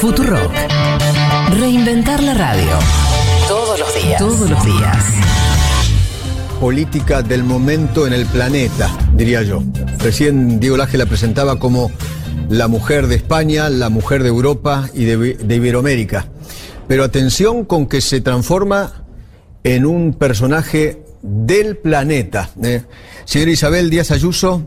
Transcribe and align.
Futurock. 0.00 0.50
Reinventar 1.60 2.22
la 2.22 2.32
radio. 2.32 2.70
Todos 3.46 3.78
los 3.78 3.94
días. 3.94 4.18
Todos 4.18 4.48
los 4.48 4.64
días. 4.64 4.96
Política 6.58 7.20
del 7.20 7.44
momento 7.44 8.06
en 8.06 8.14
el 8.14 8.24
planeta, 8.24 8.90
diría 9.12 9.42
yo. 9.42 9.62
Recién 9.98 10.58
Diego 10.58 10.78
Laje 10.78 10.96
la 10.96 11.04
presentaba 11.04 11.58
como 11.58 11.90
la 12.48 12.66
mujer 12.66 13.08
de 13.08 13.16
España, 13.16 13.68
la 13.68 13.90
mujer 13.90 14.22
de 14.22 14.30
Europa 14.30 14.88
y 14.94 15.04
de, 15.04 15.34
de 15.34 15.56
Iberoamérica. 15.56 16.28
Pero 16.88 17.04
atención 17.04 17.66
con 17.66 17.86
que 17.86 18.00
se 18.00 18.22
transforma 18.22 19.04
en 19.64 19.84
un 19.84 20.14
personaje 20.14 21.02
del 21.20 21.76
planeta. 21.76 22.48
¿eh? 22.62 22.84
Señora 23.26 23.50
Isabel 23.50 23.90
Díaz 23.90 24.12
Ayuso, 24.12 24.62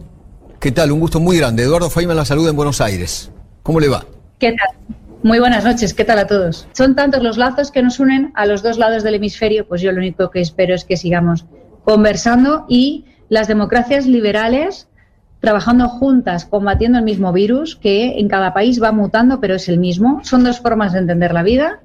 ¿qué 0.59 0.71
tal? 0.71 0.91
Un 0.91 0.99
gusto 0.99 1.19
muy 1.19 1.39
grande. 1.39 1.63
Eduardo 1.63 1.89
Feynman 1.89 2.17
la 2.17 2.25
saluda 2.25 2.51
en 2.51 2.55
Buenos 2.55 2.81
Aires. 2.81 3.31
¿Cómo 3.63 3.79
le 3.79 3.87
va? 3.87 4.05
¿Qué 4.37 4.51
tal? 4.51 4.93
Muy 5.23 5.39
buenas 5.39 5.63
noches, 5.63 5.93
¿qué 5.93 6.03
tal 6.03 6.19
a 6.19 6.27
todos? 6.27 6.67
Son 6.73 6.95
tantos 6.95 7.23
los 7.23 7.37
lazos 7.37 7.71
que 7.71 7.81
nos 7.81 7.97
unen 8.01 8.33
a 8.35 8.45
los 8.45 8.61
dos 8.61 8.77
lados 8.77 9.03
del 9.03 9.15
hemisferio, 9.15 9.65
pues 9.65 9.81
yo 9.81 9.93
lo 9.93 9.99
único 9.99 10.29
que 10.29 10.41
espero 10.41 10.75
es 10.75 10.83
que 10.83 10.97
sigamos 10.97 11.45
conversando 11.85 12.65
y 12.67 13.05
las 13.29 13.47
democracias 13.47 14.05
liberales 14.05 14.89
trabajando 15.39 15.87
juntas, 15.87 16.43
combatiendo 16.43 16.97
el 16.97 17.05
mismo 17.05 17.31
virus 17.31 17.77
que 17.77 18.19
en 18.19 18.27
cada 18.27 18.53
país 18.53 18.83
va 18.83 18.91
mutando, 18.91 19.39
pero 19.39 19.55
es 19.55 19.69
el 19.69 19.79
mismo. 19.79 20.19
Son 20.25 20.43
dos 20.43 20.59
formas 20.59 20.91
de 20.91 20.99
entender 20.99 21.33
la 21.33 21.43
vida 21.43 21.79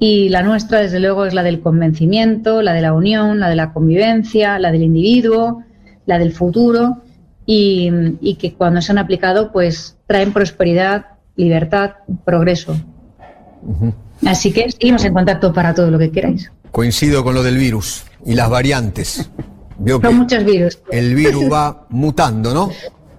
y 0.00 0.28
la 0.30 0.42
nuestra, 0.42 0.80
desde 0.80 0.98
luego, 0.98 1.24
es 1.24 1.34
la 1.34 1.44
del 1.44 1.60
convencimiento, 1.60 2.62
la 2.62 2.72
de 2.72 2.80
la 2.80 2.94
unión, 2.94 3.38
la 3.38 3.48
de 3.48 3.56
la 3.56 3.72
convivencia, 3.72 4.58
la 4.58 4.72
del 4.72 4.82
individuo, 4.82 5.62
la 6.04 6.18
del 6.18 6.32
futuro 6.32 7.02
y, 7.46 7.92
y 8.20 8.34
que 8.34 8.54
cuando 8.54 8.82
se 8.82 8.90
han 8.90 8.98
aplicado, 8.98 9.52
pues 9.52 9.96
traen 10.08 10.32
prosperidad, 10.32 11.15
libertad, 11.36 11.92
progreso. 12.24 12.76
Así 14.26 14.52
que 14.52 14.70
seguimos 14.70 15.04
en 15.04 15.12
contacto 15.14 15.52
para 15.52 15.74
todo 15.74 15.90
lo 15.90 15.98
que 15.98 16.10
queráis. 16.10 16.50
Coincido 16.70 17.22
con 17.22 17.34
lo 17.34 17.42
del 17.42 17.56
virus 17.56 18.04
y 18.24 18.34
las 18.34 18.50
variantes. 18.50 19.30
Veo 19.78 20.00
Son 20.00 20.16
muchos 20.16 20.44
virus. 20.44 20.78
el 20.90 21.14
virus 21.14 21.44
va 21.52 21.86
mutando, 21.90 22.54
¿no? 22.54 22.70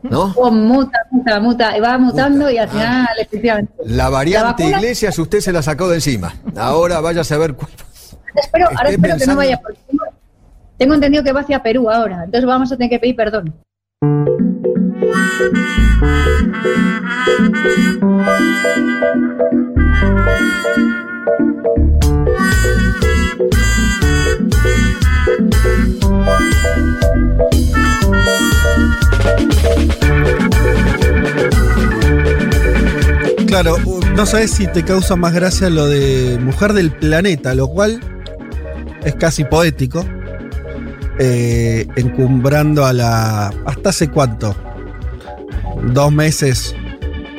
¿No? 0.03 0.33
Oh, 0.37 0.51
muta, 0.51 0.99
muta, 1.11 1.39
muta, 1.39 1.77
y 1.77 1.81
va 1.81 1.97
mutando 1.97 2.49
y 2.49 2.57
al 2.57 2.69
final, 2.69 3.07
efectivamente. 3.19 3.73
La 3.85 4.09
variante 4.09 4.69
La 4.69 4.77
Iglesias 4.77 5.17
usted 5.19 5.39
se 5.39 5.51
la 5.51 5.61
sacó 5.61 5.89
de 5.89 5.95
encima. 5.95 6.33
Ahora 6.55 7.01
vaya 7.01 7.21
a 7.21 7.23
saber 7.23 7.53
cuál. 7.55 7.71
Espero, 8.35 8.67
ahora 8.75 8.89
espero 8.89 9.17
que 9.17 9.25
no 9.25 9.35
vaya, 9.35 9.59
porque 9.59 9.79
tengo 10.77 10.93
entendido 10.93 11.23
que 11.23 11.31
va 11.31 11.41
hacia 11.41 11.61
Perú 11.61 11.89
ahora, 11.89 12.23
entonces 12.23 12.45
vamos 12.45 12.71
a 12.71 12.77
tener 12.77 12.89
que 12.89 12.99
pedir 12.99 13.15
perdón. 13.15 13.53
Claro, 33.47 33.77
no 34.15 34.25
sabes 34.27 34.51
si 34.51 34.67
te 34.67 34.83
causa 34.83 35.15
más 35.15 35.33
gracia 35.33 35.71
lo 35.71 35.87
de 35.87 36.37
mujer 36.39 36.73
del 36.73 36.91
planeta, 36.91 37.55
lo 37.55 37.67
cual 37.69 37.99
es 39.03 39.15
casi 39.15 39.43
poético. 39.43 40.05
Eh, 41.19 41.87
encumbrando 41.95 42.85
a 42.85 42.93
la. 42.93 43.47
¿Hasta 43.65 43.89
hace 43.89 44.09
cuánto? 44.09 44.55
Dos 45.93 46.11
meses. 46.11 46.75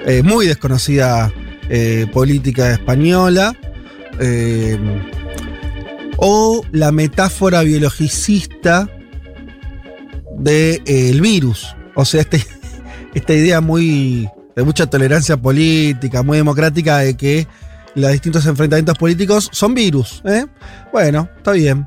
eh, 0.07 0.23
muy 0.23 0.47
desconocida 0.47 1.33
eh, 1.69 2.07
política 2.13 2.73
española. 2.73 3.55
o 6.17 6.63
la 6.73 6.91
metáfora 6.91 7.63
biologicista 7.63 8.89
del 10.39 11.21
virus. 11.21 11.77
O 11.95 12.05
sea, 12.05 12.23
este, 12.23 12.45
esta 13.15 13.33
idea 13.33 13.61
muy 13.61 14.29
de 14.57 14.65
mucha 14.65 14.87
tolerancia 14.87 15.37
política, 15.37 16.25
muy 16.25 16.39
democrática, 16.39 16.99
de 16.99 17.17
que 17.17 17.47
los 17.95 18.11
distintos 18.11 18.45
enfrentamientos 18.47 18.99
políticos 18.99 19.49
son 19.53 19.75
virus. 19.75 20.21
Bueno, 20.93 21.29
está 21.37 21.53
bien. 21.53 21.87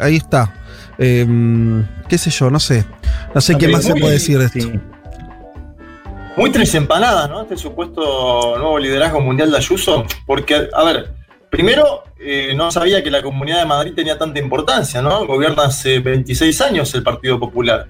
ahí 0.00 0.16
está. 0.16 0.52
Eh, 1.02 1.26
¿Qué 2.08 2.16
sé 2.16 2.30
yo? 2.30 2.50
No 2.50 2.60
sé. 2.60 2.84
No 3.34 3.40
sé 3.40 3.58
qué 3.58 3.68
más 3.68 3.84
se 3.84 3.94
puede 3.94 4.14
decir 4.14 4.38
de 4.38 4.46
esto. 4.46 4.60
sí. 4.60 4.80
Muy 6.36 6.50
tres 6.50 6.74
empanadas, 6.74 7.28
¿no? 7.28 7.42
Este 7.42 7.58
supuesto 7.58 8.56
nuevo 8.56 8.78
liderazgo 8.78 9.20
mundial 9.20 9.50
de 9.50 9.58
Ayuso. 9.58 10.04
Porque, 10.26 10.68
a 10.72 10.84
ver, 10.84 11.12
primero, 11.50 12.04
eh, 12.18 12.54
no 12.54 12.70
sabía 12.70 13.02
que 13.02 13.10
la 13.10 13.20
Comunidad 13.20 13.58
de 13.58 13.66
Madrid 13.66 13.92
tenía 13.94 14.16
tanta 14.16 14.38
importancia, 14.38 15.02
¿no? 15.02 15.26
Gobierna 15.26 15.64
hace 15.64 15.98
26 15.98 16.60
años 16.62 16.94
el 16.94 17.02
Partido 17.02 17.38
Popular. 17.38 17.86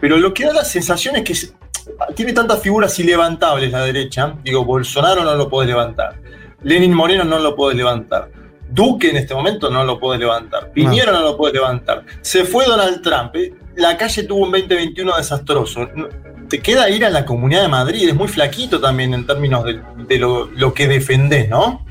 Pero 0.00 0.18
lo 0.18 0.34
que 0.34 0.44
da 0.44 0.52
la 0.52 0.64
sensación 0.64 1.16
es 1.16 1.24
que 1.24 2.14
tiene 2.14 2.34
tantas 2.34 2.60
figuras 2.60 2.98
ilevantables 2.98 3.72
la 3.72 3.82
derecha. 3.84 4.34
Digo, 4.44 4.64
Bolsonaro 4.64 5.24
no 5.24 5.34
lo 5.34 5.48
puede 5.48 5.68
levantar. 5.68 6.20
Lenin 6.62 6.92
Moreno 6.92 7.24
no 7.24 7.38
lo 7.38 7.56
puede 7.56 7.74
levantar. 7.74 8.30
Duque 8.70 9.10
en 9.10 9.16
este 9.16 9.34
momento 9.34 9.70
no 9.70 9.84
lo 9.84 9.98
puede 9.98 10.18
levantar. 10.18 10.70
Piñera 10.72 11.12
no, 11.12 11.20
lo 11.22 11.36
puede 11.36 11.54
levantar. 11.54 12.04
Se 12.20 12.44
fue 12.44 12.64
Donald 12.66 13.02
Trump. 13.02 13.34
eh, 13.36 13.54
La 13.76 13.96
calle 13.96 14.24
tuvo 14.24 14.44
un 14.44 14.52
2021 14.52 15.16
desastroso. 15.16 15.88
Te 16.48 16.60
queda 16.60 16.88
ir 16.90 17.04
a 17.04 17.10
la 17.10 17.24
Comunidad 17.24 17.62
de 17.62 17.68
Madrid. 17.68 18.08
Es 18.08 18.14
muy 18.14 18.28
flaquito 18.28 18.80
también 18.80 19.14
en 19.14 19.26
términos 19.26 19.64
de, 19.64 19.80
de 20.06 20.18
lo, 20.18 20.46
lo 20.46 20.72
que 20.74 20.86
defendés, 20.88 21.48
¿no? 21.48 21.84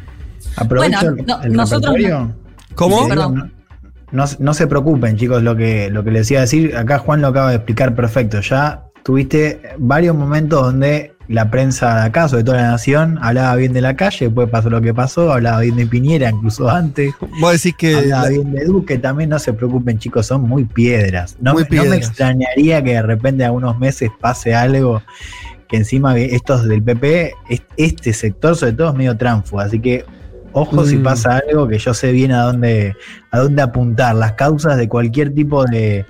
Aprovecho 0.55 0.99
Bueno, 0.99 1.15
el- 1.21 1.25
no- 1.25 1.43
el 1.43 1.53
nosotros. 1.53 1.95
¿Cómo? 2.75 3.07
Perdón. 3.07 3.53
No, 4.11 4.25
no, 4.25 4.31
no 4.39 4.53
se 4.53 4.67
preocupen, 4.67 5.17
chicos, 5.17 5.44
lo 5.44 5.55
que, 5.55 5.89
lo 5.89 6.03
que 6.03 6.11
les 6.11 6.29
iba 6.31 6.39
a 6.39 6.41
decir. 6.41 6.75
Acá 6.77 6.99
Juan 6.99 7.21
lo 7.21 7.27
acaba 7.27 7.49
de 7.49 7.55
explicar 7.57 7.95
perfecto. 7.95 8.39
Ya 8.41 8.83
tuviste 9.03 9.61
varios 9.77 10.15
momentos 10.15 10.61
donde 10.63 11.13
la 11.27 11.49
prensa 11.51 11.95
de 12.01 12.01
acá, 12.07 12.29
sobre 12.29 12.43
todo 12.45 12.55
la 12.55 12.71
Nación, 12.71 13.19
hablaba 13.21 13.55
bien 13.57 13.73
de 13.73 13.81
la 13.81 13.95
calle, 13.95 14.25
después 14.25 14.49
pasó 14.49 14.69
lo 14.69 14.81
que 14.81 14.93
pasó, 14.93 15.33
hablaba 15.33 15.59
bien 15.61 15.75
de 15.75 15.85
Piñera, 15.85 16.29
incluso 16.29 16.69
antes. 16.69 17.13
Vos 17.41 17.51
decís 17.53 17.75
que. 17.77 17.95
Hablaba 17.95 18.23
la- 18.23 18.29
bien 18.29 18.53
de 18.53 18.63
Duque, 18.65 18.97
también 18.97 19.29
no 19.29 19.38
se 19.39 19.51
preocupen, 19.53 19.99
chicos, 19.99 20.25
son 20.27 20.41
muy 20.43 20.63
piedras. 20.65 21.35
No, 21.41 21.53
Muy 21.53 21.63
me- 21.69 21.75
no 21.77 21.83
me 21.83 21.89
piedras. 21.89 22.07
extrañaría 22.09 22.81
que 22.83 22.93
de 22.93 23.01
repente 23.01 23.43
a 23.45 23.51
unos 23.51 23.77
meses 23.77 24.09
pase 24.21 24.55
algo 24.55 25.01
que 25.67 25.75
encima 25.77 26.17
estos 26.17 26.65
del 26.65 26.81
PP, 26.81 27.33
es- 27.49 27.61
este 27.75 28.13
sector 28.13 28.55
sobre 28.55 28.71
todo 28.73 28.89
es 28.91 28.95
medio 28.95 29.17
tránfugo, 29.17 29.59
así 29.59 29.79
que 29.81 30.05
ojo 30.53 30.85
si 30.85 30.95
Mm. 30.95 31.03
pasa 31.03 31.41
algo 31.49 31.67
que 31.67 31.77
yo 31.77 31.94
sé 31.94 32.13
bien 32.13 32.31
a 32.31 32.44
dónde, 32.44 32.95
a 33.31 33.39
dónde 33.39 33.61
apuntar. 33.61 34.15
Las 34.15 34.31
causas 34.33 34.77
de 34.77 34.88
cualquier 34.88 35.33
tipo 35.33 35.65
de, 35.65 36.05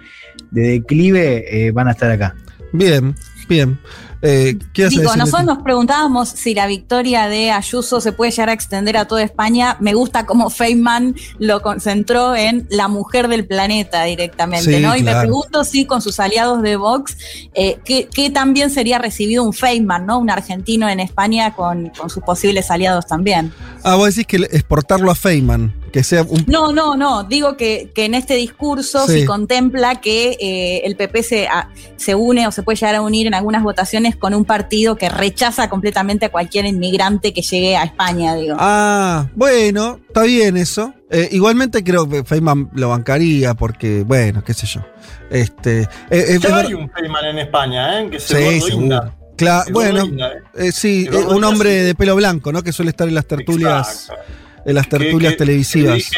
de 0.51 0.61
declive 0.61 1.43
eh, 1.67 1.71
van 1.71 1.87
a 1.87 1.91
estar 1.91 2.11
acá. 2.11 2.35
Bien, 2.71 3.15
bien. 3.49 3.79
Eh, 4.21 4.57
¿Qué 4.73 4.83
ibas 4.83 4.93
a 4.93 4.97
Digo, 4.97 5.03
decir, 5.03 5.17
nosotros 5.19 5.45
nos 5.45 5.63
preguntábamos 5.63 6.29
si 6.29 6.55
la 6.55 6.67
victoria 6.67 7.27
de 7.27 7.51
Ayuso 7.51 8.01
se 8.01 8.11
puede 8.11 8.31
llegar 8.31 8.49
a 8.49 8.53
extender 8.53 8.97
a 8.97 9.05
toda 9.05 9.23
España. 9.23 9.77
Me 9.79 9.93
gusta 9.93 10.25
cómo 10.25 10.49
Feynman 10.49 11.15
lo 11.39 11.61
concentró 11.61 12.35
en 12.35 12.67
la 12.69 12.87
mujer 12.87 13.27
del 13.27 13.45
planeta 13.45 14.03
directamente, 14.03 14.77
Sí, 14.77 14.81
¿no? 14.81 14.95
Y 14.95 15.03
me 15.03 15.15
pregunto 15.15 15.63
si 15.63 15.85
con 15.85 16.01
sus 16.01 16.19
aliados 16.19 16.61
de 16.61 16.75
Vox, 16.77 17.17
eh, 17.53 17.79
¿qué, 17.85 18.09
qué 18.11 18.29
también 18.29 18.69
sería 18.69 18.97
recibido 18.97 19.43
un 19.43 19.53
Feynman, 19.53 20.05
¿no? 20.05 20.19
Un 20.19 20.29
argentino 20.29 20.89
en 20.89 20.99
España 20.99 21.53
con, 21.53 21.89
con 21.89 22.09
sus 22.09 22.23
posibles 22.23 22.71
aliados 22.71 23.05
también. 23.05 23.53
Ah, 23.83 23.95
vos 23.95 24.15
decís 24.15 24.27
que 24.27 24.37
exportarlo 24.51 25.11
a 25.11 25.15
Feynman, 25.15 25.73
que 25.91 26.03
sea 26.03 26.23
un. 26.23 26.43
No, 26.47 26.71
no, 26.71 26.95
no. 26.95 27.23
Digo 27.23 27.55
que, 27.57 27.91
que 27.93 28.05
en 28.05 28.13
este 28.13 28.35
discurso 28.35 29.05
Sí. 29.07 29.21
se 29.21 29.25
contempla 29.25 30.01
que 30.01 30.37
eh, 30.39 30.81
el 30.85 30.95
PP 30.95 31.23
se, 31.23 31.47
a- 31.47 31.69
se 31.95 32.15
une 32.15 32.47
o 32.47 32.51
se 32.51 32.63
puede 32.63 32.75
llegar 32.77 32.95
a 32.95 33.01
unir 33.01 33.27
en 33.27 33.33
algunas 33.33 33.63
votaciones 33.63 34.15
con 34.15 34.33
un 34.33 34.45
partido 34.45 34.95
que 34.95 35.09
rechaza 35.09 35.69
completamente 35.69 36.25
a 36.27 36.29
cualquier 36.29 36.65
inmigrante 36.65 37.33
que 37.33 37.41
llegue 37.41 37.75
a 37.77 37.83
España, 37.83 38.35
digo. 38.35 38.55
Ah, 38.59 39.27
bueno, 39.35 39.99
está 40.07 40.23
bien 40.23 40.57
eso. 40.57 40.93
Eh, 41.09 41.29
igualmente 41.31 41.83
creo 41.83 42.07
que 42.09 42.23
Feynman 42.25 42.69
lo 42.73 42.89
bancaría 42.89 43.53
porque, 43.53 44.03
bueno, 44.05 44.43
qué 44.43 44.53
sé 44.53 44.67
yo. 44.67 44.81
Este, 45.29 45.81
eh, 45.81 45.87
eh, 46.09 46.39
Ya 46.41 46.49
es 46.49 46.65
hay 46.67 46.73
un 46.73 46.89
Feynman 46.91 47.25
en 47.25 47.39
España, 47.39 48.01
¿eh? 48.01 48.09
Que 48.09 48.19
se 48.19 48.27
Sí, 48.27 48.43
Eduardo 48.43 48.67
Inda. 48.81 48.99
seguro. 49.01 49.17
Cla- 49.37 49.63
Eduardo 49.67 50.07
bueno, 50.07 50.25
¿eh? 50.27 50.31
eh, 50.55 50.71
sí, 50.71 51.07
eh, 51.11 51.15
un 51.17 51.43
hombre 51.43 51.69
de 51.83 51.95
pelo 51.95 52.15
blanco, 52.15 52.51
¿no? 52.51 52.63
Que 52.63 52.71
suele 52.73 52.89
estar 52.91 53.07
en 53.07 53.13
las 53.15 53.25
tertulias, 53.27 54.09
Exacto. 54.09 54.23
En 54.67 54.75
las 54.75 54.87
tertulias 54.87 55.33
que- 55.33 55.37
televisivas. 55.37 56.11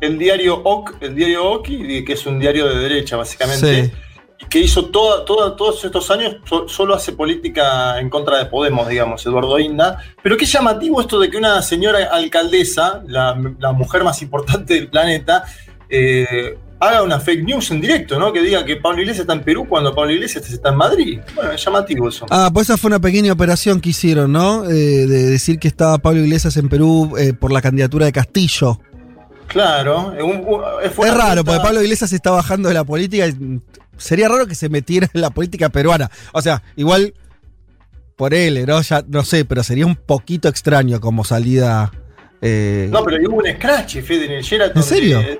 el 0.00 0.18
diario 0.18 0.60
OC, 0.62 0.96
el 1.00 1.14
diario 1.14 1.44
OKI, 1.52 2.04
que 2.04 2.12
es 2.12 2.26
un 2.26 2.38
diario 2.38 2.66
de 2.68 2.78
derecha, 2.78 3.16
básicamente. 3.16 3.86
Sí. 3.86 3.92
que 4.50 4.58
hizo 4.58 4.86
toda, 4.86 5.24
toda, 5.24 5.54
todos 5.56 5.84
estos 5.84 6.10
años, 6.10 6.36
so- 6.44 6.68
solo 6.68 6.94
hace 6.96 7.12
política 7.12 8.00
en 8.00 8.10
contra 8.10 8.38
de 8.38 8.46
Podemos, 8.46 8.88
digamos, 8.88 9.24
Eduardo 9.24 9.56
Inda. 9.60 9.98
Pero 10.20 10.36
qué 10.36 10.44
llamativo 10.44 11.00
esto 11.00 11.20
de 11.20 11.30
que 11.30 11.36
una 11.36 11.62
señora 11.62 12.08
alcaldesa, 12.10 13.02
la, 13.06 13.40
la 13.60 13.70
mujer 13.72 14.02
más 14.02 14.20
importante 14.20 14.74
del 14.74 14.88
planeta, 14.88 15.44
eh, 15.88 16.58
haga 16.82 17.02
una 17.02 17.20
fake 17.20 17.44
news 17.44 17.70
en 17.70 17.80
directo, 17.80 18.18
¿no? 18.18 18.32
Que 18.32 18.42
diga 18.42 18.64
que 18.64 18.76
Pablo 18.76 19.00
Iglesias 19.02 19.22
está 19.22 19.32
en 19.34 19.42
Perú 19.42 19.66
cuando 19.68 19.94
Pablo 19.94 20.10
Iglesias 20.12 20.50
está 20.50 20.70
en 20.70 20.76
Madrid. 20.76 21.20
Bueno, 21.34 21.52
es 21.52 21.64
llamativo 21.64 22.08
eso. 22.08 22.26
Ah, 22.30 22.50
pues 22.52 22.68
esa 22.68 22.76
fue 22.76 22.88
una 22.88 22.98
pequeña 23.00 23.32
operación 23.32 23.80
que 23.80 23.90
hicieron, 23.90 24.32
¿no? 24.32 24.64
Eh, 24.68 24.72
de 25.06 25.26
decir 25.30 25.58
que 25.58 25.68
estaba 25.68 25.98
Pablo 25.98 26.20
Iglesias 26.20 26.56
en 26.56 26.68
Perú 26.68 27.14
eh, 27.16 27.32
por 27.34 27.52
la 27.52 27.62
candidatura 27.62 28.06
de 28.06 28.12
Castillo. 28.12 28.80
Claro, 29.46 30.14
un- 30.24 30.44
fue 30.92 31.08
Es 31.08 31.14
raro, 31.14 31.44
porque 31.44 31.60
Pablo 31.60 31.82
Iglesias 31.82 32.10
se 32.10 32.16
está 32.16 32.30
bajando 32.30 32.68
de 32.68 32.74
la 32.74 32.84
política. 32.84 33.26
y 33.28 33.60
sería 33.98 34.28
raro 34.28 34.46
que 34.46 34.54
se 34.54 34.68
metiera 34.68 35.08
en 35.12 35.20
la 35.20 35.30
política 35.30 35.68
peruana. 35.68 36.10
O 36.32 36.40
sea, 36.42 36.62
igual 36.76 37.14
por 38.16 38.34
él, 38.34 38.64
¿no? 38.66 38.80
Ya 38.82 39.04
no 39.08 39.24
sé, 39.24 39.44
pero 39.44 39.62
sería 39.62 39.86
un 39.86 39.94
poquito 39.96 40.48
extraño 40.48 41.00
como 41.00 41.22
salida. 41.24 41.92
eh, 42.40 42.88
No, 42.90 43.04
pero 43.04 43.18
hubo 43.28 43.36
un 43.38 43.46
scratch, 43.54 44.00
Fede, 44.02 44.24
en 44.26 44.32
el 44.32 44.42
Sheraton. 44.42 44.82
¿En 44.82 44.88
serio? 44.88 45.18
de- 45.20 45.38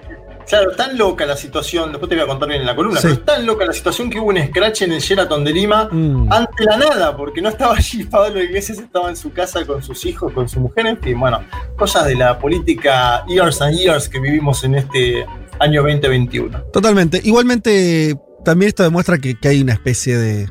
claro, 0.49 0.73
tan 0.73 0.97
loca 0.99 1.27
la 1.27 1.37
situación, 1.37 1.91
después 1.91 2.09
te 2.09 2.15
voy 2.17 2.25
a 2.25 2.27
contar 2.27 2.49
bien 2.49 2.61
en 2.61 2.67
la 2.67 2.77
columna, 2.77 3.01
Sí. 3.01 3.09
pero 3.09 3.21
es 3.21 3.25
tan 3.25 3.47
loca 3.47 3.65
la 3.65 3.73
situación 3.73 4.11
que 4.11 4.19
hubo 4.19 4.29
un 4.29 4.39
scratch 4.47 4.83
en 4.83 4.93
el 4.93 5.01
Sheraton 5.01 5.45
de 5.45 5.53
Lima 5.53 5.89
mm. 5.91 6.33
ante 6.33 6.65
la 6.65 6.77
nada, 6.77 7.17
porque 7.17 7.41
no 7.41 7.49
estaba 7.49 7.75
allí 7.77 8.05
Pablo 8.05 8.43
Iglesias, 8.43 8.79
estaba 8.79 9.09
en 9.09 9.17
su 9.17 9.33
casa 9.33 9.65
con 9.65 9.83
sus 9.83 10.05
hijos, 10.07 10.33
con 10.33 10.49
su 10.49 10.61
mujer, 10.61 10.87
en 10.87 10.99
fin, 10.99 11.19
bueno, 11.19 11.41
cosas 11.77 12.07
de 12.07 12.15
la 12.17 12.39
política 12.39 13.25
years 13.29 13.61
and 13.63 13.77
years 13.77 14.09
que 14.09 14.21
vivimos 14.21 14.65
en 14.65 14.75
este 14.77 15.27
año 15.59 15.83
2021. 15.83 16.61
Totalmente. 16.73 17.21
Igualmente, 17.25 18.17
también 18.45 18.69
esto 18.69 18.83
demuestra 18.83 19.19
que, 19.19 19.39
que 19.39 19.49
hay 19.49 19.63
una 19.63 19.73
especie 19.75 20.17
de, 20.17 20.51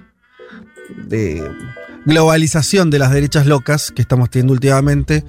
de 1.07 1.43
globalización 2.05 2.89
de 2.89 2.99
las 2.99 3.11
derechas 3.11 3.45
locas 3.45 3.91
que 3.91 4.01
estamos 4.01 4.29
teniendo 4.29 4.53
últimamente. 4.53 5.23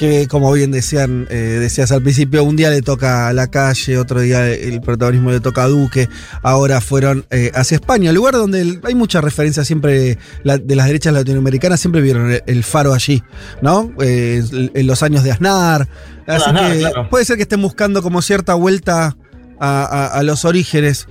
Que, 0.00 0.28
como 0.28 0.50
bien 0.52 0.70
decían, 0.70 1.26
eh, 1.28 1.34
decías 1.60 1.92
al 1.92 2.00
principio, 2.02 2.42
un 2.42 2.56
día 2.56 2.70
le 2.70 2.80
toca 2.80 3.28
a 3.28 3.34
la 3.34 3.48
calle, 3.50 3.98
otro 3.98 4.22
día 4.22 4.48
el 4.48 4.80
protagonismo 4.80 5.30
le 5.30 5.40
toca 5.40 5.64
a 5.64 5.68
Duque, 5.68 6.08
ahora 6.42 6.80
fueron 6.80 7.26
eh, 7.30 7.50
hacia 7.54 7.74
España, 7.74 8.10
lugar 8.10 8.32
donde 8.32 8.80
hay 8.82 8.94
mucha 8.94 9.20
referencia 9.20 9.62
siempre 9.62 10.16
la- 10.42 10.56
de 10.56 10.74
las 10.74 10.86
derechas 10.86 11.12
latinoamericanas, 11.12 11.80
siempre 11.80 12.00
vieron 12.00 12.30
el, 12.32 12.42
el 12.46 12.64
faro 12.64 12.94
allí, 12.94 13.22
¿no? 13.60 13.92
Eh, 14.00 14.42
en 14.72 14.86
los 14.86 15.02
años 15.02 15.22
de 15.22 15.32
Aznar. 15.32 15.86
Así 16.26 16.44
Aznar, 16.46 16.72
que 16.72 16.78
claro. 16.78 17.10
puede 17.10 17.26
ser 17.26 17.36
que 17.36 17.42
estén 17.42 17.60
buscando 17.60 18.00
como 18.02 18.22
cierta 18.22 18.54
vuelta 18.54 19.18
a, 19.60 19.82
a- 19.84 20.06
a 20.06 20.22
los 20.22 20.46
orígenes. 20.46 21.08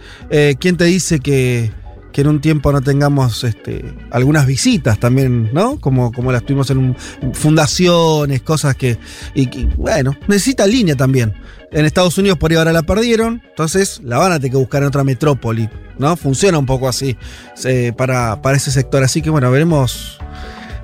¿Quién 0.60 0.78
te 0.78 0.86
dice 0.86 1.20
que, 1.20 1.72
que 2.12 2.22
en 2.22 2.28
un 2.28 2.42
tiempo 2.42 2.72
no 2.72 2.82
tengamos 2.82 3.44
este, 3.44 3.86
algunas 4.12 4.46
visitas 4.46 5.00
también, 5.00 5.52
¿no? 5.54 5.80
Como, 5.80 6.12
como 6.12 6.32
las 6.32 6.44
tuvimos 6.44 6.70
en 6.72 6.78
un- 6.80 6.96
fundaciones, 7.34 8.42
cosas 8.42 8.76
que. 8.76 8.98
Y, 9.36 9.66
bueno, 9.78 10.16
necesita 10.28 10.66
línea 10.68 10.96
también. 10.96 11.34
En 11.72 11.86
Estados 11.86 12.18
Unidos 12.18 12.38
por 12.40 12.50
ahí 12.52 12.58
ahora 12.58 12.74
la 12.74 12.82
perdieron, 12.82 13.44
entonces 13.50 14.02
la 14.04 14.18
van 14.18 14.32
a 14.32 14.36
tener 14.40 14.52
que 14.52 14.58
buscar 14.58 14.82
en 14.82 14.88
otra 14.88 15.04
metrópoli, 15.04 15.70
¿no? 16.00 16.16
Funciona 16.16 16.58
un 16.58 16.66
poco 16.66 16.90
así 16.90 17.16
eh, 17.64 17.94
para, 17.96 18.42
para 18.42 18.58
ese 18.58 18.72
sector. 18.72 19.04
Así 19.04 19.22
que 19.22 19.30
bueno, 19.30 19.52
veremos. 19.52 20.18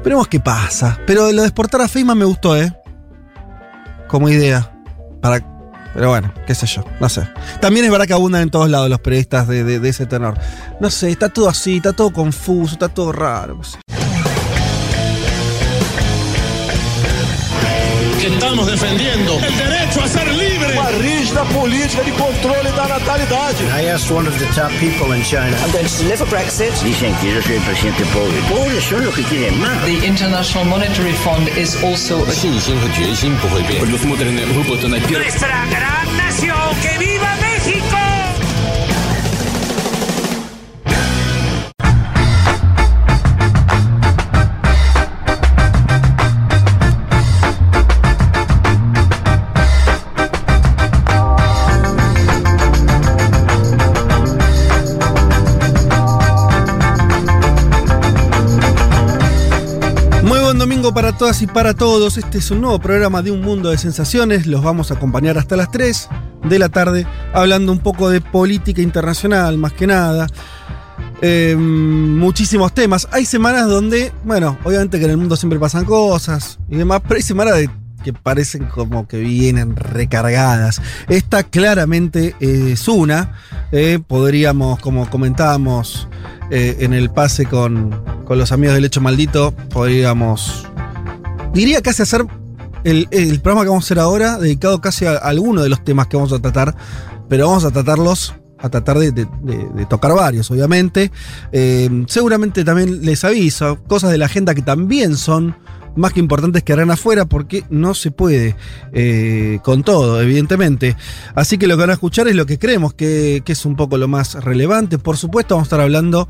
Veremos 0.03 0.27
qué 0.27 0.39
pasa. 0.39 0.99
Pero 1.07 1.31
lo 1.31 1.41
de 1.41 1.47
exportar 1.47 1.81
a 1.81 1.87
Feynman 1.87 2.17
me 2.19 2.25
gustó, 2.25 2.55
¿eh? 2.55 2.71
Como 4.07 4.29
idea. 4.29 4.71
Para, 5.21 5.43
pero 5.95 6.09
bueno, 6.09 6.31
qué 6.45 6.53
sé 6.53 6.67
yo, 6.67 6.83
no 6.99 7.09
sé. 7.09 7.27
También 7.61 7.85
es 7.85 7.91
verdad 7.91 8.05
que 8.05 8.13
abundan 8.13 8.41
en 8.43 8.49
todos 8.51 8.69
lados 8.69 8.89
los 8.89 8.99
periodistas 8.99 9.47
de, 9.47 9.63
de- 9.63 9.89
ese 9.89 10.05
tenor. 10.05 10.37
No 10.79 10.89
sé, 10.91 11.09
está 11.09 11.29
todo 11.29 11.49
así, 11.49 11.77
está 11.77 11.93
todo 11.93 12.11
confuso, 12.11 12.73
está 12.73 12.89
todo 12.89 13.11
raro. 13.11 13.59
estamos 18.21 18.67
defendiendo 18.69 19.33
el 19.35 19.57
derecho. 19.57 19.84
Uma 20.85 21.01
rígida 21.01 21.43
política 21.45 22.03
de 22.03 22.11
controle 22.11 22.71
da 22.73 22.87
natalidade. 22.87 23.63
I 23.75 23.89
asked 23.89 24.11
one 24.11 24.27
of 24.27 24.37
the 24.37 24.45
top 24.53 24.69
people 24.79 25.15
in 25.15 25.23
China. 25.23 25.57
I'm 25.57 25.71
going 25.71 25.87
to 25.87 25.97
deliver 25.97 26.27
Brexit. 26.27 26.73
Dicen 26.83 27.11
que 27.15 27.33
yo 27.33 27.41
soy 27.41 27.55
el 27.55 27.63
presidente 27.63 28.05
pobre. 28.13 28.39
Pobres 28.47 28.83
son 28.83 29.03
los 29.03 29.15
que 29.15 29.23
quieren 29.23 29.59
más. 29.59 29.83
The 29.83 30.05
International 30.05 30.63
Monetary 30.65 31.13
Fund 31.13 31.47
is 31.57 31.75
also 31.83 32.21
a 32.21 32.31
Nuestra 35.09 35.65
gran 35.71 36.17
nación, 36.17 36.75
que 36.83 36.99
viva 36.99 37.35
México. 37.41 38.04
Para 60.93 61.17
todas 61.17 61.41
y 61.41 61.47
para 61.47 61.73
todos. 61.73 62.17
Este 62.17 62.37
es 62.37 62.51
un 62.51 62.61
nuevo 62.61 62.79
programa 62.79 63.21
de 63.21 63.31
Un 63.31 63.41
Mundo 63.41 63.69
de 63.69 63.77
Sensaciones. 63.77 64.45
Los 64.47 64.63
vamos 64.63 64.91
a 64.91 64.95
acompañar 64.95 65.37
hasta 65.37 65.55
las 65.55 65.71
3 65.71 66.09
de 66.47 66.59
la 66.59 66.69
tarde, 66.69 67.07
hablando 67.33 67.71
un 67.71 67.79
poco 67.79 68.09
de 68.09 68.21
política 68.21 68.81
internacional, 68.81 69.57
más 69.57 69.73
que 69.73 69.87
nada. 69.87 70.27
Eh, 71.21 71.55
muchísimos 71.57 72.73
temas. 72.73 73.07
Hay 73.11 73.25
semanas 73.25 73.67
donde, 73.67 74.11
bueno, 74.23 74.57
obviamente 74.63 74.99
que 74.99 75.05
en 75.05 75.11
el 75.11 75.17
mundo 75.17 75.35
siempre 75.35 75.59
pasan 75.59 75.85
cosas 75.85 76.59
y 76.69 76.75
demás, 76.75 77.01
pero 77.03 77.15
hay 77.15 77.21
semanas 77.21 77.55
de- 77.55 77.69
que 78.05 78.13
parecen 78.13 78.65
como 78.65 79.07
que 79.07 79.17
vienen 79.17 79.75
recargadas. 79.75 80.79
Esta 81.09 81.41
claramente 81.41 82.35
es 82.39 82.87
una. 82.87 83.31
eh, 83.71 83.97
podríamos, 84.05 84.79
como 84.79 85.09
comentábamos 85.09 86.07
eh, 86.51 86.77
en 86.81 86.93
el 86.93 87.09
pase 87.09 87.47
con, 87.47 88.03
con 88.23 88.37
los 88.37 88.51
amigos 88.51 88.75
del 88.75 88.85
Hecho 88.85 89.01
Maldito, 89.01 89.53
podríamos, 89.71 90.67
diría 91.51 91.81
casi 91.81 92.03
hacer 92.03 92.27
el, 92.83 93.07
el 93.09 93.39
programa 93.39 93.63
que 93.63 93.69
vamos 93.69 93.85
a 93.85 93.87
hacer 93.87 93.97
ahora, 93.97 94.37
dedicado 94.37 94.79
casi 94.81 95.07
a, 95.07 95.13
alguno 95.13 95.63
de 95.63 95.69
los 95.69 95.83
temas 95.83 96.05
que 96.05 96.15
vamos 96.15 96.31
a 96.31 96.37
tratar, 96.37 96.75
pero 97.27 97.47
vamos 97.47 97.65
a 97.65 97.71
tratarlos, 97.71 98.35
a 98.59 98.69
tratar 98.69 98.99
de, 98.99 99.27
tocar 99.89 100.13
varios, 100.13 100.51
obviamente. 100.51 101.11
Eh, 101.51 102.05
seguramente 102.07 102.63
también 102.63 103.03
les 103.03 103.23
aviso, 103.23 103.81
cosas 103.87 104.11
de 104.11 104.19
la 104.19 104.27
agenda 104.27 104.53
que 104.53 104.61
también 104.61 105.17
son 105.17 105.55
más 105.95 106.13
que 106.13 106.19
importantes 106.19 106.63
que 106.63 106.73
harán 106.73 106.91
afuera, 106.91 107.25
porque 107.25 107.63
no 107.69 107.93
se 107.93 108.11
puede 108.11 108.55
eh, 108.93 109.59
con 109.63 109.83
todo, 109.83 110.21
evidentemente. 110.21 110.95
Así 111.35 111.57
que 111.57 111.67
lo 111.67 111.75
que 111.75 111.81
van 111.81 111.89
a 111.91 111.93
escuchar 111.93 112.27
es 112.27 112.35
lo 112.35 112.45
que 112.45 112.59
creemos 112.59 112.93
que, 112.93 113.43
es 113.45 113.65
un 113.65 113.75
poco 113.75 113.97
lo 113.97 114.07
más 114.07 114.35
relevante. 114.35 114.97
Por 114.97 115.17
supuesto, 115.17 115.55
vamos 115.55 115.65
a 115.65 115.69
estar 115.69 115.81
hablando 115.81 116.27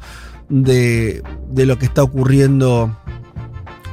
de, 0.50 1.24
lo 1.56 1.78
que 1.80 1.86
está 1.86 2.04
ocurriendo 2.04 2.98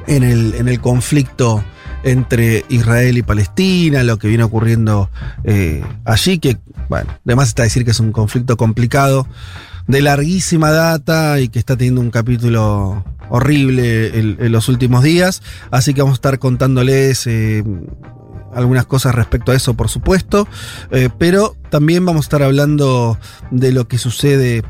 en 0.07 0.23
el, 0.23 0.53
en 0.55 0.67
el 0.67 0.79
conflicto 0.79 1.63
entre 2.03 2.65
Israel 2.69 3.17
y 3.17 3.23
Palestina, 3.23 4.03
lo 4.03 4.17
que 4.17 4.27
viene 4.27 4.43
ocurriendo 4.43 5.09
eh, 5.43 5.83
allí, 6.05 6.37
que, 6.37 6.57
bueno, 6.89 7.09
además 7.25 7.47
está 7.47 7.63
decir 7.63 7.85
que 7.85 7.91
es 7.91 7.99
un 7.99 8.11
conflicto 8.11 8.57
complicado, 8.57 9.27
de 9.87 10.01
larguísima 10.01 10.71
data 10.71 11.39
y 11.39 11.49
que 11.49 11.59
está 11.59 11.75
teniendo 11.75 12.01
un 12.01 12.11
capítulo 12.11 13.03
horrible 13.33 14.19
en, 14.19 14.51
los 14.51 14.69
últimos 14.69 15.03
días, 15.03 15.41
así 15.71 15.95
que 15.95 16.03
vamos 16.03 16.13
a 16.13 16.19
estar 16.21 16.37
contándoles 16.37 17.25
eh, 17.25 17.63
algunas 18.53 18.85
cosas 18.85 19.15
respecto 19.15 19.51
a 19.51 19.55
eso, 19.55 19.73
por 19.73 19.89
supuesto, 19.89 20.47
eh, 20.91 21.09
pero 21.17 21.55
también 21.71 22.05
vamos 22.05 22.19
a 22.19 22.25
estar 22.27 22.43
hablando 22.43 23.17
de 23.49 23.71
lo 23.71 23.87
que 23.87 23.97
sucede 23.97 24.61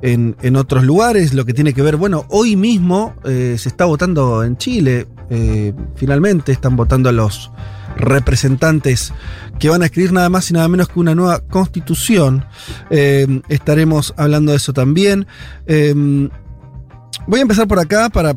en, 0.00 0.34
en 0.40 0.56
otros 0.56 0.84
lugares, 0.84 1.34
lo 1.34 1.44
que 1.44 1.52
tiene 1.52 1.74
que 1.74 1.82
ver, 1.82 1.96
bueno, 1.96 2.24
hoy 2.30 2.56
mismo 2.56 3.14
eh, 3.24 3.56
se 3.58 3.68
está 3.68 3.84
votando 3.84 4.42
en 4.44 4.56
Chile, 4.56 5.06
finalmente 5.96 6.52
están 6.52 6.74
votando 6.74 7.10
a 7.10 7.12
los 7.12 7.50
representantes 7.98 9.12
que 9.58 9.68
van 9.68 9.82
a 9.82 9.86
escribir 9.86 10.12
nada 10.12 10.30
más 10.30 10.50
y 10.50 10.54
nada 10.54 10.68
menos 10.68 10.88
que 10.88 11.00
una 11.00 11.16
nueva 11.16 11.40
constitución. 11.40 12.44
Estaremos 13.48 14.14
hablando 14.16 14.52
de 14.52 14.58
eso 14.58 14.72
también. 14.72 15.26
Voy 17.26 17.40
a 17.40 17.42
empezar 17.42 17.66
por 17.66 17.78
acá 17.78 18.08
para, 18.08 18.36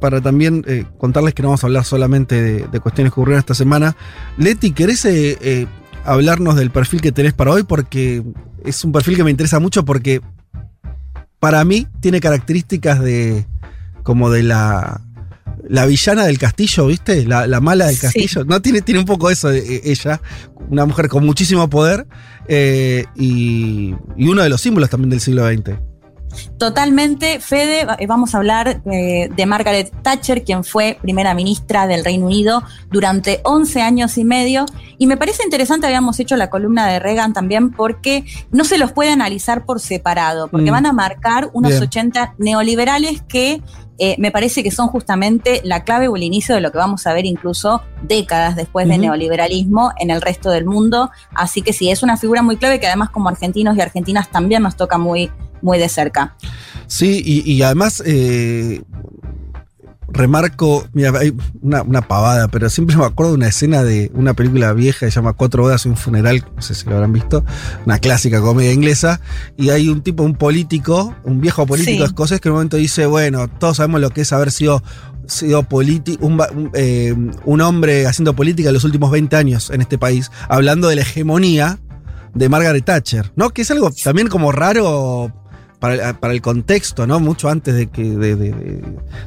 para 0.00 0.20
también 0.20 0.64
eh, 0.66 0.84
contarles 0.98 1.34
que 1.34 1.42
no 1.42 1.48
vamos 1.48 1.64
a 1.64 1.66
hablar 1.66 1.84
solamente 1.84 2.40
de, 2.40 2.66
de 2.68 2.80
cuestiones 2.80 3.12
que 3.12 3.20
ocurrieron 3.20 3.38
esta 3.40 3.54
semana. 3.54 3.96
Leti, 4.36 4.72
¿querés 4.72 5.04
eh, 5.04 5.38
eh, 5.40 5.66
hablarnos 6.04 6.56
del 6.56 6.70
perfil 6.70 7.00
que 7.00 7.12
tenés 7.12 7.32
para 7.32 7.52
hoy? 7.52 7.62
Porque 7.62 8.22
es 8.64 8.84
un 8.84 8.92
perfil 8.92 9.16
que 9.16 9.24
me 9.24 9.30
interesa 9.30 9.60
mucho 9.60 9.84
porque 9.84 10.20
para 11.40 11.64
mí 11.64 11.86
tiene 12.00 12.20
características 12.20 13.00
de 13.00 13.46
como 14.02 14.30
de 14.30 14.42
la 14.42 15.00
la 15.68 15.86
villana 15.86 16.24
del 16.26 16.38
castillo, 16.38 16.86
¿viste? 16.88 17.24
La, 17.24 17.46
la 17.46 17.60
mala 17.60 17.86
del 17.86 17.94
Sí. 17.94 18.00
castillo. 18.02 18.44
No 18.44 18.60
tiene, 18.60 18.82
tiene 18.82 18.98
un 18.98 19.06
poco 19.06 19.30
eso 19.30 19.48
de, 19.48 19.80
ella, 19.84 20.20
una 20.68 20.86
mujer 20.86 21.08
con 21.08 21.24
muchísimo 21.24 21.70
poder 21.70 22.06
eh, 22.48 23.04
y, 23.14 23.94
y 24.16 24.28
uno 24.28 24.42
de 24.42 24.48
los 24.48 24.60
símbolos 24.60 24.90
también 24.90 25.10
del 25.10 25.20
siglo 25.20 25.46
XX. 25.48 25.78
Totalmente, 26.58 27.40
Fede, 27.40 27.86
eh, 27.98 28.06
vamos 28.06 28.34
a 28.34 28.38
hablar 28.38 28.82
eh, 28.90 29.28
de 29.34 29.46
Margaret 29.46 29.92
Thatcher, 30.02 30.44
quien 30.44 30.64
fue 30.64 30.98
primera 31.00 31.34
ministra 31.34 31.86
del 31.86 32.04
Reino 32.04 32.26
Unido 32.26 32.62
durante 32.90 33.40
11 33.44 33.80
años 33.82 34.16
y 34.18 34.24
medio. 34.24 34.66
Y 34.98 35.06
me 35.06 35.16
parece 35.16 35.42
interesante, 35.44 35.86
habíamos 35.86 36.20
hecho 36.20 36.36
la 36.36 36.50
columna 36.50 36.86
de 36.86 36.98
Reagan 36.98 37.32
también, 37.32 37.72
porque 37.72 38.24
no 38.50 38.64
se 38.64 38.78
los 38.78 38.92
puede 38.92 39.10
analizar 39.10 39.64
por 39.64 39.80
separado, 39.80 40.48
porque 40.48 40.70
Mm. 40.70 40.74
van 40.74 40.86
a 40.86 40.92
marcar 40.92 41.50
unos 41.52 41.72
Bien. 41.72 41.82
80 41.82 42.34
neoliberales 42.38 43.22
que 43.22 43.60
eh, 43.98 44.16
me 44.18 44.30
parece 44.32 44.62
que 44.64 44.70
son 44.70 44.88
justamente 44.88 45.60
la 45.64 45.84
clave 45.84 46.08
o 46.08 46.16
el 46.16 46.22
inicio 46.24 46.54
de 46.54 46.60
lo 46.60 46.72
que 46.72 46.78
vamos 46.78 47.06
a 47.06 47.12
ver 47.12 47.24
incluso 47.26 47.82
décadas 48.02 48.56
después 48.56 48.88
del 48.88 49.00
neoliberalismo 49.00 49.92
en 49.98 50.10
el 50.10 50.20
resto 50.20 50.50
del 50.50 50.64
mundo. 50.64 51.10
Así 51.34 51.62
que 51.62 51.72
sí, 51.72 51.88
es 51.90 52.02
una 52.02 52.16
figura 52.16 52.42
muy 52.42 52.56
clave 52.56 52.80
que 52.80 52.86
además 52.86 53.10
como 53.10 53.28
argentinos 53.28 53.76
y 53.76 53.80
argentinas 53.80 54.28
también 54.30 54.62
nos 54.62 54.76
toca 54.76 54.98
muy, 54.98 55.30
muy 55.62 55.78
de 55.78 55.88
cerca. 55.88 56.36
Sí, 56.86 57.22
y, 57.24 57.50
y 57.50 57.62
además 57.62 58.02
eh, 58.04 58.82
remarco, 60.08 60.86
mira, 60.92 61.12
hay 61.18 61.34
una, 61.62 61.82
una 61.82 62.02
pavada, 62.02 62.48
pero 62.48 62.68
siempre 62.68 62.96
me 62.96 63.04
acuerdo 63.04 63.32
de 63.32 63.36
una 63.38 63.48
escena 63.48 63.82
de 63.82 64.10
una 64.14 64.34
película 64.34 64.72
vieja 64.74 65.06
que 65.06 65.10
se 65.10 65.16
llama 65.16 65.32
Cuatro 65.32 65.62
bodas 65.62 65.86
y 65.86 65.88
un 65.88 65.96
funeral, 65.96 66.44
no 66.54 66.60
sé 66.60 66.74
si 66.74 66.86
lo 66.86 66.94
habrán 66.96 67.12
visto, 67.14 67.44
una 67.86 67.98
clásica 67.98 68.40
comedia 68.42 68.72
inglesa, 68.72 69.20
y 69.56 69.70
hay 69.70 69.88
un 69.88 70.02
tipo, 70.02 70.22
un 70.22 70.34
político, 70.34 71.14
un 71.24 71.40
viejo 71.40 71.66
político 71.66 71.98
Sí. 71.98 72.04
escocés 72.04 72.40
que 72.40 72.48
en 72.48 72.52
un 72.52 72.56
momento 72.58 72.76
dice, 72.76 73.06
bueno, 73.06 73.48
todos 73.48 73.78
sabemos 73.78 74.00
lo 74.00 74.10
que 74.10 74.22
es 74.22 74.32
haber 74.32 74.50
sido 74.50 74.82
sido 75.26 75.66
un, 75.70 76.20
un, 76.20 76.70
eh, 76.74 77.14
un 77.44 77.60
hombre 77.60 78.06
haciendo 78.06 78.34
política 78.34 78.68
en 78.68 78.74
los 78.74 78.84
últimos 78.84 79.10
20 79.12 79.34
años 79.36 79.70
en 79.70 79.80
este 79.80 79.96
país, 79.96 80.30
hablando 80.48 80.88
de 80.88 80.96
la 80.96 81.02
hegemonía 81.02 81.78
de 82.34 82.48
Margaret 82.48 82.84
Thatcher, 82.84 83.32
¿no? 83.36 83.50
Que 83.50 83.62
es 83.62 83.70
algo 83.70 83.90
también 84.02 84.28
como 84.28 84.50
raro 84.52 85.32
para, 85.82 86.10
el- 86.10 86.14
para 86.16 86.32
el 86.32 86.40
contexto, 86.40 87.06
¿no? 87.06 87.18
Mucho 87.20 87.48
antes 87.50 87.74
de 87.74 87.88
que 87.90 88.02
de, 88.04 88.36
de- 88.36 88.82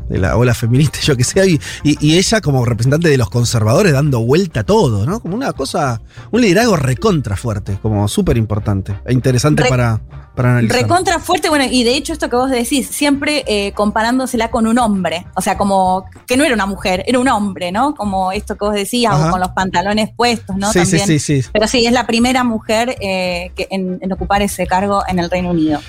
de- 0.10 0.18
la 0.18 0.38
ola 0.38 0.54
feminista, 0.54 1.00
yo 1.04 1.16
que 1.18 1.24
sé, 1.24 1.48
y, 1.48 1.60
y- 1.84 1.98
y 2.00 2.18
ella 2.18 2.40
como 2.42 2.64
representante 2.66 3.10
de 3.10 3.18
los 3.18 3.30
conservadores 3.30 3.92
dando 3.94 4.22
vuelta 4.22 4.62
a 4.62 4.64
todo, 4.64 5.06
¿no? 5.06 5.20
Como 5.20 5.36
una 5.36 5.52
cosa, 5.54 6.02
un 6.32 6.42
liderazgo 6.42 6.78
recontra 6.78 7.36
fuerte, 7.36 7.78
como 7.82 8.08
súper 8.08 8.38
importante 8.38 8.96
e 9.06 9.12
interesante 9.14 9.64
Re- 9.64 9.70
para, 9.70 10.00
para 10.34 10.52
analizar. 10.54 10.82
Recontra 10.82 11.20
fuerte, 11.20 11.50
bueno, 11.50 11.66
y 11.70 11.84
de 11.84 11.96
hecho 11.98 12.14
esto 12.14 12.30
que 12.30 12.38
vos 12.38 12.50
decís, 12.50 12.88
siempre 12.88 13.44
eh, 13.48 13.74
comparándosela 13.74 14.50
con 14.50 14.66
un 14.66 14.80
hombre, 14.80 15.28
o 15.36 15.42
sea, 15.42 15.58
como 15.58 16.06
que 16.26 16.38
no 16.38 16.46
era 16.46 16.54
una 16.56 16.66
mujer, 16.66 17.04
era 17.06 17.20
un 17.20 17.28
hombre, 17.28 17.72
¿no? 17.74 17.94
Como 17.96 18.32
esto 18.32 18.56
que 18.56 18.64
vos 18.66 18.74
decías, 18.74 19.14
Ajá. 19.14 19.28
o 19.28 19.32
con 19.32 19.40
los 19.42 19.50
pantalones 19.50 20.10
puestos, 20.16 20.56
¿no? 20.56 20.72
sí, 20.72 20.86
sí, 20.86 20.98
También. 21.00 21.20
sí, 21.20 21.42
sí. 21.42 21.50
Pero 21.52 21.68
sí, 21.68 21.86
es 21.86 21.92
la 21.92 22.08
primera 22.08 22.44
mujer 22.46 22.96
eh, 23.02 23.52
que 23.58 23.68
en, 23.72 24.00
en 24.02 24.14
ocupar 24.14 24.42
ese 24.42 24.66
cargo 24.68 25.04
en 25.08 25.20
el 25.20 25.30
Reino 25.30 25.50
Unido. 25.52 25.82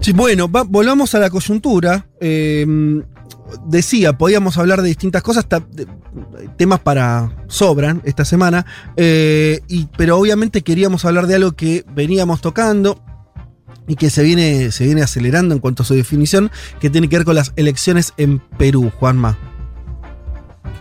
Sí, 0.00 0.12
bueno, 0.12 0.50
va- 0.50 0.62
volvamos 0.64 1.14
a 1.14 1.18
la 1.18 1.28
coyuntura. 1.30 2.06
Eh, 2.20 2.66
decía, 3.66 4.16
podíamos 4.16 4.56
hablar 4.58 4.80
de 4.82 4.88
distintas 4.88 5.22
cosas, 5.22 5.46
ta- 5.46 5.60
de- 5.72 5.86
temas 6.56 6.80
para 6.80 7.44
sobran 7.48 8.00
esta 8.04 8.24
semana, 8.24 8.64
eh, 8.96 9.60
y, 9.68 9.86
pero 9.96 10.16
obviamente 10.18 10.62
queríamos 10.62 11.04
hablar 11.04 11.26
de 11.26 11.34
algo 11.36 11.52
que 11.52 11.84
veníamos 11.94 12.40
tocando 12.40 13.02
y 13.86 13.96
que 13.96 14.08
se 14.10 14.22
viene, 14.22 14.70
se 14.72 14.84
viene 14.84 15.02
acelerando 15.02 15.54
en 15.54 15.60
cuanto 15.60 15.82
a 15.82 15.86
su 15.86 15.94
definición, 15.94 16.50
que 16.80 16.90
tiene 16.90 17.08
que 17.08 17.16
ver 17.16 17.24
con 17.26 17.34
las 17.34 17.52
elecciones 17.56 18.12
en 18.16 18.38
Perú, 18.38 18.90
Juanma. 18.98 19.36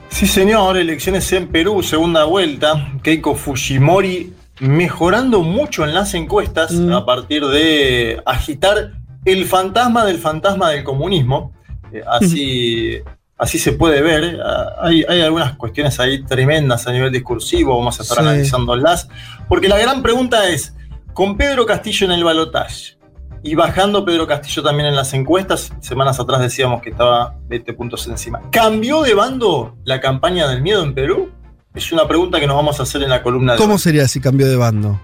Sí, 0.10 0.26
señor, 0.28 0.78
elecciones 0.78 1.32
en 1.34 1.48
Perú, 1.48 1.82
segunda 1.84 2.24
vuelta. 2.26 2.94
Keiko 3.04 3.36
Fujimori 3.36 4.34
mejorando 4.60 5.42
mucho 5.42 5.86
en 5.86 5.94
las 5.94 6.14
encuestas 6.14 6.72
Mm. 6.74 6.92
a 6.92 7.06
partir 7.06 7.46
de 7.46 8.22
agitar 8.26 8.99
el 9.26 9.46
fantasma 9.46 10.06
del 10.06 10.18
fantasma 10.18 10.70
del 10.72 10.84
comunismo. 10.84 11.54
Eh, 11.92 12.04
así, 12.08 13.00
así 13.38 13.58
se 13.60 13.74
puede 13.74 14.02
ver. 14.02 14.40
Ah, 14.44 14.74
Hay, 14.84 15.04
hay 15.08 15.22
algunas 15.22 15.56
cuestiones 15.56 16.00
ahí 16.00 16.24
tremendas 16.24 16.88
a 16.88 16.92
nivel 16.92 17.12
discursivo, 17.12 17.78
vamos 17.78 18.00
a 18.00 18.04
estar 18.04 18.18
Sí. 18.18 18.24
analizándolas. 18.24 19.10
Porque 19.48 19.68
la 19.68 19.78
gran 19.78 20.02
pregunta 20.02 20.48
es, 20.50 20.76
con 21.14 21.36
Pedro 21.38 21.66
Castillo 21.66 22.06
en 22.06 22.14
el 22.14 22.24
balotaje 22.24 22.98
y 23.44 23.56
bajando 23.56 24.06
Pedro 24.06 24.28
Castillo 24.28 24.62
también 24.64 24.88
en 24.88 24.96
las 24.96 25.14
encuestas, 25.14 25.72
semanas 25.82 26.20
atrás 26.20 26.40
decíamos 26.42 26.82
que 26.82 26.90
estaba 26.92 27.36
20 27.48 27.74
puntos 27.74 28.06
encima. 28.08 28.42
¿Cambió 28.52 29.02
de 29.02 29.14
bando 29.14 29.76
la 29.84 30.00
campaña 30.00 30.48
del 30.48 30.62
miedo 30.62 30.84
en 30.84 30.94
Perú? 30.94 31.32
Es 31.74 31.92
una 31.92 32.08
pregunta 32.08 32.40
que 32.40 32.48
nos 32.48 32.56
vamos 32.56 32.80
a 32.80 32.84
hacer 32.84 33.04
en 33.04 33.10
la 33.10 33.22
columna 33.24 33.54
de 33.54 33.58
¿Cómo 33.60 33.74
hoy. 33.74 33.80
sería 33.80 34.08
si 34.08 34.20
cambió 34.20 34.48
de 34.48 34.56
bando? 34.56 35.00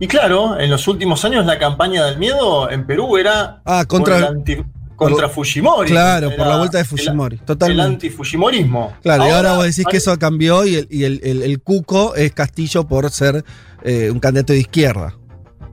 Y 0.00 0.06
claro, 0.08 0.58
en 0.58 0.70
los 0.70 0.86
últimos 0.88 1.24
años 1.24 1.46
la 1.46 1.58
campaña 1.58 2.04
del 2.06 2.18
miedo 2.18 2.70
en 2.70 2.86
Perú 2.86 3.16
era 3.16 3.62
Ah, 3.64 3.84
contra- 3.86 4.14
por 4.14 4.22
el 4.24 4.28
anti- 4.38 4.64
contra 4.96 5.28
Fujimori. 5.28 5.90
Claro, 5.90 6.30
por 6.36 6.46
la 6.46 6.58
vuelta 6.58 6.78
de 6.78 6.82
el- 6.82 6.88
Fujimori, 6.88 7.36
El, 7.36 7.42
totalmente. 7.44 7.82
antifujimorismo. 7.84 8.96
Claro, 9.02 9.26
y 9.26 9.30
ahora 9.30 9.54
vos 9.54 9.64
decís 9.64 9.84
que 9.88 9.96
eso 9.98 10.16
cambió 10.18 10.66
y 10.66 10.76
el, 10.76 10.88
y 10.90 11.04
el- 11.04 11.20
el- 11.22 11.42
el 11.42 11.60
cuco 11.60 12.14
es 12.14 12.32
Castillo 12.32 12.84
por 12.86 13.10
ser 13.10 13.44
eh, 13.86 14.10
un 14.10 14.18
candidato 14.18 14.52
de 14.54 14.60
izquierda. 14.60 15.14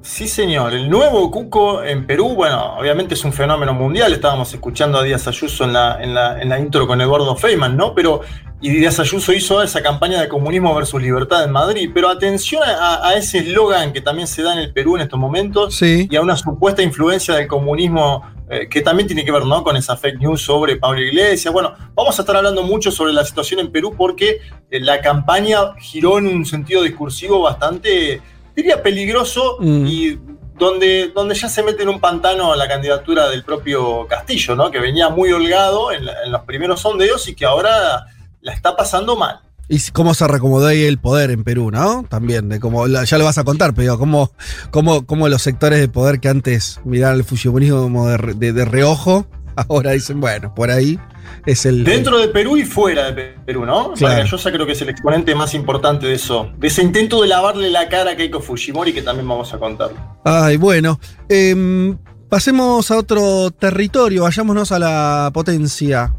Sí, 0.03 0.27
señor. 0.27 0.73
El 0.73 0.89
nuevo 0.89 1.29
Cuco 1.29 1.83
en 1.83 2.07
Perú, 2.07 2.29
bueno, 2.35 2.75
obviamente 2.77 3.13
es 3.13 3.23
un 3.23 3.31
fenómeno 3.31 3.73
mundial. 3.73 4.11
Estábamos 4.11 4.51
escuchando 4.51 4.97
a 4.97 5.03
Díaz 5.03 5.27
Ayuso 5.27 5.63
en 5.63 5.73
la, 5.73 6.01
en 6.01 6.13
la, 6.15 6.41
en 6.41 6.49
la 6.49 6.59
intro 6.59 6.87
con 6.87 6.99
Eduardo 7.01 7.35
Feynman, 7.35 7.77
¿no? 7.77 7.93
Pero, 7.93 8.21
y 8.61 8.69
Díaz 8.71 8.99
Ayuso 8.99 9.31
hizo 9.31 9.61
esa 9.61 9.83
campaña 9.83 10.19
de 10.19 10.27
comunismo 10.27 10.73
versus 10.73 10.99
libertad 10.99 11.43
en 11.43 11.51
Madrid. 11.51 11.91
Pero 11.93 12.09
atención 12.09 12.63
a, 12.63 13.07
a 13.07 13.13
ese 13.13 13.39
eslogan 13.39 13.93
que 13.93 14.01
también 14.01 14.27
se 14.27 14.41
da 14.41 14.53
en 14.53 14.59
el 14.59 14.73
Perú 14.73 14.95
en 14.95 15.03
estos 15.03 15.19
momentos 15.19 15.75
Sí. 15.75 16.07
y 16.09 16.15
a 16.15 16.21
una 16.21 16.35
supuesta 16.35 16.81
influencia 16.81 17.35
del 17.35 17.47
comunismo 17.47 18.23
eh, 18.49 18.67
que 18.69 18.81
también 18.81 19.05
tiene 19.07 19.23
que 19.23 19.31
ver, 19.31 19.45
¿no? 19.45 19.63
Con 19.63 19.77
esa 19.77 19.95
fake 19.95 20.19
news 20.19 20.41
sobre 20.41 20.77
Pablo 20.77 20.99
Iglesias. 20.99 21.53
Bueno, 21.53 21.73
vamos 21.93 22.17
a 22.17 22.23
estar 22.23 22.35
hablando 22.35 22.63
mucho 22.63 22.91
sobre 22.91 23.13
la 23.13 23.23
situación 23.23 23.59
en 23.59 23.71
Perú 23.71 23.93
porque 23.95 24.39
eh, 24.71 24.79
la 24.79 24.99
campaña 24.99 25.75
giró 25.79 26.17
en 26.17 26.25
un 26.27 26.45
sentido 26.45 26.81
discursivo 26.81 27.39
bastante, 27.41 28.19
diría, 28.55 28.81
peligroso 28.83 29.57
Mm. 29.59 29.85
y 29.87 30.19
donde, 30.57 31.11
donde 31.15 31.33
ya 31.35 31.49
se 31.49 31.63
mete 31.63 31.83
en 31.83 31.89
un 31.89 31.99
pantano 31.99 32.55
la 32.55 32.67
candidatura 32.67 33.29
del 33.29 33.43
propio 33.43 34.05
Castillo, 34.07 34.55
¿no? 34.55 34.69
Que 34.69 34.79
venía 34.79 35.09
muy 35.09 35.31
holgado 35.31 35.91
en, 35.91 36.05
la- 36.05 36.23
en 36.23 36.31
los 36.31 36.41
primeros 36.41 36.81
sondeos 36.81 37.27
y 37.27 37.33
que 37.35 37.45
ahora 37.45 38.05
la 38.41 38.53
está 38.53 38.75
pasando 38.75 39.15
mal. 39.15 39.39
Y 39.69 39.79
cómo 39.91 40.13
se 40.13 40.27
reacomodó 40.27 40.67
ahí 40.67 40.83
el 40.83 40.99
poder 40.99 41.31
en 41.31 41.43
Perú, 41.45 41.71
¿no? 41.71 42.03
También, 42.09 42.49
de 42.49 42.59
cómo, 42.59 42.85
ya 42.87 43.17
lo 43.17 43.23
vas 43.25 43.37
a 43.37 43.43
contar, 43.45 43.73
pero 43.73 43.97
cómo, 43.97 44.31
cómo, 44.69 45.05
cómo 45.05 45.29
los 45.29 45.41
sectores 45.41 45.79
de 45.79 45.87
poder 45.87 46.19
que 46.19 46.27
antes 46.29 46.79
miraban 46.83 47.15
el 47.17 47.23
fujimorismo 47.23 48.07
de, 48.09 48.33
de- 48.35 48.53
de 48.53 48.65
reojo, 48.65 49.25
ahora 49.69 49.91
dicen, 49.91 50.19
bueno, 50.19 50.53
por 50.53 50.69
ahí 50.71 50.99
es 51.45 51.65
el... 51.65 51.83
Dentro 51.83 52.17
de 52.19 52.27
Perú 52.29 52.57
y 52.57 52.63
fuera 52.65 53.05
de 53.07 53.13
Pe- 53.13 53.35
Perú, 53.45 53.65
¿no? 53.65 53.93
Claro. 53.93 54.15
Vargallosa 54.15 54.51
creo 54.51 54.65
que 54.65 54.71
es 54.73 54.81
el 54.81 54.89
exponente 54.89 55.33
más 55.35 55.53
importante 55.53 56.05
de 56.07 56.13
eso, 56.13 56.51
de 56.57 56.67
ese 56.67 56.81
intento 56.83 57.21
de 57.21 57.27
lavarle 57.27 57.69
la 57.69 57.89
cara 57.89 58.11
a 58.11 58.15
Keiko 58.15 58.39
Fujimori 58.41 58.93
que 58.93 59.01
también 59.01 59.27
vamos 59.27 59.53
a 59.53 59.59
contar. 59.59 59.91
Ay, 60.23 60.57
bueno. 60.57 60.99
Em, 61.29 61.97
pasemos 62.29 62.89
a 62.91 62.97
otro 62.97 63.51
territorio, 63.51 64.23
vayámonos 64.23 64.71
a 64.71 64.79
la 64.79 65.31
potencia 65.33 66.13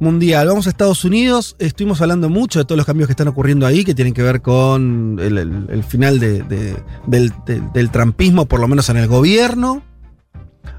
mundial. 0.00 0.48
Vamos 0.48 0.66
a 0.66 0.70
Estados 0.70 1.04
Unidos. 1.04 1.54
Estuvimos 1.60 2.00
hablando 2.00 2.28
mucho 2.28 2.58
de 2.58 2.64
todos 2.64 2.76
los 2.76 2.86
cambios 2.86 3.06
que 3.06 3.12
están 3.12 3.28
ocurriendo 3.28 3.66
ahí, 3.66 3.84
que 3.84 3.94
tienen 3.94 4.14
que 4.14 4.22
ver 4.22 4.42
con 4.42 5.18
el, 5.20 5.38
el- 5.38 5.66
el 5.70 5.84
final 5.84 6.18
de- 6.18 6.42
de- 6.42 6.76
del, 7.06 7.32
de- 7.46 7.62
del 7.72 7.90
trampismo, 7.90 8.46
por 8.46 8.58
lo 8.60 8.66
menos 8.66 8.88
en 8.88 8.96
el 8.96 9.06
gobierno. 9.06 9.82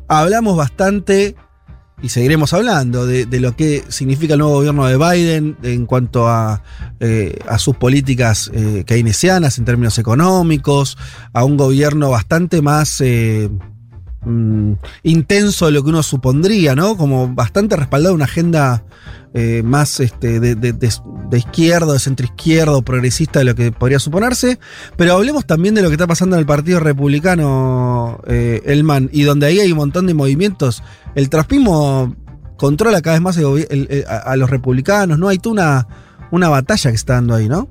Hablamos 0.07 0.57
bastante 0.57 1.35
y 2.03 2.09
seguiremos 2.09 2.53
hablando 2.53 3.07
de, 3.07 3.25
lo 3.39 3.55
que 3.55 3.81
significa 3.87 4.33
el 4.33 4.41
nuevo 4.41 4.55
gobierno 4.55 4.85
de 4.85 4.97
Biden 4.97 5.57
en 5.63 5.85
cuanto 5.85 6.27
a, 6.27 6.61
eh, 6.99 7.39
sus 7.57 7.77
políticas 7.77 8.51
eh, 8.53 8.83
keynesianas 8.85 9.57
en 9.57 9.63
términos 9.63 9.97
económicos, 9.97 10.97
a 11.31 11.45
un 11.45 11.55
gobierno 11.55 12.09
bastante 12.09 12.61
más 12.61 12.99
eh, 12.99 13.49
mm, 14.25 14.73
intenso 15.03 15.67
de 15.67 15.71
lo 15.71 15.81
que 15.81 15.91
uno 15.91 16.03
supondría, 16.03 16.75
¿no? 16.75 16.97
Como 16.97 17.33
bastante 17.33 17.77
respaldado 17.77 18.13
una 18.13 18.25
agenda 18.25 18.83
más 19.63 19.99
este, 19.99 20.39
de, 20.39 20.53
de, 20.53 20.73
de, 20.73 21.37
izquierda, 21.39 21.93
de 21.93 22.81
progresista 22.83 23.39
de 23.39 23.45
lo 23.45 23.55
que 23.55 23.71
podría 23.71 23.97
suponerse. 23.97 24.59
Pero 24.95 25.13
hablemos 25.13 25.47
también 25.47 25.73
de 25.73 25.81
lo 25.81 25.87
que 25.87 25.95
está 25.95 26.05
pasando 26.05 26.35
en 26.35 26.41
el 26.41 26.45
Partido 26.45 26.79
Republicano, 26.79 28.21
Elman, 28.27 29.09
y 29.11 29.23
donde 29.23 29.47
ahí 29.47 29.59
hay 29.59 29.71
un 29.71 29.79
montón 29.79 30.05
de 30.05 30.13
movimientos. 30.13 30.83
El 31.15 31.29
traspismo 31.29 32.15
controla 32.57 33.01
cada 33.01 33.15
vez 33.15 33.21
más 33.21 33.37
el 33.37 33.45
gobi- 33.45 33.67
el- 33.69 33.87
el- 33.89 34.05
a, 34.07 34.17
a 34.17 34.35
los 34.37 34.49
republicanos, 34.49 35.17
¿no? 35.19 35.27
Hay 35.27 35.37
toda 35.37 35.53
una, 35.53 35.87
una 36.31 36.49
batalla 36.49 36.89
que 36.91 36.95
está 36.95 37.13
dando 37.13 37.35
ahí, 37.35 37.47
¿no? 37.49 37.67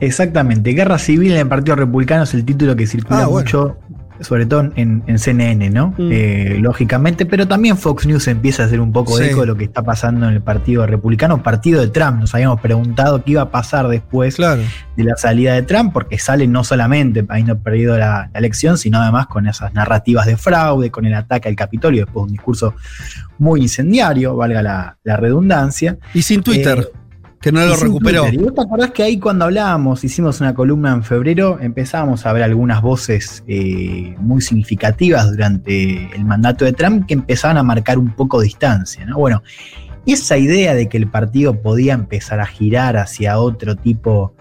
Exactamente. 0.00 0.72
Guerra 0.72 0.98
civil 0.98 1.32
en 1.32 1.38
el 1.38 1.48
Partido 1.48 1.76
Republicano 1.76 2.24
es 2.24 2.34
el 2.34 2.44
título 2.44 2.74
que 2.76 2.86
circula 2.86 3.20
Ah, 3.22 3.26
bueno. 3.26 3.44
mucho 3.46 3.76
sobre 4.20 4.46
todo 4.46 4.70
en, 4.76 5.02
en 5.06 5.18
CNN, 5.18 5.70
¿no? 5.70 5.88
Mm. 5.98 6.08
Eh, 6.12 6.56
lógicamente, 6.60 7.26
pero 7.26 7.48
también 7.48 7.76
Fox 7.76 8.06
News 8.06 8.28
empieza 8.28 8.62
a 8.62 8.66
hacer 8.66 8.80
un 8.80 8.92
poco 8.92 9.18
de 9.18 9.24
Sí. 9.26 9.30
eco 9.32 9.40
de 9.40 9.46
lo 9.48 9.56
que 9.56 9.64
está 9.64 9.82
pasando 9.82 10.26
en 10.28 10.34
el 10.34 10.40
Partido 10.40 10.86
Republicano, 10.86 11.42
partido 11.42 11.80
de 11.80 11.88
Trump. 11.88 12.20
Nos 12.20 12.34
habíamos 12.34 12.60
preguntado 12.60 13.22
qué 13.24 13.32
iba 13.32 13.42
a 13.42 13.50
pasar 13.50 13.88
después 13.88 14.36
Claro. 14.36 14.62
de 14.96 15.04
la 15.04 15.16
salida 15.16 15.54
de 15.54 15.62
Trump, 15.62 15.92
porque 15.92 16.18
sale 16.18 16.46
no 16.46 16.62
solamente 16.64 17.24
habiendo 17.28 17.58
perdido 17.58 17.98
la, 17.98 18.30
la 18.32 18.38
elección, 18.38 18.78
sino 18.78 19.00
además 19.00 19.26
con 19.26 19.46
esas 19.46 19.74
narrativas 19.74 20.26
de 20.26 20.36
fraude, 20.36 20.90
con 20.90 21.04
el 21.06 21.14
ataque 21.14 21.48
al 21.48 21.56
Capitolio, 21.56 22.04
después 22.04 22.22
de 22.22 22.26
un 22.26 22.32
discurso 22.32 22.74
muy 23.38 23.62
incendiario, 23.62 24.36
valga 24.36 24.62
la, 24.62 24.96
la 25.02 25.16
redundancia. 25.16 25.98
Y 26.14 26.22
sin 26.22 26.42
Twitter, 26.42 26.78
Eh, 26.80 26.98
que 27.44 27.52
no 27.52 27.62
lo 27.66 27.76
recuperó. 27.76 28.26
Y 28.32 28.38
vos 28.38 28.54
te 28.54 28.62
acordás 28.62 28.90
que 28.92 29.02
ahí 29.02 29.18
cuando 29.18 29.44
hablábamos, 29.44 30.02
hicimos 30.02 30.40
una 30.40 30.54
columna 30.54 30.94
en 30.94 31.04
febrero, 31.04 31.58
empezábamos 31.60 32.24
a 32.24 32.32
ver 32.32 32.42
algunas 32.42 32.80
voces 32.80 33.44
eh, 33.46 34.14
muy 34.18 34.40
significativas 34.40 35.30
durante 35.30 36.08
el 36.16 36.24
mandato 36.24 36.64
de 36.64 36.72
Trump 36.72 37.04
que 37.06 37.12
empezaban 37.12 37.58
a 37.58 37.62
marcar 37.62 37.98
un 37.98 38.14
poco 38.16 38.40
distancia, 38.40 39.04
¿no? 39.04 39.18
Bueno, 39.18 39.42
esa 40.06 40.36
idea 40.36 40.74
de 40.74 40.88
que 40.88 40.96
el 40.96 41.08
partido 41.08 41.60
podía 41.60 41.94
empezar 41.94 42.40
a 42.40 42.46
girar 42.46 42.96
hacia 42.96 43.38
otro 43.38 43.76
tipo 43.76 44.34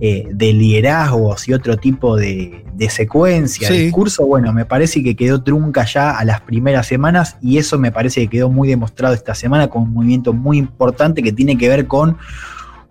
eh, 0.00 0.28
de 0.30 0.52
liderazgo, 0.52 1.32
hacia 1.32 1.56
otro 1.56 1.76
tipo 1.78 2.16
de, 2.16 2.64
de 2.74 2.90
secuencia, 2.90 3.70
de 3.70 3.78
discurso, 3.78 4.26
bueno, 4.26 4.52
me 4.52 4.66
parece 4.66 5.02
que 5.02 5.16
quedó 5.16 5.42
trunca 5.42 5.86
ya 5.86 6.10
a 6.10 6.24
las 6.24 6.42
primeras 6.42 6.86
semanas 6.86 7.36
y 7.40 7.58
eso 7.58 7.78
me 7.78 7.92
parece 7.92 8.20
que 8.22 8.28
quedó 8.28 8.50
muy 8.50 8.68
demostrado 8.68 9.14
esta 9.14 9.34
semana 9.34 9.68
con 9.68 9.82
un 9.82 9.94
movimiento 9.94 10.34
muy 10.34 10.58
importante 10.58 11.22
que 11.22 11.32
tiene 11.32 11.56
que 11.56 11.68
ver 11.68 11.86
con 11.86 12.18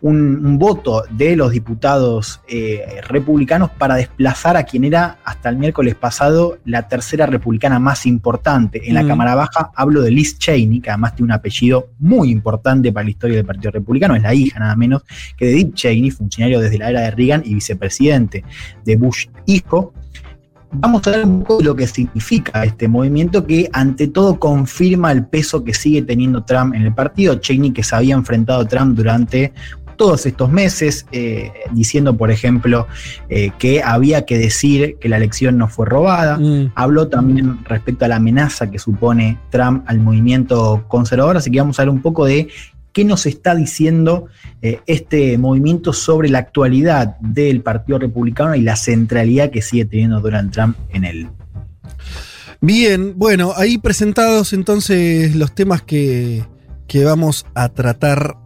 un, 0.05 0.45
un 0.45 0.59
voto 0.59 1.03
de 1.09 1.35
los 1.35 1.51
diputados 1.51 2.39
eh, 2.47 3.01
republicanos 3.07 3.71
para 3.71 3.95
desplazar 3.95 4.55
a 4.55 4.61
quien 4.61 4.83
era 4.83 5.17
hasta 5.25 5.49
el 5.49 5.57
miércoles 5.57 5.95
pasado 5.95 6.59
la 6.63 6.87
tercera 6.87 7.25
republicana 7.25 7.79
más 7.79 8.05
importante. 8.05 8.87
En 8.87 8.93
la 8.93 9.01
Mm. 9.01 9.07
Cámara 9.07 9.33
Baja 9.33 9.71
hablo 9.75 10.03
de 10.03 10.11
Liz 10.11 10.37
Cheney, 10.37 10.79
que 10.79 10.91
además 10.91 11.15
tiene 11.15 11.25
un 11.25 11.31
apellido 11.31 11.89
muy 11.97 12.29
importante 12.29 12.93
para 12.93 13.05
la 13.05 13.09
historia 13.09 13.37
del 13.37 13.47
Partido 13.47 13.71
Republicano, 13.71 14.15
es 14.15 14.21
la 14.21 14.35
hija 14.35 14.59
nada 14.59 14.75
menos 14.75 15.01
que 15.35 15.47
de 15.47 15.53
Dick 15.53 15.73
Cheney, 15.73 16.11
funcionario 16.11 16.59
desde 16.59 16.77
la 16.77 16.91
era 16.91 17.01
de 17.01 17.09
Reagan 17.09 17.41
y 17.43 17.55
vicepresidente 17.55 18.43
de 18.85 18.95
Bush 18.97 19.25
hijo. 19.47 19.91
Vamos 20.71 21.07
a 21.07 21.11
ver 21.11 21.25
un 21.25 21.39
poco 21.39 21.59
de 21.59 21.63
lo 21.63 21.75
que 21.75 21.87
significa 21.87 22.63
este 22.63 22.87
movimiento 22.87 23.47
que 23.47 23.69
ante 23.73 24.07
todo 24.07 24.37
confirma 24.37 25.11
el 25.11 25.25
peso 25.25 25.63
que 25.63 25.73
sigue 25.73 26.03
teniendo 26.03 26.43
Trump 26.43 26.75
en 26.75 26.83
el 26.83 26.93
partido. 26.93 27.35
Cheney 27.35 27.71
que 27.71 27.81
se 27.81 27.95
había 27.95 28.13
enfrentado 28.13 28.61
a 28.61 28.67
Trump 28.67 28.95
durante 28.95 29.53
todos 29.95 30.25
estos 30.25 30.51
meses, 30.51 31.05
eh, 31.11 31.51
diciendo, 31.71 32.17
por 32.17 32.31
ejemplo, 32.31 32.87
eh, 33.29 33.51
que 33.57 33.81
había 33.83 34.25
que 34.25 34.37
decir 34.37 34.97
que 34.99 35.09
la 35.09 35.17
elección 35.17 35.57
no 35.57 35.67
fue 35.67 35.85
robada. 35.85 36.37
Mm. 36.37 36.71
Habló 36.75 37.07
también 37.07 37.63
respecto 37.65 38.05
a 38.05 38.07
la 38.07 38.17
amenaza 38.17 38.69
que 38.69 38.79
supone 38.79 39.39
Trump 39.49 39.83
al 39.87 39.99
movimiento 39.99 40.85
conservador, 40.87 41.37
así 41.37 41.51
que 41.51 41.59
vamos 41.59 41.79
a 41.79 41.83
ver 41.83 41.89
un 41.89 42.01
poco 42.01 42.25
de 42.25 42.47
qué 42.95 43.03
nos 43.03 43.25
está 43.25 43.53
diciendo 43.55 44.27
eh, 44.61 44.79
este 44.87 45.37
movimiento 45.37 45.91
sobre 45.91 46.29
la 46.29 46.39
actualidad 46.39 47.17
del 47.19 47.61
Partido 47.61 47.99
Republicano 47.99 48.55
y 48.55 48.61
la 48.61 48.77
centralidad 48.77 49.51
que 49.51 49.61
sigue 49.61 49.83
teniendo 49.83 50.21
Donald 50.21 50.51
Trump 50.51 50.77
en 50.89 51.03
él. 51.03 51.27
Bien, 52.61 53.13
bueno, 53.17 53.51
ahí 53.57 53.77
presentados 53.77 54.53
entonces 54.53 55.35
los 55.35 55.53
temas 55.53 55.81
que, 55.81 56.45
que 56.87 57.03
vamos 57.03 57.45
a 57.53 57.69
tratar 57.69 58.37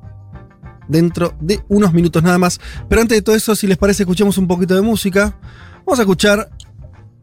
dentro 0.90 1.34
de 1.40 1.62
unos 1.70 1.94
minutos 1.94 2.22
nada 2.22 2.38
más. 2.38 2.60
Pero 2.90 3.02
antes 3.02 3.18
de 3.18 3.22
todo 3.22 3.36
eso, 3.36 3.56
si 3.56 3.68
les 3.68 3.78
parece, 3.78 4.04
escuchemos 4.04 4.38
un 4.38 4.48
poquito 4.48 4.76
de 4.76 4.82
música. 4.82 5.38
Vamos 5.86 6.00
a 6.00 6.02
escuchar 6.02 6.50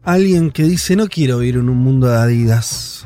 a 0.03 0.11
alguien 0.11 0.49
que 0.49 0.63
dice, 0.63 0.95
no 0.95 1.07
quiero 1.07 1.37
vivir 1.37 1.57
en 1.57 1.69
un 1.69 1.77
mundo 1.77 2.07
de 2.07 2.17
Adidas. 2.17 3.05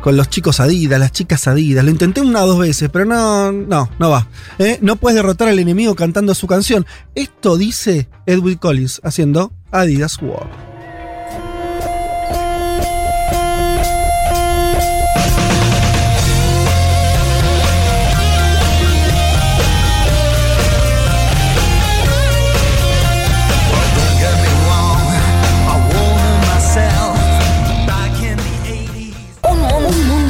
Con 0.00 0.16
los 0.16 0.30
chicos 0.30 0.60
Adidas, 0.60 0.98
las 0.98 1.12
chicas 1.12 1.46
Adidas. 1.48 1.84
Lo 1.84 1.90
intenté 1.90 2.20
una 2.22 2.44
o 2.44 2.46
dos 2.46 2.60
veces, 2.60 2.88
pero 2.90 3.04
no, 3.04 3.52
no, 3.52 3.90
no 3.98 4.10
va. 4.10 4.28
¿eh? 4.58 4.78
No 4.80 4.96
puedes 4.96 5.16
derrotar 5.16 5.48
al 5.48 5.58
enemigo 5.58 5.94
cantando 5.94 6.34
su 6.34 6.46
canción. 6.46 6.86
Esto 7.14 7.58
dice 7.58 8.08
Edwin 8.24 8.56
Collins 8.56 9.00
haciendo 9.02 9.52
Adidas 9.72 10.22
War. 10.22 10.77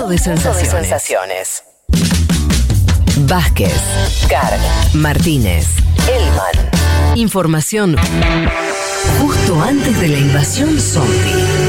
Un 0.09 0.15
mundo 0.15 0.55
de 0.55 0.65
sensaciones. 0.65 1.65
Vázquez, 3.27 3.75
Carg, 4.27 4.59
Martínez, 4.95 5.67
Elman. 6.09 7.19
Información 7.19 7.95
justo 9.21 9.61
antes 9.61 10.01
de 10.01 10.09
la 10.09 10.19
invasión 10.19 10.81
zombie. 10.81 11.68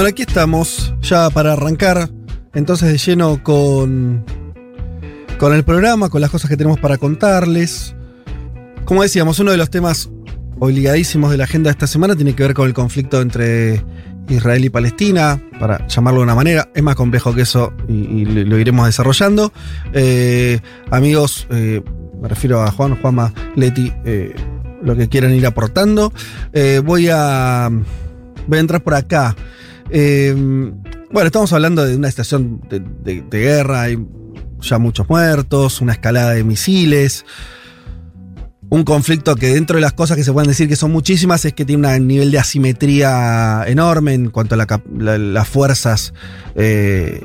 Bueno, 0.00 0.12
aquí 0.12 0.22
estamos 0.22 0.94
ya 1.02 1.28
para 1.28 1.52
arrancar 1.52 2.08
entonces 2.54 2.90
de 2.90 2.96
lleno 2.96 3.42
con, 3.42 4.24
con 5.38 5.52
el 5.52 5.62
programa, 5.62 6.08
con 6.08 6.22
las 6.22 6.30
cosas 6.30 6.48
que 6.48 6.56
tenemos 6.56 6.80
para 6.80 6.96
contarles. 6.96 7.94
Como 8.86 9.02
decíamos, 9.02 9.40
uno 9.40 9.50
de 9.50 9.58
los 9.58 9.68
temas 9.68 10.08
obligadísimos 10.58 11.30
de 11.30 11.36
la 11.36 11.44
agenda 11.44 11.68
de 11.68 11.72
esta 11.72 11.86
semana 11.86 12.16
tiene 12.16 12.34
que 12.34 12.42
ver 12.42 12.54
con 12.54 12.66
el 12.66 12.72
conflicto 12.72 13.20
entre 13.20 13.84
Israel 14.30 14.64
y 14.64 14.70
Palestina, 14.70 15.38
para 15.58 15.86
llamarlo 15.86 16.20
de 16.20 16.24
una 16.24 16.34
manera. 16.34 16.70
Es 16.74 16.82
más 16.82 16.94
complejo 16.94 17.34
que 17.34 17.42
eso 17.42 17.70
y, 17.86 18.24
lo 18.24 18.58
iremos 18.58 18.86
desarrollando. 18.86 19.52
Eh, 19.92 20.60
amigos, 20.90 21.46
eh, 21.50 21.82
me 22.22 22.26
refiero 22.26 22.62
a 22.62 22.70
Juan, 22.70 22.96
Juanma, 22.96 23.34
Leti, 23.54 23.92
eh, 24.06 24.34
lo 24.82 24.96
que 24.96 25.10
quieran 25.10 25.34
ir 25.34 25.44
aportando. 25.44 26.10
Voy 26.84 27.08
a 27.10 27.70
entrar 28.50 28.82
por 28.82 28.94
acá. 28.94 29.36
Eh, 29.90 30.34
bueno, 31.10 31.26
estamos 31.26 31.52
hablando 31.52 31.84
de 31.84 31.96
una 31.96 32.08
estación 32.08 32.60
de, 32.68 33.22
guerra, 33.30 33.82
hay 33.82 33.98
ya 34.60 34.78
muchos 34.78 35.08
muertos, 35.08 35.80
una 35.80 35.92
escalada 35.92 36.30
de 36.32 36.44
misiles. 36.44 37.24
Un 38.72 38.84
conflicto 38.84 39.34
que 39.34 39.48
dentro 39.48 39.76
de 39.76 39.80
las 39.82 39.94
cosas 39.94 40.16
que 40.16 40.22
se 40.22 40.32
pueden 40.32 40.46
decir 40.48 40.68
que 40.68 40.76
son 40.76 40.92
muchísimas 40.92 41.44
es 41.44 41.54
que 41.54 41.64
tiene 41.64 41.96
un 41.96 42.06
nivel 42.06 42.30
de 42.30 42.38
asimetría 42.38 43.64
enorme 43.66 44.14
en 44.14 44.30
cuanto 44.30 44.54
a 44.54 44.58
las 45.18 45.48
fuerzas 45.48 46.14
eh, 46.54 47.20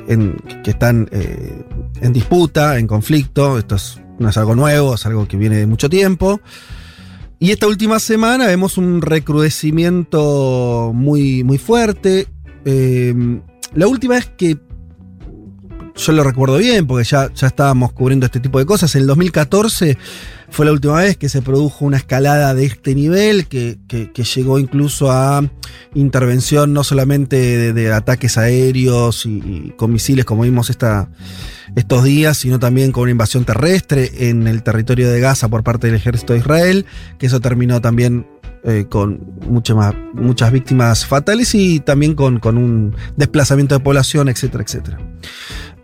que 0.63 0.71
están 0.71 1.07
eh, 1.11 1.61
en 2.01 2.13
disputa, 2.13 2.79
en 2.79 2.87
conflicto. 2.87 3.59
Esto 3.59 3.75
es- 3.75 3.99
no 4.17 4.29
es 4.29 4.37
algo 4.37 4.55
nuevo, 4.55 4.95
es 4.95 5.05
algo 5.05 5.27
que 5.27 5.37
viene 5.37 5.57
de 5.57 5.67
mucho 5.67 5.87
tiempo. 5.89 6.41
Y 7.37 7.51
esta 7.51 7.67
última 7.67 7.99
semana 7.99 8.47
vemos 8.47 8.77
un 8.79 9.01
recrudecimiento 9.03 10.91
muy, 10.95 11.43
muy 11.43 11.57
fuerte. 11.59 12.27
Eh, 12.65 13.13
la 13.73 13.87
última 13.87 14.15
vez 14.15 14.25
que 14.37 14.57
yo 15.97 16.11
lo 16.11 16.23
recuerdo 16.25 16.57
bien, 16.57 16.85
porque 16.87 17.05
ya, 17.05 17.31
ya 17.33 17.47
estábamos 17.47 17.93
cubriendo 17.93 18.25
este 18.25 18.41
tipo 18.41 18.59
de 18.59 18.65
cosas. 18.65 18.93
En 18.95 19.01
el 19.01 19.07
2014 19.07 19.97
fue 20.49 20.65
la 20.65 20.73
última 20.73 20.95
vez 20.95 21.15
que 21.15 21.29
se 21.29 21.41
produjo 21.41 21.85
una 21.85 21.95
escalada 21.97 22.53
de 22.53 22.65
este 22.65 22.93
nivel, 22.95 23.47
que, 23.47 23.77
que- 23.87 24.11
llegó 24.23 24.59
incluso 24.59 25.09
a 25.11 25.49
intervención 25.93 26.73
no 26.73 26.83
solamente 26.83 27.37
de, 27.37 27.73
de 27.73 27.93
ataques 27.93 28.37
aéreos 28.37 29.25
y, 29.25 29.29
y 29.37 29.73
con 29.77 29.93
misiles, 29.93 30.25
como 30.25 30.43
vimos 30.43 30.69
esta, 30.69 31.09
estos 31.77 32.03
días, 32.03 32.37
sino 32.37 32.59
también 32.59 32.91
con 32.91 33.03
una 33.03 33.11
invasión 33.11 33.45
terrestre 33.45 34.29
en 34.29 34.47
el 34.47 34.63
territorio 34.63 35.09
de 35.09 35.19
Gaza 35.21 35.47
por 35.47 35.63
parte 35.63 35.87
del 35.87 35.95
ejército 35.95 36.33
de 36.33 36.39
Israel, 36.39 36.85
que 37.17 37.27
eso 37.27 37.39
terminó 37.39 37.79
también 37.79 38.27
eh, 38.65 38.85
con 38.89 39.19
mucho 39.47 39.75
más- 39.75 39.93
muchas 40.13 40.51
víctimas 40.51 41.05
fatales 41.05 41.53
y 41.55 41.79
también 41.79 42.15
con, 42.15 42.39
con 42.39 42.57
un 42.57 42.95
desplazamiento 43.15 43.75
de 43.75 43.83
población, 43.83 44.27
etcétera, 44.27 44.63
etcétera. 44.63 44.97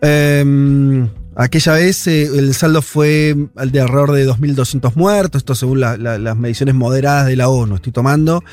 Em, 0.02 1.08
aquella 1.36 1.74
vez 1.74 2.08
eh, 2.08 2.24
el 2.24 2.54
saldo 2.56 2.82
fue 2.82 3.36
al 3.56 3.72
de 3.72 3.82
alrededor 3.82 4.12
de 4.14 4.26
2.200 4.28 4.96
muertos, 4.96 5.40
esto 5.42 5.54
según 5.54 5.80
la- 5.80 5.96
la- 5.98 6.18
las 6.18 6.36
mediciones 6.36 6.74
moderadas 6.76 7.28
de 7.28 7.36
la 7.36 7.50
ONU, 7.50 7.76
estoy 7.76 7.92
tomando, 7.92 8.44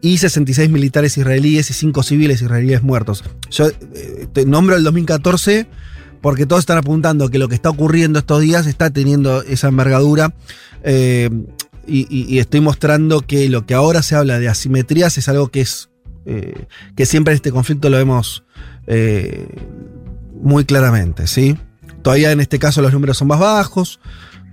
y 0.00 0.18
66 0.18 0.68
militares 0.70 1.16
israelíes 1.16 1.70
y 1.70 1.74
5 1.74 2.02
civiles 2.02 2.42
israelíes 2.42 2.82
muertos. 2.82 3.22
Yo 3.50 3.68
eh, 3.68 4.26
te 4.32 4.44
nombro 4.46 4.74
el 4.76 4.82
2014 4.84 5.68
porque 6.20 6.44
todos 6.44 6.60
están 6.60 6.78
apuntando 6.78 7.28
que 7.28 7.38
lo 7.38 7.46
que 7.48 7.54
está 7.54 7.70
ocurriendo 7.70 8.18
estos 8.18 8.40
días 8.40 8.66
está 8.66 8.90
teniendo 8.90 9.42
esa 9.42 9.68
envergadura. 9.68 10.34
Y, 11.86 12.06
y- 12.10 12.26
y 12.34 12.38
estoy 12.38 12.60
mostrando 12.60 13.20
que 13.22 13.48
lo 13.48 13.66
que 13.66 13.74
ahora 13.74 14.02
se 14.02 14.14
habla 14.16 14.38
de 14.38 14.48
asimetrías 14.48 15.16
es 15.18 15.28
algo 15.28 15.48
que 15.48 15.60
es. 15.62 15.90
eh, 16.26 16.66
que 16.96 17.06
siempre 17.06 17.32
en 17.32 17.36
este 17.36 17.52
conflicto 17.52 17.88
lo 17.88 17.96
vemos 17.98 18.44
eh, 18.88 19.46
muy 20.42 20.64
claramente, 20.64 21.26
¿sí? 21.26 21.56
Todavía 22.02 22.32
en 22.32 22.40
este 22.40 22.58
caso 22.58 22.82
los 22.82 22.92
números 22.92 23.16
son 23.18 23.28
más 23.28 23.38
bajos, 23.40 24.00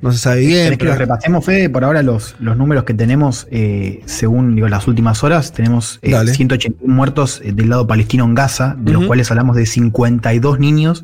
no 0.02 0.12
se 0.12 0.18
sabe 0.20 0.42
bien. 0.42 0.52
¿Querés 0.66 0.72
que 0.72 0.78
pero- 0.78 0.92
los 0.92 1.00
repasemos, 1.00 1.46
Fede? 1.46 1.70
Por 1.70 1.84
ahora 1.84 2.04
los, 2.04 2.36
los 2.40 2.58
números 2.58 2.84
que 2.84 2.94
tenemos, 2.94 3.48
eh, 3.52 4.02
según 4.06 4.56
digo, 4.56 4.68
las 4.68 4.88
últimas 4.88 5.24
horas, 5.24 5.52
tenemos 5.54 6.00
eh, 6.02 6.12
Dale. 6.12 6.34
181 6.34 6.94
muertos 6.94 7.42
eh, 7.44 7.52
del 7.54 7.70
lado 7.70 7.88
palestino 7.88 8.26
en 8.26 8.36
Gaza, 8.36 8.76
de 8.78 8.94
los 8.94 9.06
cuales 9.06 9.30
hablamos 9.32 9.56
de 9.56 9.66
52 9.66 10.60
niños 10.60 11.04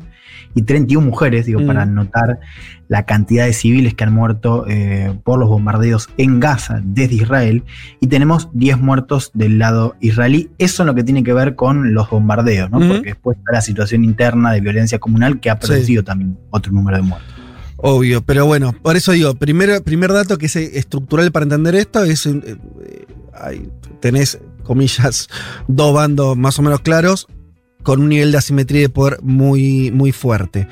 y 0.54 0.62
31 0.62 1.06
mujeres, 1.06 1.46
digo, 1.46 1.60
Mm. 1.60 1.66
para 1.66 1.86
notar 1.86 2.40
la 2.88 3.04
cantidad 3.06 3.44
de 3.46 3.52
civiles 3.52 3.94
que 3.94 4.02
han 4.04 4.12
muerto 4.12 4.64
eh, 4.68 5.14
por 5.22 5.38
los 5.38 5.48
bombardeos 5.48 6.08
en 6.16 6.40
Gaza 6.40 6.80
desde 6.82 7.14
Israel. 7.14 7.62
Y 8.00 8.08
tenemos 8.08 8.48
10 8.52 8.78
muertos 8.78 9.30
del 9.32 9.58
lado 9.60 9.94
israelí. 10.00 10.50
Eso 10.58 10.82
en 10.82 10.88
lo 10.88 10.94
que 10.94 11.04
tiene 11.04 11.22
que 11.22 11.32
ver 11.32 11.54
con 11.54 11.94
los 11.94 12.10
bombardeos, 12.10 12.70
¿no? 12.70 12.78
Porque 12.80 13.10
después 13.10 13.38
está 13.38 13.52
la 13.52 13.60
situación 13.60 14.02
interna 14.04 14.52
de 14.52 14.60
violencia 14.60 14.98
comunal 14.98 15.38
que 15.38 15.50
ha 15.50 15.58
Sí. 15.60 15.68
producido 15.68 16.02
también 16.02 16.36
otro 16.50 16.72
número 16.72 16.96
de 16.96 17.02
muertos. 17.04 17.34
Obvio, 17.76 18.20
pero 18.22 18.44
bueno, 18.44 18.72
por 18.82 18.96
eso 18.96 19.12
digo, 19.12 19.34
primer, 19.36 19.82
primer 19.82 20.12
dato 20.12 20.36
que 20.36 20.46
es 20.46 20.56
eh, 20.56 20.72
estructural 20.74 21.32
para 21.32 21.44
entender 21.44 21.74
esto 21.76 22.02
es, 22.04 22.26
eh, 22.26 22.40
eh, 22.44 23.06
hay- 23.40 23.70
tenés, 24.00 24.38
comillas, 24.64 25.28
dos 25.68 25.94
bandos 25.94 26.36
más 26.36 26.58
o 26.58 26.62
menos 26.62 26.80
claros 26.80 27.26
con 27.82 28.00
un 28.00 28.08
nivel 28.10 28.32
de 28.32 28.38
asimetría 28.38 28.82
de 28.82 28.88
poder 28.88 29.18
muy, 29.22 29.90
muy 29.90 30.12
fuerte. 30.12 30.68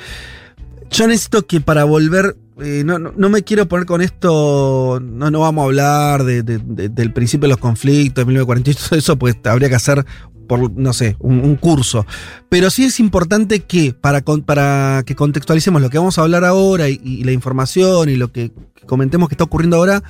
Yo 0.91 1.07
necesito 1.07 1.47
que 1.47 1.61
para 1.61 1.85
volver, 1.85 2.37
eh, 2.61 2.83
no, 2.85 2.99
no- 2.99 3.13
no 3.17 3.29
me 3.29 3.43
quiero 3.43 3.67
poner 3.69 3.87
con 3.87 4.01
esto, 4.01 5.01
no, 5.03 5.31
no 5.31 5.41
vamos 5.41 5.63
a 5.63 5.67
hablar 5.67 6.25
de- 6.25 6.43
de- 6.43 6.59
de- 6.59 6.89
del 6.89 7.13
principio 7.13 7.43
de 7.47 7.51
los 7.55 7.59
conflictos, 7.59 8.23
de 8.23 8.27
1948, 8.27 8.89
todo 8.89 8.99
eso, 8.99 9.19
pues 9.19 9.37
habría 9.45 9.69
que 9.69 9.75
hacer 9.75 10.05
por, 10.49 10.73
no 10.73 10.95
sé, 10.95 11.15
un, 11.19 11.57
curso. 11.57 12.07
Pero 12.49 12.71
sí 12.71 12.85
es 12.85 13.01
importante 13.01 13.61
que, 13.65 13.93
para, 13.93 14.23
para 14.23 15.03
que 15.05 15.15
contextualicemos 15.15 15.83
lo 15.83 15.91
que 15.91 15.99
vamos 15.99 16.19
a 16.19 16.23
hablar 16.23 16.47
ahora 16.47 16.89
y 16.89 17.23
la 17.25 17.33
información 17.33 18.09
y 18.09 18.17
lo 18.17 18.33
que 18.33 18.51
comentemos 18.87 19.29
que 19.29 19.35
está 19.35 19.45
ocurriendo 19.45 19.77
ahora, 19.77 20.03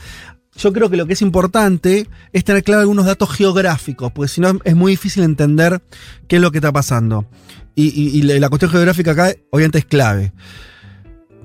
yo 0.59 0.73
creo 0.73 0.91
que 0.91 0.97
lo 0.97 1.07
que 1.07 1.13
es 1.13 1.23
importante 1.23 2.09
es 2.33 2.45
tener 2.45 2.65
claro 2.65 2.81
algunos 2.81 3.07
datos 3.07 3.31
geográficos, 3.31 4.13
porque 4.13 4.29
si 4.29 4.41
no 4.41 4.59
es 4.65 4.77
muy 4.77 4.93
difícil 4.93 5.23
entender 5.23 5.81
qué 6.27 6.37
es 6.37 6.43
lo 6.43 6.51
que 6.51 6.59
está 6.59 6.73
pasando. 6.73 7.27
Y, 7.75 8.23
la 8.23 8.49
cuestión 8.49 8.73
geográfica 8.73 9.13
acá, 9.13 9.33
obviamente, 9.51 9.79
es 9.79 9.85
clave. 9.85 10.33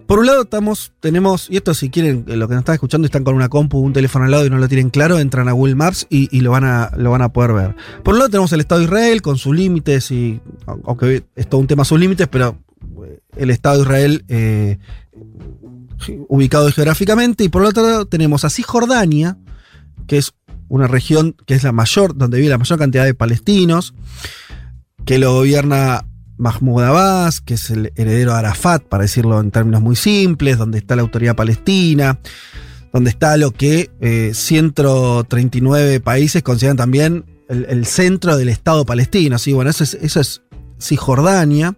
Por 0.07 0.19
un 0.19 0.25
lado, 0.25 0.41
estamos, 0.41 0.91
tenemos, 0.99 1.47
y 1.49 1.57
esto 1.57 1.75
si 1.75 1.89
quieren, 1.89 2.25
eh, 2.27 2.35
lo 2.35 2.47
que 2.47 2.55
nos 2.55 2.61
están 2.61 2.73
escuchando 2.73 3.05
están 3.05 3.23
con 3.23 3.35
una 3.35 3.49
compu, 3.49 3.79
un 3.79 3.93
teléfono 3.93 4.25
al 4.25 4.31
lado 4.31 4.45
y 4.45 4.49
no 4.49 4.57
lo 4.57 4.67
tienen 4.67 4.89
claro, 4.89 5.19
entran 5.19 5.47
a 5.47 5.53
Google 5.53 5.75
Maps 5.75 6.07
y, 6.09 6.35
y 6.35 6.41
lo, 6.41 6.51
van 6.51 6.65
a, 6.65 6.91
lo 6.97 7.11
van 7.11 7.21
a 7.21 7.31
poder 7.31 7.53
ver. 7.53 7.75
Por 8.03 8.15
un 8.15 8.19
lado 8.19 8.31
tenemos 8.31 8.51
el 8.51 8.59
Estado 8.59 8.79
de 8.79 8.85
Israel 8.85 9.21
con 9.21 9.37
sus 9.37 9.55
límites, 9.55 10.11
y 10.11 10.41
aunque 10.85 11.23
es 11.35 11.47
todo 11.47 11.61
un 11.61 11.67
tema 11.67 11.85
sus 11.85 11.99
límites, 11.99 12.27
pero 12.27 12.57
eh, 13.05 13.19
el 13.37 13.49
Estado 13.51 13.77
de 13.77 13.81
Israel 13.83 14.25
eh, 14.27 14.77
ubicado 16.27 16.71
geográficamente. 16.71 17.43
Y 17.43 17.49
por 17.49 17.63
otro 17.63 17.83
lado 17.83 18.05
tenemos 18.05 18.45
a 18.45 18.49
Cisjordania, 18.49 19.37
que 20.07 20.17
es 20.17 20.33
una 20.67 20.87
región 20.87 21.35
que 21.45 21.53
es 21.53 21.63
la 21.63 21.71
mayor, 21.71 22.15
donde 22.15 22.37
vive 22.37 22.49
la 22.49 22.57
mayor 22.57 22.79
cantidad 22.79 23.05
de 23.05 23.13
palestinos, 23.13 23.93
que 25.05 25.19
lo 25.19 25.33
gobierna 25.33 26.05
Mahmoud 26.37 26.83
Abbas, 26.83 27.41
que 27.41 27.55
es 27.55 27.69
el 27.69 27.93
heredero 27.95 28.31
de 28.31 28.39
Arafat, 28.39 28.83
para 28.83 29.03
decirlo 29.03 29.39
en 29.39 29.51
términos 29.51 29.81
muy 29.81 29.95
simples, 29.95 30.57
donde 30.57 30.79
está 30.79 30.95
la 30.95 31.03
autoridad 31.03 31.35
palestina, 31.35 32.19
donde 32.91 33.09
está 33.09 33.37
lo 33.37 33.51
que 33.51 33.91
eh, 34.01 34.31
139 34.33 35.99
países 35.99 36.43
consideran 36.43 36.77
también 36.77 37.25
el, 37.49 37.65
el 37.69 37.85
centro 37.85 38.37
del 38.37 38.49
Estado 38.49 38.85
palestino. 38.85 39.37
Sí, 39.37 39.53
bueno, 39.53 39.69
eso 39.69 39.83
es, 39.83 39.93
eso 39.95 40.19
es 40.19 40.41
Cisjordania. 40.79 41.75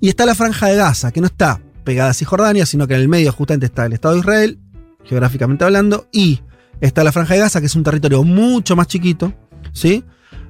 Y 0.00 0.08
está 0.08 0.26
la 0.26 0.34
franja 0.34 0.66
de 0.66 0.76
Gaza, 0.76 1.12
que 1.12 1.20
no 1.20 1.26
está 1.26 1.60
pegada 1.84 2.10
a 2.10 2.14
Cisjordania, 2.14 2.66
sino 2.66 2.86
que 2.88 2.94
en 2.94 3.00
el 3.00 3.08
medio 3.08 3.30
justamente 3.32 3.66
está 3.66 3.86
el 3.86 3.92
Estado 3.92 4.14
de 4.14 4.20
Israel, 4.20 4.58
geográficamente 5.04 5.64
hablando, 5.64 6.08
y 6.12 6.40
está 6.80 7.04
la 7.04 7.12
franja 7.12 7.34
de 7.34 7.40
Gaza, 7.40 7.60
que 7.60 7.66
es 7.66 7.76
un 7.76 7.82
territorio 7.84 8.22
mucho 8.24 8.74
más 8.76 8.86
chiquito, 8.86 9.32
¿sí? 9.72 10.04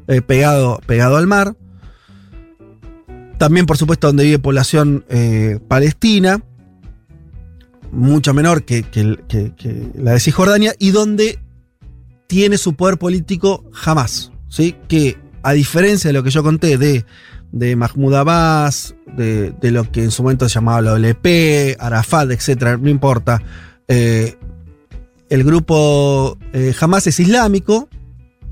Eh, 0.07 0.23
pegado, 0.23 0.81
pegado 0.87 1.17
al 1.17 1.27
mar. 1.27 1.57
También, 3.39 3.67
por 3.67 3.77
supuesto, 3.77 4.07
donde 4.07 4.25
vive 4.25 4.39
población 4.39 5.05
eh, 5.09 5.59
palestina, 5.67 6.41
mucho 7.91 8.33
menor 8.35 8.65
que, 8.65 8.83
que- 8.83 9.19
la 9.95 10.13
de 10.13 10.21
Cisjordania, 10.21 10.75
y 10.79 10.91
donde 10.91 11.39
tiene 12.27 12.59
su 12.59 12.75
poder 12.75 12.99
político 12.99 13.65
jamás. 13.73 14.31
¿sí? 14.49 14.77
Que 14.89 15.17
a 15.43 15.53
diferencia 15.53 16.09
de 16.09 16.15
lo 16.15 16.23
que 16.23 16.31
yo 16.31 16.43
conté 16.43 16.79
de, 16.79 17.05
de 17.57 17.77
Mahmoud 17.77 18.15
Abbas, 18.15 18.97
de, 19.17 19.53
de 19.53 19.71
lo 19.71 19.91
que 19.93 20.03
en 20.03 20.11
su 20.11 20.25
momento 20.25 20.49
se 20.49 20.57
llamaba 20.57 20.83
la 20.83 20.93
OLP, 20.95 21.77
Arafat, 21.79 22.31
etc., 22.33 22.77
no 22.81 22.91
importa. 22.91 23.41
eh, 23.89 24.35
el 25.31 25.43
grupo 25.45 26.37
eh, 26.53 26.75
Hamas 26.81 27.07
es 27.07 27.19
islámico, 27.21 27.89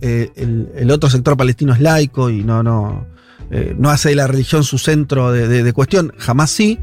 eh, 0.00 0.30
el, 0.36 0.90
otro 0.90 1.10
sector 1.10 1.36
palestino 1.36 1.74
es 1.74 1.80
laico 1.80 2.30
y 2.30 2.42
no, 2.44 2.62
no, 2.62 3.06
eh, 3.50 3.74
no 3.76 3.90
hace 3.90 4.10
de 4.10 4.14
la 4.14 4.26
religión 4.28 4.62
su 4.64 4.78
centro 4.78 5.32
de, 5.32 5.46
de- 5.48 5.72
cuestión, 5.72 6.12
jamás 6.16 6.50
sí. 6.50 6.78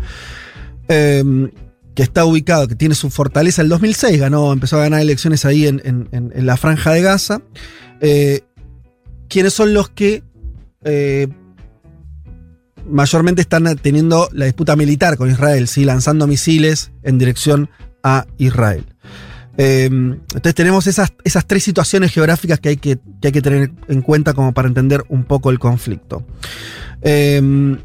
Eh, 0.89 1.23
que 1.95 2.03
está 2.03 2.23
ubicado, 2.25 2.67
que 2.67 2.75
tiene 2.75 2.95
su 2.95 3.09
fortaleza 3.09 3.61
el 3.61 3.69
2006, 3.69 4.19
ganó, 4.19 4.51
empezó 4.53 4.77
a 4.77 4.81
ganar 4.81 5.01
elecciones 5.01 5.43
ahí 5.45 5.67
en, 5.67 5.81
en- 5.83 6.45
la 6.45 6.55
franja 6.57 6.91
de 6.91 7.01
Gaza. 7.01 7.41
Quienes 9.29 9.53
son 9.53 9.73
los 9.73 9.89
que 9.89 10.23
mayormente 12.89 13.41
están 13.41 13.75
teniendo 13.77 14.29
la 14.33 14.45
disputa 14.45 14.75
militar 14.75 15.17
con 15.17 15.29
Israel, 15.29 15.67
¿sí? 15.67 15.85
lanzando 15.85 16.27
misiles 16.27 16.91
en 17.03 17.17
dirección 17.17 17.69
a 18.03 18.25
Israel. 18.37 18.85
Eh, 19.57 19.85
entonces 19.85 20.55
tenemos 20.55 20.87
esas, 20.87 21.13
esas 21.23 21.45
tres 21.45 21.63
situaciones 21.63 22.13
geográficas 22.13 22.59
que 22.59 22.69
hay 22.69 22.77
que, 22.77 22.97
que 23.21 23.27
hay 23.27 23.31
que 23.31 23.41
tener 23.41 23.71
en 23.87 24.01
cuenta 24.01 24.33
como 24.33 24.53
para 24.53 24.67
entender 24.67 25.03
un 25.09 25.25
poco 25.25 25.49
el 25.49 25.59
conflicto. 25.59 26.25
Eh, 27.01 27.77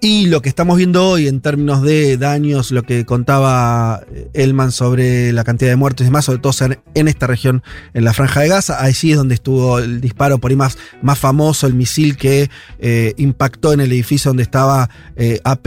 y 0.00 0.26
lo 0.26 0.40
que 0.40 0.48
estamos 0.48 0.78
viendo 0.78 1.06
hoy 1.06 1.28
en 1.28 1.40
términos 1.40 1.82
de 1.82 2.16
daños, 2.16 2.70
lo 2.70 2.82
que 2.82 3.04
contaba 3.04 4.02
Elman 4.32 4.72
sobre 4.72 5.32
la 5.32 5.44
cantidad 5.44 5.70
de 5.70 5.76
muertos 5.76 6.04
y 6.04 6.08
demás, 6.08 6.24
sobre 6.24 6.38
todo 6.38 6.52
en, 6.94 7.08
esta 7.08 7.26
región, 7.26 7.62
en 7.92 8.04
la 8.04 8.14
franja 8.14 8.40
de 8.40 8.48
Gaza, 8.48 8.82
allí 8.82 9.12
es 9.12 9.18
donde 9.18 9.34
estuvo 9.34 9.78
el 9.78 10.00
disparo 10.00 10.38
por 10.38 10.50
ahí 10.50 10.56
más, 10.56 10.78
más 11.02 11.18
famoso, 11.18 11.66
el 11.66 11.74
misil 11.74 12.16
que 12.16 12.48
eh, 12.78 13.14
impactó 13.18 13.72
en 13.72 13.80
el 13.80 13.92
edificio 13.92 14.30
donde 14.30 14.42
estaba 14.42 14.88
eh, 15.16 15.40
AP 15.44 15.66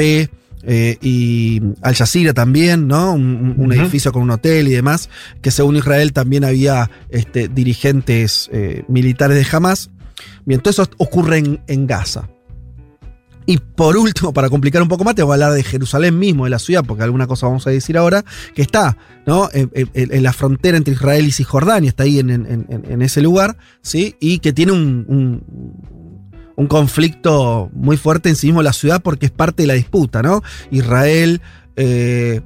eh, 0.66 0.98
y 1.02 1.62
Al 1.82 1.94
Jazeera 1.94 2.34
también, 2.34 2.88
¿no? 2.88 3.14
Un, 3.14 3.72
edificio 3.74 4.12
con 4.12 4.24
un 4.24 4.32
hotel 4.32 4.68
y 4.68 4.72
demás, 4.72 5.10
que 5.42 5.52
según 5.52 5.76
Israel 5.76 6.14
también 6.14 6.44
había 6.44 6.90
este, 7.10 7.50
dirigentes 7.50 8.50
eh, 8.52 8.84
militares 8.88 9.38
de 9.38 9.56
Hamas. 9.56 9.90
Bien, 10.46 10.60
todo 10.60 10.72
eso 10.72 10.90
ocurre 10.98 11.38
en, 11.38 11.62
en 11.68 11.86
Gaza. 11.86 12.30
Y 13.46 13.58
por 13.58 13.98
último, 13.98 14.34
para 14.34 14.50
complicar 14.50 14.82
un 14.82 14.88
poco 14.88 15.04
más, 15.04 15.16
te 15.16 15.24
voy 15.24 15.32
a 15.32 15.34
hablar 15.36 15.54
de 15.54 15.64
Jerusalén 15.64 16.18
mismo, 16.18 16.46
de 16.46 16.50
la 16.50 16.60
ciudad, 16.60 16.84
porque 16.86 17.04
alguna 17.04 17.28
cosa 17.28 17.48
vamos 17.48 17.66
a 17.68 17.70
decir 17.72 17.98
ahora, 17.98 18.24
que 18.56 18.62
está 18.62 18.98
¿no? 19.26 19.50
en, 19.54 19.70
la 20.24 20.34
frontera 20.34 20.78
entre 20.78 20.94
Israel 20.94 21.26
y 21.26 21.32
Cisjordania, 21.32 21.90
está 21.90 22.04
ahí 22.04 22.20
en, 22.20 22.30
en- 22.30 23.02
ese 23.02 23.22
lugar, 23.22 23.58
¿sí? 23.82 24.16
y 24.20 24.40
que 24.40 24.54
tiene 24.54 24.72
un, 24.72 25.06
un- 26.56 26.68
conflicto 26.68 27.70
muy 27.74 27.98
fuerte 27.98 28.30
en 28.30 28.36
sí 28.36 28.48
mismo 28.48 28.62
la 28.64 28.74
ciudad 28.74 29.02
porque 29.02 29.26
es 29.26 29.32
parte 29.32 29.64
de 29.64 29.68
la 29.68 29.74
disputa. 29.74 30.22
¿no? 30.22 30.42
Israel 30.72 31.42
eh, 31.76 32.42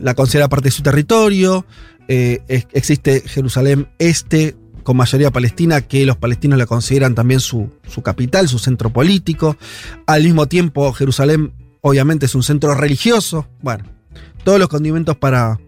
la 0.00 0.14
considera 0.14 0.48
parte 0.48 0.68
de 0.68 0.72
su 0.72 0.82
territorio, 0.82 1.64
eh, 2.08 2.40
existe 2.72 3.22
Jerusalén 3.26 3.88
Este 3.98 4.56
con 4.84 4.96
mayoría 4.96 5.32
palestina, 5.32 5.80
que 5.80 6.06
los 6.06 6.16
palestinos 6.16 6.58
la 6.58 6.66
consideran 6.66 7.14
también 7.14 7.40
su, 7.40 7.70
su 7.88 8.02
capital, 8.02 8.48
su 8.48 8.58
centro 8.60 8.90
político. 8.90 9.56
Al 10.06 10.22
mismo 10.22 10.46
tiempo, 10.46 10.92
Jerusalén 10.92 11.52
obviamente 11.80 12.26
es 12.26 12.34
un 12.34 12.42
centro 12.42 12.74
religioso. 12.74 13.48
Bueno, 13.60 13.84
todos 14.44 14.58
los 14.60 14.68
condimentos 14.68 15.16
para, 15.16 15.58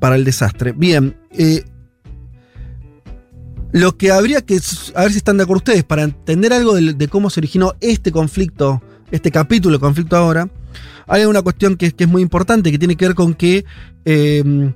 para 0.00 0.16
el 0.16 0.24
desastre. 0.24 0.72
Bien, 0.72 1.16
eh, 1.32 1.64
lo 3.72 3.98
que 3.98 4.12
habría 4.12 4.40
que, 4.40 4.58
a 4.94 5.02
ver 5.02 5.10
si 5.10 5.18
están 5.18 5.36
de 5.36 5.42
acuerdo 5.42 5.58
ustedes, 5.58 5.84
para 5.84 6.04
entender 6.04 6.52
algo 6.52 6.74
de, 6.74 7.08
cómo 7.08 7.28
se 7.28 7.40
originó 7.40 7.74
este 7.80 8.12
conflicto, 8.12 8.82
este 9.10 9.30
capítulo 9.30 9.78
conflicto 9.80 10.16
ahora, 10.16 10.48
hay 11.08 11.24
una 11.24 11.42
cuestión 11.42 11.76
que, 11.76 11.92
que 11.92 12.04
es 12.04 12.10
muy 12.10 12.22
importante, 12.22 12.70
que 12.70 12.78
tiene 12.78 12.96
que 12.96 13.06
ver 13.06 13.14
con 13.14 13.34
que 13.34 13.64
eh, 14.04 14.72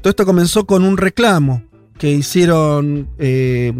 todo 0.00 0.10
esto 0.10 0.26
comenzó 0.26 0.66
con 0.66 0.84
un 0.84 0.96
reclamo 0.96 1.62
que 1.98 2.10
hicieron 2.10 3.08
eh, 3.18 3.72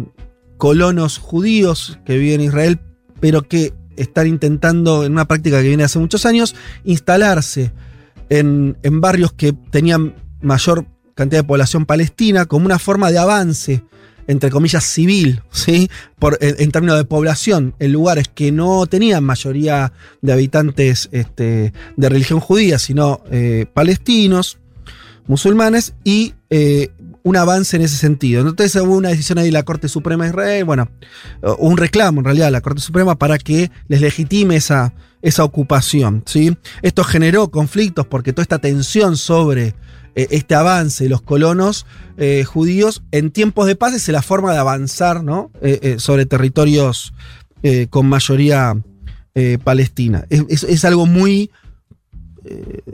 colonos 0.57 1.17
judíos 1.17 1.99
que 2.05 2.17
viven 2.17 2.41
en 2.41 2.47
Israel, 2.47 2.79
pero 3.19 3.47
que 3.47 3.73
están 3.97 4.27
intentando, 4.27 5.05
en 5.05 5.13
una 5.13 5.27
práctica 5.27 5.61
que 5.61 5.67
viene 5.67 5.83
hace 5.83 5.99
muchos 5.99 6.25
años, 6.25 6.55
instalarse 6.83 7.71
en, 8.29 8.77
en 8.83 9.01
barrios 9.01 9.33
que 9.33 9.53
tenían 9.53 10.15
mayor 10.41 10.85
cantidad 11.15 11.41
de 11.41 11.47
población 11.47 11.85
palestina 11.85 12.45
como 12.45 12.65
una 12.65 12.79
forma 12.79 13.11
de 13.11 13.17
avance 13.19 13.83
entre 14.27 14.49
comillas, 14.49 14.83
civil, 14.83 15.41
¿sí? 15.51 15.89
Por, 16.19 16.37
en, 16.41 16.71
términos 16.71 16.97
de 16.97 17.05
población, 17.05 17.75
en 17.79 17.91
lugares 17.91 18.27
que 18.33 18.51
no 18.51 18.85
tenían 18.87 19.23
mayoría 19.23 19.93
de 20.21 20.33
habitantes 20.33 21.09
este, 21.11 21.73
de 21.95 22.09
religión 22.09 22.39
judía, 22.39 22.79
sino 22.79 23.21
eh, 23.31 23.65
palestinos, 23.73 24.57
musulmanes, 25.27 25.93
y 26.03 26.33
eh, 26.49 26.89
un 27.25 27.35
avance 27.35 27.75
en 27.75 27.81
ese 27.81 27.97
sentido. 27.97 28.47
Entonces 28.47 28.79
hubo 28.79 28.95
una 28.95 29.09
decisión 29.09 29.39
ahí 29.39 29.45
de 29.45 29.51
la 29.51 29.63
Corte 29.63 29.89
Suprema 29.89 30.25
de 30.25 30.29
Israel, 30.29 30.63
bueno, 30.63 30.89
un 31.57 31.75
reclamo 31.75 32.21
en 32.21 32.25
realidad 32.25 32.49
a 32.49 32.51
la 32.51 32.61
Corte 32.61 32.81
Suprema 32.81 33.15
para 33.15 33.39
que 33.39 33.71
les 33.87 33.99
legitime 33.99 34.55
esa, 34.55 34.93
esa 35.23 35.43
ocupación, 35.43 36.21
¿sí? 36.27 36.55
Esto 36.83 37.03
generó 37.03 37.49
conflictos 37.49 38.05
porque 38.05 38.31
toda 38.31 38.43
esta 38.43 38.59
tensión 38.59 39.17
sobre 39.17 39.73
eh, 40.13 40.27
este 40.29 40.53
avance 40.53 41.05
de 41.05 41.09
los 41.09 41.23
colonos 41.23 41.87
eh, 42.17 42.43
judíos 42.43 43.01
en 43.11 43.31
tiempos 43.31 43.65
de 43.65 43.75
paz 43.75 43.95
es 43.95 44.07
la 44.09 44.21
forma 44.21 44.53
de 44.53 44.59
avanzar 44.59 45.23
¿no? 45.23 45.49
Eh, 45.61 45.95
sobre 45.97 46.27
territorios 46.27 47.11
con 47.89 48.05
mayoría 48.05 48.75
palestina. 49.63 50.27
Es, 50.29 50.85
algo 50.85 51.07
muy... 51.07 51.49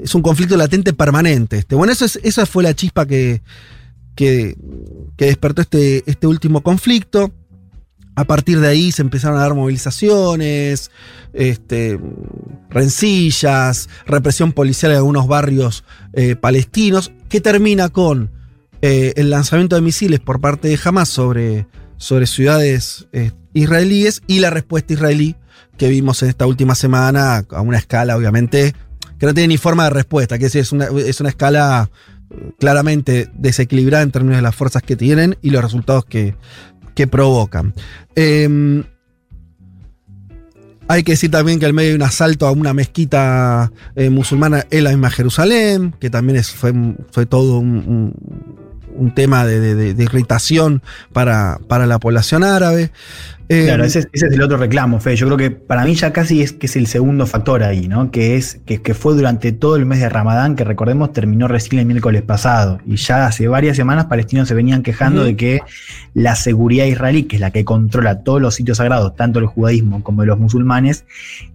es 0.01 0.15
un 0.15 0.21
conflicto 0.21 0.55
latente 0.55 0.93
permanente. 0.93 1.57
Este. 1.57 1.75
Bueno, 1.75 1.91
esa 1.91 2.45
fue 2.45 2.63
la 2.63 2.73
chispa 2.73 3.05
que, 3.05 3.41
que, 4.21 4.55
despertó 5.17 5.61
este, 5.61 6.03
este 6.05 6.27
último 6.27 6.61
conflicto. 6.61 7.31
A 8.15 8.25
partir 8.25 8.59
de 8.59 8.67
ahí 8.67 8.91
se 8.91 9.01
empezaron 9.01 9.37
a 9.37 9.41
dar 9.41 9.55
movilizaciones, 9.55 10.91
este, 11.33 11.99
rencillas, 12.69 13.89
represión 14.05 14.51
policial 14.51 14.91
en 14.91 14.97
algunos 14.97 15.27
barrios 15.27 15.83
eh, 16.13 16.35
palestinos, 16.35 17.11
que 17.29 17.41
termina 17.41 17.89
con 17.89 18.31
eh, 18.81 19.13
el 19.15 19.29
lanzamiento 19.29 19.75
de 19.75 19.81
misiles 19.81 20.19
por 20.19 20.41
parte 20.41 20.67
de 20.67 20.79
Hamas 20.83 21.09
sobre, 21.09 21.67
sobre 21.97 22.27
ciudades 22.27 23.07
eh, 23.13 23.31
israelíes 23.53 24.21
y 24.27 24.39
la 24.39 24.49
respuesta 24.49 24.93
israelí 24.93 25.35
que 25.77 25.87
vimos 25.87 26.21
en 26.21 26.29
esta 26.29 26.45
última 26.45 26.75
semana 26.75 27.45
a 27.49 27.61
una 27.61 27.77
escala, 27.77 28.17
obviamente, 28.17 28.75
que 29.17 29.25
no 29.25 29.33
tiene 29.33 29.47
ni 29.47 29.57
forma 29.57 29.85
de 29.85 29.91
respuesta, 29.91 30.37
que 30.37 30.45
es 30.47 30.55
es 30.55 30.71
una 30.73 31.29
escala 31.29 31.89
claramente 32.59 33.29
desequilibrada 33.33 34.03
en 34.03 34.11
términos 34.11 34.37
de 34.37 34.43
las 34.43 34.55
fuerzas 34.55 34.83
que 34.83 34.95
tienen 34.95 35.37
y 35.41 35.49
los 35.49 35.63
resultados 35.63 36.05
que, 36.05 36.35
que 36.95 37.07
provocan. 37.07 37.73
Eh, 38.15 38.83
hay 40.91 41.03
que 41.03 41.13
decir 41.13 41.31
también 41.31 41.57
que 41.57 41.65
al 41.65 41.73
medio 41.73 41.91
hay 41.91 41.95
un 41.95 42.01
asalto 42.01 42.45
a 42.47 42.51
una 42.51 42.73
mezquita 42.73 43.71
eh, 43.95 44.09
musulmana 44.09 44.65
en 44.71 44.83
la 44.83 44.89
misma 44.89 45.09
Jerusalén, 45.09 45.95
que 46.01 46.09
también 46.09 46.43
fue, 46.43 46.73
fue 47.11 47.25
todo 47.25 47.59
un, 47.59 48.13
un, 48.93 49.15
tema 49.15 49.45
de, 49.45 49.61
de, 49.61 49.93
de, 49.93 50.03
irritación 50.03 50.81
para, 51.13 51.59
para 51.69 51.85
la 51.85 51.97
población 51.97 52.43
árabe. 52.43 52.91
Eh, 53.51 53.65
claro, 53.65 53.83
ese, 53.83 54.07
ese, 54.13 54.27
es 54.27 54.33
el 54.33 54.41
otro 54.41 54.55
reclamo, 54.55 55.01
Fede. 55.01 55.17
Yo 55.17 55.25
creo 55.27 55.37
que 55.37 55.51
para 55.51 55.83
mí 55.83 55.93
ya 55.93 56.13
casi 56.13 56.41
es 56.41 56.53
que 56.53 56.67
es 56.67 56.77
el 56.77 56.87
segundo 56.87 57.27
factor 57.27 57.63
ahí, 57.63 57.89
¿no? 57.89 58.09
Que 58.09 58.37
es 58.37 58.61
que, 58.65 58.81
que, 58.81 58.93
fue 58.93 59.13
durante 59.13 59.51
todo 59.51 59.75
el 59.75 59.85
mes 59.85 59.99
de 59.99 60.07
Ramadán, 60.07 60.55
que 60.55 60.63
recordemos 60.63 61.11
terminó 61.11 61.49
recién 61.49 61.79
el 61.79 61.85
miércoles 61.85 62.21
pasado. 62.21 62.79
Y 62.85 62.95
ya 62.95 63.25
hace 63.25 63.49
varias 63.49 63.75
semanas 63.75 64.05
palestinos 64.05 64.47
se 64.47 64.53
venían 64.53 64.83
quejando 64.83 65.21
uh 65.21 65.23
-huh. 65.25 65.27
de 65.27 65.35
que 65.35 65.59
la 66.13 66.35
seguridad 66.35 66.85
israelí, 66.85 67.23
que 67.23 67.35
es 67.35 67.41
la 67.41 67.51
que 67.51 67.65
controla 67.65 68.23
todos 68.23 68.41
los 68.41 68.55
sitios 68.55 68.77
sagrados, 68.77 69.17
tanto 69.17 69.39
el 69.39 69.47
judaísmo 69.47 70.01
como 70.01 70.21
de 70.21 70.27
los 70.27 70.39
musulmanes, 70.39 71.03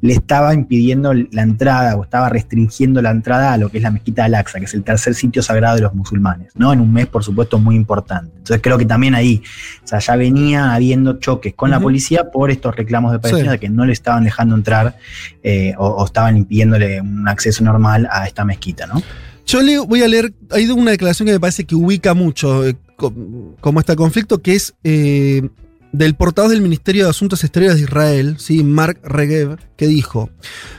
le 0.03 0.13
estaba 0.13 0.53
impidiendo 0.53 1.15
la 1.15 1.43
entrada 1.43 1.97
o 1.97 2.05
estaba 2.05 2.29
restringiendo 2.29 3.01
la 3.01 3.11
entrada 3.11 3.55
a 3.55 3.57
lo 3.57 3.71
que 3.71 3.79
es 3.79 3.83
la 3.83 3.91
mezquita 3.91 4.23
de 4.23 4.27
Al-Aqsa, 4.27 4.59
que 4.59 4.67
es 4.67 4.75
el 4.75 4.83
tercer 4.83 5.15
sitio 5.15 5.43
sagrado 5.43 5.77
de 5.77 5.83
los 5.83 5.95
musulmanes, 5.95 6.53
¿no? 6.57 6.75
En 6.75 6.81
un 6.81 6.93
mes, 6.93 7.07
por 7.07 7.25
supuesto, 7.25 7.59
muy 7.59 7.75
importante. 7.75 8.33
Entonces 8.37 8.61
creo 8.63 8.77
que 8.77 8.85
también 8.85 9.15
ahí, 9.15 9.43
o 9.83 9.87
sea, 9.87 9.99
ya 9.99 10.17
venía 10.17 10.75
habiendo 10.75 11.15
choques 11.15 11.55
con 11.55 11.71
uh 11.71 11.73
-huh. 11.73 11.77
la 11.77 11.81
policía 11.87 12.33
por 12.33 12.51
estos 12.51 12.75
reclamos 12.75 13.13
de 13.13 13.21
palestinos 13.21 13.53
sí. 13.53 13.53
de 13.53 13.59
que 13.61 13.69
no 13.69 13.85
le 13.85 13.93
estaban 13.93 14.25
dejando 14.25 14.57
entrar 14.57 14.97
eh, 15.45 15.73
o, 15.79 15.87
o, 15.87 16.05
estaban 16.05 16.37
impidiéndole 16.37 17.01
un 17.01 17.29
acceso 17.29 17.63
normal 17.63 18.09
a 18.11 18.27
esta 18.27 18.45
mezquita, 18.45 18.89
¿no? 18.89 19.01
Yo 19.47 19.63
le 19.63 19.79
voy 19.79 20.03
a 20.03 20.09
leer, 20.09 20.35
hay 20.51 20.69
una 20.69 20.91
declaración 20.91 21.27
que 21.27 21.33
me 21.33 21.39
parece 21.39 21.65
que 21.65 21.77
ubica 21.77 22.13
mucho 22.15 22.67
eh, 22.67 22.77
como 22.97 23.79
este 23.79 23.95
conflicto, 23.95 24.43
que 24.43 24.57
es 24.57 24.75
eh, 24.83 25.49
del 25.93 26.17
portavoz 26.17 26.51
del 26.51 26.61
Ministerio 26.61 27.05
de 27.05 27.11
Asuntos 27.11 27.45
Exteriores 27.45 27.77
de 27.77 27.85
Israel, 27.85 28.37
¿sí? 28.41 28.65
Mark 28.65 28.99
Regev, 29.05 29.59
que 29.77 29.87
dijo, 29.87 30.31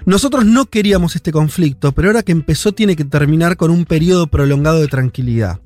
nosotros 0.05 0.45
no 0.45 0.65
queríamos 0.65 1.15
este 1.15 1.31
conflicto, 1.31 1.93
pero 1.93 2.09
ahora 2.09 2.23
que 2.23 2.33
empezó 2.33 2.73
tiene 2.73 2.97
que 2.97 3.05
terminar 3.05 3.55
con 3.55 3.71
un 3.71 3.85
periodo 3.85 4.27
prolongado 4.27 4.81
de 4.81 4.89
tranquilidad. 4.89 5.61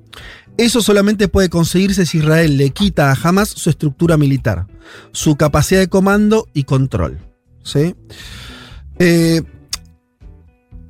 Eso 0.58 0.82
solamente 0.82 1.28
puede 1.28 1.50
conseguirse 1.50 2.06
si 2.06 2.20
Israel 2.20 2.58
le 2.58 2.70
quita 2.72 3.12
a 3.12 3.18
Hamas 3.22 3.50
su 3.50 3.70
estructura 3.70 4.18
militar, 4.18 4.68
su 5.12 5.36
capacidad 5.36 5.80
de 5.80 5.88
comando 5.88 6.48
y 6.54 6.64
control. 6.64 7.20
¿sí? 7.64 7.96
Eh, 9.00 9.42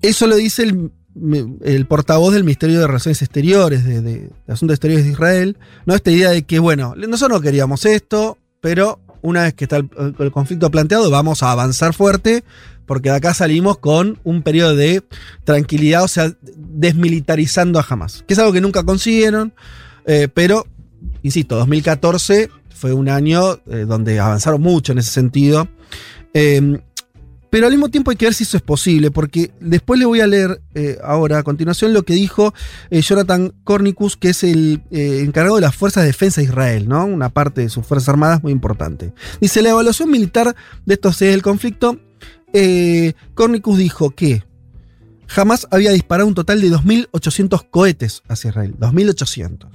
eso 0.02 0.28
lo 0.28 0.36
dice 0.36 0.64
el, 0.64 1.86
portavoz 1.86 2.34
del 2.34 2.44
Ministerio 2.44 2.80
de 2.80 2.88
Relaciones 2.88 3.22
Exteriores, 3.22 3.86
de, 3.86 4.02
de, 4.02 4.20
de, 4.20 4.32
Asuntos 4.48 4.76
Exteriores 4.76 5.06
de 5.06 5.12
Israel, 5.12 5.58
¿no? 5.86 5.94
Esta 5.94 6.12
idea 6.12 6.32
de 6.32 6.44
que, 6.44 6.60
bueno, 6.60 6.96
nosotros 6.96 7.40
no 7.40 7.42
queríamos 7.42 7.86
esto, 7.86 8.38
pero 8.62 9.00
una 9.22 9.44
vez 9.44 9.54
que 9.54 9.66
está 9.66 9.78
el, 9.78 10.32
conflicto 10.32 10.72
planteado, 10.72 11.10
vamos 11.10 11.44
a 11.44 11.52
avanzar 11.52 11.94
fuerte, 11.94 12.44
porque 12.86 13.10
de 13.10 13.16
acá 13.16 13.34
salimos 13.34 13.78
con 13.78 14.20
un 14.24 14.42
periodo 14.42 14.76
de 14.76 15.04
tranquilidad, 15.44 16.04
o 16.04 16.08
sea, 16.08 16.34
desmilitarizando 16.42 17.80
a 17.80 17.86
Hamas, 17.88 18.24
que 18.28 18.34
es 18.34 18.40
algo 18.40 18.54
que 18.54 18.62
nunca 18.62 18.84
consiguieron, 18.84 19.54
eh, 20.06 20.28
pero, 20.34 20.66
insisto, 21.24 21.56
2014 21.56 22.50
fue 22.74 22.94
un 22.94 23.10
año 23.10 23.60
eh, 23.68 23.86
donde 23.88 24.20
avanzaron 24.20 24.62
mucho 24.62 24.92
en 24.92 24.98
ese 24.98 25.12
sentido. 25.12 25.68
Eh, 26.34 26.82
pero 27.52 27.68
al 27.68 27.74
mismo 27.74 27.90
tiempo 27.90 28.12
hay 28.12 28.18
que 28.18 28.26
ver 28.26 28.34
si 28.34 28.44
eso 28.44 28.56
es 28.56 28.64
posible, 28.64 29.12
porque 29.12 29.52
después 29.60 30.00
le 30.00 30.06
voy 30.06 30.22
a 30.22 30.26
leer 30.26 30.62
eh, 30.74 30.98
ahora 31.04 31.40
a 31.40 31.44
continuación 31.44 31.94
lo 31.94 32.04
que 32.04 32.14
dijo 32.14 32.54
eh, 32.90 33.02
Jonathan 33.02 33.54
Cornicus, 33.66 34.16
que 34.16 34.30
es 34.30 34.46
el 34.46 34.82
eh, 34.90 35.20
encargado 35.20 35.58
de 35.58 35.62
las 35.62 35.76
Fuerzas 35.76 36.04
de 36.04 36.08
Defensa 36.08 36.40
de 36.40 36.46
Israel, 36.48 36.88
¿no? 36.88 37.06
Una 37.06 37.28
parte 37.28 37.60
de 37.60 37.68
sus 37.68 37.86
Fuerzas 37.86 38.08
Armadas 38.08 38.42
muy 38.42 38.54
importante. 38.54 39.14
Dice, 39.42 39.62
la 39.62 39.72
evaluación 39.72 40.10
militar 40.10 40.56
de 40.86 40.94
estos 40.94 41.18
seis 41.18 41.32
del 41.32 41.42
conflicto, 41.42 42.00
Cornicus 43.34 43.78
dijo 43.78 44.12
que 44.12 44.44
jamás 45.28 45.68
había 45.72 45.92
disparado 45.92 46.30
un 46.30 46.36
total 46.36 46.62
de 46.62 46.72
2.800 46.72 47.68
cohetes 47.70 48.24
hacia 48.30 48.50
Israel, 48.52 48.76
2.800. 48.80 49.68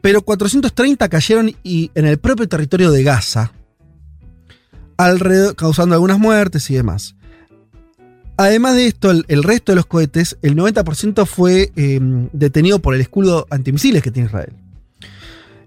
Pero 0.00 0.22
430 0.22 1.08
cayeron 1.10 1.54
y 1.62 1.90
en 1.94 2.06
el 2.06 2.16
propio 2.18 2.48
territorio 2.48 2.90
de 2.90 3.02
Gaza, 3.02 3.52
alrededor, 5.04 5.56
causando 5.56 5.94
algunas 5.94 6.18
muertes 6.18 6.70
y 6.70 6.74
demás. 6.74 7.14
Además 8.36 8.74
de 8.74 8.86
esto, 8.86 9.10
el, 9.10 9.42
resto 9.42 9.72
de 9.72 9.76
los 9.76 9.86
cohetes, 9.86 10.38
el 10.40 10.56
90% 10.56 11.26
fue 11.26 11.72
eh, 11.76 12.00
detenido 12.32 12.78
por 12.78 12.94
el 12.94 13.02
escudo 13.02 13.46
antimisiles 13.50 14.02
que 14.02 14.10
tiene 14.10 14.28
Israel. 14.28 14.54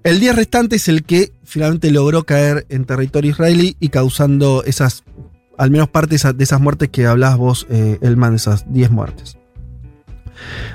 El 0.03 0.19
10 0.19 0.35
restante 0.35 0.75
es 0.77 0.87
el 0.87 1.03
que 1.03 1.31
finalmente 1.43 1.91
logró 1.91 2.23
caer 2.23 2.65
en 2.69 2.85
territorio 2.85 3.31
israelí 3.31 3.77
y 3.79 3.89
causando 3.89 4.63
esas, 4.65 5.03
al 5.57 5.71
menos 5.71 5.87
parte 5.87 6.17
de 6.17 6.43
esas 6.43 6.61
muertes 6.61 6.89
que 6.89 7.05
hablabas 7.05 7.37
vos, 7.37 7.67
eh, 7.69 7.99
Elman, 8.01 8.35
esas 8.35 8.71
10 8.73 8.91
muertes. 8.91 9.37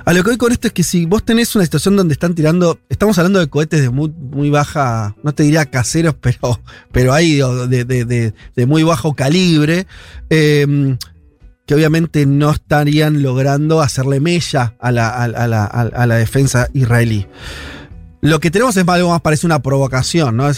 A 0.04 0.12
lo 0.12 0.22
que 0.22 0.30
voy 0.30 0.36
con 0.36 0.52
esto 0.52 0.66
es 0.68 0.72
que 0.72 0.82
si 0.82 1.04
vos 1.06 1.24
tenés 1.24 1.54
una 1.54 1.64
situación 1.64 1.96
donde 1.96 2.12
están 2.12 2.34
tirando, 2.34 2.78
estamos 2.88 3.18
hablando 3.18 3.38
de 3.38 3.48
cohetes 3.48 3.82
de 3.82 3.90
muy, 3.90 4.10
muy 4.10 4.50
baja, 4.50 5.14
no 5.22 5.32
te 5.32 5.42
diría 5.42 5.66
caseros, 5.66 6.14
pero, 6.20 6.60
pero 6.92 7.12
hay 7.12 7.36
de, 7.36 8.32
muy 8.66 8.82
bajo 8.82 9.14
calibre, 9.14 9.86
eh, 10.30 10.96
que 11.68 11.74
obviamente 11.74 12.24
no 12.24 12.50
estarían 12.50 13.22
logrando 13.22 13.82
hacerle 13.82 14.20
mella 14.20 14.74
a 14.80 14.90
la, 14.90 16.16
defensa 16.16 16.68
israelí. 16.72 17.26
Lo 18.22 18.40
que 18.40 18.50
tenemos 18.50 18.74
es 18.76 18.88
algo 18.88 19.10
más 19.10 19.20
parece 19.20 19.46
una 19.46 19.60
provocación, 19.60 20.36
¿no? 20.36 20.50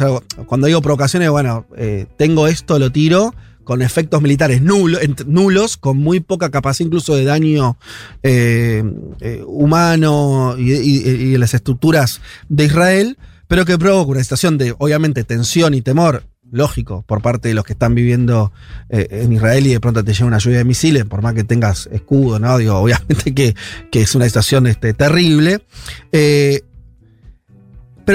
Cuando 0.46 0.68
digo 0.68 0.80
provocación 0.80 1.24
es, 1.24 1.30
bueno, 1.30 1.66
eh, 1.76 2.06
tengo 2.16 2.46
esto, 2.46 2.78
lo 2.78 2.92
tiro, 2.92 3.34
con 3.70 3.82
efectos 3.82 4.20
militares 4.20 4.62
nulo, 4.62 4.98
nulos, 5.28 5.76
con 5.76 5.96
muy 5.96 6.18
poca 6.18 6.50
capacidad 6.50 6.88
incluso 6.88 7.14
de 7.14 7.22
daño 7.22 7.76
eh, 8.24 8.82
eh, 9.20 9.44
humano 9.46 10.56
y, 10.58 10.72
y, 10.72 11.38
las 11.38 11.54
estructuras 11.54 12.20
de 12.48 12.64
Israel, 12.64 13.16
pero 13.46 13.64
que 13.64 13.78
provoca 13.78 14.10
una 14.10 14.24
situación 14.24 14.58
de, 14.58 14.74
obviamente, 14.76 15.22
tensión 15.22 15.74
y 15.74 15.82
temor, 15.82 16.24
lógico, 16.50 17.04
por 17.06 17.22
parte 17.22 17.46
de 17.46 17.54
los 17.54 17.64
que 17.64 17.74
están 17.74 17.94
viviendo 17.94 18.50
eh, 18.88 19.06
en 19.08 19.32
Israel 19.34 19.64
y 19.64 19.70
de 19.70 19.78
pronto 19.78 20.02
te 20.02 20.14
llega 20.14 20.26
una 20.26 20.38
lluvia 20.38 20.58
de 20.58 20.64
misiles, 20.64 21.04
por 21.04 21.22
más 21.22 21.34
que 21.34 21.44
tengas 21.44 21.88
escudo, 21.92 22.40
¿no? 22.40 22.58
Digo, 22.58 22.74
obviamente 22.74 23.32
que, 23.36 23.54
que 23.92 24.02
es 24.02 24.16
una 24.16 24.24
situación 24.24 24.66
este, 24.66 24.94
terrible. 24.94 25.64
Pero 26.10 26.58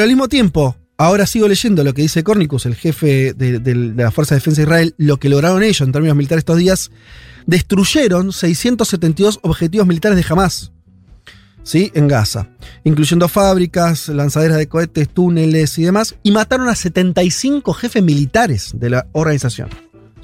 al 0.04 0.10
mismo 0.10 0.28
tiempo, 0.28 0.76
Ahora 0.98 1.26
sigo 1.26 1.48
leyendo 1.48 1.84
lo 1.84 1.94
que 1.94 2.04
dice 2.04 2.24
Cornicus, 2.24 2.66
el 2.66 2.76
jefe 2.76 3.34
de, 3.34 3.76
la 3.96 4.12
Fuerza 4.12 4.36
de 4.36 4.40
Defensa 4.40 4.62
de 4.62 4.68
Israel, 4.68 4.96
lo 4.98 5.18
que 5.18 5.28
lograron 5.28 5.62
ellos 5.62 5.82
en 5.82 5.92
términos 5.92 6.16
militares 6.16 6.42
estos 6.42 6.58
días. 6.58 6.92
Destruyeron 7.46 8.32
672 8.32 9.40
objetivos 9.42 9.86
militares 9.88 10.18
de 10.18 10.26
Hamas. 10.28 10.72
¿Sí? 11.64 11.92
En 11.96 12.08
Gaza. 12.08 12.48
Incluyendo 12.84 13.28
fábricas, 13.28 14.08
lanzaderas 14.08 14.58
de 14.58 14.68
cohetes, 14.68 15.10
túneles 15.10 15.78
y 15.80 15.84
demás. 15.84 16.16
Y 16.24 16.32
mataron 16.32 16.70
a 16.70 16.76
75 16.76 17.74
jefes 17.74 18.04
militares 18.04 18.72
de 18.76 18.92
la 18.92 19.08
organización. 19.12 19.70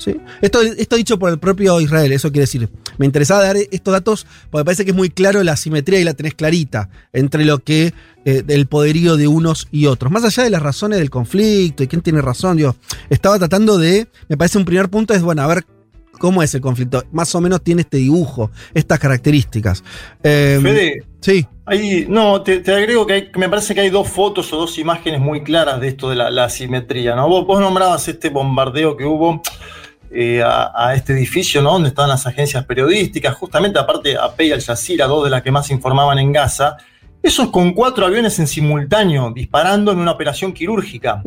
¿Sí? 0.03 0.17
Esto, 0.41 0.63
esto 0.63 0.95
dicho 0.95 1.19
por 1.19 1.29
el 1.29 1.37
propio 1.37 1.79
Israel, 1.79 2.11
eso 2.11 2.31
quiere 2.31 2.41
decir. 2.45 2.67
Me 2.97 3.05
interesaba 3.05 3.43
dar 3.43 3.55
estos 3.55 3.91
datos 3.91 4.25
porque 4.49 4.65
parece 4.65 4.83
que 4.83 4.89
es 4.89 4.97
muy 4.97 5.11
claro 5.11 5.43
la 5.43 5.55
simetría 5.55 5.99
y 5.99 6.03
la 6.03 6.15
tenés 6.15 6.33
clarita 6.33 6.89
entre 7.13 7.45
lo 7.45 7.59
que. 7.59 7.93
Eh, 8.23 8.43
del 8.43 8.67
poderío 8.67 9.17
de 9.17 9.27
unos 9.27 9.67
y 9.71 9.87
otros. 9.87 10.11
Más 10.11 10.23
allá 10.23 10.43
de 10.43 10.51
las 10.51 10.61
razones 10.61 10.99
del 10.99 11.09
conflicto 11.09 11.81
y 11.81 11.87
quién 11.87 12.01
tiene 12.03 12.21
razón, 12.21 12.57
yo 12.59 12.75
estaba 13.09 13.37
tratando 13.39 13.79
de. 13.79 14.07
Me 14.27 14.37
parece 14.37 14.59
un 14.59 14.65
primer 14.65 14.89
punto 14.89 15.13
es, 15.15 15.23
bueno, 15.23 15.41
a 15.41 15.47
ver 15.47 15.65
cómo 16.19 16.43
es 16.43 16.53
el 16.53 16.61
conflicto. 16.61 17.03
Más 17.11 17.33
o 17.33 17.41
menos 17.41 17.63
tiene 17.63 17.81
este 17.81 17.97
dibujo, 17.97 18.51
estas 18.75 18.99
características. 18.99 19.83
Eh, 20.21 20.59
Fede, 20.61 21.03
sí. 21.19 21.47
Ahí, 21.65 22.05
no, 22.07 22.43
te, 22.43 22.59
te 22.59 22.71
agrego 22.71 23.07
que, 23.07 23.13
hay- 23.13 23.31
que 23.31 23.39
me 23.39 23.49
parece 23.49 23.73
que 23.73 23.81
hay 23.81 23.89
dos 23.89 24.07
fotos 24.07 24.53
o 24.53 24.57
dos 24.57 24.77
imágenes 24.77 25.19
muy 25.19 25.41
claras 25.43 25.79
de 25.81 25.87
esto 25.87 26.09
de 26.11 26.15
la, 26.17 26.29
la 26.29 26.43
asimetría, 26.45 27.15
¿no? 27.15 27.27
Vos, 27.27 27.47
vos 27.47 27.59
nombrabas 27.59 28.07
este 28.07 28.29
bombardeo 28.29 28.97
que 28.97 29.05
hubo 29.05 29.41
eh, 30.13 30.43
a, 30.43 30.71
a 30.75 30.93
este 30.93 31.13
edificio, 31.13 31.61
¿no? 31.61 31.73
Donde 31.73 31.89
estaban 31.89 32.09
las 32.09 32.27
agencias 32.27 32.65
periodísticas, 32.65 33.35
justamente 33.35 33.79
aparte 33.79 34.17
AP 34.17 34.41
y 34.41 34.51
Al 34.51 34.61
Jazeera, 34.61 35.07
dos 35.07 35.23
de 35.23 35.29
las 35.29 35.41
que 35.41 35.51
más 35.51 35.71
informaban 35.71 36.19
en 36.19 36.31
Gaza. 36.33 36.77
Eso 37.23 37.43
es 37.43 37.49
con 37.49 37.73
cuatro 37.73 38.07
aviones 38.07 38.39
en 38.39 38.47
simultáneo, 38.47 39.31
disparando 39.31 39.91
en 39.91 39.99
una 39.99 40.11
operación 40.11 40.53
quirúrgica. 40.53 41.21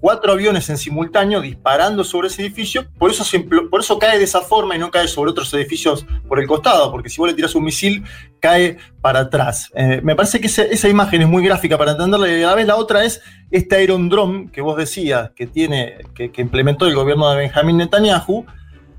Cuatro 0.00 0.32
aviones 0.32 0.68
en 0.70 0.76
simultáneo 0.76 1.40
disparando 1.40 2.02
sobre 2.02 2.28
ese 2.28 2.42
edificio, 2.42 2.86
por 2.98 3.10
eso, 3.10 3.22
se 3.22 3.38
por 3.40 3.80
eso 3.80 3.96
cae 3.98 4.18
de 4.18 4.24
esa 4.24 4.40
forma 4.40 4.74
y 4.74 4.78
no 4.78 4.90
cae 4.90 5.06
sobre 5.06 5.30
otros 5.30 5.52
edificios 5.54 6.04
por 6.26 6.40
el 6.40 6.48
costado, 6.48 6.90
porque 6.90 7.08
si 7.08 7.18
vos 7.20 7.28
le 7.28 7.34
tirás 7.34 7.54
un 7.54 7.62
misil, 7.62 8.02
cae 8.40 8.78
para 9.00 9.20
atrás. 9.20 9.70
Eh, 9.76 10.00
me 10.02 10.16
parece 10.16 10.40
que 10.40 10.48
esa, 10.48 10.64
esa 10.64 10.88
imagen 10.88 11.22
es 11.22 11.28
muy 11.28 11.44
gráfica 11.44 11.78
para 11.78 11.92
entenderla 11.92 12.28
y 12.28 12.42
a 12.42 12.48
la 12.48 12.54
vez 12.56 12.66
la 12.66 12.76
otra 12.76 13.04
es 13.04 13.22
este 13.52 13.82
Iron 13.84 14.08
Dome 14.08 14.50
que 14.50 14.60
vos 14.60 14.76
decías 14.76 15.30
que, 15.36 15.46
tiene, 15.46 15.98
que, 16.14 16.32
que 16.32 16.42
implementó 16.42 16.86
el 16.86 16.94
gobierno 16.96 17.30
de 17.30 17.36
Benjamín 17.36 17.76
Netanyahu, 17.76 18.44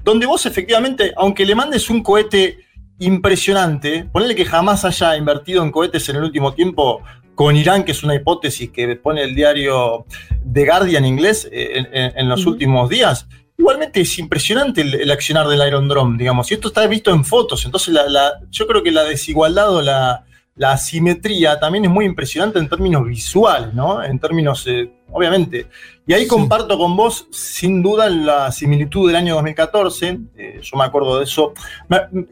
donde 0.06 0.26
vos 0.26 0.46
efectivamente, 0.46 1.12
aunque 1.18 1.46
le 1.46 1.56
mandes 1.56 1.90
un 1.90 2.02
cohete 2.02 2.67
impresionante, 3.00 4.06
ponele 4.12 4.36
que 4.36 4.46
jamás 4.46 4.86
haya 4.86 5.18
invertido 5.18 5.64
en 5.64 5.72
cohetes 5.72 6.08
en 6.10 6.18
el 6.18 6.24
último 6.24 6.54
tiempo 6.54 7.02
con 7.36 7.56
Irán, 7.56 7.84
que 7.84 7.92
es 7.92 8.04
una 8.04 8.16
hipótesis 8.16 8.72
que 8.72 8.96
pone 8.96 9.24
el 9.24 9.36
diario 9.36 10.06
The 10.52 10.66
Guardian 10.66 11.06
inglés 11.06 11.48
eh, 11.52 11.72
en, 11.76 11.86
en- 11.94 12.14
en 12.18 12.30
los 12.30 12.46
últimos 12.46 12.90
días. 12.90 13.28
Igualmente 13.58 14.02
es 14.02 14.18
impresionante 14.20 14.82
el, 14.82 14.94
el 14.96 15.12
accionar 15.12 15.48
del 15.48 15.68
Iron 15.68 15.88
Dome, 15.88 16.18
digamos, 16.18 16.50
y 16.52 16.54
esto 16.56 16.68
está 16.70 16.86
visto 16.88 17.12
en 17.12 17.26
fotos, 17.26 17.66
entonces 17.66 17.94
la- 17.94 18.08
la- 18.08 18.34
yo 18.52 18.68
creo 18.68 18.84
que 18.84 18.92
la 18.92 19.04
desigualdad 19.04 19.72
o 19.76 19.82
la, 19.82 20.26
la 20.58 20.72
asimetría 20.74 21.60
también 21.60 21.86
es 21.86 21.92
muy 21.92 22.06
impresionante 22.06 22.60
en 22.60 22.68
términos 22.68 23.06
visuales, 23.06 23.74
¿no? 23.74 24.04
En 24.04 24.18
términos, 24.20 24.66
eh, 24.68 24.92
obviamente. 25.12 25.68
Y 26.08 26.14
ahí 26.14 26.26
comparto 26.28 26.78
con 26.78 26.96
vos, 26.98 27.28
sin 27.32 27.84
duda, 27.84 28.10
la 28.10 28.52
similitud 28.52 29.08
del 29.08 29.16
año 29.18 29.36
2014, 29.36 30.20
eh, 30.36 30.60
yo 30.62 30.78
me 30.78 30.84
acuerdo 30.86 31.18
de 31.20 31.26
eso, 31.26 31.54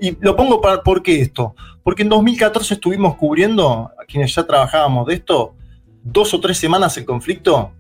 y 0.02 0.18
lo 0.22 0.36
pongo 0.36 0.60
para, 0.60 0.82
¿por 0.82 1.04
qué 1.04 1.22
esto? 1.22 1.56
Porque 1.84 2.02
en 2.04 2.10
2014 2.10 2.74
estuvimos 2.76 3.16
cubriendo, 3.16 3.92
a 4.02 4.06
quienes 4.06 4.34
ya 4.34 4.44
trabajábamos 4.44 5.06
de 5.08 5.14
esto, 5.16 5.54
dos 6.04 6.34
o 6.34 6.40
tres 6.40 6.58
semanas 6.58 6.98
el 6.98 7.06
conflicto, 7.06 7.72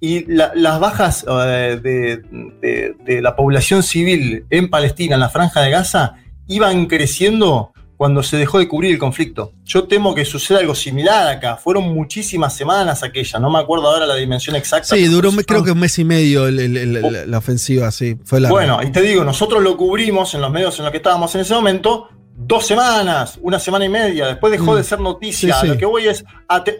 y 0.00 0.24
la- 0.32 0.52
las 0.54 0.80
bajas 0.80 1.24
eh, 1.28 1.78
de, 1.82 2.16
de- 2.60 2.96
de 3.04 3.20
la 3.22 3.36
población 3.36 3.82
civil 3.82 4.46
en 4.48 4.70
Palestina, 4.70 5.14
en 5.14 5.20
la 5.20 5.28
franja 5.28 5.60
de 5.60 5.70
Gaza, 5.70 6.14
iban 6.48 6.86
creciendo 6.86 7.71
cuando 8.02 8.20
se 8.24 8.36
dejó 8.36 8.58
de 8.58 8.66
cubrir 8.66 8.90
el 8.90 8.98
conflicto. 8.98 9.52
Yo 9.62 9.84
temo 9.84 10.12
que 10.12 10.24
suceda 10.24 10.58
algo 10.58 10.74
similar 10.74 11.28
acá. 11.28 11.56
Fueron 11.56 11.84
muchísimas 11.94 12.52
semanas 12.56 13.04
aquellas, 13.04 13.40
no 13.40 13.48
me 13.48 13.60
acuerdo 13.60 13.86
ahora 13.86 14.06
la 14.06 14.16
dimensión 14.16 14.56
exacta. 14.56 14.96
Sí, 14.96 15.04
duró 15.04 15.30
creo 15.46 15.62
que 15.62 15.70
un 15.70 15.78
mes 15.78 15.96
y 16.00 16.04
medio 16.04 16.48
el- 16.48 16.58
el- 16.58 16.76
el- 16.76 17.00
la, 17.00 17.26
la 17.26 17.38
ofensiva, 17.38 17.92
sí. 17.92 18.16
Fue 18.24 18.40
Bueno, 18.48 18.80
y 18.82 18.90
te 18.90 19.02
digo, 19.02 19.22
nosotros 19.22 19.62
lo 19.62 19.76
cubrimos 19.76 20.34
en 20.34 20.40
los 20.40 20.50
medios 20.50 20.76
en 20.80 20.84
los 20.86 20.90
que 20.90 20.96
estábamos 20.96 21.32
en 21.36 21.42
ese 21.42 21.54
momento 21.54 22.08
dos 22.34 22.66
semanas, 22.66 23.38
una 23.40 23.60
semana 23.60 23.84
y 23.84 23.88
media, 23.88 24.26
después 24.26 24.50
dejó 24.50 24.72
Mm. 24.72 24.76
de 24.78 24.82
ser 24.82 24.98
noticia. 24.98 25.54
Sí, 25.54 25.60
sí. 25.60 25.68
Lo 25.68 25.78
que 25.78 25.86
voy 25.86 26.08
es, 26.08 26.24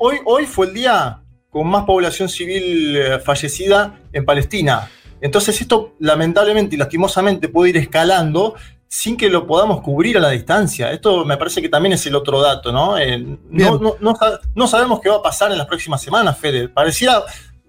hoy, 0.00 0.16
hoy 0.24 0.46
fue 0.46 0.66
el 0.66 0.74
día 0.74 1.22
con 1.50 1.68
más 1.68 1.84
población 1.84 2.28
civil 2.28 2.96
eh, 2.96 3.20
fallecida 3.20 4.00
en 4.12 4.24
Palestina. 4.24 4.88
Entonces 5.20 5.60
esto 5.60 5.94
lamentablemente 6.00 6.74
y 6.74 6.78
lastimosamente 6.78 7.48
puede 7.48 7.70
ir 7.70 7.76
escalando 7.76 8.56
sin 8.94 9.16
que 9.16 9.30
lo 9.30 9.46
podamos 9.46 9.80
cubrir 9.80 10.18
a 10.18 10.20
la 10.20 10.28
distancia. 10.28 10.92
Esto 10.92 11.24
me 11.24 11.38
parece 11.38 11.62
que 11.62 11.70
también 11.70 11.94
es 11.94 12.04
el 12.04 12.14
otro 12.14 12.42
dato, 12.42 12.70
¿no? 12.72 12.98
Eh, 12.98 13.16
no, 13.48 13.78
no- 13.78 13.96
no 14.00 14.14
no 14.54 14.66
sabemos 14.66 15.00
qué 15.00 15.08
va 15.08 15.16
a 15.16 15.22
pasar 15.22 15.50
en 15.50 15.56
las 15.56 15.66
próximas 15.66 16.02
semanas, 16.02 16.36
Fede. 16.38 16.68
Pareciera... 16.68 17.22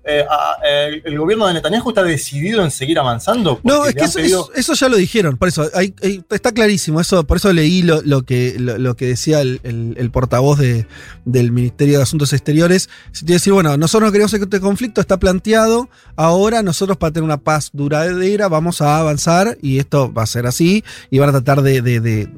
eh, 0.05 0.25
a- 0.29 0.57
eh, 0.65 1.01
el 1.05 1.17
gobierno 1.17 1.47
de 1.47 1.53
Netanyahu 1.53 1.89
está 1.89 2.03
decidido 2.03 2.63
en 2.63 2.71
seguir 2.71 2.99
avanzando. 2.99 3.59
No, 3.63 3.85
es 3.85 3.95
que 3.95 4.03
eso, 4.05 4.19
pedido- 4.19 4.49
eso- 4.51 4.53
eso 4.53 4.73
ya 4.73 4.89
lo 4.89 4.97
dijeron, 4.97 5.37
por 5.37 5.47
eso 5.47 5.69
hay- 5.73 5.93
hay- 6.03 6.23
está 6.29 6.51
clarísimo, 6.51 6.99
eso, 6.99 7.25
por 7.25 7.37
eso 7.37 7.53
leí 7.53 7.81
lo, 7.83 8.01
lo 8.01 8.23
que, 8.23 8.55
lo, 8.59 8.77
lo 8.77 8.95
que 8.95 9.07
decía 9.07 9.39
el, 9.41 9.61
el- 9.63 9.95
el 9.97 10.11
portavoz 10.11 10.59
de- 10.59 10.87
del 11.25 11.51
Ministerio 11.51 11.97
de 11.97 12.03
Asuntos 12.03 12.33
Exteriores. 12.33 12.89
Que 13.25 13.33
decir, 13.33 13.53
bueno, 13.53 13.77
nosotros 13.77 14.07
no 14.09 14.11
queremos 14.11 14.31
que 14.31 14.37
este 14.37 14.59
conflicto 14.59 14.99
está 14.99 15.17
planteado, 15.17 15.89
ahora 16.17 16.61
nosotros 16.63 16.97
para 16.97 17.13
tener 17.13 17.23
una 17.23 17.37
paz 17.37 17.69
duradera 17.73 18.47
vamos 18.49 18.81
a 18.81 18.97
avanzar 18.99 19.57
y 19.61 19.79
esto 19.79 20.11
va 20.13 20.23
a 20.23 20.27
ser 20.27 20.45
así 20.47 20.83
y 21.09 21.19
van 21.19 21.29
a 21.29 21.31
tratar 21.31 21.61
de, 21.61 21.81
de- 21.81 21.99
de- 22.01 22.29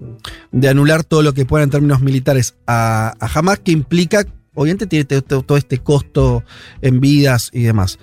de 0.51 0.69
anular 0.69 1.03
todo 1.03 1.23
lo 1.23 1.33
que 1.33 1.45
pueda 1.45 1.63
en 1.63 1.69
términos 1.71 2.01
militares 2.01 2.53
a, 2.67 3.13
a 3.19 3.39
Hamas, 3.39 3.59
que 3.59 3.71
implica, 3.71 4.25
obviamente 4.55 4.87
tiene 4.87 5.05
todo, 5.05 5.57
este 5.57 5.77
costo 5.79 6.43
en 6.81 6.99
vidas 6.99 7.49
y 7.53 7.63
demás. 7.63 7.99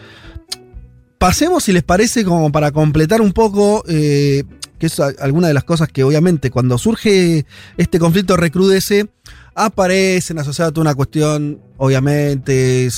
Pasemos, 1.19 1.65
si 1.65 1.73
les 1.73 1.83
parece, 1.83 2.25
como 2.25 2.51
para 2.51 2.73
completar 2.73 3.21
un 3.21 3.33
poco, 3.33 3.85
eh, 3.89 4.45
que 4.79 4.87
es 4.87 4.99
alguna 4.99 5.49
de 5.49 5.55
las 5.55 5.65
cosas 5.65 5.89
que 5.89 6.03
obviamente 6.03 6.51
cuando 6.51 6.79
surge 6.79 7.47
este 7.77 7.99
conflicto 7.99 8.37
recrudece, 8.37 9.09
aparecen 9.55 10.39
asociadas 10.39 10.77
a 10.77 10.81
una 10.81 10.95
cuestión, 10.95 11.61
obviamente, 11.77 12.89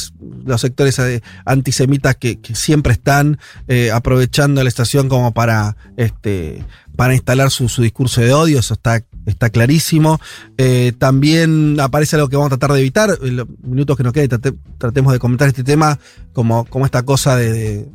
los 0.44 0.60
sectores 0.60 0.98
eh, 0.98 1.22
antisemitas 1.44 2.16
que, 2.16 2.38
siempre 2.54 2.92
están 2.92 3.38
eh, 3.68 3.90
aprovechando 3.90 4.62
la 4.62 4.68
estación 4.68 5.08
como 5.08 5.34
para, 5.34 5.76
este, 5.96 6.64
para 6.96 7.14
instalar 7.14 7.50
su 7.50 7.82
discurso 7.82 8.20
de 8.20 8.32
odio, 8.32 8.60
eso 8.60 8.74
está, 8.74 9.04
está 9.26 9.50
clarísimo. 9.50 10.20
Eh, 10.58 10.92
también 10.98 11.78
aparece 11.80 12.16
algo 12.16 12.28
que 12.28 12.36
vamos 12.36 12.52
a 12.52 12.56
tratar 12.58 12.74
de 12.74 12.80
evitar, 12.80 13.10
en 13.22 13.36
los 13.36 13.46
minutos 13.62 13.96
que 13.96 14.02
nos 14.02 14.12
queden 14.12 14.28
trate- 14.30 14.54
tratemos 14.78 15.12
de 15.12 15.18
comentar 15.18 15.48
este 15.48 15.64
tema 15.64 15.98
como, 16.32 16.64
como 16.66 16.84
esta 16.84 17.02
cosa 17.02 17.36
de- 17.36 17.86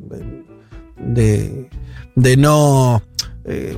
de- 1.00 1.70
de, 2.16 2.38
no. 2.38 3.02
eh, 3.46 3.78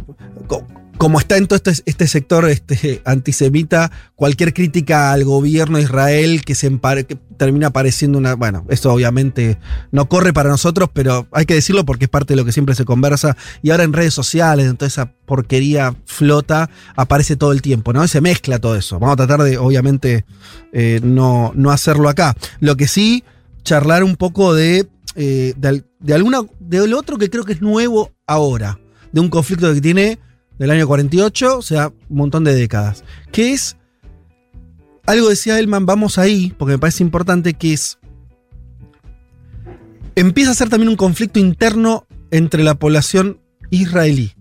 como 1.02 1.20
está 1.20 1.36
en 1.38 1.48
todo 1.48 1.56
este, 1.58 1.72
este 1.88 2.08
sector 2.08 2.48
este, 2.48 3.02
antisemita, 3.06 3.92
cualquier 4.16 4.54
crítica 4.54 5.12
al 5.12 5.24
gobierno 5.24 5.80
de 5.80 5.86
Israel 5.86 6.46
que, 6.46 6.54
se 6.54 6.72
empare- 6.72 7.18
termina 7.38 7.72
pareciendo 7.72 8.20
una. 8.20 8.36
Bueno, 8.36 8.68
esto 8.70 8.94
obviamente 8.94 9.58
no 9.92 10.08
corre 10.08 10.32
para 10.32 10.52
nosotros, 10.52 10.92
pero 10.94 11.26
hay 11.32 11.48
que 11.48 11.56
decirlo 11.56 11.86
porque 11.86 12.06
es 12.06 12.10
parte 12.10 12.34
de 12.34 12.38
lo 12.38 12.46
que 12.46 12.52
siempre 12.52 12.76
se 12.76 12.86
conversa. 12.86 13.36
Y 13.64 13.72
ahora 13.72 13.84
en 13.84 13.94
redes 13.94 14.14
sociales, 14.14 14.68
en 14.68 14.78
toda 14.78 14.90
esa 14.90 15.12
porquería 15.26 15.96
flota, 16.06 16.70
aparece 16.96 17.36
todo 17.36 17.52
el 17.52 17.64
tiempo, 17.64 17.94
¿no? 17.94 18.06
Y 18.06 18.08
se 18.08 18.22
mezcla 18.22 18.60
todo 18.60 18.76
eso. 18.76 19.00
Vamos 19.00 19.14
a 19.14 19.26
tratar 19.26 19.42
de, 19.42 19.58
obviamente, 19.58 20.24
eh, 20.72 21.00
no, 21.02 21.52
no 21.56 21.72
hacerlo 21.72 22.10
acá. 22.10 22.36
Lo 22.60 22.78
que 22.78 22.88
sí, 22.88 23.24
charlar 23.64 24.04
un 24.04 24.18
poco 24.18 24.54
de, 24.54 24.88
eh, 25.16 25.56
de 25.58 26.14
alguna, 26.14 26.42
de 26.60 26.88
lo 26.88 27.00
otro 27.00 27.18
que 27.18 27.32
creo 27.32 27.44
que 27.44 27.54
es 27.54 27.62
nuevo 27.64 28.12
ahora, 28.28 28.80
de 29.12 29.20
un 29.20 29.30
conflicto 29.30 29.74
que 29.74 29.82
tiene 29.82 30.20
del 30.62 30.70
año 30.70 30.86
48, 30.86 31.58
o 31.58 31.62
sea, 31.64 31.88
un 31.88 32.18
montón 32.18 32.44
de 32.44 32.54
décadas, 32.54 33.04
que 33.32 33.52
es, 33.52 33.78
algo 35.08 35.28
decía 35.28 35.58
Elman, 35.58 35.88
vamos 35.88 36.20
ahí, 36.20 36.54
porque 36.56 36.74
me 36.74 36.78
parece 36.78 37.02
importante, 37.02 37.56
que 37.56 37.74
es, 37.74 37.98
empieza 40.14 40.52
a 40.52 40.54
ser 40.54 40.70
también 40.70 40.90
un 40.90 40.98
conflicto 40.98 41.40
interno 41.40 42.06
entre 42.30 42.64
la 42.64 42.76
población 42.76 43.40
israelí. 43.72 44.36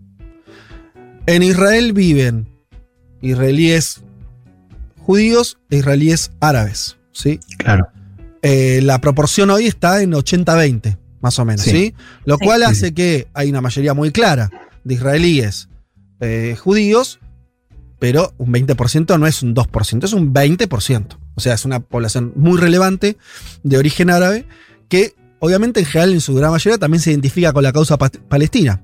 En 1.25 1.43
Israel 1.43 1.95
viven 1.95 2.47
israelíes 3.23 4.03
judíos 4.99 5.57
e 5.71 5.79
israelíes 5.79 6.33
árabes, 6.39 6.99
¿sí? 7.13 7.41
Claro. 7.57 7.89
Eh, 8.43 8.81
la 8.83 9.01
proporción 9.01 9.49
hoy 9.49 9.69
está 9.69 10.03
en 10.03 10.13
80-20, 10.13 10.99
más 11.23 11.39
o 11.39 11.47
menos, 11.47 11.63
¿sí? 11.63 11.71
Sí. 11.71 11.95
Lo 12.27 12.37
Sí. 12.37 12.45
cual 12.45 12.61
Sí, 12.61 12.67
hace 12.67 12.93
que 12.93 13.27
hay 13.33 13.49
una 13.49 13.63
mayoría 13.63 13.95
muy 13.95 14.11
clara 14.11 14.51
de 14.85 14.95
israelíes 14.95 15.71
eh, 16.21 16.57
judíos, 16.59 17.19
pero 17.99 18.33
un 18.39 18.53
20% 18.53 19.19
no 19.19 19.27
es 19.27 19.43
un 19.43 19.55
2%, 19.55 20.05
es 20.05 20.13
un 20.13 20.33
20%. 20.33 21.19
O 21.35 21.41
sea, 21.41 21.55
es 21.55 21.65
una 21.65 21.81
población 21.81 22.33
muy 22.37 22.59
relevante 22.59 23.17
de 23.63 23.79
origen 23.79 24.11
árabe 24.11 24.47
que 24.89 25.15
obviamente 25.39 25.81
en 25.81 25.87
general 25.87 26.13
en 26.13 26.21
su 26.21 26.35
gran 26.35 26.51
mayoría 26.51 26.79
también 26.79 27.01
se 27.01 27.11
identifica 27.11 27.53
con 27.53 27.63
la 27.63 27.73
causa 27.73 27.97
pa- 27.99 28.11
palestina. 28.11 28.83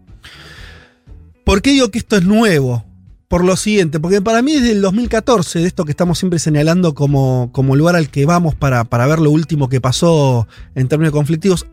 ¿Por 1.45 1.63
qué 1.63 1.71
digo 1.71 1.91
que 1.91 1.99
esto 1.99 2.17
es 2.17 2.25
nuevo? 2.25 2.85
Por 3.29 3.45
lo 3.45 3.57
siguiente, 3.57 3.99
porque 3.99 4.21
para 4.23 4.41
mí 4.41 4.53
desde 4.55 4.73
el 4.73 4.81
2014, 4.83 5.59
de 5.61 5.67
esto 5.67 5.85
que 5.85 5.91
estamos 5.91 6.19
siempre 6.19 6.39
señalando 6.39 6.95
como, 6.95 7.51
como 7.53 7.75
lugar 7.75 7.97
al 7.97 8.09
que 8.09 8.25
vamos 8.25 8.55
para, 8.55 8.85
para 8.85 9.07
ver 9.07 9.19
lo 9.19 9.31
último 9.33 9.69
que 9.69 9.81
pasó 9.81 10.47
en 10.77 10.87
términos 10.89 11.13
conflictivos, 11.13 11.67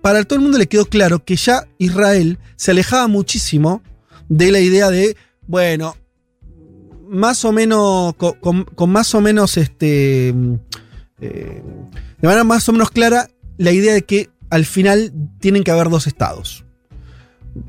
para 0.00 0.22
todo 0.24 0.36
el 0.36 0.42
mundo 0.42 0.58
le 0.58 0.68
quedó 0.68 0.84
claro 0.86 1.24
que 1.24 1.34
ya 1.36 1.66
Israel 1.78 2.38
se 2.56 2.70
alejaba 2.70 3.08
muchísimo 3.08 3.82
de 4.32 4.50
la 4.50 4.60
idea 4.60 4.90
de, 4.90 5.14
bueno, 5.46 5.94
más 7.06 7.44
o 7.44 7.52
menos, 7.52 8.14
con, 8.14 8.66
más 8.90 9.14
o 9.14 9.20
menos, 9.20 9.58
este, 9.58 10.28
eh, 10.28 10.32
de 11.20 12.26
manera 12.26 12.42
más 12.42 12.66
o 12.70 12.72
menos 12.72 12.90
clara, 12.90 13.28
la 13.58 13.72
idea 13.72 13.92
de 13.92 14.02
que 14.02 14.30
al 14.48 14.64
final 14.64 15.12
tienen 15.38 15.64
que 15.64 15.70
haber 15.70 15.90
dos 15.90 16.06
estados. 16.06 16.64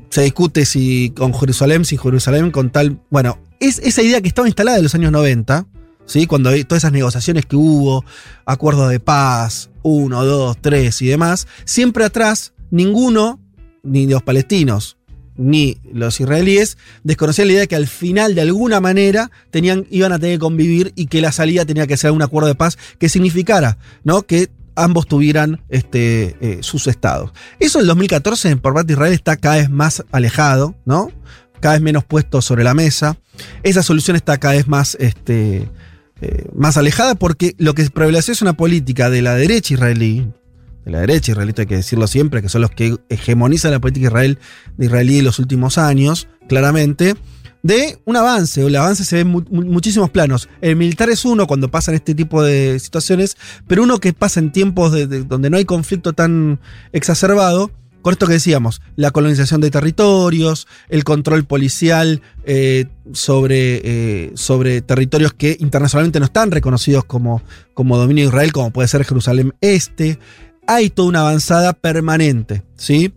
Se 0.08 0.22
discute 0.22 0.64
si 0.64 1.12
con 1.14 1.34
Jerusalén, 1.34 1.84
si 1.84 1.98
Jerusalén 1.98 2.50
con 2.50 2.70
tal. 2.70 2.98
Bueno, 3.10 3.38
es 3.60 3.78
esa 3.80 4.00
idea 4.00 4.22
que 4.22 4.28
estaba 4.28 4.48
instalada 4.48 4.78
en 4.78 4.84
los 4.84 4.94
años 4.94 5.12
90, 5.12 5.66
¿sí? 6.06 6.26
Cuando 6.26 6.48
hay 6.48 6.64
todas 6.64 6.84
esas 6.84 6.92
negociaciones 6.92 7.44
que 7.44 7.56
hubo, 7.56 8.06
acuerdos 8.46 8.88
de 8.88 9.00
paz, 9.00 9.68
uno, 9.82 10.24
dos, 10.24 10.56
tres 10.62 11.02
y 11.02 11.08
demás, 11.08 11.46
siempre 11.66 12.06
atrás, 12.06 12.54
ninguno, 12.70 13.38
ni 13.82 14.06
los 14.06 14.22
palestinos, 14.22 14.96
ni 15.36 15.78
los 15.92 16.20
israelíes, 16.20 16.78
desconocían 17.02 17.48
la 17.48 17.52
idea 17.52 17.60
de 17.62 17.68
que 17.68 17.76
al 17.76 17.86
final, 17.86 18.34
de 18.34 18.42
alguna 18.42 18.80
manera, 18.80 19.30
tenían, 19.50 19.86
iban 19.90 20.12
a 20.12 20.18
tener 20.18 20.36
que 20.36 20.40
convivir 20.40 20.92
y 20.96 21.06
que 21.06 21.20
la 21.20 21.32
salida 21.32 21.64
tenía 21.64 21.86
que 21.86 21.96
ser 21.96 22.10
un 22.10 22.22
acuerdo 22.22 22.48
de 22.48 22.54
paz 22.54 22.78
que 22.98 23.08
significara, 23.08 23.78
¿no? 24.04 24.22
Que 24.22 24.50
ambos 24.76 25.06
tuvieran 25.06 25.60
este, 25.68 26.36
eh, 26.40 26.58
sus 26.62 26.86
estados. 26.86 27.32
Eso 27.60 27.78
en 27.78 27.82
el 27.82 27.88
2014 27.88 28.56
por 28.56 28.74
parte 28.74 28.88
de 28.88 28.92
Israel 28.94 29.12
está 29.12 29.36
cada 29.36 29.56
vez 29.56 29.70
más 29.70 30.04
alejado, 30.12 30.74
¿no? 30.84 31.10
Cada 31.60 31.74
vez 31.74 31.82
menos 31.82 32.04
puesto 32.04 32.42
sobre 32.42 32.64
la 32.64 32.74
mesa. 32.74 33.16
Esa 33.62 33.82
solución 33.82 34.16
está 34.16 34.38
cada 34.38 34.54
vez 34.54 34.68
más, 34.68 34.96
este, 35.00 35.68
eh, 36.20 36.46
más 36.54 36.76
alejada 36.76 37.14
porque 37.14 37.54
lo 37.58 37.74
que 37.74 37.88
prevaleció 37.90 38.32
es 38.32 38.42
una 38.42 38.54
política 38.54 39.10
de 39.10 39.22
la 39.22 39.34
derecha 39.34 39.74
israelí, 39.74 40.28
de 40.84 40.90
la 40.92 41.00
derecha 41.00 41.32
israelita 41.32 41.62
hay 41.62 41.66
que 41.66 41.76
decirlo 41.76 42.06
siempre, 42.06 42.42
que 42.42 42.48
son 42.48 42.60
los 42.62 42.70
que 42.70 42.96
hegemonizan 43.08 43.70
la 43.72 43.80
política 43.80 44.06
israel, 44.08 44.38
de 44.76 44.86
israelí 44.86 45.18
en 45.18 45.24
los 45.24 45.38
últimos 45.38 45.78
años, 45.78 46.28
claramente, 46.48 47.14
de 47.62 47.98
un 48.04 48.16
avance. 48.16 48.60
El 48.66 48.76
avance 48.76 49.04
se 49.04 49.16
ve 49.16 49.22
en 49.22 49.28
mu- 49.28 49.44
mu- 49.50 49.62
muchísimos 49.62 50.10
planos. 50.10 50.48
El 50.60 50.76
militar 50.76 51.08
es 51.08 51.24
uno 51.24 51.46
cuando 51.46 51.70
pasan 51.70 51.94
este 51.94 52.14
tipo 52.14 52.42
de 52.42 52.78
situaciones, 52.78 53.36
pero 53.66 53.82
uno 53.82 53.98
que 54.00 54.12
pasa 54.12 54.40
en 54.40 54.52
tiempos 54.52 54.92
de- 54.92 55.06
de- 55.06 55.24
donde 55.24 55.48
no 55.48 55.56
hay 55.56 55.64
conflicto 55.64 56.12
tan 56.12 56.60
exacerbado. 56.92 57.70
Con 58.02 58.12
esto 58.12 58.26
que 58.26 58.34
decíamos, 58.34 58.82
la 58.96 59.12
colonización 59.12 59.62
de 59.62 59.70
territorios, 59.70 60.66
el 60.90 61.04
control 61.04 61.44
policial 61.46 62.20
eh, 62.44 62.84
sobre, 63.14 63.80
eh, 63.82 64.32
sobre 64.34 64.82
territorios 64.82 65.32
que 65.32 65.56
internacionalmente 65.58 66.18
no 66.20 66.26
están 66.26 66.50
reconocidos 66.50 67.06
como, 67.06 67.42
como 67.72 67.96
dominio 67.96 68.24
de 68.24 68.28
Israel, 68.28 68.52
como 68.52 68.72
puede 68.72 68.88
ser 68.88 69.04
Jerusalén 69.06 69.54
Este. 69.62 70.18
Hay 70.66 70.90
toda 70.90 71.08
una 71.08 71.20
avanzada 71.20 71.72
permanente, 71.72 72.62
¿sí? 72.76 73.12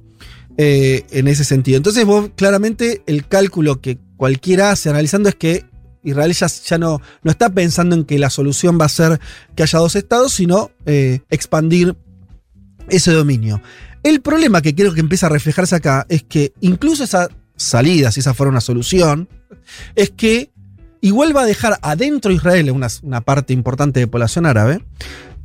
Eh, 0.58 1.06
en 1.12 1.28
ese 1.28 1.44
sentido. 1.44 1.78
Entonces, 1.78 2.06
claramente 2.36 3.04
el 3.06 3.28
cálculo 3.28 3.80
que 3.80 4.00
cualquiera 4.18 4.72
hace 4.72 4.90
analizando 4.90 5.30
es 5.30 5.36
que 5.36 5.66
Israel 6.04 6.34
ya, 6.34 6.78
no, 6.78 7.02
no 7.22 7.32
está 7.32 7.50
pensando 7.50 7.96
en 7.96 8.06
que 8.06 8.18
la 8.18 8.30
solución 8.30 8.80
va 8.80 8.86
a 8.86 8.90
ser 8.90 9.20
que 9.56 9.64
haya 9.64 9.80
dos 9.80 9.96
estados, 9.96 10.34
sino 10.34 10.72
eh, 10.86 11.20
expandir 11.30 11.96
ese 12.90 13.12
dominio. 13.12 13.62
El 14.04 14.22
problema 14.22 14.62
que 14.62 14.74
creo 14.74 14.94
que 14.94 15.02
empieza 15.02 15.28
a 15.28 15.30
reflejarse 15.30 15.76
acá 15.76 16.06
es 16.10 16.24
que 16.24 16.54
incluso 16.62 17.04
esa 17.04 17.30
salida, 17.56 18.12
si 18.12 18.22
esa 18.22 18.34
fuera 18.34 18.50
una 18.50 18.62
solución, 18.62 19.28
es 19.96 20.12
que 20.12 20.50
igual 21.02 21.36
va 21.36 21.42
a 21.42 21.46
dejar 21.46 21.78
adentro 21.82 22.30
de 22.30 22.36
Israel 22.36 22.72
una 22.72 23.22
parte 23.22 23.54
importante 23.54 24.00
de 24.00 24.08
población 24.08 24.46
árabe. 24.46 24.82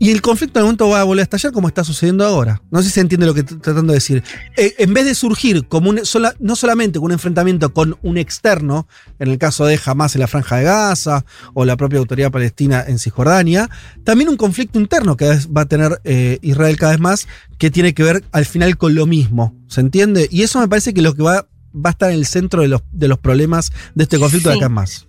Y 0.05 0.11
el 0.11 0.21
conflicto 0.21 0.59
en 0.59 0.65
momento 0.65 0.89
va 0.89 1.01
a 1.01 1.05
volver 1.05 1.21
a 1.21 1.23
estallar 1.23 1.53
como 1.53 1.69
está 1.69 1.85
sucediendo 1.85 2.25
ahora. 2.27 2.61
No 2.73 2.81
sé 2.83 2.89
si 2.89 2.95
se 2.95 3.01
entiende 3.03 3.25
lo 3.25 3.35
que 3.35 3.41
estoy 3.41 3.59
tratando 3.59 3.93
de 3.93 3.99
decir. 3.99 4.25
Eh, 4.57 4.75
en 4.79 4.93
vez 4.93 5.05
de 5.05 5.15
surgir 5.15 5.69
como 5.69 5.91
un, 5.91 6.05
sola- 6.05 6.35
no 6.41 6.57
solamente 6.57 6.99
con 6.99 7.07
un 7.07 7.13
enfrentamiento 7.13 7.73
con 7.73 7.97
un 8.03 8.17
externo, 8.19 8.89
en 9.21 9.29
el 9.31 9.39
caso 9.39 9.65
de 9.65 9.79
Hamas 9.85 10.17
en 10.17 10.21
la 10.23 10.27
Franja 10.27 10.57
de 10.57 10.65
Gaza 10.65 11.25
o 11.55 11.65
la 11.65 11.77
propia 11.77 12.01
autoridad 12.01 12.33
palestina 12.33 12.85
en 12.85 12.99
Cisjordania, 12.99 13.71
también 14.03 14.29
un 14.29 14.37
conflicto 14.37 14.81
interno 14.81 15.17
que 15.17 15.39
va 15.57 15.61
a 15.61 15.67
tener 15.67 16.01
eh, 16.03 16.41
Israel 16.43 16.77
cada 16.79 16.93
vez 16.95 17.01
más, 17.01 17.29
que 17.59 17.71
tiene 17.71 17.95
que 17.95 18.03
ver 18.03 18.25
al 18.33 18.45
final 18.45 18.77
con 18.77 18.97
lo 18.97 19.07
mismo. 19.07 19.55
¿Se 19.69 19.81
entiende? 19.81 20.27
Y 20.33 20.43
eso 20.43 20.59
me 20.59 20.67
parece 20.67 20.93
que 20.95 21.01
lo 21.03 21.15
que 21.15 21.23
va, 21.23 21.47
va 21.75 21.91
a 21.91 21.93
estar 21.93 22.11
en 22.11 22.17
el 22.19 22.27
centro 22.27 22.63
de 22.63 22.67
los, 22.69 22.83
de 22.91 23.07
los 23.07 23.19
problemas 23.21 23.71
de 23.95 24.03
este 24.03 24.19
conflicto 24.19 24.49
de 24.49 24.57
Sí. 24.57 24.59
acá 24.59 24.67
en 24.67 24.73
más. 24.73 25.07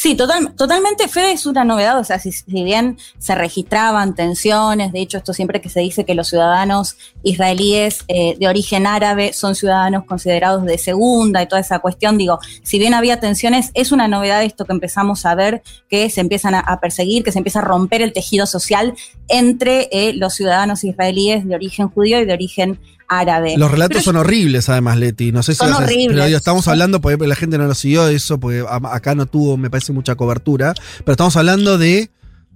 Sí, 0.00 0.14
total, 0.14 0.54
totalmente, 0.54 1.08
Fede, 1.08 1.32
es 1.32 1.44
una 1.44 1.62
novedad, 1.62 1.98
o 1.98 2.04
sea, 2.04 2.18
si, 2.18 2.32
bien 2.46 2.96
se 3.18 3.34
registraban 3.34 4.14
tensiones, 4.14 4.92
de 4.92 5.00
hecho 5.02 5.18
esto 5.18 5.34
siempre 5.34 5.60
que 5.60 5.68
se 5.68 5.80
dice 5.80 6.06
que 6.06 6.14
los 6.14 6.28
ciudadanos 6.28 6.96
israelíes 7.22 8.06
eh, 8.08 8.34
de 8.40 8.48
origen 8.48 8.86
árabe 8.86 9.34
son 9.34 9.54
ciudadanos 9.54 10.06
considerados 10.06 10.64
de 10.64 10.78
segunda 10.78 11.42
y 11.42 11.48
toda 11.48 11.60
esa 11.60 11.80
cuestión, 11.80 12.16
digo, 12.16 12.38
si 12.62 12.78
bien 12.78 12.94
había 12.94 13.20
tensiones, 13.20 13.72
es 13.74 13.92
una 13.92 14.08
novedad 14.08 14.42
esto 14.42 14.64
que 14.64 14.72
empezamos 14.72 15.26
a 15.26 15.34
ver, 15.34 15.62
que 15.90 16.08
se 16.08 16.22
empiezan 16.22 16.54
a, 16.54 16.60
a 16.60 16.80
perseguir, 16.80 17.22
que 17.22 17.30
se 17.32 17.38
empieza 17.40 17.58
a 17.58 17.64
romper 17.64 18.00
el 18.00 18.14
tejido 18.14 18.46
social 18.46 18.94
entre 19.28 19.90
eh, 19.92 20.14
los 20.14 20.32
ciudadanos 20.32 20.82
israelíes 20.82 21.46
de 21.46 21.54
origen 21.54 21.90
judío 21.90 22.22
y 22.22 22.24
de 22.24 22.32
origen 22.32 22.80
árabe. 23.10 23.56
Los 23.58 23.70
relatos 23.70 23.96
Pero 23.96 24.04
son 24.04 24.16
horribles, 24.16 24.68
además, 24.68 24.96
Leti. 24.96 25.32
No 25.32 25.42
sé 25.42 25.52
si 25.52 25.58
Son 25.58 25.72
horribles. 25.74 26.08
pero 26.14 26.24
digo, 26.26 26.38
estamos 26.38 26.68
hablando, 26.68 27.00
porque 27.00 27.26
la 27.26 27.34
gente 27.34 27.58
no 27.58 27.66
lo 27.66 27.74
siguió 27.74 28.08
eso, 28.08 28.38
porque 28.40 28.64
acá 28.90 29.14
no 29.14 29.26
tuvo, 29.26 29.56
me 29.56 29.68
parece, 29.68 29.92
mucha 29.92 30.14
cobertura. 30.14 30.74
Pero 31.04 31.12
estamos 31.12 31.36
hablando 31.36 31.76
de, 31.76 32.10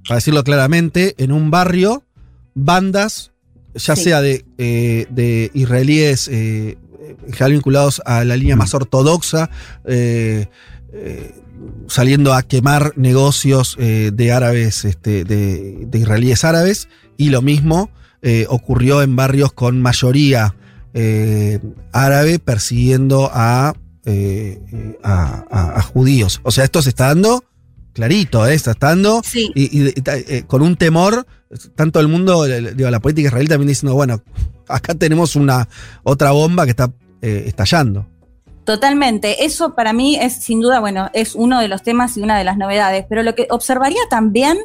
para 0.06 0.16
decirlo 0.16 0.44
claramente, 0.44 1.14
en 1.18 1.32
un 1.32 1.50
barrio, 1.50 2.04
bandas, 2.54 3.32
ya 3.74 3.96
Sí. 3.96 4.04
sea 4.04 4.20
de, 4.22 4.44
eh, 4.56 5.06
de 5.10 5.50
israelíes 5.54 6.28
eh, 6.28 6.78
vinculados 7.48 8.00
a 8.06 8.24
la 8.24 8.36
línea 8.36 8.54
más 8.54 8.72
ortodoxa, 8.74 9.50
eh, 9.86 10.46
eh, 10.92 11.34
saliendo 11.88 12.32
a 12.32 12.42
quemar 12.42 12.92
negocios 12.96 13.76
eh, 13.80 14.10
de 14.14 14.30
árabes, 14.32 14.84
este, 14.84 15.24
de, 15.24 15.86
de 15.86 15.98
israelíes 15.98 16.44
árabes, 16.44 16.88
y 17.16 17.30
lo 17.30 17.42
mismo 17.42 17.90
eh, 18.24 18.46
ocurrió 18.48 19.02
en 19.02 19.14
barrios 19.14 19.52
con 19.52 19.80
mayoría 19.80 20.56
eh, 20.94 21.60
árabe 21.92 22.38
persiguiendo 22.40 23.30
a, 23.32 23.74
eh, 24.04 24.58
a, 25.04 25.44
a- 25.50 25.78
a 25.78 25.82
judíos. 25.82 26.40
O 26.42 26.50
sea, 26.50 26.64
esto 26.64 26.82
se 26.82 26.88
está 26.88 27.06
dando 27.08 27.44
clarito, 27.92 28.44
¿eh? 28.46 28.54
está 28.54 28.74
dando 28.80 29.22
Sí. 29.24 29.50
y, 29.54 29.88
y- 29.88 30.42
con 30.48 30.62
un 30.62 30.76
temor, 30.76 31.26
tanto 31.76 32.00
el 32.00 32.08
mundo, 32.08 32.44
digo, 32.44 32.90
la 32.90 32.98
política 33.00 33.28
israelí 33.28 33.46
también 33.48 33.68
diciendo, 33.68 33.94
bueno, 33.94 34.20
acá 34.68 34.94
tenemos 34.94 35.36
una 35.36 35.68
otra 36.02 36.32
bomba 36.32 36.64
que 36.64 36.70
está 36.70 36.92
eh, 37.22 37.44
estallando. 37.46 38.06
Totalmente. 38.64 39.44
Eso 39.44 39.74
para 39.74 39.92
mí 39.92 40.16
es 40.16 40.36
sin 40.36 40.60
duda, 40.60 40.80
bueno, 40.80 41.10
es 41.12 41.34
uno 41.34 41.60
de 41.60 41.68
los 41.68 41.82
temas 41.82 42.16
y 42.16 42.22
una 42.22 42.38
de 42.38 42.44
las 42.44 42.56
novedades. 42.56 43.04
Pero 43.08 43.22
lo 43.22 43.34
que 43.34 43.46
observaría 43.50 44.00
también, 44.08 44.56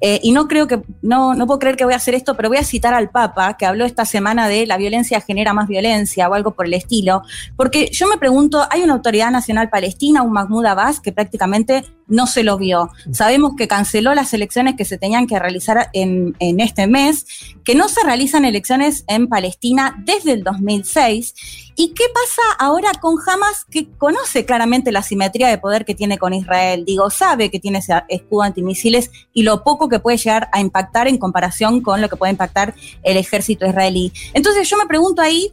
eh, 0.00 0.20
y 0.22 0.30
no 0.30 0.46
creo 0.46 0.68
que, 0.68 0.82
no, 1.02 1.34
no 1.34 1.46
puedo 1.46 1.58
creer 1.58 1.76
que 1.76 1.84
voy 1.84 1.94
a 1.94 1.96
hacer 1.96 2.14
esto, 2.14 2.36
pero 2.36 2.48
voy 2.48 2.58
a 2.58 2.64
citar 2.64 2.94
al 2.94 3.10
Papa, 3.10 3.56
que 3.56 3.66
habló 3.66 3.84
esta 3.84 4.04
semana 4.04 4.46
de 4.46 4.66
la 4.66 4.76
violencia 4.76 5.20
genera 5.20 5.52
más 5.52 5.66
violencia 5.66 6.28
o 6.28 6.34
algo 6.34 6.52
por 6.52 6.66
el 6.66 6.74
estilo. 6.74 7.22
Porque 7.56 7.90
yo 7.90 8.06
me 8.06 8.18
pregunto, 8.18 8.66
hay 8.70 8.82
una 8.82 8.92
autoridad 8.92 9.32
nacional 9.32 9.68
palestina, 9.68 10.22
un 10.22 10.32
Mahmoud 10.32 10.66
Abbas, 10.66 11.00
que 11.00 11.10
prácticamente 11.10 11.84
no 12.10 12.26
se 12.26 12.42
lo 12.42 12.58
vio. 12.58 12.90
Sabemos 13.12 13.52
que 13.56 13.68
canceló 13.68 14.14
las 14.14 14.34
elecciones 14.34 14.74
que 14.76 14.84
se 14.84 14.98
tenían 14.98 15.26
que 15.26 15.38
realizar 15.38 15.88
en, 15.94 16.36
en 16.38 16.60
este 16.60 16.86
mes, 16.86 17.26
que 17.64 17.74
no 17.74 17.88
se 17.88 18.02
realizan 18.02 18.44
elecciones 18.44 19.04
en 19.06 19.28
Palestina 19.28 19.96
desde 20.04 20.32
el 20.32 20.42
2006. 20.42 21.34
¿Y 21.76 21.94
qué 21.94 22.04
pasa 22.12 22.42
ahora 22.58 22.90
con 23.00 23.16
Hamas, 23.26 23.64
que 23.64 23.88
conoce 23.96 24.44
claramente 24.44 24.92
la 24.92 25.02
simetría 25.02 25.48
de 25.48 25.56
poder 25.56 25.86
que 25.86 25.94
tiene 25.94 26.18
con 26.18 26.34
Israel? 26.34 26.84
Digo, 26.84 27.08
sabe 27.08 27.50
que 27.50 27.58
tiene 27.58 27.78
ese 27.78 27.94
escudo 28.08 28.42
antimisiles 28.42 29.10
y 29.32 29.44
lo 29.44 29.64
poco 29.64 29.88
que 29.88 30.00
puede 30.00 30.18
llegar 30.18 30.50
a 30.52 30.60
impactar 30.60 31.08
en 31.08 31.16
comparación 31.16 31.80
con 31.80 32.02
lo 32.02 32.08
que 32.08 32.16
puede 32.16 32.32
impactar 32.32 32.74
el 33.02 33.16
ejército 33.16 33.66
israelí. 33.66 34.12
Entonces 34.34 34.68
yo 34.68 34.76
me 34.76 34.86
pregunto 34.86 35.22
ahí, 35.22 35.52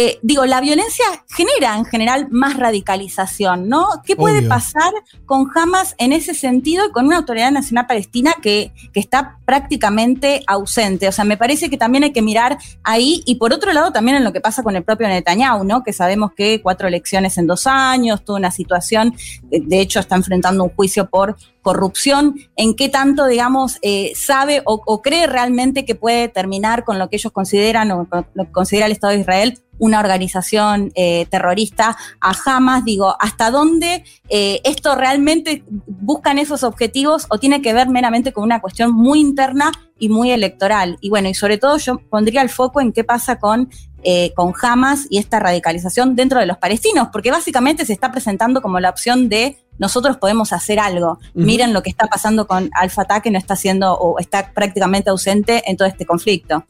eh, 0.00 0.20
digo, 0.22 0.46
la 0.46 0.60
violencia 0.60 1.04
genera 1.28 1.76
en 1.76 1.84
general 1.84 2.28
más 2.30 2.56
radicalización, 2.56 3.68
¿no? 3.68 3.84
¿Qué 4.04 4.14
puede 4.14 4.38
Obvio. 4.38 4.48
pasar 4.48 4.92
con 5.26 5.50
Hamas 5.52 5.96
en 5.98 6.12
ese 6.12 6.34
sentido 6.34 6.86
y 6.86 6.92
con 6.92 7.06
una 7.06 7.16
autoridad 7.16 7.50
nacional 7.50 7.88
palestina 7.88 8.36
que, 8.40 8.72
que 8.92 9.00
está 9.00 9.38
prácticamente 9.44 10.44
ausente? 10.46 11.08
O 11.08 11.10
sea, 11.10 11.24
me 11.24 11.36
parece 11.36 11.68
que 11.68 11.76
también 11.76 12.04
hay 12.04 12.12
que 12.12 12.22
mirar 12.22 12.58
ahí 12.84 13.24
y 13.26 13.34
por 13.38 13.52
otro 13.52 13.72
lado 13.72 13.90
también 13.90 14.18
en 14.18 14.22
lo 14.22 14.32
que 14.32 14.40
pasa 14.40 14.62
con 14.62 14.76
el 14.76 14.84
propio 14.84 15.08
Netanyahu, 15.08 15.64
¿no? 15.64 15.82
Que 15.82 15.92
sabemos 15.92 16.30
que 16.32 16.62
cuatro 16.62 16.86
elecciones 16.86 17.36
en 17.36 17.48
dos 17.48 17.66
años, 17.66 18.24
toda 18.24 18.38
una 18.38 18.52
situación, 18.52 19.16
eh, 19.50 19.60
de 19.60 19.80
hecho 19.80 19.98
está 19.98 20.14
enfrentando 20.14 20.62
un 20.62 20.70
juicio 20.70 21.10
por 21.10 21.36
corrupción, 21.60 22.36
en 22.54 22.76
qué 22.76 22.88
tanto, 22.88 23.26
digamos, 23.26 23.78
eh, 23.82 24.12
sabe 24.14 24.62
o, 24.64 24.80
o 24.86 25.02
cree 25.02 25.26
realmente 25.26 25.84
que 25.84 25.96
puede 25.96 26.28
terminar 26.28 26.84
con 26.84 27.00
lo 27.00 27.10
que 27.10 27.16
ellos 27.16 27.32
consideran 27.32 27.90
o 27.90 28.08
con 28.08 28.28
lo 28.34 28.44
que 28.44 28.52
considera 28.52 28.86
el 28.86 28.92
Estado 28.92 29.12
de 29.14 29.20
Israel 29.20 29.60
una 29.78 30.00
organización 30.00 30.92
eh, 30.94 31.26
terrorista 31.30 31.96
a 32.20 32.34
Hamas, 32.44 32.84
digo, 32.84 33.16
¿hasta 33.18 33.50
dónde 33.50 34.04
eh, 34.28 34.60
esto 34.64 34.94
realmente 34.94 35.64
buscan 35.86 36.38
esos 36.38 36.62
objetivos 36.64 37.26
o 37.30 37.38
tiene 37.38 37.62
que 37.62 37.72
ver 37.72 37.88
meramente 37.88 38.32
con 38.32 38.44
una 38.44 38.60
cuestión 38.60 38.92
muy 38.92 39.20
interna 39.20 39.72
y 39.98 40.08
muy 40.08 40.30
electoral? 40.30 40.98
Y 41.00 41.10
bueno, 41.10 41.28
y 41.28 41.34
sobre 41.34 41.58
todo 41.58 41.76
yo 41.78 41.98
pondría 42.10 42.42
el 42.42 42.50
foco 42.50 42.80
en 42.80 42.92
qué 42.92 43.04
pasa 43.04 43.38
con, 43.38 43.70
eh, 44.02 44.32
con 44.34 44.52
Hamas 44.60 45.06
y 45.10 45.18
esta 45.18 45.38
radicalización 45.38 46.16
dentro 46.16 46.40
de 46.40 46.46
los 46.46 46.58
palestinos, 46.58 47.08
porque 47.12 47.30
básicamente 47.30 47.84
se 47.84 47.92
está 47.92 48.12
presentando 48.12 48.62
como 48.62 48.80
la 48.80 48.90
opción 48.90 49.28
de 49.28 49.58
nosotros 49.78 50.16
podemos 50.16 50.52
hacer 50.52 50.80
algo. 50.80 51.18
Miren 51.34 51.72
lo 51.72 51.82
que 51.82 51.90
está 51.90 52.08
pasando 52.08 52.46
con 52.46 52.68
Al-Fatah, 52.74 53.20
que 53.20 53.30
no 53.30 53.38
está 53.38 53.54
haciendo 53.54 53.94
o 53.94 54.18
está 54.18 54.50
prácticamente 54.52 55.10
ausente 55.10 55.62
en 55.70 55.76
todo 55.76 55.86
este 55.86 56.04
conflicto. 56.04 56.64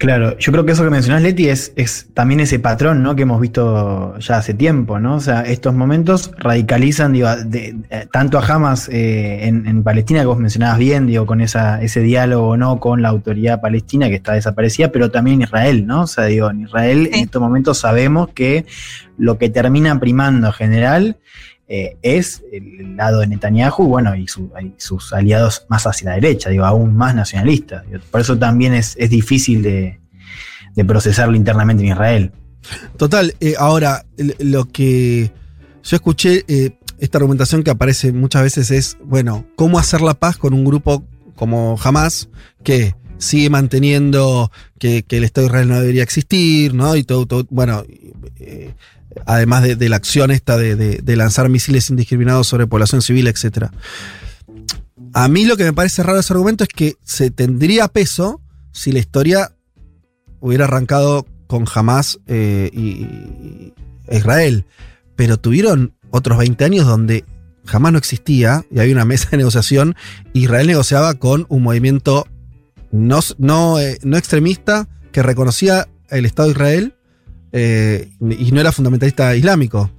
Claro, 0.00 0.38
yo 0.38 0.50
creo 0.50 0.64
que 0.64 0.72
eso 0.72 0.82
que 0.82 0.88
mencionás, 0.88 1.20
Leti, 1.20 1.50
es, 1.50 1.74
es 1.76 2.08
también 2.14 2.40
ese 2.40 2.58
patrón 2.58 3.02
¿no? 3.02 3.14
que 3.14 3.24
hemos 3.24 3.38
visto 3.38 4.18
ya 4.18 4.38
hace 4.38 4.54
tiempo, 4.54 4.98
¿no? 4.98 5.16
O 5.16 5.20
sea, 5.20 5.42
estos 5.42 5.74
momentos 5.74 6.30
radicalizan 6.38 7.12
digo, 7.12 7.28
de- 7.36 7.76
eh, 7.90 8.06
tanto 8.10 8.38
a 8.38 8.46
Hamas 8.46 8.88
eh, 8.88 9.46
en, 9.46 9.66
en 9.66 9.82
Palestina, 9.82 10.20
que 10.20 10.26
vos 10.26 10.38
mencionabas 10.38 10.78
bien, 10.78 11.06
digo, 11.06 11.26
con 11.26 11.42
esa, 11.42 11.82
ese 11.82 12.00
diálogo 12.00 12.56
no 12.56 12.80
con 12.80 13.02
la 13.02 13.10
autoridad 13.10 13.60
palestina 13.60 14.08
que 14.08 14.14
está 14.14 14.32
desaparecida, 14.32 14.90
pero 14.90 15.10
también 15.10 15.34
en 15.36 15.42
Israel, 15.42 15.86
¿no? 15.86 16.04
O 16.04 16.06
sea, 16.06 16.24
digo, 16.24 16.50
en 16.50 16.62
Israel 16.62 17.10
en 17.12 17.20
estos 17.24 17.42
momentos 17.42 17.76
sabemos 17.76 18.30
que 18.30 18.64
lo 19.18 19.36
que 19.36 19.50
termina 19.50 20.00
primando 20.00 20.46
en 20.46 20.52
general 20.54 21.16
eh, 21.72 21.96
es 22.02 22.42
el 22.52 22.96
lado 22.96 23.20
de 23.20 23.28
Netanyahu, 23.28 23.84
bueno, 23.86 24.16
y, 24.16 24.26
su- 24.26 24.50
sus 24.76 25.12
aliados 25.12 25.66
más 25.68 25.86
hacia 25.86 26.08
la 26.10 26.14
derecha, 26.16 26.50
digo, 26.50 26.64
aún 26.64 26.96
más 26.96 27.14
nacionalistas. 27.14 27.84
Por 28.10 28.20
eso 28.20 28.36
también 28.36 28.74
es, 28.74 28.96
es 28.98 29.08
difícil 29.08 29.62
de, 29.62 30.00
procesarlo 30.86 31.36
internamente 31.36 31.84
en 31.84 31.90
Israel. 31.90 32.32
Total, 32.96 33.34
eh, 33.38 33.54
ahora, 33.56 34.04
lo 34.40 34.64
que 34.64 35.30
yo 35.84 35.96
escuché, 35.96 36.44
eh, 36.48 36.72
esta 36.98 37.18
argumentación 37.18 37.62
que 37.62 37.70
aparece 37.70 38.12
muchas 38.12 38.42
veces 38.42 38.70
es, 38.72 38.98
bueno, 39.04 39.46
¿cómo 39.54 39.78
hacer 39.78 40.00
la 40.00 40.14
paz 40.14 40.36
con 40.38 40.52
un 40.54 40.64
grupo 40.64 41.04
como 41.36 41.78
Hamas 41.82 42.28
que 42.64 42.94
sigue 43.18 43.48
manteniendo 43.48 44.50
que, 44.80 45.04
el 45.08 45.22
Estado 45.24 45.46
de 45.46 45.50
Israel 45.52 45.68
no 45.68 45.78
debería 45.80 46.02
existir, 46.02 46.74
¿no? 46.74 46.96
Y 46.96 47.04
todo, 47.04 47.26
todo- 47.26 47.46
bueno, 47.50 47.84
además 49.26 49.62
de, 49.62 49.88
la 49.88 49.96
acción 49.96 50.30
esta 50.30 50.56
de, 50.56 51.16
lanzar 51.16 51.48
misiles 51.48 51.90
indiscriminados 51.90 52.46
sobre 52.46 52.66
población 52.66 53.02
civil, 53.02 53.26
etcétera. 53.26 53.70
A 55.12 55.28
mí 55.28 55.44
lo 55.44 55.56
que 55.56 55.64
me 55.64 55.72
parece 55.72 56.02
raro 56.02 56.20
ese 56.20 56.32
argumento 56.32 56.64
es 56.64 56.68
que 56.68 56.94
se 57.02 57.30
tendría 57.30 57.88
peso 57.88 58.40
si 58.72 58.92
la 58.92 59.00
historia 59.00 59.52
hubiera 60.40 60.64
arrancado 60.64 61.26
con 61.46 61.64
Hamas 61.72 62.20
eh, 62.26 62.70
y, 62.72 63.72
Israel. 64.10 64.64
Pero 65.16 65.36
tuvieron 65.36 65.94
otros 66.10 66.38
20 66.38 66.64
años 66.64 66.86
donde 66.86 67.24
Hamas 67.66 67.92
no 67.92 67.98
existía 67.98 68.64
y 68.70 68.78
había 68.78 68.94
una 68.94 69.04
mesa 69.04 69.30
de 69.30 69.38
negociación. 69.38 69.96
Israel 70.32 70.68
negociaba 70.68 71.14
con 71.14 71.46
un 71.48 71.62
movimiento 71.62 72.26
no, 72.92 73.20
no, 73.38 73.78
eh, 73.78 73.98
no 74.02 74.16
extremista 74.16 74.88
que 75.12 75.22
reconocía 75.22 75.88
el 76.08 76.26
Estado 76.26 76.48
de 76.48 76.52
Israel 76.52 76.94
eh, 77.52 78.08
y 78.20 78.52
no 78.52 78.60
era 78.60 78.72
fundamentalista 78.72 79.34
islámico. 79.36 79.90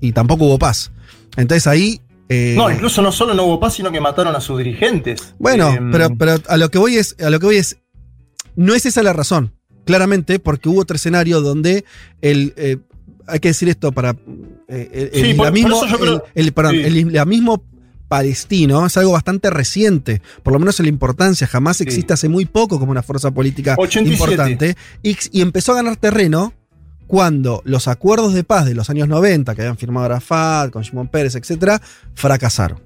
Y 0.00 0.12
tampoco 0.12 0.44
hubo 0.44 0.58
paz. 0.58 0.90
Entonces 1.36 1.66
ahí. 1.66 2.00
eh, 2.28 2.54
No, 2.56 2.70
incluso 2.70 3.02
no 3.02 3.10
solo 3.12 3.34
no 3.34 3.44
hubo 3.44 3.58
paz, 3.60 3.74
sino 3.74 3.90
que 3.90 4.00
mataron 4.00 4.34
a 4.36 4.40
sus 4.40 4.58
dirigentes. 4.58 5.34
bueno, 5.38 5.72
Eh, 5.74 5.80
pero, 5.92 6.10
pero 6.16 6.36
a 6.48 6.56
lo 6.56 6.70
que 6.70 6.78
voy 6.78 6.96
es, 6.96 7.16
a 7.20 7.30
lo 7.30 7.40
que 7.40 7.46
voy 7.46 7.56
es, 7.56 7.78
no 8.56 8.74
es 8.74 8.86
esa 8.86 9.02
la 9.02 9.12
razón, 9.12 9.52
claramente, 9.84 10.38
porque 10.38 10.68
hubo 10.68 10.80
otro 10.82 10.96
escenario 10.96 11.40
donde 11.40 11.84
el, 12.20 12.54
hay 13.26 13.40
que 13.40 13.48
decir 13.48 13.68
esto 13.68 13.92
para 13.92 14.16
el, 14.68 15.10
Sí, 15.14 15.30
el 15.30 15.36
por- 15.36 15.46
por 15.52 15.98
creo- 15.98 16.24
el, 16.34 16.46
el- 16.46 16.52
perdón, 16.52 16.74
sí. 16.74 16.80
el 16.82 16.96
islamismo 16.98 17.62
palestino 18.08 18.86
es 18.86 18.96
algo 18.96 19.12
bastante 19.12 19.50
reciente, 19.50 20.22
por 20.42 20.52
lo 20.54 20.58
menos 20.58 20.78
en 20.80 20.86
la 20.86 20.90
importancia, 20.90 21.46
jamás 21.46 21.80
existe 21.80 22.12
hace 22.14 22.28
muy 22.28 22.46
poco 22.46 22.78
como 22.78 22.90
una 22.90 23.02
fuerza 23.02 23.30
política 23.30 23.74
87. 23.78 24.12
importante 24.14 24.76
y, 25.02 25.16
y 25.32 25.40
empezó 25.42 25.72
a 25.72 25.76
ganar 25.76 25.96
terreno 25.96 26.52
cuando 27.08 27.62
los 27.64 27.88
acuerdos 27.88 28.34
de 28.34 28.44
paz 28.44 28.66
de 28.66 28.74
los 28.74 28.90
años 28.90 29.08
90 29.08 29.54
que 29.54 29.62
habían 29.62 29.78
firmado 29.78 30.06
Arafat, 30.06 30.70
con 30.70 30.82
Shimon 30.82 31.08
Pérez, 31.08 31.34
etcétera, 31.34 31.80
fracasaron. 32.14 32.80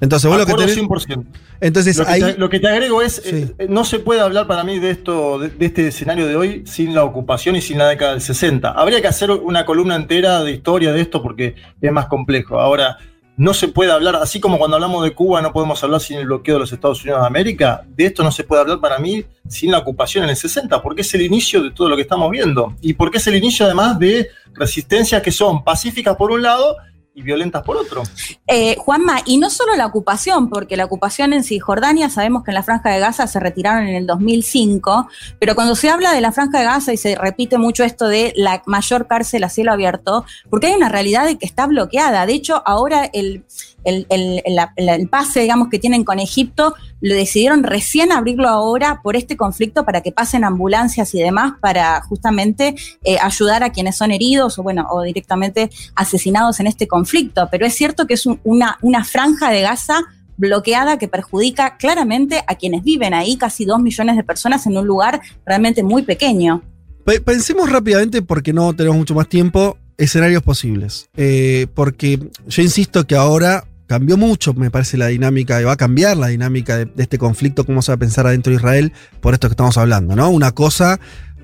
Entonces, 0.00 0.28
vos 0.28 0.38
lo 0.38 0.44
que 0.44 0.54
tenés, 0.54 0.76
100%. 0.76 1.24
entonces 1.60 1.96
lo, 1.96 2.04
que 2.04 2.10
ahí 2.10 2.20
te, 2.20 2.36
lo 2.36 2.50
que 2.50 2.60
te 2.60 2.68
agrego 2.68 3.00
es, 3.00 3.22
eh, 3.24 3.54
eh, 3.58 3.66
no 3.70 3.84
se 3.84 4.00
puede 4.00 4.20
hablar 4.20 4.48
para 4.48 4.64
mí 4.64 4.80
de 4.80 4.90
esto, 4.90 5.38
de, 5.38 5.48
de 5.48 5.66
este 5.66 5.86
escenario 5.86 6.26
de 6.26 6.36
hoy 6.36 6.62
sin 6.66 6.94
la 6.94 7.04
ocupación 7.04 7.54
y 7.54 7.62
sin 7.62 7.78
la 7.78 7.88
década 7.88 8.10
del 8.10 8.20
60. 8.20 8.72
Habría 8.72 9.00
que 9.00 9.06
hacer 9.06 9.30
una 9.30 9.64
columna 9.64 9.94
entera 9.94 10.42
de 10.42 10.50
historia 10.50 10.92
de 10.92 11.00
esto 11.00 11.22
porque 11.22 11.54
es 11.80 11.92
más 11.92 12.06
complejo. 12.06 12.60
Ahora, 12.60 12.98
no 13.36 13.52
se 13.52 13.68
puede 13.68 13.90
hablar, 13.90 14.16
así 14.16 14.40
como 14.40 14.58
cuando 14.58 14.76
hablamos 14.76 15.02
de 15.02 15.12
Cuba 15.12 15.42
no 15.42 15.52
podemos 15.52 15.82
hablar 15.82 16.00
sin 16.00 16.18
el 16.18 16.26
bloqueo 16.26 16.54
de 16.54 16.60
los 16.60 16.72
Estados 16.72 17.02
Unidos 17.02 17.20
de 17.20 17.26
América, 17.26 17.84
de 17.88 18.06
esto 18.06 18.22
no 18.22 18.30
se 18.30 18.44
puede 18.44 18.62
hablar 18.62 18.80
para 18.80 18.98
mí 18.98 19.24
sin 19.48 19.72
la 19.72 19.78
ocupación 19.78 20.24
en 20.24 20.30
el 20.30 20.36
60, 20.36 20.80
porque 20.82 21.02
es 21.02 21.14
el 21.14 21.22
inicio 21.22 21.62
de 21.62 21.70
todo 21.70 21.88
lo 21.88 21.96
que 21.96 22.02
estamos 22.02 22.30
viendo. 22.30 22.76
Y 22.80 22.94
porque 22.94 23.18
es 23.18 23.26
el 23.26 23.36
inicio 23.36 23.66
además 23.66 23.98
de 23.98 24.28
resistencias 24.52 25.20
que 25.20 25.32
son 25.32 25.64
pacíficas 25.64 26.16
por 26.16 26.30
un 26.30 26.42
lado 26.42 26.76
y 27.14 27.22
violentas 27.22 27.62
por 27.62 27.76
otro. 27.76 28.02
Eh, 28.46 28.76
Juanma, 28.78 29.20
y 29.24 29.38
no 29.38 29.48
solo 29.48 29.76
la 29.76 29.86
ocupación, 29.86 30.50
porque 30.50 30.76
la 30.76 30.84
ocupación 30.84 31.32
en 31.32 31.44
Cisjordania, 31.44 32.10
sabemos 32.10 32.42
que 32.42 32.50
en 32.50 32.56
la 32.56 32.62
Franja 32.62 32.90
de 32.90 32.98
Gaza 32.98 33.26
se 33.26 33.38
retiraron 33.38 33.86
en 33.86 33.94
el 33.94 34.06
2005, 34.06 35.08
pero 35.38 35.54
cuando 35.54 35.76
se 35.76 35.90
habla 35.90 36.12
de 36.12 36.20
la 36.20 36.32
Franja 36.32 36.58
de 36.58 36.64
Gaza 36.64 36.92
y 36.92 36.96
se 36.96 37.14
repite 37.14 37.56
mucho 37.56 37.84
esto 37.84 38.08
de 38.08 38.32
la 38.36 38.62
mayor 38.66 39.06
cárcel 39.06 39.44
a 39.44 39.48
cielo 39.48 39.72
abierto, 39.72 40.24
porque 40.50 40.66
hay 40.66 40.74
una 40.74 40.88
realidad 40.88 41.24
de 41.24 41.38
que 41.38 41.46
está 41.46 41.66
bloqueada. 41.66 42.26
De 42.26 42.34
hecho, 42.34 42.62
ahora 42.66 43.08
el, 43.12 43.44
el, 43.84 44.06
el- 44.10 44.42
el- 44.76 45.08
pase, 45.08 45.40
digamos, 45.40 45.68
que 45.68 45.78
tienen 45.78 46.04
con 46.04 46.18
Egipto, 46.18 46.74
lo 47.00 47.14
decidieron 47.14 47.62
recién 47.62 48.12
abrirlo 48.12 48.48
ahora 48.48 49.00
por 49.02 49.16
este 49.16 49.36
conflicto 49.36 49.84
para 49.84 50.00
que 50.00 50.12
pasen 50.12 50.44
ambulancias 50.44 51.14
y 51.14 51.18
demás 51.20 51.52
para 51.60 52.00
justamente 52.02 52.74
eh, 53.04 53.18
ayudar 53.20 53.62
a 53.62 53.70
quienes 53.70 53.96
son 53.96 54.10
heridos 54.10 54.58
o, 54.58 54.62
bueno, 54.62 54.86
o 54.90 55.02
directamente 55.02 55.70
asesinados 55.94 56.60
en 56.60 56.66
este 56.66 56.88
conflicto. 56.88 57.48
Pero 57.50 57.66
es 57.66 57.74
cierto 57.74 58.06
que 58.06 58.14
es 58.14 58.26
un- 58.26 58.40
una, 58.44 58.78
una 58.82 59.04
franja 59.04 59.50
de 59.50 59.60
Gaza 59.62 60.00
bloqueada 60.36 60.98
que 60.98 61.06
perjudica 61.06 61.76
claramente 61.76 62.42
a 62.46 62.56
quienes 62.56 62.82
viven 62.82 63.14
ahí, 63.14 63.36
casi 63.36 63.64
dos 63.64 63.80
millones 63.80 64.16
de 64.16 64.24
personas 64.24 64.66
en 64.66 64.76
un 64.76 64.86
lugar 64.86 65.20
realmente 65.46 65.82
muy 65.82 66.02
pequeño. 66.02 66.62
Pe- 67.04 67.20
Pensemos 67.20 67.70
rápidamente, 67.70 68.22
porque 68.22 68.52
no 68.52 68.74
tenemos 68.74 68.96
mucho 68.98 69.14
más 69.14 69.28
tiempo, 69.28 69.76
escenarios 69.96 70.42
posibles. 70.42 71.06
Eh, 71.16 71.66
porque 71.74 72.18
yo 72.48 72.62
insisto 72.62 73.06
que 73.06 73.14
ahora 73.14 73.64
cambió 73.86 74.16
mucho, 74.16 74.54
me 74.54 74.70
parece, 74.70 74.96
la 74.96 75.08
dinámica, 75.08 75.60
y 75.60 75.64
va 75.64 75.72
a 75.72 75.76
cambiar 75.76 76.16
la 76.16 76.28
dinámica 76.28 76.78
de, 76.78 76.88
este 76.96 77.18
conflicto, 77.18 77.64
cómo 77.66 77.82
se 77.82 77.92
va 77.92 77.96
a 77.96 77.98
pensar 77.98 78.26
adentro 78.26 78.50
de 78.50 78.56
Israel, 78.56 78.92
por 79.20 79.34
esto 79.34 79.48
que 79.48 79.52
estamos 79.52 79.76
hablando, 79.76 80.16
¿no? 80.16 80.30
Una 80.30 80.52
cosa, 80.52 81.00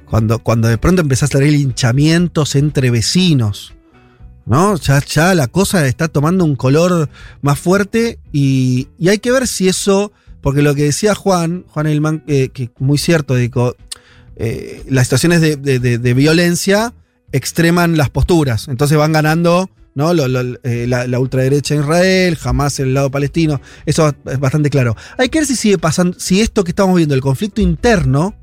cuando, 0.06 0.38
cuando 0.38 0.68
de 0.68 0.78
pronto 0.78 1.02
empezás 1.02 1.30
a 1.30 1.38
tener 1.38 1.52
linchamientos 1.52 2.54
entre 2.56 2.90
vecinos, 2.90 3.74
¿no? 4.46 4.76
Ya, 4.76 5.00
ya 5.04 5.34
la 5.34 5.48
cosa 5.48 5.86
está 5.86 6.08
tomando 6.08 6.44
un 6.44 6.56
color 6.56 7.08
más 7.42 7.58
fuerte 7.58 8.18
y, 8.32 8.88
y 8.98 9.08
hay 9.10 9.18
que 9.18 9.30
ver 9.32 9.46
si 9.46 9.68
eso, 9.68 10.12
porque 10.40 10.62
lo 10.62 10.74
que 10.74 10.84
decía 10.84 11.14
Juan, 11.14 11.64
Juan 11.68 11.86
Elman, 11.86 12.24
eh, 12.26 12.48
que 12.48 12.70
muy 12.78 12.98
cierto, 12.98 13.34
dijo, 13.34 13.76
eh, 14.36 14.82
las 14.88 15.06
situaciones 15.06 15.40
de- 15.42 15.56
de 15.56 16.14
violencia 16.14 16.94
extreman 17.32 17.96
las 17.96 18.10
posturas. 18.10 18.66
Entonces 18.68 18.96
van 18.98 19.12
ganando 19.12 19.70
¿no? 19.94 20.14
Lo- 20.14 20.28
lo- 20.28 20.58
eh, 20.62 20.86
la, 20.86 21.06
la 21.06 21.18
ultraderecha 21.18 21.74
en 21.74 21.80
Israel, 21.80 22.36
jamás 22.36 22.78
el 22.80 22.94
lado 22.94 23.10
palestino. 23.10 23.60
Eso 23.86 24.14
es 24.26 24.38
bastante 24.38 24.70
claro. 24.70 24.96
Hay 25.18 25.28
que 25.28 25.38
ver 25.40 25.46
si 25.46 25.56
sigue 25.56 25.78
pasando, 25.78 26.18
si 26.18 26.40
esto 26.40 26.64
que 26.64 26.70
estamos 26.70 26.96
viendo, 26.96 27.14
el 27.14 27.20
conflicto 27.20 27.60
interno, 27.60 28.34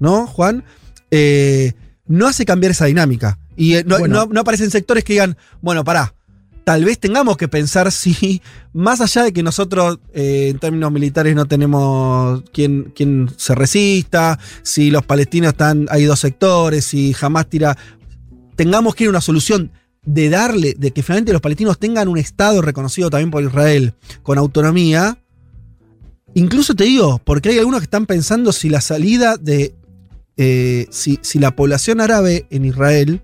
¿no, 0.00 0.26
Juan? 0.26 0.64
Eh, 1.10 1.72
no 2.06 2.26
hace 2.26 2.44
cambiar 2.44 2.72
esa 2.72 2.86
dinámica. 2.86 3.38
Y 3.56 3.74
eh, 3.74 3.84
no, 3.86 3.98
Bueno. 3.98 4.26
no- 4.26 4.32
no 4.32 4.40
aparecen 4.40 4.70
sectores 4.70 5.04
que 5.04 5.14
digan, 5.14 5.36
bueno, 5.62 5.84
pará. 5.84 6.14
Tal 6.64 6.82
vez 6.84 6.98
tengamos 6.98 7.36
que 7.36 7.46
pensar 7.46 7.92
si, 7.92 8.40
más 8.72 9.02
allá 9.02 9.22
de 9.24 9.32
que 9.34 9.42
nosotros 9.42 9.98
en 10.14 10.58
términos 10.58 10.90
militares 10.90 11.34
no 11.34 11.44
tenemos 11.44 12.42
quien, 12.54 12.84
quien 12.96 13.28
se 13.36 13.54
resista, 13.54 14.38
si 14.62 14.90
los 14.90 15.04
palestinos 15.04 15.52
están, 15.52 15.86
hay 15.90 16.04
dos 16.04 16.20
sectores, 16.20 16.86
si 16.86 17.12
jamás 17.12 17.48
tira. 17.50 17.76
tengamos 18.56 18.94
que 18.94 19.04
ir 19.04 19.08
a 19.08 19.10
una 19.10 19.20
solución 19.20 19.72
de 20.06 20.28
darle, 20.28 20.74
de 20.78 20.90
que 20.92 21.02
finalmente 21.02 21.32
los 21.32 21.40
palestinos 21.40 21.78
tengan 21.78 22.08
un 22.08 22.18
Estado 22.18 22.62
reconocido 22.62 23.10
también 23.10 23.30
por 23.30 23.42
Israel 23.42 23.94
con 24.22 24.38
autonomía, 24.38 25.18
incluso 26.34 26.74
te 26.74 26.84
digo, 26.84 27.20
porque 27.24 27.50
hay 27.50 27.58
algunos 27.58 27.80
que 27.80 27.84
están 27.84 28.06
pensando 28.06 28.52
si 28.52 28.68
la 28.68 28.80
salida 28.80 29.36
de, 29.36 29.74
eh, 30.36 30.86
si, 30.90 31.18
si 31.22 31.38
la 31.38 31.56
población 31.56 32.00
árabe 32.00 32.46
en 32.50 32.64
Israel 32.64 33.22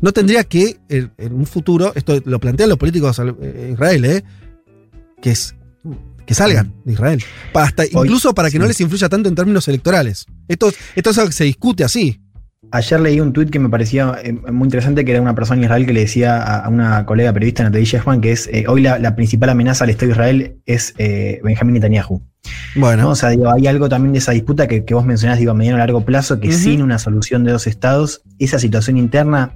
no 0.00 0.12
tendría 0.12 0.44
que, 0.44 0.78
en, 0.88 1.12
en 1.18 1.32
un 1.32 1.46
futuro, 1.46 1.92
esto 1.94 2.20
lo 2.24 2.38
plantean 2.38 2.68
los 2.68 2.78
políticos 2.78 3.16
de 3.16 3.70
Israel, 3.72 4.04
¿eh? 4.04 4.24
que, 5.22 5.30
es, 5.30 5.54
que 6.26 6.34
salgan 6.34 6.74
de 6.84 6.92
Israel. 6.92 7.22
Hasta, 7.54 7.86
incluso 7.86 8.34
para 8.34 8.50
que 8.50 8.58
no 8.58 8.66
les 8.66 8.80
influya 8.80 9.08
tanto 9.08 9.28
en 9.28 9.34
términos 9.34 9.68
electorales. 9.68 10.26
Esto, 10.48 10.72
esto 10.94 11.10
es 11.10 11.18
algo 11.18 11.28
que 11.28 11.36
se 11.36 11.44
discute 11.44 11.84
así. 11.84 12.20
Ayer 12.72 13.00
leí 13.00 13.20
un 13.20 13.32
tuit 13.32 13.50
que 13.50 13.58
me 13.58 13.68
parecía 13.68 14.16
eh, 14.22 14.32
muy 14.32 14.66
interesante, 14.66 15.04
que 15.04 15.12
era 15.12 15.20
una 15.20 15.34
persona 15.34 15.58
en 15.58 15.64
Israel 15.64 15.86
que 15.86 15.92
le 15.92 16.00
decía 16.00 16.42
a, 16.42 16.64
a 16.64 16.68
una 16.68 17.06
colega 17.06 17.32
periodista, 17.32 17.62
Natalie 17.62 17.86
Shehman, 17.86 18.20
que 18.20 18.32
es, 18.32 18.48
eh, 18.52 18.64
hoy 18.68 18.82
la, 18.82 18.98
la 18.98 19.14
principal 19.14 19.50
amenaza 19.50 19.84
al 19.84 19.90
Estado 19.90 20.08
de 20.08 20.12
Israel 20.12 20.56
es 20.66 20.94
eh, 20.98 21.40
Benjamín 21.44 21.74
Netanyahu. 21.74 22.22
Bueno, 22.74 23.04
¿no? 23.04 23.10
O 23.10 23.14
sea, 23.14 23.30
digo, 23.30 23.50
hay 23.50 23.66
algo 23.66 23.88
también 23.88 24.12
de 24.12 24.18
esa 24.18 24.32
disputa 24.32 24.66
que, 24.66 24.84
que 24.84 24.94
vos 24.94 25.04
mencionás, 25.04 25.38
digo, 25.38 25.52
a 25.52 25.54
mediano 25.54 25.78
y 25.78 25.80
largo 25.80 26.04
plazo, 26.04 26.40
que 26.40 26.52
sin 26.52 26.82
una 26.82 26.98
solución 26.98 27.44
de 27.44 27.52
dos 27.52 27.66
estados, 27.66 28.22
esa 28.38 28.58
situación 28.58 28.96
interna. 28.96 29.52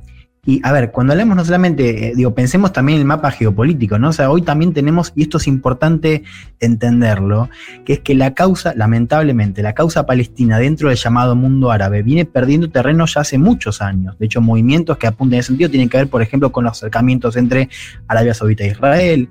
Y 0.47 0.61
a 0.65 0.73
ver, 0.73 0.91
cuando 0.91 1.13
hablamos 1.13 1.37
no 1.37 1.45
solamente, 1.45 2.09
eh, 2.09 2.13
digo, 2.17 2.35
pensemos 2.35 2.73
también 2.73 2.97
en 2.97 3.03
el 3.03 3.07
mapa 3.07 3.31
geopolítico, 3.31 3.99
¿no? 3.99 4.09
O 4.09 4.13
sea, 4.13 4.31
hoy 4.31 4.41
también 4.41 4.73
tenemos, 4.73 5.13
y 5.15 5.23
esto 5.23 5.37
es 5.37 5.47
importante 5.47 6.23
entenderlo, 6.61 7.51
que 7.85 7.95
es 7.95 8.01
que 8.01 8.15
la 8.15 8.33
causa, 8.33 8.73
lamentablemente, 8.75 9.63
la 9.63 9.75
causa 9.75 10.07
palestina 10.07 10.59
dentro 10.59 10.89
del 10.89 10.97
llamado 10.97 11.37
mundo 11.37 11.71
árabe 11.71 12.03
viene 12.03 12.25
perdiendo 12.25 12.71
terreno 12.71 13.05
ya 13.05 13.21
hace 13.21 13.37
muchos 13.37 13.83
años. 13.83 14.19
De 14.19 14.27
hecho, 14.27 14.41
movimientos 14.41 14.97
que 14.97 15.07
apuntan 15.07 15.35
en 15.35 15.41
ese 15.41 15.49
sentido 15.49 15.69
tienen 15.69 15.91
que 15.91 15.99
ver, 15.99 16.09
por 16.09 16.23
ejemplo, 16.23 16.51
con 16.51 16.65
los 16.65 16.73
acercamientos 16.73 17.37
entre 17.37 17.69
Arabia 18.09 18.33
Saudita 18.33 18.65
e 18.65 18.69
Israel, 18.69 19.29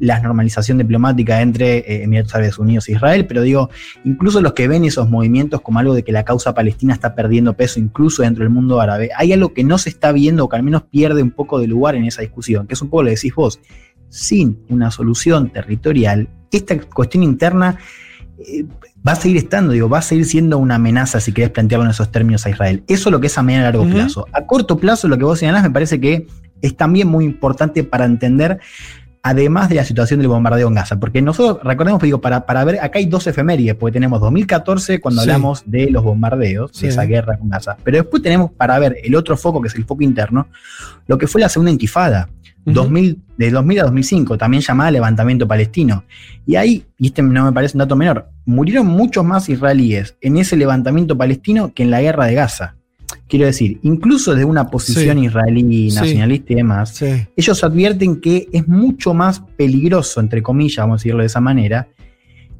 la 0.00 0.20
normalización 0.20 0.78
diplomática 0.78 1.40
entre 1.40 1.78
eh, 1.78 2.02
Emiratos 2.04 2.34
Árabes 2.34 2.58
Unidos 2.58 2.88
e 2.88 2.92
Israel, 2.92 3.26
pero 3.26 3.42
digo, 3.42 3.70
incluso 4.04 4.40
los 4.40 4.52
que 4.52 4.68
ven 4.68 4.84
esos 4.84 5.08
movimientos 5.08 5.60
como 5.60 5.78
algo 5.78 5.94
de 5.94 6.04
que 6.04 6.12
la 6.12 6.24
causa 6.24 6.54
palestina 6.54 6.94
está 6.94 7.14
perdiendo 7.14 7.54
peso 7.54 7.80
incluso 7.80 8.22
dentro 8.22 8.44
del 8.44 8.52
mundo 8.52 8.80
árabe, 8.80 9.10
hay 9.16 9.32
algo 9.32 9.52
que 9.52 9.64
no 9.64 9.78
se 9.78 9.90
está 9.90 10.12
viendo 10.12 10.44
o 10.44 10.48
que 10.48 10.56
al 10.56 10.62
menos 10.62 10.82
pierde 10.82 11.22
un 11.22 11.30
poco 11.30 11.58
de 11.58 11.66
lugar 11.66 11.94
en 11.94 12.04
esa 12.04 12.22
discusión, 12.22 12.66
que 12.66 12.74
es 12.74 12.82
un 12.82 12.88
poco 12.88 13.02
lo 13.02 13.08
que 13.08 13.16
decís 13.16 13.34
vos, 13.34 13.60
sin 14.08 14.60
una 14.68 14.90
solución 14.90 15.50
territorial, 15.50 16.28
esta 16.50 16.78
cuestión 16.80 17.22
interna 17.24 17.78
eh, 18.38 18.64
va 19.06 19.12
a 19.12 19.16
seguir 19.16 19.36
estando, 19.36 19.72
digo, 19.72 19.88
va 19.88 19.98
a 19.98 20.02
seguir 20.02 20.24
siendo 20.24 20.58
una 20.58 20.76
amenaza, 20.76 21.20
si 21.20 21.32
querés 21.32 21.50
plantearlo 21.50 21.84
en 21.84 21.90
esos 21.90 22.10
términos 22.10 22.46
a 22.46 22.50
Israel. 22.50 22.84
Eso 22.88 23.08
es 23.08 23.12
lo 23.12 23.20
que 23.20 23.26
es 23.26 23.38
a 23.38 23.42
mediano 23.42 23.68
y 23.68 23.72
largo 23.72 23.90
plazo. 23.90 24.26
A 24.32 24.46
corto 24.46 24.78
plazo, 24.78 25.08
lo 25.08 25.18
que 25.18 25.24
vos 25.24 25.38
señalás 25.38 25.62
me 25.62 25.70
parece 25.70 26.00
que 26.00 26.26
es 26.62 26.76
también 26.76 27.08
muy 27.08 27.24
importante 27.24 27.84
para 27.84 28.04
entender 28.04 28.60
además 29.28 29.68
de 29.68 29.74
la 29.74 29.84
situación 29.84 30.20
del 30.20 30.28
bombardeo 30.28 30.68
en 30.68 30.74
Gaza. 30.74 30.98
Porque 30.98 31.20
nosotros, 31.20 31.58
recordemos, 31.62 32.00
digo, 32.02 32.20
para, 32.20 32.46
para 32.46 32.64
ver, 32.64 32.80
acá 32.80 32.98
hay 32.98 33.06
dos 33.06 33.26
efemérides, 33.26 33.74
porque 33.74 33.92
tenemos 33.92 34.20
2014 34.20 35.00
cuando 35.00 35.22
Sí. 35.22 35.28
hablamos 35.28 35.62
de 35.66 35.90
los 35.90 36.02
bombardeos, 36.02 36.70
Sí. 36.72 36.82
de 36.86 36.88
esa 36.88 37.02
guerra 37.04 37.36
con 37.36 37.50
Gaza. 37.50 37.76
Pero 37.84 37.98
después 37.98 38.22
tenemos 38.22 38.50
para 38.52 38.78
ver 38.78 38.96
el 39.04 39.14
otro 39.14 39.36
foco, 39.36 39.60
que 39.60 39.68
es 39.68 39.74
el 39.74 39.84
foco 39.84 40.02
interno, 40.02 40.48
lo 41.06 41.18
que 41.18 41.26
fue 41.26 41.40
la 41.40 41.48
segunda 41.48 41.70
intifada. 41.70 42.28
Ujú. 42.64 42.74
2000, 42.74 43.22
de 43.36 43.50
2000 43.50 43.80
a 43.80 43.82
2005, 43.84 44.36
también 44.38 44.62
llamada 44.62 44.90
levantamiento 44.90 45.46
palestino. 45.46 46.04
Y 46.46 46.56
ahí, 46.56 46.84
y 46.98 47.06
este 47.08 47.22
no 47.22 47.44
me 47.44 47.52
parece 47.52 47.76
un 47.76 47.80
dato 47.80 47.96
menor, 47.96 48.28
murieron 48.46 48.86
muchos 48.86 49.24
más 49.24 49.48
israelíes 49.48 50.16
en 50.20 50.36
ese 50.38 50.56
levantamiento 50.56 51.16
palestino 51.16 51.72
que 51.74 51.82
en 51.82 51.90
la 51.90 52.00
guerra 52.00 52.26
de 52.26 52.34
Gaza. 52.34 52.74
Quiero 53.28 53.46
decir, 53.46 53.78
incluso 53.82 54.32
desde 54.32 54.44
una 54.46 54.68
posición 54.68 55.18
Sí. 55.18 55.26
israelí 55.26 55.90
Sí. 55.90 55.96
nacionalista 55.96 56.52
y 56.52 56.56
demás, 56.56 56.90
sí. 56.96 57.26
ellos 57.36 57.62
advierten 57.62 58.20
que 58.20 58.48
es 58.52 58.66
mucho 58.66 59.12
más 59.14 59.40
peligroso, 59.56 60.20
entre 60.20 60.42
comillas, 60.42 60.78
vamos 60.78 60.94
a 60.94 60.98
decirlo 61.00 61.20
de 61.20 61.26
esa 61.26 61.40
manera, 61.40 61.88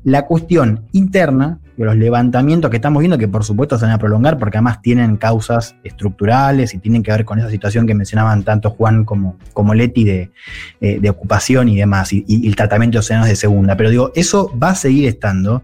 la 0.04 0.26
cuestión 0.26 0.82
interna, 0.92 1.58
de 1.76 1.84
los 1.84 1.96
levantamientos 1.96 2.70
que 2.70 2.76
estamos 2.76 3.00
viendo, 3.00 3.18
que 3.18 3.28
por 3.28 3.44
supuesto 3.44 3.78
se 3.78 3.84
van 3.84 3.94
a 3.94 3.98
prolongar 3.98 4.36
porque 4.36 4.58
además 4.58 4.82
tienen 4.82 5.16
causas 5.16 5.76
estructurales 5.84 6.74
y 6.74 6.78
tienen 6.78 7.02
que 7.04 7.12
ver 7.12 7.24
con 7.24 7.38
esa 7.38 7.48
situación 7.50 7.86
que 7.86 7.94
mencionaban 7.94 8.42
tanto 8.42 8.70
Juan 8.70 9.04
como, 9.04 9.36
como 9.52 9.74
Leti 9.74 10.02
de, 10.04 10.30
eh, 10.80 10.98
de 11.00 11.10
ocupación 11.10 11.68
y 11.68 11.76
demás, 11.76 12.12
y, 12.12 12.24
y 12.26 12.48
el 12.48 12.56
tratamiento 12.56 12.96
de 12.96 13.00
océanos 13.00 13.28
de 13.28 13.36
segunda. 13.36 13.76
Pero 13.76 13.90
digo, 13.90 14.12
eso 14.16 14.52
va 14.60 14.70
a 14.70 14.74
seguir 14.74 15.06
estando 15.06 15.62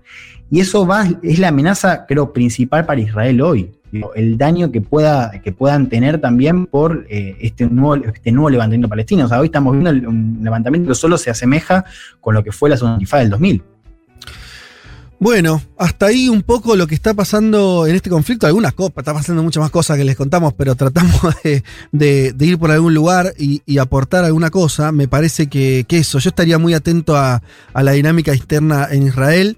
y 0.50 0.60
eso 0.60 0.86
va, 0.86 1.04
es 1.22 1.38
la 1.40 1.48
amenaza, 1.48 2.06
creo, 2.06 2.32
principal 2.32 2.86
para 2.86 3.00
Israel 3.00 3.40
hoy. 3.40 3.72
El 4.14 4.38
daño 4.38 4.72
que, 4.72 4.80
pueda, 4.80 5.30
que 5.42 5.52
puedan 5.52 5.88
tener 5.88 6.20
también 6.20 6.66
por 6.66 7.06
eh, 7.08 7.36
este, 7.40 7.66
nuevo, 7.66 7.96
este 7.96 8.32
nuevo 8.32 8.50
levantamiento 8.50 8.88
palestino. 8.88 9.24
O 9.24 9.28
sea, 9.28 9.40
hoy 9.40 9.46
estamos 9.46 9.72
viendo 9.78 10.08
un 10.08 10.40
levantamiento 10.42 10.88
que 10.88 10.94
solo 10.94 11.18
se 11.18 11.30
asemeja 11.30 11.84
con 12.20 12.34
lo 12.34 12.42
que 12.42 12.52
fue 12.52 12.70
la 12.70 12.76
segunda 12.76 13.18
del 13.18 13.30
2000. 13.30 13.62
Bueno, 15.24 15.62
hasta 15.78 16.04
ahí 16.04 16.28
un 16.28 16.42
poco 16.42 16.76
lo 16.76 16.86
que 16.86 16.94
está 16.94 17.14
pasando 17.14 17.86
en 17.86 17.96
este 17.96 18.10
conflicto. 18.10 18.46
Algunas 18.46 18.74
cosas, 18.74 18.92
está 18.98 19.14
pasando 19.14 19.42
muchas 19.42 19.62
más 19.62 19.70
cosas 19.70 19.96
que 19.96 20.04
les 20.04 20.16
contamos, 20.16 20.52
pero 20.52 20.74
tratamos 20.74 21.18
de, 21.92 22.34
ir 22.38 22.58
por 22.58 22.70
algún 22.70 22.92
lugar 22.92 23.32
y, 23.38 23.78
aportar 23.78 24.24
alguna 24.24 24.50
cosa. 24.50 24.92
Me 24.92 25.08
parece 25.08 25.46
que, 25.46 25.86
eso, 25.88 26.18
yo 26.18 26.28
estaría 26.28 26.58
muy 26.58 26.74
atento 26.74 27.16
a, 27.16 27.42
la 27.74 27.92
dinámica 27.92 28.34
externa 28.34 28.88
en 28.90 29.06
Israel. 29.06 29.56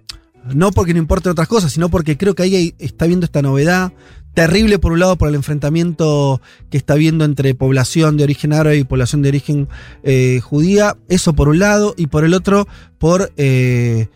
No 0.54 0.70
porque 0.70 0.94
no 0.94 1.00
importen 1.00 1.32
otras 1.32 1.48
cosas, 1.48 1.72
sino 1.72 1.88
porque 1.88 2.16
creo 2.16 2.36
que 2.36 2.44
ahí 2.44 2.74
está 2.78 3.06
viendo 3.06 3.24
esta 3.24 3.42
novedad 3.42 3.92
terrible, 4.36 4.78
por 4.78 4.92
un 4.92 5.00
lado, 5.00 5.16
por 5.16 5.30
el 5.30 5.34
enfrentamiento 5.34 6.42
que 6.70 6.76
está 6.76 6.94
viendo 6.94 7.24
entre 7.24 7.54
población 7.54 8.18
de 8.18 8.24
origen 8.24 8.52
árabe 8.52 8.76
y 8.76 8.84
población 8.84 9.22
de 9.22 9.30
origen 9.30 9.66
eh, 10.02 10.40
judía. 10.42 10.98
Eso 11.08 11.32
por 11.32 11.48
un 11.48 11.58
lado, 11.58 11.94
y 11.96 12.08
por 12.08 12.22
el 12.22 12.34
otro, 12.34 12.68
por. 12.98 13.32
eh, 13.38 14.08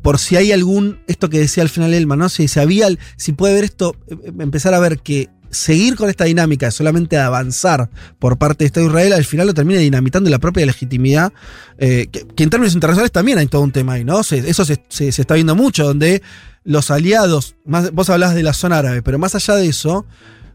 por 0.00 0.18
si 0.18 0.36
hay 0.36 0.50
algún, 0.50 1.00
esto 1.08 1.28
que 1.28 1.38
decía 1.38 1.62
al 1.62 1.68
final 1.68 1.92
Elma, 1.92 2.16
¿no? 2.16 2.30
Si, 2.30 2.48
si 2.48 2.58
había, 2.58 2.88
si 3.16 3.32
puede 3.32 3.52
ver 3.52 3.64
esto, 3.64 3.96
eh, 4.08 4.32
empezar 4.38 4.72
a 4.72 4.80
ver 4.80 5.00
que 5.00 5.28
seguir 5.50 5.96
con 5.96 6.08
esta 6.08 6.24
dinámica 6.24 6.66
de 6.66 6.72
solamente 6.72 7.18
avanzar 7.18 7.90
por 8.18 8.38
parte 8.38 8.64
de 8.64 8.66
Estado 8.66 8.86
Israel, 8.86 9.12
al 9.12 9.24
final 9.24 9.46
lo 9.46 9.54
termina 9.54 9.80
dinamitando 9.80 10.30
la 10.30 10.38
propia 10.38 10.64
legitimidad, 10.66 11.32
eh, 11.78 12.06
que, 12.10 12.42
en 12.42 12.50
términos 12.50 12.74
internacionales 12.74 13.12
también 13.12 13.38
hay 13.38 13.46
todo 13.46 13.62
un 13.62 13.72
tema 13.72 13.94
ahí, 13.94 14.04
¿no? 14.04 14.22
Se- 14.22 14.48
eso 14.48 14.64
se, 14.64 14.80
está 14.98 15.34
viendo 15.34 15.54
mucho, 15.56 15.84
donde 15.84 16.22
los 16.64 16.90
aliados, 16.90 17.56
más, 17.64 17.90
vos 17.92 18.10
hablás 18.10 18.34
de 18.34 18.42
la 18.42 18.52
zona 18.52 18.78
árabe, 18.78 19.02
pero 19.02 19.18
más 19.18 19.34
allá 19.34 19.56
de 19.56 19.66
eso, 19.66 20.06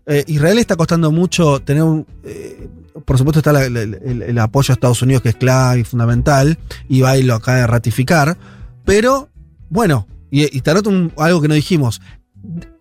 eh, 0.06 0.24
Israel 0.28 0.60
está 0.60 0.76
costando 0.76 1.12
mucho 1.12 1.60
tener 1.62 1.84
un... 1.84 2.06
eh, 2.24 2.68
por 3.06 3.18
supuesto 3.18 3.40
está 3.40 3.66
el, 3.66 4.40
apoyo 4.40 4.72
a 4.72 4.76
Estados 4.76 5.02
Unidos 5.02 5.22
que 5.22 5.30
es 5.30 5.36
clave 5.36 5.82
y 5.82 5.84
fundamental, 5.84 6.58
y 6.88 7.02
va 7.02 7.18
y 7.18 7.24
lo 7.24 7.36
acaba 7.36 7.58
de 7.58 7.68
ratificar, 7.68 8.38
pero 8.86 9.30
bueno, 9.70 10.08
y, 10.32 10.62
te 10.62 10.72
anoto 10.72 10.92
algo 11.18 11.42
que 11.42 11.48
no 11.48 11.56
dijimos. 11.56 12.02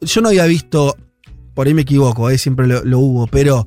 Yo 0.00 0.20
no 0.20 0.28
había 0.28 0.44
visto, 0.44 0.96
por 1.54 1.66
ahí 1.66 1.74
me 1.74 1.82
equivoco, 1.82 2.28
eh, 2.30 2.38
siempre 2.38 2.66
lo, 2.66 2.84
lo 2.84 2.98
hubo, 2.98 3.26
pero 3.26 3.66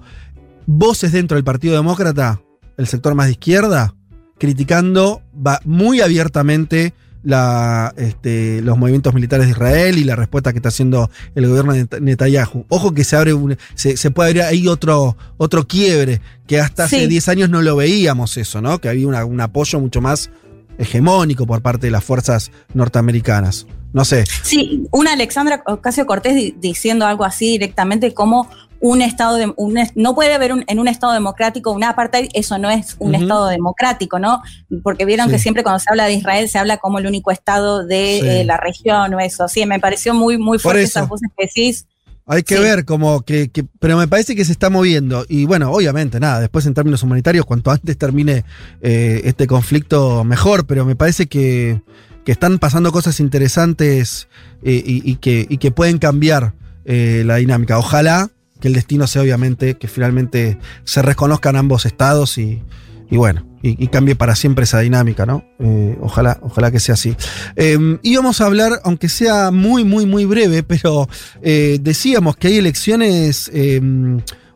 voces 0.65 1.11
dentro 1.11 1.35
del 1.35 1.43
Partido 1.43 1.75
Demócrata, 1.75 2.41
el 2.77 2.87
sector 2.87 3.15
más 3.15 3.27
de 3.27 3.31
izquierda, 3.33 3.93
criticando 4.37 5.21
va 5.35 5.59
muy 5.65 6.01
abiertamente 6.01 6.93
la, 7.23 7.93
este, 7.97 8.61
los 8.61 8.77
movimientos 8.77 9.13
militares 9.13 9.47
de 9.47 9.51
Israel 9.51 9.97
y 9.97 10.03
la 10.03 10.15
respuesta 10.15 10.53
que 10.53 10.59
está 10.59 10.69
haciendo 10.69 11.09
el 11.35 11.47
gobierno 11.47 11.73
de 11.73 11.85
Net- 11.89 11.99
Netanyahu. 11.99 12.65
Ojo 12.69 12.93
que 12.93 13.03
se 13.03 13.15
abre 13.15 13.33
un- 13.33 13.57
se, 13.75 13.97
se 13.97 14.11
puede 14.11 14.29
abrir 14.29 14.43
ahí 14.43 14.67
otro, 14.67 15.17
otro 15.37 15.67
quiebre, 15.67 16.21
que 16.45 16.59
hasta 16.61 16.85
hace 16.85 17.01
Sí. 17.01 17.07
10 17.07 17.27
años 17.29 17.49
no 17.49 17.61
lo 17.61 17.75
veíamos 17.75 18.37
eso, 18.37 18.61
¿no? 18.61 18.79
Que 18.79 18.87
había 18.89 19.07
una- 19.07 19.25
un 19.25 19.41
apoyo 19.41 19.79
mucho 19.79 19.99
más 19.99 20.29
hegemónico 20.77 21.45
por 21.47 21.61
parte 21.61 21.87
de 21.87 21.91
las 21.91 22.03
fuerzas 22.03 22.51
norteamericanas. 22.73 23.65
No 23.97 24.05
sé. 24.05 24.23
Sí, 24.43 24.87
una 24.91 25.13
Alexandra 25.13 25.63
Ocasio 25.65 26.05
Cortés 26.05 26.35
di- 26.35 26.55
diciendo 26.59 27.05
algo 27.05 27.25
así 27.25 27.47
directamente 27.51 28.13
como 28.13 28.49
un 28.79 29.01
estado 29.01 29.37
de 29.37 29.51
un 29.57 29.75
no 29.95 30.13
puede 30.13 30.35
haber 30.35 30.53
un- 30.53 30.63
en 30.67 30.77
un 30.79 30.87
estado 30.87 31.11
democrático 31.11 31.71
un 31.71 31.83
apartheid, 31.83 32.29
eso 32.35 32.59
no 32.59 32.69
es 32.69 32.95
un 32.99 33.15
estado 33.15 33.47
democrático, 33.47 34.19
¿no? 34.19 34.43
Porque 34.83 35.03
vieron 35.03 35.25
Sí. 35.25 35.31
que 35.31 35.39
siempre 35.39 35.63
cuando 35.63 35.79
se 35.79 35.89
habla 35.89 36.05
de 36.05 36.13
Israel 36.13 36.47
se 36.47 36.59
habla 36.59 36.77
como 36.77 36.99
el 36.99 37.07
único 37.07 37.31
estado 37.31 37.83
de 37.85 38.19
Sí. 38.21 38.27
eh, 38.27 38.43
la 38.45 38.57
región 38.57 39.13
o 39.15 39.19
eso. 39.19 39.47
Sí, 39.47 39.65
me 39.65 39.79
pareció 39.79 40.13
muy 40.13 40.37
muy 40.37 40.59
fuerte 40.59 40.83
esas 40.83 41.09
voces 41.09 41.27
que 41.35 41.45
decís. 41.47 41.87
Hay 42.29 42.43
que 42.43 42.57
Sí. 42.57 42.61
ver 42.61 42.83
como 42.85 43.21
que, 43.21 43.49
que- 43.49 43.63
Pero 43.79 43.97
me 43.97 44.07
parece 44.07 44.35
que 44.35 44.43
se 44.45 44.51
está 44.51 44.69
moviendo. 44.69 45.25
Y 45.29 45.45
bueno, 45.45 45.71
obviamente, 45.71 46.19
nada, 46.19 46.41
después 46.41 46.65
en 46.65 46.73
términos 46.73 47.01
humanitarios, 47.01 47.45
cuanto 47.45 47.71
antes 47.71 47.97
termine 47.97 48.43
eh, 48.81 49.21
este 49.23 49.47
conflicto, 49.47 50.23
mejor. 50.23 50.67
Pero 50.67 50.85
me 50.85 50.95
parece 50.95 51.25
que, 51.27 51.81
que 52.27 52.33
están 52.33 52.59
pasando 52.59 52.91
cosas 52.91 53.21
interesantes 53.21 54.27
eh, 54.61 54.83
y, 54.85 55.15
que, 55.15 55.71
pueden 55.71 55.97
cambiar 55.97 56.55
eh, 56.83 57.23
la 57.25 57.37
dinámica. 57.37 57.77
Ojalá 57.77 58.29
que 58.59 58.67
el 58.67 58.73
destino 58.73 59.07
sea, 59.07 59.21
obviamente, 59.21 59.75
que 59.75 59.87
finalmente 59.87 60.57
se 60.83 61.01
reconozcan 61.01 61.55
ambos 61.55 61.85
estados 61.85 62.37
y, 62.37 62.61
bueno, 63.09 63.47
y, 63.61 63.87
cambie 63.87 64.17
para 64.17 64.35
siempre 64.35 64.65
esa 64.65 64.79
dinámica, 64.79 65.25
¿no? 65.25 65.45
Eh, 65.59 65.97
ojalá, 66.01 66.37
ojalá 66.41 66.69
que 66.69 66.81
sea 66.81 66.95
así. 66.95 67.15
Eh, 67.55 67.97
íbamos 68.03 68.41
a 68.41 68.47
hablar, 68.47 68.81
aunque 68.83 69.07
sea 69.07 69.49
muy, 69.49 69.85
muy, 69.85 70.05
muy 70.05 70.25
breve, 70.25 70.63
pero 70.63 71.07
decíamos 71.41 72.35
que 72.35 72.49
hay 72.49 72.57
elecciones 72.57 73.49
eh, 73.53 73.79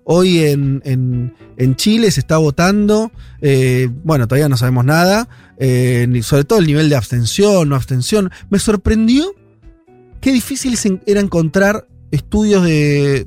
Hoy 0.04 0.40
en, 0.40 0.82
en- 0.86 1.34
en 1.58 1.76
Chile 1.76 2.10
se 2.12 2.20
está 2.22 2.38
votando, 2.38 3.12
eh, 3.42 3.90
bueno, 4.04 4.28
todavía 4.28 4.50
no 4.50 4.58
sabemos 4.58 4.84
nada, 4.86 5.30
eh, 5.58 6.08
sobre 6.24 6.44
todo 6.44 6.60
el 6.60 6.66
nivel 6.68 6.90
de 6.90 6.96
abstención, 6.96 7.70
no 7.70 7.76
abstención. 7.76 8.32
Me 8.50 8.58
sorprendió 8.60 9.34
qué 10.20 10.32
difícil 10.32 10.78
era 11.06 11.20
encontrar 11.20 11.88
estudios 12.12 12.64
de, 12.64 13.26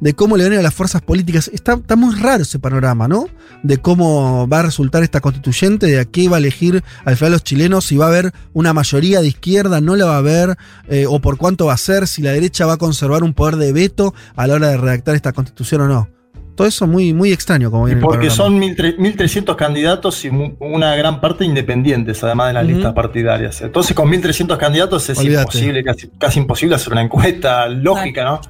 de 0.00 0.14
cómo 0.14 0.36
le 0.36 0.48
ven 0.48 0.58
a 0.58 0.62
las 0.62 0.74
fuerzas 0.74 1.02
políticas. 1.02 1.50
Está, 1.52 1.74
está 1.74 1.96
muy 1.96 2.14
raro 2.14 2.42
ese 2.42 2.58
panorama, 2.58 3.08
¿no? 3.08 3.26
De 3.62 3.78
cómo 3.78 4.46
va 4.48 4.60
a 4.60 4.62
resultar 4.62 5.02
esta 5.02 5.20
constituyente, 5.20 5.86
de 5.86 6.00
a 6.00 6.04
qué 6.04 6.28
va 6.28 6.36
a 6.36 6.38
elegir 6.38 6.82
al 7.04 7.16
final 7.16 7.32
los 7.32 7.44
chilenos, 7.44 7.84
si 7.86 7.96
va 7.96 8.06
a 8.06 8.08
haber 8.08 8.32
una 8.52 8.72
mayoría 8.72 9.20
de 9.20 9.28
izquierda, 9.28 9.80
no 9.80 9.96
la 9.96 10.06
va 10.06 10.16
a 10.16 10.18
haber, 10.18 10.56
eh, 10.88 11.06
o 11.08 11.20
por 11.20 11.36
cuánto 11.38 11.66
va 11.66 11.74
a 11.74 11.78
ser, 11.78 12.06
si 12.06 12.22
la 12.22 12.32
derecha 12.32 12.66
va 12.66 12.74
a 12.74 12.76
conservar 12.78 13.22
un 13.22 13.34
poder 13.34 13.56
de 13.56 13.72
veto 13.72 14.14
a 14.36 14.46
la 14.46 14.54
hora 14.54 14.68
de 14.68 14.76
redactar 14.76 15.14
esta 15.14 15.32
constitución 15.32 15.80
o 15.82 15.88
no. 15.88 16.08
Todo 16.54 16.68
eso 16.68 16.86
muy, 16.86 17.12
muy 17.12 17.32
extraño 17.32 17.68
como 17.70 17.86
viene 17.86 17.98
el 17.98 18.06
Porque 18.06 18.28
panorama. 18.28 18.36
son 18.36 18.60
1.300 18.60 18.96
1.300 19.16 19.56
candidatos 19.56 20.24
y 20.24 20.30
una 20.60 20.94
gran 20.94 21.20
parte 21.20 21.44
independientes, 21.44 22.22
además 22.22 22.48
de 22.48 22.52
las 22.54 22.66
listas 22.66 22.92
partidarias. 22.92 23.60
Entonces, 23.62 23.96
con 23.96 24.08
1.300 24.08 24.56
candidatos 24.56 25.08
es 25.10 25.18
Olvídate. 25.18 25.42
imposible, 25.42 25.82
casi, 25.82 26.08
casi 26.16 26.38
imposible 26.38 26.76
hacer 26.76 26.92
una 26.92 27.02
encuesta 27.02 27.68
lógica, 27.68 28.24
¿no? 28.24 28.40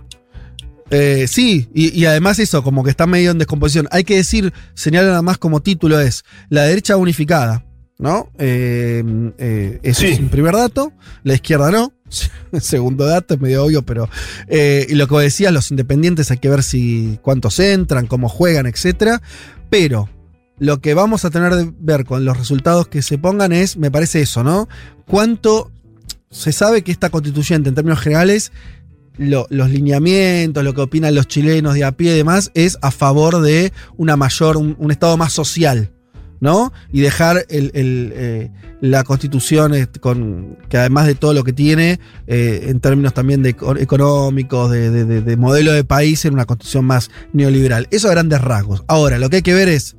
Eh, 0.95 1.27
sí, 1.29 1.69
y, 1.75 1.99
y 1.99 2.05
además 2.07 2.39
eso, 2.39 2.63
como 2.63 2.85
que 2.85 2.91
está 2.91 3.07
medio 3.07 3.31
en 3.33 3.39
descomposición. 3.39 3.89
Hay 3.91 4.05
que 4.05 4.17
decir, 4.17 4.53
señala 4.75 5.09
nada 5.09 5.23
más 5.23 5.39
como 5.39 5.61
título 5.61 5.99
es 6.01 6.25
la 6.51 6.63
derecha 6.63 6.97
unificada, 6.97 7.65
¿no? 7.99 8.31
Eh, 8.39 9.03
eh, 9.39 9.81
eso 9.83 10.01
Sí. 10.03 10.07
es 10.09 10.21
un 10.21 10.29
primer 10.29 10.55
dato, 10.55 10.93
la 11.23 11.35
izquierda 11.35 11.71
no. 11.71 11.93
Segundo 12.61 13.07
dato, 13.07 13.35
es 13.35 13.41
medio 13.41 13.65
obvio, 13.65 13.83
pero. 13.83 14.09
y 14.49 14.95
lo 14.95 15.09
que 15.09 15.17
decías, 15.17 15.53
los 15.53 15.71
independientes 15.71 16.31
hay 16.31 16.39
que 16.39 16.49
ver 16.49 16.63
si 16.63 17.19
cuántos 17.23 17.59
entran, 17.59 18.07
cómo 18.07 18.29
juegan, 18.29 18.67
etcétera. 18.67 19.21
Pero 19.71 20.09
lo 20.59 20.81
que 20.81 20.95
vamos 20.95 21.25
a 21.25 21.31
tener 21.31 21.55
de 21.57 21.73
ver 21.81 22.05
con 22.05 22.25
los 22.25 22.37
resultados 22.37 22.87
que 22.87 23.03
se 23.03 23.19
pongan 23.19 23.53
es, 23.53 23.77
me 23.77 23.91
parece 23.91 24.21
eso, 24.21 24.45
¿no? 24.45 24.69
Cuánto 25.07 25.73
se 26.31 26.53
sabe 26.53 26.83
que 26.83 26.93
esta 26.93 27.11
constituyente, 27.11 27.69
en 27.69 27.75
términos 27.75 28.01
generales, 28.01 28.53
lo- 29.17 29.47
los 29.51 29.71
lineamientos, 29.71 30.65
lo 30.65 30.75
que 30.75 30.81
opinan 30.83 31.15
los 31.15 31.29
chilenos 31.29 31.75
de 31.75 31.85
a 31.85 31.93
pie 31.93 32.13
y 32.15 32.17
demás, 32.17 32.51
es 32.55 32.79
a 32.83 32.91
favor 32.91 33.41
de 33.41 33.73
una 33.97 34.17
mayor, 34.17 34.57
un, 34.57 34.91
Estado 34.91 35.17
más 35.17 35.33
social, 35.33 35.91
¿no? 36.41 36.73
Y 36.93 37.01
dejar 37.01 37.47
eh, 37.49 38.51
la 38.81 39.05
constitución 39.05 39.75
eh, 39.75 39.87
con, 40.01 40.59
que 40.69 40.77
además 40.79 41.07
de 41.07 41.15
todo 41.15 41.33
lo 41.33 41.43
que 41.45 41.53
tiene, 41.53 42.01
eh, 42.27 42.67
en 42.69 42.81
términos 42.81 43.15
también 43.15 43.43
de 43.43 43.51
eco- 43.51 43.77
económicos, 43.79 44.71
de- 44.71 44.91
de 45.23 45.37
modelo 45.37 45.73
de 45.73 45.85
país, 45.85 46.25
en 46.25 46.35
una 46.35 46.45
constitución 46.45 46.85
más 46.85 47.11
neoliberal. 47.33 47.87
Eso 47.91 48.09
a 48.09 48.13
grandes 48.13 48.41
rasgos. 48.41 48.85
Ahora, 48.89 49.19
lo 49.19 49.31
que 49.31 49.37
hay 49.37 49.43
que 49.43 49.55
ver 49.55 49.69
es 49.69 49.97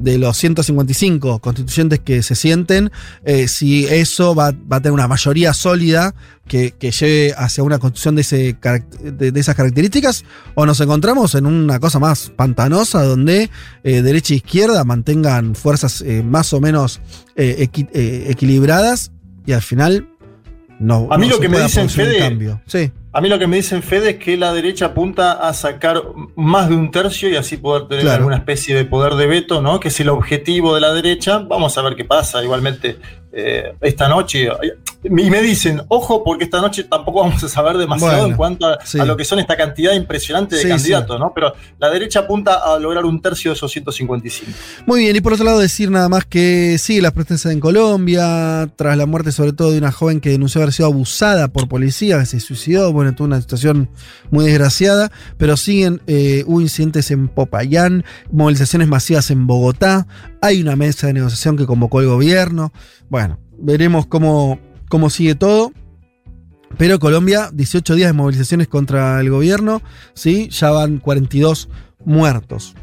de 0.00 0.18
los 0.18 0.36
155 0.36 1.38
constituyentes 1.40 1.98
que 2.00 2.22
se 2.22 2.34
sienten, 2.34 2.90
eh, 3.24 3.48
si 3.48 3.86
eso 3.86 4.34
va, 4.34 4.52
va 4.52 4.76
a 4.76 4.80
tener 4.80 4.92
una 4.92 5.08
mayoría 5.08 5.52
sólida 5.54 6.14
que, 6.48 6.72
que 6.72 6.90
lleve 6.90 7.34
hacia 7.36 7.62
una 7.62 7.78
constitución 7.78 8.16
de, 8.16 8.22
ese, 8.22 8.56
de, 9.02 9.30
de 9.32 9.40
esas 9.40 9.54
características, 9.54 10.24
o 10.54 10.66
nos 10.66 10.80
encontramos 10.80 11.34
en 11.34 11.46
una 11.46 11.78
cosa 11.78 11.98
más 11.98 12.30
pantanosa 12.34 13.02
donde 13.04 13.50
eh, 13.84 14.02
derecha 14.02 14.34
e 14.34 14.38
izquierda 14.38 14.84
mantengan 14.84 15.54
fuerzas 15.54 16.00
eh, 16.02 16.22
más 16.24 16.52
o 16.52 16.60
menos 16.60 17.00
eh, 17.36 17.68
equi- 17.70 17.88
equilibradas 17.94 19.12
y 19.46 19.52
al 19.52 19.62
final 19.62 20.08
no. 20.78 21.08
A 21.10 21.18
mí 21.18 21.26
no 21.26 21.32
lo 21.32 21.36
se 21.36 21.42
que 21.42 21.48
me 21.48 21.60
dicen, 21.62 21.88
Fede, 21.90 22.18
cambio. 22.18 22.60
Sí. 22.66 22.90
A 23.12 23.20
mí 23.20 23.28
lo 23.28 23.38
que 23.40 23.46
me 23.48 23.56
dicen 23.56 23.82
Fede 23.82 24.10
es 24.10 24.16
que 24.18 24.36
la 24.36 24.52
derecha 24.52 24.86
apunta 24.86 25.32
a 25.32 25.52
sacar 25.52 26.00
más 26.36 26.68
de 26.68 26.76
un 26.76 26.90
tercio 26.92 27.28
y 27.28 27.34
así 27.36 27.56
poder 27.56 27.88
tener 27.88 28.02
Claro. 28.04 28.18
alguna 28.18 28.36
especie 28.36 28.74
de 28.74 28.84
poder 28.84 29.14
de 29.14 29.26
veto, 29.26 29.60
¿no? 29.60 29.80
Que 29.80 29.88
es 29.88 29.98
el 29.98 30.08
objetivo 30.10 30.74
de 30.76 30.80
la 30.80 30.92
derecha. 30.92 31.38
Vamos 31.38 31.76
a 31.76 31.82
ver 31.82 31.96
qué 31.96 32.04
pasa. 32.04 32.42
Igualmente, 32.42 32.98
eh, 33.32 33.74
esta 33.80 34.08
noche. 34.08 34.48
Y 35.02 35.08
me 35.10 35.40
dicen, 35.40 35.80
ojo, 35.88 36.22
porque 36.22 36.44
esta 36.44 36.60
noche 36.60 36.84
tampoco 36.84 37.20
vamos 37.22 37.42
a 37.42 37.48
saber 37.48 37.78
demasiado 37.78 38.12
Bueno, 38.18 38.28
en 38.32 38.36
cuanto 38.36 38.66
a, 38.66 38.78
sí. 38.84 39.00
a 39.00 39.04
lo 39.06 39.16
que 39.16 39.24
son 39.24 39.38
esta 39.38 39.56
cantidad 39.56 39.94
impresionante 39.94 40.56
de 40.56 40.62
Sí, 40.62 40.68
candidatos, 40.68 41.18
¿no? 41.18 41.32
Pero 41.34 41.54
la 41.78 41.88
derecha 41.88 42.20
apunta 42.20 42.56
a 42.56 42.78
lograr 42.78 43.06
un 43.06 43.22
tercio 43.22 43.50
de 43.50 43.54
esos 43.54 43.72
155. 43.72 44.50
Muy 44.86 45.00
bien, 45.00 45.16
y 45.16 45.20
por 45.22 45.32
otro 45.32 45.46
lado 45.46 45.58
decir 45.58 45.90
nada 45.90 46.08
más 46.10 46.26
que 46.26 46.76
sigue 46.78 47.00
las 47.00 47.12
protestas 47.12 47.50
en 47.52 47.60
Colombia, 47.60 48.68
tras 48.76 48.96
la 48.96 49.06
muerte 49.06 49.32
sobre 49.32 49.52
todo 49.54 49.72
de 49.72 49.78
una 49.78 49.90
joven 49.90 50.20
que 50.20 50.28
denunció 50.30 50.60
haber 50.60 50.74
sido 50.74 50.88
abusada 50.88 51.48
por 51.48 51.66
policía, 51.66 52.18
que 52.18 52.26
se 52.26 52.40
suicidó, 52.40 52.92
bueno, 53.00 53.14
tuvo 53.14 53.28
una 53.28 53.40
situación 53.40 53.88
muy 54.30 54.44
desgraciada, 54.44 55.10
pero 55.38 55.56
siguen, 55.56 56.02
eh, 56.06 56.44
hubo 56.46 56.60
incidentes 56.60 57.10
en 57.10 57.28
Popayán, 57.28 58.04
movilizaciones 58.30 58.88
masivas 58.88 59.30
en 59.30 59.46
Bogotá, 59.46 60.06
hay 60.42 60.60
una 60.60 60.76
mesa 60.76 61.06
de 61.06 61.14
negociación 61.14 61.56
que 61.56 61.64
convocó 61.64 62.00
el 62.00 62.08
gobierno, 62.08 62.74
bueno, 63.08 63.38
veremos 63.58 64.06
cómo, 64.06 64.60
cómo 64.88 65.08
sigue 65.08 65.34
todo. 65.34 65.72
Pero 66.76 66.98
Colombia, 66.98 67.50
18 67.52 67.94
días 67.94 68.10
de 68.10 68.12
movilizaciones 68.12 68.68
contra 68.68 69.18
el 69.20 69.30
gobierno, 69.30 69.82
¿sí? 70.14 70.48
ya 70.50 70.70
van 70.70 70.98
42 70.98 71.68
muertos. 72.04 72.74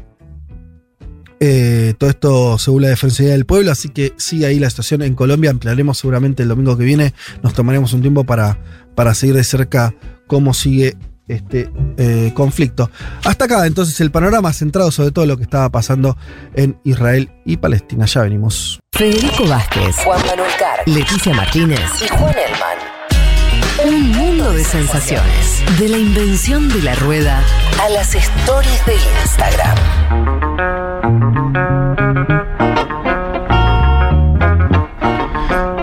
Eh, 1.40 1.94
todo 1.98 2.10
esto 2.10 2.58
según 2.58 2.82
la 2.82 2.88
Defensoría 2.88 3.32
del 3.32 3.46
Pueblo, 3.46 3.70
así 3.70 3.90
que 3.90 4.12
sigue 4.16 4.46
ahí 4.46 4.58
la 4.58 4.70
situación 4.70 5.02
en 5.02 5.14
Colombia. 5.14 5.50
Ampliaremos 5.50 5.98
seguramente 5.98 6.42
el 6.42 6.48
domingo 6.48 6.76
que 6.76 6.84
viene. 6.84 7.14
Nos 7.42 7.54
tomaremos 7.54 7.92
un 7.92 8.00
tiempo 8.00 8.24
para, 8.24 8.58
para 8.98 9.14
seguir 9.14 9.36
de 9.36 9.44
cerca 9.44 9.94
cómo 10.26 10.52
sigue 10.52 10.96
este 11.28 11.70
eh, 11.98 12.32
conflicto. 12.34 12.90
Hasta 13.24 13.44
acá, 13.44 13.64
entonces, 13.64 14.00
el 14.00 14.10
panorama 14.10 14.52
centrado 14.52 14.90
sobre 14.90 15.12
todo 15.12 15.24
lo 15.24 15.36
que 15.36 15.44
estaba 15.44 15.70
pasando 15.70 16.16
en 16.54 16.80
Israel 16.82 17.30
y 17.44 17.58
Palestina. 17.58 18.06
Ya 18.06 18.22
venimos. 18.22 18.80
Federico 18.92 19.46
Vázquez, 19.46 19.94
Juan 20.02 20.20
Manuel 20.26 20.50
Carr 20.58 20.80
Leticia 20.86 21.32
Martínez 21.32 21.78
y 22.04 22.08
Juan 22.08 22.34
Elman. 22.34 23.94
Un 23.94 24.10
mundo 24.16 24.50
de 24.50 24.64
sensaciones. 24.64 25.62
De 25.78 25.88
la 25.88 25.98
invención 25.98 26.68
de 26.68 26.82
la 26.82 26.96
rueda 26.96 27.40
A 27.80 27.88
las 27.90 28.16
stories 28.16 28.84
de 28.84 28.94
Instagram. 29.22 29.78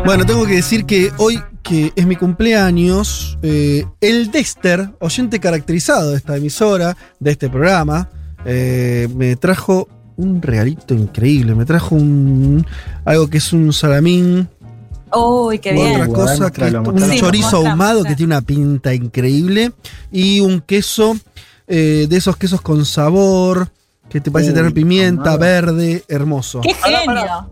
Bueno, 0.05 0.25
tengo 0.25 0.45
que 0.45 0.53
decir 0.55 0.85
que 0.85 1.11
hoy, 1.17 1.41
que 1.63 1.91
es 1.95 2.05
mi 2.05 2.15
cumpleaños, 2.15 3.39
eh, 3.41 3.85
el 4.01 4.29
Dexter, 4.31 4.91
oyente 4.99 5.39
caracterizado 5.39 6.11
de 6.11 6.17
esta 6.17 6.37
emisora, 6.37 6.95
de 7.19 7.31
este 7.31 7.49
programa, 7.49 8.09
eh, 8.45 9.09
me 9.15 9.35
trajo 9.35 9.87
un 10.15 10.41
regalito 10.41 10.93
increíble. 10.93 11.55
Me 11.55 11.65
trajo 11.65 11.95
un 11.95 12.65
algo 13.03 13.27
que 13.27 13.39
es 13.39 13.51
un 13.51 13.73
salamín, 13.73 14.47
Uy, 15.13 15.59
qué 15.59 15.73
bien. 15.73 15.93
otra 16.01 16.07
cosa, 16.07 16.51
que 16.51 16.61
mostralo. 16.71 16.81
un 16.91 16.99
Sí, 17.11 17.19
chorizo 17.19 17.57
ahumado 17.57 18.03
que 18.03 18.15
tiene 18.15 18.35
una 18.35 18.41
pinta 18.41 18.93
increíble 18.93 19.71
y 20.11 20.39
un 20.39 20.61
queso 20.61 21.15
eh, 21.67 22.05
de 22.07 22.17
esos 22.17 22.37
quesos 22.37 22.61
con 22.61 22.85
sabor 22.85 23.69
que 24.09 24.21
te 24.21 24.29
parece 24.29 24.51
Uy, 24.51 24.55
tener 24.57 24.73
pimienta, 24.73 25.35
verde, 25.35 26.03
hermoso. 26.07 26.61
¡Qué 26.61 26.75
Pará, 26.79 26.99
genio! 26.99 27.15
pará. 27.15 27.47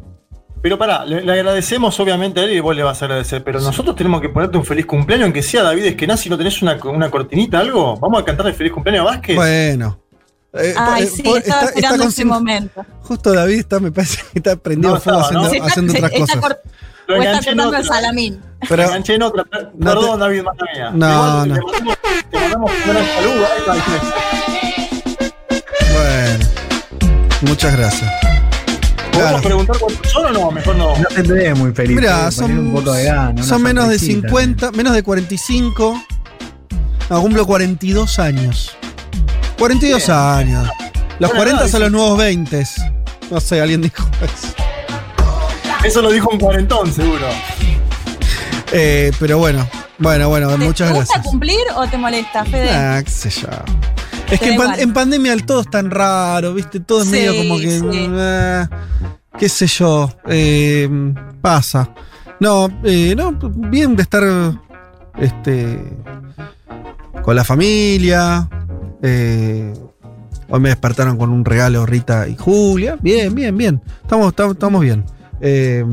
Pero 0.64 0.78
pará, 0.78 1.06
le, 1.06 1.22
le 1.22 1.32
agradecemos 1.34 2.00
obviamente 2.00 2.40
a 2.40 2.44
él 2.46 2.54
y 2.54 2.60
vos 2.62 2.74
le 2.76 2.82
vas 2.84 3.02
a 3.02 3.06
agradecer, 3.06 3.44
pero 3.44 3.60
nosotros 3.60 3.96
tenemos 3.98 4.22
que 4.22 4.30
ponerte 4.30 4.58
un 4.58 4.64
feliz 4.66 4.86
cumpleaños, 4.86 5.26
aunque 5.26 5.44
sea 5.44 5.62
David 5.62 5.84
Esquenaz, 5.86 6.22
si 6.22 6.30
no 6.30 6.38
tenés 6.38 6.62
una, 6.62 6.80
una 6.86 7.12
cortinita, 7.12 7.60
algo. 7.60 7.98
Vamos 7.98 8.22
a 8.22 8.26
cantarle 8.26 8.54
feliz 8.54 8.72
cumpleaños 8.72 9.06
a 9.06 9.12
Vázquez. 9.12 9.36
Bueno. 9.36 10.00
Eh, 10.54 10.74
Ay, 10.78 11.04
eh, 11.04 11.08
sí, 11.08 11.22
estaba 11.36 11.64
esperando 11.64 11.96
ese 12.06 12.24
conscien- 12.24 12.28
momento. 12.28 12.86
Justo 13.02 13.34
David 13.34 13.60
está, 13.60 13.80
me 13.82 13.92
parece 13.92 14.22
que 14.32 14.40
está 14.40 14.56
prendido 14.56 14.92
No, 14.92 14.96
a 14.96 15.00
fuego 15.02 15.20
haciendo, 15.20 15.48
está- 15.52 15.58
otras 15.58 16.12
está 16.14 16.20
cosas. 16.20 16.58
Lo 17.08 17.16
está 17.16 17.30
enganché 17.30 17.50
en 17.50 17.58
cortando 17.58 17.78
el 17.78 17.84
otra. 17.84 17.96
salamín. 17.96 18.42
Pero- 18.70 18.84
enganché 18.84 19.16
en 19.16 19.22
otra. 19.24 19.44
No 19.52 19.86
Perdón, 19.86 20.20
David, 20.22 20.42
mía. 20.74 20.92
No, 20.94 21.12
Igual 21.12 21.50
no. 21.50 21.56
Te 21.56 21.62
mandamos, 21.62 21.98
te 22.32 22.40
mandamos 22.40 22.72
un 22.72 22.94
gran 22.94 23.06
saludo. 23.06 23.48
Ahí 23.68 23.80
está. 25.20 25.34
Bueno. 25.94 26.46
Muchas 27.42 27.76
gracias. 27.78 28.12
¿Podemos 29.14 29.32
Claro. 29.32 29.42
preguntar 29.44 29.78
cuántos 29.80 30.12
son 30.12 30.26
o 30.26 30.30
no? 30.32 30.52
Mejor 30.52 30.76
no. 30.76 30.98
No 30.98 31.06
te 31.08 31.22
ve 31.22 31.54
muy 31.54 31.72
feliz. 31.74 31.96
Mira, 31.96 32.28
eh, 32.28 32.32
son, 32.32 32.58
un 32.58 32.74
poco 32.74 32.92
de 32.94 33.04
gana, 33.06 33.44
son 33.44 33.62
menos 33.62 33.88
de 33.90 34.00
sonrisita. 34.00 34.28
50, 34.28 34.72
menos 34.72 34.94
de 34.94 35.04
45. 35.04 36.04
No, 37.10 37.22
cumplo 37.22 37.46
42 37.46 38.20
años. 38.20 38.76
42 39.60 40.06
Bien. 40.08 40.18
años. 40.18 40.70
Los 41.20 41.30
Buena 41.30 41.36
40 41.36 41.62
edad, 41.64 41.72
son 41.72 41.82
los 41.82 41.92
nuevos 41.92 42.18
20. 42.18 42.64
No 43.30 43.40
sé, 43.40 43.62
alguien 43.62 43.82
dijo 43.82 44.04
eso. 44.22 44.54
Eso 45.84 46.02
lo 46.02 46.12
dijo 46.12 46.30
un 46.32 46.40
cuarentón, 46.40 46.92
seguro. 46.92 47.28
Eh, 48.72 49.12
pero 49.20 49.38
bueno, 49.38 49.68
bueno, 50.00 50.30
bueno, 50.30 50.50
¿Te, 50.50 50.58
muchas 50.58 50.90
¿Te 50.92 50.96
gusta 50.98 51.14
gracias. 51.14 51.26
cumplir 51.32 51.60
o 51.76 51.88
te 51.88 51.98
molesta, 51.98 52.44
Fede? 52.46 52.70
Ah, 52.72 53.02
qué 53.04 53.12
sé 53.12 53.30
yo. 53.30 53.48
Es 54.32 54.40
que 54.40 54.50
en, 54.52 54.58
pan- 54.58 54.66
igual. 54.68 54.80
en 54.80 54.94
pandemia 54.94 55.34
el 55.34 55.46
todo 55.46 55.62
es 55.62 55.70
tan 55.70 55.92
raro, 55.92 56.54
¿viste? 56.54 56.80
Todo 56.80 57.02
es 57.02 57.06
Sí, 57.08 57.12
medio 57.12 57.36
como 57.38 57.60
que. 57.60 57.80
sí. 57.80 58.08
ah, 58.18 58.70
qué 59.38 59.50
sé 59.50 59.68
yo. 59.68 60.10
eh, 60.28 60.90
pasa. 61.42 61.90
No, 62.40 62.68
eh, 62.84 63.14
no, 63.16 63.32
bien 63.70 63.96
de 63.96 64.04
estar. 64.04 64.24
Este. 65.20 65.80
Con 67.22 67.36
la 67.36 67.44
familia. 67.44 68.50
eh, 69.02 69.74
Hoy 70.50 70.60
me 70.60 70.70
despertaron 70.70 71.18
con 71.18 71.32
un 71.32 71.44
regalo 71.46 71.86
Rita 71.86 72.28
y 72.28 72.36
Julia. 72.38 72.98
Bien, 73.02 73.34
bien, 73.34 73.58
bien. 73.58 73.82
Estamos, 74.04 74.30
estamos, 74.30 74.54
estamos 74.54 74.82
bien. 74.82 75.04
Eh, 75.42 75.84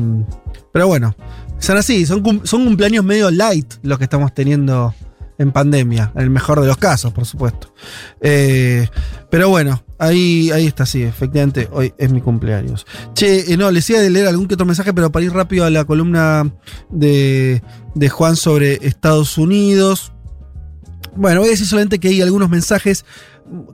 pero 0.71 0.87
bueno, 0.87 1.15
son 1.57 1.77
así, 1.77 2.05
son, 2.05 2.41
son 2.45 2.65
cumpleaños 2.65 3.03
medio 3.03 3.31
light 3.31 3.73
los 3.81 3.97
que 3.97 4.03
estamos 4.03 4.33
teniendo 4.33 4.93
en 5.41 5.51
pandemia, 5.51 6.11
en 6.15 6.21
el 6.21 6.29
mejor 6.29 6.61
de 6.61 6.67
los 6.67 6.77
casos, 6.77 7.11
por 7.11 7.25
supuesto. 7.25 7.73
Eh, 8.21 8.87
pero 9.29 9.49
bueno, 9.49 9.83
ahí, 9.97 10.51
ahí 10.51 10.67
está, 10.67 10.85
sí, 10.85 11.01
efectivamente, 11.01 11.67
hoy 11.71 11.93
es 11.97 12.11
mi 12.11 12.21
cumpleaños. 12.21 12.85
Che, 13.15 13.51
eh, 13.51 13.57
no, 13.57 13.71
les 13.71 13.89
iba 13.89 13.99
de 13.99 14.09
leer 14.11 14.27
algún 14.27 14.47
que 14.47 14.53
otro 14.53 14.67
mensaje, 14.67 14.93
pero 14.93 15.11
para 15.11 15.25
ir 15.25 15.33
rápido 15.33 15.65
a 15.65 15.71
la 15.71 15.83
columna 15.85 16.53
de, 16.89 17.63
de 17.95 18.09
Juan 18.09 18.35
sobre 18.35 18.85
Estados 18.85 19.37
Unidos. 19.39 20.13
Bueno, 21.15 21.39
voy 21.39 21.49
a 21.49 21.51
decir 21.51 21.67
solamente 21.67 21.99
que 21.99 22.09
hay 22.09 22.21
algunos 22.21 22.49
mensajes, 22.49 23.03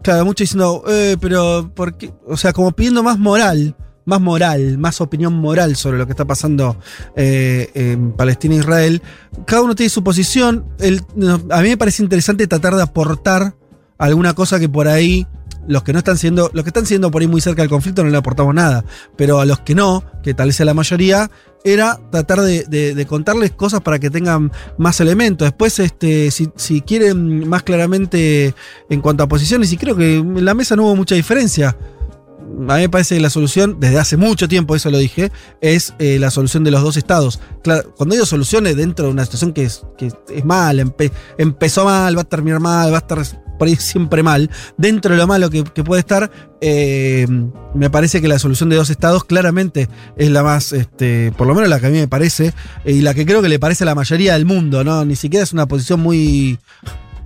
claro, 0.04 0.24
muchos 0.24 0.46
diciendo, 0.46 0.84
eh, 0.88 1.18
pero, 1.20 1.70
¿por 1.76 1.98
qué? 1.98 2.14
O 2.26 2.38
sea, 2.38 2.54
como 2.54 2.72
pidiendo 2.72 3.04
más 3.04 3.20
moral, 3.20 3.76
más 4.08 4.20
moral, 4.22 4.78
más 4.80 5.02
opinión 5.02 5.34
moral 5.34 5.76
sobre 5.76 5.98
lo 6.00 6.06
que 6.08 6.14
está 6.14 6.26
pasando 6.26 6.78
eh, 7.16 7.70
en 7.76 8.14
Palestina 8.14 8.56
e 8.56 8.60
Israel. 8.60 9.02
Cada 9.46 9.62
uno 9.62 9.76
tiene 9.76 9.90
su 9.90 10.04
posición. 10.04 10.66
A 11.52 11.62
mí 11.62 11.70
me 11.70 11.78
parece 11.78 12.02
interesante 12.02 12.48
tratar 12.48 12.76
de 12.76 12.82
aportar 12.82 13.54
alguna 14.00 14.34
cosa 14.34 14.60
que 14.60 14.70
por 14.70 14.88
ahí 14.88 15.28
los 15.68 15.84
que 15.84 15.92
no 15.92 16.00
están 16.00 16.18
siendo, 16.18 16.50
los 16.54 16.64
que 16.64 16.70
están 16.70 16.86
siendo 16.86 17.12
por 17.12 17.22
ahí 17.22 17.28
muy 17.28 17.42
cerca 17.42 17.62
del 17.62 17.70
conflicto 17.70 18.02
no 18.02 18.10
le 18.10 18.16
aportamos 18.18 18.56
nada, 18.56 18.86
pero 19.18 19.42
a 19.42 19.46
los 19.46 19.60
que 19.60 19.76
no, 19.76 20.02
que 20.24 20.34
tal 20.34 20.48
vez 20.48 20.56
sea 20.56 20.66
la 20.66 20.74
mayoría, 20.74 21.30
era 21.66 22.00
tratar 22.10 22.40
de, 22.40 22.64
de- 22.64 22.96
de 22.96 23.06
contarles 23.06 23.52
cosas 23.52 23.82
para 23.82 24.00
que 24.00 24.10
tengan 24.10 24.50
más 24.78 25.02
elementos. 25.02 25.46
Después, 25.46 25.80
este, 25.80 26.32
si 26.32 26.82
quieren 26.82 27.50
más 27.50 27.64
claramente 27.64 28.56
en 28.90 29.02
cuanto 29.02 29.24
a 29.24 29.28
posiciones, 29.28 29.74
y 29.74 29.78
creo 29.78 29.98
que 29.98 30.16
en 30.16 30.46
la 30.46 30.54
mesa 30.54 30.78
no 30.78 30.84
hubo 30.84 30.96
mucha 30.96 31.16
diferencia. 31.16 31.76
A 32.70 32.76
mí 32.76 32.82
me 32.82 32.90
parece 32.90 33.16
que 33.16 33.22
la 33.22 33.30
solución, 33.30 33.78
desde 33.80 34.00
hace 34.00 34.18
mucho 34.18 34.48
tiempo, 34.48 34.76
eso 34.76 34.90
lo 34.90 34.98
dije, 34.98 35.32
es 35.62 35.94
eh, 36.00 36.18
la 36.20 36.32
solución 36.32 36.64
de 36.64 36.72
los 36.72 36.82
dos 36.82 36.98
estados. 36.98 37.40
Claro, 37.64 37.94
cuando 37.96 38.14
digo 38.16 38.26
soluciones 38.26 38.76
dentro 38.76 39.06
de 39.06 39.12
una 39.12 39.26
situación 39.26 39.54
que 39.54 39.64
es, 39.64 39.84
que 39.98 40.12
es 40.34 40.46
mala, 40.46 40.84
empe- 40.84 41.12
empezó 41.38 41.86
mal, 41.86 42.18
va 42.18 42.22
a 42.22 42.26
terminar 42.26 42.60
mal, 42.60 42.92
va 42.92 42.98
a 42.98 43.00
estar 43.00 43.20
por 43.60 43.68
ahí 43.68 43.76
siempre 43.76 44.22
mal, 44.22 44.50
dentro 44.78 45.12
de 45.12 45.18
lo 45.18 45.26
malo 45.28 45.50
que, 45.50 45.64
puede 45.64 46.00
estar, 46.00 46.30
eh, 46.62 47.26
me 47.74 47.90
parece 47.90 48.22
que 48.22 48.28
la 48.28 48.38
solución 48.38 48.70
de 48.70 48.76
dos 48.76 48.92
estados 48.92 49.24
claramente 49.24 49.90
es 50.16 50.30
la 50.30 50.44
más, 50.44 50.74
este, 50.74 51.32
por 51.36 51.48
lo 51.48 51.56
menos 51.56 51.68
la 51.70 51.80
que 51.80 51.88
a 51.88 51.90
mí 51.90 51.98
me 51.98 52.08
parece, 52.08 52.54
y 52.86 53.02
la 53.02 53.16
que 53.16 53.26
creo 53.26 53.42
que 53.42 53.50
le 53.50 53.58
parece 53.60 53.84
a 53.84 53.88
la 53.88 53.96
mayoría 53.96 54.34
del 54.34 54.46
mundo, 54.46 54.84
¿no? 54.84 55.04
Ni 55.06 55.16
siquiera 55.16 55.44
es 55.44 55.54
una 55.54 55.68
posición 55.68 56.00
muy 56.00 56.60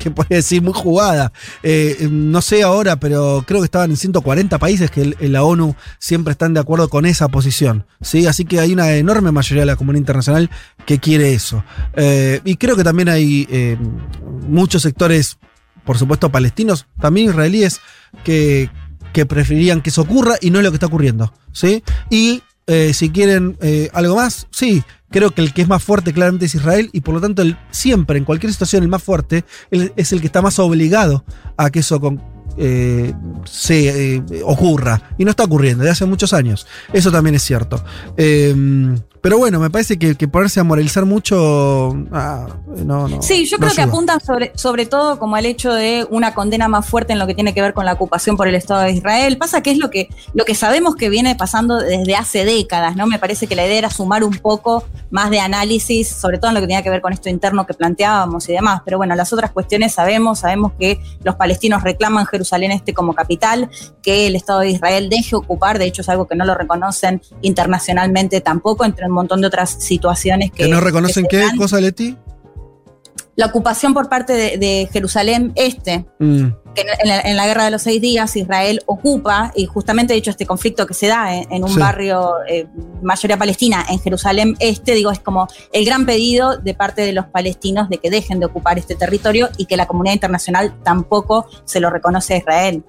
que 0.02 0.12
puede 0.12 0.36
decir 0.36 0.62
muy 0.62 0.74
jugada. 0.74 1.32
Eh, 1.64 2.08
no 2.12 2.42
sé 2.42 2.64
ahora, 2.64 3.00
pero 3.00 3.44
creo 3.46 3.62
que 3.62 3.66
estaban 3.66 3.92
en 3.92 3.98
140 3.98 4.58
países 4.58 4.90
que 4.90 5.16
la 5.20 5.44
ONU 5.44 5.76
siempre 6.00 6.32
están 6.32 6.54
de 6.54 6.60
acuerdo 6.60 6.90
con 6.90 7.06
esa 7.06 7.28
posición. 7.28 7.86
¿sí? 8.02 8.28
Así 8.28 8.46
que 8.46 8.60
hay 8.60 8.74
una 8.74 8.92
enorme 8.94 9.32
mayoría 9.32 9.62
de 9.62 9.68
la 9.68 9.76
comunidad 9.76 10.02
internacional 10.02 10.50
que 10.86 11.00
quiere 11.00 11.34
eso. 11.34 11.64
Eh, 11.96 12.42
y 12.44 12.56
creo 12.56 12.76
que 12.76 12.84
también 12.84 13.10
hay 13.10 13.48
eh, 13.50 13.78
muchos 14.48 14.82
sectores, 14.82 15.38
por 15.86 15.98
supuesto 15.98 16.32
palestinos, 16.32 16.88
también 17.00 17.30
israelíes, 17.30 17.80
que, 18.24 18.70
que 19.14 19.26
preferirían 19.26 19.82
que 19.82 19.90
eso 19.90 20.02
ocurra 20.02 20.36
y 20.42 20.50
no 20.50 20.60
es 20.60 20.66
lo 20.66 20.72
que 20.72 20.76
está 20.78 20.88
ocurriendo. 20.88 21.34
¿sí? 21.52 21.84
Y 22.10 22.44
si 22.94 23.10
quieren 23.10 23.58
algo 23.92 24.16
más, 24.16 24.48
sí, 24.50 24.82
creo 25.12 25.32
que 25.32 25.42
el 25.42 25.54
que 25.54 25.62
es 25.62 25.68
más 25.68 25.84
fuerte 25.84 26.14
claramente 26.14 26.46
es 26.46 26.56
Israel 26.56 26.90
y 26.94 27.02
por 27.02 27.14
lo 27.16 27.22
tanto 27.22 27.42
el- 27.42 27.58
siempre, 27.70 28.18
en 28.18 28.26
cualquier 28.26 28.52
situación, 28.52 28.84
el 28.84 28.90
más 28.90 29.04
fuerte 29.04 29.44
es 29.70 30.12
el 30.14 30.22
que 30.22 30.28
está 30.28 30.42
más 30.42 30.58
obligado 30.60 31.24
a 31.58 31.70
que 31.70 31.80
eso 31.80 32.00
eh, 32.58 33.14
se 33.46 34.16
eh, 34.16 34.24
ocurra. 34.44 35.14
Y 35.18 35.24
no 35.26 35.32
está 35.32 35.44
ocurriendo 35.46 35.84
desde 35.84 35.92
hace 35.94 36.06
muchos 36.06 36.34
años. 36.34 36.68
Eso 36.92 37.12
también 37.12 37.36
es 37.36 37.44
cierto. 37.44 37.84
Eh, 38.18 38.54
pero 39.22 39.38
bueno, 39.38 39.60
me 39.60 39.70
parece 39.70 40.00
que, 40.00 40.16
que 40.16 40.28
ponerse 40.28 40.60
a 40.60 40.64
moralizar 40.64 41.06
mucho... 41.06 41.96
ah, 42.12 42.48
no, 42.84 43.08
no, 43.08 43.22
Sí, 43.22 43.46
yo 43.46 43.58
no 43.58 43.68
creo 43.68 43.76
que 43.76 43.82
apuntan 43.84 44.20
sobre, 44.20 44.52
sobre 44.56 44.88
todo 44.88 45.20
como 45.20 45.36
al 45.36 45.46
hecho 45.46 45.72
de 45.72 46.08
una 46.10 46.34
condena 46.34 46.68
más 46.68 46.88
fuerte 46.88 47.14
en 47.14 47.20
lo 47.20 47.28
que 47.28 47.36
tiene 47.36 47.54
que 47.54 47.62
ver 47.62 47.76
con 47.76 47.86
la 47.86 47.94
ocupación 47.94 48.36
por 48.36 48.48
el 48.48 48.56
Estado 48.56 48.82
de 48.82 48.94
Israel. 48.94 49.38
Pasa 49.38 49.62
que 49.62 49.70
es 49.70 49.78
lo 49.78 49.92
que, 49.92 50.10
lo 50.34 50.44
que 50.44 50.56
sabemos 50.56 50.96
que 50.96 51.10
viene 51.10 51.36
pasando 51.36 51.78
desde 51.78 52.16
hace 52.16 52.46
décadas, 52.46 52.96
¿no? 52.96 53.06
Me 53.06 53.20
parece 53.20 53.46
que 53.46 53.56
la 53.56 53.64
idea 53.64 53.78
era 53.78 53.90
sumar 53.92 54.24
un 54.24 54.38
poco 54.38 54.86
más 55.12 55.30
de 55.30 55.40
análisis, 55.40 56.10
sobre 56.10 56.40
todo 56.40 56.50
en 56.50 56.56
lo 56.56 56.62
que 56.62 56.68
tenía 56.68 56.82
que 56.82 56.90
ver 56.90 57.02
con 57.02 57.14
esto 57.14 57.30
interno 57.30 57.68
que 57.68 57.76
planteábamos 57.76 58.50
y 58.50 58.54
demás. 58.54 58.82
Pero 58.84 58.98
bueno, 58.98 59.14
las 59.16 59.32
otras 59.34 59.52
cuestiones 59.52 59.94
sabemos, 59.94 60.40
sabemos 60.40 60.72
que 60.80 61.00
los 61.24 61.36
palestinos 61.36 61.84
reclaman 61.84 62.26
Jerusalén 62.26 62.72
este 62.72 62.96
como 62.96 63.14
capital, 63.14 63.70
que 64.02 64.26
el 64.26 64.36
Estado 64.36 64.62
de 64.62 64.70
Israel 64.70 65.10
deje 65.10 65.36
ocupar, 65.36 65.78
de 65.78 65.86
hecho 65.86 66.02
es 66.02 66.10
algo 66.10 66.28
que 66.28 66.36
no 66.36 66.44
lo 66.44 66.56
reconocen 66.56 67.22
internacionalmente 67.44 68.42
tampoco, 68.42 68.84
entre 68.84 69.11
un 69.12 69.16
montón 69.16 69.42
de 69.42 69.48
otras 69.48 69.70
situaciones 69.84 70.52
que... 70.52 70.64
¿Que 70.66 70.70
no 70.70 70.80
reconocen 70.82 71.26
que 71.30 71.46
qué 71.52 71.58
cosa, 71.58 71.80
Leti? 71.80 72.18
la 73.38 73.46
ocupación 73.48 73.94
por 73.94 74.10
parte 74.10 74.34
de, 74.34 74.58
de 74.58 74.90
Jerusalén 74.92 75.52
Este, 75.56 76.06
Mm. 76.20 76.48
que 76.76 76.82
en 77.02 77.08
la, 77.08 77.22
en 77.22 77.36
la 77.38 77.48
guerra 77.48 77.64
de 77.66 77.72
los 77.72 77.82
seis 77.82 78.00
días 78.02 78.36
Israel 78.36 78.82
ocupa, 78.86 79.52
y 79.56 79.66
justamente 79.66 80.14
de 80.14 80.20
hecho 80.20 80.30
este 80.32 80.46
conflicto 80.46 80.86
que 80.86 80.94
se 80.94 81.08
da 81.08 81.34
en, 81.36 81.52
en 81.52 81.64
un 81.64 81.70
Sí. 81.70 81.80
barrio 81.80 82.34
eh, 82.48 82.68
mayoría 83.02 83.38
palestina 83.38 83.86
en 83.90 84.00
Jerusalén 84.00 84.56
Este, 84.60 84.94
digo, 84.94 85.12
es 85.12 85.20
como 85.20 85.48
el 85.74 85.86
gran 85.86 86.06
pedido 86.06 86.58
de 86.58 86.74
parte 86.74 87.02
de 87.02 87.14
los 87.14 87.26
palestinos 87.26 87.90
de 87.90 87.98
que 87.98 88.10
dejen 88.10 88.40
de 88.42 88.46
ocupar 88.48 88.78
este 88.78 88.96
territorio 88.96 89.50
y 89.58 89.66
que 89.66 89.78
la 89.78 89.88
comunidad 89.88 90.14
internacional 90.14 90.76
tampoco 90.84 91.48
se 91.66 91.80
lo 91.80 91.90
reconoce 91.90 92.34
a 92.36 92.38
Israel. 92.38 92.84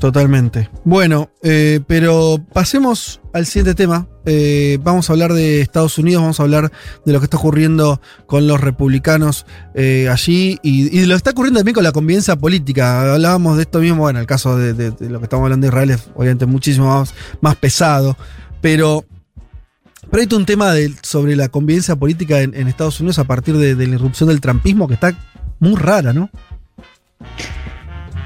Totalmente. 0.00 0.70
Bueno, 0.84 1.30
eh, 1.42 1.80
pero 1.86 2.42
pasemos 2.54 3.20
al 3.34 3.44
siguiente 3.44 3.74
tema. 3.74 4.08
Eh, 4.24 4.78
vamos 4.82 5.10
a 5.10 5.12
hablar 5.12 5.34
de 5.34 5.60
Estados 5.60 5.98
Unidos, 5.98 6.22
vamos 6.22 6.40
a 6.40 6.42
hablar 6.42 6.72
de 7.04 7.12
lo 7.12 7.20
que 7.20 7.24
está 7.24 7.36
ocurriendo 7.36 8.00
con 8.24 8.46
los 8.46 8.62
republicanos 8.62 9.44
eh, 9.74 10.08
allí 10.10 10.58
y, 10.62 11.04
lo 11.04 11.14
que 11.14 11.16
está 11.16 11.30
ocurriendo 11.32 11.60
también 11.60 11.74
con 11.74 11.84
la 11.84 11.92
convivencia 11.92 12.34
política. 12.34 13.12
Hablábamos 13.12 13.58
de 13.58 13.64
esto 13.64 13.80
mismo, 13.80 13.98
bueno, 13.98 14.20
el 14.20 14.26
caso 14.26 14.56
de, 14.56 14.94
lo 15.00 15.18
que 15.18 15.24
estamos 15.24 15.44
hablando 15.44 15.66
de 15.66 15.68
Israel 15.68 15.90
es 15.90 16.08
obviamente 16.14 16.46
muchísimo 16.46 17.04
más, 17.42 17.56
pesado, 17.56 18.16
pero, 18.62 19.04
pero 20.10 20.22
hay 20.22 20.34
un 20.34 20.46
tema 20.46 20.72
sobre 21.02 21.36
la 21.36 21.50
convivencia 21.50 21.94
política 21.94 22.40
en, 22.40 22.54
en 22.54 22.68
Estados 22.68 23.00
Unidos 23.00 23.18
a 23.18 23.24
partir 23.24 23.58
de, 23.58 23.74
de 23.74 23.86
la 23.86 23.96
irrupción 23.96 24.30
del 24.30 24.40
trampismo 24.40 24.88
que 24.88 24.94
está 24.94 25.14
muy 25.58 25.74
rara, 25.74 26.14
¿no? 26.14 26.30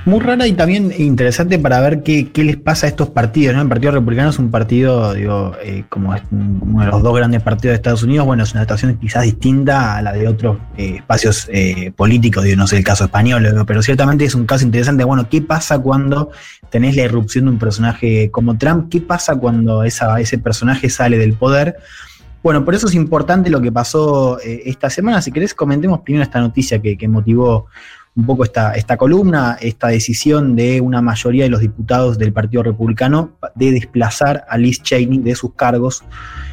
Muy 0.07 0.21
rara 0.21 0.47
y 0.47 0.53
también 0.53 0.93
interesante 0.99 1.59
para 1.59 1.81
ver 1.81 2.03
qué, 2.03 2.31
qué 2.31 2.45
les 2.45 2.59
pasa 2.59 2.87
a 2.87 2.91
estos 2.91 3.09
partidos. 3.09 3.55
¿no? 3.55 3.63
El 3.63 3.69
Partido 3.69 3.91
Republicano 3.91 4.29
es 4.29 4.39
un 4.39 4.51
partido, 4.51 5.15
digo, 5.15 5.53
eh, 5.63 5.85
como 5.89 6.15
uno 6.31 6.85
de 6.85 6.91
los 6.91 7.03
dos 7.03 7.17
grandes 7.17 7.41
partidos 7.41 7.73
de 7.73 7.77
Estados 7.77 8.03
Unidos, 8.03 8.27
bueno, 8.27 8.43
es 8.43 8.53
una 8.53 8.61
situación 8.61 8.99
quizás 8.99 9.23
distinta 9.23 9.97
a 9.97 10.03
la 10.03 10.13
de 10.13 10.29
otros 10.29 10.59
eh, 10.77 10.97
espacios 10.97 11.49
eh, 11.51 11.91
políticos, 11.97 12.45
digo, 12.45 12.59
no 12.59 12.67
sé 12.67 12.77
el 12.77 12.85
caso 12.85 13.05
español, 13.05 13.65
pero 13.67 13.81
ciertamente 13.81 14.27
es 14.27 14.35
un 14.35 14.45
caso 14.45 14.67
interesante. 14.67 15.05
Bueno, 15.05 15.27
¿qué 15.31 15.41
pasa 15.41 15.79
cuando 15.79 16.31
tenés 16.69 16.97
la 16.97 17.05
irrupción 17.05 17.47
de 17.47 17.53
un 17.53 17.59
personaje 17.59 18.31
como 18.31 18.59
Trump? 18.59 18.91
¿Qué 18.91 19.01
pasa 19.01 19.37
cuando 19.37 19.85
esa, 19.85 20.21
ese 20.21 20.37
personaje 20.37 20.91
sale 20.91 21.17
del 21.17 21.33
poder? 21.33 21.79
Bueno, 22.43 22.63
por 22.63 22.75
eso 22.75 22.89
es 22.89 22.95
importante 22.95 23.49
lo 23.49 23.63
que 23.63 23.73
pasó 23.73 24.39
esta 24.39 24.91
semana. 24.91 25.23
Si 25.23 25.33
querés, 25.33 25.55
comentemos 25.55 26.01
primero 26.01 26.23
esta 26.23 26.41
noticia 26.41 26.79
que 26.83 27.09
motivó 27.09 27.69
un 28.17 28.27
poco 28.27 28.45
esta, 28.45 28.75
esta 28.75 28.97
columna, 28.97 29.59
esta 29.61 29.89
decisión 29.89 30.55
de 30.55 30.81
una 30.81 31.03
mayoría 31.03 31.45
de 31.45 31.51
los 31.51 31.61
diputados 31.61 32.17
del 32.17 32.33
Partido 32.33 32.63
Republicano 32.63 33.33
de 33.57 33.73
desplazar 33.73 34.45
a 34.49 34.57
Liz 34.57 34.83
Cheney 34.83 35.19
de 35.19 35.35
sus 35.35 35.55
cargos 35.55 36.05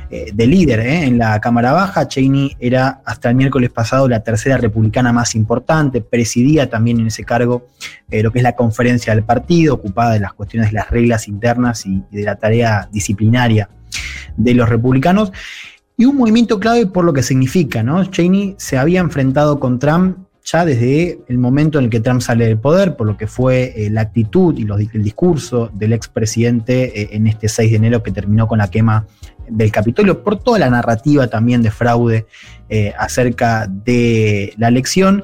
eh, 0.09 0.31
de 0.33 0.47
líder 0.47 0.79
eh, 0.79 1.05
en 1.05 1.19
la 1.19 1.39
Cámara 1.39 1.71
Baja. 1.71 2.07
Cheney 2.07 2.57
era 2.59 3.01
hasta 3.05 3.29
el 3.29 3.35
miércoles 3.35 3.69
pasado 3.69 4.07
la 4.07 4.23
tercera 4.23 4.57
republicana 4.57 5.13
más 5.13 5.35
importante, 5.35 6.01
presidía 6.01 6.67
también 6.67 6.99
en 6.99 7.07
ese 7.07 7.23
cargo 7.23 7.67
eh, 8.09 8.23
lo 8.23 8.31
que 8.31 8.39
es 8.39 8.43
la 8.43 8.55
conferencia 8.55 9.13
del 9.13 9.23
partido, 9.23 9.75
ocupada 9.75 10.13
de 10.13 10.19
las 10.19 10.33
cuestiones 10.33 10.71
de 10.71 10.77
las 10.77 10.89
reglas 10.89 11.27
internas 11.27 11.85
y, 11.85 12.03
y 12.11 12.17
de 12.17 12.23
la 12.23 12.37
tarea 12.37 12.89
disciplinaria 12.91 13.69
de 14.35 14.55
los 14.55 14.67
republicanos. 14.67 15.31
Y 15.95 16.05
un 16.05 16.17
movimiento 16.17 16.59
clave 16.59 16.87
por 16.87 17.05
lo 17.05 17.13
que 17.13 17.21
significa, 17.21 17.83
¿no? 17.83 18.03
Cheney 18.05 18.55
se 18.57 18.79
había 18.79 19.01
enfrentado 19.01 19.59
con 19.59 19.77
Trump 19.77 20.17
ya 20.43 20.65
desde 20.65 21.19
el 21.27 21.37
momento 21.37 21.77
en 21.77 21.85
el 21.85 21.91
que 21.91 21.99
Trump 21.99 22.21
sale 22.21 22.47
del 22.47 22.57
poder, 22.57 22.95
por 22.95 23.07
lo 23.07 23.17
que 23.17 23.27
fue 23.27 23.73
eh, 23.75 23.89
la 23.89 24.01
actitud 24.01 24.57
y 24.57 24.63
los, 24.63 24.79
el 24.79 25.03
discurso 25.03 25.69
del 25.73 25.93
expresidente 25.93 27.01
eh, 27.01 27.09
en 27.11 27.27
este 27.27 27.47
6 27.47 27.71
de 27.71 27.77
enero 27.77 28.03
que 28.03 28.11
terminó 28.11 28.47
con 28.47 28.57
la 28.57 28.69
quema 28.69 29.05
del 29.47 29.71
Capitolio, 29.71 30.23
por 30.23 30.39
toda 30.39 30.59
la 30.59 30.69
narrativa 30.69 31.27
también 31.27 31.61
de 31.61 31.71
fraude 31.71 32.25
eh, 32.69 32.93
acerca 32.97 33.67
de 33.67 34.53
la 34.57 34.69
elección. 34.69 35.23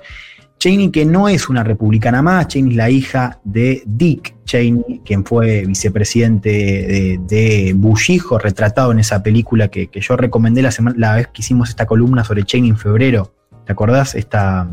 Cheney, 0.59 0.89
que 0.89 1.05
no 1.05 1.29
es 1.29 1.49
una 1.49 1.63
republicana 1.63 2.23
más, 2.23 2.47
Cheney 2.47 2.71
es 2.71 2.77
la 2.77 2.89
hija 2.89 3.39
de 3.43 3.83
Dick 3.85 4.35
Cheney, 4.43 5.01
quien 5.05 5.23
fue 5.23 5.65
vicepresidente 5.65 6.49
de, 6.49 7.19
de 7.27 7.73
Bush 7.75 8.09
hijo, 8.09 8.39
retratado 8.39 8.91
en 8.91 8.99
esa 8.99 9.21
película 9.21 9.67
que, 9.67 9.89
yo 9.93 10.17
recomendé 10.17 10.63
la, 10.63 10.71
semana, 10.71 10.95
la 10.97 11.15
vez 11.15 11.27
que 11.27 11.41
hicimos 11.41 11.69
esta 11.69 11.85
columna 11.85 12.23
sobre 12.23 12.43
Cheney 12.43 12.71
en 12.71 12.77
febrero. 12.77 13.33
¿Te 13.65 13.71
acordás? 13.71 14.15
Esta, 14.15 14.67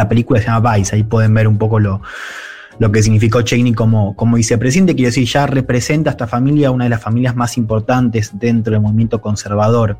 esta 0.00 0.08
película 0.08 0.40
se 0.40 0.46
llama 0.46 0.76
Vice, 0.76 0.96
ahí 0.96 1.02
pueden 1.02 1.34
ver 1.34 1.46
un 1.46 1.58
poco 1.58 1.78
lo, 1.78 2.00
lo 2.78 2.90
que 2.90 3.02
significó 3.02 3.42
Cheney 3.42 3.74
como, 3.74 4.16
como 4.16 4.36
vicepresidente. 4.36 4.94
Quiero 4.94 5.08
decir, 5.08 5.26
ya 5.26 5.46
representa 5.46 6.08
a 6.08 6.12
esta 6.12 6.26
familia, 6.26 6.70
una 6.70 6.84
de 6.84 6.90
las 6.90 7.02
familias 7.02 7.36
más 7.36 7.58
importantes 7.58 8.30
dentro 8.32 8.72
del 8.72 8.80
movimiento 8.80 9.20
conservador 9.20 9.98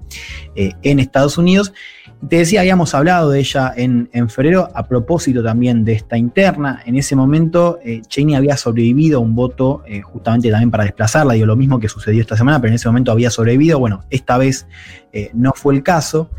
eh, 0.56 0.72
en 0.82 1.00
Estados 1.00 1.36
Unidos. 1.36 1.74
Te 2.26 2.36
decía, 2.36 2.60
habíamos 2.60 2.94
hablado 2.94 3.30
de 3.30 3.40
ella 3.40 3.74
en, 3.76 4.08
en, 4.14 4.30
febrero 4.30 4.70
a 4.74 4.86
propósito 4.86 5.42
también 5.42 5.84
de 5.84 5.92
esta 5.92 6.16
interna. 6.16 6.82
En 6.86 6.96
ese 6.96 7.14
momento, 7.14 7.78
eh, 7.84 8.00
Cheney 8.08 8.34
había 8.34 8.56
sobrevivido 8.56 9.18
a 9.18 9.20
un 9.20 9.34
voto 9.34 9.82
eh, 9.86 10.00
justamente 10.00 10.50
también 10.50 10.70
para 10.70 10.84
desplazarla. 10.84 11.34
Digo, 11.34 11.44
lo 11.44 11.56
mismo 11.56 11.78
que 11.78 11.88
sucedió 11.88 12.22
esta 12.22 12.38
semana, 12.38 12.58
pero 12.58 12.70
en 12.70 12.76
ese 12.76 12.88
momento 12.88 13.12
había 13.12 13.28
sobrevivido. 13.28 13.78
Bueno, 13.78 14.04
esta 14.08 14.38
vez 14.38 14.66
no 15.34 15.52
fue 15.54 15.74
el 15.74 15.82
caso. 15.82 16.30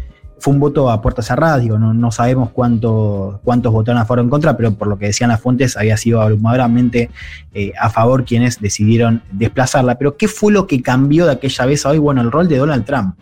Fue 0.42 0.54
un 0.54 0.60
voto 0.60 0.90
a 0.90 1.02
puerta 1.02 1.22
cerrada, 1.22 1.60
digo, 1.60 1.78
no, 1.78 1.94
no 1.94 2.12
sabemos 2.12 2.50
cuánto, 2.50 3.40
cuántos 3.44 3.72
votaron 3.72 4.02
a 4.02 4.06
favor 4.06 4.20
o 4.20 4.22
en 4.24 4.30
contra, 4.30 4.58
pero 4.58 4.74
por 4.74 4.88
lo 4.88 4.98
que 4.98 5.06
decían 5.06 5.30
las 5.30 5.40
fuentes, 5.40 5.78
había 5.78 5.96
sido 5.98 6.20
abrumadoramente 6.20 7.12
eh, 7.54 7.72
a 7.80 7.90
favor 7.90 8.26
quienes 8.26 8.60
decidieron 8.60 9.22
desplazarla. 9.32 9.96
Pero, 10.00 10.18
¿qué 10.18 10.28
fue 10.28 10.52
lo 10.52 10.68
que 10.68 10.82
cambió 10.82 11.26
de 11.26 11.34
aquella 11.34 11.66
vez 11.66 11.86
a 11.86 11.90
hoy? 11.90 12.00
Bueno, 12.00 12.22
el 12.22 12.32
rol 12.32 12.48
de 12.48 12.58
Donald 12.58 12.86
Trump 12.86 13.16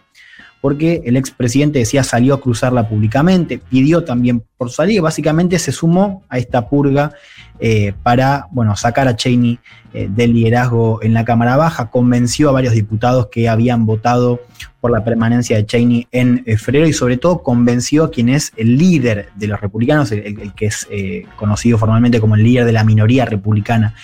porque 0.62 1.02
el 1.06 1.16
expresidente 1.16 1.80
decía 1.80 2.04
salió 2.04 2.34
a 2.34 2.42
cruzarla 2.42 2.90
públicamente, 2.90 3.60
pidió 3.60 4.04
también 4.04 4.44
por 4.58 4.72
salir, 4.72 5.02
básicamente 5.02 5.58
se 5.58 5.72
sumó 5.72 6.24
a 6.30 6.38
esta 6.38 6.68
purga 6.68 7.14
eh, 7.60 7.94
para 8.04 8.48
bueno, 8.52 8.76
sacar 8.76 9.08
a 9.08 9.16
Cheney 9.16 9.60
eh, 9.92 10.08
del 10.08 10.34
liderazgo 10.34 11.02
en 11.02 11.16
la 11.16 11.26
Cámara 11.26 11.58
Baja, 11.58 11.90
convenció 11.90 12.50
a 12.50 12.52
varios 12.52 12.76
diputados 12.76 13.30
que 13.32 13.50
habían 13.50 13.88
votado 13.88 14.40
por 14.82 14.92
la 14.92 15.04
permanencia 15.04 15.58
de 15.58 15.66
Cheney 15.66 16.08
en 16.12 16.44
eh, 16.46 16.58
febrero 16.58 16.86
y 16.86 16.94
sobre 16.94 17.18
todo 17.18 17.42
convenció 17.42 18.04
a 18.04 18.12
quien 18.12 18.30
es 18.30 18.52
el 18.56 18.78
líder 18.78 19.30
de 19.36 19.48
los 19.48 19.60
republicanos, 19.60 20.12
el, 20.12 20.40
el 20.40 20.54
que 20.54 20.68
es 20.68 20.88
eh, 20.92 21.26
conocido 21.36 21.80
formalmente 21.80 22.20
como 22.20 22.36
el 22.36 22.44
líder 22.44 22.66
de 22.66 22.72
la 22.72 22.84
minoría 22.84 23.26
republicana 23.26 23.96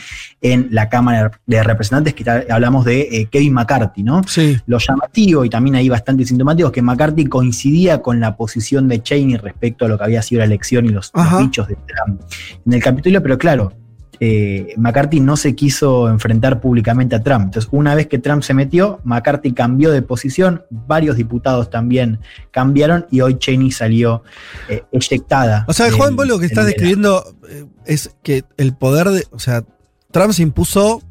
en 0.41 0.69
la 0.71 0.89
Cámara 0.89 1.31
de 1.45 1.63
Representantes, 1.63 2.15
que 2.15 2.29
hablamos 2.49 2.83
de 2.83 3.27
Kevin 3.31 3.53
McCarthy, 3.53 4.03
¿no? 4.03 4.23
Sí. 4.27 4.57
Lo 4.65 4.79
llamativo 4.79 5.45
y 5.45 5.49
también 5.49 5.75
ahí 5.75 5.87
bastante 5.87 6.25
sintomático 6.25 6.67
es 6.67 6.73
que 6.73 6.81
McCarthy 6.81 7.25
coincidía 7.25 8.01
con 8.01 8.19
la 8.19 8.35
posición 8.35 8.87
de 8.87 9.01
Cheney 9.01 9.37
respecto 9.37 9.85
a 9.85 9.87
lo 9.87 9.97
que 9.97 10.03
había 10.03 10.21
sido 10.21 10.39
la 10.39 10.45
elección 10.45 10.85
y 10.85 10.89
los, 10.89 11.11
los 11.13 11.39
dichos 11.39 11.67
de 11.67 11.75
Trump 11.75 12.21
en 12.65 12.73
el 12.73 12.83
Capitolio, 12.83 13.23
pero 13.23 13.37
claro, 13.45 13.73
eh, 14.19 14.73
McCarthy 14.77 15.19
no 15.19 15.37
se 15.37 15.53
quiso 15.55 16.09
enfrentar 16.09 16.59
públicamente 16.61 17.15
a 17.15 17.21
Trump. 17.21 17.43
Entonces, 17.45 17.69
una 17.71 17.93
vez 17.93 18.07
que 18.07 18.17
Trump 18.17 18.41
se 18.41 18.53
metió, 18.55 18.99
McCarthy 19.03 19.51
cambió 19.53 19.91
de 19.91 20.01
posición, 20.01 20.63
varios 20.71 21.15
diputados 21.15 21.69
también 21.69 22.19
cambiaron 22.49 23.05
y 23.11 23.21
hoy 23.21 23.37
Cheney 23.37 23.71
salió 23.71 24.23
eh, 24.67 24.81
eyectada. 24.91 25.65
O 25.67 25.73
sea, 25.73 25.85
del- 25.85 25.95
Juan, 25.95 26.15
vos 26.15 26.27
lo 26.27 26.39
que 26.39 26.47
estás 26.47 26.65
describiendo 26.65 27.23
eh, 27.49 27.65
es 27.85 28.15
que 28.23 28.43
el 28.57 28.73
poder 28.73 29.09
de. 29.09 29.25
O 29.31 29.37
sea, 29.37 29.63
Trump 30.11 30.31
se 30.33 30.41
impuso 30.41 31.03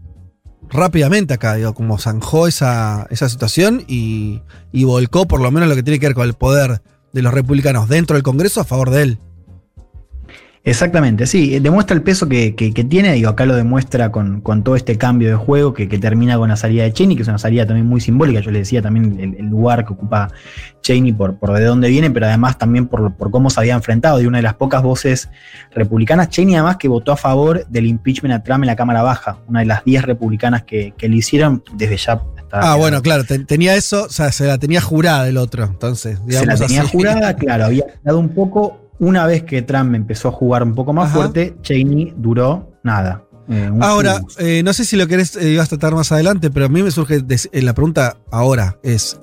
rápidamente 0.71 1.35
acá, 1.35 1.55
digo, 1.55 1.73
como 1.75 1.99
zanjó 1.99 2.49
esa, 2.49 3.07
esa 3.11 3.29
situación 3.29 3.85
y, 3.87 4.41
y 4.73 4.83
volcó 4.85 5.29
por 5.29 5.41
lo 5.41 5.51
menos 5.53 5.69
lo 5.69 5.77
que 5.77 5.83
tiene 5.85 6.01
que 6.01 6.07
ver 6.07 6.15
con 6.17 6.27
el 6.27 6.35
poder 6.35 6.81
de 7.13 7.23
los 7.23 7.33
republicanos 7.33 7.89
dentro 7.89 8.15
del 8.17 8.25
Congreso 8.25 8.61
a 8.61 8.65
favor 8.65 8.91
de 8.91 9.03
él. 9.03 9.19
Exactamente, 10.67 11.27
sí, 11.27 11.55
eh, 11.55 11.61
demuestra 11.61 11.95
el 11.95 12.03
peso 12.03 12.27
que, 12.27 12.55
que- 12.55 12.73
que 12.73 12.85
tiene, 12.85 13.13
digo, 13.13 13.29
acá 13.29 13.45
lo 13.45 13.55
demuestra 13.55 14.11
con, 14.11 14.41
con 14.41 14.65
todo 14.65 14.77
este 14.77 14.97
cambio 14.97 15.29
de 15.29 15.35
juego 15.35 15.75
que, 15.75 15.91
que 15.91 15.99
termina 15.99 16.39
con 16.39 16.49
la 16.49 16.57
salida 16.57 16.85
de 16.85 16.93
Cheney, 16.95 17.17
que 17.17 17.23
es 17.23 17.29
una 17.29 17.37
salida 17.37 17.67
también 17.67 17.87
muy 17.87 18.01
simbólica, 18.01 18.41
yo 18.41 18.51
le 18.51 18.61
decía 18.61 18.81
también 18.81 19.21
el, 19.21 19.35
el 19.39 19.47
lugar 19.51 19.85
que 19.85 19.93
ocupa 19.93 20.31
Cheney 20.81 21.13
por, 21.13 21.39
por 21.39 21.53
de 21.53 21.65
dónde 21.67 21.91
viene, 21.91 22.11
pero 22.11 22.25
además 22.27 22.57
también 22.57 22.87
por, 22.87 23.15
por 23.15 23.31
cómo 23.31 23.51
se 23.51 23.61
había 23.61 23.75
enfrentado, 23.75 24.17
de 24.17 24.27
una 24.27 24.39
de 24.39 24.43
las 24.43 24.55
pocas 24.55 24.83
voces 24.83 25.29
republicanas, 25.75 26.31
Cheney 26.31 26.55
además 26.55 26.79
que 26.79 26.89
votó 26.89 27.13
a 27.13 27.17
favor 27.19 27.67
del 27.69 27.85
impeachment 27.87 28.35
a 28.35 28.43
Trump 28.43 28.65
en 28.65 28.69
la 28.69 28.77
Cámara 28.77 29.03
Baja, 29.03 29.41
una 29.47 29.61
de 29.61 29.67
las 29.67 29.85
10 29.85 30.03
republicanas 30.05 30.63
que, 30.63 30.95
que 30.97 31.11
le 31.11 31.17
hicieron 31.17 31.63
desde 31.77 31.99
ya. 31.99 32.23
está- 32.39 32.61
Ah, 32.73 32.77
bueno, 32.77 33.03
claro, 33.03 33.25
te- 33.25 33.41
tenía 33.45 33.75
eso, 33.75 34.05
o 34.05 34.09
sea, 34.09 34.33
se 34.33 34.47
la 34.47 34.57
tenía 34.57 34.81
jurada 34.81 35.29
el 35.29 35.37
otro. 35.37 35.65
Entonces, 35.65 36.19
se 36.27 36.33
la 36.33 36.41
digamos 36.41 36.61
tenía 36.61 36.83
así. 36.83 36.91
jurada, 36.93 37.35
claro, 37.37 37.67
había 37.67 37.85
dado 38.03 38.19
un 38.19 38.31
poco. 38.31 38.81
Una 38.99 39.27
vez 39.27 39.43
que 39.45 39.63
Trump 39.63 39.95
empezó 39.95 40.29
a 40.29 40.33
jugar 40.33 40.63
un 40.63 40.75
poco 40.75 40.93
más 40.93 41.07
Ajá. 41.11 41.15
fuerte, 41.17 41.57
Cheney 41.63 42.15
duró 42.17 42.73
nada. 42.83 43.25
eh, 43.49 43.71
Ahora, 43.81 44.21
eh, 44.39 44.63
no 44.65 44.73
sé 44.73 44.85
si 44.85 44.97
lo 44.97 45.07
querés, 45.07 45.37
eh, 45.37 45.51
ibas 45.51 45.67
a 45.67 45.71
tratar 45.77 45.95
más 45.95 46.11
adelante, 46.13 46.51
pero 46.51 46.67
a 46.67 46.69
mí 46.69 46.83
me 46.83 46.91
surge 46.91 47.21
des- 47.21 47.49
eh, 47.53 47.61
la 47.63 47.75
pregunta 47.75 48.17
ahora, 48.31 48.79
es, 48.83 49.19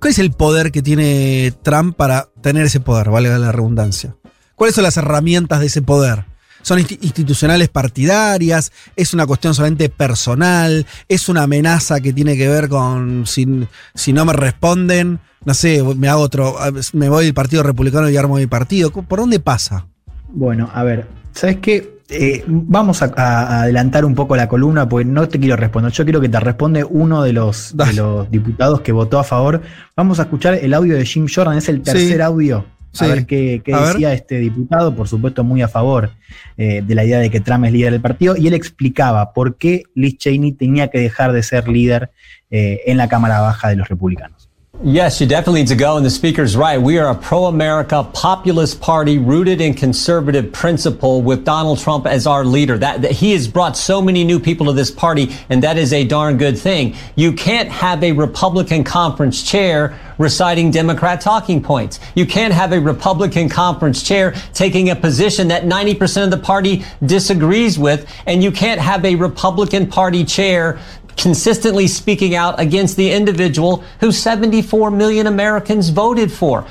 ¿cuál 0.00 0.10
es 0.10 0.18
el 0.18 0.32
poder 0.32 0.72
que 0.72 0.82
tiene 0.82 1.52
Trump 1.62 1.94
para 1.96 2.28
tener 2.40 2.66
ese 2.66 2.80
poder, 2.80 3.10
valga 3.10 3.38
la 3.38 3.52
redundancia? 3.52 4.16
¿Cuáles 4.56 4.74
son 4.74 4.84
las 4.84 4.96
herramientas 4.96 5.60
de 5.60 5.66
ese 5.66 5.82
poder? 5.82 6.24
¿Son 6.64 6.78
insti- 6.80 6.98
institucionales 7.02 7.68
partidarias? 7.68 8.72
¿Es 8.96 9.12
una 9.14 9.26
cuestión 9.26 9.54
solamente 9.54 9.88
personal? 9.90 10.86
¿Es 11.08 11.28
una 11.28 11.42
amenaza 11.42 12.00
que 12.00 12.12
tiene 12.12 12.36
que 12.36 12.48
ver 12.48 12.68
con 12.68 13.26
si, 13.26 13.46
si 13.94 14.12
no 14.12 14.24
me 14.24 14.32
responden? 14.32 15.20
No 15.44 15.52
sé, 15.52 15.82
me 15.96 16.08
hago 16.08 16.22
otro, 16.22 16.56
me 16.94 17.08
voy 17.10 17.26
del 17.26 17.34
Partido 17.34 17.62
Republicano 17.62 18.08
y 18.08 18.16
armo 18.16 18.36
mi 18.36 18.46
partido. 18.46 18.90
¿Por 18.90 19.18
dónde 19.18 19.40
pasa? 19.40 19.86
Bueno, 20.28 20.70
a 20.72 20.82
ver, 20.82 21.06
¿sabes 21.32 21.58
qué? 21.58 21.92
Eh, 22.08 22.44
vamos 22.46 23.02
a, 23.02 23.12
a 23.16 23.62
adelantar 23.62 24.04
un 24.04 24.14
poco 24.14 24.36
la 24.36 24.46
columna 24.48 24.88
porque 24.88 25.04
no 25.06 25.26
te 25.28 25.38
quiero 25.38 25.56
responder. 25.56 25.90
Yo 25.92 26.04
quiero 26.04 26.20
que 26.20 26.28
te 26.28 26.38
responde 26.40 26.84
uno 26.84 27.22
de 27.22 27.32
los, 27.34 27.76
de 27.76 27.92
los 27.94 28.30
diputados 28.30 28.80
que 28.82 28.92
votó 28.92 29.18
a 29.18 29.24
favor. 29.24 29.60
Vamos 29.96 30.18
a 30.18 30.22
escuchar 30.22 30.54
el 30.54 30.72
audio 30.74 30.96
de 30.96 31.04
Jim 31.06 31.26
Jordan, 31.32 31.56
es 31.58 31.68
el 31.68 31.82
tercer 31.82 32.16
Sí. 32.16 32.20
audio. 32.22 32.64
Sí. 32.94 33.04
A 33.04 33.08
ver 33.08 33.26
qué, 33.26 33.60
qué 33.64 33.74
A 33.74 33.80
ver. 33.80 33.88
decía 33.88 34.12
este 34.14 34.38
diputado, 34.38 34.94
por 34.94 35.08
supuesto 35.08 35.42
muy 35.42 35.62
a 35.62 35.68
favor 35.68 36.12
eh, 36.56 36.80
de 36.86 36.94
la 36.94 37.04
idea 37.04 37.18
de 37.18 37.28
que 37.28 37.40
Trump 37.40 37.64
es 37.64 37.72
líder 37.72 37.92
del 37.92 38.00
partido, 38.00 38.36
y 38.36 38.46
él 38.46 38.54
explicaba 38.54 39.32
por 39.32 39.58
qué 39.58 39.82
Liz 39.94 40.16
Cheney 40.16 40.52
tenía 40.52 40.88
que 40.88 41.00
dejar 41.00 41.32
de 41.32 41.42
ser 41.42 41.68
líder 41.68 42.12
eh, 42.50 42.82
en 42.86 42.96
la 42.96 43.08
Cámara 43.08 43.40
Baja 43.40 43.68
de 43.68 43.76
los 43.76 43.88
republicanos. 43.88 44.43
Yes, 44.82 45.20
you 45.20 45.26
definitely 45.28 45.60
need 45.60 45.68
to 45.68 45.76
go, 45.76 45.96
and 45.96 46.04
the 46.04 46.10
speaker's 46.10 46.56
right. 46.56 46.82
We 46.82 46.98
are 46.98 47.08
a 47.08 47.14
pro 47.14 47.44
America 47.44 48.02
populist 48.12 48.80
party 48.80 49.18
rooted 49.18 49.60
in 49.60 49.74
conservative 49.74 50.52
principle 50.52 51.22
with 51.22 51.44
Donald 51.44 51.78
Trump 51.78 52.06
as 52.06 52.26
our 52.26 52.44
leader. 52.44 52.76
That, 52.76 53.00
that 53.02 53.12
he 53.12 53.32
has 53.32 53.46
brought 53.46 53.76
so 53.76 54.02
many 54.02 54.24
new 54.24 54.40
people 54.40 54.66
to 54.66 54.72
this 54.72 54.90
party, 54.90 55.34
and 55.48 55.62
that 55.62 55.78
is 55.78 55.92
a 55.92 56.04
darn 56.04 56.38
good 56.38 56.58
thing. 56.58 56.96
You 57.14 57.32
can't 57.32 57.68
have 57.68 58.02
a 58.02 58.10
Republican 58.10 58.82
conference 58.82 59.44
chair 59.48 59.96
reciting 60.18 60.72
Democrat 60.72 61.20
talking 61.20 61.62
points. 61.62 62.00
You 62.16 62.26
can't 62.26 62.52
have 62.52 62.72
a 62.72 62.80
Republican 62.80 63.48
conference 63.48 64.02
chair 64.02 64.34
taking 64.54 64.90
a 64.90 64.96
position 64.96 65.48
that 65.48 65.64
90% 65.64 66.24
of 66.24 66.30
the 66.32 66.36
party 66.36 66.84
disagrees 67.06 67.78
with, 67.78 68.12
and 68.26 68.42
you 68.42 68.50
can't 68.50 68.80
have 68.80 69.04
a 69.04 69.14
Republican 69.14 69.86
Party 69.86 70.24
chair 70.24 70.80
consistently 71.16 71.88
speaking 71.88 72.36
out 72.36 72.58
against 72.58 72.96
the 72.96 73.14
individual 73.14 73.82
who 74.00 74.12
74 74.12 74.90
million 74.90 75.26
Americans 75.26 75.90
voted 75.92 76.30
for. 76.30 76.64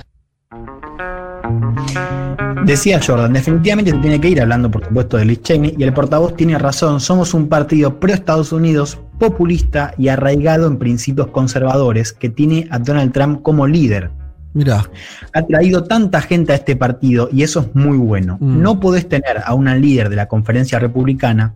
Decía 2.65 3.01
Jordan, 3.05 3.33
definitivamente 3.33 3.91
se 3.91 3.97
tiene 3.97 4.21
que 4.21 4.29
ir 4.29 4.41
hablando, 4.41 4.71
por 4.71 4.85
supuesto, 4.85 5.17
de 5.17 5.25
Liz 5.25 5.41
Cheney, 5.41 5.75
y 5.77 5.83
el 5.83 5.93
portavoz 5.93 6.35
tiene 6.37 6.57
razón, 6.57 7.01
somos 7.01 7.33
un 7.33 7.49
partido 7.49 7.99
pro 7.99 8.13
Estados 8.13 8.53
Unidos, 8.53 8.97
populista 9.19 9.93
y 9.97 10.07
arraigado 10.07 10.67
en 10.67 10.77
principios 10.77 11.27
conservadores, 11.27 12.13
que 12.13 12.29
tiene 12.29 12.67
a 12.71 12.79
Donald 12.79 13.11
Trump 13.11 13.41
como 13.41 13.67
líder. 13.67 14.11
Mira, 14.53 14.89
Ha 15.33 15.41
traído 15.41 15.83
tanta 15.83 16.21
gente 16.21 16.53
a 16.53 16.55
este 16.55 16.75
partido 16.75 17.27
y 17.31 17.43
eso 17.43 17.61
es 17.61 17.75
muy 17.75 17.97
bueno. 17.97 18.37
Mm. 18.39 18.61
No 18.61 18.79
podés 18.79 19.09
tener 19.09 19.41
a 19.43 19.53
una 19.55 19.75
líder 19.75 20.09
de 20.09 20.15
la 20.15 20.27
conferencia 20.27 20.79
republicana 20.79 21.55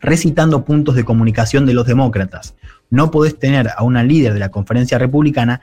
recitando 0.00 0.64
puntos 0.64 0.94
de 0.94 1.04
comunicación 1.04 1.66
de 1.66 1.74
los 1.74 1.86
demócratas. 1.86 2.54
No 2.88 3.10
podés 3.10 3.38
tener 3.38 3.70
a 3.76 3.84
una 3.84 4.02
líder 4.02 4.32
de 4.32 4.40
la 4.40 4.50
conferencia 4.50 4.98
republicana 4.98 5.60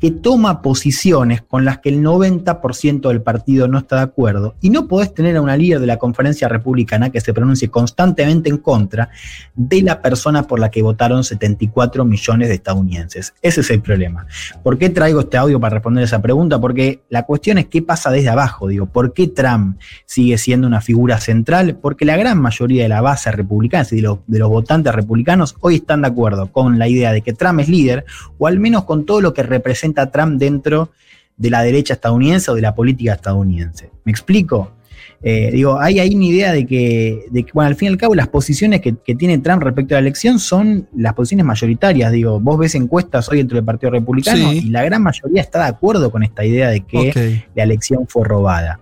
que 0.00 0.10
toma 0.10 0.62
posiciones 0.62 1.42
con 1.42 1.64
las 1.64 1.78
que 1.78 1.88
el 1.88 2.02
90% 2.02 3.08
del 3.08 3.22
partido 3.22 3.68
no 3.68 3.78
está 3.78 3.96
de 3.96 4.02
acuerdo. 4.02 4.54
Y 4.60 4.70
no 4.70 4.86
podés 4.86 5.12
tener 5.12 5.36
a 5.36 5.42
una 5.42 5.56
líder 5.56 5.80
de 5.80 5.86
la 5.86 5.96
conferencia 5.96 6.48
republicana 6.48 7.10
que 7.10 7.20
se 7.20 7.34
pronuncie 7.34 7.68
constantemente 7.68 8.48
en 8.48 8.58
contra 8.58 9.10
de 9.54 9.82
la 9.82 10.00
persona 10.00 10.44
por 10.44 10.60
la 10.60 10.70
que 10.70 10.82
votaron 10.82 11.24
74 11.24 12.04
millones 12.04 12.48
de 12.48 12.54
estadounidenses. 12.54 13.34
Ese 13.42 13.60
es 13.60 13.70
el 13.70 13.80
problema. 13.80 14.26
¿Por 14.62 14.78
qué 14.78 14.90
traigo 14.90 15.20
este 15.20 15.36
audio 15.36 15.58
para 15.58 15.74
responder 15.74 16.04
esa 16.04 16.22
pregunta? 16.22 16.60
Porque 16.60 17.02
la 17.08 17.24
cuestión 17.24 17.58
es 17.58 17.66
qué 17.66 17.82
pasa 17.82 18.10
desde 18.10 18.28
abajo. 18.28 18.68
Digo, 18.68 18.86
¿por 18.86 19.12
qué 19.12 19.28
Trump 19.28 19.78
sigue 20.06 20.38
siendo 20.38 20.66
una 20.66 20.80
figura 20.80 21.18
central? 21.18 21.76
Porque 21.76 22.04
la 22.04 22.16
gran 22.16 22.40
mayoría 22.40 22.84
de 22.84 22.88
la 22.88 23.00
base 23.00 23.32
republicana, 23.32 23.82
es 23.82 23.90
decir, 23.90 24.02
de 24.02 24.08
los, 24.08 24.18
de 24.26 24.38
los 24.38 24.48
votantes 24.48 24.94
republicanos, 24.94 25.56
hoy 25.60 25.76
están 25.76 26.02
de 26.02 26.08
acuerdo 26.08 26.52
con 26.52 26.78
la 26.78 26.88
idea 26.88 27.12
de 27.12 27.22
que 27.22 27.32
Trump 27.32 27.60
es 27.60 27.68
líder, 27.68 28.04
o 28.38 28.46
al 28.46 28.60
menos 28.60 28.84
con 28.84 29.04
todo 29.04 29.20
lo 29.20 29.34
que 29.34 29.42
representa 29.42 29.87
Trump 29.94 30.38
dentro 30.38 30.90
de 31.36 31.50
la 31.50 31.62
derecha 31.62 31.94
estadounidense 31.94 32.50
o 32.50 32.54
de 32.54 32.62
la 32.62 32.74
política 32.74 33.14
estadounidense. 33.14 33.90
¿Me 34.04 34.12
explico? 34.12 34.72
Eh, 35.20 35.50
digo, 35.52 35.80
hay 35.80 35.98
ahí 35.98 36.14
una 36.14 36.26
idea 36.26 36.52
de 36.52 36.64
que, 36.64 37.26
de 37.30 37.42
que, 37.42 37.50
bueno, 37.52 37.68
al 37.68 37.74
fin 37.74 37.86
y 37.86 37.92
al 37.92 37.96
cabo, 37.98 38.14
las 38.14 38.28
posiciones 38.28 38.80
que, 38.80 38.94
que 39.04 39.14
tiene 39.16 39.38
Trump 39.38 39.62
respecto 39.62 39.94
a 39.94 39.96
la 39.96 40.00
elección 40.00 40.38
son 40.38 40.88
las 40.96 41.14
posiciones 41.14 41.44
mayoritarias. 41.44 42.12
Digo, 42.12 42.38
vos 42.40 42.58
ves 42.58 42.74
encuestas 42.76 43.28
hoy 43.28 43.38
dentro 43.38 43.56
del 43.56 43.64
Partido 43.64 43.90
Republicano 43.90 44.50
Sí. 44.52 44.58
y 44.66 44.68
la 44.70 44.84
gran 44.84 45.02
mayoría 45.02 45.40
está 45.42 45.60
de 45.60 45.68
acuerdo 45.70 46.10
con 46.10 46.22
esta 46.22 46.44
idea 46.44 46.68
de 46.70 46.80
que 46.82 47.42
la 47.54 47.64
elección 47.64 48.06
fue 48.06 48.24
robada. 48.24 48.80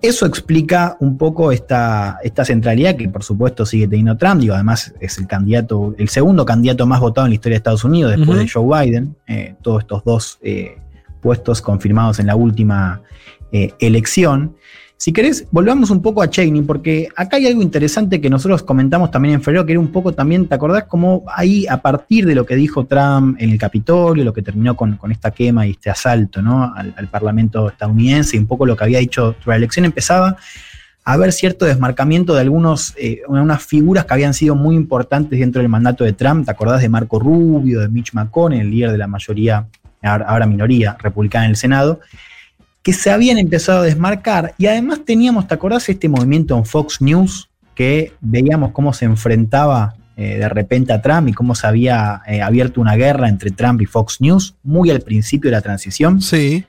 Eso 0.00 0.26
explica 0.26 0.96
un 1.00 1.18
poco 1.18 1.50
esta, 1.50 2.18
esta 2.22 2.44
centralidad 2.44 2.94
que 2.94 3.08
por 3.08 3.24
supuesto 3.24 3.66
sigue 3.66 3.88
teniendo 3.88 4.16
Trump, 4.16 4.40
digo, 4.40 4.54
además 4.54 4.94
es 5.00 5.18
el 5.18 5.26
candidato, 5.26 5.94
el 5.98 6.08
segundo 6.08 6.44
candidato 6.44 6.86
más 6.86 7.00
votado 7.00 7.26
en 7.26 7.32
la 7.32 7.34
historia 7.34 7.54
de 7.54 7.58
Estados 7.58 7.82
Unidos 7.82 8.16
después 8.16 8.38
de 8.38 8.48
Joe 8.48 8.86
Biden, 8.86 9.16
eh, 9.26 9.56
todos 9.60 9.80
estos 9.80 10.04
dos 10.04 10.38
eh, 10.42 10.78
puestos 11.20 11.60
confirmados 11.60 12.20
en 12.20 12.26
la 12.26 12.36
última 12.36 13.02
eh, 13.50 13.72
elección. 13.80 14.56
Si 15.00 15.12
querés, 15.12 15.46
volvamos 15.52 15.90
un 15.90 16.02
poco 16.02 16.22
a 16.22 16.28
Cheney, 16.28 16.62
porque 16.62 17.08
acá 17.14 17.36
hay 17.36 17.46
algo 17.46 17.62
interesante 17.62 18.20
que 18.20 18.28
nosotros 18.28 18.64
comentamos 18.64 19.12
también 19.12 19.36
en 19.36 19.42
febrero, 19.42 19.64
que 19.64 19.70
era 19.70 19.78
un 19.78 19.92
poco 19.92 20.12
también, 20.12 20.48
¿te 20.48 20.56
acordás 20.56 20.86
cómo 20.88 21.22
ahí, 21.32 21.68
a 21.68 21.80
partir 21.80 22.26
de 22.26 22.34
lo 22.34 22.44
que 22.44 22.56
dijo 22.56 22.84
Trump 22.84 23.36
en 23.38 23.50
el 23.50 23.58
Capitolio, 23.58 24.24
lo 24.24 24.32
que 24.32 24.42
terminó 24.42 24.74
con, 24.74 24.96
con 24.96 25.12
esta 25.12 25.30
quema 25.30 25.68
y 25.68 25.70
este 25.70 25.88
asalto 25.88 26.42
¿no? 26.42 26.74
al, 26.74 27.08
Parlamento 27.12 27.68
estadounidense, 27.68 28.36
y 28.36 28.40
un 28.40 28.48
poco 28.48 28.66
lo 28.66 28.76
que 28.76 28.82
había 28.82 28.98
dicho 28.98 29.36
la 29.46 29.54
elección, 29.54 29.84
empezaba 29.84 30.36
a 31.04 31.12
haber 31.12 31.32
cierto 31.32 31.64
desmarcamiento 31.64 32.34
de 32.34 32.40
algunos, 32.40 32.92
eh, 32.98 33.20
unas 33.28 33.64
figuras 33.64 34.04
que 34.04 34.14
habían 34.14 34.34
sido 34.34 34.56
muy 34.56 34.74
importantes 34.74 35.38
dentro 35.38 35.62
del 35.62 35.68
mandato 35.68 36.02
de 36.02 36.12
Trump. 36.12 36.44
¿Te 36.44 36.50
acordás 36.50 36.82
de 36.82 36.88
Marco 36.88 37.20
Rubio, 37.20 37.78
de 37.78 37.88
Mitch 37.88 38.14
McConnell, 38.14 38.62
el 38.62 38.70
líder 38.72 38.90
de 38.90 38.98
la 38.98 39.06
mayoría, 39.06 39.64
ahora 40.02 40.44
minoría 40.46 40.96
republicana 41.00 41.44
en 41.44 41.50
el 41.52 41.56
Senado? 41.56 42.00
Que 42.82 42.92
se 42.92 43.10
habían 43.10 43.38
empezado 43.38 43.80
a 43.80 43.82
desmarcar 43.84 44.54
y 44.58 44.66
además 44.66 45.00
teníamos, 45.04 45.46
¿te 45.46 45.54
acordás 45.54 45.88
este 45.88 46.08
movimiento 46.08 46.56
en 46.56 46.64
Fox 46.64 47.00
News 47.02 47.50
que 47.74 48.12
veíamos 48.20 48.72
cómo 48.72 48.92
se 48.92 49.04
enfrentaba 49.04 49.94
eh, 50.16 50.38
de 50.38 50.48
repente 50.48 50.92
a 50.92 51.00
Trump 51.02 51.28
y 51.28 51.32
cómo 51.32 51.54
se 51.54 51.66
había 51.66 52.22
eh, 52.26 52.42
abierto 52.42 52.80
una 52.80 52.96
guerra 52.96 53.28
entre 53.28 53.50
Trump 53.50 53.80
y 53.82 53.86
Fox 53.86 54.20
News 54.20 54.56
muy 54.62 54.90
al 54.90 55.00
principio 55.00 55.50
de 55.50 55.56
la 55.56 55.62
transición? 55.62 56.20
Sí. 56.20 56.64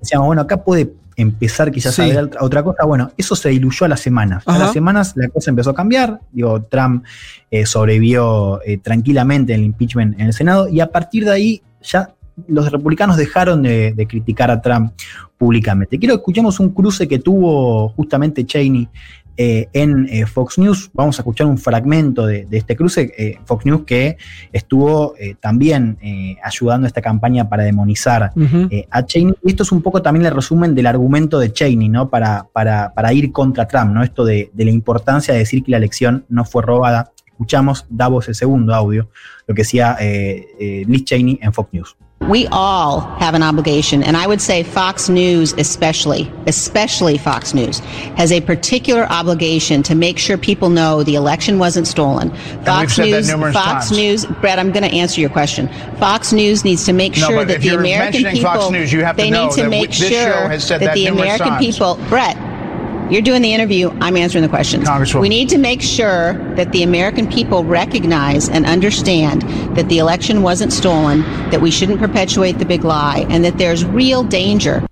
Decíamos, 0.00 0.26
bueno, 0.26 0.42
acá 0.42 0.64
puede 0.64 0.92
empezar 1.16 1.70
quizás 1.72 1.94
Sí. 1.96 2.02
a 2.02 2.06
ver 2.06 2.30
otra- 2.40 2.62
cosa. 2.62 2.84
Bueno, 2.84 3.10
eso 3.16 3.34
se 3.36 3.48
diluyó 3.50 3.84
a 3.86 3.88
las 3.88 4.00
semanas. 4.00 4.44
A 4.46 4.56
las 4.56 4.72
semanas 4.72 5.12
la 5.16 5.28
cosa 5.28 5.50
empezó 5.50 5.70
a 5.70 5.74
cambiar. 5.74 6.20
Digo, 6.32 6.62
Trump 6.62 7.04
eh, 7.50 7.66
sobrevivió 7.66 8.60
eh, 8.64 8.78
tranquilamente 8.78 9.52
en 9.52 9.60
el 9.60 9.66
impeachment 9.66 10.18
en 10.20 10.26
el 10.26 10.32
Senado 10.32 10.68
y 10.68 10.78
a 10.80 10.90
partir 10.90 11.24
de 11.24 11.32
ahí 11.32 11.62
ya 11.82 12.14
los 12.46 12.70
republicanos 12.70 13.16
dejaron 13.16 13.62
de, 13.62 13.92
de 13.92 14.06
criticar 14.06 14.50
a 14.50 14.60
Trump 14.60 14.92
públicamente. 15.36 15.98
Quiero 15.98 16.14
que 16.14 16.20
escuchemos 16.20 16.60
un 16.60 16.70
cruce 16.70 17.08
que 17.08 17.18
tuvo 17.18 17.88
justamente 17.90 18.44
Cheney 18.44 18.88
eh, 19.36 19.68
en 19.72 20.08
eh, 20.10 20.26
Fox 20.26 20.58
News. 20.58 20.90
Vamos 20.92 21.16
a 21.18 21.22
escuchar 21.22 21.46
un 21.46 21.58
fragmento 21.58 22.26
de, 22.26 22.44
de 22.46 22.58
este 22.58 22.74
cruce. 22.74 23.12
eh, 23.16 23.38
Fox 23.44 23.64
News 23.64 23.84
que 23.84 24.16
estuvo 24.52 25.14
eh, 25.16 25.36
también 25.40 25.96
ayudando 26.42 26.86
a 26.86 26.88
esta 26.88 27.00
campaña 27.00 27.48
para 27.48 27.62
demonizar 27.62 28.32
a 28.90 29.06
Cheney. 29.06 29.34
Y 29.44 29.50
esto 29.50 29.62
es 29.62 29.70
un 29.70 29.80
poco 29.80 30.02
también 30.02 30.26
el 30.26 30.34
resumen 30.34 30.74
del 30.74 30.86
argumento 30.86 31.38
de 31.38 31.52
Cheney, 31.52 31.88
¿no? 31.88 32.10
Para, 32.10 32.48
para, 32.52 32.92
para 32.94 33.12
ir 33.12 33.30
contra 33.30 33.68
Trump, 33.68 33.92
¿no? 33.92 34.02
Esto 34.02 34.24
de, 34.24 34.50
de 34.52 34.64
la 34.64 34.72
importancia 34.72 35.32
de 35.32 35.40
decir 35.40 35.62
que 35.62 35.70
la 35.70 35.76
elección 35.76 36.24
no 36.28 36.44
fue 36.44 36.62
robada. 36.62 37.12
Escuchamos 37.26 37.86
Davos 37.88 38.26
el 38.26 38.34
segundo 38.34 38.74
audio, 38.74 39.08
lo 39.46 39.54
que 39.54 39.62
decía 39.62 39.96
Liz 40.58 41.04
Cheney 41.04 41.38
en 41.40 41.52
Fox 41.52 41.72
News. 41.72 41.96
We 42.20 42.46
all 42.48 43.00
have 43.00 43.34
an 43.34 43.42
obligation, 43.44 44.02
and 44.02 44.16
I 44.16 44.26
would 44.26 44.40
say 44.40 44.62
Fox 44.64 45.08
News, 45.08 45.52
especially, 45.52 46.30
especially 46.46 47.16
Fox 47.16 47.54
News, 47.54 47.78
has 48.18 48.32
a 48.32 48.40
particular 48.40 49.04
obligation 49.04 49.82
to 49.84 49.94
make 49.94 50.18
sure 50.18 50.36
people 50.36 50.68
know 50.68 51.04
the 51.04 51.14
election 51.14 51.58
wasn't 51.58 51.86
stolen. 51.86 52.34
Fox 52.64 52.98
News, 52.98 53.30
Fox 53.30 53.54
times. 53.54 53.90
News, 53.92 54.26
Brett, 54.26 54.58
I'm 54.58 54.72
going 54.72 54.82
to 54.82 54.94
answer 54.94 55.20
your 55.20 55.30
question. 55.30 55.68
Fox 55.98 56.32
News 56.32 56.64
needs 56.64 56.84
to 56.86 56.92
make 56.92 57.16
No, 57.16 57.28
sure 57.28 57.44
that 57.44 57.60
the 57.60 57.68
American 57.68 58.24
people, 58.24 58.42
Fox 58.42 58.70
News, 58.72 58.92
you 58.92 59.04
have 59.04 59.16
to 59.16 59.22
they 59.22 59.30
know 59.30 59.46
need 59.46 59.54
to 59.54 59.62
that 59.62 59.70
make 59.70 59.90
this 59.90 59.98
show 59.98 60.08
sure 60.08 60.48
has 60.48 60.66
said 60.66 60.80
that 60.80 60.86
that 60.86 60.94
the 60.96 61.06
American 61.06 61.48
times. 61.48 61.64
people, 61.64 61.94
Brett. 62.08 62.36
You're 63.10 63.22
doing 63.22 63.40
the 63.40 63.54
interview. 63.54 63.90
I'm 64.02 64.18
answering 64.18 64.42
the 64.42 64.50
questions. 64.50 64.86
Congresswoman. 64.86 65.22
We 65.22 65.28
need 65.30 65.48
to 65.48 65.58
make 65.58 65.80
sure 65.80 66.34
that 66.56 66.72
the 66.72 66.82
American 66.82 67.26
people 67.26 67.64
recognize 67.64 68.50
and 68.50 68.66
understand 68.66 69.42
that 69.76 69.88
the 69.88 69.96
election 69.96 70.42
wasn't 70.42 70.74
stolen, 70.74 71.22
that 71.50 71.62
we 71.62 71.70
shouldn't 71.70 72.00
perpetuate 72.00 72.58
the 72.58 72.66
big 72.66 72.84
lie, 72.84 73.24
and 73.30 73.42
that 73.46 73.56
there's 73.56 73.82
real 73.84 74.22
danger. 74.22 74.86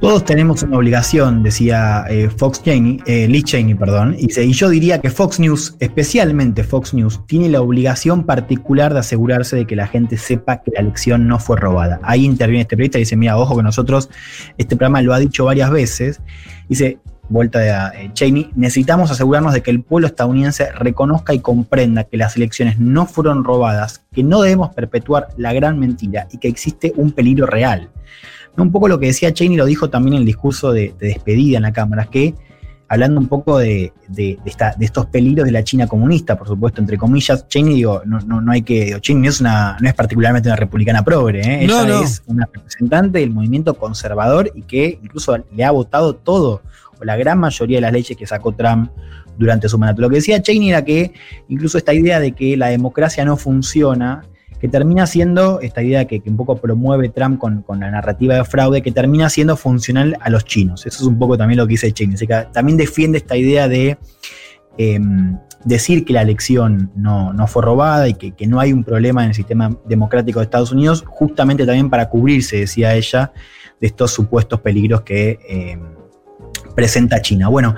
Todos 0.00 0.24
tenemos 0.24 0.62
una 0.62 0.76
obligación, 0.76 1.42
decía 1.42 2.04
eh, 2.08 2.30
Fox 2.30 2.62
Cheney, 2.62 3.02
eh, 3.06 3.26
Lee 3.28 3.42
Cheney, 3.42 3.74
perdón, 3.74 4.14
y, 4.16 4.28
yo 4.52 4.68
diría 4.68 5.00
que 5.00 5.10
Fox 5.10 5.40
News, 5.40 5.76
especialmente 5.80 6.62
Fox 6.62 6.94
News, 6.94 7.20
tiene 7.26 7.48
la 7.48 7.60
obligación 7.60 8.24
particular 8.24 8.94
de 8.94 9.00
asegurarse 9.00 9.56
de 9.56 9.66
que 9.66 9.76
la 9.76 9.86
gente 9.86 10.16
sepa 10.16 10.62
que 10.62 10.70
la 10.70 10.80
elección 10.80 11.26
no 11.26 11.38
fue 11.38 11.56
robada. 11.56 12.00
Ahí 12.02 12.24
interviene 12.24 12.62
este 12.62 12.76
periodista 12.76 12.98
y 12.98 13.02
dice, 13.02 13.16
mira, 13.16 13.36
ojo 13.36 13.56
que 13.56 13.62
nosotros, 13.62 14.08
este 14.56 14.76
programa 14.76 15.02
lo 15.02 15.12
ha 15.12 15.18
dicho 15.18 15.44
varias 15.44 15.70
veces, 15.70 16.20
dice, 16.68 16.98
vuelta 17.28 17.58
de 17.58 17.70
eh, 18.04 18.10
Cheney, 18.12 18.50
necesitamos 18.54 19.10
asegurarnos 19.10 19.52
de 19.52 19.62
que 19.62 19.70
el 19.70 19.82
pueblo 19.82 20.06
estadounidense 20.06 20.72
reconozca 20.72 21.34
y 21.34 21.40
comprenda 21.40 22.04
que 22.04 22.16
las 22.16 22.36
elecciones 22.36 22.78
no 22.78 23.06
fueron 23.06 23.44
robadas, 23.44 24.04
que 24.12 24.22
no 24.22 24.42
debemos 24.42 24.74
perpetuar 24.74 25.28
la 25.36 25.52
gran 25.52 25.78
mentira 25.78 26.26
y 26.30 26.38
que 26.38 26.48
existe 26.48 26.92
un 26.96 27.12
peligro 27.12 27.46
real. 27.46 27.90
Un 28.62 28.72
poco 28.72 28.88
lo 28.88 28.98
que 28.98 29.06
decía 29.06 29.32
Cheney 29.32 29.56
lo 29.56 29.64
dijo 29.66 29.88
también 29.90 30.14
en 30.14 30.20
el 30.20 30.26
discurso 30.26 30.72
de, 30.72 30.94
de 30.98 31.08
despedida 31.08 31.56
en 31.58 31.62
la 31.62 31.72
Cámara, 31.72 32.06
que 32.10 32.34
hablando 32.90 33.20
un 33.20 33.28
poco 33.28 33.58
de, 33.58 33.92
de- 34.08 34.38
de 34.42 34.50
esta- 34.50 34.74
de 34.76 34.84
estos 34.84 35.06
peligros 35.06 35.44
de 35.46 35.52
la 35.52 35.62
China 35.62 35.86
comunista, 35.86 36.36
por 36.38 36.48
supuesto, 36.48 36.80
entre 36.80 36.96
comillas, 36.96 37.46
Cheney, 37.46 37.74
digo, 37.74 38.02
no, 38.06 38.18
no, 38.20 38.40
no 38.40 38.50
hay 38.52 38.62
que, 38.62 38.86
digo, 38.86 38.98
Cheney 38.98 39.22
no 39.24 39.28
es, 39.28 39.40
una, 39.40 39.76
no 39.80 39.88
es 39.88 39.94
particularmente 39.94 40.48
una 40.48 40.56
republicana 40.56 41.02
progre, 41.04 41.40
¿eh? 41.40 41.64
Ella 41.64 41.84
no. 41.84 42.02
es 42.02 42.22
una 42.26 42.48
representante 42.52 43.18
del 43.18 43.30
movimiento 43.30 43.74
conservador 43.74 44.50
y 44.54 44.62
que 44.62 44.98
incluso 45.02 45.36
le 45.54 45.64
ha 45.64 45.70
votado 45.70 46.14
todo, 46.14 46.62
o 46.98 47.04
la 47.04 47.16
gran 47.16 47.38
mayoría 47.38 47.76
de 47.76 47.82
las 47.82 47.92
leyes 47.92 48.16
que 48.16 48.26
sacó 48.26 48.52
Trump 48.52 48.90
durante 49.36 49.68
su 49.68 49.78
mandato. 49.78 50.00
Lo 50.02 50.08
que 50.08 50.16
decía 50.16 50.40
Cheney 50.42 50.70
era 50.70 50.82
que 50.84 51.12
incluso 51.48 51.76
esta 51.78 51.92
idea 51.92 52.18
de 52.20 52.32
que 52.32 52.56
la 52.56 52.68
democracia 52.68 53.24
no 53.24 53.36
funciona, 53.36 54.24
que 54.60 54.68
termina 54.68 55.06
siendo, 55.06 55.60
esta 55.60 55.82
idea 55.82 56.06
que, 56.06 56.22
un 56.26 56.36
poco 56.36 56.56
promueve 56.56 57.08
Trump 57.08 57.38
con, 57.38 57.62
con 57.62 57.80
la 57.80 57.90
narrativa 57.90 58.34
de 58.34 58.44
fraude, 58.44 58.82
que 58.82 58.92
termina 58.92 59.28
siendo 59.30 59.56
funcional 59.56 60.16
a 60.20 60.30
los 60.30 60.44
chinos. 60.44 60.86
Eso 60.86 61.02
es 61.02 61.06
un 61.06 61.18
poco 61.18 61.36
también 61.36 61.58
lo 61.58 61.66
que 61.66 61.72
dice 61.72 61.92
Cheney. 61.92 62.16
También 62.52 62.76
defiende 62.76 63.18
esta 63.18 63.36
idea 63.36 63.68
de 63.68 63.98
eh, 64.76 65.00
decir 65.64 66.04
que 66.04 66.12
la 66.12 66.22
elección 66.22 66.90
no, 66.94 67.32
no 67.32 67.46
fue 67.46 67.62
robada 67.62 68.08
y 68.08 68.14
que, 68.14 68.32
que 68.32 68.46
no 68.46 68.60
hay 68.60 68.72
un 68.72 68.84
problema 68.84 69.22
en 69.22 69.30
el 69.30 69.34
sistema 69.34 69.76
democrático 69.86 70.40
de 70.40 70.44
Estados 70.44 70.72
Unidos, 70.72 71.04
justamente 71.06 71.66
también 71.66 71.90
para 71.90 72.08
cubrirse, 72.08 72.58
decía 72.58 72.94
ella, 72.94 73.32
de 73.80 73.86
estos 73.86 74.12
supuestos 74.12 74.60
peligros 74.60 75.02
que 75.02 75.38
eh, 75.48 75.78
presenta 76.74 77.20
China. 77.20 77.48
Bueno, 77.48 77.74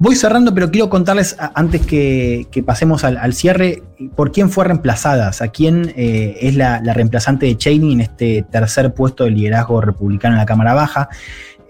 voy 0.00 0.16
cerrando, 0.16 0.52
pero 0.54 0.70
quiero 0.70 0.88
contarles 0.88 1.36
antes 1.54 1.86
que, 1.86 2.64
pasemos 2.66 3.04
al, 3.04 3.34
cierre 3.34 3.82
por 4.16 4.32
quién 4.32 4.50
fue 4.50 4.64
reemplazada, 4.64 5.28
o 5.28 5.32
sea, 5.32 5.48
quién 5.48 5.92
eh, 5.94 6.38
es 6.40 6.56
la, 6.56 6.80
la 6.82 6.94
reemplazante 6.94 7.46
de 7.46 7.56
Cheney 7.56 7.92
en 7.92 8.00
este 8.00 8.44
tercer 8.50 8.94
puesto 8.94 9.24
de 9.24 9.30
liderazgo 9.30 9.80
republicano 9.80 10.34
en 10.34 10.38
la 10.38 10.46
Cámara 10.46 10.72
Baja. 10.72 11.10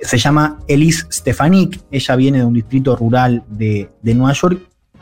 Se 0.00 0.16
llama 0.16 0.58
Elise 0.68 1.06
Stefanik, 1.10 1.80
ella 1.90 2.16
viene 2.16 2.38
de 2.38 2.44
un 2.44 2.54
distrito 2.54 2.94
rural 2.94 3.42
de, 3.48 3.90
Nueva 4.02 4.32
York 4.32 4.60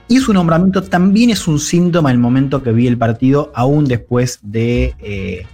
y 0.09 0.19
su 0.19 0.33
nombramiento 0.33 0.83
también 0.83 1.29
es 1.29 1.47
un 1.47 1.61
síntoma 1.61 2.09
del 2.09 2.19
momento 2.19 2.63
que 2.63 2.73
vi 2.73 2.87
el 2.87 2.97
partido, 2.97 3.53
aún 3.55 3.85
después 3.85 4.41
de 4.43 4.95
eh, 5.01 5.47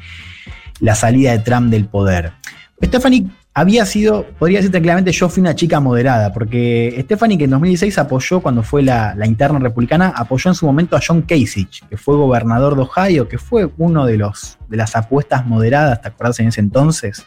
la 0.78 0.94
salida 0.94 1.32
de 1.32 1.40
Trump 1.40 1.70
del 1.70 1.86
poder. 1.86 2.34
Stephanie 2.80 3.26
había 3.56 3.86
sido, 3.86 4.26
podría 4.36 4.58
decir 4.58 4.72
tranquilamente, 4.72 5.12
yo 5.12 5.28
fui 5.28 5.40
una 5.40 5.54
chica 5.54 5.78
moderada, 5.78 6.32
porque 6.32 6.98
Stephanie 7.04 7.38
que 7.38 7.44
en 7.44 7.50
2016 7.50 7.96
apoyó, 7.98 8.40
cuando 8.40 8.64
fue 8.64 8.82
la, 8.82 9.14
la 9.14 9.26
interna 9.26 9.60
republicana, 9.60 10.08
apoyó 10.08 10.50
en 10.50 10.56
su 10.56 10.66
momento 10.66 10.96
a 10.96 11.00
John 11.06 11.22
Kasich, 11.22 11.86
que 11.88 11.96
fue 11.96 12.16
gobernador 12.16 12.74
de 12.74 12.82
Ohio, 12.82 13.28
que 13.28 13.38
fue 13.38 13.70
uno 13.78 14.06
de, 14.06 14.18
los, 14.18 14.58
de 14.68 14.76
las 14.76 14.96
apuestas 14.96 15.46
moderadas, 15.46 16.02
¿te 16.02 16.08
acuerdas 16.08 16.40
en 16.40 16.48
ese 16.48 16.60
entonces? 16.60 17.24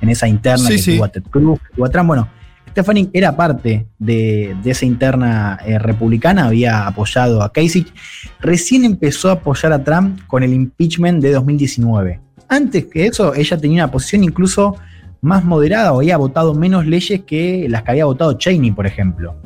En 0.00 0.08
esa 0.08 0.26
interna 0.26 0.66
Sí, 0.66 0.76
que 0.76 0.78
sí. 0.78 0.94
tuvo 0.96 1.04
a 1.04 1.08
Ted 1.08 1.24
Cruz, 1.24 1.60
que 1.60 1.76
tuvo 1.76 1.84
a 1.84 1.90
Trump. 1.90 2.06
Bueno, 2.06 2.28
Stephanie 2.70 3.10
era 3.12 3.36
parte 3.36 3.86
de, 3.98 4.56
de 4.62 4.70
esa 4.70 4.86
interna 4.86 5.58
eh, 5.66 5.78
republicana, 5.78 6.46
había 6.46 6.86
apoyado 6.86 7.42
a 7.42 7.52
Kasich. 7.52 7.92
Recién 8.40 8.84
empezó 8.86 9.28
a 9.28 9.32
apoyar 9.32 9.74
a 9.74 9.84
Trump 9.84 10.20
con 10.26 10.42
el 10.42 10.54
impeachment 10.54 11.22
de 11.22 11.32
2019. 11.32 12.20
Antes 12.48 12.86
que 12.86 13.06
eso, 13.06 13.34
ella 13.34 13.58
tenía 13.58 13.84
una 13.84 13.92
posición 13.92 14.24
incluso 14.24 14.76
más 15.20 15.44
moderada 15.44 15.92
o 15.92 15.98
había 15.98 16.16
votado 16.16 16.54
menos 16.54 16.86
leyes 16.86 17.22
que 17.22 17.66
las 17.68 17.82
que 17.82 17.90
había 17.92 18.04
votado 18.04 18.34
Cheney, 18.34 18.72
por 18.72 18.86
ejemplo. 18.86 19.36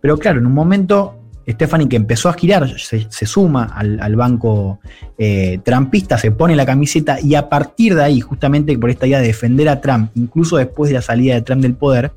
Pero 0.00 0.18
claro, 0.18 0.38
en 0.38 0.46
un 0.46 0.52
momento, 0.52 1.16
Stephanie 1.48 1.88
que 1.88 1.96
empezó 1.96 2.28
a 2.28 2.34
girar, 2.34 2.68
se, 2.78 3.26
suma 3.26 3.64
al, 3.64 4.00
al 4.00 4.16
banco 4.16 4.80
eh, 5.18 5.60
trumpista, 5.64 6.18
se 6.18 6.30
pone 6.30 6.56
la 6.56 6.66
camiseta 6.66 7.20
y 7.20 7.34
a 7.34 7.48
partir 7.48 7.94
de 7.94 8.04
ahí, 8.04 8.20
justamente 8.20 8.76
por 8.78 8.90
esta 8.90 9.06
idea 9.06 9.20
de 9.20 9.28
defender 9.28 9.68
a 9.68 9.80
Trump, 9.80 10.10
incluso 10.14 10.56
después 10.56 10.90
de 10.90 10.94
la 10.94 11.02
salida 11.02 11.34
de 11.34 11.42
Trump 11.42 11.62
del 11.62 11.74
poder, 11.74 12.12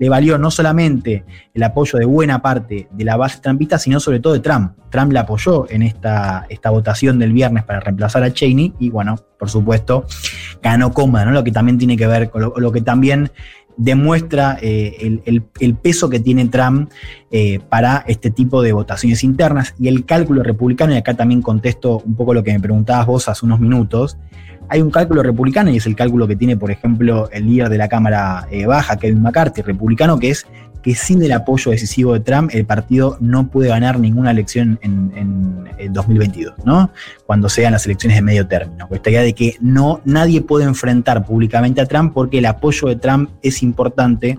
le 0.00 0.08
valió 0.08 0.36
no 0.38 0.50
solamente 0.50 1.24
el 1.54 1.62
apoyo 1.62 1.98
de 1.98 2.06
buena 2.06 2.42
parte 2.42 2.88
de 2.90 3.04
la 3.04 3.16
base 3.16 3.38
trumpista, 3.40 3.78
sino 3.78 4.00
sobre 4.00 4.18
todo 4.18 4.32
de 4.32 4.40
Trump. 4.40 4.72
Trump 4.90 5.12
la 5.12 5.20
apoyó 5.20 5.70
en 5.70 5.82
esta, 5.82 6.46
esta 6.48 6.70
votación 6.70 7.18
del 7.20 7.32
viernes 7.32 7.62
para 7.62 7.78
reemplazar 7.80 8.24
a 8.24 8.32
Cheney 8.32 8.72
y 8.80 8.90
bueno, 8.90 9.16
por 9.38 9.50
supuesto, 9.50 10.06
ganó 10.62 10.92
cómoda, 10.92 11.26
¿no? 11.26 11.30
Lo 11.32 11.44
que 11.44 11.52
también 11.52 11.78
tiene 11.78 11.96
que 11.96 12.06
ver 12.08 12.30
con 12.30 12.50
lo, 12.56 12.72
que 12.72 12.80
también 12.80 13.30
demuestra 13.76 14.58
eh, 14.60 14.96
el, 15.00 15.22
el- 15.26 15.42
el 15.60 15.74
peso 15.74 16.10
que 16.10 16.18
tiene 16.20 16.46
Trump 16.48 16.90
eh, 17.30 17.60
para 17.68 18.04
este 18.06 18.30
tipo 18.30 18.62
de 18.62 18.72
votaciones 18.72 19.22
internas 19.22 19.74
y 19.78 19.88
el 19.88 20.04
cálculo 20.04 20.42
republicano, 20.42 20.92
y 20.92 20.96
acá 20.96 21.14
también 21.14 21.40
contesto 21.42 22.02
un 22.04 22.14
poco 22.14 22.34
lo 22.34 22.42
que 22.42 22.52
me 22.52 22.60
preguntabas 22.60 23.06
vos 23.06 23.28
hace 23.28 23.46
unos 23.46 23.60
minutos, 23.60 24.16
hay 24.70 24.80
un 24.80 24.90
cálculo 24.90 25.22
republicano 25.22 25.70
y 25.70 25.76
es 25.76 25.86
el 25.86 25.94
cálculo 25.96 26.26
que 26.26 26.36
tiene, 26.36 26.56
por 26.56 26.70
ejemplo, 26.70 27.28
el 27.32 27.46
líder 27.46 27.68
de 27.68 27.76
la 27.78 27.88
Cámara 27.88 28.46
eh, 28.50 28.64
Baja, 28.66 28.96
Kevin 28.96 29.20
McCarthy, 29.20 29.60
republicano, 29.62 30.18
que 30.18 30.30
es 30.30 30.46
que 30.82 30.94
sin 30.94 31.22
el 31.22 31.32
apoyo 31.32 31.72
decisivo 31.72 32.14
de 32.14 32.20
Trump, 32.20 32.50
el 32.54 32.64
partido 32.64 33.18
no 33.20 33.48
puede 33.48 33.68
ganar 33.68 33.98
ninguna 34.00 34.30
elección 34.30 34.78
en, 34.80 35.12
en- 35.14 35.64
en 35.76 35.92
2022, 35.92 36.54
¿no? 36.64 36.90
Cuando 37.26 37.50
sean 37.50 37.72
las 37.72 37.84
elecciones 37.84 38.16
de 38.16 38.22
medio 38.22 38.46
término. 38.46 38.88
Esta 38.90 39.10
idea 39.10 39.20
de 39.20 39.34
que 39.34 39.56
no, 39.60 40.00
nadie 40.06 40.40
puede 40.40 40.64
enfrentar 40.64 41.26
públicamente 41.26 41.82
a 41.82 41.86
Trump 41.86 42.14
porque 42.14 42.38
el 42.38 42.46
apoyo 42.46 42.88
de 42.88 42.96
Trump 42.96 43.28
es 43.42 43.62
importante 43.62 44.36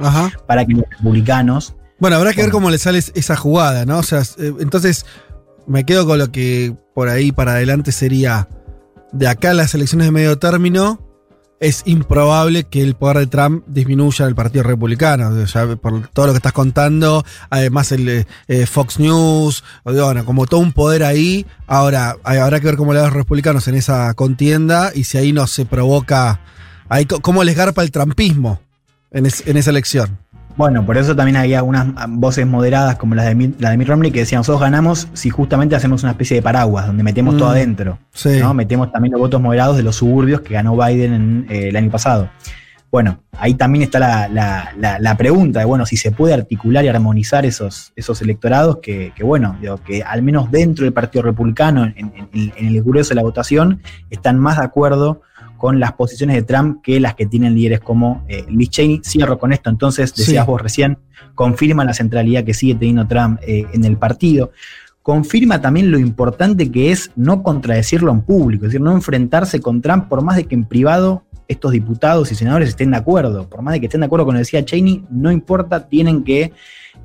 para 0.47 0.65
que 0.65 0.73
los 0.73 0.85
republicanos 0.97 1.75
Bueno, 1.99 2.15
habrá 2.15 2.33
que 2.33 2.41
ver 2.41 2.49
cómo 2.51 2.71
le 2.71 2.79
sale 2.79 2.97
esa 2.99 3.35
jugada, 3.35 3.85
¿no? 3.85 3.99
O 3.99 4.03
sea, 4.03 4.21
eh, 4.39 4.51
entonces 4.59 5.05
me 5.67 5.83
quedo 5.83 6.07
con 6.07 6.17
lo 6.17 6.31
que 6.31 6.73
por 6.95 7.07
ahí 7.07 7.31
para 7.31 7.51
adelante 7.51 7.91
sería 7.91 8.47
de 9.11 9.27
acá 9.27 9.51
a 9.51 9.53
las 9.53 9.73
elecciones 9.75 10.07
de 10.07 10.11
medio 10.11 10.38
término. 10.38 10.99
Es 11.59 11.83
improbable 11.85 12.63
que 12.63 12.81
el 12.81 12.95
poder 12.95 13.19
de 13.19 13.27
Trump 13.27 13.63
disminuya 13.67 14.23
en 14.25 14.29
el 14.29 14.35
Partido 14.35 14.63
Republicano. 14.63 15.45
Sea, 15.45 15.75
por 15.75 16.07
todo 16.07 16.25
lo 16.27 16.31
que 16.33 16.38
estás 16.38 16.53
contando, 16.53 17.23
además 17.51 17.91
el 17.91 18.25
eh, 18.47 18.65
Fox 18.65 18.99
News, 18.99 19.63
bueno, 19.83 20.25
como 20.25 20.47
todo 20.47 20.59
un 20.59 20.73
poder 20.73 21.03
ahí. 21.03 21.45
Ahora, 21.67 22.15
habrá 22.23 22.59
que 22.59 22.65
ver 22.65 22.77
cómo 22.77 22.93
le 22.93 22.99
dan 22.99 23.09
los 23.09 23.15
republicanos 23.17 23.67
en 23.67 23.75
esa 23.75 24.11
contienda 24.15 24.91
y 24.95 25.03
si 25.03 25.19
ahí 25.19 25.33
no 25.33 25.45
se 25.45 25.65
provoca, 25.65 26.41
ahí, 26.89 27.05
cómo 27.05 27.43
les 27.43 27.55
garpa 27.55 27.83
el 27.83 27.91
es- 29.27 29.45
en 29.45 29.55
esa 29.57 29.69
elección. 29.69 30.17
Bueno, 30.57 30.85
por 30.85 30.97
eso 30.97 31.15
también 31.15 31.37
había 31.37 31.63
unas 31.63 31.87
voces 32.09 32.45
moderadas 32.45 32.95
como 32.97 33.15
las 33.15 33.25
de, 33.25 33.35
Mitt- 33.35 33.55
la 33.59 33.69
de 33.71 33.77
Mitt 33.77 33.87
Romney 33.87 34.11
que 34.11 34.19
decían, 34.19 34.39
nosotros 34.39 34.61
ganamos 34.61 35.07
si 35.13 35.29
justamente 35.29 35.75
hacemos 35.75 36.03
una 36.03 36.11
especie 36.11 36.35
de 36.35 36.41
paraguas, 36.41 36.87
donde 36.87 37.03
metemos 37.03 37.35
Mm, 37.35 37.37
todo 37.37 37.49
adentro. 37.49 37.97
sí. 38.13 38.37
¿no? 38.39 38.53
Metemos 38.53 38.91
también 38.91 39.13
los 39.13 39.21
votos 39.21 39.41
moderados 39.41 39.77
de 39.77 39.83
los 39.83 39.95
suburbios 39.95 40.41
que 40.41 40.53
ganó 40.53 40.75
Biden 40.77 41.13
en, 41.13 41.45
eh, 41.49 41.69
el 41.69 41.75
año 41.75 41.89
pasado. 41.89 42.29
Bueno, 42.91 43.21
ahí 43.39 43.53
también 43.53 43.83
está 43.83 43.99
la, 43.99 44.27
la- 44.27 44.73
la- 44.77 44.99
la 44.99 45.15
pregunta 45.15 45.59
de, 45.59 45.65
bueno, 45.65 45.85
si 45.85 45.95
se 45.95 46.11
puede 46.11 46.33
articular 46.33 46.83
y 46.83 46.89
armonizar 46.89 47.45
esos, 47.45 47.93
esos 47.95 48.21
electorados 48.21 48.79
que, 48.81 49.13
que, 49.15 49.23
bueno, 49.23 49.55
digo, 49.61 49.77
que 49.77 50.03
al 50.03 50.21
menos 50.21 50.51
dentro 50.51 50.83
del 50.83 50.91
Partido 50.91 51.23
Republicano, 51.23 51.85
en, 51.85 51.95
en- 51.97 52.51
en 52.57 52.65
el 52.67 52.83
grueso 52.83 53.09
de 53.09 53.15
la 53.15 53.21
votación, 53.21 53.81
están 54.09 54.37
más 54.37 54.57
de 54.57 54.65
acuerdo 54.65 55.21
con 55.61 55.79
las 55.79 55.93
posiciones 55.93 56.35
de 56.35 56.41
Trump 56.41 56.81
que 56.81 56.99
las 56.99 57.13
que 57.13 57.27
tienen 57.27 57.53
líderes 57.53 57.81
como 57.81 58.25
eh, 58.27 58.43
Liz 58.49 58.71
Cheney. 58.71 59.01
Cierro 59.05 59.38
con 59.38 59.53
esto, 59.53 59.69
entonces, 59.69 60.11
decías 60.11 60.43
Sí. 60.43 60.51
vos 60.51 60.59
recién, 60.59 60.97
confirma 61.35 61.85
la 61.85 61.93
centralidad 61.93 62.43
que 62.43 62.55
sigue 62.55 62.73
teniendo 62.73 63.05
Trump 63.05 63.39
eh, 63.45 63.67
en 63.71 63.85
el 63.85 63.95
partido. 63.95 64.49
Confirma 65.03 65.61
también 65.61 65.91
lo 65.91 65.99
importante 65.99 66.71
que 66.71 66.91
es 66.91 67.11
no 67.15 67.43
contradecirlo 67.43 68.11
en 68.11 68.21
público, 68.21 68.65
es 68.65 68.71
decir, 68.71 68.81
no 68.81 68.91
enfrentarse 68.91 69.61
con 69.61 69.83
Trump 69.83 70.07
por 70.07 70.23
más 70.23 70.35
de 70.35 70.45
que 70.45 70.55
en 70.55 70.65
privado 70.65 71.25
estos 71.47 71.73
diputados 71.73 72.31
y 72.31 72.35
senadores 72.35 72.69
estén 72.69 72.89
de 72.89 72.97
acuerdo, 72.97 73.47
por 73.47 73.61
más 73.61 73.73
de 73.73 73.81
que 73.81 73.85
estén 73.85 74.01
de 74.01 74.07
acuerdo 74.07 74.25
con 74.25 74.33
lo 74.33 74.39
que 74.39 74.45
decía 74.45 74.65
Cheney, 74.65 75.05
no 75.11 75.31
importa, 75.31 75.88
tienen 75.88 76.23
que 76.23 76.53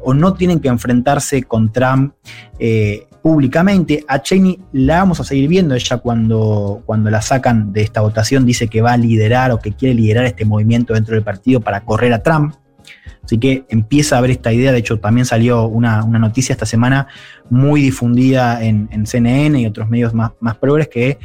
o 0.00 0.14
no 0.14 0.32
tienen 0.32 0.60
que 0.60 0.68
enfrentarse 0.68 1.42
con 1.42 1.72
Trump 1.72 2.14
eh, 2.58 3.06
públicamente. 3.26 4.04
A 4.06 4.22
Cheney 4.22 4.56
la 4.70 4.98
vamos 4.98 5.18
a 5.18 5.24
seguir 5.24 5.48
viendo, 5.48 5.74
ella 5.74 5.96
cuando, 5.96 6.84
cuando 6.86 7.10
la 7.10 7.20
sacan 7.20 7.72
de 7.72 7.82
esta 7.82 8.00
votación 8.00 8.46
dice 8.46 8.68
que 8.68 8.80
va 8.80 8.92
a 8.92 8.96
liderar 8.96 9.50
o 9.50 9.58
que 9.58 9.72
quiere 9.72 9.96
liderar 9.96 10.26
este 10.26 10.44
movimiento 10.44 10.94
dentro 10.94 11.16
del 11.16 11.24
partido 11.24 11.60
para 11.60 11.80
correr 11.80 12.12
a 12.12 12.22
Trump. 12.22 12.54
Así 13.24 13.36
que 13.38 13.64
empieza 13.68 14.14
a 14.14 14.18
haber 14.18 14.30
esta 14.30 14.52
idea, 14.52 14.70
de 14.70 14.78
hecho 14.78 15.00
también 15.00 15.26
salió 15.26 15.66
una, 15.66 16.04
una 16.04 16.20
noticia 16.20 16.52
esta 16.52 16.66
semana 16.66 17.08
muy 17.50 17.82
difundida 17.82 18.62
en, 18.62 18.88
en 18.92 19.08
CNN 19.08 19.60
y 19.60 19.66
otros 19.66 19.88
medios 19.88 20.14
más, 20.14 20.30
más 20.38 20.56
progres 20.58 20.86
que 20.86 21.18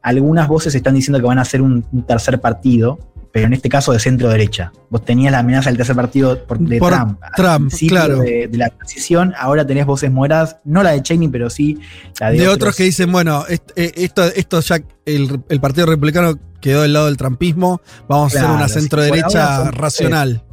algunas 0.00 0.48
voces 0.48 0.74
están 0.74 0.94
diciendo 0.94 1.20
que 1.20 1.26
van 1.26 1.38
a 1.38 1.42
hacer 1.42 1.60
un, 1.60 1.84
un 1.92 2.06
tercer 2.06 2.40
partido, 2.40 2.98
pero 3.32 3.46
en 3.46 3.54
este 3.54 3.68
caso 3.68 3.92
de 3.92 3.98
centro 3.98 4.28
derecha. 4.28 4.72
Vos 4.90 5.04
tenías 5.04 5.32
la 5.32 5.38
amenaza 5.38 5.70
del 5.70 5.78
tercer 5.78 5.96
partido 5.96 6.44
por, 6.44 6.58
de 6.58 6.78
Por 6.78 6.92
Trump, 6.92 7.18
Trump, 7.34 7.72
claro. 7.88 8.18
de, 8.18 8.46
de 8.48 8.58
la 8.58 8.68
transición, 8.68 9.34
ahora 9.38 9.66
tenés 9.66 9.86
voces 9.86 10.10
moradas, 10.12 10.58
no 10.64 10.82
la 10.82 10.90
de 10.92 11.02
Cheney, 11.02 11.28
pero 11.28 11.48
sí 11.50 11.78
la 12.20 12.30
de, 12.30 12.38
de 12.38 12.48
otros 12.48 12.76
que 12.76 12.84
dicen, 12.84 13.10
bueno, 13.10 13.44
eh, 13.48 13.58
esto, 13.96 14.24
esto 14.24 14.60
ya 14.60 14.76
el, 15.06 15.40
el 15.48 15.60
Partido 15.60 15.86
Republicano 15.86 16.38
quedó 16.60 16.82
del 16.82 16.92
lado 16.92 17.06
del 17.06 17.16
trampismo, 17.16 17.80
vamos 18.08 18.34
a 18.34 18.38
hacer 18.38 18.50
una 18.50 18.68
centro 18.68 19.00
derecha 19.02 19.70
racional. 19.70 20.44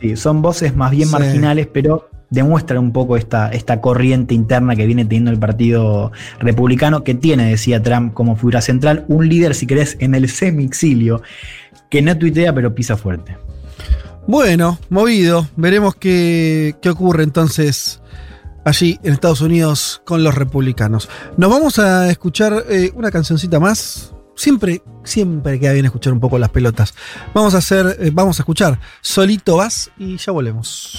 Sí, 0.00 0.16
son 0.16 0.40
voces 0.40 0.74
más 0.74 0.92
bien 0.92 1.08
Sí. 1.08 1.12
marginales, 1.12 1.66
pero 1.66 2.08
demuestran 2.30 2.78
un 2.78 2.92
poco 2.92 3.16
esta, 3.16 3.48
esta 3.50 3.80
corriente 3.80 4.34
interna 4.34 4.76
que 4.76 4.86
viene 4.86 5.04
teniendo 5.04 5.32
el 5.32 5.38
Partido 5.38 6.12
Republicano, 6.38 7.02
que 7.02 7.14
tiene, 7.14 7.50
decía 7.50 7.82
Trump, 7.82 8.14
como 8.14 8.36
figura 8.36 8.60
central, 8.60 9.04
un 9.08 9.28
líder, 9.28 9.54
si 9.54 9.66
querés, 9.66 9.96
en 9.98 10.14
el 10.14 10.28
semixilio, 10.28 11.22
que 11.90 12.00
no 12.00 12.16
tuitea, 12.16 12.54
pero 12.54 12.74
pisa 12.74 12.96
fuerte. 12.96 13.36
Bueno, 14.26 14.78
movido, 14.88 15.48
veremos 15.56 15.96
qué, 15.96 16.76
qué 16.80 16.90
ocurre 16.90 17.24
entonces 17.24 18.00
allí 18.64 18.98
en 19.02 19.12
Estados 19.12 19.40
Unidos 19.40 20.02
con 20.04 20.22
los 20.22 20.34
republicanos. 20.34 21.08
Nos 21.36 21.50
vamos 21.50 21.78
a 21.78 22.10
escuchar 22.10 22.64
eh, 22.68 22.92
una 22.94 23.10
cancioncita 23.10 23.58
más. 23.58 24.14
Siempre, 24.36 24.82
siempre 25.04 25.60
queda 25.60 25.72
bien 25.72 25.84
escuchar 25.84 26.12
un 26.12 26.20
poco 26.20 26.38
las 26.38 26.50
pelotas. 26.50 26.94
Vamos 27.34 27.54
a 27.54 27.58
hacer, 27.58 27.96
eh, 28.00 28.10
vamos 28.12 28.38
a 28.38 28.42
escuchar 28.42 28.78
Solito 29.00 29.56
vas 29.56 29.90
y 29.98 30.16
ya 30.16 30.32
volvemos. 30.32 30.98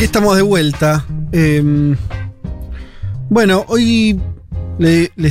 Aquí 0.00 0.06
estamos 0.06 0.34
de 0.34 0.40
vuelta. 0.40 1.04
Eh, 1.30 1.94
bueno, 3.28 3.66
hoy 3.68 4.18
le, 4.78 5.12
le 5.14 5.30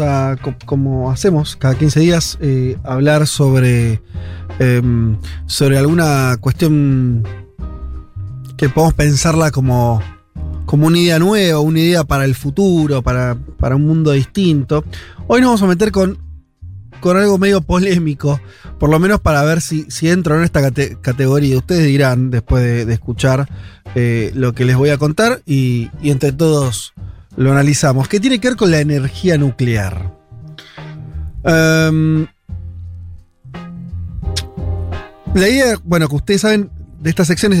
a, 0.00 0.36
co- 0.36 0.54
como 0.66 1.10
hacemos 1.10 1.56
cada 1.56 1.76
15 1.76 1.98
días, 2.00 2.36
eh, 2.42 2.76
hablar 2.84 3.26
sobre, 3.26 4.02
em, 4.58 5.16
sobre 5.46 5.78
alguna 5.78 6.36
cuestión 6.42 7.26
que 8.58 8.68
podemos 8.68 8.92
pensarla 8.92 9.50
como, 9.50 10.02
como 10.66 10.88
una 10.88 10.98
idea 10.98 11.18
nueva, 11.18 11.60
una 11.60 11.80
idea 11.80 12.04
para 12.04 12.26
el 12.26 12.34
futuro, 12.34 13.00
para, 13.00 13.34
para 13.58 13.76
un 13.76 13.86
mundo 13.86 14.10
distinto. 14.10 14.84
Hoy 15.26 15.40
nos 15.40 15.48
vamos 15.48 15.62
a 15.62 15.66
meter 15.68 15.90
con, 15.90 16.18
con 17.02 17.16
algo 17.18 17.36
medio 17.36 17.60
polémico, 17.60 18.40
por 18.78 18.88
lo 18.88 18.98
menos 19.00 19.20
para 19.20 19.42
ver 19.42 19.60
si, 19.60 19.84
si 19.90 20.08
entro 20.08 20.36
en 20.38 20.44
esta 20.44 20.62
cate- 20.62 20.96
categoría. 21.02 21.58
Ustedes 21.58 21.84
dirán 21.84 22.30
después 22.30 22.86
de, 22.86 22.92
escuchar 22.94 23.48
eh, 23.96 24.30
lo 24.34 24.54
que 24.54 24.64
les 24.64 24.76
voy 24.76 24.90
a 24.90 24.98
contar 24.98 25.42
y, 25.44 25.90
entre 26.04 26.32
todos 26.32 26.94
lo 27.36 27.50
analizamos. 27.50 28.06
Que 28.08 28.20
tiene 28.20 28.38
que 28.38 28.48
ver 28.48 28.56
con 28.56 28.70
la 28.70 28.78
energía 28.80 29.36
nuclear. 29.36 30.14
Em, 31.44 32.26
la 35.34 35.48
idea, 35.48 35.74
bueno, 35.84 36.08
que 36.08 36.16
ustedes 36.16 36.42
saben 36.42 36.70
de 37.00 37.10
estas 37.10 37.26
secciones 37.26 37.58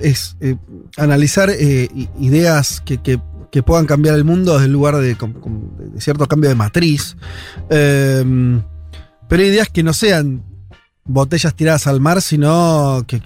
es, 0.00 0.36
eh, 0.40 0.56
analizar 0.96 1.48
eh, 1.50 1.88
ideas 2.18 2.82
que, 2.84 2.98
que- 3.00 3.20
puedan 3.62 3.86
cambiar 3.86 4.14
el 4.16 4.24
mundo 4.24 4.54
desde 4.54 4.66
el 4.66 4.72
lugar 4.72 4.96
de 4.96 5.16
cierto 5.98 6.26
cambio 6.26 6.48
de 6.50 6.56
matriz. 6.56 7.16
Em, 7.68 8.62
pero 9.30 9.44
ideas 9.44 9.68
que 9.68 9.84
no 9.84 9.92
sean 9.92 10.42
botellas 11.04 11.54
tiradas 11.54 11.86
al 11.86 12.00
mar, 12.00 12.20
sino 12.20 13.04
que, 13.06 13.20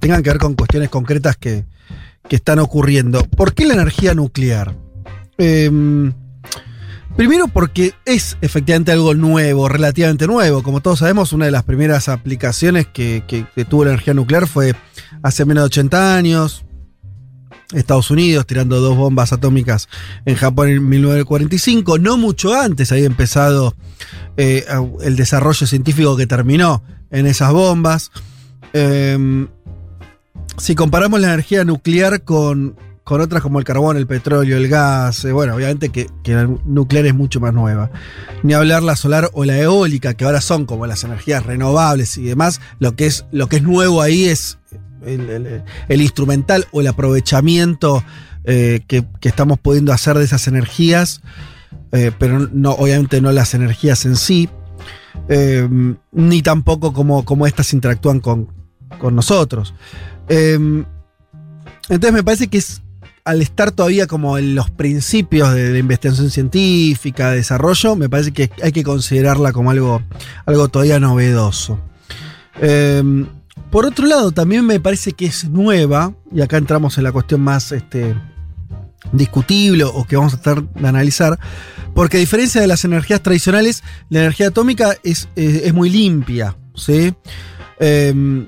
tengan 0.00 0.20
que 0.20 0.30
ver 0.30 0.38
con 0.38 0.54
cuestiones 0.54 0.90
concretas 0.90 1.36
que, 1.36 1.64
que 2.28 2.36
están 2.36 2.58
ocurriendo. 2.58 3.22
¿Por 3.24 3.54
qué 3.54 3.64
la 3.64 3.74
energía 3.74 4.14
nuclear? 4.14 4.76
Em, 5.38 6.12
Primero 7.16 7.46
porque 7.46 7.92
es 8.06 8.38
efectivamente 8.40 8.90
algo 8.90 9.12
nuevo, 9.12 9.68
relativamente 9.68 10.26
nuevo. 10.26 10.62
Como 10.62 10.80
todos 10.80 11.00
sabemos, 11.00 11.34
una 11.34 11.44
de 11.44 11.50
las 11.50 11.62
primeras 11.62 12.08
aplicaciones 12.08 12.86
que 12.86 13.22
tuvo 13.68 13.84
la 13.84 13.90
energía 13.90 14.14
nuclear 14.14 14.46
fue 14.46 14.74
hace 15.22 15.44
menos 15.44 15.64
de 15.64 15.66
80 15.66 16.16
años. 16.16 16.64
Estados 17.72 18.10
Unidos 18.10 18.46
tirando 18.46 18.80
dos 18.80 18.96
bombas 18.96 19.32
atómicas 19.32 19.88
en 20.24 20.36
Japón 20.36 20.68
en 20.68 20.88
1945. 20.88 21.98
No 21.98 22.16
mucho 22.16 22.54
antes 22.54 22.92
había 22.92 23.06
empezado 23.06 23.74
eh, 24.36 24.64
el 25.02 25.16
desarrollo 25.16 25.66
científico 25.66 26.16
que 26.16 26.26
terminó 26.26 26.82
en 27.10 27.26
esas 27.26 27.52
bombas. 27.52 28.10
Em, 28.72 29.48
si 30.58 30.74
comparamos 30.74 31.20
la 31.20 31.28
energía 31.28 31.64
nuclear 31.64 32.22
con, 32.22 32.76
con 33.04 33.20
otras 33.20 33.42
como 33.42 33.58
el 33.58 33.64
carbón, 33.64 33.96
el 33.96 34.06
petróleo, 34.06 34.56
el 34.56 34.68
gas, 34.68 35.24
eh, 35.24 35.32
bueno, 35.32 35.54
obviamente 35.54 35.90
que, 35.90 36.08
la 36.24 36.48
nuclear 36.64 37.06
es 37.06 37.14
mucho 37.14 37.40
más 37.40 37.52
nueva. 37.52 37.90
Ni 38.42 38.54
hablar 38.54 38.82
la 38.82 38.96
solar 38.96 39.30
o 39.32 39.44
la 39.44 39.58
eólica, 39.58 40.14
que 40.14 40.24
ahora 40.24 40.40
son 40.40 40.66
como 40.66 40.86
las 40.86 41.04
energías 41.04 41.44
renovables 41.44 42.16
y 42.18 42.24
demás, 42.24 42.60
lo 42.78 42.94
que 42.96 43.06
es, 43.06 43.26
lo 43.32 43.48
que 43.48 43.56
es 43.56 43.62
nuevo 43.62 44.02
ahí 44.02 44.24
es 44.24 44.58
el, 45.04 46.00
instrumental 46.00 46.66
o 46.72 46.80
el 46.80 46.86
aprovechamiento 46.86 48.02
eh, 48.44 48.80
que, 48.86 49.04
que 49.20 49.28
estamos 49.28 49.58
pudiendo 49.58 49.92
hacer 49.92 50.18
de 50.18 50.24
esas 50.24 50.48
energías, 50.48 51.22
eh, 51.92 52.10
pero 52.18 52.48
no, 52.52 52.72
obviamente 52.72 53.20
no 53.20 53.32
las 53.32 53.54
energías 53.54 54.04
en 54.04 54.16
sí, 54.16 54.48
eh, 55.28 55.68
ni 56.12 56.42
tampoco 56.42 56.92
como, 56.92 57.24
como 57.24 57.46
estas 57.46 57.72
interactúan 57.72 58.20
con, 58.20 58.48
con 58.98 59.14
nosotros. 59.14 59.74
Entonces 60.28 62.12
me 62.12 62.22
parece 62.22 62.48
que 62.48 62.58
es 62.58 62.82
al 63.24 63.40
estar 63.40 63.70
todavía 63.70 64.06
como 64.06 64.38
en 64.38 64.54
los 64.54 64.70
principios 64.70 65.54
de 65.54 65.70
la 65.70 65.78
investigación 65.78 66.30
científica, 66.30 67.30
de 67.30 67.36
desarrollo, 67.36 67.94
me 67.94 68.08
parece 68.08 68.32
que 68.32 68.50
hay 68.62 68.72
que 68.72 68.82
considerarla 68.82 69.52
como 69.52 69.70
algo, 69.70 70.02
algo 70.44 70.68
todavía 70.68 70.98
novedoso. 70.98 71.78
Por 73.72 73.86
otro 73.86 74.06
lado, 74.06 74.32
también 74.32 74.66
me 74.66 74.78
parece 74.80 75.12
que 75.12 75.24
es 75.24 75.48
nueva, 75.48 76.14
y 76.30 76.42
acá 76.42 76.58
entramos 76.58 76.98
en 76.98 77.04
la 77.04 77.10
cuestión 77.10 77.40
más 77.40 77.72
este, 77.72 78.14
discutible 79.12 79.84
o 79.84 80.04
que 80.04 80.16
vamos 80.16 80.34
a 80.34 80.40
tratar 80.40 80.68
de 80.68 80.88
analizar, 80.88 81.38
porque 81.94 82.18
a 82.18 82.20
diferencia 82.20 82.60
de 82.60 82.66
las 82.66 82.84
energías 82.84 83.22
tradicionales, 83.22 83.82
la 84.10 84.20
energía 84.20 84.48
atómica 84.48 84.94
es, 85.02 85.26
eh, 85.36 85.72
muy 85.72 85.88
limpia, 85.88 86.54
¿sí? 86.74 87.14
Eh, 87.80 88.46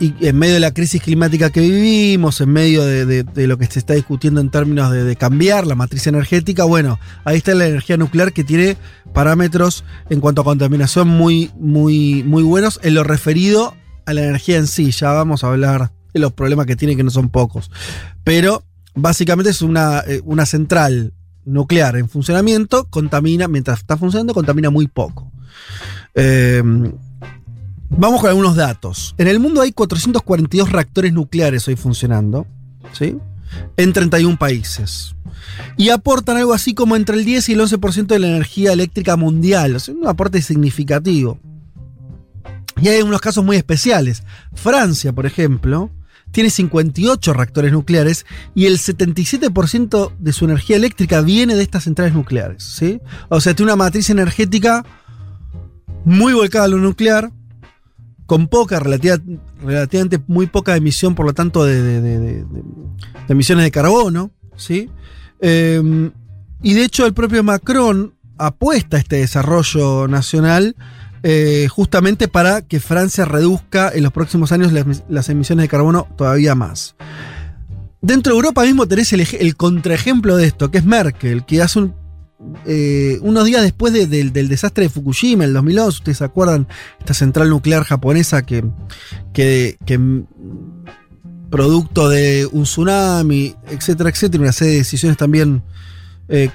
y 0.00 0.26
en 0.26 0.38
medio 0.38 0.54
de 0.54 0.60
la 0.60 0.72
crisis 0.72 1.02
climática 1.02 1.50
que 1.50 1.60
vivimos, 1.60 2.40
en 2.40 2.50
medio 2.50 2.84
de 2.86 3.46
lo 3.46 3.58
que 3.58 3.66
se 3.66 3.78
está 3.78 3.92
discutiendo 3.92 4.40
en 4.40 4.50
términos 4.50 4.90
de, 4.90 5.04
de 5.04 5.14
cambiar 5.14 5.66
la 5.66 5.74
matriz 5.74 6.06
energética, 6.06 6.64
bueno, 6.64 6.98
ahí 7.24 7.36
está 7.36 7.54
la 7.54 7.66
energía 7.66 7.98
nuclear 7.98 8.32
que 8.32 8.44
tiene 8.44 8.78
parámetros 9.12 9.84
en 10.08 10.20
cuanto 10.20 10.40
a 10.40 10.44
contaminación 10.44 11.06
muy, 11.06 11.52
muy, 11.60 12.24
muy 12.24 12.42
buenos 12.42 12.80
en 12.82 12.94
lo 12.94 13.04
referido 13.04 13.74
a 14.06 14.12
la 14.12 14.22
energía 14.22 14.56
en 14.56 14.66
sí. 14.66 14.90
Ya 14.90 15.12
vamos 15.12 15.44
a 15.44 15.48
hablar 15.48 15.92
de 16.12 16.20
los 16.20 16.32
problemas 16.32 16.66
que 16.66 16.76
tiene, 16.76 16.96
que 16.96 17.04
no 17.04 17.10
son 17.10 17.28
pocos. 17.28 17.70
Pero 18.22 18.62
básicamente 18.94 19.50
es 19.50 19.62
una, 19.62 20.00
eh, 20.06 20.20
una 20.24 20.46
central 20.46 21.12
nuclear 21.44 21.96
en 21.96 22.08
funcionamiento, 22.08 22.84
contamina, 22.90 23.48
mientras 23.48 23.80
está 23.80 23.96
funcionando, 23.96 24.34
contamina 24.34 24.70
muy 24.70 24.86
poco. 24.86 25.30
Eh, 26.14 26.62
Vamos 27.96 28.20
con 28.20 28.30
algunos 28.30 28.56
datos. 28.56 29.14
En 29.18 29.28
el 29.28 29.38
mundo 29.38 29.60
hay 29.60 29.72
442 29.72 30.70
reactores 30.70 31.12
nucleares 31.12 31.68
hoy 31.68 31.76
funcionando, 31.76 32.46
¿sí? 32.92 33.16
En 33.76 33.92
31 33.92 34.36
países. 34.36 35.14
Y 35.76 35.90
aportan 35.90 36.36
algo 36.36 36.52
así 36.52 36.74
como 36.74 36.96
entre 36.96 37.16
el 37.16 37.24
10 37.24 37.50
y 37.50 37.52
el 37.52 37.60
11% 37.60 38.06
de 38.06 38.18
la 38.18 38.28
energía 38.28 38.72
eléctrica 38.72 39.16
mundial. 39.16 39.76
O 39.76 39.80
sea, 39.80 39.94
un 39.94 40.08
aporte 40.08 40.42
significativo. 40.42 41.38
Y 42.84 42.88
hay 42.88 43.00
unos 43.00 43.22
casos 43.22 43.42
muy 43.42 43.56
especiales. 43.56 44.24
Francia, 44.52 45.14
por 45.14 45.24
ejemplo, 45.24 45.90
tiene 46.32 46.50
58 46.50 47.32
reactores 47.32 47.72
nucleares 47.72 48.26
y 48.54 48.66
el 48.66 48.76
77% 48.78 50.12
de 50.18 50.32
su 50.34 50.44
energía 50.44 50.76
eléctrica 50.76 51.22
viene 51.22 51.54
de 51.54 51.62
estas 51.62 51.84
centrales 51.84 52.12
nucleares, 52.12 52.62
¿sí? 52.62 53.00
O 53.30 53.40
sea, 53.40 53.54
tiene 53.54 53.72
una 53.72 53.76
matriz 53.82 54.10
energética 54.10 54.84
muy 56.04 56.34
volcada 56.34 56.66
a 56.66 56.68
lo 56.68 56.76
nuclear, 56.76 57.32
con 58.26 58.48
poca, 58.48 58.78
relativa- 58.80 59.18
relativamente 59.62 60.20
muy 60.26 60.46
poca 60.46 60.76
emisión, 60.76 61.14
por 61.14 61.24
lo 61.24 61.32
tanto, 61.32 61.64
de, 61.64 62.44
emisiones 63.30 63.64
de 63.64 63.70
carbono, 63.70 64.30
¿sí? 64.56 64.90
Eh, 65.40 66.10
y 66.62 66.74
de 66.74 66.84
hecho, 66.84 67.06
el 67.06 67.14
propio 67.14 67.42
Macron 67.42 68.12
apuesta 68.36 68.98
a 68.98 69.00
este 69.00 69.16
desarrollo 69.16 70.06
nacional 70.06 70.76
eh, 71.26 71.68
justamente 71.70 72.28
para 72.28 72.60
que 72.60 72.80
Francia 72.80 73.24
reduzca 73.24 73.90
en 73.92 74.02
los 74.02 74.12
próximos 74.12 74.52
años 74.52 74.72
las, 75.08 75.28
emisiones 75.30 75.64
de 75.64 75.68
carbono 75.68 76.06
todavía 76.18 76.54
más. 76.54 76.96
Dentro 78.02 78.34
de 78.34 78.36
Europa 78.36 78.62
mismo 78.62 78.86
tenés 78.86 79.10
el, 79.14 79.26
el 79.40 79.56
contraejemplo 79.56 80.36
de 80.36 80.46
esto, 80.46 80.70
que 80.70 80.76
es 80.76 80.84
Merkel, 80.84 81.46
que 81.46 81.62
hace 81.62 81.78
un, 81.78 81.94
eh, 82.66 83.18
unos 83.22 83.46
días 83.46 83.62
después 83.62 83.94
de- 83.94 84.06
del, 84.06 84.48
desastre 84.48 84.84
de 84.84 84.90
Fukushima, 84.90 85.44
el 85.44 85.54
2011, 85.54 85.88
ustedes 85.98 86.18
se 86.18 86.24
acuerdan, 86.24 86.68
esta 87.00 87.14
central 87.14 87.48
nuclear 87.48 87.84
japonesa 87.84 88.44
que, 88.44 88.62
que, 89.32 89.78
producto 91.50 92.10
de 92.10 92.46
un 92.52 92.64
tsunami, 92.64 93.54
etcétera, 93.70 94.10
etcétera, 94.10 94.42
una 94.42 94.52
serie 94.52 94.72
de 94.72 94.78
decisiones 94.80 95.16
también, 95.16 95.62
eh, 96.28 96.50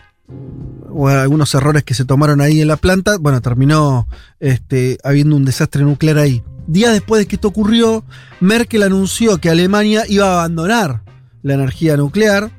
o 0.91 1.07
algunos 1.07 1.53
errores 1.53 1.83
que 1.83 1.93
se 1.93 2.05
tomaron 2.05 2.41
ahí 2.41 2.61
en 2.61 2.67
la 2.67 2.77
planta, 2.77 3.17
bueno, 3.17 3.41
terminó 3.41 4.07
este, 4.39 4.97
habiendo 5.03 5.35
un 5.35 5.45
desastre 5.45 5.83
nuclear 5.83 6.17
ahí. 6.17 6.43
Días 6.67 6.93
después 6.93 7.19
de 7.19 7.27
que 7.27 7.35
esto 7.35 7.47
ocurrió, 7.47 8.03
Merkel 8.39 8.83
anunció 8.83 9.39
que 9.39 9.49
Alemania 9.49 10.03
iba 10.07 10.27
a 10.27 10.33
abandonar 10.39 11.01
la 11.41 11.53
energía 11.53 11.97
nuclear, 11.97 12.51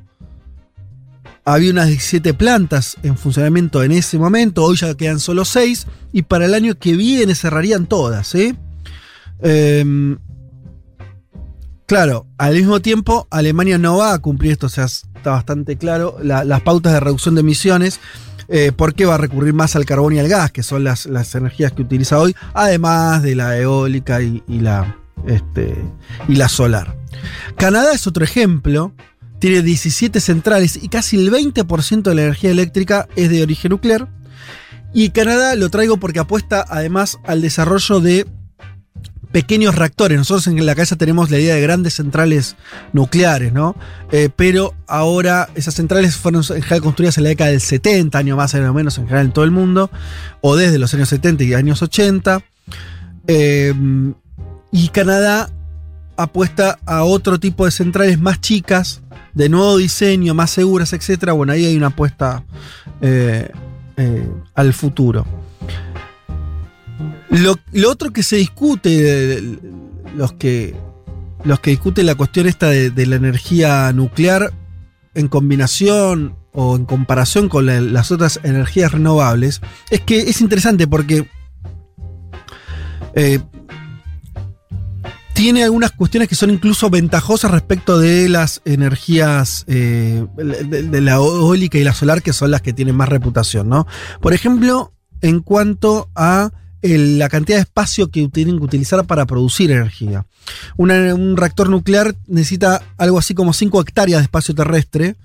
había 1.43 1.71
unas 1.71 1.87
17 1.87 2.33
plantas 2.33 2.97
en 3.03 3.17
funcionamiento 3.17 3.83
en 3.83 3.91
ese 3.91 4.17
momento, 4.17 4.63
hoy 4.63 4.77
ya 4.77 4.95
quedan 4.95 5.19
solo 5.19 5.45
6, 5.45 5.87
y 6.13 6.23
para 6.23 6.45
el 6.45 6.53
año 6.53 6.75
que 6.75 6.95
viene 6.95 7.35
cerrarían 7.35 7.87
todas. 7.87 8.27
¿sí? 8.27 8.55
Em, 9.41 10.17
claro, 11.91 12.25
al 12.37 12.55
mismo 12.55 12.79
tiempo, 12.79 13.27
Alemania 13.29 13.77
no 13.77 13.97
va 13.97 14.13
a 14.13 14.19
cumplir 14.19 14.53
esto, 14.53 14.67
o 14.67 14.69
sea, 14.69 14.85
está 14.85 15.31
bastante 15.31 15.75
claro, 15.75 16.15
la- 16.23 16.45
las 16.45 16.61
pautas 16.61 16.93
de 16.93 17.01
reducción 17.01 17.35
de 17.35 17.41
emisiones, 17.41 17.99
eh, 18.47 18.71
porque 18.73 19.03
va 19.05 19.15
a 19.15 19.17
recurrir 19.17 19.53
más 19.53 19.75
al 19.75 19.83
carbón 19.85 20.15
y 20.15 20.19
al 20.19 20.29
gas, 20.29 20.53
que 20.53 20.63
son 20.63 20.85
las, 20.85 21.05
energías 21.35 21.73
que 21.73 21.81
utiliza 21.81 22.17
hoy, 22.17 22.33
además 22.53 23.23
de 23.23 23.35
la 23.35 23.57
eólica 23.57 24.21
y, 24.21 24.41
este, 25.27 25.75
y 26.29 26.35
la 26.37 26.47
solar. 26.47 26.95
Canadá 27.57 27.91
es 27.91 28.07
otro 28.07 28.23
ejemplo 28.23 28.93
tiene 29.39 29.61
17 29.61 30.21
centrales 30.21 30.79
y 30.81 30.87
casi 30.87 31.17
el 31.17 31.29
20% 31.29 32.03
de 32.03 32.15
la 32.15 32.21
energía 32.21 32.51
eléctrica 32.51 33.09
es 33.17 33.29
de 33.29 33.43
origen 33.43 33.71
nuclear. 33.71 34.07
Y 34.93 35.09
Canadá 35.09 35.55
lo 35.55 35.69
traigo 35.69 35.97
porque 35.97 36.19
apuesta 36.19 36.63
además 36.69 37.17
al 37.25 37.41
desarrollo 37.41 37.99
de 37.99 38.27
pequeños 39.31 39.75
reactores. 39.75 40.17
Nosotros 40.17 40.47
en 40.47 40.65
la 40.65 40.75
cabeza 40.75 40.95
tenemos 40.95 41.31
la 41.31 41.39
idea 41.39 41.55
de 41.55 41.61
grandes 41.61 41.95
centrales 41.95 42.55
nucleares, 42.93 43.53
¿no? 43.53 43.75
Eh, 44.11 44.29
pero 44.35 44.73
ahora 44.87 45.49
esas 45.55 45.75
centrales 45.75 46.15
fueron 46.15 46.43
en 46.49 46.81
construidas 46.81 47.17
en 47.17 47.23
la 47.23 47.29
década 47.29 47.51
del 47.51 47.61
70, 47.61 48.17
años 48.17 48.37
más 48.37 48.53
o 48.53 48.73
menos 48.73 48.97
en 48.97 49.05
general 49.05 49.27
en 49.27 49.31
todo 49.31 49.45
el 49.45 49.51
mundo, 49.51 49.89
o 50.41 50.55
desde 50.55 50.79
los 50.79 50.93
años 50.93 51.09
70 51.09 51.43
y 51.43 51.53
años 51.53 51.81
80. 51.81 52.43
Eh, 53.27 53.73
y 54.71 54.87
Canadá 54.89 55.49
apuesta 56.17 56.79
a 56.85 57.03
otro 57.03 57.39
tipo 57.39 57.65
de 57.65 57.71
centrales 57.71 58.19
más 58.19 58.41
chicas, 58.41 59.01
de 59.33 59.49
nuevo 59.49 59.77
diseño, 59.77 60.33
más 60.33 60.51
seguras, 60.51 60.93
etc. 60.93 61.31
Bueno, 61.31 61.53
ahí 61.53 61.65
hay 61.65 61.75
una 61.75 61.87
apuesta 61.87 62.43
eh, 63.01 63.49
al 64.55 64.73
futuro. 64.73 65.25
Lo, 67.31 67.55
otro 67.89 68.11
que 68.11 68.23
se 68.23 68.35
discute, 68.35 69.41
los 70.15 70.33
que, 70.33 70.75
los 71.45 71.59
que 71.61 71.71
discuten 71.71 72.05
la 72.05 72.15
cuestión 72.15 72.47
esta 72.47 72.67
de, 72.69 73.05
la 73.05 73.15
energía 73.15 73.91
nuclear 73.93 74.53
en 75.13 75.27
combinación 75.29 76.35
o 76.53 76.75
en 76.75 76.85
comparación 76.85 77.47
con 77.47 77.65
la- 77.65 77.79
las 77.79 78.11
otras 78.11 78.39
energías 78.43 78.91
renovables, 78.91 79.61
es 79.89 80.01
que 80.01 80.19
es 80.19 80.41
interesante 80.41 80.87
porque 80.87 81.25
eh, 83.15 83.39
tiene 85.33 85.63
algunas 85.63 85.91
cuestiones 85.91 86.27
que 86.27 86.35
son 86.35 86.49
incluso 86.49 86.89
ventajosas 86.89 87.51
respecto 87.51 87.97
de 87.97 88.27
las 88.27 88.61
energías 88.65 89.63
eh, 89.67 90.25
de, 90.35 90.83
de 90.83 91.01
la 91.01 91.13
eólica 91.13 91.77
y 91.77 91.83
la 91.85 91.93
solar, 91.93 92.21
que 92.21 92.33
son 92.33 92.51
las 92.51 92.61
que 92.61 92.73
tienen 92.73 92.95
más 92.95 93.07
reputación, 93.09 93.69
¿no? 93.69 93.87
Por 94.19 94.33
ejemplo, 94.33 94.93
en 95.21 95.39
cuanto 95.39 96.09
a 96.15 96.51
la 96.83 97.29
cantidad 97.29 97.57
de 97.57 97.61
espacio 97.63 98.09
que 98.09 98.27
tienen 98.29 98.57
que 98.57 98.63
utilizar 98.63 99.05
para 99.05 99.25
producir 99.25 99.71
energía. 99.71 100.25
Un 100.77 101.37
reactor 101.37 101.69
nuclear 101.69 102.15
necesita 102.27 102.81
algo 102.97 103.19
así 103.19 103.33
como 103.35 103.53
5 103.53 103.81
hectáreas 103.81 104.19
de 104.19 104.23
espacio 104.23 104.55
terrestre 104.55 105.15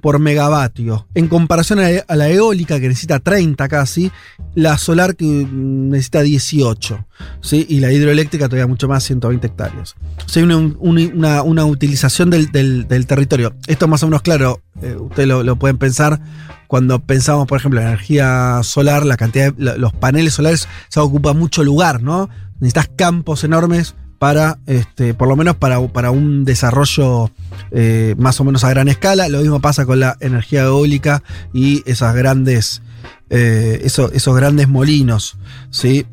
por 0.00 0.18
megavatio. 0.18 1.06
En 1.14 1.26
comparación 1.28 1.78
a 1.80 1.88
la, 1.90 2.04
la 2.16 2.28
eólica, 2.28 2.78
que 2.78 2.88
necesita 2.88 3.18
30 3.18 3.66
casi, 3.68 4.12
la 4.54 4.76
solar 4.78 5.16
que 5.16 5.24
necesita 5.24 6.20
18. 6.22 7.06
¿sí? 7.40 7.66
Y 7.68 7.80
la 7.80 7.90
hidroeléctrica 7.92 8.46
todavía 8.48 8.66
mucho 8.66 8.86
más, 8.86 9.02
120 9.04 9.46
hectáreas. 9.46 9.94
O 10.18 10.38
hay 10.38 10.42
una, 10.44 10.58
un- 10.58 11.12
una- 11.14 11.42
una 11.42 11.64
utilización 11.64 12.30
del, 12.30 12.52
del- 12.52 12.86
del 12.86 13.06
territorio. 13.06 13.54
Esto 13.66 13.88
más 13.88 14.02
o 14.02 14.06
menos 14.06 14.22
claro, 14.22 14.60
eh, 14.82 14.94
ustedes 15.00 15.26
lo, 15.28 15.42
lo 15.42 15.56
pueden 15.56 15.78
pensar 15.78 16.20
cuando 16.66 16.98
pensamos, 17.00 17.46
por 17.46 17.58
ejemplo, 17.58 17.80
en 17.80 17.86
la 17.86 17.92
energía 17.92 18.60
solar, 18.62 19.04
la 19.04 19.16
cantidad 19.16 19.52
de 19.52 19.78
los 19.78 19.92
paneles 19.92 20.34
solares 20.34 20.68
se 20.88 21.00
ocupa 21.00 21.32
mucho 21.32 21.62
lugar, 21.64 22.02
¿no? 22.02 22.28
Necesitas 22.60 22.88
campos 22.96 23.44
enormes 23.44 23.94
para, 24.18 24.58
este, 24.66 25.12
por 25.14 25.28
lo 25.28 25.36
menos 25.36 25.56
para, 25.56 25.78
un 26.10 26.44
desarrollo 26.44 27.30
eh, 27.70 28.14
más 28.18 28.40
o 28.40 28.44
menos 28.44 28.64
a 28.64 28.70
gran 28.70 28.88
escala. 28.88 29.28
Lo 29.28 29.40
mismo 29.40 29.60
pasa 29.60 29.84
con 29.84 30.00
la 30.00 30.16
energía 30.20 30.62
eólica 30.64 31.22
y 31.52 31.82
esas 31.84 32.14
grandes, 32.14 32.82
eh, 33.30 33.80
eso- 33.84 34.10
esos 34.12 34.34
grandes 34.34 34.68
molinos, 34.68 35.36
¿sí? 35.70 36.06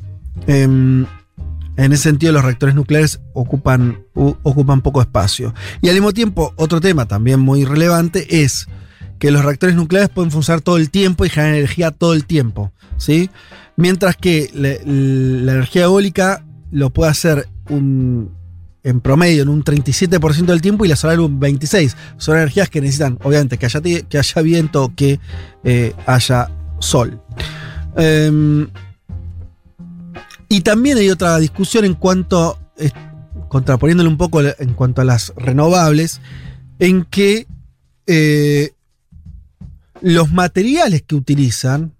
Em, 0.47 1.05
en 1.77 1.93
ese 1.93 2.03
sentido, 2.03 2.33
los 2.33 2.43
reactores 2.43 2.75
nucleares 2.75 3.19
ocupan, 3.33 3.99
ocupan 4.13 4.81
poco 4.81 5.01
espacio. 5.01 5.53
Y 5.81 5.87
al 5.87 5.95
mismo 5.95 6.11
tiempo, 6.11 6.53
otro 6.57 6.81
tema 6.81 7.07
también 7.07 7.39
muy 7.39 7.65
relevante 7.65 8.43
es 8.43 8.67
que 9.23 9.31
los 9.31 9.45
reactores 9.45 9.73
nucleares 9.77 10.09
pueden 10.09 10.31
funcionar 10.31 10.59
todo 10.59 10.75
el 10.75 10.89
tiempo 10.89 11.23
y 11.23 11.29
generar 11.29 11.55
energía 11.55 11.91
todo 11.91 12.13
el 12.13 12.25
tiempo. 12.25 12.73
¿sí? 12.97 13.29
Mientras 13.77 14.17
que 14.17 14.49
la, 14.53 14.73
energía 14.73 15.83
eólica 15.83 16.43
lo 16.71 16.89
puede 16.89 17.11
hacer 17.11 17.47
un, 17.69 18.31
en 18.83 18.99
promedio 18.99 19.43
en 19.43 19.47
un 19.47 19.63
37% 19.63 20.43
del 20.43 20.61
tiempo 20.61 20.83
y 20.83 20.89
la 20.89 20.97
solar 20.97 21.21
un 21.21 21.39
26%. 21.39 21.95
Son 22.17 22.35
energías 22.35 22.69
que 22.69 22.81
necesitan, 22.81 23.17
obviamente, 23.23 23.57
que 23.57 23.65
haya, 23.65 23.79
que 23.81 24.17
haya 24.17 24.41
viento 24.41 24.91
que 24.93 25.21
eh, 25.63 25.93
haya 26.05 26.51
sol. 26.79 27.21
Em, 27.95 28.67
y 30.49 30.59
también 30.59 30.97
hay 30.97 31.09
otra 31.09 31.37
discusión 31.37 31.85
en 31.85 31.93
cuanto, 31.93 32.59
eh, 32.75 32.91
contraponiéndole 33.47 34.09
un 34.09 34.17
poco 34.17 34.41
en 34.41 34.73
cuanto 34.73 34.99
a 34.99 35.05
las 35.05 35.31
renovables, 35.37 36.19
en 36.79 37.05
que 37.05 37.47
eh, 38.05 38.73
los 40.03 40.31
materiales 40.31 41.01
que 41.01 41.15
utilizan, 41.15 41.93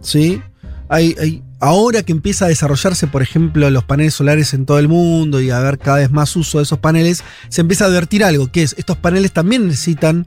¿sí? 0.00 0.40
Hay, 0.88 1.16
hay- 1.20 1.42
ahora 1.58 2.02
que 2.02 2.12
empieza 2.12 2.44
a 2.44 2.48
desarrollarse, 2.48 3.06
por 3.08 3.22
ejemplo, 3.22 3.68
los 3.70 3.82
paneles 3.82 4.14
solares 4.14 4.52
en 4.54 4.66
todo 4.66 4.78
el 4.78 4.88
mundo 4.88 5.40
y 5.40 5.50
a 5.50 5.58
haber 5.58 5.78
cada 5.78 5.96
vez 5.98 6.10
más 6.12 6.36
uso 6.36 6.58
de 6.58 6.64
esos 6.64 6.78
paneles, 6.78 7.24
se 7.48 7.62
empieza 7.62 7.84
a 7.84 7.88
advertir 7.88 8.22
algo, 8.22 8.52
que 8.52 8.62
es, 8.62 8.74
estos 8.78 8.98
paneles 8.98 9.32
también 9.32 9.66
necesitan, 9.66 10.26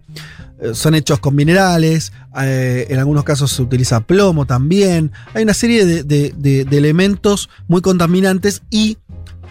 eh, 0.60 0.72
son 0.73 0.95
hechos 0.95 1.19
con 1.19 1.35
minerales, 1.35 2.11
eh, 2.41 2.88
en 2.89 2.97
algunos 2.99 3.23
casos 3.23 3.51
se 3.51 3.61
utiliza 3.61 4.01
plomo 4.01 4.45
también, 4.47 5.11
hay 5.35 5.43
una 5.43 5.53
serie 5.53 5.85
de, 5.85 6.03
de- 6.03 6.34
de- 6.35 6.65
de 6.65 6.77
elementos 6.77 7.49
muy 7.68 7.81
contaminantes 7.81 8.64
y 8.72 8.97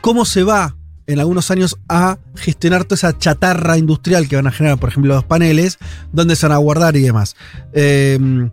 cómo 0.01 0.25
se 0.25 0.43
va 0.43 0.77
en 1.09 1.19
algunos 1.19 1.51
años 1.51 1.79
a 1.89 2.19
gestionar 2.37 2.85
toda 2.85 2.97
esa 2.97 3.19
chatarra 3.19 3.79
industrial 3.79 4.29
que 4.29 4.37
van 4.37 4.47
a 4.47 4.53
generar, 4.53 4.79
por 4.79 4.91
ejemplo, 4.91 5.15
los 5.15 5.25
paneles, 5.25 5.79
dónde 6.13 6.37
se 6.37 6.47
van 6.47 6.55
a 6.55 6.59
guardar 6.59 6.97
y 6.97 7.01
demás. 7.01 7.35
Eh, 7.73 8.51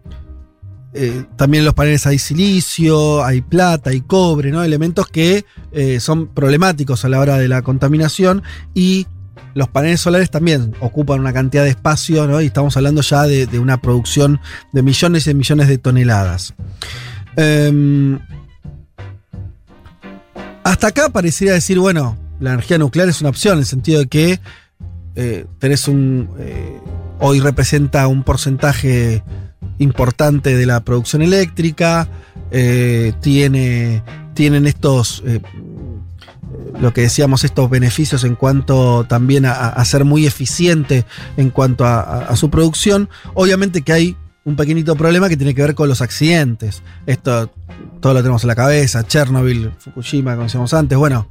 eh, 0.94 1.26
también 1.36 1.62
en 1.62 1.66
los 1.66 1.74
paneles 1.74 2.08
hay 2.08 2.18
silicio, 2.18 3.26
hay 3.26 3.42
plata, 3.42 3.90
hay 3.90 4.00
cobre, 4.00 4.52
¿no? 4.52 4.64
Elementos 4.64 5.10
que 5.10 5.44
eh, 5.74 6.00
son 6.00 6.28
problemáticos 6.28 7.04
a 7.04 7.10
la 7.10 7.20
hora 7.20 7.38
de 7.38 7.50
la 7.50 7.62
contaminación 7.62 8.42
y 8.74 9.06
los 9.54 9.68
paneles 9.68 10.00
solares 10.00 10.32
también 10.32 10.74
ocupan 10.80 11.20
una 11.20 11.34
cantidad 11.34 11.64
de 11.64 11.72
espacio, 11.72 12.26
¿no? 12.26 12.42
Y 12.42 12.46
estamos 12.46 12.78
hablando 12.78 13.02
ya 13.02 13.24
de, 13.24 13.60
una 13.60 13.82
producción 13.82 14.40
de 14.72 14.82
millones 14.82 15.28
y 15.28 15.34
millones 15.34 15.68
de 15.68 15.78
toneladas. 15.78 16.54
Em, 17.36 18.18
hasta 20.64 20.88
acá 20.88 21.10
parecería 21.10 21.54
decir, 21.54 21.80
bueno, 21.80 22.18
la 22.40 22.54
energía 22.54 22.78
nuclear 22.78 23.08
es 23.10 23.22
una 23.22 23.30
opción, 23.30 23.54
en 23.54 23.60
el 23.60 23.66
sentido 23.66 24.00
de 24.00 24.08
que 24.08 24.40
eh, 25.16 25.46
tenés 25.60 25.88
un. 25.88 26.30
eh, 26.40 26.80
hoy 27.20 27.40
representa 27.40 28.08
un 28.08 28.24
porcentaje 28.24 29.24
importante 29.78 30.56
de 30.56 30.66
la 30.66 30.82
producción 30.84 31.22
eléctrica, 31.22 32.08
eh, 32.52 33.14
tiene, 33.22 34.04
tienen 34.34 34.68
estos. 34.68 35.24
eh, 35.26 35.42
lo 36.80 36.92
que 36.94 37.02
decíamos, 37.02 37.44
estos 37.46 37.70
beneficios 37.70 38.24
en 38.26 38.36
cuanto 38.36 39.06
también 39.06 39.46
a, 39.46 39.84
ser 39.86 40.04
muy 40.04 40.26
eficiente 40.28 41.06
en 41.38 41.50
cuanto 41.50 41.86
a, 41.86 42.02
a- 42.02 42.20
a 42.26 42.36
su 42.36 42.50
producción. 42.50 43.10
Obviamente 43.34 43.82
que 43.82 43.94
hay 43.94 44.18
un 44.44 44.58
pequeñito 44.58 44.96
problema 44.98 45.30
que 45.30 45.38
tiene 45.38 45.56
que 45.56 45.62
ver 45.62 45.74
con 45.74 45.88
los 45.88 46.02
accidentes. 46.02 46.84
Esto 47.06 47.50
todo 48.02 48.14
lo 48.14 48.20
tenemos 48.22 48.44
en 48.44 48.50
la 48.50 48.56
cabeza, 48.56 49.06
Chernobyl, 49.08 49.72
Fukushima, 49.80 50.34
como 50.34 50.44
decíamos 50.44 50.74
antes. 50.74 50.98
Bueno, 50.98 51.30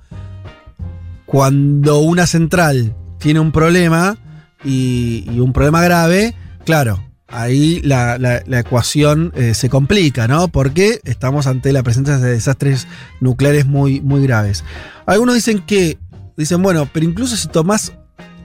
cuando 1.34 1.98
una 1.98 2.28
central 2.28 2.94
tiene 3.18 3.40
un 3.40 3.50
problema 3.50 4.16
y, 4.62 5.26
un 5.40 5.52
problema 5.52 5.82
grave, 5.82 6.32
claro, 6.64 7.02
ahí 7.26 7.80
la 7.82 8.40
ecuación 8.60 9.32
eh, 9.34 9.52
se 9.54 9.68
complica, 9.68 10.28
¿no? 10.28 10.46
Porque 10.46 11.00
estamos 11.02 11.48
ante 11.48 11.72
la 11.72 11.82
presencia 11.82 12.18
de 12.18 12.30
desastres 12.30 12.86
nucleares 13.18 13.66
muy, 13.66 14.00
muy 14.00 14.22
graves. 14.22 14.62
Algunos 15.06 15.34
dicen 15.34 15.58
que, 15.66 15.98
dicen, 16.36 16.62
bueno, 16.62 16.88
pero 16.92 17.04
incluso 17.04 17.36
si 17.36 17.48
tomás, 17.48 17.94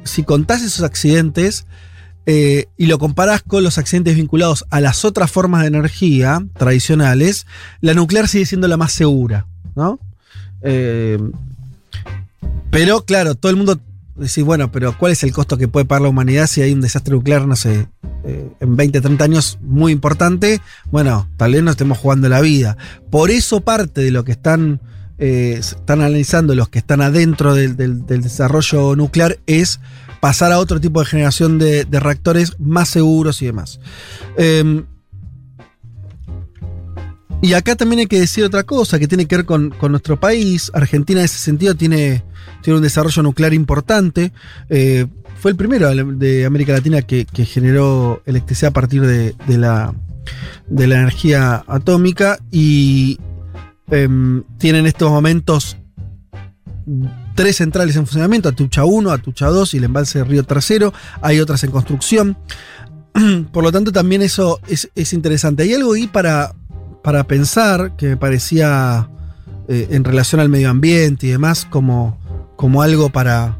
si 0.03 0.23
contás 0.23 0.63
esos 0.63 0.83
accidentes 0.83 1.67
eh, 2.25 2.69
y 2.75 2.87
lo 2.87 2.97
comparás 2.97 3.43
con 3.43 3.63
los 3.63 3.77
accidentes 3.77 4.15
vinculados 4.15 4.65
a 4.71 4.81
las 4.81 5.05
otras 5.05 5.29
formas 5.29 5.61
de 5.61 5.67
energía 5.67 6.43
tradicionales, 6.57 7.45
la 7.81 7.93
nuclear 7.93 8.27
sigue 8.27 8.47
siendo 8.47 8.67
la 8.67 8.77
más 8.77 8.93
segura, 8.93 9.45
¿no? 9.75 9.99
Eh, 10.63 11.19
pero 12.71 13.03
claro, 13.05 13.35
todo 13.35 13.49
el 13.49 13.55
mundo 13.57 13.79
dice, 14.15 14.41
bueno, 14.43 14.71
pero 14.71 14.97
¿cuál 14.97 15.11
es 15.13 15.23
el 15.23 15.31
costo 15.31 15.57
que 15.57 15.67
puede 15.67 15.85
pagar 15.85 16.01
la 16.03 16.09
humanidad 16.09 16.47
si 16.47 16.61
hay 16.61 16.73
un 16.73 16.81
desastre 16.81 17.13
nuclear, 17.15 17.47
no 17.47 17.55
sé, 17.55 17.87
eh, 18.25 18.49
en 18.59 18.75
20, 18.75 19.01
30 19.01 19.23
años 19.23 19.57
muy 19.61 19.91
importante? 19.91 20.61
Bueno, 20.91 21.27
tal 21.37 21.53
vez 21.53 21.63
no 21.63 21.71
estemos 21.71 21.97
jugando 21.97 22.27
la 22.29 22.41
vida. 22.41 22.77
Por 23.09 23.31
eso 23.31 23.61
parte 23.61 24.01
de 24.01 24.11
lo 24.11 24.23
que 24.25 24.33
están, 24.33 24.81
eh, 25.17 25.55
están 25.59 26.01
analizando 26.01 26.53
los 26.53 26.69
que 26.69 26.79
están 26.79 27.01
adentro 27.01 27.55
del, 27.55 27.75
del- 27.75 28.05
desarrollo 28.05 28.95
nuclear 28.95 29.39
es 29.47 29.79
pasar 30.19 30.51
a 30.51 30.59
otro 30.59 30.81
tipo 30.81 30.99
de 30.99 31.05
generación 31.05 31.57
de, 31.59 31.85
de 31.85 31.99
reactores 31.99 32.57
más 32.59 32.89
seguros 32.89 33.41
y 33.41 33.45
demás. 33.45 33.79
Em, 34.37 34.85
y 37.41 37.53
acá 37.53 37.75
también 37.75 37.99
hay 37.99 38.07
que 38.07 38.19
decir 38.19 38.43
otra 38.43 38.63
cosa 38.63 38.99
que 38.99 39.07
tiene 39.07 39.25
que 39.25 39.37
ver 39.37 39.45
con, 39.45 39.69
con 39.69 39.91
nuestro 39.91 40.19
país. 40.19 40.71
Argentina 40.73 41.21
en 41.21 41.25
ese 41.25 41.37
sentido 41.37 41.75
tiene, 41.75 42.23
tiene 42.61 42.77
un 42.77 42.83
desarrollo 42.83 43.23
nuclear 43.23 43.53
importante. 43.53 44.33
Eh, 44.69 45.05
fue 45.39 45.51
el 45.51 45.57
primero 45.57 45.89
de 45.89 46.45
América 46.45 46.73
Latina 46.73 47.01
que, 47.01 47.25
que 47.25 47.45
generó 47.45 48.21
electricidad 48.25 48.69
a 48.69 48.73
partir 48.73 49.01
de, 49.01 49.35
de 49.47 49.57
la, 49.57 49.95
de 50.67 50.87
la 50.87 50.95
energía 50.95 51.63
atómica 51.65 52.39
y 52.51 53.17
em, 53.89 54.43
tiene 54.57 54.79
en 54.79 54.85
estos 54.85 55.09
momentos 55.09 55.77
tres 57.35 57.55
centrales 57.55 57.95
en 57.95 58.05
funcionamiento, 58.05 58.49
Atucha 58.49 58.83
1, 58.83 59.11
Atucha 59.11 59.47
2 59.47 59.75
y 59.75 59.77
el 59.77 59.85
embalse 59.85 60.19
de 60.19 60.25
Río 60.25 60.43
Tercero. 60.43 60.93
Hay 61.21 61.39
otras 61.39 61.63
en 61.63 61.71
construcción. 61.71 62.37
Por 63.53 63.63
lo 63.63 63.71
tanto, 63.71 63.93
también 63.93 64.21
eso 64.21 64.59
es, 64.67 64.89
es 64.93 65.13
interesante. 65.13 65.63
Hay 65.63 65.73
algo 65.73 65.93
ahí 65.93 66.07
para, 66.07 66.53
para 67.03 67.23
pensar 67.25 67.95
que 67.95 68.07
me 68.07 68.17
parecía 68.17 69.09
eh, 69.67 69.87
en 69.91 70.03
relación 70.03 70.41
al 70.41 70.49
medio 70.49 70.69
ambiente 70.69 71.27
y 71.27 71.29
demás 71.29 71.65
como, 71.65 72.17
como 72.55 72.81
algo 72.81 73.09
para, 73.09 73.57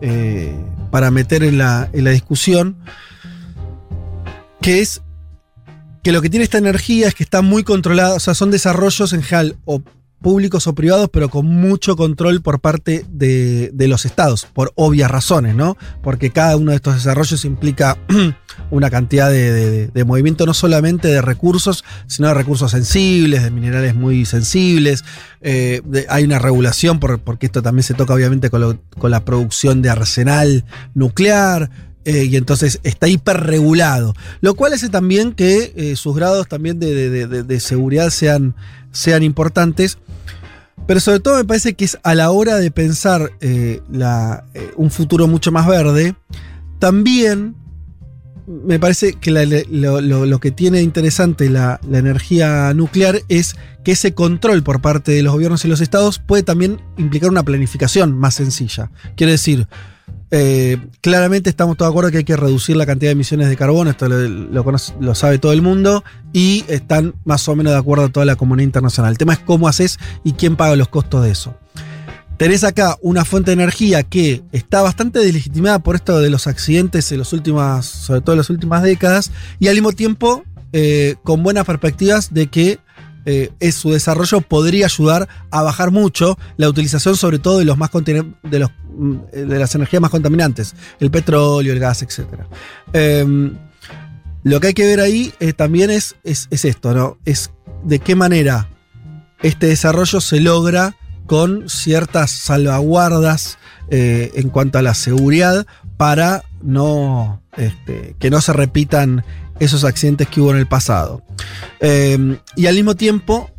eh, 0.00 0.54
para 0.90 1.10
meter 1.10 1.42
en 1.42 1.58
la, 1.58 1.88
en 1.92 2.04
la 2.04 2.10
discusión, 2.10 2.76
que 4.60 4.80
es 4.80 5.02
que 6.02 6.12
lo 6.12 6.20
que 6.20 6.30
tiene 6.30 6.44
esta 6.44 6.58
energía 6.58 7.08
es 7.08 7.14
que 7.14 7.22
está 7.22 7.42
muy 7.42 7.64
controlada, 7.64 8.14
o 8.14 8.20
sea, 8.20 8.34
son 8.34 8.50
desarrollos 8.50 9.12
en 9.12 9.22
general 9.22 9.56
o 9.64 9.82
públicos 10.24 10.66
o 10.66 10.74
privados, 10.74 11.10
pero 11.12 11.28
con 11.28 11.44
mucho 11.44 11.96
control 11.96 12.40
por 12.40 12.58
parte 12.58 13.04
de, 13.10 13.70
los 13.86 14.06
estados, 14.06 14.46
por 14.46 14.72
obvias 14.74 15.10
razones, 15.10 15.54
¿no? 15.54 15.76
Porque 16.02 16.30
cada 16.30 16.56
uno 16.56 16.70
de 16.70 16.76
estos 16.76 16.94
desarrollos 16.94 17.44
implica 17.44 17.98
una 18.70 18.88
cantidad 18.88 19.30
de, 19.30 19.90
movimiento 20.06 20.46
no 20.46 20.54
solamente 20.54 21.08
de 21.08 21.20
recursos, 21.20 21.84
sino 22.06 22.28
de 22.28 22.34
recursos 22.34 22.70
sensibles, 22.70 23.42
de 23.42 23.50
minerales 23.50 23.94
muy 23.94 24.24
sensibles. 24.24 25.04
Eh, 25.42 25.82
hay 26.08 26.24
una 26.24 26.38
regulación, 26.38 27.00
por- 27.00 27.20
porque 27.20 27.44
esto 27.44 27.60
también 27.62 27.82
se 27.84 27.92
toca 27.92 28.14
obviamente 28.14 28.48
con, 28.48 28.80
la 29.10 29.24
producción 29.26 29.82
de 29.82 29.90
arsenal 29.90 30.64
nuclear. 30.94 31.70
eh, 32.06 32.24
y 32.24 32.36
entonces 32.36 32.80
está 32.82 33.08
hiperregulado. 33.08 34.14
Lo 34.40 34.54
cual 34.54 34.72
hace 34.72 34.88
también 34.88 35.32
que 35.32 35.72
eh, 35.76 35.96
sus 35.96 36.16
grados 36.16 36.48
también 36.48 36.78
de- 36.80 37.26
de 37.26 37.60
seguridad 37.60 38.08
sean, 38.08 38.54
sean 38.92 39.22
importantes. 39.22 39.98
Pero 40.86 41.00
sobre 41.00 41.20
todo 41.20 41.36
me 41.36 41.44
parece 41.44 41.74
que 41.74 41.84
es 41.84 41.98
a 42.02 42.14
la 42.14 42.30
hora 42.30 42.56
de 42.56 42.70
pensar 42.70 43.32
eh, 43.40 43.80
eh, 43.92 44.70
un 44.76 44.90
futuro 44.90 45.26
mucho 45.26 45.50
más 45.50 45.66
verde, 45.66 46.14
también 46.78 47.56
me 48.46 48.78
parece 48.78 49.14
que 49.14 49.30
lo 49.30 50.40
que 50.40 50.50
tiene 50.50 50.82
interesante 50.82 51.48
la, 51.48 51.80
la 51.88 51.98
energía 51.98 52.74
nuclear 52.74 53.20
es 53.28 53.56
que 53.84 53.92
ese 53.92 54.12
control 54.12 54.62
por 54.62 54.82
parte 54.82 55.12
de 55.12 55.22
los 55.22 55.32
gobiernos 55.32 55.64
y 55.64 55.68
los 55.68 55.80
estados 55.80 56.18
puede 56.18 56.42
también 56.42 56.80
implicar 56.98 57.30
una 57.30 57.42
planificación 57.42 58.12
más 58.18 58.34
sencilla. 58.34 58.90
Quiere 59.16 59.32
decir, 59.32 59.66
eh, 60.36 60.78
claramente 61.00 61.48
estamos 61.48 61.76
todos 61.76 61.90
de 61.90 61.92
acuerdo 61.92 62.10
que 62.10 62.18
hay 62.18 62.24
que 62.24 62.36
reducir 62.36 62.76
la 62.76 62.86
cantidad 62.86 63.10
de 63.10 63.12
emisiones 63.12 63.48
de 63.48 63.56
carbono, 63.56 63.90
esto 63.90 64.08
lo, 64.08 65.14
sabe 65.14 65.38
todo 65.38 65.52
el 65.52 65.62
mundo, 65.62 66.02
y 66.32 66.64
están 66.66 67.14
más 67.24 67.48
o 67.48 67.54
menos 67.54 67.72
de 67.72 67.78
acuerdo 67.78 68.08
toda 68.08 68.26
la 68.26 68.34
comunidad 68.34 68.64
internacional. 68.64 69.12
El 69.12 69.18
tema 69.18 69.34
es 69.34 69.38
cómo 69.38 69.68
haces 69.68 70.00
y 70.24 70.32
quién 70.32 70.56
paga 70.56 70.74
los 70.74 70.88
costos 70.88 71.22
de 71.22 71.30
eso. 71.30 71.56
Tenés 72.36 72.64
acá 72.64 72.96
una 73.00 73.24
fuente 73.24 73.52
de 73.52 73.62
energía 73.62 74.02
que 74.02 74.42
está 74.50 74.82
bastante 74.82 75.20
deslegitimada 75.20 75.78
por 75.78 75.94
esto 75.94 76.18
de 76.18 76.30
los 76.30 76.48
accidentes 76.48 77.12
en 77.12 77.18
los 77.18 77.32
últimas, 77.32 77.86
sobre 77.86 78.20
todo 78.20 78.32
en 78.32 78.38
las 78.38 78.50
últimas 78.50 78.82
décadas, 78.82 79.30
y 79.60 79.68
al 79.68 79.74
mismo 79.74 79.92
tiempo 79.92 80.42
eh, 80.72 81.14
con 81.22 81.44
buenas 81.44 81.64
perspectivas 81.64 82.34
de 82.34 82.48
que 82.48 82.80
eh, 83.26 83.50
es, 83.60 83.74
su 83.74 83.90
desarrollo 83.92 84.40
podría 84.40 84.86
ayudar 84.86 85.28
a 85.50 85.62
bajar 85.62 85.90
mucho 85.90 86.38
la 86.56 86.68
utilización, 86.68 87.16
sobre 87.16 87.38
todo 87.38 87.58
de 87.58 87.64
los 87.64 87.78
más 87.78 87.90
mm, 87.92 89.16
de 89.32 89.58
las 89.58 89.74
energías 89.74 90.00
más 90.02 90.10
contaminantes, 90.10 90.74
el 91.00 91.10
petróleo, 91.10 91.72
el 91.72 91.80
gas, 91.80 92.02
etc. 92.02 92.26
lo 94.42 94.60
que 94.60 94.66
hay 94.66 94.74
que 94.74 94.86
ver 94.86 95.00
ahí 95.00 95.32
eh, 95.40 95.52
también 95.52 95.90
es, 95.90 96.16
es, 96.24 96.48
es 96.50 96.64
esto, 96.64 96.94
¿no? 96.94 97.18
Es 97.24 97.50
de 97.84 97.98
qué 97.98 98.14
manera 98.14 98.68
este 99.42 99.66
desarrollo 99.66 100.20
se 100.20 100.40
logra 100.40 100.96
con 101.26 101.68
ciertas 101.68 102.30
salvaguardas 102.30 103.58
eh, 103.90 104.32
en 104.34 104.48
cuanto 104.48 104.78
a 104.78 104.82
la 104.82 104.94
seguridad 104.94 105.66
para 105.96 106.42
no 106.62 107.42
este, 107.56 108.16
que 108.18 108.30
no 108.30 108.40
se 108.40 108.52
repitan 108.52 109.24
esos 109.60 109.84
accidentes 109.84 110.28
que 110.28 110.40
hubo 110.40 110.52
en 110.52 110.58
el 110.58 110.66
pasado. 110.66 111.22
Eh, 111.80 112.38
y 112.56 112.66
al 112.66 112.74
mismo 112.74 112.94
tiempo, 112.94 113.50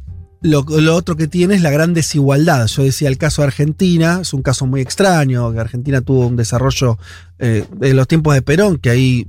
lo, 0.45 0.95
otro 0.95 1.15
que 1.15 1.27
tiene 1.27 1.55
es 1.55 1.61
la 1.61 1.72
gran 1.72 1.93
desigualdad. 1.93 2.67
Yo 2.67 2.84
decía 2.84 3.07
el 3.07 3.17
caso 3.17 3.41
de 3.41 3.47
Argentina, 3.47 4.19
es 4.22 4.34
un 4.34 4.41
caso 4.41 4.65
muy 4.65 4.81
extraño, 4.81 5.51
que 5.51 5.59
Argentina 5.59 6.01
tuvo 6.01 6.27
un 6.27 6.35
desarrollo 6.35 6.99
eh, 7.39 7.65
de 7.76 7.93
los 7.93 8.07
tiempos 8.07 8.34
de 8.35 8.41
Perón, 8.41 8.77
que 8.77 8.89
ahí 8.89 9.27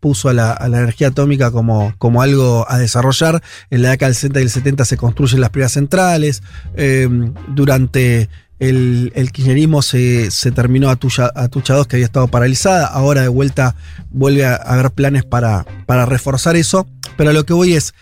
puso 0.00 0.28
a 0.28 0.32
la, 0.32 0.52
a 0.52 0.68
la 0.68 0.78
energía 0.78 1.08
atómica 1.08 1.50
como, 1.50 1.94
como 1.98 2.22
algo 2.22 2.64
a 2.68 2.78
desarrollar. 2.78 3.42
En 3.70 3.82
la 3.82 3.90
década 3.90 4.08
del 4.08 4.14
60 4.14 4.40
y 4.40 4.42
el 4.42 4.50
70 4.50 4.84
se 4.84 4.96
construyen 4.96 5.40
las 5.40 5.50
primeras 5.50 5.72
centrales. 5.72 6.42
Eh, 6.74 7.08
durante 7.54 8.28
el, 8.58 9.12
el 9.14 9.32
kirchnerismo 9.32 9.82
se, 9.82 10.30
terminó 10.54 10.88
Atucha, 10.88 11.30
Atucha 11.34 11.74
2, 11.74 11.86
que 11.86 11.96
había 11.96 12.06
estado 12.06 12.28
paralizada. 12.28 12.86
Ahora 12.86 13.22
de 13.22 13.28
vuelta 13.28 13.76
vuelve 14.10 14.46
a 14.46 14.56
haber 14.56 14.90
planes 14.90 15.24
para, 15.24 15.66
para 15.86 16.06
reforzar 16.06 16.56
eso. 16.56 16.86
Pero 17.16 17.32
lo 17.32 17.44
que 17.46 17.54
voy 17.54 17.74
es, 17.74 17.94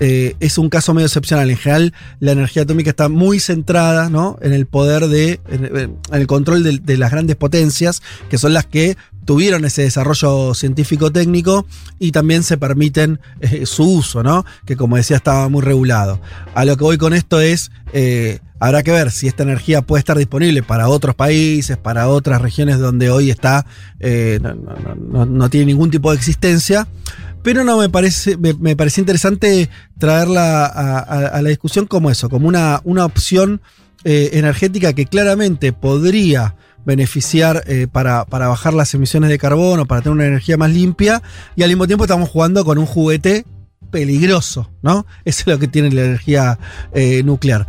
eh, 0.00 0.34
es 0.40 0.58
un 0.58 0.68
caso 0.68 0.92
medio 0.94 1.06
excepcional. 1.06 1.50
En 1.50 1.56
general, 1.56 1.94
la 2.20 2.32
energía 2.32 2.62
atómica 2.62 2.90
está 2.90 3.08
muy 3.08 3.40
centrada 3.40 4.10
¿no? 4.10 4.38
en 4.42 4.52
el 4.52 4.66
poder 4.66 5.08
de, 5.08 5.40
en, 5.48 5.98
el 6.12 6.26
control 6.26 6.84
de 6.84 6.98
las 6.98 7.10
grandes 7.10 7.36
potencias, 7.36 8.02
que 8.28 8.38
son 8.38 8.52
las 8.52 8.66
que 8.66 8.96
tuvieron 9.28 9.66
ese 9.66 9.82
desarrollo 9.82 10.54
científico-técnico 10.54 11.66
y 11.98 12.12
también 12.12 12.42
se 12.42 12.56
permiten 12.56 13.20
eh, 13.40 13.66
su 13.66 13.84
uso, 13.84 14.22
¿no? 14.22 14.46
Que 14.64 14.74
como 14.74 14.96
decía 14.96 15.18
estaba 15.18 15.50
muy 15.50 15.60
regulado. 15.60 16.18
A 16.54 16.64
lo 16.64 16.78
que 16.78 16.84
voy 16.84 16.96
con 16.96 17.12
esto 17.12 17.38
es, 17.38 17.70
eh, 17.92 18.38
habrá 18.58 18.82
que 18.82 18.90
ver 18.90 19.10
si 19.10 19.28
esta 19.28 19.42
energía 19.42 19.82
puede 19.82 19.98
estar 19.98 20.16
disponible 20.16 20.62
para 20.62 20.88
otros 20.88 21.14
países, 21.14 21.76
para 21.76 22.08
otras 22.08 22.40
regiones 22.40 22.78
donde 22.78 23.10
hoy 23.10 23.30
está, 23.30 23.66
eh, 24.00 24.40
no, 24.40 25.50
tiene 25.50 25.66
ningún 25.66 25.90
tipo 25.90 26.10
de 26.10 26.16
existencia. 26.16 26.88
Pero 27.42 27.64
no 27.64 27.76
me 27.76 27.90
parece, 27.90 28.38
me, 28.38 28.76
parecía 28.76 29.02
interesante 29.02 29.68
traerla 29.98 30.64
a, 30.64 31.00
a, 31.00 31.42
la 31.42 31.50
discusión 31.50 31.86
como 31.86 32.10
eso, 32.10 32.30
como 32.30 32.48
una, 32.48 32.80
una 32.84 33.04
opción 33.04 33.60
energética 34.04 34.94
que 34.94 35.04
claramente 35.04 35.74
podría 35.74 36.54
beneficiar 36.84 37.64
eh, 37.66 37.86
para, 37.90 38.24
para, 38.24 38.48
bajar 38.48 38.74
las 38.74 38.94
emisiones 38.94 39.30
de 39.30 39.38
carbono, 39.38 39.86
para 39.86 40.00
tener 40.00 40.14
una 40.14 40.26
energía 40.26 40.56
más 40.56 40.70
limpia, 40.70 41.22
y 41.56 41.62
al 41.62 41.68
mismo 41.68 41.86
tiempo 41.86 42.04
estamos 42.04 42.28
jugando 42.28 42.64
con 42.64 42.78
un 42.78 42.86
juguete 42.86 43.44
peligroso, 43.90 44.70
¿no? 44.82 45.06
Eso 45.24 45.42
es 45.42 45.46
lo 45.46 45.58
que 45.58 45.68
tiene 45.68 45.90
la 45.90 46.04
energía 46.04 46.58
eh, 46.92 47.22
nuclear. 47.24 47.66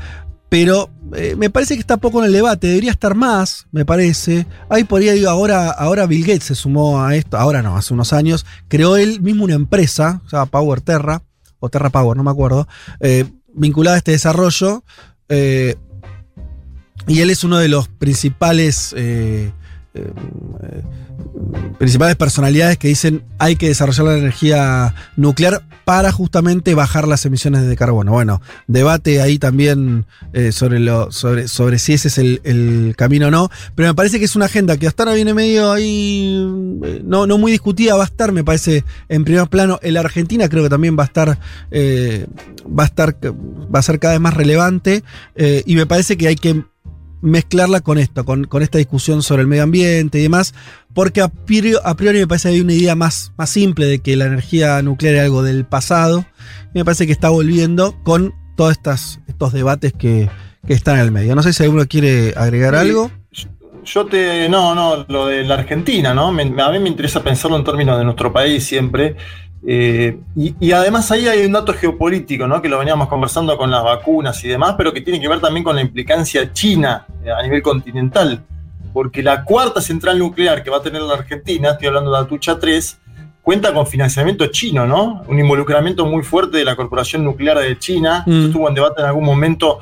Pero 0.50 0.90
eh, 1.16 1.36
me 1.38 1.50
parece 1.50 1.76
que 1.76 1.82
está 1.82 1.98
poco 1.98 2.20
en 2.20 2.26
el 2.26 2.34
debate, 2.34 2.68
debería 2.68 2.92
estar 2.92 3.14
más, 3.14 3.68
me 3.72 3.86
parece. 3.86 4.48
Ahí 4.70 4.84
por 4.84 5.02
ahí 5.02 5.26
ahora, 5.26 5.70
ahora 5.70 6.06
Bill 6.08 6.26
Gates 6.26 6.46
se 6.46 6.56
sumó 6.56 7.02
a 7.04 7.16
esto, 7.16 7.38
ahora 7.38 7.62
no, 7.62 7.78
hace 7.78 7.94
unos 7.94 8.14
años, 8.14 8.46
creó 8.68 8.98
él 8.98 9.22
mismo 9.22 9.44
una 9.44 9.54
empresa, 9.54 10.22
o 10.26 10.30
sea, 10.30 10.46
Power 10.46 10.82
Terra, 10.82 11.22
o 11.60 11.70
Terra 11.70 11.90
Power, 11.90 12.18
no 12.18 12.24
me 12.24 12.32
acuerdo, 12.32 12.68
vinculada 13.54 13.96
a 13.96 13.98
este 13.98 14.12
desarrollo. 14.12 14.84
Y 17.10 17.22
él 17.22 17.32
es 17.32 17.44
uno 17.44 17.58
de 17.58 17.68
los 17.68 17.88
principales 17.88 18.94
eh, 18.96 19.52
eh, 19.96 20.12
principales 21.80 22.16
personalidades 22.16 22.78
que 22.78 22.88
dicen 22.88 23.24
hay 23.40 23.56
que 23.56 23.68
desarrollar 23.68 24.06
la 24.06 24.18
energía 24.18 24.94
nuclear 25.16 25.64
para 25.86 26.12
justamente 26.12 26.76
bajar 26.76 27.08
las 27.08 27.26
emisiones 27.26 27.66
de 27.66 27.76
carbono. 27.76 28.12
Bueno, 28.12 28.42
debate 28.68 29.22
ahí 29.22 29.40
también 29.40 30.06
eh, 30.34 30.52
sobre, 30.52 30.80
sobre, 31.10 31.48
sobre 31.48 31.80
si 31.80 31.94
ese 31.94 32.10
es 32.10 32.20
el, 32.20 32.94
camino 32.96 33.28
o 33.28 33.32
no, 33.32 33.50
pero 33.74 33.90
me 33.90 33.96
parece 33.96 34.20
que 34.20 34.26
es 34.26 34.36
una 34.36 34.46
agenda 34.46 34.78
que 34.78 34.86
hasta 34.86 35.02
ahora 35.04 35.16
viene 35.16 35.34
medio 35.34 35.72
ahí, 35.72 36.48
no, 37.04 37.26
no 37.26 37.38
muy 37.40 37.52
discutida, 37.52 37.96
va 37.96 38.04
a 38.04 38.08
estar, 38.08 38.32
me 38.32 38.44
parece, 38.44 38.84
en 39.08 39.24
primer 39.24 39.48
plano. 39.48 39.80
En 39.82 39.96
la 39.96 40.02
Argentina 40.02 40.48
creo 40.48 40.62
que 40.62 40.70
también 40.70 40.96
va 40.96 41.04
a 41.04 41.08
estar, 41.08 41.30
va 41.30 42.84
a 42.84 42.86
estar, 42.86 43.16
va 43.26 43.80
a 43.80 43.82
ser 43.82 43.98
cada 43.98 44.14
vez 44.14 44.22
más 44.22 44.36
relevante 44.36 45.04
y 45.66 45.76
me 45.76 45.88
parece 45.88 46.18
que 46.18 46.28
hay 46.28 46.36
que 46.36 46.64
mezclarla 47.22 47.82
con 47.82 47.98
esto, 47.98 48.26
con, 48.26 48.46
con, 48.46 48.62
esta 48.62 48.78
discusión 48.78 49.24
sobre 49.24 49.42
el 49.42 49.48
medio 49.48 49.64
ambiente 49.64 50.20
y 50.20 50.24
demás, 50.24 50.54
porque 50.94 51.22
a 51.22 51.28
priori, 51.28 51.74
a 51.84 51.96
priori, 51.96 52.20
me 52.20 52.28
parece 52.28 52.50
que 52.50 52.56
hay 52.56 52.62
una 52.62 52.74
idea 52.74 52.96
más, 52.96 53.34
más 53.38 53.50
simple 53.50 53.86
de 53.86 54.00
que 54.00 54.16
la 54.16 54.26
energía 54.26 54.82
nuclear 54.82 55.16
es 55.16 55.22
algo 55.22 55.44
del 55.44 55.66
pasado, 55.66 56.26
y 56.74 56.80
me 56.80 56.86
parece 56.86 57.06
que 57.06 57.12
está 57.12 57.30
volviendo 57.30 57.96
con 58.04 58.34
todos 58.56 58.72
estas, 58.72 59.20
estos 59.28 59.54
debates 59.54 59.94
que, 59.94 60.30
que 60.68 60.74
están 60.74 60.96
en 60.96 61.02
el 61.02 61.12
medio. 61.12 61.36
No 61.36 61.44
sé 61.44 61.54
si 61.54 61.64
alguno 61.64 61.86
quiere 61.88 62.34
agregar 62.36 62.74
sí, 62.74 62.80
algo. 62.82 63.12
Yo 63.86 64.06
te. 64.06 64.50
No, 64.50 64.76
no, 64.76 65.06
lo 65.08 65.28
de 65.28 65.44
la 65.46 65.56
Argentina, 65.56 66.14
¿no? 66.14 66.32
Me, 66.32 66.44
a 66.44 66.70
mí 66.70 66.80
me 66.80 66.90
interesa 66.90 67.24
pensarlo 67.24 67.58
en 67.58 67.64
términos 67.64 67.98
de 67.98 68.04
nuestro 68.04 68.32
país 68.32 68.64
siempre. 68.64 69.16
Eh, 69.66 70.18
y, 70.36 70.56
y, 70.60 70.72
además 70.72 71.12
ahí 71.12 71.28
hay 71.28 71.46
un 71.46 71.52
dato 71.52 71.74
geopolítico, 71.74 72.48
¿no? 72.48 72.62
que 72.62 72.70
lo 72.70 72.80
veníamos 72.80 73.10
conversando 73.10 73.58
con 73.58 73.70
las 73.70 73.84
vacunas 73.84 74.42
y 74.46 74.48
demás, 74.48 74.76
pero 74.78 74.94
que 74.94 75.02
tiene 75.02 75.20
que 75.20 75.28
ver 75.28 75.42
también 75.42 75.66
con 75.66 75.76
la 75.76 75.82
implicancia 75.82 76.54
china 76.54 77.06
eh, 77.24 77.32
a 77.32 77.42
nivel 77.44 77.62
continental. 77.62 78.42
Porque 78.94 79.22
la 79.22 79.44
cuarta 79.44 79.82
central 79.82 80.18
nuclear 80.18 80.64
que 80.64 80.70
va 80.70 80.78
a 80.78 80.82
tener 80.82 81.02
la 81.02 81.14
Argentina, 81.14 81.72
estoy 81.72 81.88
hablando 81.88 82.12
de 82.12 82.20
Atucha 82.20 82.58
3, 82.58 83.00
cuenta 83.42 83.74
con 83.74 83.86
financiamiento 83.86 84.48
chino, 84.48 84.88
¿no? 84.88 85.24
Un 85.28 85.40
involucramiento 85.40 86.06
muy 86.06 86.24
fuerte 86.24 86.58
de 86.58 86.66
la 86.66 86.76
Corporación 86.76 87.24
Nuclear 87.24 87.60
de 87.60 87.78
China. 87.78 88.24
Mm. 88.26 88.46
Estuvo 88.46 88.68
en 88.68 88.76
debate 88.76 89.02
en 89.02 89.08
algún 89.08 89.26
momento 89.26 89.80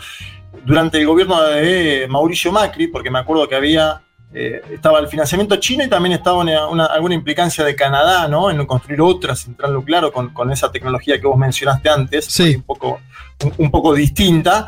durante 0.65 0.97
el 0.97 1.07
gobierno 1.07 1.41
de 1.43 2.07
Mauricio 2.09 2.51
Macri, 2.51 2.87
porque 2.87 3.09
me 3.09 3.19
acuerdo 3.19 3.47
que 3.47 3.55
había 3.55 4.01
eh, 4.33 4.61
estaba 4.71 4.99
el 4.99 5.07
financiamiento 5.07 5.55
chino 5.55 5.83
y 5.83 5.89
también 5.89 6.13
estaba 6.13 6.37
una, 6.37 6.67
una, 6.67 6.85
alguna 6.85 7.15
implicancia 7.15 7.63
de 7.63 7.75
Canadá, 7.75 8.27
¿no? 8.27 8.51
En 8.51 8.65
construir 8.65 9.01
otra 9.01 9.35
central 9.35 9.73
nuclear 9.73 10.11
con, 10.11 10.29
con 10.33 10.51
esa 10.51 10.71
tecnología 10.71 11.19
que 11.19 11.27
vos 11.27 11.37
mencionaste 11.37 11.89
antes, 11.89 12.25
sí. 12.25 12.55
un, 12.55 12.63
poco, 12.63 12.99
un, 13.43 13.53
un 13.57 13.71
poco 13.71 13.93
distinta. 13.93 14.67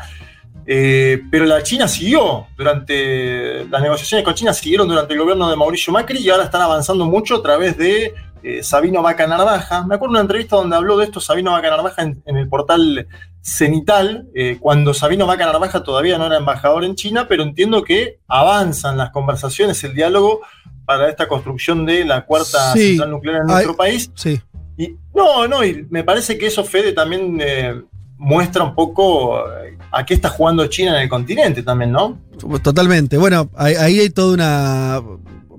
Eh, 0.66 1.22
pero 1.30 1.46
la 1.46 1.62
China 1.62 1.88
siguió 1.88 2.46
durante 2.56 3.64
las 3.64 3.82
negociaciones 3.82 4.24
con 4.24 4.34
China, 4.34 4.52
siguieron 4.52 4.86
durante 4.86 5.14
el 5.14 5.18
gobierno 5.18 5.50
de 5.50 5.56
Mauricio 5.56 5.92
Macri 5.92 6.20
y 6.20 6.30
ahora 6.30 6.44
están 6.44 6.62
avanzando 6.62 7.06
mucho 7.06 7.36
a 7.36 7.42
través 7.42 7.76
de 7.76 8.14
eh, 8.42 8.62
Sabino 8.62 9.02
Vaca 9.02 9.26
Narvaja. 9.26 9.86
Me 9.86 9.94
acuerdo 9.94 10.12
de 10.12 10.18
una 10.18 10.20
entrevista 10.22 10.56
donde 10.56 10.76
habló 10.76 10.96
de 10.96 11.04
esto 11.04 11.20
Sabino 11.20 11.52
Vaca 11.52 11.70
Narvaja 11.70 12.02
en, 12.02 12.22
en 12.26 12.36
el 12.36 12.48
portal 12.48 13.06
Cenital, 13.42 14.28
eh, 14.34 14.58
cuando 14.60 14.92
Sabino 14.92 15.26
Vaca 15.26 15.46
Narvaja 15.46 15.82
todavía 15.82 16.18
no 16.18 16.26
era 16.26 16.36
embajador 16.36 16.84
en 16.84 16.94
China, 16.94 17.26
pero 17.26 17.42
entiendo 17.42 17.82
que 17.82 18.18
avanzan 18.28 18.98
las 18.98 19.10
conversaciones, 19.10 19.82
el 19.82 19.94
diálogo 19.94 20.40
para 20.84 21.08
esta 21.08 21.26
construcción 21.26 21.86
de 21.86 22.04
la 22.04 22.26
cuarta 22.26 22.72
sí. 22.74 22.88
central 22.88 23.10
nuclear 23.10 23.40
en 23.40 23.46
nuestro 23.46 23.76
país. 23.76 24.10
Sí. 24.14 24.40
Y 24.76 24.96
no, 25.14 25.48
no, 25.48 25.64
y 25.64 25.86
me 25.88 26.04
parece 26.04 26.36
que 26.36 26.48
eso, 26.48 26.64
Fede, 26.64 26.92
también 26.92 27.38
eh, 27.40 27.80
muestra 28.18 28.62
un 28.62 28.74
poco 28.74 29.42
a 29.92 30.04
qué 30.04 30.14
está 30.14 30.28
jugando 30.28 30.66
China 30.66 30.96
en 30.96 31.02
el 31.02 31.08
continente 31.08 31.62
también, 31.62 31.92
¿no? 31.92 32.18
Totalmente. 32.62 33.16
Bueno, 33.16 33.50
ahí 33.56 34.00
hay 34.00 34.10
toda 34.10 34.34
una. 34.34 35.02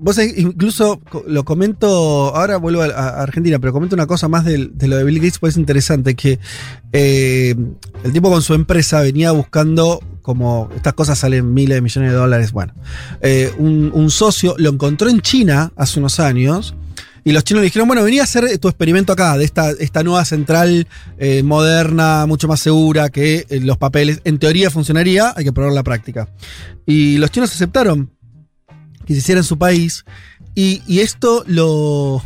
Vos 0.02 0.18
incluso 0.18 1.00
lo 1.28 1.44
comento, 1.44 2.34
ahora 2.34 2.56
vuelvo 2.56 2.82
a, 2.82 3.22
Argentina, 3.22 3.60
pero 3.60 3.72
comento 3.72 3.94
una 3.94 4.08
cosa 4.08 4.26
más 4.26 4.44
de, 4.44 4.58
lo 4.58 4.96
de 4.96 5.04
Bill 5.04 5.20
Gates, 5.20 5.38
pues 5.38 5.54
es 5.54 5.58
interesante, 5.58 6.16
que 6.16 6.40
eh, 6.92 7.54
el 8.02 8.12
tipo 8.12 8.28
con 8.28 8.42
su 8.42 8.54
empresa 8.54 9.00
venía 9.00 9.30
buscando 9.30 10.02
como 10.20 10.68
estas 10.74 10.94
cosas 10.94 11.20
salen 11.20 11.54
miles 11.54 11.76
de 11.76 11.82
millones 11.82 12.10
de 12.10 12.16
dólares. 12.16 12.50
Bueno, 12.50 12.74
eh, 13.20 13.52
un, 13.58 14.10
socio 14.10 14.56
lo 14.58 14.70
encontró 14.70 15.08
en 15.08 15.20
China 15.20 15.72
hace 15.76 16.00
unos 16.00 16.18
años. 16.18 16.74
Y 17.24 17.30
los 17.30 17.44
chinos 17.44 17.60
le 17.60 17.66
dijeron, 17.66 17.86
bueno, 17.86 18.02
vení 18.02 18.18
a 18.18 18.24
hacer 18.24 18.58
tu 18.58 18.66
experimento 18.66 19.12
acá, 19.12 19.38
de 19.38 19.44
esta, 19.44 19.70
esta 19.70 20.02
nueva 20.02 20.24
central 20.24 20.88
eh, 21.18 21.44
moderna, 21.44 22.26
mucho 22.26 22.48
más 22.48 22.58
segura, 22.58 23.10
que 23.10 23.46
los 23.62 23.78
papeles, 23.78 24.20
en 24.24 24.40
teoría 24.40 24.68
funcionaría, 24.70 25.32
hay 25.36 25.44
que 25.44 25.52
probar 25.52 25.72
la 25.72 25.84
práctica. 25.84 26.28
Y 26.86 27.18
los 27.18 27.30
chinos 27.30 27.52
aceptaron 27.52 28.10
que 29.06 29.14
se 29.14 29.20
hiciera 29.20 29.40
en 29.40 29.44
su 29.44 29.58
país. 29.58 30.04
Y, 30.54 31.00
esto 31.00 31.44
lo 31.46 32.22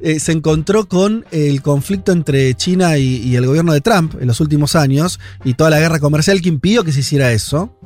eh, 0.00 0.20
se 0.20 0.32
encontró 0.32 0.86
con 0.88 1.24
el 1.30 1.62
conflicto 1.62 2.12
entre 2.12 2.54
China 2.54 2.98
y, 2.98 3.34
el 3.34 3.46
gobierno 3.46 3.72
de 3.72 3.80
Trump 3.80 4.14
en 4.20 4.26
los 4.26 4.40
últimos 4.40 4.76
años 4.76 5.18
y 5.44 5.54
toda 5.54 5.70
la 5.70 5.80
guerra 5.80 5.98
comercial 5.98 6.42
que 6.42 6.50
impidió 6.50 6.84
que 6.84 6.92
se 6.92 7.00
hiciera 7.00 7.32
eso. 7.32 7.78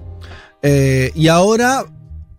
Eh, 0.62 1.12
y 1.14 1.28
ahora 1.28 1.84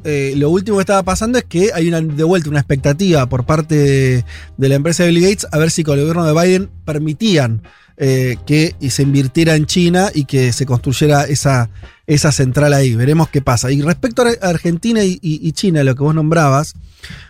eh, 0.04 0.34
lo 0.36 0.50
último 0.50 0.78
que 0.78 0.82
estaba 0.82 1.04
pasando 1.04 1.38
es 1.38 1.46
que 1.46 1.72
hay 1.74 1.88
una, 1.88 2.02
de 2.02 2.24
vuelta 2.24 2.50
una 2.50 2.60
expectativa 2.60 3.28
por 3.30 3.46
parte 3.46 3.76
de, 3.76 4.26
de 4.58 4.70
la 4.70 4.76
empresa 4.76 5.04
de 5.04 5.10
Bill 5.10 5.22
Gates 5.22 5.48
a 5.52 5.58
ver 5.58 5.72
si 5.72 5.84
con 5.84 5.98
el 5.98 6.06
gobierno 6.06 6.26
de 6.26 6.34
Biden 6.34 6.70
permitían 6.86 7.64
eh, 8.04 8.38
que 8.48 8.76
se 8.90 9.04
invirtiera 9.04 9.56
en 9.56 9.68
China 9.68 10.10
y 10.12 10.26
que 10.26 10.54
se 10.54 10.66
construyera 10.66 11.26
esa, 11.26 11.70
esa 12.08 12.32
central 12.32 12.74
ahí. 12.74 12.96
Veremos 12.96 13.30
qué 13.30 13.44
pasa. 13.44 13.72
Y 13.72 13.84
respecto 13.84 14.24
a 14.24 14.48
Argentina 14.50 15.04
y, 15.04 15.52
China, 15.52 15.84
lo 15.84 15.94
que 15.94 16.02
vos 16.02 16.16
nombrabas, 16.16 16.74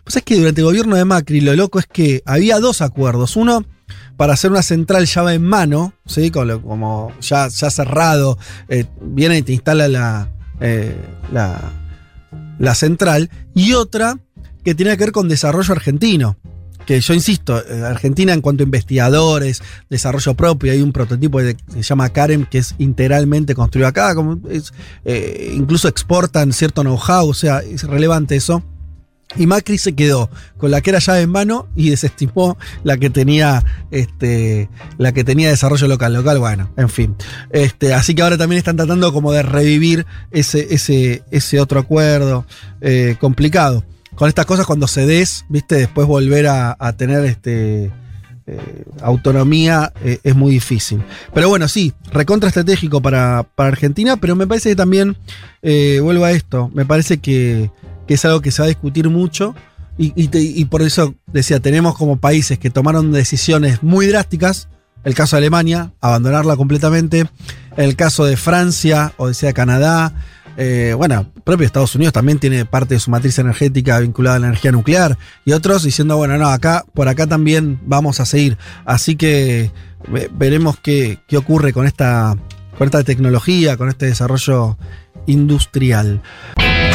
pues 0.06 0.16
es 0.16 0.24
que 0.24 0.38
durante 0.38 0.62
el 0.62 0.66
gobierno 0.68 0.96
de 0.96 1.04
Macri 1.04 1.42
lo 1.42 1.54
loco 1.58 1.78
es 1.78 1.88
que 1.88 2.24
había 2.26 2.62
dos 2.62 2.82
acuerdos. 2.82 3.36
Uno 3.36 3.66
para 4.16 4.32
hacer 4.32 4.50
una 4.50 4.62
central 4.62 5.08
llave 5.08 5.34
en 5.34 5.44
mano, 5.44 5.94
¿sí? 6.06 6.32
Como 6.32 7.12
ya, 7.20 7.50
ya 7.50 7.70
cerrado, 7.70 8.38
eh, 8.70 8.86
viene 9.02 9.40
y 9.40 9.42
te 9.42 9.52
instala 9.52 9.90
la, 9.90 10.30
eh, 10.62 10.96
la, 11.34 11.60
la 12.60 12.76
central, 12.76 13.30
y 13.54 13.74
otra 13.74 14.20
que 14.64 14.74
tiene 14.74 14.96
que 14.96 15.04
ver 15.04 15.12
con 15.12 15.28
desarrollo 15.28 15.74
argentino. 15.74 16.38
Que 16.86 17.00
yo 17.00 17.14
insisto, 17.14 17.64
eh, 17.66 17.84
Argentina 17.84 18.34
en 18.34 18.42
cuanto 18.42 18.64
a 18.64 18.66
investigadores, 18.66 19.62
desarrollo 19.90 20.34
propio, 20.34 20.72
hay 20.72 20.82
un 20.82 20.92
prototipo 20.92 21.40
que 21.40 21.56
se 21.70 21.84
llama 21.84 22.10
Karen 22.10 22.46
que 22.46 22.58
es 22.58 22.76
integralmente 22.80 23.56
construido 23.56 23.88
acá, 23.88 24.16
como 24.16 24.40
eh, 25.06 25.54
incluso 25.56 25.88
exportan 25.88 26.54
cierto 26.54 26.82
know-how, 26.82 27.28
o 27.28 27.34
sea, 27.34 27.60
es 27.60 27.84
relevante 27.84 28.36
eso. 28.36 28.64
Y 29.38 29.48
Macri 29.48 29.78
se 29.78 29.94
quedó 29.94 30.30
con 30.58 30.72
la 30.72 30.82
que 30.82 30.90
era 30.90 31.00
llave 31.00 31.22
en 31.22 31.30
mano 31.30 31.70
y 31.76 31.90
desestimó 31.90 32.58
la 32.84 32.98
que 32.98 33.10
tenía 33.10 33.64
este, 33.90 34.70
la 34.98 35.14
que 35.14 35.24
tenía 35.24 35.50
desarrollo 35.50 35.88
local. 35.88 36.14
Local, 36.14 36.40
bueno, 36.40 36.72
en 36.76 36.90
fin. 36.90 37.16
Este, 37.52 37.94
así 37.94 38.14
que 38.14 38.24
ahora 38.24 38.38
también 38.38 38.58
están 38.58 38.76
tratando 38.76 39.14
como 39.14 39.32
de 39.32 39.44
revivir 39.44 40.06
ese, 40.32 40.74
ese, 40.74 41.24
ese 41.32 41.60
otro 41.62 41.80
acuerdo 41.80 42.46
eh, 42.82 43.16
complicado. 43.20 43.86
Con 44.16 44.28
estas 44.28 44.46
cosas, 44.46 44.66
cuando 44.66 44.88
cedes, 44.88 45.46
viste, 45.50 45.76
después 45.76 46.08
volver 46.08 46.48
a, 46.48 46.96
tener 46.98 47.26
este. 47.26 47.92
eh, 48.48 48.84
autonomía 49.02 49.94
eh, 50.04 50.20
es 50.24 50.36
muy 50.36 50.52
difícil. 50.52 51.02
Pero 51.34 51.50
bueno, 51.50 51.68
sí, 51.68 51.94
recontra 52.12 52.50
estratégico 52.50 53.02
para, 53.02 53.46
Argentina, 53.58 54.18
pero 54.18 54.36
me 54.36 54.48
parece 54.48 54.70
que 54.70 54.76
también, 54.76 55.18
eh, 55.62 56.00
vuelvo 56.02 56.26
a 56.26 56.32
esto, 56.32 56.70
me 56.74 56.86
parece 56.86 57.20
que, 57.20 57.72
es 58.08 58.26
algo 58.26 58.42
que 58.42 58.52
se 58.52 58.62
va 58.62 58.66
a 58.66 58.68
discutir 58.68 59.08
mucho 59.10 59.56
y, 59.98 60.12
y 60.22 60.30
y 60.38 60.66
por 60.66 60.82
eso 60.82 61.16
decía, 61.28 61.62
tenemos 61.62 61.96
como 61.98 62.18
países 62.18 62.60
que 62.60 62.70
tomaron 62.70 63.14
decisiones 63.14 63.84
muy 63.84 64.06
drásticas, 64.08 64.68
el 65.04 65.16
caso 65.16 65.36
de 65.36 65.40
Alemania, 65.40 65.94
abandonarla 66.02 66.56
completamente, 66.56 67.28
el 67.78 67.96
caso 67.96 68.26
de 68.26 68.38
Francia 68.38 69.14
o 69.18 69.28
decía 69.28 69.54
Canadá, 69.54 70.14
eh, 70.58 70.94
bueno, 70.98 71.32
propio 71.44 71.66
Estados 71.66 71.96
Unidos 71.96 72.14
también 72.14 72.40
tiene 72.40 72.66
parte 72.66 72.96
de 72.96 73.00
su 73.00 73.10
matriz 73.12 73.38
energética 73.40 74.00
vinculada 74.00 74.36
a 74.38 74.40
la 74.40 74.48
energía 74.48 74.72
nuclear 74.72 75.18
y 75.46 75.54
otros 75.54 75.84
diciendo, 75.84 76.18
bueno, 76.18 76.38
no, 76.38 76.48
acá, 76.50 76.84
por 76.94 77.08
acá 77.08 77.28
también 77.28 77.80
vamos 77.86 78.20
a 78.20 78.26
seguir. 78.26 78.58
Así 78.86 79.16
que 79.16 79.72
ve- 80.08 80.30
veremos 80.34 80.78
qué, 80.82 81.20
qué 81.28 81.38
ocurre 81.38 81.74
con 81.74 81.88
esta, 81.88 82.36
con 82.78 82.86
esta 82.88 83.04
tecnología, 83.04 83.78
con 83.78 83.90
este 83.90 84.06
desarrollo 84.08 84.78
industrial. 85.28 86.22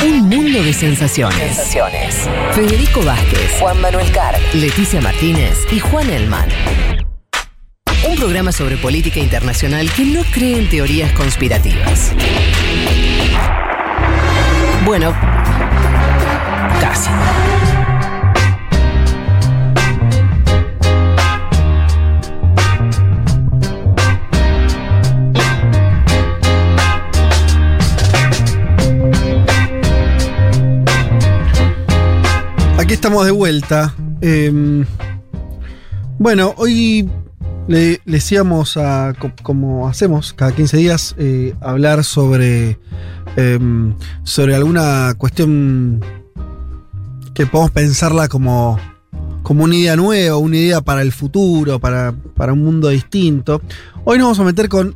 Un 0.04 0.28
mundo 0.28 0.62
de 0.62 0.72
sensaciones. 0.72 1.38
Sensaciones. 1.38 2.16
Federico 2.52 3.02
Vázquez, 3.04 3.50
Juan 3.60 3.80
Manuel 3.80 4.10
Carg. 4.12 4.38
Leticia 4.54 5.00
Martínez 5.00 5.56
y 5.72 5.78
Juan 5.80 6.10
Elman. 6.10 6.48
Un 8.08 8.16
programa 8.16 8.52
sobre 8.52 8.76
política 8.76 9.18
internacional 9.20 9.90
que 9.92 10.04
no 10.04 10.20
cree 10.32 10.58
en 10.60 10.68
teorías 10.68 11.10
conspirativas. 11.12 12.12
Bueno, 14.86 15.12
casi. 16.80 17.10
Aquí 32.78 32.94
estamos 32.94 33.24
de 33.24 33.32
vuelta. 33.32 33.94
Eh, 34.20 34.84
bueno, 36.18 36.54
hoy 36.56 37.08
le, 37.68 38.00
decíamos 38.04 38.76
a, 38.76 39.14
co- 39.18 39.32
como 39.42 39.88
hacemos 39.88 40.32
cada 40.32 40.52
15 40.52 40.76
días, 40.76 41.14
eh, 41.18 41.54
hablar 41.60 42.04
sobre, 42.04 42.78
eh, 43.36 43.58
sobre 44.24 44.54
alguna 44.54 45.14
cuestión 45.16 46.00
que 47.34 47.46
podemos 47.46 47.70
pensarla 47.70 48.28
como, 48.28 48.78
como 49.42 49.64
una 49.64 49.76
idea 49.76 49.96
nueva, 49.96 50.36
una 50.38 50.56
idea 50.56 50.80
para 50.80 51.02
el 51.02 51.12
futuro, 51.12 51.78
para, 51.78 52.14
para 52.34 52.52
un 52.52 52.64
mundo 52.64 52.88
distinto. 52.88 53.60
Hoy 54.04 54.18
nos 54.18 54.26
vamos 54.26 54.40
a 54.40 54.44
meter 54.44 54.68
con, 54.68 54.94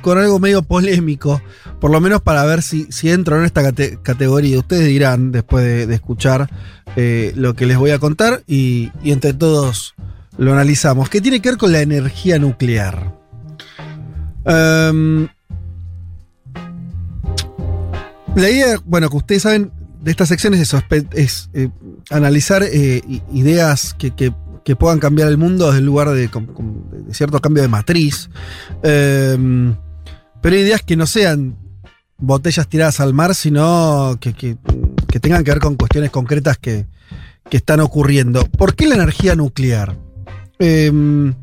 con 0.00 0.16
algo 0.18 0.38
medio 0.38 0.62
polémico, 0.62 1.42
por 1.80 1.90
lo 1.90 2.00
menos 2.00 2.22
para 2.22 2.44
ver 2.44 2.62
si, 2.62 2.86
si 2.90 3.10
entro 3.10 3.38
en 3.38 3.44
esta 3.44 3.62
cate- 3.62 3.98
categoría. 4.02 4.58
Ustedes 4.58 4.86
dirán 4.86 5.32
después 5.32 5.64
de, 5.64 5.86
de 5.86 5.94
escuchar 5.94 6.48
eh, 6.96 7.32
lo 7.36 7.54
que 7.54 7.66
les 7.66 7.76
voy 7.76 7.90
a 7.90 7.98
contar 7.98 8.42
y, 8.46 8.90
y 9.02 9.12
entre 9.12 9.34
todos 9.34 9.94
lo 10.38 10.52
analizamos, 10.54 11.10
que 11.10 11.20
tiene 11.20 11.42
que 11.42 11.50
ver 11.50 11.58
con 11.58 11.72
la 11.72 11.82
energía 11.82 12.38
nuclear. 12.38 13.14
Em, 14.46 15.28
la 18.36 18.50
idea, 18.50 18.76
bueno, 18.84 19.08
que 19.10 19.16
ustedes 19.16 19.42
saben 19.42 19.72
de 20.00 20.10
estas 20.10 20.28
secciones 20.28 20.60
es, 20.60 20.72
sospe- 20.72 21.06
es, 21.14 21.50
eh, 21.52 21.68
analizar 22.10 22.62
eh, 22.62 23.02
ideas 23.32 23.94
que, 23.98 24.12
que- 24.12 24.32
puedan 24.76 25.00
cambiar 25.00 25.26
el 25.26 25.36
mundo 25.36 25.66
desde 25.66 25.80
el 25.80 25.84
lugar 25.86 26.10
de, 26.10 26.28
de 26.28 27.12
cierto 27.14 27.40
cambio 27.40 27.60
de 27.60 27.68
matriz. 27.68 28.30
Em, 28.84 29.74
pero 30.40 30.54
ideas 30.56 30.80
que 30.82 30.94
no 30.94 31.06
sean 31.06 31.56
botellas 32.18 32.68
tiradas 32.68 33.00
al 33.00 33.12
mar, 33.12 33.34
sino 33.34 34.16
que, 34.20 34.32
que- 34.32 34.58
que 35.08 35.18
tengan 35.18 35.42
que 35.42 35.50
ver 35.50 35.58
con 35.58 35.74
cuestiones 35.74 36.10
concretas 36.12 36.56
que, 36.56 36.86
que 37.50 37.56
están 37.56 37.80
ocurriendo. 37.80 38.44
¿Por 38.44 38.76
qué 38.76 38.86
la 38.86 38.94
energía 38.94 39.34
nuclear? 39.34 39.96
Em, 40.60 41.34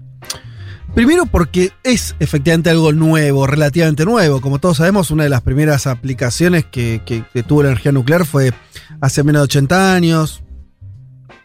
primero 0.97 1.27
porque 1.27 1.73
es 1.83 2.15
efectivamente 2.19 2.71
algo 2.71 2.91
nuevo, 2.91 3.45
relativamente 3.45 4.03
nuevo. 4.03 4.41
Como 4.41 4.57
todos 4.57 4.77
sabemos, 4.77 5.11
una 5.11 5.25
de 5.25 5.29
las 5.29 5.43
primeras 5.43 5.85
aplicaciones 5.85 6.65
que, 6.65 7.23
tuvo 7.47 7.61
la 7.61 7.69
energía 7.69 7.91
nuclear 7.91 8.25
fue 8.25 8.51
hace 8.99 9.23
menos 9.23 9.41
de 9.41 9.43
80 9.43 9.93
años. 9.93 10.41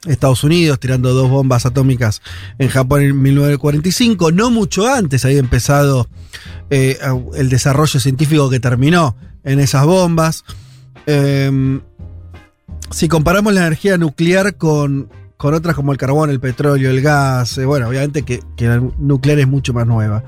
Estados 0.07 0.43
Unidos 0.43 0.81
tirando 0.81 1.13
dos 1.13 1.29
bombas 1.29 1.67
atómicas 1.67 2.23
en 2.59 2.71
Japón 2.71 3.03
en 3.03 3.21
1945. 3.21 4.33
No 4.33 4.51
mucho 4.51 4.89
antes 4.89 5.23
había 5.27 5.41
empezado 5.41 6.09
eh, 6.71 6.99
el 7.35 7.51
desarrollo 7.51 8.01
científico 8.01 8.49
que 8.49 8.59
terminó 8.59 9.17
en 9.45 9.61
esas 9.61 9.85
bombas. 9.85 10.47
Em, 11.05 11.83
si 12.91 13.07
comparamos 13.07 13.53
la 13.53 13.67
energía 13.67 13.99
nuclear 13.99 14.57
con, 14.57 15.11
con 15.37 15.55
otras 15.55 15.75
como 15.75 15.93
el 15.93 15.99
carbón, 15.99 16.31
el 16.31 16.41
petróleo, 16.41 16.91
el 16.91 17.01
gas, 17.01 17.59
eh, 17.59 17.65
bueno, 17.65 17.89
obviamente 17.89 18.23
que, 18.23 18.41
que 18.57 18.67
la 18.67 18.81
nuclear 18.99 19.41
es 19.41 19.49
mucho 19.49 19.73
más 19.73 19.87
nueva. 19.87 20.25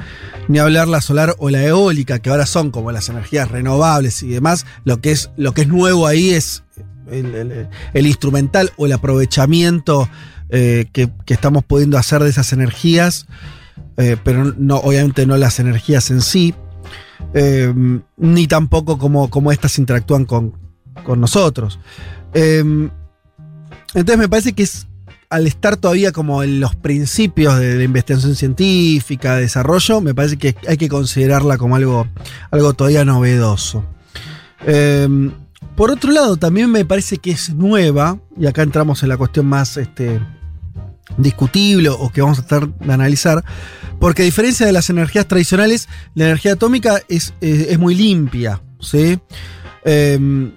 Ni 0.49 0.59
hablar 0.59 0.89
la 0.89 1.01
solar 1.01 1.37
o 1.39 1.51
la 1.51 1.63
eólica, 1.63 2.19
que 2.19 2.31
ahora 2.31 2.47
son 2.47 2.71
como 2.71 2.91
las 2.91 3.09
energías 3.09 3.51
renovables 3.51 4.23
y 4.23 4.29
demás, 4.29 4.67
lo 4.85 5.01
que 5.01 5.13
es, 5.13 5.31
lo 5.37 5.55
que 5.55 5.63
es 5.63 5.69
nuevo 5.69 6.07
ahí 6.07 6.31
es 6.31 6.65
el, 7.11 7.69
instrumental 7.95 8.73
o 8.77 8.87
el 8.87 8.93
aprovechamiento 8.93 10.09
eh, 10.49 10.87
que, 10.93 11.11
que 11.25 11.35
estamos 11.35 11.65
pudiendo 11.65 11.97
hacer 11.97 12.23
de 12.23 12.31
esas 12.31 12.53
energías, 12.53 13.27
eh, 13.97 14.17
pero 14.25 14.53
no, 14.57 14.79
obviamente 14.79 15.27
no 15.27 15.37
las 15.37 15.61
energías 15.61 16.11
en 16.11 16.23
sí, 16.23 16.55
ni 18.17 18.47
tampoco 18.49 18.99
cómo, 18.99 19.31
cómo 19.31 19.53
estas 19.53 19.79
interactúan 19.79 20.25
con, 20.25 20.55
con 21.05 21.21
nosotros. 21.21 21.79
Entonces 23.95 24.19
me 24.19 24.29
parece 24.29 24.53
que 24.53 24.65
es 24.65 24.89
al 25.35 25.47
estar 25.47 25.77
todavía 25.77 26.13
como 26.13 26.43
en 26.43 26.61
los 26.61 26.75
principios 26.77 27.59
de, 27.59 27.77
de 27.77 27.85
investigación 27.85 28.35
científica, 28.37 29.35
de 29.37 29.43
desarrollo, 29.43 30.01
me 30.01 30.15
parece 30.15 30.37
que 30.37 30.55
hay 30.69 30.77
que 30.77 30.89
considerarla 30.89 31.59
como 31.59 31.77
algo, 31.77 32.07
algo 32.51 32.75
todavía 32.75 33.05
novedoso. 33.05 33.85
Eh, 34.67 35.09
por 35.77 35.91
otro 35.91 36.13
lado, 36.13 36.37
también 36.37 36.71
me 36.71 36.85
parece 36.85 37.19
que 37.19 37.33
es 37.33 37.53
nueva, 37.53 38.19
y 38.39 38.47
acá 38.47 38.63
entramos 38.63 39.03
en 39.03 39.09
la 39.09 39.17
cuestión 39.17 39.47
más 39.47 39.77
este, 39.77 40.21
discutible 41.19 41.89
o 41.91 42.11
que 42.11 42.23
vamos 42.23 42.39
a 42.39 42.47
tratar 42.47 42.69
de 42.79 42.93
analizar, 42.93 43.45
porque 44.01 44.23
a 44.23 44.25
diferencia 44.25 44.67
de 44.67 44.73
las 44.73 44.89
energías 44.91 45.27
tradicionales, 45.27 45.89
la 46.15 46.25
energía 46.27 46.53
atómica 46.53 47.01
es, 47.09 47.35
es- 47.41 47.69
es 47.69 47.79
muy 47.79 47.95
limpia, 47.95 48.61
¿sí? 48.81 49.19
Eh, 49.85 50.51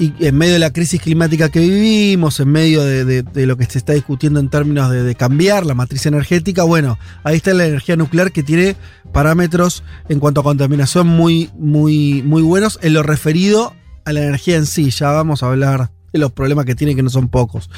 y 0.00 0.14
en 0.20 0.34
medio 0.34 0.54
de 0.54 0.58
la 0.58 0.72
crisis 0.72 1.00
climática 1.00 1.50
que 1.50 1.60
vivimos, 1.60 2.40
en 2.40 2.48
medio 2.48 2.82
de, 2.82 3.46
lo 3.46 3.56
que 3.58 3.66
se 3.66 3.76
está 3.76 3.92
discutiendo 3.92 4.40
en 4.40 4.48
términos 4.48 4.90
de, 4.90 5.02
de 5.02 5.14
cambiar 5.14 5.66
la 5.66 5.74
matriz 5.74 6.06
energética, 6.06 6.64
bueno, 6.64 6.98
ahí 7.22 7.36
está 7.36 7.52
la 7.52 7.66
energía 7.66 7.96
nuclear 7.96 8.32
que 8.32 8.42
tiene 8.42 8.76
parámetros 9.12 9.84
en 10.08 10.18
cuanto 10.18 10.40
a 10.40 10.44
contaminación 10.44 11.06
muy, 11.06 11.50
muy, 11.58 12.22
muy 12.22 12.40
buenos 12.40 12.78
en 12.82 12.94
lo 12.94 13.02
referido 13.02 13.74
a 14.06 14.12
la 14.14 14.22
energía 14.22 14.56
en 14.56 14.64
sí. 14.64 14.90
Ya 14.90 15.10
vamos 15.10 15.42
a 15.42 15.48
hablar 15.48 15.90
de 16.14 16.18
los 16.18 16.32
problemas 16.32 16.64
que 16.64 16.74
tiene, 16.74 16.96
que 16.96 17.02
no 17.02 17.10
son 17.10 17.28
pocos. 17.28 17.68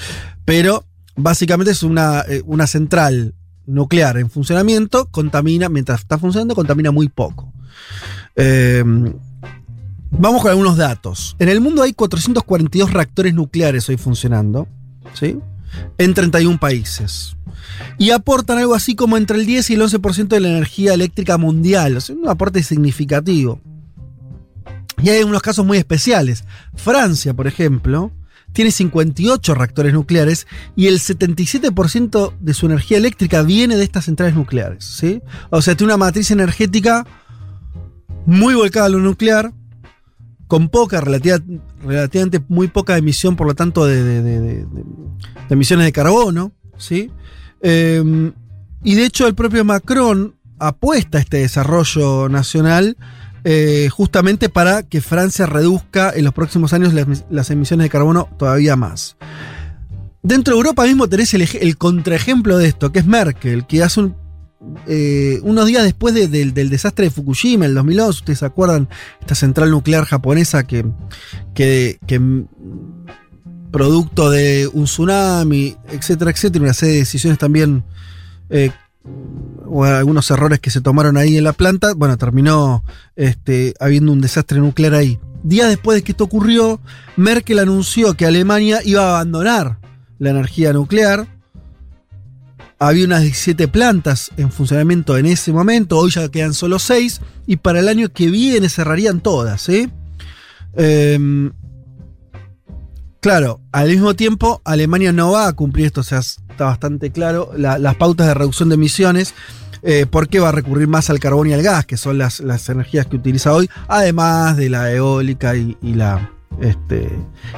Pero 0.44 0.84
básicamente 1.16 1.72
es 1.72 1.82
una, 1.82 2.20
eh, 2.28 2.42
una 2.46 2.68
central 2.68 3.34
nuclear 3.66 4.16
en 4.16 4.30
funcionamiento, 4.30 5.06
contamina, 5.06 5.68
mientras 5.68 6.00
está 6.00 6.18
funcionando, 6.18 6.54
contamina 6.54 6.92
muy 6.92 7.08
poco. 7.08 7.52
Eh, 8.36 8.84
Vamos 10.18 10.42
con 10.42 10.50
algunos 10.50 10.76
datos. 10.76 11.36
En 11.38 11.48
el 11.48 11.60
mundo 11.60 11.82
hay 11.82 11.94
442 11.94 12.92
reactores 12.92 13.34
nucleares 13.34 13.88
hoy 13.88 13.96
funcionando, 13.96 14.68
¿sí? 15.14 15.38
En 15.98 16.14
31 16.14 16.58
países. 16.60 17.36
Y 17.98 18.10
aportan 18.10 18.58
algo 18.58 18.74
así 18.74 18.94
como 18.94 19.16
entre 19.16 19.38
el 19.38 19.46
10 19.46 19.70
y 19.70 19.74
el 19.74 19.82
11% 19.82 20.28
de 20.28 20.40
la 20.40 20.48
energía 20.48 20.94
eléctrica 20.94 21.38
mundial. 21.38 21.96
O 21.96 22.00
sea, 22.00 22.14
un 22.14 22.28
aporte 22.28 22.62
significativo. 22.62 23.60
Y 25.02 25.08
hay 25.08 25.22
unos 25.22 25.42
casos 25.42 25.64
muy 25.64 25.78
especiales. 25.78 26.44
Francia, 26.76 27.34
por 27.34 27.46
ejemplo, 27.46 28.12
tiene 28.52 28.70
58 28.70 29.54
reactores 29.54 29.94
nucleares 29.94 30.46
y 30.76 30.86
el 30.86 31.00
77% 31.00 32.34
de 32.38 32.54
su 32.54 32.66
energía 32.66 32.98
eléctrica 32.98 33.42
viene 33.42 33.76
de 33.76 33.84
estas 33.84 34.04
centrales 34.04 34.34
nucleares, 34.34 34.84
¿sí? 34.84 35.22
O 35.50 35.62
sea, 35.62 35.74
tiene 35.74 35.92
una 35.94 36.04
matriz 36.04 36.30
energética 36.30 37.06
muy 38.26 38.54
volcada 38.54 38.86
a 38.86 38.90
lo 38.90 38.98
nuclear, 38.98 39.52
con 40.52 40.68
poca, 40.68 41.00
relativa- 41.00 41.42
relativamente 41.82 42.38
muy 42.48 42.68
poca 42.68 42.98
emisión, 42.98 43.36
por 43.36 43.46
lo 43.46 43.54
tanto, 43.54 43.86
de, 43.86 44.66
emisiones 45.48 45.86
de 45.86 45.92
carbono, 45.92 46.52
¿sí? 46.76 47.10
Eh, 47.62 48.32
y 48.84 48.94
de 48.94 49.06
hecho, 49.06 49.26
el 49.26 49.34
propio 49.34 49.64
Macron 49.64 50.36
apuesta 50.58 51.16
a 51.16 51.22
este 51.22 51.38
desarrollo 51.38 52.28
nacional 52.28 52.98
eh, 53.44 53.88
justamente 53.90 54.50
para 54.50 54.82
que 54.82 55.00
Francia 55.00 55.46
reduzca 55.46 56.12
en 56.14 56.24
los 56.24 56.34
próximos 56.34 56.74
años 56.74 56.92
las, 57.30 57.50
emisiones 57.50 57.86
de 57.86 57.88
carbono 57.88 58.28
todavía 58.38 58.76
más. 58.76 59.16
Dentro 60.22 60.52
de 60.52 60.58
Europa 60.58 60.84
mismo 60.84 61.08
tenés 61.08 61.32
el, 61.32 61.48
el 61.62 61.78
contraejemplo 61.78 62.58
de 62.58 62.66
esto, 62.66 62.92
que 62.92 62.98
es 62.98 63.06
Merkel, 63.06 63.66
que 63.66 63.82
hace 63.82 64.00
un, 64.00 64.16
eh, 64.86 65.40
unos 65.42 65.66
días 65.66 65.82
después 65.84 66.14
de- 66.14 66.28
del, 66.28 66.52
desastre 66.70 67.06
de 67.06 67.10
Fukushima, 67.10 67.66
el 67.66 67.74
2011, 67.74 68.10
ustedes 68.20 68.38
se 68.40 68.46
acuerdan, 68.46 68.88
esta 69.20 69.34
central 69.34 69.70
nuclear 69.70 70.04
japonesa 70.04 70.64
que, 70.66 70.84
producto 73.70 74.30
de 74.30 74.68
un 74.72 74.84
tsunami, 74.84 75.76
etcétera, 75.90 76.30
etcétera, 76.30 76.64
una 76.64 76.74
serie 76.74 76.94
de 76.94 77.00
decisiones 77.00 77.38
también, 77.38 77.84
eh, 78.50 78.70
o 79.66 79.84
algunos 79.84 80.30
errores 80.30 80.60
que 80.60 80.70
se 80.70 80.80
tomaron 80.80 81.16
ahí 81.16 81.36
en 81.38 81.44
la 81.44 81.52
planta, 81.54 81.94
bueno, 81.94 82.16
terminó 82.18 82.84
este, 83.16 83.74
habiendo 83.80 84.12
un 84.12 84.20
desastre 84.20 84.58
nuclear 84.58 84.94
ahí. 84.94 85.18
Días 85.42 85.68
después 85.68 85.96
de 85.96 86.02
que 86.02 86.12
esto 86.12 86.24
ocurrió, 86.24 86.80
Merkel 87.16 87.58
anunció 87.58 88.14
que 88.14 88.26
Alemania 88.26 88.80
iba 88.84 89.02
a 89.02 89.08
abandonar 89.16 89.78
la 90.18 90.30
energía 90.30 90.72
nuclear. 90.72 91.26
Había 92.84 93.04
unas 93.06 93.22
17 93.22 93.68
plantas 93.68 94.32
en 94.36 94.50
funcionamiento 94.50 95.16
en 95.16 95.26
ese 95.26 95.52
momento, 95.52 95.98
hoy 95.98 96.10
ya 96.10 96.28
quedan 96.28 96.52
solo 96.52 96.80
6, 96.80 97.20
y 97.46 97.56
para 97.56 97.78
el 97.78 97.86
año 97.88 98.08
que 98.12 98.28
viene 98.28 98.68
cerrarían 98.68 99.20
todas. 99.20 99.60
¿sí? 99.62 99.88
Em, 100.74 101.52
claro, 103.20 103.60
al 103.70 103.88
mismo 103.88 104.14
tiempo, 104.14 104.60
Alemania 104.64 105.12
no 105.12 105.30
va 105.30 105.46
a 105.46 105.52
cumplir 105.52 105.86
esto, 105.86 106.00
o 106.00 106.04
sea, 106.04 106.18
está 106.18 106.64
bastante 106.64 107.12
claro, 107.12 107.52
la- 107.56 107.78
las 107.78 107.94
pautas 107.94 108.26
de 108.26 108.34
reducción 108.34 108.68
de 108.68 108.74
emisiones, 108.74 109.32
eh, 109.84 110.06
porque 110.10 110.40
va 110.40 110.48
a 110.48 110.52
recurrir 110.52 110.88
más 110.88 111.08
al 111.08 111.20
carbón 111.20 111.50
y 111.50 111.52
al 111.52 111.62
gas, 111.62 111.86
que 111.86 111.96
son 111.96 112.18
las, 112.18 112.40
las 112.40 112.68
energías 112.68 113.06
que 113.06 113.14
utiliza 113.14 113.52
hoy, 113.52 113.70
además 113.86 114.56
de 114.56 114.68
la 114.70 114.90
eólica 114.92 115.54
y, 115.56 115.76
y 115.82 115.94
la, 115.94 116.32
este, 116.60 117.08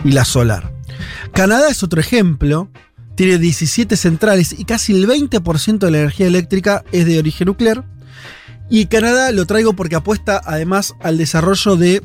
y 0.05 0.13
la 0.13 0.27
solar. 0.27 0.71
Canadá 1.33 1.71
es 1.71 1.83
otro 1.83 1.99
ejemplo. 1.99 2.69
Tiene 3.15 3.39
17 3.39 3.97
centrales 3.97 4.55
y 4.59 4.65
casi 4.65 4.93
el 4.93 5.07
20% 5.07 5.79
de 5.79 5.91
la 5.91 5.99
energía 5.99 6.27
eléctrica 6.27 6.85
es 6.93 7.07
de 7.07 7.19
origen 7.19 7.47
nuclear. 7.47 7.85
Y 8.71 8.87
Canadá 8.87 9.31
lo 9.33 9.47
traigo 9.47 9.75
porque 9.75 9.97
apuesta 9.97 10.41
además 10.45 10.95
al 11.01 11.19
desarrollo 11.19 11.77
de 11.77 12.03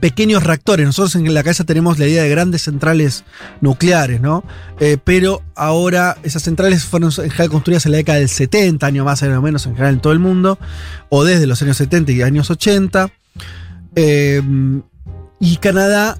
pequeños 0.00 0.44
reactores. 0.44 0.86
Nosotros 0.86 1.16
en 1.16 1.32
la 1.32 1.42
cabeza 1.42 1.64
tenemos 1.64 1.98
la 1.98 2.06
idea 2.06 2.22
de 2.22 2.28
grandes 2.28 2.62
centrales 2.62 3.24
nucleares, 3.60 4.20
¿no? 4.20 4.44
Eh, 4.78 4.98
pero 5.02 5.42
ahora 5.54 6.18
esas 6.22 6.42
centrales 6.42 6.84
fueron 6.84 7.10
en 7.10 7.30
general 7.30 7.50
construidas 7.50 7.86
en 7.86 7.92
la 7.92 7.98
década 7.98 8.18
del 8.18 8.28
70, 8.28 8.86
año 8.86 9.04
más 9.04 9.22
o 9.22 9.42
menos 9.42 9.66
en 9.66 9.72
general 9.72 9.94
en 9.94 10.00
todo 10.00 10.12
el 10.12 10.18
mundo, 10.18 10.58
o 11.08 11.24
desde 11.24 11.46
los 11.46 11.60
años 11.62 11.78
70 11.78 12.12
y 12.12 12.22
años 12.22 12.50
80. 12.50 13.10
Eh, 13.96 14.42
y 15.40 15.56
Canadá 15.56 16.18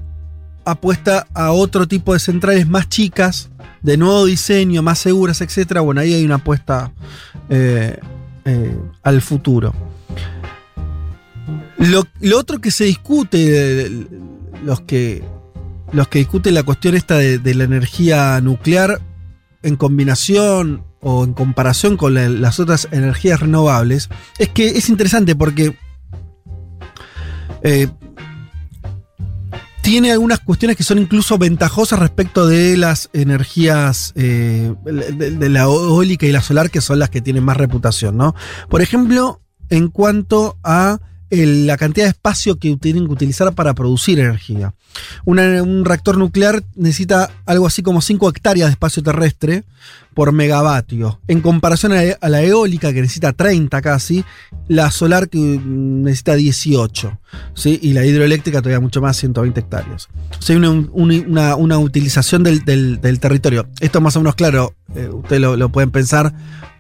apuesta 0.67 1.27
a 1.33 1.53
otro 1.53 1.87
tipo 1.89 2.13
de 2.13 2.19
centrales 2.19 2.69
más 2.69 2.89
chicas, 2.89 3.49
de 3.83 3.97
nuevo 3.97 4.25
diseño, 4.27 4.83
más 4.83 4.99
seguras, 4.99 5.41
etc. 5.41 5.79
Bueno, 5.81 6.01
ahí 6.01 6.13
hay 6.13 6.25
una 6.25 6.35
apuesta 6.37 6.93
eh, 7.49 7.99
eh, 8.45 8.77
al 9.03 9.23
futuro. 9.23 9.73
Lo, 11.79 12.05
otro 12.37 12.61
que 12.61 12.71
se 12.71 12.85
discute, 12.85 13.91
los 14.65 14.81
que, 14.81 15.23
los 15.93 16.09
que 16.09 16.19
discuten 16.19 16.55
la 16.55 16.65
cuestión 16.65 16.97
esta 16.97 17.17
de, 17.19 17.55
la 17.55 17.65
energía 17.65 18.41
nuclear 18.41 19.01
en 19.63 19.77
combinación 19.77 20.85
o 21.01 21.23
en 21.25 21.33
comparación 21.35 21.97
con 21.97 22.15
la- 22.15 22.29
las 22.29 22.59
otras 22.59 22.89
energías 22.91 23.41
renovables, 23.41 24.09
es 24.39 24.49
que 24.49 24.67
es 24.69 24.89
interesante 24.89 25.37
porque 25.37 25.77
eh, 27.63 27.89
tiene 29.87 30.11
algunas 30.11 30.41
cuestiones 30.41 30.77
que 30.77 30.83
son 30.83 30.99
incluso 30.99 31.39
ventajosas 31.39 32.01
respecto 32.01 32.49
de 32.49 32.77
las 32.77 33.09
energías 33.13 34.13
eh, 34.17 34.75
de, 34.85 35.31
de 35.31 35.49
la 35.49 35.61
eólica 35.61 36.27
y 36.27 36.33
la 36.33 36.43
solar, 36.43 36.73
que 36.73 36.81
son 36.81 36.99
las 36.99 37.09
que 37.09 37.21
tienen 37.21 37.45
más 37.45 37.57
reputación, 37.57 38.17
¿no? 38.17 38.35
Por 38.69 38.83
ejemplo, 38.83 39.43
en 39.69 39.87
cuanto 39.87 40.59
a 40.65 40.99
la 41.31 41.77
cantidad 41.77 42.07
de 42.07 42.11
espacio 42.11 42.59
que 42.59 42.77
tienen 42.77 43.07
que 43.07 43.13
utilizar 43.13 43.53
para 43.55 43.75
producir 43.75 44.19
energía. 44.21 44.73
Un 45.25 45.85
reactor 45.85 46.17
nuclear 46.19 46.63
necesita 46.75 47.31
algo 47.45 47.67
así 47.67 47.83
como 47.83 48.01
5 48.01 48.29
hectáreas 48.31 48.69
de 48.69 48.73
espacio 48.73 49.03
terrestre 49.03 49.65
por 50.15 50.33
megavatio. 50.33 51.21
En 51.29 51.43
comparación 51.43 51.93
a 51.93 52.03
la, 52.03 52.19
la 52.29 52.43
eólica, 52.43 52.93
que 52.95 53.03
necesita 53.03 53.35
30 53.35 53.83
casi, 53.83 54.25
la 54.69 54.91
solar 54.91 55.29
que 55.29 55.39
mm, 55.39 56.03
necesita 56.05 56.35
18. 56.37 57.19
¿sí? 57.55 57.79
Y 57.83 57.93
la 57.93 58.07
hidroeléctrica 58.07 58.63
todavía 58.63 58.81
mucho 58.81 59.03
más, 59.03 59.19
120 59.19 59.61
hectáreas. 59.61 60.09
O 60.39 60.43
sea, 60.43 60.57
una, 60.57 60.71
un- 60.71 60.91
una- 61.29 61.57
una 61.57 61.79
utilización 61.79 62.43
del, 62.43 62.65
del- 62.65 63.01
del 63.03 63.21
territorio. 63.21 63.67
Esto 63.81 64.01
más 64.01 64.17
o 64.17 64.21
menos 64.21 64.35
claro, 64.37 64.73
eh, 64.95 65.09
ustedes 65.13 65.43
lo, 65.43 65.57
lo 65.57 65.69
pueden 65.69 65.91
pensar 65.91 66.33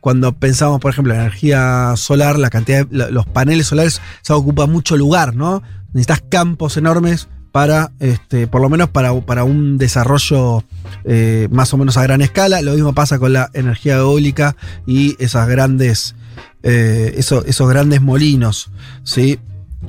cuando 0.06 0.30
pensamos, 0.38 0.78
por 0.78 0.92
ejemplo, 0.92 1.14
en 1.14 1.18
energía 1.18 1.94
solar, 1.96 2.38
la 2.38 2.48
cantidad 2.48 2.86
de 2.86 3.10
los 3.10 3.26
paneles 3.26 3.66
solares 3.66 4.00
se 4.22 4.32
ocupa 4.32 4.66
mucho 4.66 4.96
lugar, 4.96 5.34
¿no? 5.34 5.64
Necesitas 5.94 6.22
campos 6.28 6.76
enormes 6.76 7.26
para, 7.50 7.90
este, 7.98 8.46
por 8.46 8.60
lo 8.62 8.68
menos 8.68 8.88
para, 8.90 9.12
para 9.22 9.42
un 9.42 9.78
desarrollo 9.78 10.62
eh, 11.02 11.48
más 11.50 11.74
o 11.74 11.76
menos 11.76 11.96
a 11.96 12.04
gran 12.04 12.22
escala. 12.22 12.62
Lo 12.62 12.74
mismo 12.74 12.92
pasa 12.94 13.18
con 13.18 13.32
la 13.32 13.50
energía 13.52 13.96
eólica 13.96 14.54
y 14.86 15.16
esas 15.18 15.48
grandes, 15.48 16.14
eh, 16.62 17.14
eso- 17.16 17.44
esos 17.44 17.68
grandes 17.68 18.00
molinos, 18.00 18.70
¿sí? 19.02 19.40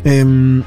Em, 0.03 0.63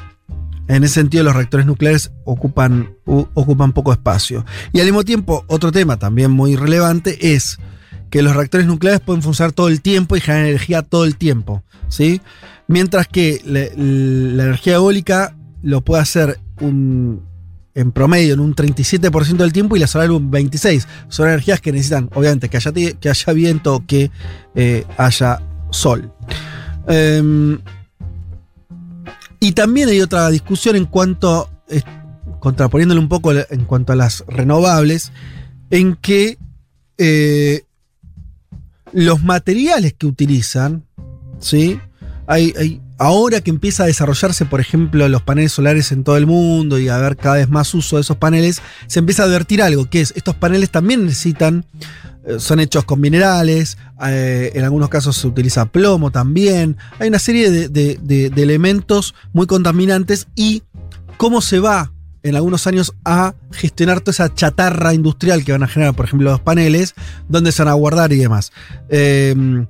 en 0.69 0.83
ese 0.85 0.93
sentido, 0.93 1.25
los 1.25 1.35
reactores 1.35 1.65
nucleares 1.65 2.13
ocupan, 2.23 2.91
ocupan 3.05 3.73
poco 3.73 3.91
espacio. 3.91 4.45
Y 4.71 4.79
al 4.79 4.85
mismo 4.85 5.03
tiempo, 5.03 5.43
otro 5.47 5.73
tema 5.73 5.97
también 5.97 6.31
muy 6.31 6.55
relevante 6.55 7.33
es 7.33 7.59
que 8.11 8.21
los 8.21 8.35
reactores 8.35 8.67
nucleares 8.67 8.99
pueden 8.99 9.23
funcionar 9.23 9.53
todo 9.53 9.69
el 9.69 9.81
tiempo 9.81 10.15
y 10.15 10.19
generar 10.19 10.45
energía 10.45 10.83
todo 10.83 11.05
el 11.05 11.15
tiempo. 11.15 11.63
¿sí? 11.87 12.21
Mientras 12.67 13.07
que 13.07 13.41
la, 13.45 13.63
energía 13.63 14.75
eólica 14.75 15.35
lo 15.63 15.81
puede 15.81 16.01
hacer 16.01 16.37
un, 16.59 17.23
en 17.73 17.91
promedio 17.93 18.33
en 18.33 18.41
un 18.41 18.53
37% 18.53 19.37
del 19.37 19.53
tiempo 19.53 19.75
y 19.75 19.79
la 19.79 19.87
solar 19.87 20.07
en 20.07 20.11
un 20.11 20.31
26%. 20.31 20.85
Son 21.07 21.27
energías 21.27 21.61
que 21.61 21.71
necesitan, 21.71 22.09
obviamente, 22.13 22.49
que 22.49 22.57
haya, 22.57 22.71
que 22.71 23.09
haya 23.09 23.33
viento, 23.33 23.83
que 23.87 24.11
eh, 24.55 24.85
haya 24.97 25.41
sol. 25.69 26.13
Em, 26.87 27.59
y 29.39 29.53
también 29.53 29.87
hay 29.87 30.01
otra 30.01 30.29
discusión 30.29 30.75
en 30.75 30.85
cuanto, 30.85 31.49
contraponiéndole 32.39 32.99
un 32.99 33.09
poco 33.09 33.31
en 33.31 33.65
cuanto 33.65 33.93
a 33.93 33.95
las 33.95 34.25
renovables, 34.27 35.13
en 35.69 35.95
que 35.95 36.37
eh, 36.97 37.63
los 38.93 39.23
materiales 39.23 39.93
que 39.93 40.07
utilizan, 40.07 40.85
¿sí? 41.39 41.79
Hay, 42.27 42.81
ahora 42.97 43.41
que 43.41 43.49
empieza 43.49 43.83
a 43.83 43.87
desarrollarse, 43.87 44.45
por 44.45 44.61
ejemplo, 44.61 45.07
los 45.09 45.21
paneles 45.21 45.51
solares 45.51 45.91
en 45.91 46.03
todo 46.03 46.17
el 46.17 46.27
mundo 46.27 46.79
y 46.79 46.87
a 46.87 46.95
haber 46.95 47.17
cada 47.17 47.35
vez 47.35 47.49
más 47.49 47.73
uso 47.73 47.97
de 47.97 48.03
esos 48.03 48.17
paneles, 48.17 48.61
se 48.87 48.99
empieza 48.99 49.23
a 49.23 49.25
advertir 49.25 49.61
algo, 49.61 49.89
que 49.89 50.01
es, 50.01 50.13
estos 50.15 50.35
paneles 50.35 50.69
también 50.69 51.05
necesitan, 51.05 51.65
eh, 52.25 52.35
son 52.39 52.59
hechos 52.59 52.85
con 52.85 53.01
minerales, 53.01 53.77
eh, 54.07 54.51
en 54.53 54.63
algunos 54.63 54.89
casos 54.89 55.17
se 55.17 55.27
utiliza 55.27 55.65
plomo 55.65 56.11
también, 56.11 56.77
hay 56.99 57.09
una 57.09 57.19
serie 57.19 57.49
de 57.49 58.31
elementos 58.37 59.15
muy 59.33 59.47
contaminantes 59.47 60.27
y 60.35 60.63
cómo 61.17 61.41
se 61.41 61.59
va 61.59 61.91
en 62.23 62.35
algunos 62.35 62.67
años 62.67 62.93
a 63.03 63.33
gestionar 63.51 64.01
toda 64.01 64.11
esa 64.11 64.33
chatarra 64.33 64.93
industrial 64.93 65.43
que 65.43 65.51
van 65.51 65.63
a 65.63 65.67
generar, 65.67 65.95
por 65.95 66.05
ejemplo, 66.05 66.31
los 66.31 66.39
paneles, 66.39 66.93
dónde 67.27 67.51
se 67.51 67.63
van 67.63 67.71
a 67.71 67.75
guardar 67.75 68.13
y 68.13 68.17
demás. 68.17 68.51
Em, 68.89 69.65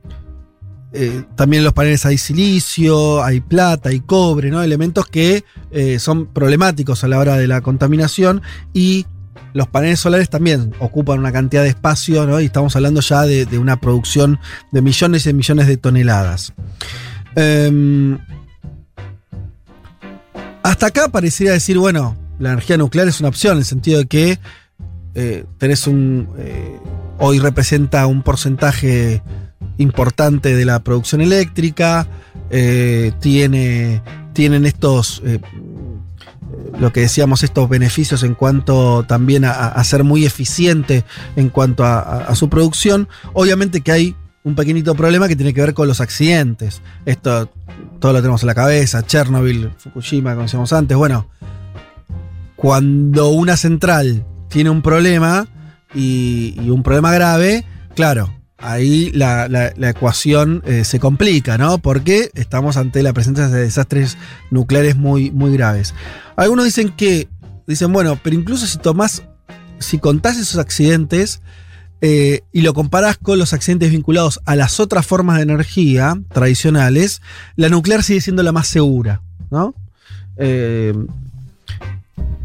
eh, 0.93 1.23
también 1.35 1.61
en 1.61 1.65
los 1.65 1.73
paneles 1.73 2.05
hay 2.05 2.17
silicio, 2.17 3.23
hay 3.23 3.39
plata, 3.39 3.89
hay 3.89 4.01
cobre, 4.01 4.49
¿no? 4.49 4.61
Elementos 4.61 5.05
que 5.07 5.45
eh, 5.71 5.99
son 5.99 6.27
problemáticos 6.27 7.03
a 7.03 7.07
la 7.07 7.17
hora 7.17 7.37
de 7.37 7.47
la 7.47 7.61
contaminación 7.61 8.41
y 8.73 9.05
los 9.53 9.67
paneles 9.67 9.99
solares 9.99 10.29
también 10.29 10.73
ocupan 10.79 11.19
una 11.19 11.31
cantidad 11.31 11.63
de 11.63 11.69
espacio, 11.69 12.25
¿no? 12.25 12.41
Y 12.41 12.45
estamos 12.45 12.75
hablando 12.75 12.99
ya 13.01 13.23
de, 13.23 13.57
una 13.57 13.79
producción 13.79 14.39
de 14.71 14.81
millones 14.81 15.25
y 15.25 15.33
millones 15.33 15.67
de 15.67 15.77
toneladas. 15.77 16.53
Em, 17.35 18.17
hasta 20.63 20.87
acá 20.87 21.07
parecería 21.07 21.53
decir, 21.53 21.77
bueno, 21.77 22.17
la 22.41 22.53
energía 22.53 22.75
nuclear 22.75 23.07
es 23.07 23.19
una 23.19 23.29
opción, 23.29 23.53
en 23.53 23.59
el 23.59 23.65
sentido 23.65 23.99
de 23.99 24.05
que 24.07 24.39
eh, 25.13 25.45
tenés 25.57 25.87
un. 25.87 26.27
Eh, 26.37 26.79
hoy 27.19 27.39
representa 27.39 28.07
un 28.07 28.23
porcentaje 28.23 29.21
importante 29.77 30.55
de 30.55 30.65
la 30.65 30.79
producción 30.79 31.21
eléctrica, 31.21 32.07
eh, 32.49 33.11
tiene, 33.19 34.01
tienen 34.33 34.65
estos. 34.65 35.21
lo 36.79 36.91
que 36.91 37.01
decíamos, 37.01 37.43
estos 37.43 37.69
beneficios 37.69 38.23
en 38.23 38.33
cuanto 38.33 39.03
también 39.03 39.45
a, 39.45 39.83
ser 39.83 40.03
muy 40.03 40.25
eficiente 40.25 41.05
en 41.35 41.49
cuanto 41.49 41.85
a, 41.85 42.33
su 42.35 42.49
producción. 42.49 43.07
Obviamente 43.33 43.81
que 43.81 43.91
hay 43.91 44.15
un 44.43 44.55
pequeñito 44.55 44.95
problema 44.95 45.27
que 45.27 45.35
tiene 45.35 45.53
que 45.53 45.61
ver 45.61 45.75
con 45.75 45.87
los 45.87 46.01
accidentes. 46.01 46.81
Esto 47.05 47.51
todo 47.99 48.13
lo 48.13 48.19
tenemos 48.19 48.41
en 48.41 48.47
la 48.47 48.55
cabeza, 48.55 49.05
Chernobyl, 49.05 49.69
Fukushima, 49.77 50.31
como 50.31 50.43
decíamos 50.43 50.73
antes. 50.73 50.97
Bueno, 50.97 51.27
cuando 52.61 53.29
una 53.29 53.57
central 53.57 54.23
tiene 54.47 54.69
un 54.69 54.83
problema 54.83 55.47
y, 55.95 56.53
un 56.69 56.83
problema 56.83 57.11
grave, 57.11 57.65
claro, 57.95 58.31
ahí 58.59 59.09
la, 59.15 59.73
ecuación 59.89 60.61
eh, 60.67 60.83
se 60.85 60.99
complica, 60.99 61.57
¿no? 61.57 61.79
Porque 61.79 62.29
estamos 62.35 62.77
ante 62.77 63.01
la 63.01 63.13
presencia 63.13 63.47
de 63.47 63.61
desastres 63.61 64.15
nucleares 64.51 64.95
muy, 64.95 65.31
muy 65.31 65.51
graves. 65.53 65.95
Algunos 66.35 66.65
dicen 66.65 66.89
que, 66.95 67.27
dicen, 67.65 67.91
bueno, 67.91 68.19
pero 68.21 68.35
incluso 68.35 68.67
si 68.67 68.77
tomás, 68.77 69.23
si 69.79 69.97
contás 69.97 70.37
esos 70.37 70.59
accidentes 70.59 71.41
eh, 72.01 72.41
y 72.51 72.61
lo 72.61 72.75
comparás 72.75 73.17
con 73.17 73.39
los 73.39 73.53
accidentes 73.53 73.89
vinculados 73.89 74.39
a 74.45 74.55
las 74.55 74.79
otras 74.79 75.07
formas 75.07 75.37
de 75.37 75.43
energía 75.43 76.13
tradicionales, 76.31 77.23
la 77.55 77.69
nuclear 77.69 78.03
sigue 78.03 78.21
siendo 78.21 78.43
la 78.43 78.51
más 78.51 78.67
segura, 78.67 79.23
¿no? 79.49 79.73
Eh, 80.37 80.93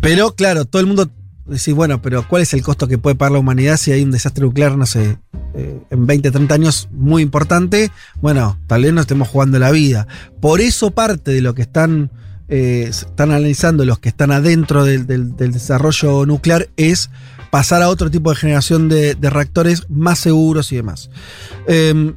pero 0.00 0.34
claro, 0.34 0.64
todo 0.64 0.80
el 0.80 0.86
mundo 0.86 1.10
dice, 1.46 1.72
bueno, 1.72 2.02
pero 2.02 2.26
¿cuál 2.26 2.42
es 2.42 2.52
el 2.54 2.62
costo 2.62 2.88
que 2.88 2.98
puede 2.98 3.16
pagar 3.16 3.32
la 3.32 3.38
humanidad 3.38 3.76
si 3.76 3.92
hay 3.92 4.02
un 4.02 4.10
desastre 4.10 4.44
nuclear, 4.44 4.76
no 4.76 4.86
sé, 4.86 5.18
eh, 5.54 5.80
en 5.90 6.06
20, 6.06 6.30
30 6.30 6.54
años 6.54 6.88
muy 6.92 7.22
importante? 7.22 7.90
Bueno, 8.20 8.58
tal 8.66 8.82
vez 8.82 8.92
no 8.92 9.00
estemos 9.00 9.28
jugando 9.28 9.58
la 9.58 9.70
vida. 9.70 10.06
Por 10.40 10.60
eso 10.60 10.90
parte 10.90 11.30
de 11.30 11.40
lo 11.40 11.54
que 11.54 11.62
están, 11.62 12.10
eh, 12.48 12.86
están 12.88 13.30
analizando 13.30 13.84
los 13.84 13.98
que 13.98 14.08
están 14.08 14.32
adentro 14.32 14.84
del, 14.84 15.36
desarrollo 15.36 16.26
nuclear 16.26 16.68
es 16.76 17.10
pasar 17.50 17.82
a 17.82 17.88
otro 17.88 18.10
tipo 18.10 18.30
de 18.30 18.36
generación 18.36 18.88
de, 18.88 19.16
reactores 19.20 19.88
más 19.88 20.18
seguros 20.18 20.72
y 20.72 20.76
demás. 20.76 21.10
Em, 21.68 22.16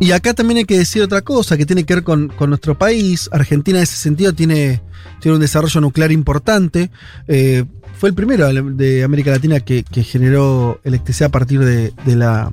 y 0.00 0.12
acá 0.12 0.34
también 0.34 0.58
hay 0.58 0.64
que 0.64 0.76
decir 0.76 1.02
otra 1.02 1.22
cosa 1.22 1.56
que 1.56 1.66
tiene 1.66 1.84
que 1.84 1.94
ver 1.94 2.04
con, 2.04 2.32
nuestro 2.48 2.76
país. 2.76 3.28
Argentina 3.32 3.78
en 3.78 3.84
ese 3.84 3.96
sentido 3.96 4.32
tiene, 4.32 4.82
tiene 5.20 5.36
un 5.36 5.40
desarrollo 5.40 5.80
nuclear 5.80 6.12
importante. 6.12 6.90
Eh, 7.28 7.64
fue 7.98 8.08
el 8.08 8.14
primero 8.14 8.52
de 8.52 9.04
América 9.04 9.30
Latina 9.30 9.60
que, 9.60 9.84
generó 10.02 10.80
electricidad 10.84 11.28
a 11.28 11.32
partir 11.32 11.60
de, 11.60 11.92
la, 12.06 12.52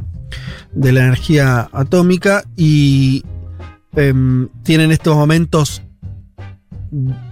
de 0.72 0.92
la 0.92 1.02
energía 1.02 1.70
atómica 1.74 2.46
y 2.56 3.24
em, 3.96 4.48
tiene 4.64 4.86
en 4.86 4.92
estos 4.92 5.16
momentos 5.16 5.82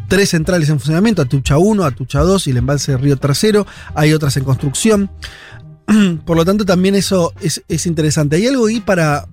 tres 0.07 0.29
centrales 0.29 0.69
en 0.69 0.79
funcionamiento, 0.79 1.21
Atucha 1.21 1.57
1, 1.57 1.83
Atucha 1.83 2.21
2 2.21 2.47
y 2.47 2.51
el 2.51 2.57
embalse 2.57 2.93
de 2.93 2.97
Río 2.97 3.17
Tercero. 3.17 3.67
Hay 3.93 4.13
otras 4.13 4.35
en 4.37 4.43
construcción. 4.43 5.11
Por 6.25 6.35
lo 6.35 6.45
tanto, 6.45 6.65
también 6.65 6.95
eso 6.95 7.33
es, 7.41 7.63
es 7.67 7.85
interesante. 7.85 8.37
Hay 8.37 8.47
algo 8.47 8.65
ahí 8.65 8.79
para, 8.79 9.27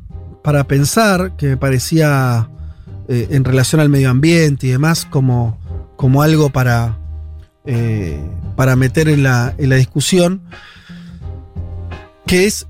para 0.47 0.63
pensar, 0.63 1.33
que 1.37 1.49
me 1.49 1.57
parecía 1.57 2.49
eh, 3.09 3.27
en 3.31 3.43
relación 3.43 3.81
al 3.81 3.89
medio 3.89 4.11
ambiente 4.11 4.69
y 4.69 4.71
demás, 4.71 5.05
como, 5.05 5.59
como 5.97 6.23
algo 6.23 6.51
para, 6.51 6.97
eh, 7.65 8.21
para 8.55 8.77
meter 8.77 9.09
en 9.09 9.25
la, 9.25 9.57
en 9.59 9.71
la 9.71 9.75
discusión, 9.75 10.43
que 12.29 12.47
es 12.47 12.69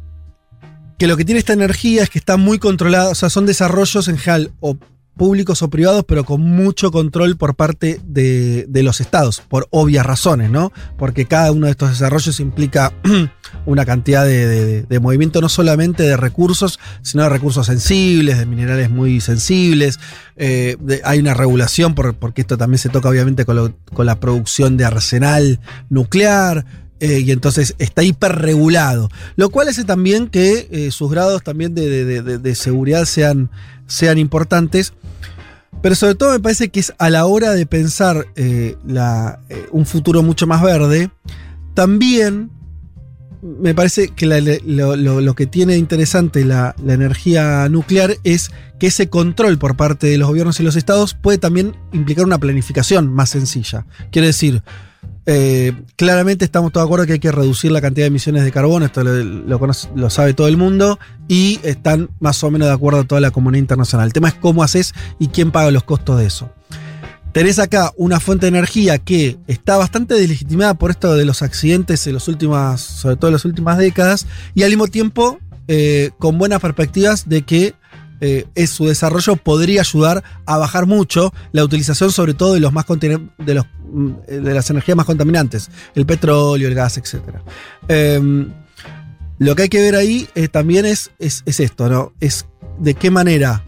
que 0.96 1.06
lo 1.06 1.18
que 1.18 1.26
tiene 1.26 1.38
esta 1.38 1.52
energía 1.52 2.02
es 2.02 2.08
que 2.08 2.18
está 2.18 2.38
muy 2.38 2.58
controlada, 2.58 3.10
o 3.10 3.14
sea, 3.14 3.28
son 3.28 3.44
desarrollos 3.44 4.08
en 4.08 4.16
general 4.16 4.52
o 4.60 4.78
públicos 5.16 5.62
o 5.62 5.70
privados, 5.70 6.04
pero 6.06 6.24
con 6.24 6.42
mucho 6.42 6.90
control 6.90 7.36
por 7.36 7.54
parte 7.54 8.00
de, 8.04 8.66
los 8.82 9.00
estados, 9.00 9.40
por 9.40 9.66
obvias 9.70 10.04
razones, 10.04 10.50
¿no? 10.50 10.72
Porque 10.98 11.26
cada 11.26 11.50
uno 11.52 11.66
de 11.66 11.72
estos 11.72 11.90
desarrollos 11.90 12.38
implica 12.38 12.92
una 13.66 13.84
cantidad 13.84 14.24
de, 14.24 14.98
movimiento 15.00 15.40
no 15.40 15.48
solamente 15.48 16.02
de 16.02 16.16
recursos, 16.16 16.78
sino 17.02 17.22
de 17.22 17.28
recursos 17.30 17.66
sensibles, 17.66 18.38
de 18.38 18.46
minerales 18.46 18.90
muy 18.90 19.20
sensibles. 19.20 19.98
Eh, 20.36 20.76
hay 21.04 21.18
una 21.18 21.34
regulación, 21.34 21.94
porque 21.94 22.42
esto 22.42 22.58
también 22.58 22.78
se 22.78 22.88
toca 22.88 23.08
obviamente 23.08 23.44
con, 23.44 23.74
la 23.98 24.20
producción 24.20 24.76
de 24.76 24.84
arsenal 24.84 25.60
nuclear. 25.88 26.66
Eh, 26.98 27.20
y 27.20 27.30
entonces 27.30 27.74
está 27.78 28.02
hiperregulado. 28.02 29.10
Lo 29.36 29.50
cual 29.50 29.68
hace 29.68 29.84
también 29.84 30.28
que 30.28 30.66
eh, 30.70 30.90
sus 30.90 31.10
grados 31.10 31.42
también 31.42 31.74
de, 31.74 32.54
seguridad 32.54 33.04
sean, 33.04 33.50
sean 33.86 34.16
importantes. 34.16 34.94
Pero 35.82 35.94
sobre 35.94 36.14
todo 36.14 36.32
me 36.32 36.40
parece 36.40 36.68
que 36.68 36.80
es 36.80 36.94
a 36.98 37.10
la 37.10 37.26
hora 37.26 37.52
de 37.52 37.66
pensar 37.66 38.26
eh, 38.36 38.76
un 39.70 39.86
futuro 39.86 40.22
mucho 40.22 40.46
más 40.46 40.62
verde, 40.62 41.10
también 41.74 42.50
me 43.42 43.74
parece 43.74 44.08
que 44.08 44.26
lo, 44.26 45.34
que 45.34 45.46
tiene 45.46 45.76
interesante 45.76 46.44
la, 46.44 46.74
la, 46.82 46.94
energía 46.94 47.68
nuclear 47.68 48.16
es 48.24 48.50
que 48.78 48.88
ese 48.88 49.08
control 49.08 49.58
por 49.58 49.76
parte 49.76 50.08
de 50.08 50.18
los 50.18 50.28
gobiernos 50.28 50.58
y 50.58 50.62
los 50.62 50.74
estados 50.74 51.14
puede 51.14 51.38
también 51.38 51.76
implicar 51.92 52.24
una 52.24 52.38
planificación 52.38 53.12
más 53.12 53.30
sencilla. 53.30 53.86
Quiere 54.10 54.28
decir, 54.28 54.62
eh, 55.26 55.72
claramente 55.96 56.44
estamos 56.44 56.70
todos 56.70 56.84
de 56.84 56.86
acuerdo 56.86 57.06
que 57.06 57.14
hay 57.14 57.18
que 57.18 57.32
reducir 57.32 57.72
la 57.72 57.80
cantidad 57.80 58.04
de 58.04 58.08
emisiones 58.08 58.44
de 58.44 58.52
carbono, 58.52 58.86
esto 58.86 59.02
lo, 59.02 60.10
sabe 60.10 60.34
todo 60.34 60.46
el 60.46 60.56
mundo, 60.56 61.00
y 61.26 61.58
están 61.64 62.10
más 62.20 62.42
o 62.44 62.50
menos 62.50 62.68
de 62.68 62.74
acuerdo 62.74 63.04
toda 63.04 63.20
la 63.20 63.32
comunidad 63.32 63.60
internacional. 63.60 64.06
El 64.06 64.12
tema 64.12 64.28
es 64.28 64.34
cómo 64.34 64.62
haces 64.62 64.94
y 65.18 65.28
quién 65.28 65.50
paga 65.50 65.72
los 65.72 65.82
costos 65.82 66.18
de 66.18 66.26
eso. 66.26 66.50
Tenés 67.32 67.58
acá 67.58 67.92
una 67.96 68.20
fuente 68.20 68.46
de 68.46 68.56
energía 68.56 68.98
que 68.98 69.36
está 69.46 69.76
bastante 69.76 70.14
deslegitimada 70.14 70.74
por 70.74 70.90
esto 70.90 71.14
de 71.16 71.24
los 71.24 71.42
accidentes 71.42 72.06
en 72.06 72.14
los 72.14 72.28
últimas, 72.28 72.80
sobre 72.80 73.16
todo 73.16 73.28
en 73.28 73.34
las 73.34 73.44
últimas 73.44 73.78
décadas, 73.78 74.26
y 74.54 74.62
al 74.62 74.70
mismo 74.70 74.86
tiempo 74.86 75.38
eh, 75.68 76.12
con 76.18 76.38
buenas 76.38 76.60
perspectivas 76.60 77.28
de 77.28 77.42
que 77.42 77.74
eh, 78.20 78.66
su 78.66 78.86
desarrollo 78.86 79.36
podría 79.36 79.82
ayudar 79.82 80.24
a 80.46 80.56
bajar 80.56 80.86
mucho 80.86 81.34
la 81.52 81.64
utilización, 81.64 82.10
sobre 82.10 82.32
todo 82.32 82.54
de 82.54 82.60
los 82.60 82.72
más 82.72 82.86
de 82.86 83.54
los 83.54 83.66
de 83.86 84.54
las 84.54 84.68
energías 84.70 84.96
más 84.96 85.06
contaminantes, 85.06 85.70
el 85.94 86.06
petróleo, 86.06 86.68
el 86.68 86.74
gas, 86.74 86.98
etc. 86.98 87.20
Em, 87.88 88.52
lo 89.38 89.54
que 89.54 89.62
hay 89.64 89.68
que 89.68 89.80
ver 89.80 89.94
ahí 89.96 90.28
eh, 90.34 90.48
también 90.48 90.86
es, 90.86 91.10
es, 91.18 91.42
esto, 91.46 91.88
¿no? 91.88 92.12
Es 92.20 92.46
de 92.78 92.94
qué 92.94 93.10
manera 93.10 93.64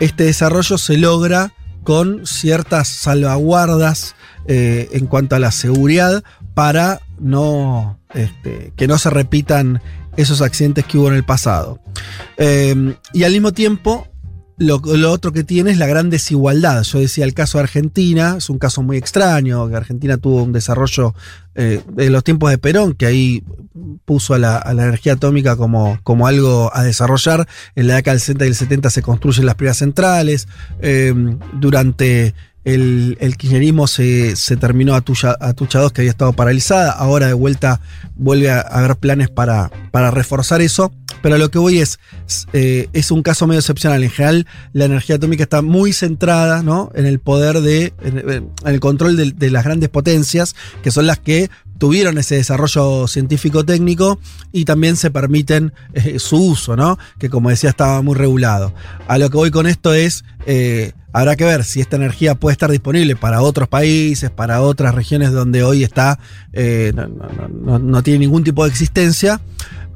este 0.00 0.24
desarrollo 0.24 0.78
se 0.78 0.96
logra 0.96 1.52
con 1.84 2.26
ciertas 2.26 2.88
salvaguardas 2.88 4.14
eh, 4.46 4.88
en 4.92 5.06
cuanto 5.06 5.36
a 5.36 5.38
la 5.38 5.52
seguridad 5.52 6.22
para 6.54 7.00
no, 7.18 7.98
este, 8.14 8.72
que 8.76 8.86
no 8.86 8.98
se 8.98 9.10
repitan 9.10 9.80
esos 10.16 10.42
accidentes 10.42 10.84
que 10.84 10.98
hubo 10.98 11.08
en 11.08 11.14
el 11.14 11.24
pasado. 11.24 11.80
Eh, 12.36 12.96
y 13.12 13.22
al 13.22 13.32
mismo 13.32 13.52
tiempo, 13.52 14.08
lo, 14.58 14.80
otro 15.10 15.32
que 15.32 15.44
tiene 15.44 15.70
es 15.70 15.78
la 15.78 15.86
gran 15.86 16.10
desigualdad. 16.10 16.82
Yo 16.82 16.98
decía 16.98 17.24
el 17.24 17.34
caso 17.34 17.58
de 17.58 17.64
Argentina, 17.64 18.36
es 18.38 18.50
un 18.50 18.58
caso 18.58 18.82
muy 18.82 18.96
extraño, 18.96 19.68
que 19.68 19.76
Argentina 19.76 20.16
tuvo 20.16 20.42
un 20.42 20.52
desarrollo 20.52 21.14
eh, 21.54 21.80
de 21.92 22.10
los 22.10 22.24
tiempos 22.24 22.50
de 22.50 22.58
Perón, 22.58 22.94
que 22.94 23.06
ahí 23.06 23.44
puso 24.04 24.34
a 24.34 24.38
la, 24.38 24.62
energía 24.70 25.14
atómica 25.14 25.56
como, 25.56 25.98
como 26.02 26.26
algo 26.26 26.70
a 26.74 26.82
desarrollar. 26.82 27.46
En 27.76 27.86
la 27.86 27.96
década 27.96 28.14
del 28.14 28.20
60 28.20 28.44
y 28.44 28.48
el 28.48 28.54
70 28.54 28.90
se 28.90 29.02
construyen 29.02 29.46
las 29.46 29.54
primeras 29.54 29.78
centrales. 29.78 30.48
Eh, 30.80 31.14
durante 31.54 32.34
el, 32.64 33.16
el, 33.20 33.36
kirchnerismo 33.36 33.86
se, 33.86 34.36
se 34.36 34.56
terminó 34.56 34.94
a 34.94 35.00
Tucha, 35.00 35.36
a 35.40 35.52
Tucha 35.54 35.80
2, 35.80 35.92
que 35.92 36.02
había 36.02 36.10
estado 36.10 36.32
paralizada. 36.32 36.92
Ahora 36.92 37.26
de 37.26 37.32
vuelta 37.32 37.80
vuelve 38.16 38.50
a 38.50 38.60
haber 38.60 38.96
planes 38.96 39.30
para, 39.30 39.70
para 39.90 40.10
reforzar 40.10 40.60
eso. 40.60 40.92
Pero 41.22 41.38
lo 41.38 41.50
que 41.50 41.58
voy 41.58 41.78
es, 41.78 41.98
eh, 42.52 42.88
es 42.92 43.10
un 43.10 43.22
caso 43.22 43.46
medio 43.46 43.60
excepcional. 43.60 44.02
En 44.04 44.10
general, 44.10 44.46
la 44.72 44.84
energía 44.84 45.16
atómica 45.16 45.42
está 45.42 45.62
muy 45.62 45.92
centrada 45.92 46.62
¿no? 46.62 46.90
en 46.94 47.06
el 47.06 47.18
poder 47.18 47.60
de, 47.60 47.92
en, 48.02 48.50
el 48.64 48.80
control 48.80 49.16
de, 49.16 49.50
las 49.50 49.64
grandes 49.64 49.88
potencias, 49.88 50.54
que 50.82 50.90
son 50.90 51.06
las 51.06 51.18
que 51.18 51.50
tuvieron 51.78 52.18
ese 52.18 52.34
desarrollo 52.34 53.06
científico-técnico 53.06 54.18
y 54.52 54.64
también 54.64 54.96
se 54.96 55.10
permiten 55.10 55.72
eh, 55.94 56.18
su 56.18 56.36
uso, 56.36 56.76
¿no? 56.76 56.98
Que 57.18 57.30
como 57.30 57.50
decía 57.50 57.70
estaba 57.70 58.02
muy 58.02 58.14
regulado. 58.14 58.74
A 59.06 59.18
lo 59.18 59.30
que 59.30 59.36
voy 59.36 59.50
con 59.50 59.66
esto 59.66 59.94
es, 59.94 60.24
eh, 60.46 60.92
habrá 61.12 61.36
que 61.36 61.44
ver 61.44 61.64
si 61.64 61.80
esta 61.80 61.96
energía 61.96 62.34
puede 62.34 62.52
estar 62.52 62.70
disponible 62.70 63.16
para 63.16 63.40
otros 63.40 63.68
países, 63.68 64.30
para 64.30 64.60
otras 64.60 64.94
regiones 64.94 65.32
donde 65.32 65.62
hoy 65.62 65.84
está, 65.84 66.18
eh, 66.52 66.92
no, 66.94 68.02
tiene 68.02 68.20
ningún 68.20 68.44
tipo 68.44 68.64
de 68.64 68.70
existencia. 68.70 69.40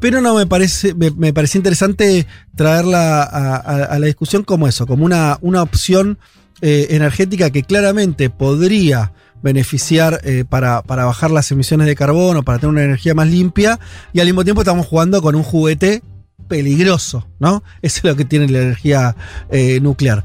Pero 0.00 0.20
no 0.20 0.34
me 0.34 0.46
parece, 0.46 0.94
me, 0.94 1.12
me 1.12 1.32
parecía 1.32 1.60
interesante 1.60 2.26
traerla 2.56 3.22
a, 3.22 3.56
a, 3.56 3.98
la 4.00 4.06
discusión 4.06 4.42
como 4.42 4.66
eso, 4.66 4.84
como 4.84 5.04
una, 5.04 5.38
una 5.42 5.62
opción 5.62 6.18
energética 6.60 7.50
que 7.50 7.64
claramente 7.64 8.30
podría 8.30 9.12
beneficiar 9.42 10.20
eh, 10.24 10.44
para, 10.48 10.82
para, 10.82 11.04
bajar 11.04 11.30
las 11.30 11.50
emisiones 11.50 11.86
de 11.86 11.96
carbono, 11.96 12.42
para 12.42 12.58
tener 12.58 12.70
una 12.70 12.84
energía 12.84 13.14
más 13.14 13.28
limpia, 13.28 13.78
y 14.12 14.20
al 14.20 14.26
mismo 14.26 14.44
tiempo 14.44 14.62
estamos 14.62 14.86
jugando 14.86 15.20
con 15.20 15.34
un 15.34 15.42
juguete 15.42 16.02
peligroso, 16.48 17.26
¿no? 17.38 17.62
Eso 17.82 17.98
es 17.98 18.04
lo 18.04 18.16
que 18.16 18.24
tiene 18.24 18.48
la 18.48 18.62
energía 18.62 19.16
eh, 19.50 19.80
nuclear. 19.80 20.24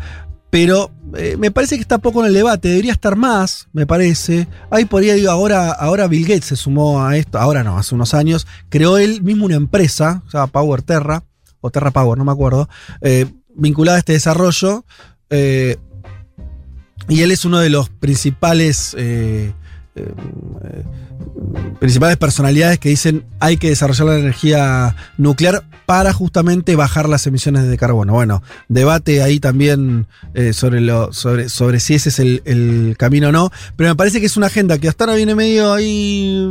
Pero 0.49 0.91
eh, 1.15 1.35
me 1.37 1.51
parece 1.51 1.75
que 1.75 1.81
está 1.81 1.97
poco 1.97 2.21
en 2.21 2.27
el 2.27 2.33
debate, 2.33 2.69
debería 2.69 2.93
estar 2.93 3.15
más, 3.15 3.67
me 3.73 3.85
parece. 3.85 4.47
Ahí 4.69 4.85
por 4.85 5.01
ahí 5.01 5.11
digo, 5.11 5.31
ahora, 5.31 5.71
ahora 5.71 6.07
Bill 6.07 6.25
Gates 6.25 6.45
se 6.45 6.55
sumó 6.55 7.03
a 7.03 7.17
esto, 7.17 7.37
ahora 7.37 7.63
no, 7.63 7.77
hace 7.77 7.95
unos 7.95 8.13
años, 8.13 8.47
creó 8.69 8.97
él 8.97 9.21
mismo 9.21 9.45
una 9.45 9.55
empresa, 9.55 10.23
o 10.25 10.29
sea, 10.29 10.47
Power 10.47 10.81
Terra, 10.83 11.23
o 11.59 11.69
Terra 11.69 11.91
Power, 11.91 12.17
no 12.17 12.23
me 12.23 12.31
acuerdo, 12.31 12.69
vinculada 13.55 13.97
a 13.97 13.99
este 13.99 14.13
desarrollo. 14.13 14.85
Y 17.09 17.21
él 17.21 17.31
es 17.31 17.45
uno 17.45 17.59
de 17.59 17.69
los 17.69 17.89
principales, 17.89 18.93
eh, 18.97 19.53
eh, 19.95 20.13
principales 21.79 22.17
personalidades 22.17 22.79
que 22.79 22.89
dicen 22.89 23.23
hay 23.39 23.57
que 23.57 23.69
desarrollar 23.69 24.07
la 24.07 24.19
energía 24.19 24.95
nuclear 25.17 25.63
para 25.85 26.11
justamente 26.11 26.75
bajar 26.75 27.07
las 27.07 27.25
emisiones 27.25 27.65
de 27.65 27.77
carbono. 27.77 28.11
Bueno, 28.11 28.43
debate 28.67 29.23
ahí 29.23 29.39
también 29.39 30.07
eh, 30.33 30.51
sobre, 30.51 30.81
lo, 30.81 31.13
sobre, 31.13 31.47
sobre 31.47 31.79
si 31.79 31.95
ese 31.95 32.09
es 32.09 32.19
el, 32.19 32.41
el, 32.43 32.95
camino 32.97 33.29
o 33.29 33.31
no, 33.31 33.51
pero 33.77 33.89
me 33.89 33.95
parece 33.95 34.19
que 34.19 34.25
es 34.25 34.35
una 34.35 34.47
agenda 34.47 34.77
que 34.77 34.89
hasta 34.89 35.05
ahora 35.05 35.15
viene 35.15 35.33
medio 35.33 35.71
ahí, 35.71 36.45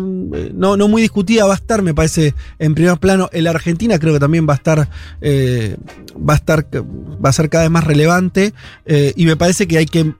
no, 0.55 0.78
no 0.78 0.89
muy 0.89 1.03
discutida, 1.03 1.45
va 1.45 1.53
a 1.53 1.57
estar, 1.57 1.83
me 1.83 1.93
parece, 1.93 2.35
en 2.59 2.74
primer 2.74 2.97
plano. 2.97 3.28
En 3.31 3.45
la 3.45 3.51
Argentina 3.51 3.99
creo 3.99 4.15
que 4.15 4.20
también 4.20 4.49
va 4.49 4.55
a 4.55 4.57
estar, 4.57 4.89
va 4.89 6.33
a 6.33 6.37
estar, 6.37 6.66
va 6.74 7.28
a 7.28 7.33
ser 7.35 7.51
cada 7.51 7.65
vez 7.65 7.70
más 7.70 7.85
relevante 7.85 8.55
y 8.87 9.27
me 9.27 9.37
parece 9.37 9.69
que 9.69 9.77
hay 9.77 9.87
que 9.87 10.15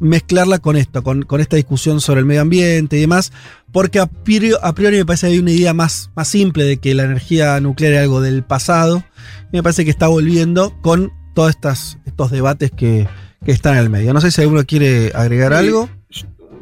mezclarla 0.00 0.58
con 0.58 0.76
esto, 0.76 1.02
con, 1.02 1.22
con, 1.22 1.40
esta 1.40 1.56
discusión 1.56 2.00
sobre 2.00 2.20
el 2.20 2.26
medio 2.26 2.42
ambiente 2.42 2.96
y 2.96 3.00
demás, 3.00 3.32
porque 3.72 3.98
a 3.98 4.06
priori, 4.06 4.52
a 4.60 4.72
priori, 4.72 4.98
me 4.98 5.06
parece 5.06 5.26
que 5.26 5.34
hay 5.34 5.38
una 5.38 5.52
idea 5.52 5.74
más, 5.74 6.10
más 6.14 6.28
simple 6.28 6.64
de 6.64 6.78
que 6.78 6.94
la 6.94 7.04
energía 7.04 7.58
nuclear 7.60 7.94
es 7.94 8.00
algo 8.00 8.20
del 8.20 8.42
pasado, 8.42 9.04
y 9.52 9.56
me 9.56 9.62
parece 9.62 9.84
que 9.84 9.90
está 9.90 10.08
volviendo 10.08 10.74
con 10.80 11.12
todos 11.34 11.50
estas, 11.50 11.98
estos 12.06 12.30
debates 12.30 12.70
que, 12.70 13.08
que 13.44 13.52
están 13.52 13.74
en 13.74 13.80
el 13.80 13.90
medio. 13.90 14.14
No 14.14 14.20
sé 14.20 14.30
si 14.30 14.40
alguno 14.40 14.64
quiere 14.64 15.12
agregar 15.14 15.52
sí, 15.52 15.58
algo. 15.58 15.88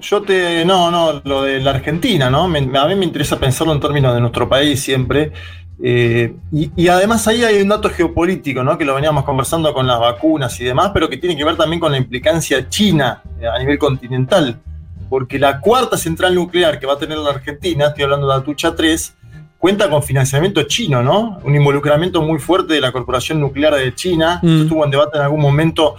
Yo 0.00 0.22
te. 0.22 0.64
No, 0.64 0.90
no, 0.90 1.22
lo 1.24 1.42
de 1.42 1.60
la 1.60 1.70
Argentina, 1.70 2.28
¿no? 2.28 2.48
Me, 2.48 2.58
a 2.58 2.86
mí 2.86 2.94
me 2.96 3.04
interesa 3.04 3.38
pensarlo 3.38 3.72
en 3.72 3.80
términos 3.80 4.14
de 4.14 4.20
nuestro 4.20 4.48
país 4.48 4.80
siempre. 4.80 5.32
Eh, 5.80 6.34
y, 6.52 6.70
y, 6.76 6.88
además 6.88 7.26
ahí 7.26 7.42
hay 7.42 7.60
un 7.60 7.68
dato 7.68 7.90
geopolítico, 7.90 8.62
¿no? 8.62 8.78
que 8.78 8.84
lo 8.84 8.94
veníamos 8.94 9.24
conversando 9.24 9.72
con 9.74 9.86
las 9.86 9.98
vacunas 9.98 10.60
y 10.60 10.64
demás, 10.64 10.92
pero 10.94 11.08
que 11.08 11.16
tiene 11.16 11.36
que 11.36 11.44
ver 11.44 11.56
también 11.56 11.80
con 11.80 11.90
la 11.90 11.98
implicancia 11.98 12.68
china 12.68 13.22
eh, 13.40 13.46
a 13.46 13.58
nivel 13.58 13.78
continental. 13.78 14.60
Porque 15.08 15.38
la 15.38 15.60
cuarta 15.60 15.96
central 15.96 16.34
nuclear 16.34 16.78
que 16.78 16.86
va 16.86 16.94
a 16.94 16.98
tener 16.98 17.18
la 17.18 17.30
Argentina, 17.30 17.88
estoy 17.88 18.04
hablando 18.04 18.28
de 18.28 18.34
Atucha 18.34 18.74
3, 18.74 19.14
cuenta 19.58 19.90
con 19.90 20.02
financiamiento 20.02 20.62
chino, 20.62 21.02
¿no? 21.02 21.38
Un 21.44 21.54
involucramiento 21.54 22.22
muy 22.22 22.38
fuerte 22.38 22.74
de 22.74 22.80
la 22.80 22.92
Corporación 22.92 23.40
Nuclear 23.40 23.74
de 23.74 23.94
China. 23.94 24.40
Mm. 24.42 24.62
Estuvo 24.62 24.84
en 24.84 24.90
debate 24.90 25.18
en 25.18 25.24
algún 25.24 25.40
momento 25.40 25.96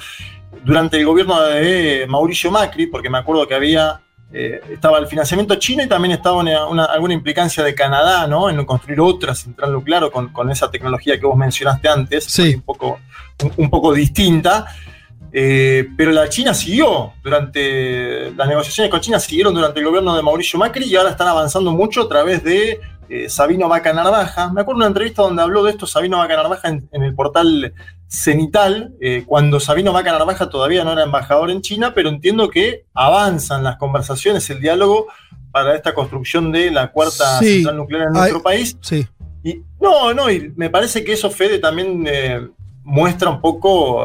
durante 0.64 0.98
el 0.98 1.06
gobierno 1.06 1.41
de 1.41 2.06
Mauricio 2.10 2.50
Macri, 2.52 2.88
porque 2.88 3.10
me 3.10 3.18
acuerdo 3.18 3.48
que 3.48 3.54
había 3.54 4.02
eh, 4.35 4.60
estaba 4.72 4.97
el 4.97 5.05
financiamiento 5.05 5.53
chino 5.55 5.84
y 5.84 5.88
también 5.88 6.14
estaba 6.14 6.38
una, 6.38 6.65
una, 6.65 6.85
alguna 6.85 7.14
implicancia 7.14 7.64
de 7.64 7.76
Canadá, 7.76 8.26
¿no? 8.26 8.49
En 8.49 8.65
construir 8.65 8.99
otra 8.99 9.35
central 9.35 9.72
nuclear 9.72 10.10
con, 10.10 10.34
con 10.34 10.49
esa 10.49 10.72
tecnología 10.72 11.19
que 11.19 11.26
vos 11.27 11.38
mencionaste 11.38 11.88
antes, 11.88 12.26
sí. 12.26 12.55
un, 12.55 12.61
poco, 12.61 12.99
un, 13.43 13.53
un 13.57 13.69
poco 13.69 13.93
distinta. 13.93 14.65
Eh, 15.35 15.88
pero 15.97 16.11
la 16.11 16.30
China 16.30 16.53
siguió 16.53 17.14
durante 17.23 18.31
las 18.35 18.47
negociaciones 18.47 18.91
con 18.91 19.01
China 19.01 19.19
siguieron 19.19 19.53
durante 19.53 19.80
el 19.80 19.85
gobierno 19.88 20.15
de 20.15 20.22
Mauricio 20.22 20.60
Macri 20.60 20.85
y 20.85 20.95
ahora 20.95 21.10
están 21.10 21.27
avanzando 21.27 21.72
mucho 21.72 22.03
a 22.03 22.07
través 22.07 22.43
de 22.43 22.80
eh, 23.09 23.30
Sabino 23.30 23.67
Vaca 23.67 23.93
Narvaja. 23.93 24.51
Me 24.51 24.61
acuerdo 24.61 24.80
de 24.80 24.85
una 24.85 24.88
entrevista 24.88 25.21
donde 25.21 25.41
habló 25.41 25.63
de 25.63 25.71
esto 25.71 25.85
Sabino 25.85 26.17
Vaca 26.17 26.35
Narvaja 26.35 26.69
en, 26.69 26.88
en 26.91 27.03
el 27.03 27.15
portal 27.15 27.73
Cenital, 28.07 28.93
eh, 29.01 29.23
cuando 29.25 29.59
Sabino 29.59 29.91
Vaca 29.91 30.11
Narvaja 30.11 30.47
todavía 30.47 30.84
no 30.84 30.91
era 30.91 31.03
embajador 31.03 31.49
en 31.49 31.61
China, 31.61 31.93
pero 31.95 32.09
entiendo 32.09 32.47
que 32.47 32.85
avanzan 32.93 33.63
las 33.63 33.77
conversaciones, 33.77 34.47
el 34.51 34.61
diálogo 34.61 35.07
para 35.51 35.75
esta 35.75 35.95
construcción 35.95 36.51
de 36.51 36.69
la 36.69 36.91
cuarta 36.91 37.39
sí. 37.39 37.55
central 37.55 37.77
nuclear 37.77 38.07
en 38.07 38.13
nuestro 38.13 38.43
país. 38.43 38.77
Sí. 38.81 39.07
Y 39.43 39.63
no, 39.81 40.13
no, 40.13 40.30
y 40.30 40.53
me 40.55 40.69
parece 40.69 41.03
que 41.03 41.13
eso, 41.13 41.31
Fede, 41.31 41.57
también 41.57 42.05
eh, 42.07 42.47
muestra 42.84 43.31
un 43.31 43.41
poco 43.41 44.03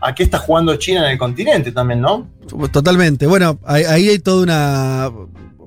a 0.00 0.14
qué 0.14 0.22
está 0.22 0.38
jugando 0.38 0.76
China 0.76 1.06
en 1.06 1.12
el 1.12 1.18
continente 1.18 1.72
también, 1.72 2.02
¿no? 2.02 2.28
Totalmente. 2.70 3.26
Bueno, 3.26 3.58
ahí 3.64 4.08
hay 4.08 4.18
toda 4.18 4.42
una. 4.42 5.10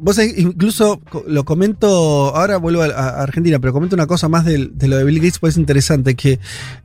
Vos 0.02 0.18
incluso 0.38 1.02
lo 1.28 1.44
comento, 1.44 2.34
ahora 2.36 2.58
vuelvo 2.58 2.84
a, 2.84 3.22
Argentina, 3.22 3.60
pero 3.60 3.74
comento 3.74 3.96
una 3.96 4.08
cosa 4.08 4.30
más 4.30 4.46
de, 4.46 4.58
lo 4.58 4.98
de 4.98 5.04
Bill 5.04 5.18
Gates, 5.20 5.40
pues 5.40 5.56
es 5.56 5.58
interesante, 5.58 6.16
que 6.16 6.40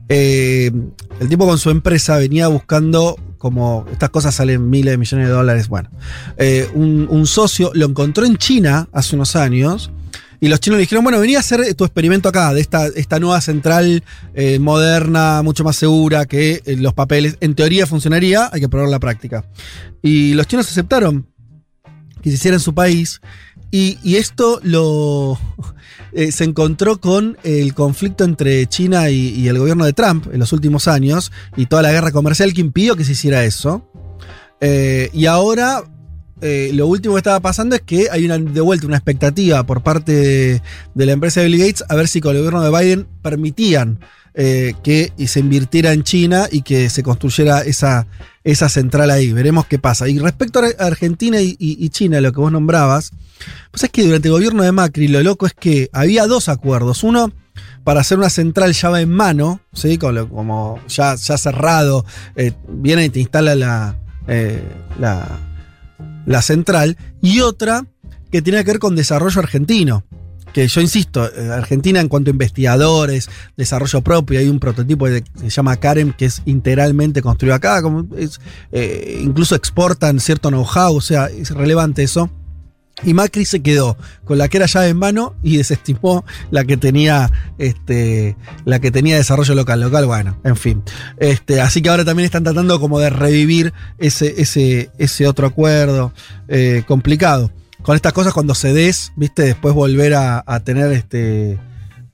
eh, 0.09 0.71
el 1.19 1.29
tipo 1.29 1.47
con 1.47 1.57
su 1.57 1.69
empresa 1.69 2.17
venía 2.17 2.47
buscando, 2.49 3.17
como 3.37 3.85
estas 3.91 4.09
cosas 4.09 4.35
salen 4.35 4.69
miles 4.69 4.91
de 4.91 4.97
millones 4.97 5.27
de 5.27 5.33
dólares, 5.33 5.69
bueno, 5.69 5.89
eh, 6.37 6.67
un, 6.73 7.25
socio 7.25 7.71
lo 7.73 7.85
encontró 7.85 8.25
en 8.25 8.37
China 8.37 8.89
hace 8.91 9.15
unos 9.15 9.35
años. 9.35 9.91
Y 10.41 10.49
los 10.49 10.59
chinos 10.59 10.77
le 10.77 10.81
dijeron, 10.81 11.03
bueno, 11.03 11.19
venía 11.19 11.37
a 11.37 11.39
hacer 11.39 11.73
tu 11.75 11.85
experimento 11.85 12.27
acá, 12.27 12.53
de 12.53 12.59
esta, 12.59 12.87
esta 12.87 13.19
nueva 13.19 13.39
central 13.39 14.03
eh, 14.33 14.59
moderna, 14.59 15.41
mucho 15.41 15.63
más 15.63 15.77
segura, 15.77 16.25
que 16.25 16.61
los 16.77 16.93
papeles, 16.93 17.37
en 17.39 17.55
teoría 17.55 17.87
funcionaría, 17.87 18.49
hay 18.51 18.59
que 18.59 18.67
probar 18.67 18.89
la 18.89 18.99
práctica. 18.99 19.45
Y 20.01 20.33
los 20.33 20.45
chinos 20.45 20.69
aceptaron 20.69 21.25
que 22.25 22.31
se 22.31 22.37
hiciera 22.37 22.57
en 22.57 22.61
su 22.61 22.73
país. 22.73 23.21
Y, 23.69 24.15
esto 24.15 24.59
lo 24.63 25.37
eh, 26.11 26.31
se 26.31 26.43
encontró 26.43 26.99
con 26.99 27.37
el 27.43 27.75
conflicto 27.75 28.23
entre 28.23 28.65
China 28.65 29.11
y, 29.11 29.29
y, 29.29 29.47
el 29.47 29.59
gobierno 29.59 29.85
de 29.85 29.93
Trump 29.93 30.25
en 30.33 30.39
los 30.39 30.51
últimos 30.51 30.87
años 30.87 31.31
y 31.55 31.67
toda 31.67 31.83
la 31.83 31.91
guerra 31.91 32.11
comercial 32.11 32.51
que 32.53 32.61
impidió 32.61 32.95
que 32.95 33.05
se 33.05 33.11
hiciera 33.11 33.43
eso. 33.43 33.87
Eh, 34.59 35.11
y 35.13 35.27
ahora 35.27 35.83
eh, 36.41 36.71
lo 36.73 36.87
último 36.87 37.13
que 37.13 37.19
estaba 37.19 37.41
pasando 37.41 37.75
es 37.75 37.81
que 37.83 38.07
hay 38.09 38.25
una, 38.25 38.39
de 38.39 38.61
vuelta 38.61 38.87
una 38.87 38.97
expectativa 38.97 39.63
por 39.67 39.83
parte 39.83 40.11
de, 40.11 40.61
de 40.95 41.05
la 41.05 41.11
empresa 41.11 41.41
de 41.41 41.47
Bill 41.47 41.59
Gates 41.59 41.83
a 41.87 41.95
ver 41.95 42.07
si 42.07 42.21
con 42.21 42.35
el 42.35 42.41
gobierno 42.41 42.63
de 42.63 42.71
Biden 42.71 43.07
permitían 43.21 43.99
eh, 44.35 44.73
que 44.83 45.11
se 45.27 45.39
invirtiera 45.39 45.93
en 45.93 46.03
China 46.03 46.47
y 46.51 46.61
que 46.61 46.89
se 46.89 47.03
construyera 47.03 47.61
esa, 47.61 48.07
esa 48.43 48.69
central 48.69 49.09
ahí. 49.09 49.31
Veremos 49.31 49.65
qué 49.65 49.79
pasa. 49.79 50.07
Y 50.07 50.19
respecto 50.19 50.59
a 50.59 50.85
Argentina 50.85 51.37
y, 51.41 51.89
China, 51.89 52.21
lo 52.21 52.31
que 52.31 52.39
vos 52.39 52.51
nombrabas, 52.51 53.11
pues 53.71 53.83
es 53.83 53.89
que 53.89 54.03
durante 54.03 54.27
el 54.27 54.33
gobierno 54.33 54.63
de 54.63 54.71
Macri 54.71 55.07
lo 55.07 55.21
loco 55.23 55.45
es 55.45 55.53
que 55.53 55.89
había 55.93 56.27
dos 56.27 56.49
acuerdos. 56.49 57.03
Uno 57.03 57.31
para 57.83 58.01
hacer 58.01 58.17
una 58.17 58.29
central 58.29 58.73
llave 58.73 59.01
en 59.01 59.11
mano, 59.11 59.61
¿sí? 59.73 59.97
como, 59.97 60.27
como 60.27 60.79
ya, 60.87 61.15
ya 61.15 61.37
cerrado, 61.37 62.05
eh, 62.35 62.51
viene 62.67 63.05
y 63.05 63.09
te 63.09 63.19
instala 63.19 63.55
la, 63.55 63.95
eh, 64.27 64.61
la 64.99 65.39
la 66.25 66.41
central, 66.41 66.97
y 67.21 67.41
otra 67.41 67.85
que 68.31 68.41
tiene 68.41 68.63
que 68.63 68.71
ver 68.71 68.79
con 68.79 68.95
desarrollo 68.95 69.39
argentino. 69.39 70.03
Que 70.55 70.69
yo 70.69 70.79
insisto, 70.79 71.29
Argentina 71.51 71.99
en 71.99 72.07
cuanto 72.07 72.29
a 72.29 72.31
investigadores, 72.31 73.29
desarrollo 73.57 73.99
propio, 73.99 74.39
hay 74.39 74.47
un 74.47 74.61
prototipo 74.61 75.03
que 75.03 75.21
se 75.37 75.49
llama 75.49 75.75
Karen 75.75 76.13
que 76.17 76.23
es 76.23 76.43
integralmente 76.45 77.21
construido 77.21 77.55
acá, 77.55 77.81
como 77.81 78.07
es, 78.15 78.39
eh, 78.71 79.19
incluso 79.21 79.55
exportan 79.55 80.17
cierto 80.21 80.47
know-how, 80.47 80.95
o 80.95 81.01
sea, 81.01 81.25
es 81.25 81.49
relevante 81.51 82.03
eso. 82.03 82.29
Y 83.03 83.13
Macri 83.13 83.43
se 83.43 83.61
quedó 83.61 83.97
con 84.23 84.37
la 84.37 84.47
que 84.47 84.55
era 84.55 84.65
llave 84.65 84.87
en 84.87 84.97
mano 84.97 85.35
y 85.43 85.57
desestimó 85.57 86.23
la 86.51 86.63
que 86.63 86.77
tenía 86.77 87.29
este, 87.57 88.37
la 88.63 88.79
que 88.79 88.91
tenía 88.91 89.17
desarrollo 89.17 89.55
local. 89.55 89.81
Local, 89.81 90.05
bueno, 90.05 90.39
en 90.45 90.55
fin. 90.55 90.83
Este, 91.17 91.59
así 91.59 91.81
que 91.81 91.89
ahora 91.89 92.05
también 92.05 92.27
están 92.27 92.45
tratando 92.45 92.79
como 92.79 93.01
de 93.01 93.09
revivir 93.09 93.73
ese, 93.97 94.35
ese, 94.37 94.89
ese 94.99 95.27
otro 95.27 95.47
acuerdo 95.47 96.13
eh, 96.47 96.83
complicado. 96.87 97.51
Con 97.85 97.95
estas 97.95 98.13
cosas, 98.13 98.33
cuando 98.33 98.55
cedes, 98.55 99.13
viste, 99.15 99.43
después 99.43 99.75
volver 99.75 100.15
a, 100.15 100.59
tener 100.63 100.91
este. 100.91 101.59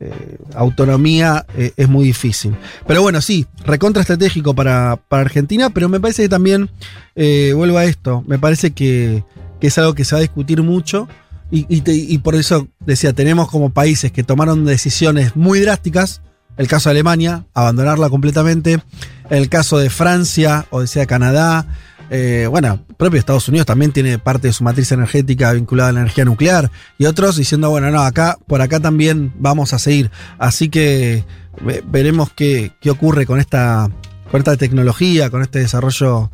eh, 0.02 0.38
autonomía 0.54 1.46
eh, 1.56 1.72
es 1.78 1.88
muy 1.88 2.04
difícil. 2.04 2.54
Pero 2.86 3.02
bueno, 3.02 3.22
sí, 3.22 3.48
recontra 3.66 4.02
estratégico 4.02 4.54
para, 4.54 4.98
para 5.08 5.22
Argentina, 5.22 5.70
pero 5.70 5.88
me 5.88 6.02
parece 6.02 6.24
que 6.24 6.30
también, 6.30 6.70
eh, 7.16 7.54
vuelvo 7.56 7.78
a 7.78 7.86
esto, 7.86 8.22
me 8.28 8.38
parece 8.38 8.72
que, 8.72 9.24
que 9.62 9.68
es 9.68 9.78
algo 9.78 9.94
que 9.94 10.04
se 10.04 10.14
va 10.14 10.20
a 10.20 10.22
discutir 10.22 10.62
mucho. 10.62 11.08
Y, 11.52 11.66
y 11.70 12.18
por 12.18 12.36
eso 12.36 12.68
decía, 12.82 13.14
tenemos 13.14 13.50
como 13.50 13.70
países 13.70 14.12
que 14.12 14.24
tomaron 14.24 14.66
decisiones 14.66 15.38
muy 15.38 15.62
drásticas. 15.62 16.22
El 16.58 16.68
caso 16.68 16.90
de 16.90 16.92
Alemania, 16.92 17.46
abandonarla 17.54 18.10
completamente. 18.10 18.82
El 19.30 19.48
caso 19.48 19.78
de 19.78 19.90
Francia, 19.90 20.66
o 20.70 20.82
decía 20.82 21.06
Canadá. 21.06 21.66
Eh, 22.14 22.46
bueno, 22.50 22.80
propio 22.98 23.18
Estados 23.20 23.48
Unidos 23.48 23.66
también 23.66 23.94
tiene 23.94 24.20
parte 24.20 24.48
de 24.50 24.54
su 24.54 24.66
matriz 24.66 24.92
energética 24.92 25.54
vinculada 25.54 25.90
a 25.90 25.94
la 25.94 26.02
energía 26.02 26.26
nuclear. 26.26 26.70
Y 26.98 27.06
otros 27.06 27.38
diciendo, 27.38 27.70
bueno, 27.70 27.90
no, 27.90 28.02
acá, 28.02 28.38
por 28.48 28.62
acá 28.62 28.82
también 28.82 29.32
vamos 29.40 29.74
a 29.74 29.80
seguir. 29.80 30.12
Así 30.38 30.68
que 30.70 31.24
ve- 31.62 31.82
veremos 31.88 32.30
qué, 32.36 32.74
qué 32.82 32.92
ocurre 32.92 33.26
con 33.26 33.40
esta, 33.40 33.90
con 34.30 34.44
tecnología, 34.58 35.30
con 35.30 35.42
este 35.42 35.60
desarrollo 35.60 36.30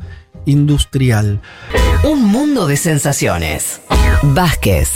industrial. 0.47 1.41
Un 2.03 2.23
mundo 2.25 2.65
de 2.65 2.75
sensaciones. 2.77 3.81
Vázquez, 4.23 4.89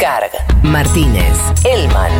Carg, 0.00 0.30
Martínez, 0.62 1.36
Elman. 1.64 2.12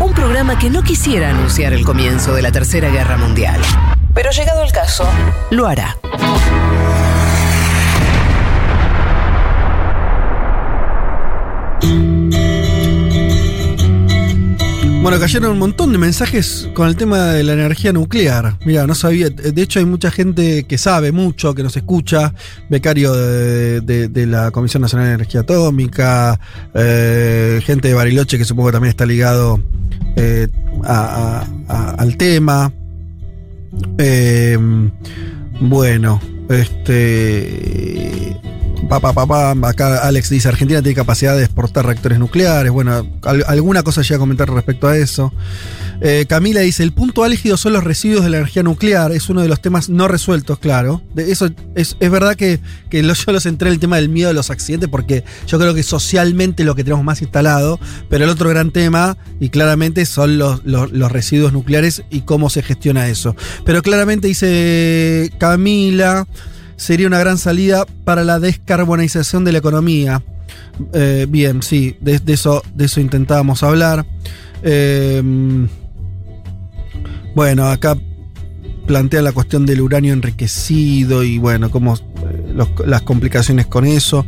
Un 0.00 0.12
programa 0.14 0.58
que 0.58 0.68
no 0.68 0.82
quisiera 0.82 1.30
anunciar 1.30 1.72
el 1.72 1.84
comienzo 1.84 2.34
de 2.34 2.42
la 2.42 2.50
Tercera 2.50 2.90
Guerra 2.90 3.16
Mundial. 3.16 3.60
Pero 4.14 4.30
llegado 4.32 4.64
el 4.64 4.72
caso, 4.72 5.06
lo 5.50 5.66
hará. 5.68 5.96
Bueno, 15.06 15.20
cayeron 15.20 15.52
un 15.52 15.60
montón 15.60 15.92
de 15.92 15.98
mensajes 15.98 16.68
con 16.74 16.88
el 16.88 16.96
tema 16.96 17.26
de 17.26 17.44
la 17.44 17.52
energía 17.52 17.92
nuclear. 17.92 18.58
Mira, 18.66 18.88
no 18.88 18.96
sabía. 18.96 19.30
De 19.30 19.62
hecho, 19.62 19.78
hay 19.78 19.84
mucha 19.84 20.10
gente 20.10 20.64
que 20.64 20.78
sabe 20.78 21.12
mucho, 21.12 21.54
que 21.54 21.62
nos 21.62 21.76
escucha. 21.76 22.34
Becario 22.68 23.12
de, 23.12 24.26
la 24.26 24.50
Comisión 24.50 24.80
Nacional 24.80 25.06
de 25.06 25.14
Energía 25.14 25.42
Atómica. 25.42 26.40
eh, 26.74 27.60
gente 27.62 27.86
de 27.86 27.94
Bariloche 27.94 28.36
que 28.36 28.44
supongo 28.44 28.72
también 28.72 28.90
está 28.90 29.06
ligado 29.06 29.62
eh, 30.16 30.48
al 30.82 32.16
tema. 32.16 32.72
Eh, 33.98 34.58
bueno, 35.60 36.20
este. 36.48 38.36
Pa, 38.88 39.00
pa, 39.00 39.12
pa, 39.26 39.50
acá 39.68 39.98
Alex 40.06 40.30
dice, 40.30 40.46
Argentina 40.48 40.80
tiene 40.80 40.94
capacidad 40.94 41.36
de 41.36 41.42
exportar 41.44 41.84
reactores 41.86 42.20
nucleares. 42.20 42.70
Bueno, 42.70 43.04
al- 43.22 43.44
alguna 43.48 43.82
cosa 43.82 44.02
llega 44.02 44.14
a 44.14 44.18
comentar 44.20 44.48
respecto 44.48 44.86
a 44.86 44.96
eso. 44.96 45.32
Eh, 46.00 46.26
Camila 46.28 46.60
dice, 46.60 46.84
el 46.84 46.92
punto 46.92 47.24
álgido 47.24 47.56
son 47.56 47.72
los 47.72 47.82
residuos 47.82 48.22
de 48.22 48.30
la 48.30 48.36
energía 48.36 48.62
nuclear. 48.62 49.10
Es 49.10 49.28
uno 49.28 49.40
de 49.42 49.48
los 49.48 49.60
temas 49.60 49.88
no 49.88 50.06
resueltos, 50.06 50.60
claro. 50.60 51.02
De 51.14 51.32
eso 51.32 51.48
es, 51.74 51.96
es 51.98 52.10
verdad 52.12 52.36
que, 52.36 52.60
que 52.88 53.02
lo- 53.02 53.14
yo 53.14 53.32
los 53.32 53.44
entré 53.46 53.68
en 53.70 53.74
el 53.74 53.80
tema 53.80 53.96
del 53.96 54.08
miedo 54.08 54.28
de 54.28 54.34
los 54.34 54.50
accidentes 54.50 54.88
porque 54.88 55.24
yo 55.48 55.58
creo 55.58 55.74
que 55.74 55.82
socialmente 55.82 56.62
lo 56.62 56.76
que 56.76 56.84
tenemos 56.84 57.04
más 57.04 57.20
instalado. 57.22 57.80
Pero 58.08 58.22
el 58.24 58.30
otro 58.30 58.48
gran 58.50 58.70
tema, 58.70 59.16
y 59.40 59.48
claramente, 59.48 60.06
son 60.06 60.38
los, 60.38 60.64
los- 60.64 60.92
los 60.92 61.10
residuos 61.10 61.52
nucleares 61.52 62.04
y 62.08 62.20
cómo 62.20 62.50
se 62.50 62.62
gestiona 62.62 63.08
eso. 63.08 63.34
Pero 63.64 63.82
claramente 63.82 64.28
dice 64.28 65.32
Camila 65.38 66.28
sería 66.76 67.06
una 67.06 67.18
gran 67.18 67.38
salida 67.38 67.86
para 68.04 68.24
la 68.24 68.38
descarbonización 68.38 69.44
de 69.44 69.52
la 69.52 69.58
economía. 69.58 70.22
Eh, 70.92 71.26
bien, 71.28 71.62
sí, 71.62 71.96
de, 72.00 72.20
eso, 72.26 72.62
intentábamos 72.96 73.62
hablar. 73.62 74.06
Eh, 74.62 75.22
bueno, 77.34 77.66
acá 77.66 77.96
plantea 78.86 79.20
la 79.20 79.32
cuestión 79.32 79.66
del 79.66 79.80
uranio 79.80 80.12
enriquecido 80.12 81.24
y 81.24 81.38
bueno, 81.38 81.70
cómo 81.70 81.94
eh, 81.94 82.54
las 82.86 83.02
complicaciones 83.02 83.66
con 83.66 83.84
eso. 83.84 84.24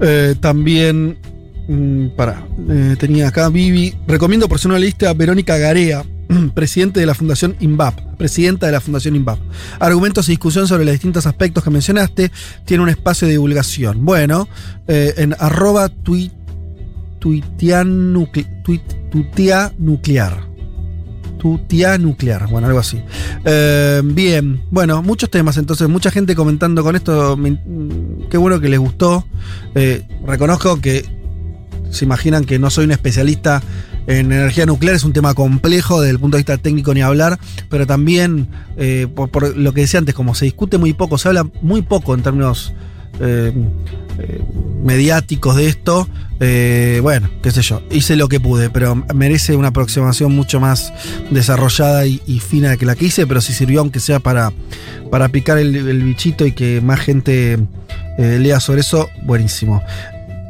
Eh, 0.00 0.34
también, 0.40 1.18
mm, 1.68 2.08
para, 2.16 2.46
tenía 2.98 3.28
acá 3.28 3.48
Vivi, 3.48 3.94
recomiendo 4.06 4.48
por 4.48 4.58
si 4.58 4.68
no 4.68 4.78
leíste 4.78 5.06
a 5.06 5.14
Verónica 5.14 5.56
Garea, 5.56 6.04
presidente 6.54 7.00
de 7.00 7.06
la 7.06 7.14
Fundación 7.14 7.56
INVAP, 7.60 8.16
presidenta 8.16 8.66
de 8.66 8.72
la 8.72 8.80
Fundación 8.80 9.16
INVAP. 9.16 9.38
Argumentos 9.80 10.28
y 10.28 10.32
discusión 10.32 10.66
sobre 10.68 10.84
los 10.84 10.92
distintos 10.92 11.26
aspectos 11.26 11.62
que 11.64 11.70
mencionaste, 11.70 12.30
tiene 12.64 12.82
un 12.82 12.88
espacio 12.88 13.26
de 13.26 13.32
divulgación. 13.32 14.04
Bueno, 14.04 14.48
eh, 14.88 15.14
en 15.18 15.34
arroba 15.38 15.88
tui- 15.88 16.30
nuclear. 19.78 20.52
Tutia 21.38 21.98
nuclear, 21.98 22.46
bueno, 22.48 22.68
algo 22.68 22.78
así. 22.78 23.02
Eh, 23.44 24.00
bien, 24.04 24.62
bueno, 24.70 25.02
muchos 25.02 25.28
temas, 25.28 25.56
entonces, 25.56 25.88
mucha 25.88 26.10
gente 26.12 26.36
comentando 26.36 26.84
con 26.84 26.94
esto. 26.94 27.36
mm, 27.36 28.28
qué 28.30 28.36
bueno 28.38 28.60
que 28.60 28.68
les 28.68 28.78
gustó. 28.78 29.26
Eh, 29.74 30.06
reconozco 30.24 30.80
que 30.80 31.04
se 31.90 32.04
imaginan 32.04 32.44
que 32.44 32.58
no 32.60 32.70
soy 32.70 32.84
un 32.84 32.92
especialista 32.92 33.60
en 34.06 34.32
energía 34.32 34.66
nuclear, 34.66 34.96
es 34.96 35.04
un 35.04 35.12
tema 35.12 35.34
complejo 35.34 36.00
desde 36.00 36.12
el 36.12 36.18
punto 36.18 36.36
de 36.36 36.40
vista 36.40 36.58
técnico 36.58 36.92
ni 36.94 37.02
hablar, 37.02 37.38
pero 37.68 37.86
también, 37.86 38.48
eh, 38.76 39.06
por, 39.14 39.56
lo 39.56 39.72
que 39.72 39.82
decía 39.82 39.98
antes, 39.98 40.14
como 40.14 40.34
se 40.34 40.46
discute 40.46 40.78
muy 40.78 40.92
poco, 40.92 41.18
se 41.18 41.28
habla 41.28 41.46
muy 41.60 41.82
poco 41.82 42.14
en 42.14 42.22
términos 42.22 42.72
eh, 43.20 43.52
eh, 44.18 44.42
mediáticos 44.82 45.56
de 45.56 45.68
esto, 45.68 46.08
bueno, 47.02 47.30
qué 47.40 47.52
sé 47.52 47.62
yo, 47.62 47.82
hice 47.92 48.16
lo 48.16 48.28
que 48.28 48.40
pude, 48.40 48.68
pero 48.68 48.96
merece 49.14 49.54
una 49.54 49.68
aproximación 49.68 50.34
mucho 50.34 50.58
más 50.58 50.92
desarrollada 51.30 52.04
y, 52.04 52.20
y 52.26 52.40
fina 52.40 52.76
que 52.76 52.84
la 52.84 52.96
que 52.96 53.04
hice, 53.04 53.28
pero 53.28 53.40
si 53.40 53.52
sirvió 53.52 53.78
aunque 53.78 54.00
sea 54.00 54.18
para, 54.18 54.52
para 55.08 55.28
picar 55.28 55.58
el, 55.58 56.02
bichito 56.02 56.44
y 56.44 56.50
que 56.50 56.80
más 56.80 56.98
gente 56.98 57.60
lea 58.18 58.58
sobre 58.58 58.80
eso, 58.80 59.08
buenísimo. 59.24 59.82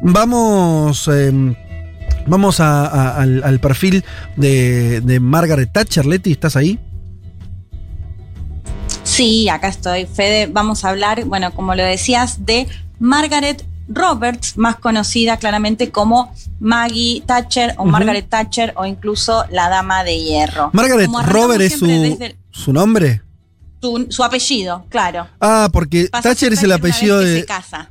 Vamos, 0.05 1.09
eh, 1.13 1.55
vamos 2.27 2.61
a- 2.61 2.87
a- 2.87 3.17
al, 3.21 3.43
al 3.45 3.59
perfil 3.61 4.05
de, 4.37 5.01
de 5.01 5.21
Margaret 5.21 5.71
Thatcher. 5.73 6.07
Leti, 6.07 6.33
¿estás 6.33 6.57
ahí? 6.57 6.79
Sí, 9.05 9.49
acá 9.49 9.69
estoy. 9.69 10.07
Fede, 10.07 10.47
vamos 10.47 10.85
a 10.85 10.91
hablar, 10.91 11.25
bueno, 11.25 11.53
como 11.53 11.75
lo 11.75 11.83
decías, 11.83 12.47
de 12.47 12.67
Margaret 12.99 13.65
Roberts, 13.89 14.57
más 14.57 14.77
conocida 14.77 15.37
claramente 15.37 15.91
como 15.91 16.33
Maggie 16.61 17.23
Thatcher 17.27 17.75
o. 17.77 17.85
Margaret 17.85 18.27
Thatcher 18.29 18.73
o 18.77 18.87
incluso 18.87 19.45
la 19.51 19.69
Dama 19.69 20.05
de 20.05 20.19
Hierro. 20.19 20.71
Margaret 20.73 21.07
Como 21.07 21.19
arrancamos 21.19 21.45
Robert 21.47 21.61
es 21.63 21.79
su, 21.79 22.19
su 22.51 22.73
nombre. 22.73 23.21
su, 23.83 24.07
su 24.09 24.23
apellido, 24.25 24.87
claro. 24.89 25.27
Ah, 25.41 25.69
porque 25.73 26.09
Pasa 26.11 26.31
Thatcher 26.31 26.53
es 26.53 26.63
el 26.63 26.73
apellido 26.73 27.19
de. 27.19 27.41
se 27.41 27.45
casa. 27.47 27.91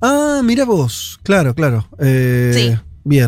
Ah, 0.00 0.40
mira 0.44 0.64
vos. 0.66 1.18
Claro, 1.22 1.54
claro. 1.54 1.88
Eh, 1.98 2.52
Sí. 2.54 2.78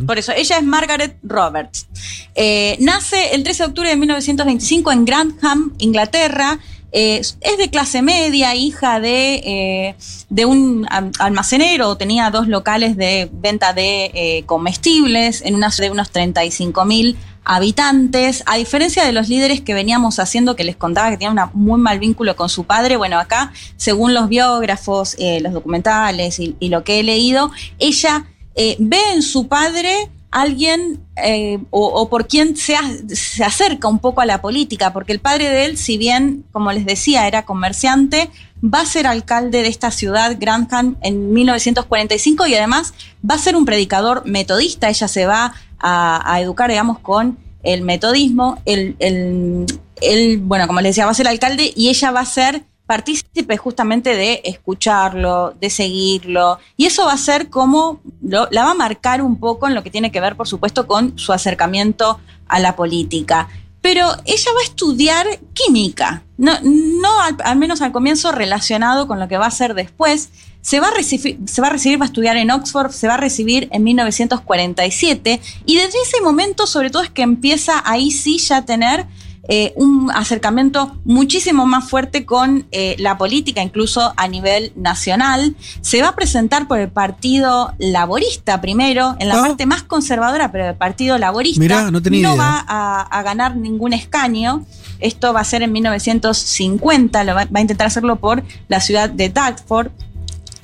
Por 0.07 0.19
eso, 0.19 0.33
ella 0.33 0.59
es 0.59 0.65
Margaret 0.65 1.17
Roberts. 1.23 1.87
Eh, 2.35 2.77
nace 2.81 3.35
el 3.35 3.43
13 3.43 3.63
de 3.63 3.69
octubre 3.69 3.89
de 3.89 3.97
1925 3.97 4.93
en 4.93 5.05
Grantham, 5.05 5.73
Inglaterra. 5.79 6.59
Eh, 6.95 7.21
es 7.21 7.59
de 7.59 7.71
clase 7.71 8.03
media, 8.03 8.55
hija 8.55 9.01
de, 9.01 9.97
eh, 10.31 10.45
un 10.45 10.87
almacenero, 11.19 11.97
tenía 11.97 12.31
dos 12.31 12.49
locales 12.49 12.99
de 12.99 13.31
venta 13.33 13.73
de 13.73 14.45
comestibles 14.45 15.41
en 15.41 15.55
una 15.55 15.71
ciudad 15.71 15.89
de 15.89 15.93
unos 15.93 16.11
35 16.11 16.85
mil 16.85 17.17
habitantes. 17.45 18.43
A 18.45 18.57
diferencia 18.57 19.07
de 19.07 19.13
los 19.13 19.31
líderes 19.31 19.63
que 19.63 19.73
veníamos 19.73 20.19
haciendo, 20.19 20.55
que 20.55 20.65
les 20.65 20.77
contaba 20.77 21.09
que 21.09 21.17
tenían 21.17 21.51
un 21.55 21.65
muy 21.65 21.81
mal 21.81 21.99
vínculo 21.99 22.37
con 22.37 22.51
su 22.51 22.65
padre, 22.65 22.99
bueno, 22.99 23.19
acá, 23.19 23.55
según 23.79 24.13
los 24.13 24.29
biógrafos, 24.29 25.17
los 25.41 25.55
documentales 25.55 26.39
y 26.39 26.69
lo 26.69 26.85
que 26.85 27.01
he 27.01 27.03
leído, 27.03 27.51
ella 27.79 28.27
eh, 28.55 28.77
ve 28.79 29.01
en 29.15 29.23
su 29.23 29.49
padre 29.49 30.11
alguien 30.33 31.05
eh, 31.23 31.59
o, 31.71 32.09
por 32.09 32.27
quien 32.27 32.57
se, 32.57 32.75
se 33.15 33.45
acerca 33.45 33.87
un 33.87 33.99
poco 33.99 34.23
a 34.23 34.27
la 34.27 34.41
política, 34.41 34.93
porque 34.93 35.13
el 35.13 35.21
padre 35.21 35.51
de 35.51 35.67
él, 35.67 35.77
si 35.77 35.99
bien, 35.99 36.45
como 36.53 36.73
les 36.73 36.87
decía, 36.87 37.29
era 37.29 37.45
comerciante, 37.45 38.31
va 38.65 38.81
a 38.81 38.87
ser 38.87 39.07
alcalde 39.07 39.63
de 39.63 39.69
esta 39.69 39.91
ciudad, 39.91 40.37
Grantham, 40.41 40.97
en 41.03 41.33
1945 41.33 42.47
y 42.47 42.55
además 42.55 42.95
va 43.29 43.35
a 43.35 43.39
ser 43.39 43.57
un 43.57 43.67
predicador 43.67 44.23
metodista. 44.25 44.89
Ella 44.89 45.07
se 45.07 45.27
va 45.27 45.53
a, 45.79 46.33
a 46.33 46.41
educar, 46.41 46.71
digamos, 46.71 46.99
con 47.01 47.39
el 47.63 47.83
metodismo. 47.83 48.61
El, 48.65 48.97
el, 49.01 49.67
el, 50.01 50.39
bueno, 50.39 50.67
como 50.67 50.81
les 50.81 50.91
decía, 50.91 51.05
va 51.05 51.11
a 51.11 51.15
ser 51.15 51.29
alcalde 51.29 51.73
y 51.77 51.91
ella 51.91 52.11
va 52.11 52.21
a 52.21 52.27
ser 52.27 52.65
partícipe 52.93 53.57
justamente 53.57 54.15
de 54.15 54.43
escucharlo, 54.45 55.55
de 55.59 55.71
seguirlo, 55.71 56.59
y 56.77 56.85
eso 56.85 57.07
va 57.07 57.15
a 57.15 57.17
ser 57.17 57.49
como, 57.49 58.03
lo, 58.21 58.49
la 58.51 58.65
va 58.65 58.73
a 58.73 58.75
marcar 58.75 59.23
un 59.23 59.41
poco 59.41 59.67
en 59.67 59.75
lo 59.75 59.83
que 59.83 59.91
tiene 59.91 60.13
que 60.13 60.21
ver, 60.21 60.37
por 60.37 60.47
supuesto, 60.47 60.87
con 60.87 61.19
su 61.19 61.33
acercamiento 61.33 62.21
a 62.49 62.61
la 62.61 62.77
política. 62.77 63.49
Pero 63.81 64.09
ella 64.27 64.51
va 64.55 64.61
a 64.61 64.65
estudiar 64.65 65.27
química, 65.55 66.23
no, 66.37 66.53
no 66.63 67.09
al, 67.23 67.57
menos 67.57 67.81
al 67.81 67.93
comienzo 67.93 68.31
relacionado 68.31 69.09
con 69.09 69.19
lo 69.19 69.27
que 69.27 69.39
va 69.39 69.47
a 69.47 69.49
hacer 69.49 69.73
después. 69.73 70.29
Se 70.61 70.79
va, 70.79 70.89
a 70.89 70.95
recibir, 70.95 71.39
se 71.47 71.63
va 71.63 71.69
a 71.69 71.71
recibir, 71.71 71.99
va 71.99 72.05
a 72.05 72.13
estudiar 72.13 72.37
en 72.37 72.51
Oxford, 72.51 72.91
se 72.91 73.09
va 73.09 73.15
a 73.15 73.17
recibir 73.17 73.69
en 73.73 73.85
1947 73.85 75.41
y 75.65 75.77
desde 75.77 75.99
ese 76.03 76.21
momento 76.21 76.67
sobre 76.67 76.91
todo 76.91 77.03
es 77.03 77.11
que 77.11 77.23
empieza 77.23 77.83
ahí 77.85 78.11
sí 78.11 78.37
ya 78.37 78.59
a 78.59 78.65
tener 78.65 79.07
eh, 79.49 79.73
un 79.77 80.11
acercamiento 80.15 80.97
muchísimo 81.05 81.67
más 81.67 81.89
fuerte 81.91 82.25
con 82.25 82.67
eh, 82.71 82.95
la 83.01 83.19
política, 83.19 83.61
incluso 83.61 84.13
a 84.17 84.29
nivel 84.29 84.73
nacional. 84.77 85.57
Se 85.81 86.01
va 86.01 86.09
a 86.09 86.15
presentar 86.15 86.69
por 86.69 86.79
el 86.79 86.89
Partido 86.91 87.75
Laborista 87.79 88.61
primero, 88.61 89.17
en 89.19 89.29
la 89.29 89.39
Ah. 89.41 89.43
parte 89.43 89.67
más 89.67 89.83
conservadora, 89.83 90.53
pero 90.53 90.69
el 90.69 90.77
Partido 90.77 91.19
Laborista. 91.19 91.59
Mirá, 91.61 91.91
no 91.91 92.01
tenía 92.01 92.35
va 92.35 92.65
a, 92.69 93.01
a 93.03 93.23
ganar 93.23 93.57
ningún 93.57 93.93
escaño. 93.93 94.65
Esto 95.01 95.33
va 95.33 95.41
a 95.41 95.45
ser 95.45 95.63
en 95.63 95.73
1950, 95.73 97.25
lo 97.25 97.35
va, 97.35 97.45
va 97.47 97.59
a 97.59 97.61
intentar 97.61 97.89
hacerlo 97.89 98.17
por 98.17 98.45
la 98.69 98.81
ciudad 98.81 99.11
de 99.11 99.29
Dartford. 99.29 99.89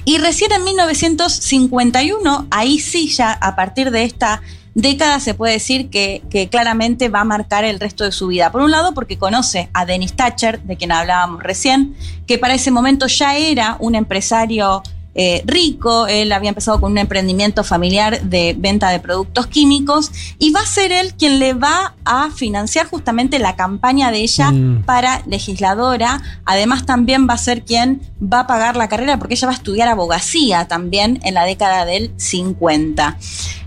Y 0.04 0.18
recién 0.18 0.52
en 0.52 0.62
1951, 0.64 2.46
ahí 2.50 2.78
sí 2.78 3.08
ya 3.08 3.32
a 3.32 3.56
partir 3.56 3.90
de 3.90 4.04
esta 4.04 4.40
década 4.80 5.18
se 5.20 5.34
puede 5.34 5.54
decir 5.54 5.90
que, 5.90 6.22
que 6.30 6.48
claramente 6.48 7.08
va 7.08 7.20
a 7.20 7.24
marcar 7.24 7.64
el 7.64 7.80
resto 7.80 8.04
de 8.04 8.12
su 8.12 8.28
vida. 8.28 8.52
Por 8.52 8.62
un 8.62 8.70
lado, 8.70 8.94
porque 8.94 9.18
conoce 9.18 9.68
a 9.74 9.84
Dennis 9.84 10.14
Thatcher, 10.14 10.60
de 10.62 10.76
quien 10.76 10.92
hablábamos 10.92 11.42
recién, 11.42 11.96
que 12.26 12.38
para 12.38 12.54
ese 12.54 12.70
momento 12.70 13.06
ya 13.08 13.36
era 13.36 13.76
un 13.80 13.94
empresario 13.94 14.82
eh, 15.14 15.42
rico, 15.46 16.06
él 16.06 16.30
había 16.32 16.50
empezado 16.50 16.80
con 16.80 16.92
un 16.92 16.98
emprendimiento 16.98 17.64
familiar 17.64 18.20
de 18.22 18.54
venta 18.56 18.90
de 18.90 19.00
productos 19.00 19.46
químicos 19.48 20.12
y 20.38 20.50
va 20.52 20.60
a 20.60 20.66
ser 20.66 20.92
él 20.92 21.14
quien 21.18 21.38
le 21.40 21.54
va 21.54 21.94
a 22.04 22.30
financiar 22.30 22.86
justamente 22.86 23.38
la 23.40 23.56
campaña 23.56 24.10
de 24.12 24.18
ella 24.20 24.50
Mm. 24.52 24.84
para 24.84 25.22
legisladora. 25.26 26.22
Además 26.44 26.86
también 26.86 27.26
va 27.28 27.34
a 27.34 27.38
ser 27.38 27.64
quien 27.64 28.00
va 28.22 28.40
a 28.40 28.46
pagar 28.46 28.76
la 28.76 28.88
carrera 28.88 29.18
porque 29.18 29.34
ella 29.34 29.48
va 29.48 29.52
a 29.54 29.56
estudiar 29.56 29.88
abogacía 29.88 30.68
también 30.68 31.18
en 31.24 31.34
la 31.34 31.44
década 31.44 31.84
del 31.84 32.12
50. 32.16 33.18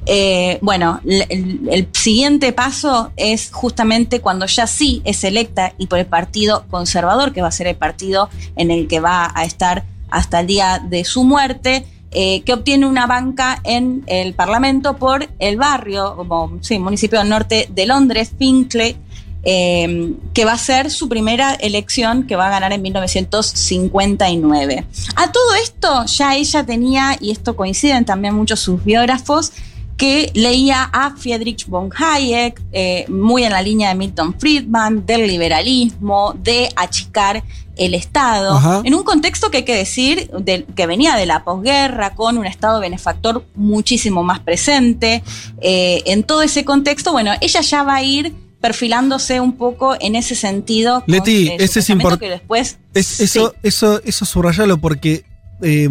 Eh, 0.07 0.57
bueno, 0.61 0.99
el, 1.05 1.25
el- 1.29 1.69
el 1.69 1.87
siguiente 1.91 2.53
paso 2.53 3.11
es 3.17 3.49
justamente 3.51 4.19
cuando 4.19 4.45
ya 4.47 4.65
sí 4.67 5.01
es 5.05 5.23
electa 5.23 5.73
y 5.77 5.87
por 5.87 5.99
el 5.99 6.05
Partido 6.07 6.65
Conservador, 6.71 7.33
que 7.33 7.41
va 7.41 7.49
a 7.49 7.51
ser 7.51 7.67
el 7.67 7.75
partido 7.75 8.29
en 8.55 8.71
el 8.71 8.87
que 8.87 8.99
va 8.99 9.31
a 9.35 9.43
estar 9.43 9.83
hasta 10.11 10.41
el 10.41 10.47
día 10.47 10.81
de 10.83 11.03
su 11.03 11.23
muerte, 11.23 11.85
eh, 12.11 12.41
que 12.41 12.53
obtiene 12.53 12.85
una 12.85 13.07
banca 13.07 13.59
en 13.63 14.03
el 14.07 14.33
Parlamento 14.33 14.97
por 14.97 15.29
el 15.39 15.57
barrio, 15.57 16.15
como 16.17 16.59
municipio 16.79 17.19
del 17.19 17.29
norte 17.29 17.69
de 17.71 17.85
Londres, 17.85 18.33
Finchley, 18.37 18.97
eh, 19.43 20.13
que 20.33 20.45
va 20.45 20.53
a 20.53 20.57
ser 20.57 20.89
su 20.91 21.09
primera 21.09 21.55
elección 21.55 22.27
que 22.27 22.35
va 22.35 22.45
a 22.47 22.51
ganar 22.51 22.73
en 22.73 22.81
1959. 22.81 24.85
A 25.15 25.31
todo 25.31 25.55
esto 25.55 26.05
ya 26.05 26.35
ella 26.35 26.65
tenía, 26.65 27.17
y 27.19 27.31
esto 27.31 27.55
coinciden 27.55 28.05
también 28.05 28.35
muchos 28.35 28.59
sus 28.59 28.83
biógrafos, 28.83 29.53
que 29.97 30.31
leía 30.33 30.89
a 30.91 31.15
Friedrich 31.15 31.67
von 31.67 31.91
Hayek, 31.95 32.59
eh, 32.71 33.05
muy 33.07 33.43
en 33.43 33.51
la 33.51 33.61
línea 33.61 33.89
de 33.89 33.95
Milton 33.95 34.33
Friedman, 34.39 35.05
del 35.05 35.27
liberalismo, 35.27 36.33
de 36.37 36.69
achicar 36.75 37.43
el 37.85 37.93
Estado, 37.93 38.55
Ajá. 38.55 38.81
en 38.83 38.93
un 38.93 39.03
contexto 39.03 39.49
que 39.51 39.57
hay 39.57 39.63
que 39.63 39.75
decir 39.75 40.29
que 40.75 40.85
venía 40.87 41.15
de 41.15 41.25
la 41.25 41.43
posguerra, 41.43 42.13
con 42.15 42.37
un 42.37 42.45
Estado 42.45 42.79
benefactor 42.79 43.45
muchísimo 43.55 44.23
más 44.23 44.39
presente. 44.39 45.23
Eh, 45.61 46.03
en 46.05 46.23
todo 46.23 46.41
ese 46.41 46.63
contexto, 46.65 47.11
bueno, 47.11 47.31
ella 47.41 47.61
ya 47.61 47.83
va 47.83 47.95
a 47.95 48.03
ir 48.03 48.33
perfilándose 48.61 49.39
un 49.41 49.57
poco 49.57 49.95
en 49.99 50.15
ese 50.15 50.35
sentido. 50.35 51.03
con, 51.05 51.13
Leti, 51.15 51.47
eh, 51.47 51.55
su 51.57 51.63
ese 51.63 51.63
es 51.65 51.71
pensamiento 51.87 52.15
import- 52.15 52.19
que 52.19 52.29
después 52.29 52.77
Es- 52.93 53.07
Sí. 53.07 53.23
eso, 53.23 53.53
eso, 53.63 54.01
eso 54.05 54.25
subrayalo 54.25 54.77
porque 54.77 55.23
eh, 55.63 55.89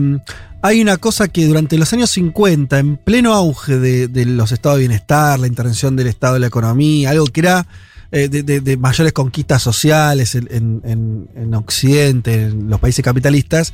hay 0.62 0.80
una 0.82 0.96
cosa 0.98 1.28
que 1.28 1.46
durante 1.46 1.76
los 1.78 1.92
años 1.92 2.10
50, 2.10 2.78
en 2.78 2.96
pleno 2.96 3.32
auge 3.34 3.78
de, 3.78 4.08
de 4.08 4.24
los 4.26 4.52
estados 4.52 4.76
de 4.78 4.80
bienestar, 4.86 5.38
la 5.40 5.46
intervención 5.46 5.96
del 5.96 6.06
Estado 6.08 6.36
en 6.36 6.42
la 6.42 6.46
economía, 6.48 7.10
algo 7.10 7.26
que 7.26 7.40
era 7.40 7.66
eh, 8.12 8.28
de, 8.28 8.76
mayores 8.76 9.12
conquistas 9.12 9.62
sociales 9.62 10.34
en, 10.34 10.48
en- 10.50 10.80
en- 10.84 11.28
en 11.36 11.54
Occidente, 11.54 12.42
en 12.44 12.68
los 12.68 12.80
países 12.80 13.04
capitalistas, 13.04 13.72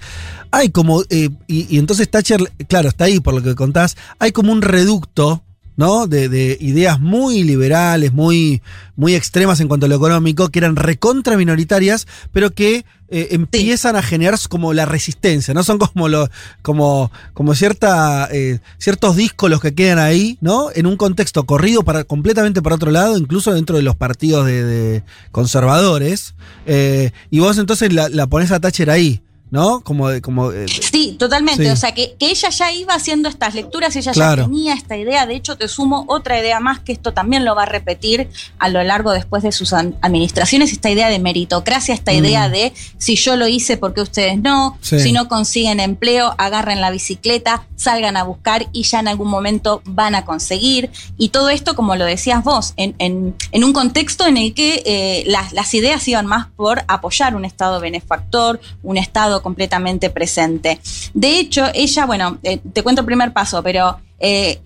hay 0.51 0.71
como, 0.71 1.03
eh, 1.11 1.31
y, 1.47 1.75
y 1.75 1.79
entonces 1.79 2.11
Thatcher, 2.11 2.41
claro, 2.69 2.89
está 2.89 3.05
ahí 3.05 3.21
por 3.21 3.35
lo 3.35 3.43
que 3.43 3.55
contás, 3.55 3.97
hay 4.19 4.33
como 4.33 4.53
un 4.53 4.63
reducto. 4.63 5.43
¿No? 5.77 6.07
De, 6.07 6.29
de 6.29 6.57
ideas 6.61 7.01
muy 7.01 7.43
liberales, 7.43 8.13
muy, 8.13 8.63
muy 8.97 9.15
extremas 9.15 9.61
en 9.61 9.69
cuanto 9.69 9.87
a 9.87 9.89
lo 9.89 9.97
económico, 9.97 10.49
que 10.49 10.59
eran 10.59 10.77
recontra 10.77 11.37
minoritarias, 11.37 12.07
pero 12.33 12.51
que 12.51 12.85
eh, 13.09 13.29
empiezan 13.31 13.95
a 13.95 14.03
generar 14.03 14.37
como 14.49 14.73
la 14.73 14.85
resistencia, 14.85 15.55
¿no? 15.55 15.63
Son 15.63 15.79
como 15.79 16.09
lo, 16.09 16.29
como, 16.63 17.13
como 17.35 17.55
cierta, 17.55 18.29
eh, 18.33 18.59
ciertos 18.79 19.15
discos 19.15 19.49
los 19.49 19.61
que 19.61 19.75
quedan 19.75 19.99
ahí, 19.99 20.39
¿no? 20.41 20.71
En 20.75 20.87
un 20.87 20.97
contexto 20.97 21.45
corrido 21.45 21.83
para, 21.85 22.03
completamente 22.03 22.63
para 22.63 22.75
otro 22.75 22.91
lado, 22.91 23.17
incluso 23.17 23.55
dentro 23.55 23.77
de 23.77 23.83
los 23.83 23.95
partidos 23.95 24.47
de, 24.47 24.65
de 24.65 25.03
conservadores. 25.31 26.35
eh, 26.67 27.13
y 27.31 27.39
vos 27.39 27.59
entonces 27.59 27.93
la, 27.93 28.09
la 28.09 28.27
pones 28.27 28.51
a 28.51 28.59
Thatcher 28.59 28.91
ahí, 28.91 29.23
¿no? 29.51 29.81
Como, 29.81 30.09
de- 30.09 30.21
como 30.21 30.51
eh, 30.53 30.67
Sí, 30.69 31.17
totalmente. 31.19 31.65
Sí. 31.65 31.71
O 31.71 31.77
sea, 31.77 31.93
que, 31.95 32.15
que 32.19 32.27
ella 32.31 32.49
ya 32.51 32.73
iba 32.73 32.95
haciendo 32.95 33.29
estas 33.29 33.55
lecturas, 33.55 33.95
ella 33.97 34.13
Claro. 34.13 34.43
ya 34.43 34.49
tenía 34.49 34.75
esta 34.75 34.97
idea. 34.97 35.27
De 35.27 35.35
hecho, 35.37 35.57
te 35.57 35.69
sumo 35.69 36.05
otra 36.09 36.39
idea 36.41 36.59
más, 36.61 36.81
que 36.81 36.93
esto 36.93 37.13
también 37.13 37.45
lo 37.45 37.55
va 37.55 37.63
a 37.63 37.67
repetir 37.67 38.29
a 38.59 38.69
lo 38.69 38.83
largo 38.83 39.13
después 39.13 39.43
de 39.43 39.53
sus 39.53 39.73
administraciones, 39.73 40.73
esta 40.73 40.91
idea 40.91 41.09
de 41.09 41.19
meritocracia, 41.19 41.95
esta 41.95 42.13
Mm. 42.13 42.17
idea 42.17 42.49
de 42.49 42.73
si 42.99 43.17
yo 43.17 43.37
lo 43.37 43.47
hice, 43.49 43.77
porque 43.77 44.01
ustedes 44.01 44.39
no? 44.41 44.79
Sí. 44.81 44.99
Si 45.01 45.13
no 45.13 45.29
consiguen 45.29 45.81
empleo, 45.81 46.35
agarren 46.39 46.81
la 46.81 46.91
bicicleta, 46.91 47.67
salgan 47.77 48.17
a 48.17 48.25
buscar 48.25 48.67
y 48.73 48.83
ya 48.83 49.01
en 49.01 49.09
algún 49.09 49.29
momento 49.29 49.83
van 49.85 50.15
a 50.15 50.25
conseguir. 50.25 50.91
Y 51.19 51.29
todo 51.29 51.51
esto, 51.51 51.77
como 51.77 51.95
lo 51.97 52.05
decías 52.05 52.43
vos, 52.43 52.75
en, 52.77 52.95
en- 52.99 53.35
en 53.53 53.65
un 53.65 53.73
contexto 53.73 54.27
en 54.27 54.37
el 54.37 54.55
que 54.55 54.83
eh, 54.87 55.25
las, 55.27 55.53
las 55.53 55.73
ideas 55.75 56.07
iban 56.09 56.27
más 56.27 56.47
por 56.57 56.85
apoyar 56.89 57.37
un 57.37 57.45
Estado 57.45 57.81
benefactor, 57.81 58.61
un 58.83 58.97
Estado 58.97 59.36
completamente 59.43 60.11
presente. 60.11 60.81
De 61.15 61.39
hecho, 61.39 61.67
ella, 61.75 62.07
bueno, 62.07 62.39
eh, 62.43 62.59
te 62.73 62.83
cuento 62.83 63.03
el 63.03 63.07
primer 63.07 63.33
paso, 63.33 63.63
pero 63.63 63.99
eh, 64.19 64.61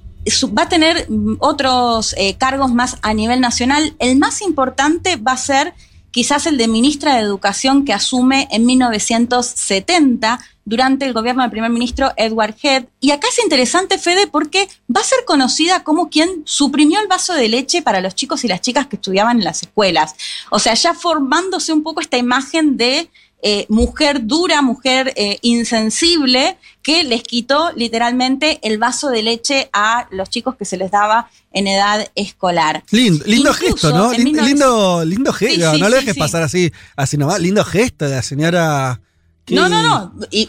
va 0.56 0.62
a 0.62 0.68
tener 0.68 1.06
mm, 1.08 1.36
otros 1.40 2.14
eh, 2.18 2.34
cargos 2.36 2.72
más 2.72 2.96
a 3.02 3.14
nivel 3.14 3.40
nacional. 3.40 3.94
El 3.98 4.18
más 4.18 4.42
importante 4.42 5.16
va 5.16 5.32
a 5.32 5.36
ser 5.36 5.74
quizás 6.10 6.46
el 6.46 6.58
de 6.58 6.68
ministra 6.68 7.14
de 7.14 7.20
Educación 7.20 7.84
que 7.84 7.92
asume 7.92 8.48
en 8.50 8.66
1970 8.66 10.40
durante 10.64 11.04
el 11.04 11.12
gobierno 11.12 11.42
del 11.42 11.50
primer 11.50 11.70
ministro 11.70 12.12
Edward 12.16 12.54
Head. 12.62 12.84
Y 13.00 13.10
acá 13.10 13.28
es 13.28 13.42
interesante, 13.42 13.98
Fede, 13.98 14.26
porque 14.26 14.68
va 14.94 15.00
a 15.00 15.04
ser 15.04 15.24
conocida 15.24 15.82
como 15.82 16.10
quien 16.10 16.42
suprimió 16.44 17.00
el 17.00 17.08
vaso 17.08 17.34
de 17.34 17.48
leche 17.48 17.82
para 17.82 18.00
los 18.00 18.14
chicos 18.14 18.44
y 18.44 18.48
las 18.48 18.60
chicas 18.60 18.86
que 18.86 18.96
estudiaban 18.96 19.38
en 19.38 19.44
las 19.44 19.62
escuelas. 19.62 20.14
O 20.50 20.58
sea, 20.58 20.74
ya 20.74 20.94
formándose 20.94 21.72
un 21.72 21.82
poco 21.82 22.00
esta 22.00 22.18
imagen 22.18 22.76
de 22.76 23.10
eh, 23.42 23.66
mujer 23.68 24.26
dura, 24.26 24.62
mujer 24.62 25.12
eh, 25.16 25.38
insensible, 25.42 26.56
que 26.82 27.04
les 27.04 27.22
quitó 27.22 27.72
literalmente 27.72 28.58
el 28.62 28.78
vaso 28.78 29.08
de 29.08 29.22
leche 29.22 29.70
a 29.72 30.06
los 30.10 30.28
chicos 30.30 30.56
que 30.56 30.64
se 30.64 30.76
les 30.76 30.90
daba 30.90 31.30
en 31.52 31.66
edad 31.66 32.06
escolar. 32.14 32.84
Lindo, 32.90 33.24
lindo 33.26 33.50
Incluso 33.50 33.72
gesto, 33.72 33.90
¿no? 33.96 34.12
en 34.12 34.18
Lin- 34.24 34.24
1900 34.34 34.46
Lindo, 34.48 35.04
lindo 35.04 35.32
gesto. 35.32 35.72
Sí, 35.74 35.80
no 35.80 35.88
lo 35.88 35.96
dejes 35.96 36.14
sí. 36.14 36.20
pasar 36.20 36.42
así, 36.42 36.72
así 36.96 37.16
nomás. 37.16 37.40
Lindo 37.40 37.64
gesto 37.64 38.04
de 38.06 38.16
la 38.16 38.22
señora. 38.22 39.00
que- 39.44 39.54
No, 39.54 39.68
no, 39.68 39.82
no. 39.82 40.12
Y 40.30 40.48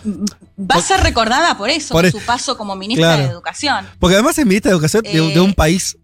va 0.59 0.76
a 0.76 0.81
ser 0.81 0.99
recordada 1.01 1.57
por 1.57 1.69
eso, 1.69 1.93
Por 1.93 2.05
e- 2.05 2.11
su 2.11 2.19
paso 2.19 2.57
como 2.57 2.76
ministra 2.76 3.15
Claro. 3.15 3.23
de 3.23 3.30
Educación. 3.30 3.88
Porque 3.99 4.15
además 4.15 4.38
es 4.38 4.45
ministra 4.45 4.69
de 4.69 4.76
Educación 4.76 5.03
de, 5.03 5.11
Eh, 5.18 5.34
de 5.34 5.39
un 5.39 5.53
país. 5.53 5.97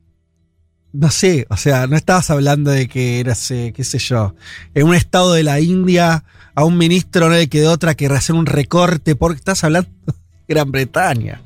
No 1.00 1.12
sé, 1.12 1.46
o 1.50 1.58
sea, 1.58 1.86
no 1.86 1.96
estabas 1.96 2.32
hablando 2.32 2.72
de 2.72 2.88
que 2.88 3.20
era, 3.20 3.36
eh, 3.52 3.72
qué 3.76 3.84
sé 3.84 4.00
yo, 4.00 4.34
en 4.74 4.88
un 4.88 4.96
estado 4.96 5.34
de 5.34 5.44
la 5.44 5.60
India, 5.60 6.24
a 6.56 6.64
un 6.64 6.76
ministro 6.76 7.30
no 7.30 7.36
le 7.36 7.48
quedó 7.50 7.72
otra 7.72 7.94
que 7.94 8.08
hacer 8.08 8.36
un 8.36 8.48
recorte, 8.48 9.16
porque 9.16 9.38
estás 9.38 9.64
hablando 9.64 9.90
de 10.08 10.14
Gran 10.48 10.72
Bretaña. 10.72 11.40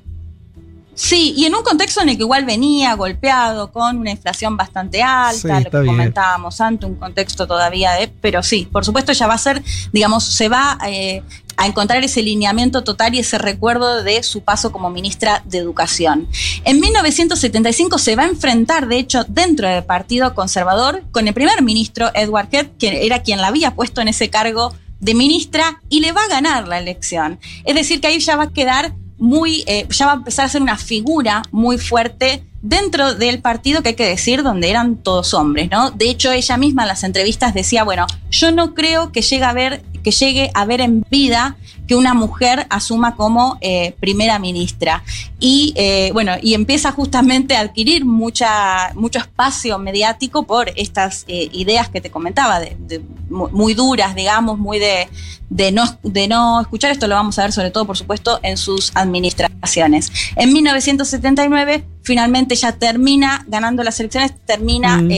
Sí, 0.93 1.33
y 1.35 1.45
en 1.45 1.55
un 1.55 1.63
contexto 1.63 2.01
en 2.01 2.09
el 2.09 2.15
que 2.17 2.23
igual 2.23 2.45
venía 2.45 2.93
golpeado 2.95 3.71
con 3.71 3.97
una 3.97 4.11
inflación 4.11 4.55
bastante 4.55 5.01
alta, 5.01 5.57
Sí, 5.57 5.63
lo 5.63 5.71
que 5.71 5.79
bien. 5.79 5.95
comentábamos 5.95 6.61
antes, 6.61 6.87
un 6.87 6.95
contexto 6.95 7.47
todavía 7.47 7.93
de. 7.93 8.07
Pero 8.07 8.43
sí, 8.43 8.67
por 8.71 8.85
supuesto, 8.85 9.11
ya 9.11 9.25
va 9.25 9.33
a 9.33 9.37
ser, 9.37 9.63
digamos, 9.91 10.23
se 10.23 10.47
va. 10.47 10.77
eh, 10.87 11.23
a 11.57 11.67
encontrar 11.67 12.03
ese 12.03 12.21
lineamiento 12.21 12.83
total 12.83 13.15
y 13.15 13.19
ese 13.19 13.37
recuerdo 13.37 14.03
de 14.03 14.23
su 14.23 14.41
paso 14.41 14.71
como 14.71 14.89
ministra 14.89 15.43
de 15.45 15.57
Educación. 15.57 16.27
En 16.63 16.79
1975 16.79 17.97
se 17.97 18.15
va 18.15 18.23
a 18.23 18.27
enfrentar, 18.27 18.87
de 18.87 18.97
hecho, 18.97 19.23
dentro 19.27 19.67
del 19.67 19.83
Partido 19.83 20.33
Conservador 20.33 21.03
con 21.11 21.27
el 21.27 21.33
primer 21.33 21.61
ministro 21.61 22.11
Edward 22.13 22.49
Heath, 22.51 22.77
que 22.77 23.05
era 23.05 23.23
quien 23.23 23.41
la 23.41 23.47
había 23.47 23.75
puesto 23.75 24.01
en 24.01 24.07
ese 24.07 24.29
cargo 24.29 24.73
de 24.99 25.15
ministra, 25.15 25.81
y 25.89 25.99
le 25.99 26.11
va 26.11 26.21
a 26.23 26.27
ganar 26.27 26.67
la 26.67 26.77
elección. 26.77 27.39
Es 27.65 27.75
decir, 27.75 28.01
que 28.01 28.07
ahí 28.07 28.19
ya 28.19 28.35
va 28.35 28.43
a 28.43 28.53
quedar 28.53 28.93
muy, 29.17 29.63
eh, 29.67 29.87
ya 29.89 30.07
va 30.07 30.13
a 30.13 30.15
empezar 30.15 30.45
a 30.45 30.49
ser 30.49 30.61
una 30.61 30.77
figura 30.77 31.43
muy 31.51 31.77
fuerte 31.77 32.43
dentro 32.61 33.13
del 33.15 33.39
partido 33.39 33.81
que 33.81 33.89
hay 33.89 33.95
que 33.95 34.07
decir 34.07 34.43
donde 34.43 34.69
eran 34.69 34.97
todos 34.97 35.33
hombres, 35.33 35.69
¿no? 35.71 35.91
De 35.91 36.09
hecho, 36.09 36.31
ella 36.31 36.57
misma 36.57 36.83
en 36.83 36.87
las 36.87 37.03
entrevistas 37.03 37.53
decía, 37.53 37.83
bueno, 37.83 38.07
yo 38.29 38.51
no 38.51 38.73
creo 38.73 39.11
que 39.11 39.21
llegue 39.21 39.43
a 39.43 39.53
ver 39.53 39.83
que 40.03 40.11
llegue 40.11 40.51
a 40.53 40.65
ver 40.65 40.81
en 40.81 41.05
vida 41.09 41.57
que 41.87 41.95
una 41.95 42.13
mujer 42.13 42.67
asuma 42.69 43.15
como 43.15 43.57
eh, 43.59 43.95
primera 43.99 44.39
ministra. 44.39 45.03
Y 45.39 45.73
eh, 45.75 46.11
bueno, 46.13 46.33
y 46.41 46.53
empieza 46.53 46.91
justamente 46.91 47.55
a 47.55 47.61
adquirir 47.61 48.05
mucha, 48.05 48.93
mucho 48.95 49.19
espacio 49.19 49.77
mediático 49.77 50.43
por 50.43 50.71
estas 50.75 51.25
eh, 51.27 51.49
ideas 51.51 51.89
que 51.89 51.99
te 51.99 52.09
comentaba, 52.09 52.59
de, 52.59 53.01
muy 53.29 53.73
duras, 53.73 54.15
digamos, 54.15 54.57
muy 54.57 54.79
de, 54.79 55.09
de, 55.49 55.71
no, 55.71 55.83
de 56.03 56.27
no 56.27 56.61
escuchar. 56.61 56.91
Esto 56.91 57.07
lo 57.07 57.15
vamos 57.15 57.37
a 57.39 57.43
ver 57.43 57.51
sobre 57.51 57.71
todo, 57.71 57.85
por 57.85 57.97
supuesto, 57.97 58.39
en 58.43 58.57
sus 58.57 58.91
administraciones. 58.95 60.11
En 60.35 60.53
1979, 60.53 61.83
finalmente 62.03 62.55
ya 62.55 62.71
termina 62.71 63.43
ganando 63.47 63.83
las 63.83 63.99
elecciones, 63.99 64.33
termina... 64.45 64.97
Mm. 64.97 65.11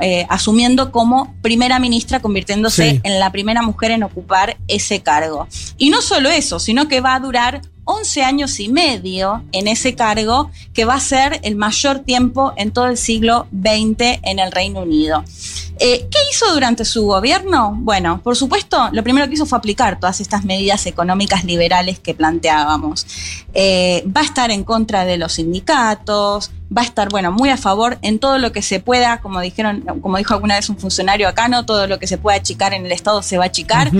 Eh, 0.00 0.26
asumiendo 0.28 0.92
como 0.92 1.34
primera 1.42 1.78
ministra, 1.78 2.20
convirtiéndose 2.20 3.00
en 3.02 3.20
la 3.20 3.30
primera 3.32 3.62
mujer 3.62 3.92
en 3.92 4.02
ocupar 4.02 4.58
ese 4.68 5.00
cargo. 5.00 5.46
Y 5.78 5.90
no 5.90 6.02
solo 6.02 6.28
eso, 6.28 6.58
sino 6.58 6.88
que 6.88 7.00
va 7.00 7.14
a 7.14 7.20
durar 7.20 7.62
11 7.90 8.22
años 8.22 8.60
y 8.60 8.68
medio 8.68 9.42
en 9.52 9.68
ese 9.68 9.94
cargo, 9.94 10.50
que 10.72 10.84
va 10.84 10.94
a 10.94 11.00
ser 11.00 11.40
el 11.42 11.56
mayor 11.56 12.00
tiempo 12.00 12.52
en 12.56 12.70
todo 12.70 12.86
el 12.86 12.96
siglo 12.96 13.46
XX 13.52 14.20
en 14.22 14.38
el 14.38 14.52
Reino 14.52 14.80
Unido. 14.80 15.24
Eh, 15.82 16.06
¿Qué 16.10 16.18
hizo 16.30 16.52
durante 16.52 16.84
su 16.84 17.06
gobierno? 17.06 17.74
Bueno, 17.74 18.20
por 18.22 18.36
supuesto, 18.36 18.90
lo 18.92 19.02
primero 19.02 19.26
que 19.28 19.34
hizo 19.34 19.46
fue 19.46 19.56
aplicar 19.56 19.98
todas 19.98 20.20
estas 20.20 20.44
medidas 20.44 20.84
económicas 20.84 21.42
liberales 21.44 21.98
que 21.98 22.12
planteábamos. 22.12 23.06
Eh, 23.54 24.04
va 24.14 24.20
a 24.20 24.24
estar 24.24 24.50
en 24.50 24.62
contra 24.62 25.06
de 25.06 25.16
los 25.16 25.32
sindicatos, 25.32 26.50
va 26.76 26.82
a 26.82 26.84
estar, 26.84 27.08
bueno, 27.08 27.32
muy 27.32 27.48
a 27.48 27.56
favor 27.56 27.98
en 28.02 28.18
todo 28.18 28.36
lo 28.36 28.52
que 28.52 28.60
se 28.60 28.80
pueda, 28.80 29.22
como 29.22 29.40
dijeron, 29.40 29.82
como 30.02 30.18
dijo 30.18 30.34
alguna 30.34 30.56
vez 30.56 30.68
un 30.68 30.76
funcionario 30.76 31.26
acá, 31.28 31.48
no 31.48 31.64
todo 31.64 31.86
lo 31.86 31.98
que 31.98 32.06
se 32.06 32.18
pueda 32.18 32.36
achicar 32.36 32.74
en 32.74 32.84
el 32.84 32.92
Estado 32.92 33.22
se 33.22 33.38
va 33.38 33.44
a 33.44 33.46
achicar. 33.46 33.90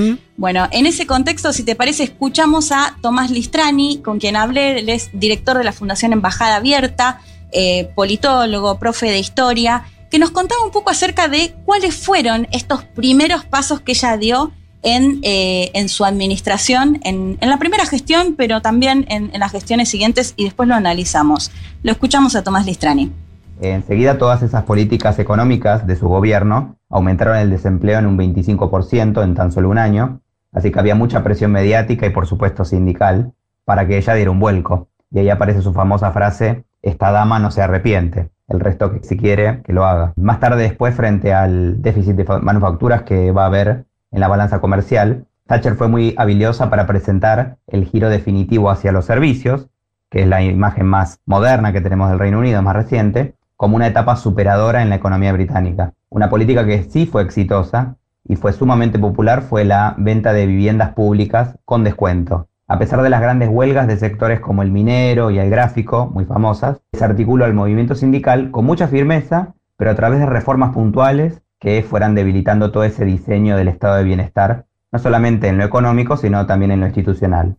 Bueno, 0.40 0.66
en 0.70 0.86
ese 0.86 1.06
contexto, 1.06 1.52
si 1.52 1.64
te 1.64 1.76
parece, 1.76 2.02
escuchamos 2.02 2.72
a 2.72 2.96
Tomás 3.02 3.30
Listrani, 3.30 4.00
con 4.02 4.18
quien 4.18 4.36
hablé, 4.36 4.78
él 4.78 4.88
es 4.88 5.10
director 5.12 5.58
de 5.58 5.64
la 5.64 5.72
Fundación 5.72 6.14
Embajada 6.14 6.56
Abierta, 6.56 7.20
eh, 7.52 7.90
politólogo, 7.94 8.78
profe 8.78 9.10
de 9.10 9.18
historia, 9.18 9.84
que 10.10 10.18
nos 10.18 10.30
contaba 10.30 10.64
un 10.64 10.70
poco 10.70 10.88
acerca 10.88 11.28
de 11.28 11.52
cuáles 11.66 11.94
fueron 11.94 12.48
estos 12.52 12.84
primeros 12.84 13.44
pasos 13.44 13.82
que 13.82 13.92
ella 13.92 14.16
dio 14.16 14.50
en, 14.82 15.18
eh, 15.24 15.72
en 15.74 15.90
su 15.90 16.06
administración, 16.06 17.00
en, 17.04 17.36
en, 17.38 17.50
la 17.50 17.58
primera 17.58 17.84
gestión, 17.84 18.34
pero 18.34 18.62
también 18.62 19.04
en, 19.10 19.28
en, 19.34 19.40
las 19.40 19.52
gestiones 19.52 19.90
siguientes 19.90 20.32
y 20.38 20.44
después 20.44 20.66
lo 20.70 20.74
analizamos. 20.74 21.50
Lo 21.82 21.92
escuchamos 21.92 22.34
a 22.34 22.42
Tomás 22.42 22.64
Listrani. 22.64 23.12
Enseguida 23.60 24.16
todas 24.16 24.42
esas 24.42 24.64
políticas 24.64 25.18
económicas 25.18 25.86
de 25.86 25.96
su 25.96 26.08
gobierno 26.08 26.76
aumentaron 26.88 27.36
el 27.36 27.50
desempleo 27.50 27.98
en 27.98 28.06
un 28.06 28.16
25% 28.16 29.22
en 29.22 29.34
tan 29.34 29.52
solo 29.52 29.68
un 29.68 29.76
año, 29.76 30.22
así 30.52 30.70
que 30.70 30.78
había 30.78 30.94
mucha 30.94 31.22
presión 31.22 31.52
mediática 31.52 32.06
y 32.06 32.10
por 32.10 32.26
supuesto 32.26 32.64
sindical 32.64 33.32
para 33.64 33.86
que 33.86 33.96
ella 33.96 34.14
diera 34.14 34.30
un 34.30 34.40
vuelco. 34.40 34.88
Y 35.10 35.20
ahí 35.20 35.30
aparece 35.30 35.62
su 35.62 35.72
famosa 35.72 36.12
frase, 36.12 36.64
esta 36.82 37.10
dama 37.10 37.38
no 37.38 37.50
se 37.50 37.62
arrepiente 37.62 38.30
el 38.50 38.60
resto 38.60 38.92
que 38.92 39.02
si 39.02 39.16
quiere 39.16 39.62
que 39.62 39.72
lo 39.72 39.86
haga. 39.86 40.12
Más 40.16 40.40
tarde 40.40 40.62
después, 40.62 40.94
frente 40.94 41.32
al 41.32 41.80
déficit 41.80 42.16
de 42.16 42.24
manufacturas 42.40 43.02
que 43.02 43.30
va 43.32 43.44
a 43.44 43.46
haber 43.46 43.86
en 44.10 44.20
la 44.20 44.28
balanza 44.28 44.60
comercial, 44.60 45.26
Thatcher 45.46 45.76
fue 45.76 45.88
muy 45.88 46.14
habilidosa 46.16 46.68
para 46.68 46.86
presentar 46.86 47.56
el 47.68 47.84
giro 47.86 48.08
definitivo 48.08 48.70
hacia 48.70 48.92
los 48.92 49.04
servicios, 49.04 49.68
que 50.10 50.22
es 50.22 50.28
la 50.28 50.42
imagen 50.42 50.86
más 50.86 51.20
moderna 51.26 51.72
que 51.72 51.80
tenemos 51.80 52.10
del 52.10 52.18
Reino 52.18 52.40
Unido, 52.40 52.60
más 52.62 52.74
reciente, 52.74 53.34
como 53.56 53.76
una 53.76 53.86
etapa 53.86 54.16
superadora 54.16 54.82
en 54.82 54.88
la 54.88 54.96
economía 54.96 55.32
británica. 55.32 55.94
Una 56.08 56.28
política 56.28 56.66
que 56.66 56.82
sí 56.82 57.06
fue 57.06 57.22
exitosa 57.22 57.96
y 58.30 58.36
fue 58.36 58.52
sumamente 58.52 58.96
popular 58.96 59.42
fue 59.42 59.64
la 59.64 59.96
venta 59.98 60.32
de 60.32 60.46
viviendas 60.46 60.90
públicas 60.90 61.58
con 61.64 61.82
descuento. 61.82 62.46
A 62.68 62.78
pesar 62.78 63.02
de 63.02 63.10
las 63.10 63.20
grandes 63.20 63.48
huelgas 63.48 63.88
de 63.88 63.96
sectores 63.96 64.38
como 64.38 64.62
el 64.62 64.70
minero 64.70 65.32
y 65.32 65.40
el 65.40 65.50
gráfico, 65.50 66.08
muy 66.14 66.26
famosas, 66.26 66.80
se 66.92 67.04
articuló 67.04 67.44
el 67.44 67.54
movimiento 67.54 67.96
sindical 67.96 68.52
con 68.52 68.64
mucha 68.64 68.86
firmeza, 68.86 69.54
pero 69.76 69.90
a 69.90 69.96
través 69.96 70.20
de 70.20 70.26
reformas 70.26 70.72
puntuales 70.72 71.42
que 71.58 71.82
fueran 71.82 72.14
debilitando 72.14 72.70
todo 72.70 72.84
ese 72.84 73.04
diseño 73.04 73.56
del 73.56 73.66
estado 73.66 73.96
de 73.96 74.04
bienestar, 74.04 74.66
no 74.92 75.00
solamente 75.00 75.48
en 75.48 75.58
lo 75.58 75.64
económico, 75.64 76.16
sino 76.16 76.46
también 76.46 76.70
en 76.70 76.78
lo 76.78 76.86
institucional. 76.86 77.56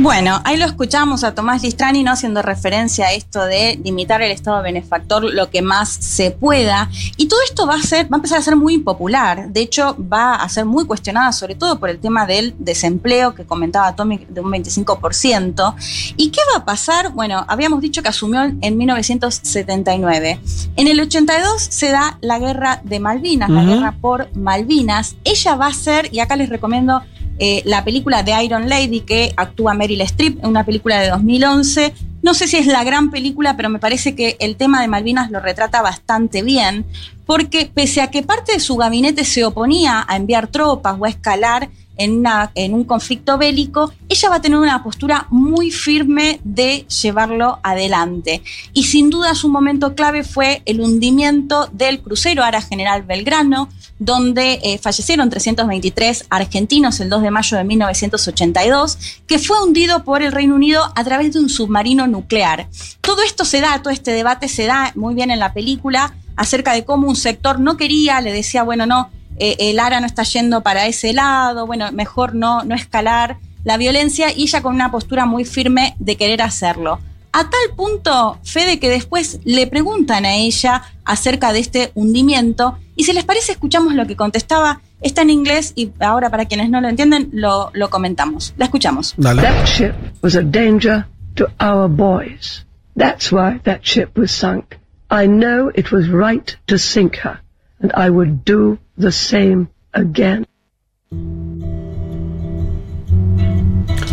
Bueno, 0.00 0.40
ahí 0.44 0.56
lo 0.56 0.64
escuchamos 0.64 1.24
a 1.24 1.34
Tomás 1.34 1.62
Listrani, 1.62 2.02
¿no? 2.02 2.12
Haciendo 2.12 2.40
referencia 2.40 3.08
a 3.08 3.12
esto 3.12 3.44
de 3.44 3.78
limitar 3.84 4.22
el 4.22 4.30
Estado 4.30 4.62
benefactor 4.62 5.22
lo 5.24 5.50
que 5.50 5.60
más 5.60 5.90
se 5.90 6.30
pueda. 6.30 6.88
Y 7.18 7.28
todo 7.28 7.38
esto 7.44 7.66
va 7.66 7.74
a 7.74 7.82
ser, 7.82 8.06
va 8.06 8.16
a 8.16 8.16
empezar 8.16 8.38
a 8.38 8.42
ser 8.42 8.56
muy 8.56 8.72
impopular. 8.72 9.50
De 9.50 9.60
hecho, 9.60 9.94
va 10.10 10.36
a 10.36 10.48
ser 10.48 10.64
muy 10.64 10.86
cuestionada, 10.86 11.32
sobre 11.32 11.54
todo 11.54 11.78
por 11.78 11.90
el 11.90 11.98
tema 11.98 12.24
del 12.24 12.54
desempleo 12.58 13.34
que 13.34 13.44
comentaba 13.44 13.94
Tommy 13.94 14.24
de 14.26 14.40
un 14.40 14.50
25%. 14.50 15.74
¿Y 16.16 16.30
qué 16.30 16.40
va 16.54 16.60
a 16.60 16.64
pasar? 16.64 17.12
Bueno, 17.12 17.44
habíamos 17.46 17.82
dicho 17.82 18.02
que 18.02 18.08
asumió 18.08 18.40
en 18.44 18.78
1979. 18.78 20.40
En 20.76 20.88
el 20.88 20.98
82 20.98 21.60
se 21.60 21.90
da 21.90 22.16
la 22.22 22.38
guerra 22.38 22.80
de 22.84 23.00
Malvinas, 23.00 23.50
la 23.50 23.64
guerra 23.64 23.94
por 24.00 24.34
Malvinas. 24.34 25.16
Ella 25.24 25.56
va 25.56 25.66
a 25.66 25.74
ser, 25.74 26.08
y 26.10 26.20
acá 26.20 26.36
les 26.36 26.48
recomiendo 26.48 27.02
eh, 27.42 27.62
la 27.64 27.84
película 27.84 28.22
de 28.22 28.44
Iron 28.44 28.68
Lady 28.68 29.00
que 29.00 29.32
actúa 29.34 29.72
Meryl 29.72 30.02
Streep, 30.02 30.44
una 30.44 30.64
película 30.64 31.00
de 31.00 31.08
2011. 31.08 31.94
No 32.22 32.34
sé 32.34 32.46
si 32.46 32.58
es 32.58 32.66
la 32.66 32.84
gran 32.84 33.10
película, 33.10 33.56
pero 33.56 33.70
me 33.70 33.78
parece 33.78 34.14
que 34.14 34.36
el 34.40 34.56
tema 34.56 34.82
de 34.82 34.88
Malvinas 34.88 35.30
lo 35.30 35.40
retrata 35.40 35.80
bastante 35.80 36.42
bien, 36.42 36.84
porque 37.24 37.70
pese 37.72 38.02
a 38.02 38.10
que 38.10 38.22
parte 38.22 38.52
de 38.52 38.60
su 38.60 38.76
gabinete 38.76 39.24
se 39.24 39.46
oponía 39.46 40.04
a 40.06 40.16
enviar 40.16 40.48
tropas 40.48 40.96
o 41.00 41.06
a 41.06 41.08
escalar 41.08 41.70
en, 41.96 42.22
en, 42.56 42.74
un 42.74 42.84
conflicto 42.84 43.38
bélico, 43.38 43.90
ella 44.10 44.28
va 44.28 44.36
a 44.36 44.42
tener 44.42 44.58
una 44.58 44.82
postura 44.82 45.26
muy 45.30 45.70
firme 45.70 46.40
de 46.44 46.86
llevarlo 47.02 47.58
adelante. 47.62 48.42
Y 48.74 48.84
sin 48.84 49.08
duda 49.08 49.34
su 49.34 49.48
momento 49.48 49.94
clave 49.94 50.24
fue 50.24 50.60
el 50.66 50.80
hundimiento 50.80 51.70
del 51.72 52.00
crucero 52.00 52.42
Ara 52.42 52.60
General 52.60 53.02
Belgrano, 53.02 53.70
donde 54.00 54.60
eh, 54.62 54.78
fallecieron 54.78 55.28
323 55.28 56.24
argentinos 56.30 56.98
el 57.00 57.10
2 57.10 57.22
de 57.22 57.30
mayo 57.30 57.56
de 57.58 57.64
1982, 57.64 58.98
que 59.26 59.38
fue 59.38 59.62
hundido 59.62 60.04
por 60.04 60.22
el 60.22 60.32
Reino 60.32 60.54
Unido 60.54 60.82
a 60.96 61.04
través 61.04 61.34
de 61.34 61.38
un 61.38 61.50
submarino 61.50 62.06
nuclear. 62.06 62.66
Todo 63.02 63.22
esto 63.22 63.44
se 63.44 63.60
da, 63.60 63.82
todo 63.82 63.92
este 63.92 64.12
debate 64.12 64.48
se 64.48 64.64
da 64.64 64.90
muy 64.96 65.14
bien 65.14 65.30
en 65.30 65.38
la 65.38 65.52
película 65.52 66.14
acerca 66.34 66.72
de 66.72 66.84
cómo 66.84 67.08
un 67.08 67.16
sector 67.16 67.60
no 67.60 67.76
quería, 67.76 68.22
le 68.22 68.32
decía, 68.32 68.62
bueno, 68.62 68.86
no, 68.86 69.10
eh, 69.38 69.56
el 69.58 69.78
ARA 69.78 70.00
no 70.00 70.06
está 70.06 70.22
yendo 70.22 70.62
para 70.62 70.86
ese 70.86 71.12
lado, 71.12 71.66
bueno, 71.66 71.92
mejor 71.92 72.34
no, 72.34 72.64
no 72.64 72.74
escalar 72.74 73.36
la 73.64 73.76
violencia 73.76 74.32
y 74.34 74.44
ella 74.44 74.62
con 74.62 74.74
una 74.74 74.90
postura 74.90 75.26
muy 75.26 75.44
firme 75.44 75.94
de 75.98 76.16
querer 76.16 76.40
hacerlo. 76.40 77.00
A 77.32 77.48
tal 77.48 77.76
punto, 77.76 78.38
Fede, 78.42 78.80
que 78.80 78.88
después 78.88 79.38
le 79.44 79.68
preguntan 79.68 80.24
a 80.24 80.34
ella 80.34 80.82
acerca 81.04 81.52
de 81.52 81.60
este 81.60 81.92
hundimiento 81.94 82.76
y 82.96 83.04
si 83.04 83.12
les 83.12 83.24
parece 83.24 83.52
escuchamos 83.52 83.94
lo 83.94 84.06
que 84.06 84.16
contestaba. 84.16 84.80
Está 85.00 85.22
en 85.22 85.30
inglés 85.30 85.72
y 85.76 85.92
ahora 86.00 86.28
para 86.28 86.44
quienes 86.44 86.68
no 86.68 86.80
lo 86.80 86.88
entienden 86.88 87.30
lo, 87.32 87.70
lo 87.72 87.88
comentamos. 87.88 88.52
La 88.58 88.66
escuchamos. 88.66 89.14
Dale. 89.16 89.42
That 89.42 89.64
ship 89.64 89.94
was 90.22 90.34
a 90.34 90.42
danger 90.42 91.06
to 91.36 91.46
our 91.60 91.88
boys. 91.88 92.66
That's 92.96 93.30
why 93.30 93.60
that 93.64 93.80
ship 93.82 94.18
was 94.18 94.30
sunk. 94.32 94.76
I 95.08 95.26
know 95.26 95.70
it 95.74 95.90
was 95.90 96.08
right 96.10 96.58
to 96.66 96.78
sink 96.78 97.16
her 97.24 97.40
and 97.80 97.92
I 97.94 98.10
would 98.10 98.44
do 98.44 98.78
the 98.98 99.12
same 99.12 99.68
again. 99.92 100.44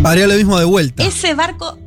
Haría 0.04 0.28
lo 0.28 0.36
mismo 0.36 0.58
de 0.58 0.66
vuelta. 0.66 1.04
Ese 1.04 1.34
barco 1.34 1.78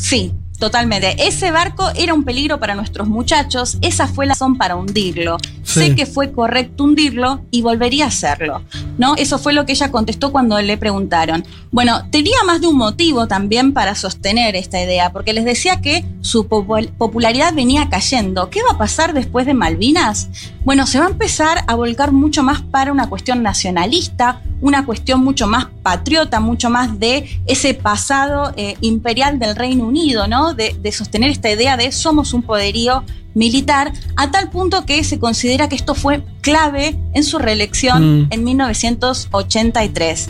Sí, 0.00 0.32
Totalmente. 0.60 1.16
Ese 1.26 1.50
barco 1.50 1.88
era 1.96 2.12
un 2.12 2.22
peligro 2.22 2.60
para 2.60 2.74
nuestros 2.74 3.08
muchachos, 3.08 3.78
esa 3.80 4.06
fue 4.06 4.26
la 4.26 4.34
razón 4.34 4.58
para 4.58 4.76
hundirlo. 4.76 5.38
Sí. 5.62 5.80
Sé 5.80 5.94
que 5.94 6.04
fue 6.04 6.32
correcto 6.32 6.84
hundirlo 6.84 7.40
y 7.50 7.62
volvería 7.62 8.04
a 8.04 8.08
hacerlo. 8.08 8.62
¿No? 8.98 9.14
Eso 9.16 9.38
fue 9.38 9.54
lo 9.54 9.64
que 9.64 9.72
ella 9.72 9.90
contestó 9.90 10.30
cuando 10.32 10.60
le 10.60 10.76
preguntaron. 10.76 11.44
Bueno, 11.70 12.02
tenía 12.10 12.42
más 12.44 12.60
de 12.60 12.66
un 12.66 12.76
motivo 12.76 13.26
también 13.26 13.72
para 13.72 13.94
sostener 13.94 14.54
esta 14.54 14.82
idea, 14.82 15.10
porque 15.12 15.32
les 15.32 15.46
decía 15.46 15.80
que 15.80 16.04
su 16.20 16.46
popul- 16.46 16.90
popularidad 16.98 17.54
venía 17.54 17.88
cayendo. 17.88 18.50
¿Qué 18.50 18.60
va 18.62 18.74
a 18.74 18.78
pasar 18.78 19.14
después 19.14 19.46
de 19.46 19.54
Malvinas? 19.54 20.28
Bueno, 20.64 20.86
se 20.86 20.98
va 20.98 21.06
a 21.06 21.10
empezar 21.10 21.64
a 21.66 21.74
volcar 21.74 22.12
mucho 22.12 22.42
más 22.42 22.60
para 22.60 22.92
una 22.92 23.08
cuestión 23.08 23.42
nacionalista, 23.42 24.42
una 24.60 24.84
cuestión 24.84 25.24
mucho 25.24 25.46
más 25.46 25.68
patriota, 25.82 26.38
mucho 26.40 26.68
más 26.68 26.98
de 27.00 27.40
ese 27.46 27.72
pasado 27.72 28.52
eh, 28.56 28.76
imperial 28.82 29.38
del 29.38 29.56
Reino 29.56 29.84
Unido, 29.84 30.26
¿no? 30.26 30.49
De, 30.54 30.76
de 30.80 30.92
sostener 30.92 31.30
esta 31.30 31.50
idea 31.50 31.76
de 31.76 31.92
somos 31.92 32.32
un 32.34 32.42
poderío 32.42 33.04
militar, 33.34 33.92
a 34.16 34.30
tal 34.30 34.50
punto 34.50 34.84
que 34.84 35.04
se 35.04 35.20
considera 35.20 35.68
que 35.68 35.76
esto 35.76 35.94
fue 35.94 36.22
clave 36.40 36.98
en 37.14 37.22
su 37.22 37.38
reelección 37.38 38.22
Mm. 38.22 38.26
en 38.30 38.44
1983. 38.44 40.28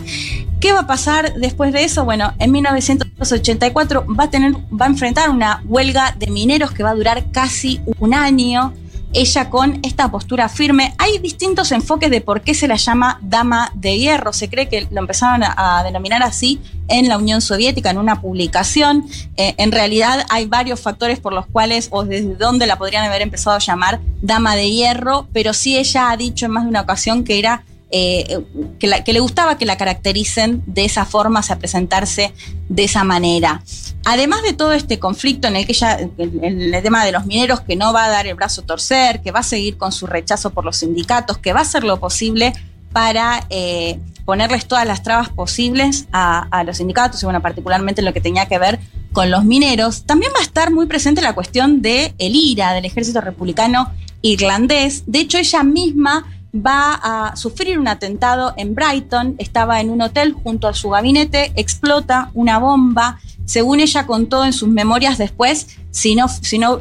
¿Qué 0.59 0.73
va 0.73 0.81
a 0.81 0.87
pasar 0.87 1.33
después 1.35 1.73
de 1.73 1.83
eso? 1.83 2.05
Bueno, 2.05 2.33
en 2.37 2.51
1984 2.51 4.05
va 4.07 4.25
a, 4.25 4.29
tener, 4.29 4.53
va 4.53 4.85
a 4.85 4.89
enfrentar 4.89 5.29
una 5.29 5.63
huelga 5.65 6.15
de 6.17 6.27
mineros 6.27 6.71
que 6.71 6.83
va 6.83 6.91
a 6.91 6.95
durar 6.95 7.31
casi 7.31 7.81
un 7.99 8.13
año. 8.13 8.73
Ella 9.13 9.49
con 9.49 9.79
esta 9.83 10.09
postura 10.09 10.47
firme. 10.47 10.93
Hay 10.97 11.19
distintos 11.19 11.71
enfoques 11.73 12.09
de 12.09 12.21
por 12.21 12.41
qué 12.41 12.53
se 12.53 12.67
la 12.67 12.77
llama 12.77 13.19
dama 13.21 13.71
de 13.75 13.97
hierro. 13.97 14.31
Se 14.31 14.49
cree 14.49 14.69
que 14.69 14.87
lo 14.89 15.01
empezaron 15.01 15.43
a, 15.43 15.83
denominar 15.83 16.23
así 16.23 16.61
en 16.87 17.09
la 17.09 17.17
Unión 17.17 17.41
Soviética, 17.41 17.89
en 17.89 17.97
una 17.97 18.21
publicación. 18.21 19.05
Eh, 19.35 19.53
en 19.57 19.71
realidad 19.71 20.25
hay 20.29 20.45
varios 20.45 20.79
factores 20.79 21.19
por 21.19 21.33
los 21.33 21.45
cuales 21.45 21.89
o 21.91 22.05
desde 22.05 22.35
dónde 22.35 22.67
la 22.67 22.77
podrían 22.77 23.05
haber 23.05 23.21
empezado 23.21 23.57
a 23.57 23.59
llamar 23.59 23.99
dama 24.21 24.55
de 24.55 24.71
hierro, 24.71 25.27
pero 25.33 25.53
sí 25.53 25.77
ella 25.77 26.09
ha 26.09 26.17
dicho 26.17 26.45
en 26.45 26.51
más 26.51 26.63
de 26.63 26.69
una 26.69 26.81
ocasión 26.81 27.23
que 27.23 27.37
era 27.37 27.63
eh, 27.91 28.39
que, 28.79 28.87
la- 28.87 29.03
que 29.03 29.13
le 29.13 29.19
gustaba 29.19 29.57
que 29.57 29.65
la 29.65 29.77
caractericen 29.77 30.63
de 30.65 30.85
esa 30.85 31.05
forma, 31.05 31.41
o 31.41 31.43
sea, 31.43 31.59
presentarse 31.59 32.33
de 32.69 32.83
esa 32.83 33.03
manera. 33.03 33.61
Además 34.05 34.41
de 34.43 34.53
todo 34.53 34.73
este 34.73 34.97
conflicto 34.97 35.47
en 35.47 35.55
el 35.57 35.65
que 35.65 35.73
ella, 35.73 35.99
el, 36.17 36.43
el 36.73 36.83
tema 36.83 37.05
de 37.05 37.11
los 37.11 37.25
mineros, 37.25 37.61
que 37.61 37.75
no 37.75 37.93
va 37.93 38.05
a 38.05 38.09
dar 38.09 38.25
el 38.27 38.35
brazo 38.35 38.61
a 38.61 38.65
torcer, 38.65 39.21
que 39.21 39.31
va 39.31 39.41
a 39.41 39.43
seguir 39.43 39.77
con 39.77 39.91
su 39.91 40.07
rechazo 40.07 40.49
por 40.51 40.65
los 40.65 40.77
sindicatos, 40.77 41.37
que 41.37 41.53
va 41.53 41.59
a 41.59 41.63
hacer 41.63 41.83
lo 41.83 41.99
posible 41.99 42.53
para 42.91 43.45
eh, 43.49 43.99
ponerles 44.25 44.67
todas 44.67 44.85
las 44.85 45.03
trabas 45.03 45.29
posibles 45.29 46.07
a, 46.11 46.63
los 46.65 46.77
sindicatos 46.77 47.21
y 47.21 47.25
bueno, 47.25 47.41
particularmente 47.41 48.01
en 48.01 48.05
lo 48.05 48.13
que 48.13 48.21
tenía 48.21 48.47
que 48.47 48.57
ver 48.59 48.79
con 49.13 49.29
los 49.29 49.43
mineros. 49.45 50.03
También 50.03 50.31
va 50.35 50.39
a 50.39 50.43
estar 50.43 50.71
muy 50.71 50.85
presente 50.87 51.21
la 51.21 51.33
cuestión 51.33 51.81
de 51.81 52.13
el 52.17 52.35
IRA, 52.35 52.73
del 52.73 52.85
ejército 52.85 53.21
republicano 53.21 53.91
irlandés. 54.21 55.03
De 55.05 55.19
hecho, 55.19 55.37
ella 55.37 55.63
misma 55.63 56.25
va 56.53 56.93
a 56.93 57.35
sufrir 57.35 57.79
un 57.79 57.87
atentado 57.87 58.53
en 58.57 58.75
Brighton, 58.75 59.35
estaba 59.37 59.79
en 59.79 59.89
un 59.89 60.01
hotel 60.01 60.33
junto 60.33 60.67
a 60.67 60.73
su 60.73 60.89
gabinete, 60.89 61.53
explota 61.55 62.29
una 62.33 62.59
bomba, 62.59 63.19
según 63.45 63.79
ella 63.79 64.05
contó 64.05 64.45
en 64.45 64.53
sus 64.53 64.69
memorias 64.69 65.17
después, 65.17 65.67
si 65.91 66.15
no, 66.15 66.29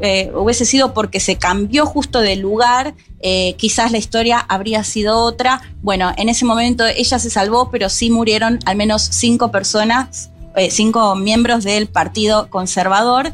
eh, 0.02 0.30
hubiese 0.34 0.64
sido 0.64 0.94
porque 0.94 1.18
se 1.18 1.36
cambió 1.36 1.84
justo 1.84 2.20
de 2.20 2.36
lugar, 2.36 2.94
eh, 3.20 3.54
quizás 3.58 3.90
la 3.90 3.98
historia 3.98 4.38
habría 4.38 4.84
sido 4.84 5.18
otra. 5.18 5.62
Bueno, 5.82 6.12
en 6.16 6.28
ese 6.28 6.44
momento 6.44 6.86
ella 6.86 7.18
se 7.18 7.28
salvó, 7.28 7.70
pero 7.70 7.88
sí 7.88 8.10
murieron 8.10 8.60
al 8.66 8.76
menos 8.76 9.02
cinco 9.02 9.50
personas, 9.50 10.30
eh, 10.54 10.70
cinco 10.70 11.16
miembros 11.16 11.64
del 11.64 11.88
Partido 11.88 12.48
Conservador, 12.50 13.32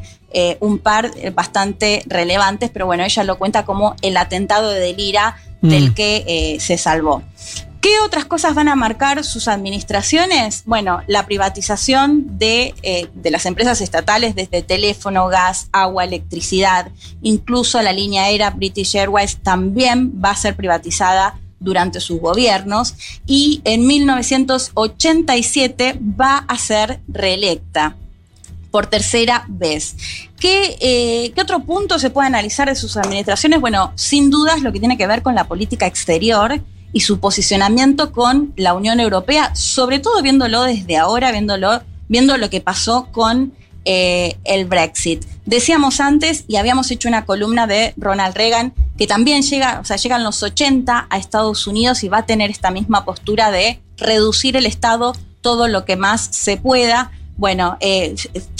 un 0.60 0.76
par 0.76 1.12
bastante 1.32 2.02
relevantes, 2.06 2.68
pero 2.70 2.84
bueno, 2.84 3.04
ella 3.04 3.24
lo 3.24 3.38
cuenta 3.38 3.64
como 3.64 3.96
el 4.02 4.18
atentado 4.18 4.68
de 4.68 4.80
Delira 4.80 5.34
del 5.68 5.90
Mm. 5.90 5.94
que 5.94 6.24
eh, 6.26 6.56
se 6.60 6.78
salvó. 6.78 7.22
¿Qué 7.80 8.00
otras 8.00 8.24
cosas 8.24 8.54
van 8.54 8.68
a 8.68 8.74
marcar 8.74 9.22
sus 9.22 9.46
administraciones? 9.46 10.62
Bueno, 10.66 11.02
la 11.06 11.26
privatización 11.26 12.36
de, 12.38 12.74
eh, 12.82 13.06
de 13.14 13.30
las 13.30 13.46
empresas 13.46 13.80
estatales 13.80 14.34
desde 14.34 14.62
teléfono, 14.62 15.28
gas, 15.28 15.68
agua, 15.70 16.02
electricidad, 16.02 16.90
incluso 17.22 17.80
la 17.82 17.92
línea 17.92 18.24
aérea 18.24 18.50
British 18.50 18.96
Airways 18.96 19.36
también 19.36 20.20
va 20.20 20.30
a 20.30 20.36
ser 20.36 20.56
privatizada 20.56 21.38
durante 21.60 22.00
sus 22.00 22.18
gobiernos 22.20 22.94
y 23.24 23.60
en 23.64 23.86
1987 23.86 25.96
va 26.00 26.38
a 26.38 26.58
ser 26.58 27.00
reelecta 27.06 27.94
por 28.76 28.88
tercera 28.88 29.46
vez. 29.48 29.96
¿Qué, 30.38 30.76
eh, 30.80 31.32
¿Qué 31.34 31.40
otro 31.40 31.60
punto 31.60 31.98
se 31.98 32.10
puede 32.10 32.26
analizar 32.26 32.68
de 32.68 32.74
sus 32.74 32.98
administraciones? 32.98 33.58
Bueno, 33.58 33.92
sin 33.94 34.28
dudas 34.28 34.60
lo 34.60 34.70
que 34.70 34.80
tiene 34.80 34.98
que 34.98 35.06
ver 35.06 35.22
con 35.22 35.34
la 35.34 35.44
política 35.44 35.86
exterior 35.86 36.60
y 36.92 37.00
su 37.00 37.18
posicionamiento 37.18 38.12
con 38.12 38.52
la 38.54 38.74
Unión 38.74 39.00
Europea, 39.00 39.54
sobre 39.54 39.98
todo 39.98 40.20
viéndolo 40.20 40.64
desde 40.64 40.98
ahora, 40.98 41.32
viéndolo, 41.32 41.80
viendo 42.08 42.36
lo 42.36 42.50
que 42.50 42.60
pasó 42.60 43.08
con 43.12 43.54
eh, 43.86 44.36
el 44.44 44.66
Brexit. 44.66 45.24
Decíamos 45.46 45.98
antes, 45.98 46.44
y 46.46 46.56
habíamos 46.56 46.90
hecho 46.90 47.08
una 47.08 47.24
columna 47.24 47.66
de 47.66 47.94
Ronald 47.96 48.36
Reagan, 48.36 48.74
que 48.98 49.06
también 49.06 49.40
llega, 49.40 49.80
o 49.80 49.86
sea, 49.86 49.96
llegan 49.96 50.22
los 50.22 50.42
80 50.42 51.06
a 51.08 51.16
Estados 51.16 51.66
Unidos 51.66 52.04
y 52.04 52.10
va 52.10 52.18
a 52.18 52.26
tener 52.26 52.50
esta 52.50 52.70
misma 52.70 53.06
postura 53.06 53.50
de 53.50 53.80
reducir 53.96 54.54
el 54.54 54.66
Estado 54.66 55.14
todo 55.40 55.66
lo 55.66 55.86
que 55.86 55.96
más 55.96 56.28
se 56.30 56.58
pueda. 56.58 57.10
Bueno, 57.36 57.76
eh, 57.80 58.14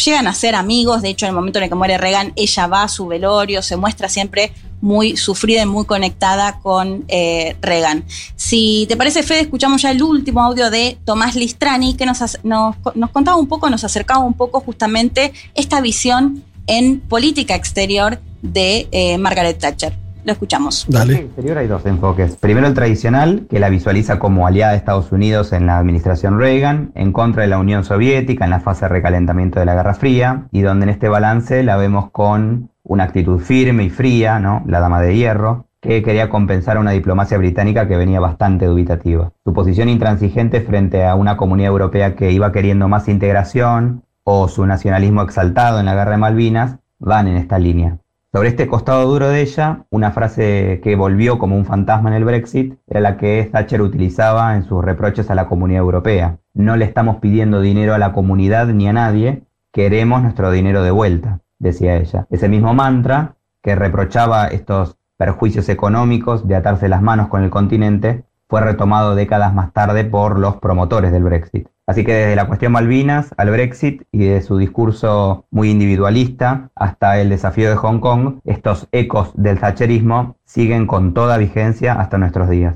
llegan 0.05 0.27
a 0.27 0.35
ser 0.35 0.55
amigos, 0.55 1.01
de 1.01 1.09
hecho 1.09 1.25
en 1.25 1.31
el 1.31 1.35
momento 1.35 1.59
en 1.59 1.65
el 1.65 1.69
que 1.71 1.75
muere 1.75 1.97
Reagan, 1.97 2.33
ella 2.37 2.67
va 2.67 2.83
a 2.83 2.89
su 2.89 3.07
velorio, 3.07 3.63
se 3.63 3.77
muestra 3.77 4.09
siempre 4.09 4.53
muy 4.83 5.17
sufrida 5.17 5.63
y 5.63 5.67
muy 5.67 5.87
conectada 5.87 6.61
con 6.61 7.05
eh, 7.09 7.57
Reagan. 7.63 8.05
Si 8.37 8.85
te 8.89 8.97
parece, 8.97 9.23
Fede, 9.23 9.41
escuchamos 9.41 9.81
ya 9.81 9.91
el 9.91 10.03
último 10.03 10.43
audio 10.43 10.71
de 10.71 10.99
Tomás 11.07 11.37
Listrani, 11.37 11.95
que 11.95 12.05
nos, 12.05 12.21
nos, 12.45 12.77
nos 12.95 13.11
contaba 13.11 13.39
un 13.39 13.49
poco, 13.49 13.71
nos 13.71 13.83
acercaba 13.83 14.21
un 14.21 14.35
poco 14.35 14.61
justamente 14.61 15.33
esta 15.55 15.81
visión 15.81 16.45
en 16.67 17.01
política 17.01 17.55
exterior 17.55 18.21
de 18.43 18.89
eh, 18.93 19.17
Margaret 19.19 19.59
Thatcher. 19.59 20.06
Lo 20.27 20.33
escuchamos. 20.33 20.89
En 20.89 20.97
el 20.97 21.11
exterior 21.13 21.59
hay 21.59 21.69
dos 21.69 21.87
enfoques. 21.87 22.35
Primero 22.37 22.67
el 22.67 22.75
tradicional, 22.75 23.47
que 23.49 23.61
la 23.61 23.69
visualiza 23.69 24.19
como 24.19 24.49
aliada 24.49 24.73
de 24.73 24.79
Estados 24.79 25.13
Unidos 25.13 25.53
en 25.53 25.67
la 25.67 25.79
administración 25.79 26.41
Reagan, 26.41 26.91
en 26.97 27.13
contra 27.13 27.43
de 27.43 27.49
la 27.49 27.59
Unión 27.59 27.85
Soviética 27.85 28.45
en 28.45 28.51
la 28.51 28.59
fase 28.59 28.87
de 28.87 28.89
recalentamiento 28.89 29.61
de 29.61 29.67
la 29.67 29.77
Guerra 29.77 29.95
Fría, 29.95 30.49
y 30.51 30.63
donde 30.63 30.83
en 30.83 30.91
este 30.91 31.09
balance 31.09 31.63
la 31.63 31.77
vemos 31.77 32.11
con 32.11 32.71
una 32.83 33.05
actitud 33.05 33.39
firme 33.39 33.85
y 33.85 33.91
fría, 33.91 34.41
¿no? 34.41 34.65
La 34.67 34.81
dama 34.81 35.01
de 35.01 35.15
hierro, 35.15 35.67
que 35.81 36.03
quería 36.03 36.29
compensar 36.29 36.77
a 36.77 36.81
una 36.81 36.91
diplomacia 36.91 37.39
británica 37.39 37.87
que 37.87 37.97
venía 37.97 38.19
bastante 38.19 38.67
dubitativa. 38.67 39.31
Su 39.45 39.53
posición 39.53 39.89
intransigente 39.89 40.61
frente 40.61 41.05
a 41.05 41.15
una 41.15 41.37
comunidad 41.37 41.71
europea 41.71 42.17
que 42.17 42.33
iba 42.33 42.51
queriendo 42.51 42.89
más 42.89 43.07
integración 43.07 44.03
o 44.25 44.49
su 44.49 44.67
nacionalismo 44.67 45.23
exaltado 45.23 45.79
en 45.79 45.87
la 45.87 45.95
guerra 45.95 46.11
de 46.11 46.17
Malvinas 46.17 46.79
van 46.99 47.29
en 47.29 47.37
esta 47.37 47.61
línea. 47.61 47.99
Sobre 48.37 48.51
este 48.51 48.67
costado 48.67 49.11
duro 49.11 49.31
de 49.31 49.41
ella, 49.41 49.87
una 49.89 50.11
frase 50.11 50.83
que 50.85 50.95
volvió 50.95 51.39
como 51.39 51.57
un 51.57 51.65
fantasma 51.65 52.11
en 52.11 52.17
el 52.17 52.27
Brexit 52.27 52.79
era 52.87 53.01
la 53.01 53.17
que 53.17 53.49
Thatcher 53.51 53.81
utilizaba 53.81 54.55
en 54.57 54.65
sus 54.65 54.85
reproches 54.85 55.31
a 55.31 55.35
la 55.35 55.49
comunidad 55.49 55.81
europea. 55.81 56.37
No 56.53 56.77
le 56.77 56.85
estamos 56.85 57.17
pidiendo 57.17 57.63
dinero 57.63 57.95
a 57.95 57.99
la 57.99 58.13
comunidad 58.13 58.67
ni 58.67 58.89
a 58.89 58.93
nadie, 58.93 59.45
queremos 59.73 60.21
nuestro 60.21 60.51
dinero 60.51 60.83
de 60.83 60.91
vuelta, 60.91 61.41
decía 61.59 61.97
ella. 61.97 62.27
Ese 62.29 62.51
mismo 62.51 62.75
mantra 62.75 63.37
que 63.63 63.75
reprochaba 63.75 64.49
estos 64.49 64.99
perjuicios 65.17 65.71
económicos 65.71 66.47
de 66.47 66.57
atarse 66.57 66.91
las 66.91 67.01
manos 67.01 67.29
con 67.29 67.43
el 67.43 67.49
continente 67.49 68.25
fue 68.51 68.61
retomado 68.61 69.15
décadas 69.15 69.55
más 69.55 69.73
tarde 69.73 70.05
por 70.05 70.39
los 70.39 70.57
promotores 70.57 71.11
del 71.11 71.25
Brexit. 71.25 71.69
Así 71.87 72.05
que 72.05 72.13
desde 72.13 72.37
la 72.37 72.49
cuestión 72.49 72.73
Malvinas 72.73 73.33
al 73.37 73.51
Brexit 73.51 74.03
y 74.11 74.25
de 74.25 74.43
su 74.43 74.59
discurso 74.59 75.47
muy 75.53 75.71
individualista 75.71 76.71
hasta 76.75 77.21
el 77.21 77.29
desafío 77.29 77.71
de 77.71 77.77
Hong 77.77 78.01
Kong, 78.01 78.41
estos 78.45 78.89
ecos 78.91 79.31
del 79.35 79.61
thatcherismo 79.61 80.37
siguen 80.45 80.89
con 80.89 81.15
toda 81.15 81.39
vigencia 81.39 81.93
hasta 81.93 82.19
nuestros 82.19 82.51
días. 82.51 82.75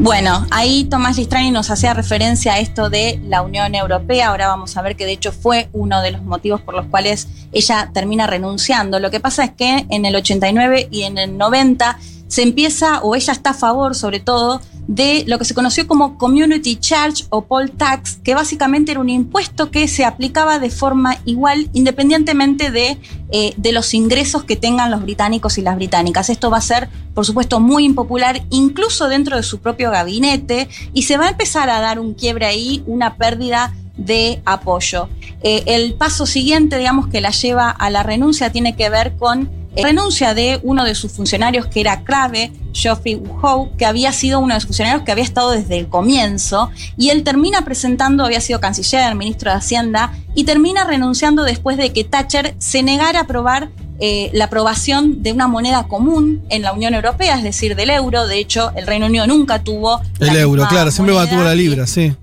Bueno, 0.00 0.46
ahí 0.50 0.84
Tomás 0.84 1.16
Listrani 1.16 1.52
nos 1.52 1.70
hacía 1.70 1.94
referencia 1.94 2.54
a 2.54 2.58
esto 2.58 2.90
de 2.90 3.20
la 3.24 3.42
Unión 3.42 3.74
Europea. 3.76 4.28
Ahora 4.28 4.48
vamos 4.48 4.76
a 4.76 4.82
ver 4.82 4.96
que 4.96 5.04
de 5.04 5.12
hecho 5.12 5.30
fue 5.30 5.68
uno 5.72 6.00
de 6.02 6.12
los 6.12 6.22
motivos 6.22 6.60
por 6.60 6.74
los 6.74 6.86
cuales 6.86 7.28
ella 7.52 7.90
termina 7.92 8.26
renunciando. 8.26 8.98
Lo 8.98 9.10
que 9.10 9.20
pasa 9.20 9.44
es 9.44 9.52
que 9.52 9.86
en 9.90 10.06
el 10.06 10.16
89 10.16 10.88
y 10.90 11.02
en 11.02 11.18
el 11.18 11.36
90 11.36 11.98
se 12.28 12.42
empieza, 12.42 13.00
o 13.00 13.16
ella 13.16 13.32
está 13.32 13.50
a 13.50 13.54
favor 13.54 13.94
sobre 13.94 14.20
todo, 14.20 14.60
de 14.86 15.24
lo 15.26 15.38
que 15.38 15.44
se 15.44 15.54
conoció 15.54 15.86
como 15.86 16.16
Community 16.16 16.76
Charge 16.76 17.24
o 17.28 17.42
Poll 17.42 17.70
Tax, 17.72 18.20
que 18.24 18.34
básicamente 18.34 18.92
era 18.92 19.00
un 19.00 19.10
impuesto 19.10 19.70
que 19.70 19.86
se 19.86 20.04
aplicaba 20.04 20.58
de 20.58 20.70
forma 20.70 21.18
igual 21.26 21.68
independientemente 21.74 22.70
de, 22.70 22.98
eh, 23.30 23.52
de 23.56 23.72
los 23.72 23.92
ingresos 23.92 24.44
que 24.44 24.56
tengan 24.56 24.90
los 24.90 25.02
británicos 25.02 25.58
y 25.58 25.62
las 25.62 25.76
británicas. 25.76 26.30
Esto 26.30 26.50
va 26.50 26.56
a 26.56 26.62
ser, 26.62 26.88
por 27.14 27.26
supuesto, 27.26 27.60
muy 27.60 27.84
impopular 27.84 28.42
incluso 28.48 29.08
dentro 29.08 29.36
de 29.36 29.42
su 29.42 29.58
propio 29.60 29.90
gabinete 29.90 30.68
y 30.94 31.02
se 31.02 31.18
va 31.18 31.26
a 31.26 31.30
empezar 31.30 31.68
a 31.68 31.80
dar 31.80 31.98
un 31.98 32.14
quiebre 32.14 32.46
ahí, 32.46 32.82
una 32.86 33.16
pérdida 33.16 33.74
de 33.98 34.40
apoyo. 34.46 35.10
Eh, 35.42 35.64
el 35.66 35.94
paso 35.94 36.24
siguiente, 36.24 36.78
digamos, 36.78 37.08
que 37.08 37.20
la 37.20 37.30
lleva 37.30 37.68
a 37.68 37.90
la 37.90 38.02
renuncia 38.02 38.50
tiene 38.50 38.74
que 38.74 38.88
ver 38.88 39.16
con 39.16 39.50
renuncia 39.76 40.34
de 40.34 40.60
uno 40.62 40.84
de 40.84 40.94
sus 40.94 41.12
funcionarios 41.12 41.66
que 41.66 41.80
era 41.80 42.02
clave, 42.02 42.52
Geoffrey 42.72 43.20
Howe, 43.42 43.70
que 43.76 43.86
había 43.86 44.12
sido 44.12 44.40
uno 44.40 44.54
de 44.54 44.60
sus 44.60 44.68
funcionarios 44.68 45.02
que 45.04 45.12
había 45.12 45.24
estado 45.24 45.50
desde 45.50 45.78
el 45.78 45.88
comienzo, 45.88 46.70
y 46.96 47.10
él 47.10 47.22
termina 47.22 47.64
presentando, 47.64 48.24
había 48.24 48.40
sido 48.40 48.60
canciller, 48.60 49.14
ministro 49.14 49.50
de 49.50 49.58
Hacienda, 49.58 50.12
y 50.34 50.44
termina 50.44 50.84
renunciando 50.84 51.44
después 51.44 51.76
de 51.76 51.92
que 51.92 52.04
Thatcher 52.04 52.54
se 52.58 52.82
negara 52.82 53.20
a 53.20 53.22
aprobar 53.22 53.70
eh, 54.00 54.30
la 54.32 54.44
aprobación 54.44 55.24
de 55.24 55.32
una 55.32 55.48
moneda 55.48 55.88
común 55.88 56.44
en 56.50 56.62
la 56.62 56.72
Unión 56.72 56.94
Europea, 56.94 57.36
es 57.36 57.42
decir, 57.42 57.74
del 57.74 57.90
euro. 57.90 58.28
De 58.28 58.38
hecho, 58.38 58.70
el 58.76 58.86
Reino 58.86 59.06
Unido 59.06 59.26
nunca 59.26 59.64
tuvo... 59.64 60.00
El 60.20 60.36
euro, 60.36 60.66
claro, 60.68 60.90
siempre 60.92 61.14
mantuvo 61.14 61.42
la 61.42 61.54
libra, 61.54 61.86
sí. 61.86 62.14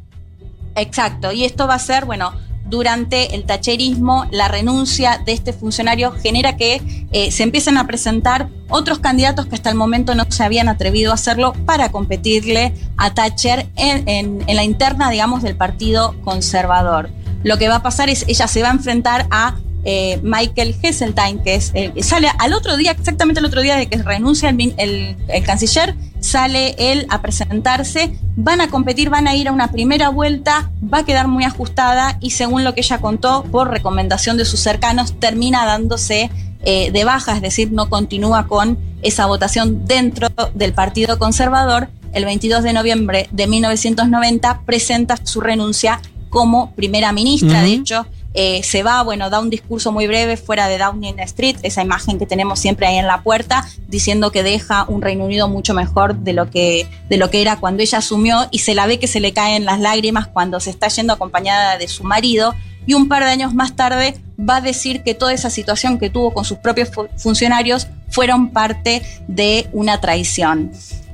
Exacto, 0.76 1.32
y 1.32 1.44
esto 1.44 1.68
va 1.68 1.76
a 1.76 1.80
ser, 1.80 2.06
bueno, 2.06 2.34
durante 2.66 3.36
el 3.36 3.46
tacherismo, 3.46 4.26
la 4.32 4.48
renuncia 4.48 5.22
de 5.24 5.34
este 5.34 5.54
funcionario 5.54 6.12
genera 6.12 6.58
que 6.58 6.82
eh, 7.12 7.32
se 7.32 7.44
empiecen 7.44 7.78
a 7.78 7.86
presentar 7.86 8.50
otros 8.70 9.00
candidatos 9.00 9.46
que 9.46 9.56
hasta 9.56 9.70
el 9.70 9.76
momento 9.76 10.16
no 10.16 10.26
se 10.30 10.44
habían 10.44 10.68
atrevido 10.68 11.12
a 11.12 11.16
hacerlo 11.16 11.54
para 11.66 11.92
competirle 11.92 12.74
a 12.98 13.14
Thatcher 13.14 13.68
en, 13.76 14.44
la 14.48 14.64
interna, 14.64 15.10
digamos, 15.10 15.44
del 15.44 15.56
Partido 15.56 16.16
Conservador. 16.24 17.10
Lo 17.44 17.58
que 17.58 17.68
va 17.68 17.76
a 17.76 17.84
pasar 17.84 18.10
es, 18.10 18.26
ella 18.28 18.48
se 18.48 18.64
va 18.64 18.70
a 18.70 18.74
enfrentar 18.74 19.28
a 19.30 19.56
eh, 19.86 20.20
Michael 20.24 20.76
Heseltine, 20.82 21.42
que 21.44 21.56
es, 21.56 21.72
sale 22.02 22.30
al 22.40 22.54
otro 22.54 22.76
día, 22.76 22.92
exactamente 22.92 23.40
el 23.40 23.46
otro 23.46 23.62
día 23.62 23.76
de 23.76 23.88
que 23.88 24.02
renuncia 24.02 24.50
el, 24.50 25.16
el 25.28 25.44
canciller, 25.44 25.96
sale 26.20 26.76
él 26.78 27.06
a 27.10 27.22
presentarse, 27.22 28.18
van 28.36 28.60
a 28.60 28.70
competir, 28.70 29.10
van 29.10 29.28
a 29.28 29.36
ir 29.36 29.48
a 29.48 29.52
una 29.52 29.72
primera 29.72 30.10
vuelta, 30.10 30.72
va 30.92 31.00
a 31.00 31.06
quedar 31.06 31.28
muy 31.28 31.44
ajustada 31.44 32.18
y 32.20 32.32
según 32.32 32.64
lo 32.64 32.74
que 32.74 32.82
ella 32.82 32.98
contó, 33.00 33.44
por 33.52 33.70
recomendación 33.70 34.36
de 34.38 34.46
sus 34.46 34.60
cercanos, 34.60 35.20
termina 35.20 35.66
dándose 35.66 36.32
eh, 36.64 36.92
de 36.92 37.04
baja, 37.04 37.36
es 37.36 37.42
decir, 37.44 37.72
no 37.72 37.90
continúa 37.90 38.48
con 38.48 38.80
esa 39.04 39.28
votación 39.28 39.86
dentro 39.86 40.30
del 40.56 40.74
Partido 40.74 41.20
Conservador. 41.20 41.90
El 42.12 42.26
22 42.26 42.64
de 42.64 42.74
noviembre 42.74 43.30
de 43.32 43.46
1990 43.46 44.62
presenta 44.66 45.18
su 45.24 45.42
renuncia 45.42 46.02
como 46.30 46.72
primera 46.72 47.12
ministra. 47.12 47.62
De 47.62 47.74
hecho, 47.74 48.08
eh, 48.36 48.62
se 48.64 48.84
va, 48.84 49.02
bueno, 49.02 49.30
da 49.30 49.40
un 49.40 49.50
discurso 49.50 49.94
muy 49.94 50.08
breve 50.08 50.36
fuera 50.36 50.68
de 50.68 50.78
Downing 50.78 51.20
Street, 51.22 51.56
esa 51.64 51.82
imagen 51.82 52.20
que 52.20 52.26
tenemos 52.26 52.60
siempre 52.60 52.86
ahí 52.86 52.98
en 52.98 53.08
la 53.08 53.24
puerta, 53.24 53.66
diciendo 53.88 54.32
que 54.32 54.44
deja 54.44 54.86
un 54.90 55.02
Reino 55.02 55.24
Unido 55.24 55.48
mucho 55.48 55.74
mejor 55.74 56.16
de 56.18 56.34
lo 56.34 56.50
que, 56.50 56.86
de 57.10 57.18
lo 57.18 57.30
que 57.30 57.42
era 57.42 57.60
cuando 57.62 57.82
ella 57.82 58.00
asumió 58.00 58.48
y 58.52 58.60
se 58.60 58.76
la 58.76 58.88
ve 58.88 59.00
que 59.00 59.08
se 59.08 59.22
le 59.22 59.32
caen 59.32 59.64
las 59.64 59.80
lágrimas 59.80 60.28
cuando 60.28 60.60
se 60.60 60.70
está 60.70 60.90
yendo 60.90 61.14
acompañada 61.14 61.78
de 61.78 61.88
su 61.88 62.04
marido. 62.04 62.54
Y 62.86 62.94
un 62.94 63.08
par 63.08 63.24
de 63.24 63.30
años 63.30 63.54
más 63.54 63.76
tarde 63.76 64.16
va 64.38 64.58
a 64.58 64.62
decir 64.62 65.02
que 65.02 65.16
toda 65.16 65.34
esa 65.34 65.50
situación 65.50 65.98
que 65.98 66.10
tuvo 66.10 66.34
con 66.34 66.46
sus 66.46 66.58
propios 66.58 66.90
funcionarios 67.18 67.88
fueron 68.10 68.50
parte 68.50 69.02
de 69.28 69.68
una 69.72 70.02
traición. 70.02 70.72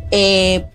Eh, 0.10 0.65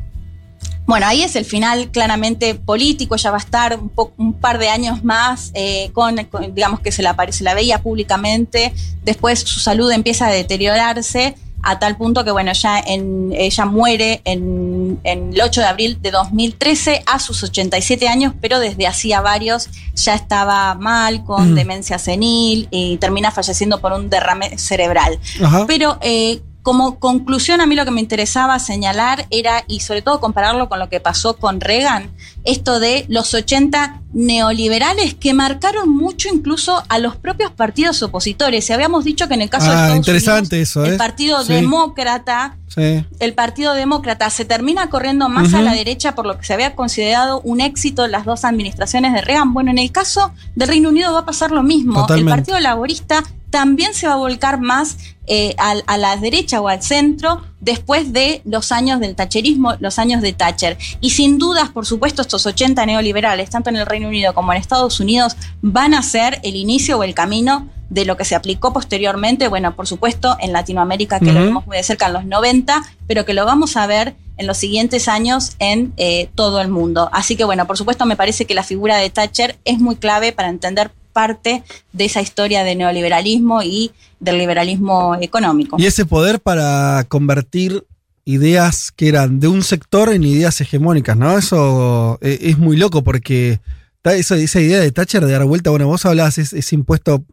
bueno, 0.87 1.07
ahí 1.07 1.23
es 1.23 1.35
el 1.37 1.45
final 1.45 1.91
claramente 1.91 2.55
político, 2.55 3.17
ya 3.17 3.31
va 3.31 3.39
a 3.39 3.41
estar 3.41 3.79
un, 3.79 3.91
un 4.17 4.33
par 4.35 4.59
de 4.59 4.69
años 4.69 5.03
más 5.03 5.51
eh, 5.55 5.91
con, 5.93 6.17
digamos 6.53 6.81
que 6.81 6.93
se 6.93 7.03
la, 7.03 7.17
se 7.31 7.45
la 7.45 7.55
veía 7.55 7.83
públicamente, 7.83 8.73
después 9.03 9.41
su 9.41 9.59
salud 9.59 9.91
empieza 9.91 10.29
a 10.29 10.31
deteriorarse 10.31 11.35
a 11.63 11.81
tal 11.81 11.97
punto 11.97 12.25
que, 12.25 12.31
bueno, 12.31 12.53
ya 12.53 12.79
en, 12.79 13.33
ella 13.33 13.65
muere 13.65 14.21
en, 14.25 15.01
el 15.03 15.41
8 15.41 15.61
de 15.61 15.67
abril 15.67 15.99
de 16.01 16.13
2013 16.13 17.03
a 17.07 17.19
sus 17.19 17.43
87 17.43 18.07
años, 18.07 18.35
pero 18.41 18.61
desde 18.61 18.87
hacía 18.87 19.21
varios 19.21 19.69
ya 19.97 20.15
estaba 20.15 20.77
mal, 20.77 21.25
con 21.25 21.57
demencia 21.57 21.99
senil 21.99 22.69
y 22.71 22.99
termina 22.99 23.33
falleciendo 23.33 23.81
por 23.81 23.93
un 23.93 24.09
derrame 24.09 24.57
cerebral. 24.59 25.19
Pero 25.67 25.99
eh, 26.03 26.41
como 26.67 26.99
conclusión, 26.99 27.61
a 27.61 27.67
mí 27.67 27.77
lo 27.77 27.85
que 27.85 27.93
me 27.93 28.01
interesaba 28.01 28.59
señalar 28.59 29.27
era, 29.31 29.63
y 29.69 29.79
sobre 29.79 30.03
todo 30.03 30.19
compararlo 30.19 30.69
con 30.69 30.81
lo 30.81 30.89
que 30.89 30.99
pasó 30.99 31.37
con 31.37 31.61
Reagan, 31.61 32.11
esto 32.43 32.81
de 32.81 33.07
los 33.09 33.35
80 33.35 34.01
neoliberales 34.13 35.15
que 35.15 35.33
marcaron 35.33 35.89
mucho 35.89 36.29
incluso 36.29 36.83
a 36.89 36.99
los 36.99 37.15
propios 37.15 37.53
partidos 37.53 38.03
opositores. 38.03 38.69
Y 38.69 38.73
habíamos 38.73 39.05
dicho 39.05 39.29
que 39.29 39.35
en 39.35 39.43
el 39.43 39.49
caso 39.49 39.71
de 39.71 39.77
ah, 39.77 39.95
interesante 39.95 40.61
eso, 40.61 40.85
el 40.85 40.95
¿eh? 40.95 40.97
Partido 40.97 41.45
Demócrata, 41.45 42.57
el 42.77 43.33
Partido 43.35 43.75
Demócrata 43.75 44.29
se 44.31 44.45
termina 44.45 44.91
corriendo 44.91 45.29
más 45.29 45.55
a 45.55 45.63
la 45.63 45.73
derecha 45.73 46.17
por 46.17 46.27
lo 46.27 46.37
que 46.37 46.47
se 46.47 46.53
había 46.53 46.75
considerado 46.75 47.43
un 47.43 47.61
éxito 47.61 48.05
en 48.05 48.11
las 48.11 48.25
dos 48.25 48.45
administraciones 48.45 49.13
de 49.13 49.21
Reagan. 49.21 49.55
Bueno, 49.55 49.71
en 49.71 49.79
el 49.79 49.93
caso 49.93 50.33
del 50.57 50.67
Reino 50.67 50.89
Unido 50.89 51.13
va 51.13 51.21
a 51.21 51.25
pasar 51.27 51.53
lo 51.53 51.63
mismo. 51.63 52.09
El 52.09 52.25
Partido 52.25 52.59
Laborista 52.59 53.23
también 53.51 53.95
se 53.95 54.07
va 54.07 54.15
a 54.15 54.17
volcar 54.17 54.61
más 54.61 54.97
eh, 55.29 55.57
a, 55.59 55.97
la 55.97 56.17
derecha 56.17 56.61
o 56.61 56.69
al 56.69 56.83
centro 56.83 57.43
después 57.61 58.13
de 58.13 58.43
los 58.45 58.71
años 58.71 59.01
del 59.01 59.17
tacherismo, 59.17 59.75
los 59.81 59.99
años 59.99 60.23
de 60.23 60.33
Thatcher. 60.33 60.79
Y 61.01 61.11
sin 61.11 61.39
dudas, 61.39 61.71
por 61.71 61.85
supuesto, 61.85 62.23
estos 62.23 62.47
80 62.47 62.87
neoliberales, 62.87 63.51
tanto 63.51 63.71
en 63.71 63.77
el 63.77 63.87
Reino 63.87 64.09
Unido 64.09 64.35
como 64.35 64.53
en 64.53 64.61
Estados 64.61 65.01
Unidos, 65.01 65.37
van 65.63 65.95
a 65.95 66.03
ser 66.03 66.41
el 66.45 66.55
inicio 66.55 66.99
o 66.99 67.03
el 67.03 67.15
camino 67.15 67.69
de 67.91 68.05
lo 68.05 68.17
que 68.17 68.25
se 68.25 68.35
aplicó 68.35 68.73
posteriormente, 68.73 69.49
bueno, 69.49 69.75
por 69.75 69.87
supuesto, 69.87 70.37
en 70.41 70.53
Latinoamérica, 70.53 71.21
que 71.21 71.33
lo 71.33 71.43
vimos 71.43 71.67
muy 71.67 71.77
de 71.77 71.83
cerca 71.83 72.07
en 72.07 72.15
los 72.15 72.25
90, 72.25 72.83
pero 73.07 73.25
que 73.25 73.33
lo 73.33 73.45
vamos 73.45 73.77
a 73.77 73.87
ver 73.87 74.15
en 74.39 74.47
los 74.47 74.59
siguientes 74.59 75.09
años 75.09 75.53
en 75.59 75.93
eh, 75.97 76.29
todo 76.35 76.61
el 76.61 76.69
mundo. 76.69 77.09
Así 77.13 77.37
que, 77.37 77.45
bueno, 77.45 77.67
por 77.67 77.77
supuesto, 77.77 78.05
me 78.07 78.17
parece 78.17 78.45
que 78.45 78.55
la 78.55 78.63
figura 78.63 78.97
de 78.97 79.09
Thatcher 79.11 79.57
es 79.65 79.79
muy 79.79 79.97
clave 79.97 80.33
para 80.33 80.49
entender 80.49 80.91
parte 81.17 81.63
de 81.95 82.05
esa 82.05 82.21
historia 82.21 82.63
de 82.63 82.75
neoliberalismo 82.75 83.63
y 83.63 83.91
del 84.21 84.37
liberalismo 84.37 85.17
económico. 85.19 85.77
Y 85.79 85.87
ese 85.87 86.05
poder 86.05 86.41
para 86.41 87.07
convertir 87.09 87.87
ideas 88.27 88.93
que 88.95 89.09
eran 89.09 89.41
de 89.41 89.49
un 89.49 89.63
sector 89.63 90.13
en 90.13 90.25
ideas 90.25 90.61
hegemónicas, 90.61 91.17
¿no? 91.17 91.39
Eso 91.39 92.19
eh, 92.21 92.39
es 92.43 92.59
muy 92.59 92.77
loco 92.77 93.03
porque 93.03 93.61
esa, 94.05 94.37
esa 94.37 94.61
idea 94.61 94.79
de 94.79 94.93
Thatcher 94.93 95.25
de 95.25 95.33
dar 95.33 95.47
vuelta, 95.47 95.71
bueno, 95.71 95.87
vos 95.87 96.05
hablabas 96.05 96.37
ese, 96.37 96.75
impuesto 96.75 97.25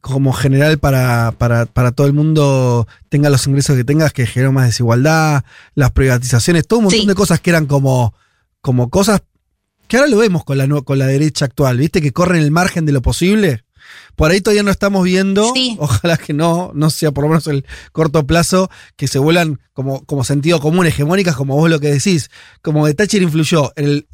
como 0.00 0.32
general 0.32 0.78
para, 0.78 1.32
para, 1.36 1.66
para, 1.66 1.90
todo 1.90 2.06
el 2.06 2.12
mundo 2.12 2.86
tenga 3.08 3.28
los 3.28 3.44
ingresos 3.48 3.76
que 3.76 3.82
tengas, 3.82 4.12
que 4.12 4.24
generó 4.24 4.52
más 4.52 4.66
desigualdad, 4.66 5.42
las 5.74 5.90
privatizaciones, 5.90 6.64
todo 6.64 6.78
un 6.78 6.84
montón 6.84 7.08
de 7.08 7.14
cosas 7.16 7.40
que 7.40 7.50
eran 7.50 7.66
como, 7.66 8.14
como 8.60 8.88
cosas 8.88 9.20
que 9.90 9.96
ahora 9.96 10.08
lo 10.08 10.18
vemos 10.18 10.44
con 10.44 10.56
la, 10.56 10.68
con 10.82 11.00
la 11.00 11.08
derecha 11.08 11.46
actual, 11.46 11.76
¿viste? 11.76 12.00
Que 12.00 12.12
corren 12.12 12.40
el 12.40 12.52
margen 12.52 12.86
de 12.86 12.92
lo 12.92 13.02
posible. 13.02 13.64
Por 14.14 14.30
ahí 14.30 14.40
todavía 14.40 14.62
no 14.62 14.70
estamos 14.70 15.02
viendo, 15.02 15.52
ojalá 15.78 16.16
que 16.16 16.32
no, 16.32 16.70
no 16.76 16.90
sea 16.90 17.10
por 17.10 17.24
lo 17.24 17.30
menos 17.30 17.48
el 17.48 17.66
corto 17.90 18.24
plazo, 18.24 18.70
que 18.94 19.08
se 19.08 19.18
vuelan 19.18 19.58
como, 19.72 20.04
como 20.04 20.22
sentido 20.22 20.60
común, 20.60 20.86
hegemónicas, 20.86 21.34
como 21.34 21.56
vos 21.56 21.68
lo 21.68 21.80
que 21.80 21.90
decís. 21.90 22.30
Como 22.62 22.86
de 22.86 22.94
Thatcher 22.94 23.20
influyó 23.20 23.72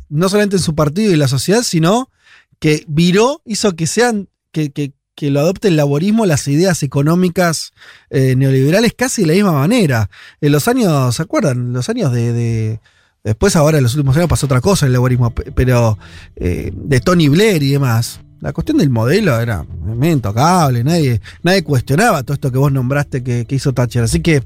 no 0.08 0.28
solamente 0.30 0.56
en 0.56 0.62
su 0.62 0.74
partido 0.74 1.12
y 1.12 1.16
la 1.16 1.28
sociedad, 1.28 1.62
sino 1.62 2.10
que 2.58 2.82
viró, 2.88 3.42
hizo 3.44 3.76
que 3.76 3.86
sean, 3.86 4.30
que, 4.52 4.72
que, 4.72 4.94
que 5.14 5.30
lo 5.30 5.40
adopte 5.40 5.68
el 5.68 5.76
laborismo, 5.76 6.24
las 6.24 6.48
ideas 6.48 6.82
económicas 6.84 7.74
eh, 8.08 8.34
neoliberales 8.34 8.94
casi 8.94 9.20
de 9.20 9.26
la 9.26 9.34
misma 9.34 9.52
manera. 9.52 10.08
En 10.40 10.52
los 10.52 10.68
años, 10.68 11.16
¿se 11.16 11.22
acuerdan? 11.22 11.74
Los 11.74 11.90
años 11.90 12.12
de 12.12 12.80
Después 13.26 13.56
ahora 13.56 13.78
en 13.78 13.82
los 13.82 13.92
últimos 13.96 14.16
años 14.16 14.28
pasó 14.28 14.46
otra 14.46 14.60
cosa 14.60 14.86
el 14.86 14.92
laborismo, 14.92 15.34
pero 15.34 15.98
eh, 16.36 16.70
de 16.72 17.00
Tony 17.00 17.26
Blair 17.26 17.60
y 17.60 17.72
demás. 17.72 18.20
La 18.40 18.52
cuestión 18.52 18.78
del 18.78 18.88
modelo 18.88 19.40
era 19.40 19.64
muy 19.64 20.10
intocable, 20.10 20.84
nadie, 20.84 21.20
nadie 21.42 21.64
cuestionaba 21.64 22.22
todo 22.22 22.34
esto 22.34 22.52
que 22.52 22.58
vos 22.58 22.70
nombraste 22.70 23.24
que, 23.24 23.44
hizo 23.48 23.72
Thatcher. 23.72 24.04
Así 24.04 24.20
que 24.20 24.44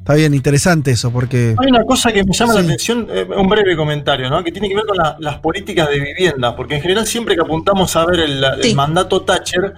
está 0.00 0.12
bien, 0.16 0.34
interesante 0.34 0.90
eso, 0.90 1.10
porque... 1.10 1.54
Hay 1.58 1.68
una 1.70 1.82
cosa 1.84 2.12
que 2.12 2.22
me 2.22 2.32
llama 2.34 2.52
la 2.52 2.60
atención, 2.60 3.06
eh, 3.08 3.26
un 3.34 3.48
breve 3.48 3.74
comentario, 3.74 4.28
¿no? 4.28 4.44
que 4.44 4.52
tiene 4.52 4.68
que 4.68 4.74
ver 4.74 4.84
con 4.84 4.98
las 5.18 5.38
políticas 5.38 5.88
de 5.88 6.00
vivienda, 6.00 6.54
porque 6.54 6.74
en 6.74 6.82
general 6.82 7.06
siempre 7.06 7.34
que 7.34 7.40
apuntamos 7.40 7.96
a 7.96 8.04
ver 8.04 8.20
el 8.20 8.74
mandato 8.74 9.22
Thatcher, 9.22 9.72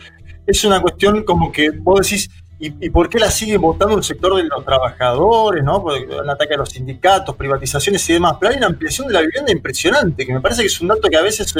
es 0.47 0.65
una 0.65 0.81
cuestión 0.81 1.23
como 1.23 1.53
que 1.53 1.71
vos 1.71 2.01
decís, 2.01 2.29
¿Y, 2.65 2.91
por 2.91 3.09
qué 3.09 3.19
la 3.19 3.29
sigue 3.31 3.57
votando 3.57 3.97
el 3.97 4.05
sector 4.05 4.37
de 4.37 4.45
los 4.45 4.65
trabajadores, 4.65 5.65
¿no? 5.65 5.79
Un 5.81 6.31
ataque 6.31 6.55
a 6.55 6.59
los 6.59 6.69
sindicatos, 6.69 7.35
privatizaciones 7.35 8.09
y 8.09 8.13
demás. 8.13 8.37
Pero 8.39 8.53
hay 8.53 8.59
una 8.59 8.69
ampliación 8.69 9.09
de 9.09 9.15
la 9.15 9.21
vivienda 9.23 9.51
impresionante, 9.51 10.25
que 10.25 10.33
me 10.33 10.41
parece 10.41 10.61
que 10.63 10.69
es 10.69 10.81
un 10.81 10.87
dato 10.87 11.09
que 11.09 11.17
a 11.17 11.23
veces 11.23 11.53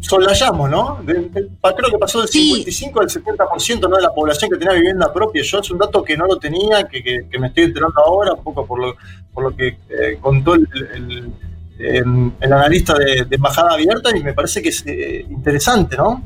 solayamos, 0.00 0.70
¿no? 0.70 1.00
De- 1.04 1.14
de- 1.14 1.48
creo 1.76 1.90
que 1.90 1.98
pasó 1.98 2.20
del 2.20 2.28
55 2.28 3.00
al 3.00 3.08
70% 3.10 3.88
¿no? 3.88 3.96
de 3.96 4.02
la 4.02 4.10
población 4.14 4.50
que 4.50 4.56
tenía 4.56 4.74
vivienda 4.74 5.12
propia. 5.12 5.42
Yo 5.42 5.58
es 5.60 5.70
un 5.70 5.78
dato 5.78 6.02
que 6.02 6.16
no 6.16 6.26
lo 6.26 6.38
tenía, 6.38 6.84
que, 6.86 7.02
que- 7.02 7.26
que 7.30 7.38
me 7.38 7.48
estoy 7.48 7.64
enterando 7.64 8.00
ahora, 8.04 8.32
un 8.34 8.42
poco 8.44 8.66
por 8.66 8.78
lo, 8.80 8.94
por 9.34 9.44
lo 9.44 9.56
que 9.56 9.68
eh, 9.68 10.18
contó 10.20 10.54
el, 10.54 10.66
el- 10.94 11.32
em, 11.78 12.32
el 12.40 12.52
analista 12.52 12.94
de, 12.94 13.24
de 13.24 13.36
Embajada 13.36 13.72
Abierta 13.74 14.16
y 14.16 14.22
me 14.22 14.32
parece 14.32 14.62
que 14.62 14.68
es 14.70 14.82
eh, 14.86 15.26
interesante, 15.28 15.96
¿no? 15.96 16.22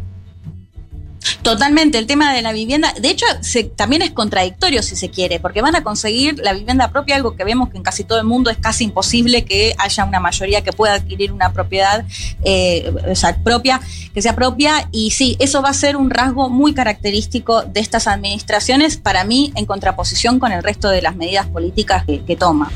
Totalmente, 1.42 1.98
el 1.98 2.06
tema 2.06 2.32
de 2.32 2.42
la 2.42 2.52
vivienda, 2.52 2.92
de 3.00 3.10
hecho, 3.10 3.26
se- 3.40 3.64
también 3.64 4.02
es 4.02 4.10
contradictorio 4.10 4.82
si 4.82 4.96
se 4.96 5.10
quiere, 5.10 5.38
porque 5.38 5.60
van 5.62 5.74
a 5.76 5.82
conseguir 5.82 6.38
la 6.38 6.52
vivienda 6.52 6.90
propia, 6.90 7.16
algo 7.16 7.36
que 7.36 7.44
vemos 7.44 7.70
que 7.70 7.76
en 7.76 7.82
casi 7.82 8.04
todo 8.04 8.18
el 8.18 8.26
mundo 8.26 8.50
es 8.50 8.56
casi 8.58 8.84
imposible 8.84 9.44
que 9.44 9.74
haya 9.78 10.04
una 10.04 10.18
mayoría 10.20 10.62
que 10.62 10.72
pueda 10.72 10.94
adquirir 10.94 11.32
una 11.32 11.52
propiedad 11.52 12.04
eh, 12.42 12.92
o 13.10 13.14
sea, 13.14 13.36
propia, 13.36 13.80
que 14.14 14.22
sea 14.22 14.34
propia, 14.34 14.88
y 14.92 15.10
sí, 15.10 15.36
eso 15.40 15.60
va 15.62 15.70
a 15.70 15.74
ser 15.74 15.96
un 15.96 16.10
rasgo 16.10 16.48
muy 16.48 16.72
característico 16.74 17.62
de 17.62 17.80
estas 17.80 18.06
administraciones, 18.06 18.96
para 18.96 19.24
mí, 19.24 19.52
en 19.56 19.66
contraposición 19.66 20.38
con 20.38 20.52
el 20.52 20.62
resto 20.62 20.88
de 20.88 21.02
las 21.02 21.16
medidas 21.16 21.46
políticas 21.46 22.04
que, 22.06 22.24
que 22.24 22.36
toma. 22.36 22.70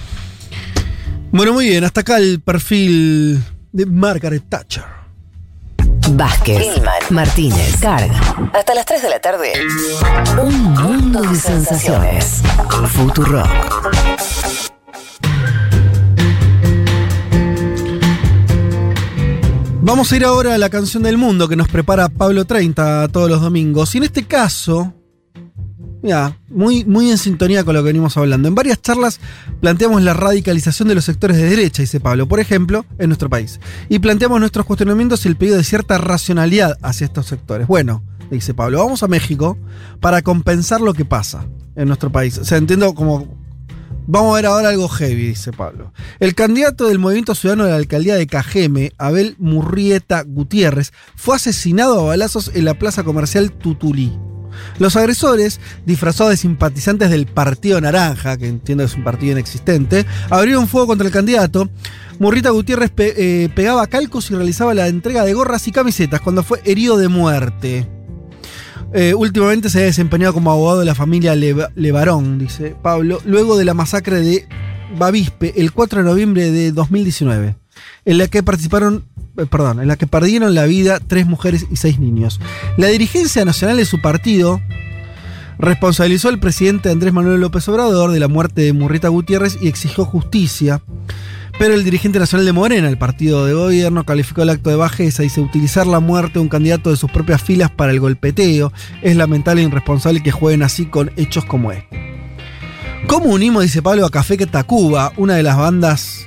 Bueno, 1.32 1.52
muy 1.52 1.68
bien, 1.68 1.84
hasta 1.84 2.00
acá 2.02 2.18
el 2.18 2.40
perfil 2.40 3.42
de 3.72 3.86
Margaret 3.86 4.44
Thatcher. 4.48 4.84
Vázquez, 6.10 6.82
Martínez, 7.10 7.80
Carga. 7.80 8.20
Hasta 8.52 8.74
las 8.74 8.84
3 8.84 9.02
de 9.02 9.08
la 9.08 9.20
tarde. 9.20 9.52
Un 10.40 10.62
mundo 10.74 11.22
de 11.22 11.36
sensaciones. 11.36 12.42
Futurock. 12.88 13.48
Vamos 19.80 20.12
a 20.12 20.16
ir 20.16 20.24
ahora 20.24 20.54
a 20.54 20.58
la 20.58 20.70
canción 20.70 21.02
del 21.02 21.18
mundo 21.18 21.48
que 21.48 21.56
nos 21.56 21.68
prepara 21.68 22.08
Pablo 22.08 22.44
30 22.44 23.08
todos 23.08 23.30
los 23.30 23.40
domingos. 23.40 23.94
Y 23.94 23.98
en 23.98 24.04
este 24.04 24.26
caso, 24.26 24.94
mira, 26.04 26.38
muy, 26.50 26.84
muy 26.84 27.10
en 27.10 27.16
sintonía 27.16 27.64
con 27.64 27.74
lo 27.74 27.80
que 27.80 27.86
venimos 27.86 28.16
hablando. 28.18 28.46
En 28.46 28.54
varias 28.54 28.80
charlas 28.82 29.20
planteamos 29.62 30.02
la 30.02 30.12
radicalización 30.12 30.86
de 30.86 30.94
los 30.94 31.06
sectores 31.06 31.38
de 31.38 31.48
derecha, 31.48 31.82
dice 31.82 31.98
Pablo, 31.98 32.28
por 32.28 32.40
ejemplo, 32.40 32.84
en 32.98 33.08
nuestro 33.08 33.30
país. 33.30 33.58
Y 33.88 34.00
planteamos 34.00 34.38
nuestros 34.38 34.66
cuestionamientos 34.66 35.24
y 35.24 35.28
el 35.28 35.36
pedido 35.36 35.56
de 35.56 35.64
cierta 35.64 35.96
racionalidad 35.96 36.76
hacia 36.82 37.06
estos 37.06 37.24
sectores. 37.26 37.66
Bueno, 37.66 38.04
dice 38.30 38.52
Pablo, 38.52 38.80
vamos 38.80 39.02
a 39.02 39.08
México 39.08 39.56
para 40.00 40.20
compensar 40.20 40.82
lo 40.82 40.92
que 40.92 41.06
pasa 41.06 41.46
en 41.74 41.88
nuestro 41.88 42.12
país. 42.12 42.36
O 42.36 42.44
sea, 42.44 42.58
entiendo 42.58 42.94
como 42.94 43.42
Vamos 44.06 44.32
a 44.32 44.36
ver 44.36 44.44
ahora 44.44 44.68
algo 44.68 44.86
heavy, 44.86 45.28
dice 45.28 45.50
Pablo. 45.50 45.90
El 46.20 46.34
candidato 46.34 46.88
del 46.88 46.98
Movimiento 46.98 47.34
Ciudadano 47.34 47.64
de 47.64 47.70
la 47.70 47.76
alcaldía 47.76 48.16
de 48.16 48.26
Cajeme, 48.26 48.92
Abel 48.98 49.34
Murrieta 49.38 50.22
Gutiérrez, 50.24 50.92
fue 51.16 51.36
asesinado 51.36 51.98
a 51.98 52.04
balazos 52.08 52.50
en 52.52 52.66
la 52.66 52.74
plaza 52.74 53.02
comercial 53.02 53.50
Tutulí. 53.52 54.12
Los 54.78 54.96
agresores, 54.96 55.60
disfrazados 55.86 56.30
de 56.32 56.36
simpatizantes 56.36 57.10
del 57.10 57.26
Partido 57.26 57.80
Naranja, 57.80 58.36
que 58.36 58.48
entiendo 58.48 58.84
es 58.84 58.94
un 58.94 59.04
partido 59.04 59.32
inexistente, 59.32 60.06
abrieron 60.30 60.68
fuego 60.68 60.86
contra 60.88 61.06
el 61.06 61.12
candidato. 61.12 61.68
Murrieta 62.18 62.50
Gutiérrez 62.50 62.92
eh, 62.98 63.48
pegaba 63.54 63.86
calcos 63.88 64.30
y 64.30 64.34
realizaba 64.34 64.72
la 64.74 64.86
entrega 64.88 65.24
de 65.24 65.32
gorras 65.34 65.66
y 65.68 65.72
camisetas 65.72 66.20
cuando 66.20 66.42
fue 66.42 66.60
herido 66.64 66.96
de 66.96 67.08
muerte. 67.08 67.88
Eh, 68.92 69.12
últimamente 69.14 69.70
se 69.70 69.80
ha 69.80 69.84
desempeñado 69.86 70.34
como 70.34 70.52
abogado 70.52 70.78
de 70.80 70.84
la 70.86 70.94
familia 70.94 71.34
Leva- 71.34 71.70
Levarón, 71.74 72.38
dice 72.38 72.76
Pablo, 72.80 73.20
luego 73.24 73.56
de 73.58 73.64
la 73.64 73.74
masacre 73.74 74.20
de 74.20 74.46
Bavispe 74.96 75.52
el 75.60 75.72
4 75.72 76.02
de 76.04 76.08
noviembre 76.08 76.52
de 76.52 76.70
2019, 76.70 77.56
en 78.04 78.18
la 78.18 78.28
que 78.28 78.44
participaron, 78.44 79.04
perdón, 79.34 79.80
en 79.80 79.88
la 79.88 79.96
que 79.96 80.06
perdieron 80.06 80.54
la 80.54 80.64
vida 80.64 81.00
tres 81.06 81.26
mujeres 81.26 81.66
y 81.70 81.76
seis 81.76 81.98
niños. 81.98 82.40
La 82.76 82.88
dirigencia 82.88 83.44
nacional 83.44 83.76
de 83.76 83.84
su 83.84 84.00
partido 84.00 84.60
responsabilizó 85.58 86.28
al 86.28 86.40
presidente 86.40 86.90
Andrés 86.90 87.12
Manuel 87.12 87.40
López 87.40 87.68
Obrador 87.68 88.10
de 88.10 88.20
la 88.20 88.28
muerte 88.28 88.62
de 88.62 88.72
Murrieta 88.72 89.08
Gutiérrez 89.08 89.58
y 89.60 89.68
exigió 89.68 90.04
justicia. 90.04 90.82
Pero 91.56 91.74
el 91.74 91.84
dirigente 91.84 92.18
nacional 92.18 92.46
de 92.46 92.52
Morena, 92.52 92.88
el 92.88 92.98
partido 92.98 93.46
de 93.46 93.54
gobierno, 93.54 94.04
calificó 94.04 94.42
el 94.42 94.50
acto 94.50 94.70
de 94.70 94.76
bajeza 94.76 95.22
y 95.22 95.26
dice 95.26 95.40
utilizar 95.40 95.86
la 95.86 96.00
muerte 96.00 96.34
de 96.34 96.40
un 96.40 96.48
candidato 96.48 96.90
de 96.90 96.96
sus 96.96 97.10
propias 97.12 97.42
filas 97.42 97.70
para 97.70 97.92
el 97.92 98.00
golpeteo. 98.00 98.72
Es 99.02 99.14
lamentable 99.14 99.62
e 99.62 99.66
irresponsable 99.66 100.22
que 100.22 100.32
jueguen 100.32 100.64
así 100.64 100.86
con 100.86 101.12
hechos 101.16 101.44
como 101.44 101.70
este. 101.70 102.04
¿Cómo 103.06 103.26
unimos, 103.26 103.62
dice 103.62 103.82
Pablo, 103.82 104.04
a 104.04 104.10
Café 104.10 104.36
Tacuba, 104.46 105.12
una 105.16 105.34
de 105.34 105.44
las 105.44 105.56
bandas, 105.56 106.26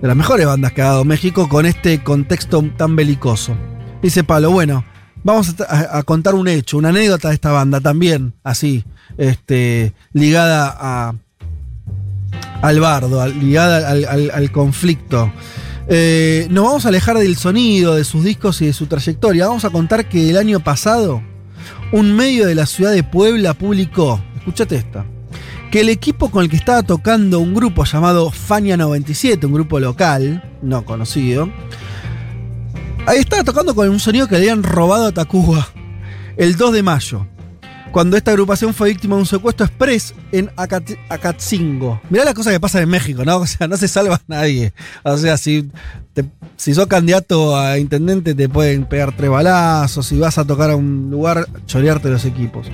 de 0.00 0.08
las 0.08 0.16
mejores 0.16 0.46
bandas 0.46 0.72
que 0.72 0.82
ha 0.82 0.86
dado 0.86 1.04
México, 1.04 1.48
con 1.48 1.66
este 1.66 2.02
contexto 2.02 2.62
tan 2.76 2.96
belicoso? 2.96 3.56
Dice 4.02 4.24
Pablo, 4.24 4.50
bueno, 4.50 4.84
vamos 5.24 5.54
a, 5.68 6.02
contar 6.04 6.34
un 6.34 6.48
hecho, 6.48 6.78
una 6.78 6.90
anécdota 6.90 7.28
de 7.28 7.34
esta 7.34 7.52
banda 7.52 7.80
también, 7.80 8.34
así, 8.44 8.84
este, 9.16 9.92
ligada 10.12 10.76
a, 10.78 11.14
al 12.62 12.80
bardo, 12.80 13.26
ligada 13.26 13.90
al 13.90 14.52
conflicto. 14.52 15.32
Eh, 15.90 16.46
nos 16.50 16.64
vamos 16.64 16.84
a 16.84 16.88
alejar 16.88 17.16
del 17.16 17.36
sonido, 17.36 17.94
de 17.94 18.04
sus 18.04 18.22
discos 18.22 18.60
y 18.60 18.66
de 18.66 18.74
su 18.74 18.86
trayectoria. 18.86 19.46
Vamos 19.46 19.64
a 19.64 19.70
contar 19.70 20.06
que 20.06 20.28
el 20.28 20.36
año 20.36 20.60
pasado, 20.60 21.22
un 21.92 22.14
medio 22.14 22.46
de 22.46 22.54
la 22.54 22.66
ciudad 22.66 22.92
de 22.92 23.02
Puebla 23.02 23.54
publicó, 23.54 24.20
escúchate 24.36 24.76
esta, 24.76 25.06
que 25.70 25.80
el 25.80 25.88
equipo 25.90 26.30
con 26.30 26.42
el 26.44 26.50
que 26.50 26.56
estaba 26.56 26.82
tocando 26.82 27.40
un 27.40 27.54
grupo 27.54 27.84
llamado 27.84 28.30
Fania 28.30 28.76
97, 28.76 29.44
un 29.46 29.52
grupo 29.52 29.78
local, 29.80 30.42
no 30.62 30.84
conocido, 30.84 31.50
ahí 33.06 33.18
estaba 33.18 33.44
tocando 33.44 33.74
con 33.74 33.88
un 33.88 34.00
sonido 34.00 34.26
que 34.28 34.34
le 34.36 34.42
habían 34.42 34.62
robado 34.62 35.06
a 35.06 35.12
Tacuba 35.12 35.68
el 36.36 36.56
2 36.56 36.72
de 36.72 36.82
mayo 36.82 37.26
cuando 37.92 38.16
esta 38.18 38.30
agrupación 38.32 38.74
fue 38.74 38.90
víctima 38.90 39.16
de 39.16 39.20
un 39.22 39.26
secuestro 39.26 39.64
express 39.64 40.14
en 40.30 40.48
Acat- 40.56 40.98
Acatzingo. 41.08 41.98
Mirá 42.10 42.26
las 42.26 42.34
cosas 42.34 42.52
que 42.52 42.60
pasan 42.60 42.82
en 42.82 42.90
México, 42.90 43.24
¿no? 43.24 43.36
O 43.40 43.46
sea, 43.46 43.66
no 43.66 43.78
se 43.78 43.88
salva 43.88 44.20
nadie. 44.26 44.74
O 45.04 45.16
sea, 45.16 45.38
si, 45.38 45.70
si 46.56 46.74
sos 46.74 46.86
candidato 46.86 47.56
a 47.58 47.78
intendente 47.78 48.34
te 48.34 48.46
pueden 48.48 48.84
pegar 48.84 49.16
tres 49.16 49.30
balazos, 49.30 50.04
si 50.06 50.18
vas 50.18 50.36
a 50.36 50.44
tocar 50.44 50.70
a 50.70 50.76
un 50.76 51.08
lugar, 51.10 51.46
chorearte 51.66 52.10
los 52.10 52.26
equipos. 52.26 52.66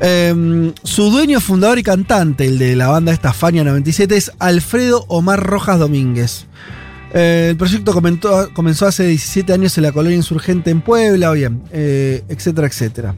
Em, 0.00 0.72
su 0.84 1.10
dueño, 1.10 1.40
fundador 1.40 1.78
y 1.78 1.82
cantante, 1.82 2.46
el 2.46 2.58
de 2.58 2.76
la 2.76 2.88
banda 2.88 3.12
esta 3.12 3.32
Fania 3.32 3.64
97, 3.64 4.16
es 4.16 4.32
Alfredo 4.38 5.04
Omar 5.08 5.42
Rojas 5.42 5.78
Domínguez. 5.78 6.46
Eh, 7.12 7.48
el 7.50 7.56
proyecto 7.56 7.92
comenzó 8.52 8.86
hace 8.86 9.06
17 9.06 9.52
años 9.52 9.76
en 9.76 9.82
la 9.82 9.92
colonia 9.92 10.16
insurgente 10.16 10.70
en 10.70 10.82
Puebla, 10.82 11.32
bien, 11.32 11.62
eh, 11.72 12.22
etcétera, 12.28 12.68
etcétera. 12.68 13.14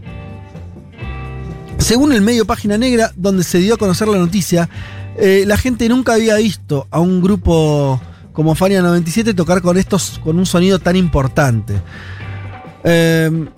Según 1.76 2.12
el 2.12 2.22
medio 2.22 2.46
Página 2.46 2.78
Negra, 2.78 3.12
donde 3.16 3.42
se 3.42 3.58
dio 3.58 3.74
a 3.74 3.76
conocer 3.76 4.08
la 4.08 4.18
noticia, 4.18 4.68
eh, 5.18 5.44
la 5.46 5.56
gente 5.56 5.88
nunca 5.88 6.14
había 6.14 6.36
visto 6.36 6.86
a 6.90 7.00
un 7.00 7.20
grupo 7.20 8.00
como 8.32 8.54
Fania 8.54 8.80
97 8.80 9.34
tocar 9.34 9.60
con 9.60 9.76
estos, 9.76 10.18
con 10.22 10.38
un 10.38 10.46
sonido 10.46 10.78
tan 10.78 10.96
importante. 10.96 11.74
Eh, 12.84 13.48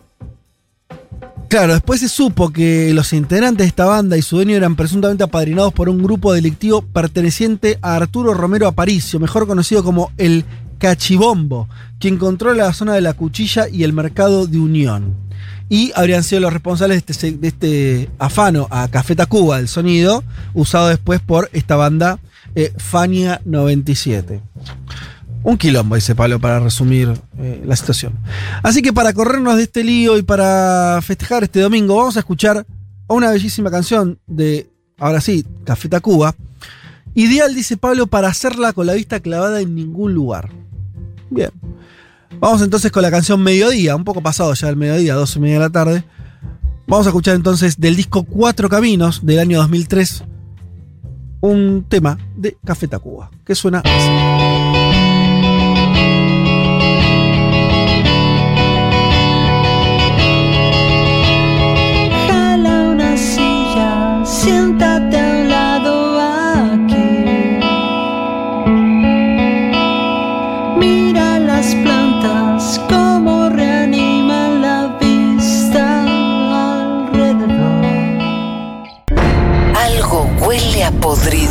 claro, 1.52 1.74
después 1.74 2.00
se 2.00 2.08
supo 2.08 2.50
que 2.50 2.94
los 2.94 3.12
integrantes 3.12 3.58
de 3.58 3.68
esta 3.68 3.84
banda 3.84 4.16
y 4.16 4.22
su 4.22 4.36
dueño 4.36 4.56
eran 4.56 4.74
presuntamente 4.74 5.22
apadrinados 5.22 5.74
por 5.74 5.90
un 5.90 6.02
grupo 6.02 6.32
delictivo 6.32 6.80
perteneciente 6.80 7.78
a 7.82 7.96
Arturo 7.96 8.32
Romero 8.32 8.66
Aparicio, 8.66 9.20
mejor 9.20 9.46
conocido 9.46 9.84
como 9.84 10.12
el 10.16 10.46
Cachibombo, 10.78 11.68
quien 11.98 12.16
controla 12.16 12.64
la 12.64 12.72
zona 12.72 12.94
de 12.94 13.02
la 13.02 13.12
cuchilla 13.12 13.68
y 13.68 13.82
el 13.82 13.92
mercado 13.92 14.46
de 14.46 14.58
Unión 14.58 15.14
y 15.68 15.92
habrían 15.94 16.24
sido 16.24 16.40
los 16.40 16.54
responsables 16.54 17.04
de 17.04 17.12
este, 17.12 17.46
este 17.46 18.10
afano 18.18 18.66
a 18.70 18.88
Café 18.88 19.14
Tacuba, 19.14 19.58
el 19.58 19.68
sonido, 19.68 20.24
usado 20.54 20.88
después 20.88 21.20
por 21.20 21.50
esta 21.52 21.76
banda 21.76 22.18
eh, 22.54 22.72
Fania 22.78 23.42
97. 23.44 24.40
Un 25.44 25.56
quilombo, 25.56 25.96
dice 25.96 26.14
Pablo, 26.14 26.38
para 26.38 26.60
resumir 26.60 27.12
eh, 27.38 27.62
la 27.64 27.74
situación. 27.74 28.14
Así 28.62 28.82
que 28.82 28.92
para 28.92 29.12
corrernos 29.12 29.56
de 29.56 29.64
este 29.64 29.82
lío 29.82 30.16
y 30.16 30.22
para 30.22 31.00
festejar 31.02 31.42
este 31.42 31.60
domingo, 31.60 31.96
vamos 31.96 32.16
a 32.16 32.20
escuchar 32.20 32.64
una 33.08 33.30
bellísima 33.30 33.70
canción 33.70 34.18
de, 34.26 34.70
ahora 34.98 35.20
sí, 35.20 35.44
Café 35.64 35.88
Tacuba. 35.88 36.34
Ideal, 37.14 37.54
dice 37.54 37.76
Pablo, 37.76 38.06
para 38.06 38.28
hacerla 38.28 38.72
con 38.72 38.86
la 38.86 38.94
vista 38.94 39.20
clavada 39.20 39.60
en 39.60 39.74
ningún 39.74 40.14
lugar. 40.14 40.50
Bien. 41.28 41.50
Vamos 42.38 42.62
entonces 42.62 42.90
con 42.90 43.02
la 43.02 43.10
canción 43.10 43.42
Mediodía, 43.42 43.96
un 43.96 44.04
poco 44.04 44.22
pasado 44.22 44.54
ya 44.54 44.68
el 44.68 44.76
mediodía, 44.76 45.14
12 45.14 45.38
y 45.38 45.42
media 45.42 45.54
de 45.54 45.60
la 45.60 45.70
tarde. 45.70 46.04
Vamos 46.86 47.06
a 47.06 47.10
escuchar 47.10 47.34
entonces 47.34 47.78
del 47.78 47.96
disco 47.96 48.22
Cuatro 48.22 48.68
Caminos 48.68 49.24
del 49.24 49.38
año 49.38 49.58
2003 49.58 50.24
un 51.42 51.84
tema 51.88 52.18
de 52.36 52.56
Café 52.64 52.88
Tacuba, 52.88 53.30
que 53.44 53.54
suena 53.54 53.82
así. 53.84 54.81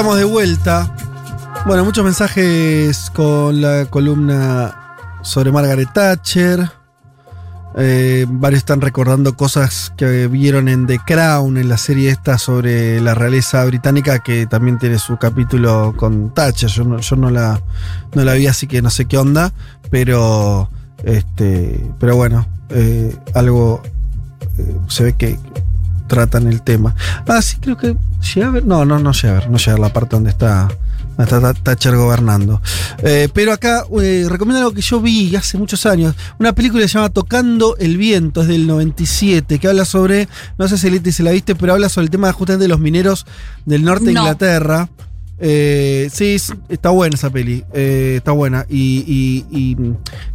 Estamos 0.00 0.16
de 0.16 0.24
vuelta. 0.24 0.94
Bueno, 1.66 1.84
muchos 1.84 2.02
mensajes 2.02 3.10
con 3.10 3.60
la 3.60 3.84
columna 3.84 4.96
sobre 5.20 5.52
Margaret 5.52 5.92
Thatcher. 5.92 6.70
Eh, 7.76 8.24
varios 8.26 8.60
están 8.60 8.80
recordando 8.80 9.36
cosas 9.36 9.92
que 9.98 10.26
vieron 10.26 10.68
en 10.68 10.86
The 10.86 11.00
Crown, 11.06 11.58
en 11.58 11.68
la 11.68 11.76
serie 11.76 12.08
esta 12.08 12.38
sobre 12.38 12.98
la 13.02 13.14
realeza 13.14 13.62
británica, 13.66 14.20
que 14.20 14.46
también 14.46 14.78
tiene 14.78 14.98
su 14.98 15.18
capítulo 15.18 15.92
con 15.94 16.32
Thatcher. 16.32 16.70
Yo 16.70 16.84
no, 16.84 16.98
yo 16.98 17.16
no 17.16 17.28
la, 17.28 17.60
no 18.14 18.24
la 18.24 18.32
vi, 18.32 18.46
así 18.46 18.66
que 18.66 18.80
no 18.80 18.88
sé 18.88 19.04
qué 19.04 19.18
onda. 19.18 19.52
Pero, 19.90 20.70
este, 21.04 21.92
pero 21.98 22.16
bueno, 22.16 22.46
eh, 22.70 23.14
algo 23.34 23.82
eh, 24.56 24.78
se 24.88 25.04
ve 25.04 25.12
que 25.12 25.38
tratan 26.10 26.48
el 26.48 26.60
tema. 26.62 26.94
Ah, 27.28 27.40
sí, 27.40 27.56
creo 27.60 27.76
que 27.78 27.96
llega 28.34 28.48
a 28.48 28.50
ver. 28.50 28.66
No, 28.66 28.84
no, 28.84 28.98
no 28.98 29.12
llega 29.12 29.30
a 29.30 29.40
ver. 29.40 29.48
No 29.50 29.56
llega 29.56 29.74
a 29.74 29.78
la 29.78 29.92
parte 29.92 30.16
donde 30.16 30.30
está, 30.30 30.68
donde 31.16 31.24
está 31.24 31.54
Thatcher 31.54 31.96
gobernando. 31.96 32.60
Eh, 33.02 33.28
pero 33.32 33.52
acá 33.52 33.84
eh, 34.02 34.26
recomiendo 34.28 34.58
algo 34.58 34.74
que 34.74 34.82
yo 34.82 35.00
vi 35.00 35.34
hace 35.36 35.56
muchos 35.56 35.86
años. 35.86 36.14
Una 36.40 36.52
película 36.52 36.82
que 36.82 36.88
se 36.88 36.94
llama 36.98 37.10
Tocando 37.10 37.76
el 37.78 37.96
Viento, 37.96 38.42
es 38.42 38.48
del 38.48 38.66
97, 38.66 39.58
que 39.60 39.68
habla 39.68 39.84
sobre. 39.84 40.28
No 40.58 40.66
sé 40.68 40.76
si 40.76 41.12
se 41.12 41.22
la 41.22 41.30
viste, 41.30 41.54
pero 41.54 41.72
habla 41.74 41.88
sobre 41.88 42.06
el 42.06 42.10
tema 42.10 42.32
justamente 42.32 42.64
de 42.64 42.68
los 42.68 42.80
mineros 42.80 43.24
del 43.64 43.84
norte 43.84 44.06
de 44.06 44.12
No. 44.14 44.20
Inglaterra. 44.22 44.88
Eh, 45.42 46.10
sí, 46.12 46.34
es- 46.34 46.52
está 46.68 46.90
buena 46.90 47.14
esa 47.14 47.30
peli. 47.30 47.64
eh, 47.72 48.16
está 48.18 48.32
buena. 48.32 48.66
Y, 48.68 49.04
y- 49.48 49.56
y- 49.58 49.76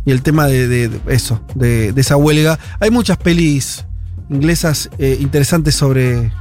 y 0.03 0.11
el 0.11 0.23
tema 0.23 0.47
de, 0.47 0.67
de- 0.67 0.89
de 0.89 0.99
eso, 1.13 1.41
de, 1.53 1.91
de 1.93 2.01
esa 2.01 2.15
huelga. 2.17 2.57
Hay 2.79 2.89
muchas 2.89 3.17
pelis 3.17 3.85
inglesas 4.29 4.89
eh, 4.97 5.17
interesantes 5.19 5.75
sobre, 5.75 6.31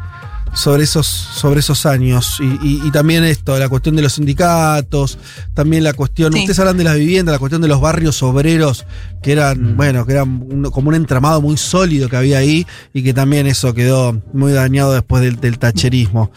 sobre, 0.54 0.84
esos, 0.84 1.06
sobre 1.06 1.60
esos 1.60 1.84
años. 1.86 2.38
Y, 2.40 2.44
y- 2.66 2.80
y 2.86 2.90
también 2.90 3.24
esto, 3.24 3.58
la 3.58 3.68
cuestión 3.68 3.96
de 3.96 4.02
los 4.02 4.12
sindicatos, 4.14 5.18
también 5.54 5.82
la 5.84 5.92
cuestión. 5.92 6.32
Sí. 6.32 6.40
Ustedes 6.40 6.58
hablan 6.60 6.76
de 6.76 6.84
las 6.84 6.96
viviendas, 6.96 7.32
la 7.32 7.38
cuestión 7.38 7.60
de 7.62 7.68
los 7.68 7.80
barrios 7.80 8.22
obreros, 8.22 8.86
que 9.22 9.32
eran, 9.32 9.76
bueno, 9.76 10.06
que 10.06 10.12
eran 10.12 10.28
un- 10.28 10.70
como 10.70 10.88
un 10.90 10.94
entramado 10.94 11.40
muy 11.40 11.56
sólido 11.56 12.08
que 12.08 12.16
había 12.16 12.38
ahí, 12.38 12.66
y 12.92 13.02
que 13.02 13.12
también 13.14 13.46
eso 13.46 13.74
quedó 13.74 14.20
muy 14.32 14.52
dañado 14.52 14.92
después 14.92 15.22
del, 15.22 15.36
del 15.40 15.58
tacherismo. 15.58 16.30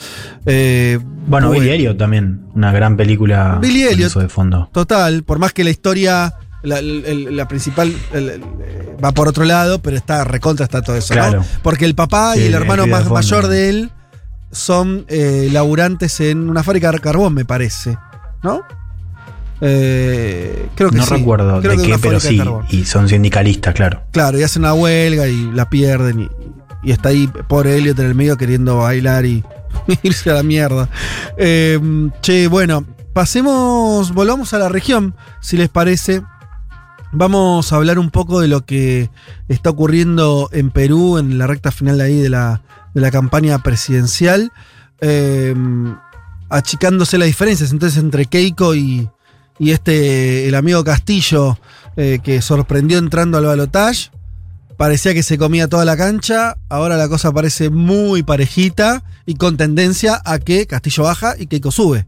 Eh, 0.45 0.99
Bueno, 1.27 1.51
Billy 1.51 1.69
Elliot 1.69 1.97
también, 1.97 2.41
una 2.55 2.71
gran 2.71 2.95
película 2.95 3.59
Billy 3.61 3.83
Elliot. 3.83 4.09
eso 4.11 4.19
de 4.21 4.29
fondo. 4.29 4.69
Total, 4.73 5.23
por 5.23 5.39
más 5.39 5.51
que 5.53 5.63
la 5.65 5.69
historia, 5.69 6.33
la, 6.63 7.47
principal 7.47 7.93
el- 8.13 8.41
va 9.03 9.11
por 9.11 9.27
otro 9.27 9.45
lado, 9.45 9.79
pero 9.81 9.95
está 9.97 10.23
recontra, 10.23 10.65
está 10.65 10.81
todo 10.81 10.95
eso, 10.95 11.13
¿no? 11.15 11.21
Claro. 11.21 11.45
Porque 11.61 11.85
el 11.85 11.95
papá 11.95 12.33
Sí, 12.33 12.41
y 12.41 12.43
el 12.45 12.53
hermano 12.53 12.87
más 12.87 13.09
mayor 13.09 13.47
de 13.47 13.69
él 13.69 13.91
son 14.51 15.05
eh, 15.07 15.49
laburantes 15.51 16.19
en 16.19 16.49
una 16.49 16.63
fábrica 16.63 16.91
de 16.91 16.99
carbón, 16.99 17.33
me 17.33 17.45
parece, 17.45 17.97
¿no? 18.43 18.61
Eh, 19.59 20.69
creo 20.75 20.89
que 20.91 20.97
no 20.97 21.05
sí. 21.05 21.15
recuerdo 21.15 21.59
Creo 21.61 21.77
de 21.77 21.83
qué, 21.87 21.97
pero 21.99 22.19
sí. 22.19 22.39
Y 22.69 22.85
son 22.85 23.09
sindicalistas, 23.09 23.73
claro. 23.73 24.03
Claro, 24.11 24.39
y 24.39 24.43
hacen 24.43 24.61
una 24.63 24.73
huelga 24.73 25.27
y 25.27 25.51
la 25.51 25.69
pierden 25.69 26.21
y, 26.21 26.29
y 26.83 26.91
está 26.91 27.09
ahí 27.09 27.27
pobre 27.47 27.75
Elliot 27.77 27.97
en 27.99 28.05
el 28.05 28.15
medio 28.15 28.37
queriendo 28.37 28.77
bailar 28.77 29.25
y 29.25 29.43
irse 30.03 30.29
a 30.29 30.35
la 30.35 30.43
mierda. 30.43 30.89
Eh, 31.37 31.79
che, 32.21 32.47
bueno, 32.47 32.85
pasemos, 33.13 34.13
volvamos 34.13 34.53
a 34.53 34.59
la 34.59 34.69
región, 34.69 35.15
si 35.41 35.57
les 35.57 35.69
parece. 35.69 36.21
Vamos 37.13 37.71
a 37.71 37.77
hablar 37.77 37.99
un 37.99 38.11
poco 38.11 38.41
de 38.41 38.47
lo 38.47 38.65
que 38.65 39.09
está 39.47 39.69
ocurriendo 39.69 40.49
en 40.51 40.71
Perú 40.71 41.17
en 41.17 41.37
la 41.37 41.47
recta 41.47 41.71
final 41.71 41.97
de 41.97 42.03
ahí 42.03 42.19
de 42.19 42.29
la, 42.29 42.61
de 42.93 43.01
la 43.01 43.11
campaña 43.11 43.63
presidencial, 43.63 44.51
eh, 44.99 45.55
achicándose 46.49 47.17
las 47.17 47.27
diferencias 47.27 47.71
entonces 47.71 48.01
entre 48.01 48.25
Keiko 48.25 48.75
y, 48.75 49.09
y 49.57 49.71
este, 49.71 50.47
el 50.47 50.55
amigo 50.55 50.83
Castillo, 50.83 51.57
eh, 51.95 52.19
que 52.21 52.41
sorprendió 52.41 52.97
entrando 52.97 53.37
al 53.37 53.45
balotaje. 53.45 54.11
Parecía 54.75 55.13
que 55.15 55.23
se 55.23 55.39
comía 55.39 55.67
toda 55.67 55.85
la 55.85 55.97
cancha, 55.97 56.57
ahora 56.69 56.97
la 56.97 57.09
cosa 57.09 57.31
parece 57.31 57.71
muy 57.71 58.21
parejita 58.21 59.03
y 59.25 59.33
con 59.35 59.57
tendencia 59.57 60.21
a 60.23 60.37
que 60.37 60.67
Castillo 60.67 61.03
baja 61.03 61.35
y 61.39 61.47
Keiko 61.47 61.71
sube. 61.71 62.05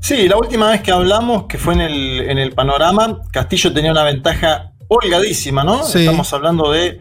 Sí, 0.00 0.28
la 0.28 0.36
última 0.36 0.70
vez 0.70 0.82
que 0.82 0.92
hablamos, 0.92 1.44
que 1.46 1.58
fue 1.58 1.74
en 1.74 1.80
el, 1.80 2.20
en 2.30 2.38
el 2.38 2.52
panorama, 2.52 3.20
Castillo 3.32 3.72
tenía 3.72 3.90
una 3.92 4.04
ventaja 4.04 4.72
holgadísima, 4.88 5.64
¿no? 5.64 5.82
Sí. 5.82 6.00
Estamos 6.00 6.32
hablando 6.32 6.70
de 6.70 7.00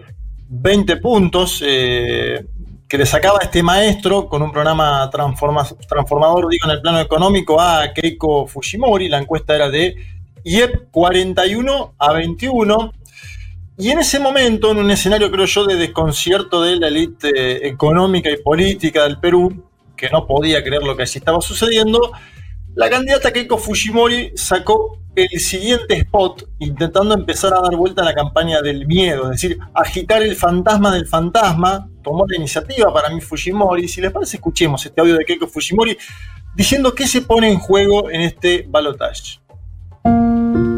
20 0.49 0.97
puntos 0.97 1.61
eh, 1.65 2.45
que 2.87 2.97
le 2.97 3.05
sacaba 3.05 3.39
este 3.41 3.61
maestro 3.61 4.27
con 4.27 4.41
un 4.41 4.51
programa 4.51 5.09
transforma- 5.11 5.75
transformador, 5.87 6.47
digo, 6.49 6.65
en 6.67 6.71
el 6.71 6.81
plano 6.81 6.99
económico 6.99 7.59
a 7.61 7.91
Keiko 7.93 8.47
Fujimori. 8.47 9.07
La 9.09 9.19
encuesta 9.19 9.55
era 9.55 9.69
de 9.69 9.95
IEP 10.43 10.89
41 10.91 11.93
a 11.99 12.13
21. 12.13 12.93
Y 13.77 13.89
en 13.89 13.99
ese 13.99 14.19
momento, 14.19 14.71
en 14.71 14.77
un 14.77 14.89
escenario, 14.89 15.29
creo 15.29 15.45
yo, 15.45 15.65
de 15.65 15.75
desconcierto 15.75 16.61
de 16.61 16.77
la 16.77 16.87
élite 16.87 17.29
eh, 17.35 17.67
económica 17.67 18.29
y 18.31 18.37
política 18.37 19.03
del 19.03 19.19
Perú, 19.19 19.65
que 19.97 20.09
no 20.09 20.25
podía 20.25 20.63
creer 20.63 20.81
lo 20.83 20.95
que 20.95 21.03
allí 21.03 21.17
estaba 21.19 21.41
sucediendo, 21.41 22.11
la 22.75 22.89
candidata 22.89 23.31
Keiko 23.31 23.57
Fujimori 23.57 24.33
sacó 24.35 24.99
el 25.15 25.39
siguiente 25.39 25.95
spot 25.95 26.49
intentando 26.59 27.13
empezar 27.13 27.53
a 27.53 27.61
dar 27.61 27.75
vuelta 27.77 28.01
a 28.01 28.05
la 28.05 28.13
campaña 28.13 28.61
del 28.61 28.85
miedo, 28.85 29.31
es 29.31 29.41
decir, 29.41 29.57
agitar 29.73 30.21
el 30.21 30.35
fantasma 30.35 30.93
del 30.93 31.07
fantasma. 31.07 31.89
Tomó 32.03 32.25
la 32.27 32.35
iniciativa 32.35 32.93
para 32.93 33.09
mí 33.09 33.21
Fujimori. 33.21 33.87
Si 33.87 34.01
les 34.01 34.11
parece, 34.11 34.37
escuchemos 34.37 34.85
este 34.85 34.99
audio 34.99 35.15
de 35.15 35.23
Keiko 35.23 35.47
Fujimori 35.47 35.97
diciendo 36.53 36.93
qué 36.93 37.07
se 37.07 37.21
pone 37.21 37.49
en 37.49 37.59
juego 37.59 38.11
en 38.11 38.21
este 38.21 38.65
balotaje. 38.67 39.39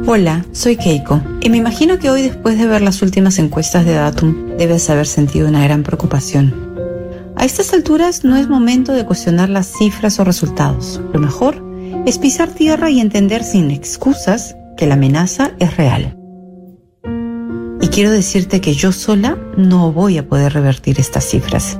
Hola, 0.05 0.45
soy 0.51 0.77
Keiko 0.77 1.19
y 1.41 1.49
me 1.49 1.57
imagino 1.57 1.97
que 1.97 2.11
hoy 2.11 2.21
después 2.21 2.59
de 2.59 2.67
ver 2.67 2.81
las 2.81 3.01
últimas 3.01 3.39
encuestas 3.39 3.85
de 3.85 3.95
Datum 3.95 4.55
debes 4.57 4.89
haber 4.89 5.07
sentido 5.07 5.47
una 5.47 5.63
gran 5.63 5.83
preocupación. 5.83 7.33
A 7.35 7.43
estas 7.43 7.73
alturas 7.73 8.23
no 8.23 8.35
es 8.37 8.47
momento 8.47 8.93
de 8.93 9.05
cuestionar 9.05 9.49
las 9.49 9.73
cifras 9.77 10.19
o 10.19 10.23
resultados. 10.23 11.01
Lo 11.11 11.19
mejor 11.19 11.66
es 12.05 12.17
pisar 12.17 12.49
tierra 12.51 12.89
y 12.89 12.99
entender 12.99 13.43
sin 13.43 13.71
excusas 13.71 14.55
que 14.77 14.87
la 14.87 14.93
amenaza 14.93 15.51
es 15.59 15.75
real. 15.77 16.17
Y 17.81 17.87
quiero 17.87 18.11
decirte 18.11 18.61
que 18.61 18.73
yo 18.73 18.91
sola 18.91 19.37
no 19.57 19.91
voy 19.91 20.17
a 20.17 20.27
poder 20.27 20.53
revertir 20.53 20.99
estas 20.99 21.25
cifras. 21.25 21.79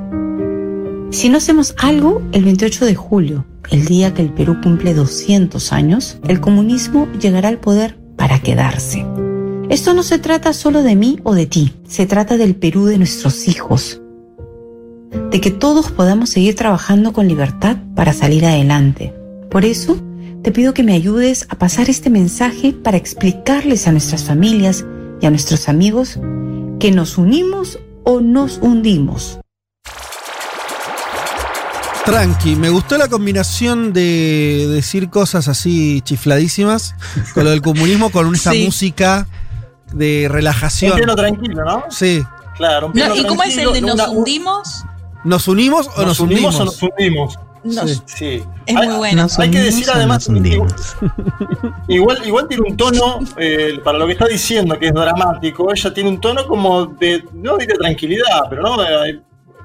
Si 1.10 1.28
no 1.30 1.38
hacemos 1.38 1.74
algo, 1.78 2.22
el 2.32 2.44
28 2.44 2.84
de 2.84 2.94
julio, 2.94 3.46
el 3.70 3.86
día 3.86 4.12
que 4.12 4.22
el 4.22 4.32
Perú 4.32 4.58
cumple 4.62 4.94
200 4.94 5.72
años, 5.72 6.18
el 6.28 6.40
comunismo 6.40 7.08
llegará 7.18 7.48
al 7.48 7.58
poder 7.58 7.98
para 8.16 8.40
quedarse. 8.40 9.06
Esto 9.70 9.94
no 9.94 10.02
se 10.02 10.18
trata 10.18 10.52
solo 10.52 10.82
de 10.82 10.96
mí 10.96 11.18
o 11.24 11.34
de 11.34 11.46
ti, 11.46 11.72
se 11.86 12.06
trata 12.06 12.36
del 12.36 12.56
Perú 12.56 12.86
de 12.86 12.98
nuestros 12.98 13.48
hijos. 13.48 14.00
De 15.30 15.40
que 15.40 15.50
todos 15.50 15.90
podamos 15.90 16.30
seguir 16.30 16.54
trabajando 16.54 17.12
con 17.12 17.28
libertad 17.28 17.76
para 17.94 18.12
salir 18.12 18.44
adelante. 18.44 19.14
Por 19.50 19.64
eso, 19.64 19.98
te 20.42 20.52
pido 20.52 20.74
que 20.74 20.82
me 20.82 20.94
ayudes 20.94 21.46
a 21.50 21.56
pasar 21.56 21.88
este 21.88 22.10
mensaje 22.10 22.72
para 22.72 22.96
explicarles 22.96 23.86
a 23.88 23.92
nuestras 23.92 24.24
familias 24.24 24.84
y 25.20 25.26
a 25.26 25.30
nuestros 25.30 25.68
amigos 25.68 26.18
que 26.80 26.90
nos 26.92 27.18
unimos 27.18 27.78
o 28.04 28.20
nos 28.20 28.58
hundimos. 28.58 29.38
Tranqui, 32.04 32.56
me 32.56 32.70
gustó 32.70 32.96
la 32.96 33.08
combinación 33.08 33.92
de 33.92 34.66
decir 34.70 35.10
cosas 35.10 35.46
así 35.48 36.00
chifladísimas 36.02 36.94
con 37.34 37.44
lo 37.44 37.50
del 37.50 37.60
comunismo, 37.60 38.10
con 38.10 38.34
esa 38.34 38.52
Sí. 38.52 38.64
música 38.64 39.26
de 39.92 40.24
Un 40.26 40.32
relajación. 40.32 40.96
piano 40.96 41.16
tranquilo, 41.16 41.64
¿no? 41.64 41.84
Sí. 41.90 42.22
Claro, 42.56 42.86
un 42.86 42.92
No, 42.92 42.94
piano 42.94 43.14
¿Y 43.16 43.26
cómo 43.26 43.42
es 43.42 43.56
el 43.58 43.72
de 43.72 43.80
nos 43.82 43.94
una- 43.94 44.08
un- 44.10 44.18
hundimos? 44.18 44.84
¿Nos 45.24 45.48
unimos 45.48 45.88
o 45.88 45.98
nos, 45.98 46.06
¿Nos 46.06 46.20
unimos 46.20 46.54
o 46.60 46.64
nos 46.64 46.82
hundimos? 46.82 47.38
Nos- 47.64 47.90
Sí. 47.90 48.02
Sí. 48.06 48.44
Es 48.66 48.74
muy 48.74 48.86
bueno. 48.96 49.26
Hay 49.38 49.50
que 49.50 49.60
decir 49.60 49.86
además, 49.92 50.28
igual, 51.88 52.18
igual 52.26 52.46
tiene 52.48 52.64
un 52.68 52.76
tono, 52.76 53.20
eh, 53.36 53.80
para 53.84 53.98
lo 53.98 54.06
que 54.06 54.12
está 54.12 54.26
diciendo, 54.26 54.78
que 54.78 54.86
es 54.86 54.92
dramático, 54.94 55.68
ella 55.74 55.92
tiene 55.94 56.10
un 56.10 56.20
tono 56.20 56.46
como 56.46 56.86
de, 56.86 57.24
no 57.32 57.56
tranquilidad, 57.56 58.42
pero 58.48 58.62
no, 58.62 58.82
Eh, 58.82 59.20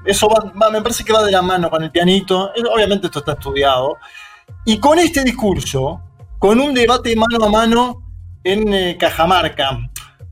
Eso 0.06 0.28
va, 0.28 0.52
va- 0.60 0.68
me 0.70 0.82
parece 0.82 1.02
que 1.02 1.14
va 1.14 1.22
de 1.24 1.32
la 1.32 1.40
mano 1.40 1.70
con 1.70 1.82
el 1.82 1.90
pianito. 1.90 2.50
Obviamente 2.74 3.06
esto 3.06 3.20
está 3.20 3.32
estudiado. 3.32 3.96
Y 4.66 4.78
con 4.78 4.98
este 4.98 5.24
discurso, 5.24 5.98
con 6.38 6.60
un 6.60 6.74
debate 6.74 7.16
mano 7.16 7.42
a 7.42 7.48
mano 7.48 8.02
en 8.44 8.74
eh, 8.74 8.96
Cajamarca, 9.00 9.78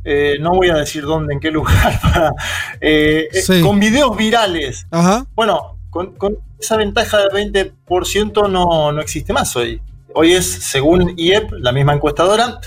eh, 0.04 0.36
no 0.40 0.50
voy 0.50 0.68
a 0.68 0.74
decir 0.74 1.04
dónde, 1.04 1.32
en 1.32 1.40
qué 1.40 1.50
lugar, 1.50 1.98
para- 2.02 2.32
eh, 2.82 3.28
Sí. 3.32 3.62
con 3.62 3.80
videos 3.80 4.14
virales. 4.14 4.86
Ajá. 4.90 5.24
Bueno, 5.34 5.78
con, 5.92 6.38
esa 6.58 6.78
ventaja 6.78 7.18
del 7.18 7.52
20% 7.52 8.50
no, 8.50 8.98
existe 9.00 9.32
más 9.32 9.54
hoy. 9.56 9.80
Hoy 10.14 10.32
es, 10.32 10.46
según 10.46 11.14
IEP, 11.18 11.52
la 11.58 11.70
misma 11.70 11.92
encuestadora, 11.92 12.60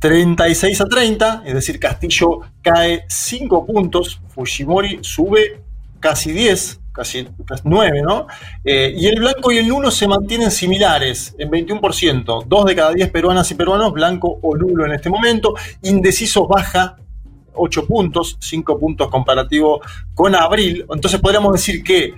36 0.00 0.80
a 0.80 0.84
30, 0.86 1.42
es 1.46 1.54
decir, 1.54 1.78
Castillo 1.78 2.40
cae 2.62 3.04
5 3.08 3.64
puntos, 3.64 4.20
Fujimori 4.28 4.98
sube 5.02 5.62
casi 6.00 6.32
10, 6.32 6.80
casi 6.92 7.28
9, 7.62 8.02
¿no? 8.02 8.26
Eh, 8.64 8.92
y 8.96 9.06
el 9.06 9.20
blanco 9.20 9.52
y 9.52 9.58
el 9.58 9.68
nulo 9.68 9.90
se 9.92 10.08
mantienen 10.08 10.50
similares, 10.50 11.34
en 11.38 11.50
21%. 11.50 12.44
Dos 12.44 12.64
de 12.64 12.74
cada 12.74 12.92
10 12.92 13.08
peruanas 13.10 13.50
y 13.52 13.54
peruanos, 13.54 13.92
blanco 13.92 14.38
o 14.42 14.56
nulo 14.56 14.84
en 14.84 14.92
este 14.92 15.10
momento. 15.10 15.54
Indecisos 15.82 16.48
baja 16.48 16.96
8 17.54 17.86
puntos, 17.86 18.36
5 18.40 18.78
puntos 18.80 19.08
comparativo 19.08 19.80
con 20.12 20.34
abril. 20.34 20.84
Entonces 20.92 21.20
podríamos 21.20 21.52
decir 21.52 21.84
que 21.84 22.14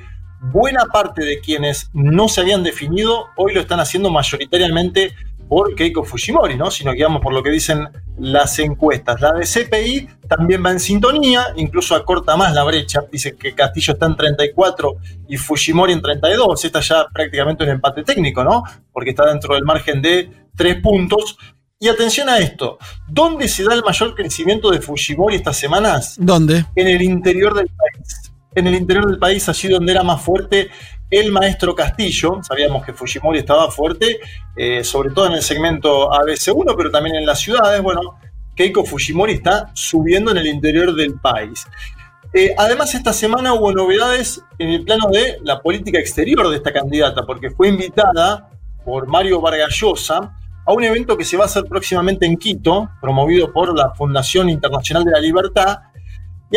buena 0.53 0.87
parte 0.87 1.25
de 1.25 1.41
quienes 1.41 1.91
no 1.93 2.29
se 2.29 2.41
habían 2.41 2.63
definido 2.63 3.27
hoy 3.37 3.55
lo 3.55 3.61
están 3.61 3.81
haciendo 3.81 4.11
mayoritariamente 4.11 5.15
por 5.49 5.75
Keiko 5.75 6.05
Fujimori, 6.05 6.57
¿no? 6.57 6.71
Si 6.71 6.85
nos 6.85 6.95
guiamos 6.95 7.23
por 7.23 7.33
lo 7.33 7.43
que 7.43 7.51
dicen 7.51 7.89
las 8.19 8.59
encuestas. 8.59 9.21
La 9.21 9.33
de 9.33 9.47
CPI 9.47 10.09
también 10.29 10.65
va 10.65 10.73
en 10.73 10.81
sintonía, 10.81 11.47
incluso 11.57 11.95
acorta 11.95 12.37
más 12.37 12.53
la 12.53 12.65
brecha. 12.65 13.01
Dice 13.11 13.37
que 13.37 13.55
Castillo 13.55 13.93
está 13.93 14.07
en 14.07 14.17
34 14.17 14.97
y 15.29 15.37
Fujimori 15.37 15.93
en 15.93 16.03
32. 16.03 16.65
Esta 16.65 16.81
ya 16.81 17.07
prácticamente 17.13 17.65
un 17.65 17.71
empate 17.71 18.03
técnico, 18.03 18.43
¿no? 18.43 18.65
Porque 18.93 19.11
está 19.11 19.27
dentro 19.27 19.55
del 19.55 19.65
margen 19.65 20.03
de 20.03 20.31
3 20.57 20.83
puntos. 20.83 21.39
Y 21.79 21.89
atención 21.89 22.29
a 22.31 22.39
esto, 22.39 22.79
¿dónde 23.07 23.49
se 23.49 23.63
da 23.63 23.75
el 23.75 23.85
mayor 23.85 24.15
crecimiento 24.15 24.71
de 24.71 24.81
Fujimori 24.81 25.37
estas 25.37 25.59
semanas? 25.59 26.17
¿Dónde? 26.19 26.65
En 26.75 26.89
el 26.89 27.03
interior 27.03 27.55
del 27.55 27.69
país. 27.69 28.26
En 28.57 28.67
el 28.67 28.75
interior 28.75 29.07
del 29.07 29.19
país, 29.19 29.49
allí 29.49 29.69
donde 29.69 29.93
era 29.93 30.03
más 30.03 30.21
fuerte 30.21 30.71
el 31.11 31.31
maestro 31.31 31.75
Castillo. 31.75 32.41
Sabíamos 32.43 32.85
que 32.85 32.93
Fujimori 32.93 33.39
estaba 33.39 33.71
fuerte, 33.71 34.19
eh, 34.57 34.83
sobre 34.83 35.11
todo 35.11 35.27
en 35.27 35.35
el 35.35 35.43
segmento 35.43 36.11
ABC1, 36.11 36.75
pero 36.77 36.91
también 36.91 37.17
en 37.17 37.27
las 37.27 37.39
ciudades. 37.39 37.81
Bueno, 37.81 38.19
Keiko 38.55 38.85
Fujimori 38.85 39.35
está 39.35 39.71
subiendo 39.75 40.31
en 40.33 40.39
el 40.39 40.47
interior 40.47 40.95
del 40.95 41.21
país. 41.21 41.67
Eh, 42.33 42.55
además, 42.59 42.95
esta 42.95 43.13
semana 43.13 43.55
hubo 43.55 43.73
novedades 43.73 44.43
en 44.59 44.71
el 44.71 44.85
plano 44.85 45.09
de 45.11 45.39
la 45.43 45.61
política 45.61 45.99
exterior 45.99 46.49
de 46.49 46.57
esta 46.57 46.73
candidata, 46.73 47.25
porque 47.25 47.51
fue 47.51 47.69
invitada 47.69 48.51
por 48.85 49.07
Mario 49.07 49.41
Vargas 49.41 49.75
Llosa 49.75 50.37
a 50.67 50.73
un 50.73 50.83
evento 50.83 51.17
que 51.17 51.25
se 51.25 51.37
va 51.37 51.45
a 51.45 51.47
hacer 51.47 51.65
próximamente 51.65 52.27
en 52.27 52.37
Quito, 52.37 52.91
promovido 53.01 53.53
por 53.53 53.77
la 53.77 53.95
Fundación 53.95 54.49
Internacional 54.49 55.05
de 55.05 55.13
la 55.13 55.21
Libertad. 55.21 55.79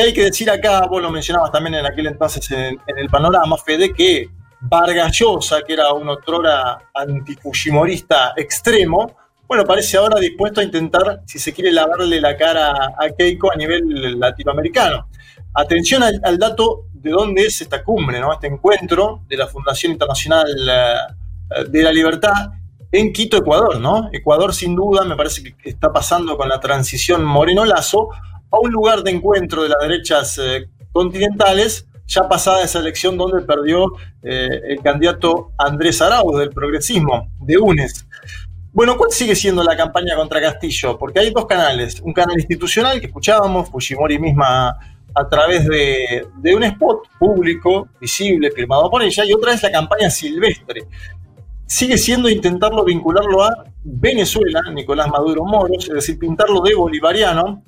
Hay 0.02 0.14
que 0.14 0.24
decir 0.24 0.50
acá, 0.50 0.88
vos 0.88 1.02
lo 1.02 1.12
mencionabas 1.12 1.52
también 1.52 1.76
en 1.76 1.86
aquel 1.86 2.08
entonces 2.08 2.50
en, 2.52 2.80
el 2.86 3.10
panorama, 3.10 3.58
Fede, 3.58 3.94
que 3.94 4.30
Vargas 4.62 5.18
Llosa, 5.18 5.62
que 5.62 5.74
era 5.74 5.92
un 5.94 6.08
otrora 6.08 6.90
antifujimorista 6.94 8.34
extremo, 8.38 9.16
bueno, 9.48 9.66
parece 9.66 9.98
ahora 9.98 10.20
dispuesto 10.20 10.62
a 10.62 10.64
intentar, 10.64 11.22
si 11.26 11.40
se 11.40 11.52
quiere, 11.52 11.72
lavarle 11.72 12.22
la 12.22 12.38
cara 12.38 12.72
a 12.98 13.10
Keiko 13.18 13.52
a 13.52 13.56
nivel 13.56 14.20
latinoamericano. 14.20 15.10
Atención 15.54 16.04
al, 16.04 16.22
al 16.24 16.38
dato 16.38 16.86
de 16.94 17.10
dónde 17.10 17.44
es 17.44 17.60
esta 17.62 17.84
cumbre, 17.84 18.20
¿no? 18.20 18.32
Este 18.32 18.48
encuentro 18.48 19.24
de 19.28 19.38
la 19.38 19.48
Fundación 19.48 19.92
Internacional 19.94 20.48
eh, 20.48 21.64
de 21.68 21.84
la 21.84 21.92
Libertad 21.92 22.52
en 22.92 23.14
Quito, 23.14 23.38
Ecuador, 23.38 23.80
¿no? 23.80 24.10
Ecuador, 24.12 24.54
sin 24.54 24.76
duda, 24.76 25.04
me 25.04 25.16
parece 25.16 25.44
que 25.44 25.70
está 25.70 25.92
pasando 25.92 26.38
con 26.38 26.50
la 26.50 26.60
transición 26.60 27.24
Moreno-Lazo 27.24 28.10
a 28.52 28.60
un 28.60 28.72
lugar 28.72 29.04
de 29.04 29.12
encuentro 29.12 29.64
de 29.64 29.70
las 29.70 29.80
derechas 29.82 30.38
eh, 30.38 30.70
continentales, 30.92 31.88
ya 32.08 32.28
pasada 32.28 32.64
esa 32.64 32.80
elección 32.80 33.18
donde 33.18 33.42
perdió 33.44 33.92
eh, 34.24 34.50
el 34.70 34.82
candidato 34.82 35.52
Andrés 35.58 36.02
Arauz 36.02 36.40
del 36.40 36.50
progresismo, 36.50 37.30
de 37.40 37.58
UNES. 37.58 38.08
Bueno, 38.72 38.98
¿cuál 38.98 39.12
sigue 39.12 39.36
siendo 39.36 39.64
la 39.64 39.76
campaña 39.76 40.16
contra 40.16 40.42
Castillo? 40.42 40.98
Porque 40.98 41.20
hay 41.20 41.32
dos 41.32 41.46
canales. 41.46 42.00
Un 42.02 42.14
canal 42.14 42.36
institucional 42.38 43.00
que 43.00 43.08
escuchábamos, 43.08 43.70
Fujimori 43.70 44.20
misma 44.20 44.78
a 45.16 45.28
través 45.28 45.68
de, 45.68 46.28
de 46.38 46.56
un 46.56 46.64
spot 46.64 47.08
público, 47.20 47.90
visible, 48.00 48.52
firmado 48.52 48.90
por 48.90 49.02
ella, 49.02 49.26
y 49.26 49.34
otra 49.34 49.54
es 49.54 49.64
la 49.64 49.72
campaña 49.72 50.10
silvestre. 50.10 50.84
Sigue 51.66 51.98
siendo 51.98 52.30
intentarlo 52.30 52.84
vincularlo 52.84 53.44
a 53.44 53.66
Venezuela, 53.84 54.62
Nicolás 54.72 55.10
Maduro 55.10 55.46
Moros, 55.46 55.88
es 55.88 55.94
decir, 55.94 56.18
pintarlo 56.18 56.62
de 56.62 56.76
bolivariano. 56.76 57.64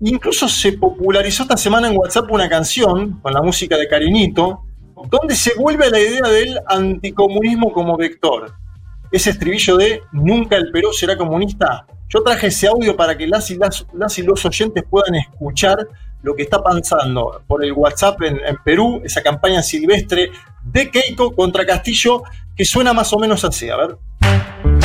Incluso 0.00 0.48
se 0.48 0.72
popularizó 0.72 1.44
esta 1.44 1.56
semana 1.56 1.88
en 1.88 1.96
WhatsApp 1.96 2.30
una 2.30 2.48
canción 2.48 3.20
con 3.20 3.32
la 3.32 3.40
música 3.40 3.76
de 3.76 3.88
Carinito, 3.88 4.62
donde 5.10 5.34
se 5.34 5.52
vuelve 5.58 5.86
a 5.86 5.90
la 5.90 6.00
idea 6.00 6.28
del 6.28 6.58
anticomunismo 6.66 7.72
como 7.72 7.96
vector. 7.96 8.52
Ese 9.10 9.30
estribillo 9.30 9.76
de 9.76 10.02
nunca 10.12 10.56
el 10.56 10.70
Perú 10.70 10.92
será 10.92 11.16
comunista. 11.16 11.86
Yo 12.08 12.22
traje 12.22 12.48
ese 12.48 12.68
audio 12.68 12.96
para 12.96 13.16
que 13.16 13.26
las 13.26 13.50
y, 13.50 13.58
los 14.22 14.44
oyentes 14.44 14.84
puedan 14.88 15.14
escuchar 15.14 15.78
lo 16.22 16.34
que 16.34 16.42
está 16.42 16.62
pasando 16.62 17.42
por 17.46 17.64
el 17.64 17.72
WhatsApp 17.72 18.20
en, 18.22 18.38
en, 18.44 18.56
Perú, 18.64 19.00
esa 19.04 19.22
campaña 19.22 19.62
silvestre 19.62 20.30
de 20.62 20.90
Keiko 20.90 21.34
contra 21.34 21.64
Castillo, 21.64 22.22
que 22.56 22.64
suena 22.64 22.92
más 22.92 23.12
o 23.12 23.18
menos 23.18 23.44
así. 23.44 23.70
A 23.70 23.76
ver. 23.76 24.75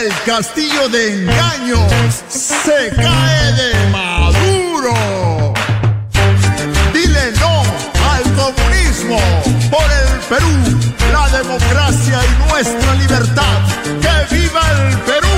El 0.00 0.14
castillo 0.24 0.88
de 0.88 1.12
engaños 1.12 1.92
se 2.30 2.90
cae 2.96 3.52
de 3.52 3.90
Maduro. 3.90 5.52
Dile 6.94 7.32
no 7.38 7.62
al 8.10 8.22
comunismo 8.32 9.18
por 9.70 9.84
el 9.84 10.18
Perú, 10.30 10.56
la 11.12 11.28
democracia 11.36 12.18
y 12.24 12.48
nuestra 12.48 12.94
libertad. 12.94 13.58
¡Que 14.00 14.34
viva 14.34 14.62
el 14.70 14.98
Perú! 15.00 15.36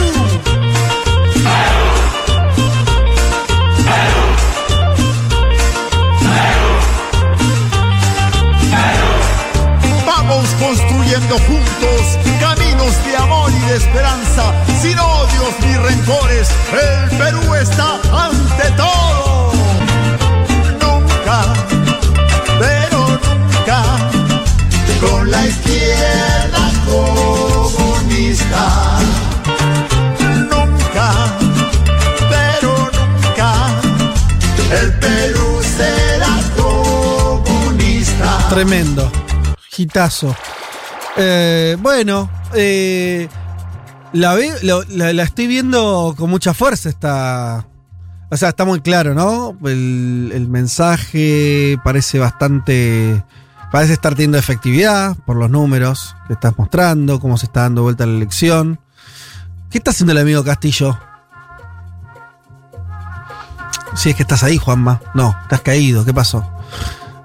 Vamos 10.07 10.47
construyendo 10.60 11.36
juntos 11.41 12.18
caminos 12.39 13.05
de 13.05 13.16
amor 13.16 13.41
esperanza, 13.70 14.52
sin 14.81 14.99
odios 14.99 15.55
ni 15.60 15.76
rencores. 15.76 16.49
El 16.73 17.16
Perú 17.16 17.55
está 17.55 17.94
ante 18.12 18.70
todo. 18.76 19.52
Nunca, 20.81 21.44
pero 22.58 23.00
nunca, 23.08 23.82
con 25.00 25.31
la 25.31 25.47
izquierda 25.47 26.70
comunista. 26.86 28.65
Nunca, 30.50 31.12
pero 32.31 32.91
nunca, 32.99 33.52
el 34.81 34.92
Perú 34.99 35.62
será 35.76 36.41
comunista. 36.57 38.49
Tremendo. 38.50 39.10
Gitazo. 39.70 40.34
Eh, 41.16 41.76
bueno, 41.78 42.31
eh, 42.55 43.28
la, 44.12 44.39
la, 44.62 45.12
la, 45.12 45.23
estoy 45.23 45.47
viendo 45.47 46.15
con 46.16 46.31
mucha 46.31 46.55
fuerza. 46.55 46.89
Está, 46.89 47.66
o 48.31 48.36
sea, 48.36 48.50
está 48.50 48.65
muy 48.65 48.81
claro, 48.81 49.15
¿no? 49.15 49.57
El, 49.68 50.31
el, 50.34 50.49
mensaje 50.49 51.78
parece 51.84 52.18
bastante. 52.18 53.24
Parece 53.70 53.94
estar 53.94 54.15
teniendo 54.15 54.36
efectividad 54.36 55.16
por 55.24 55.36
los 55.36 55.49
números 55.49 56.15
que 56.26 56.34
estás 56.34 56.52
mostrando, 56.58 57.18
cómo 57.20 57.39
se 57.39 57.47
está 57.47 57.62
dando 57.62 57.82
vuelta 57.82 58.05
la 58.05 58.12
elección. 58.12 58.78
¿Qué 59.70 59.78
está 59.78 59.92
haciendo 59.92 60.12
el 60.12 60.18
amigo 60.18 60.44
Castillo? 60.44 60.99
Si 63.94 64.10
es 64.10 64.16
que 64.16 64.23
estás 64.23 64.42
ahí, 64.42 64.58
Juanma. 64.58 65.00
No, 65.15 65.34
estás 65.42 65.62
caído. 65.62 66.05
¿Qué 66.05 66.12
pasó? 66.12 66.47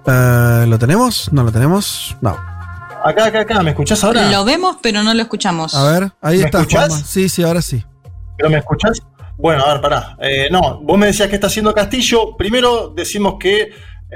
Uh, 0.06 0.66
¿Lo 0.68 0.80
tenemos? 0.80 1.32
¿No 1.34 1.44
lo 1.44 1.52
tenemos? 1.52 2.16
No. 2.22 2.57
Acá, 3.08 3.28
acá, 3.28 3.40
acá, 3.40 3.64
¿me 3.64 3.70
escuchás 3.70 4.04
ahora? 4.04 4.30
Lo 4.30 4.44
vemos, 4.44 4.80
pero 4.82 5.02
no 5.02 5.14
lo 5.14 5.22
escuchamos. 5.22 5.74
A 5.74 5.92
ver, 5.92 6.12
ahí 6.22 6.40
¿Me 6.40 6.44
está, 6.44 6.60
escuchás? 6.60 6.88
Juanma. 6.90 7.06
Sí, 7.06 7.30
sí, 7.30 7.42
ahora 7.42 7.62
sí. 7.62 7.82
¿Pero 8.36 8.50
me 8.50 8.58
escuchás? 8.58 9.02
Bueno, 9.38 9.64
a 9.64 9.72
ver, 9.72 9.82
pará. 9.82 10.18
Eh, 10.20 10.50
no, 10.52 10.82
vos 10.82 10.98
me 10.98 11.06
decías 11.06 11.30
que 11.30 11.36
está 11.36 11.48
haciendo 11.48 11.74
Castillo. 11.74 12.36
Primero 12.36 12.90
decimos 12.90 13.36
que 13.40 13.62
eh, 13.62 13.72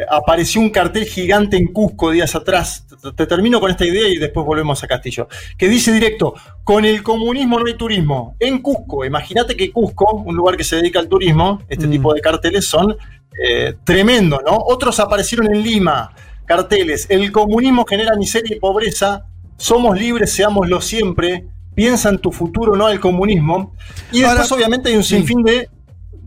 apareció 0.10 0.60
un 0.60 0.72
cartel 0.72 1.06
gigante 1.06 1.56
en 1.56 1.68
Cusco 1.68 2.12
días 2.12 2.36
atrás. 2.36 2.86
Te, 3.02 3.14
te, 3.14 3.28
termino 3.28 3.62
con 3.62 3.72
esta 3.72 3.86
idea 3.86 4.10
y 4.10 4.18
después 4.18 4.46
volvemos 4.46 4.84
a 4.84 4.88
Castillo. 4.88 5.30
Que 5.58 5.70
dice 5.70 5.94
directo, 5.94 6.34
con 6.66 6.84
el 6.84 7.02
comunismo 7.02 7.60
no 7.60 7.68
hay 7.68 7.76
turismo. 7.76 8.36
En 8.42 8.62
Cusco, 8.62 9.06
imagínate 9.06 9.56
que 9.56 9.72
Cusco, 9.72 10.16
un 10.16 10.36
lugar 10.36 10.58
que 10.58 10.66
se 10.66 10.76
dedica 10.76 11.00
al 11.00 11.08
turismo, 11.08 11.62
este 11.70 11.88
mm. 11.88 11.92
tipo 11.92 12.14
de 12.14 12.20
carteles 12.20 12.68
son 12.68 12.98
eh, 13.42 13.76
tremendo, 13.86 14.42
¿no? 14.46 14.58
Otros 14.58 15.00
aparecieron 15.00 15.48
en 15.56 15.64
Lima, 15.64 16.14
carteles, 16.46 17.08
el 17.10 17.32
comunismo 17.32 17.86
genera 17.86 18.16
miseria 18.16 18.56
y 18.56 18.60
pobreza, 18.60 19.26
somos 19.58 19.98
libres, 19.98 20.34
seámoslo 20.34 20.82
siempre, 20.82 21.46
piensa 21.76 22.10
en 22.10 22.20
tu 22.20 22.32
futuro, 22.32 22.76
no 22.76 22.90
el 22.90 23.00
comunismo. 23.00 23.74
Y 24.12 24.22
después 24.22 24.52
Ahora, 24.52 24.56
obviamente 24.56 24.90
hay 24.90 24.96
un 24.96 25.04
sí. 25.04 25.16
sinfín 25.16 25.44
de, 25.44 25.70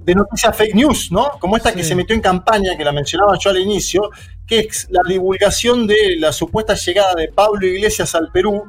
de 0.04 0.14
noticias 0.14 0.56
fake 0.56 0.74
news, 0.74 1.10
¿no? 1.10 1.30
Como 1.40 1.56
esta 1.56 1.72
que 1.74 1.82
se 1.82 1.94
metió 1.94 2.14
en 2.14 2.20
campaña, 2.20 2.76
que 2.76 2.84
la 2.84 2.92
mencionaba 2.92 3.36
yo 3.38 3.50
al 3.50 3.58
inicio, 3.58 4.10
que 4.46 4.60
es 4.60 4.86
la 4.90 5.00
divulgación 5.06 5.86
de 5.86 6.16
la 6.18 6.32
supuesta 6.32 6.74
llegada 6.74 7.14
de 7.14 7.28
Pablo 7.28 7.66
Iglesias 7.66 8.14
al 8.14 8.30
Perú, 8.30 8.64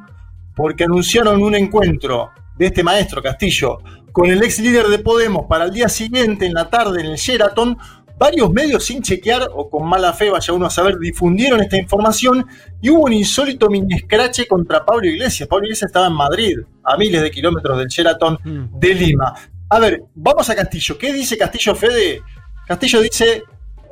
porque 0.54 0.84
anunciaron 0.84 1.42
un 1.42 1.54
encuentro 1.54 2.30
de 2.56 2.66
este 2.66 2.82
maestro 2.82 3.22
Castillo 3.22 3.78
con 4.16 4.30
el 4.30 4.42
ex 4.42 4.60
líder 4.60 4.86
de 4.86 4.98
Podemos 4.98 5.44
para 5.46 5.64
el 5.64 5.72
día 5.72 5.90
siguiente, 5.90 6.46
en 6.46 6.54
la 6.54 6.70
tarde, 6.70 7.00
en 7.00 7.06
el 7.08 7.16
Sheraton. 7.16 7.76
Varios 8.18 8.50
medios 8.50 8.84
sin 8.84 9.02
chequear 9.02 9.50
o 9.52 9.68
con 9.68 9.86
mala 9.86 10.12
fe, 10.12 10.30
vaya 10.30 10.54
uno 10.54 10.66
a 10.66 10.70
saber, 10.70 10.98
difundieron 10.98 11.60
esta 11.60 11.76
información 11.76 12.46
y 12.80 12.88
hubo 12.88 13.04
un 13.04 13.12
insólito 13.12 13.68
mini 13.68 13.94
escrache 13.94 14.46
contra 14.46 14.84
Pablo 14.84 15.06
Iglesias. 15.06 15.48
Pablo 15.48 15.66
Iglesias 15.66 15.88
estaba 15.88 16.06
en 16.06 16.14
Madrid, 16.14 16.58
a 16.82 16.96
miles 16.96 17.20
de 17.20 17.30
kilómetros 17.30 17.78
del 17.78 17.88
Sheraton 17.88 18.38
de 18.72 18.94
Lima. 18.94 19.34
A 19.68 19.78
ver, 19.78 20.02
vamos 20.14 20.48
a 20.48 20.54
Castillo. 20.54 20.96
¿Qué 20.96 21.12
dice 21.12 21.36
Castillo 21.36 21.74
Fede? 21.74 22.22
Castillo 22.66 23.02
dice, 23.02 23.42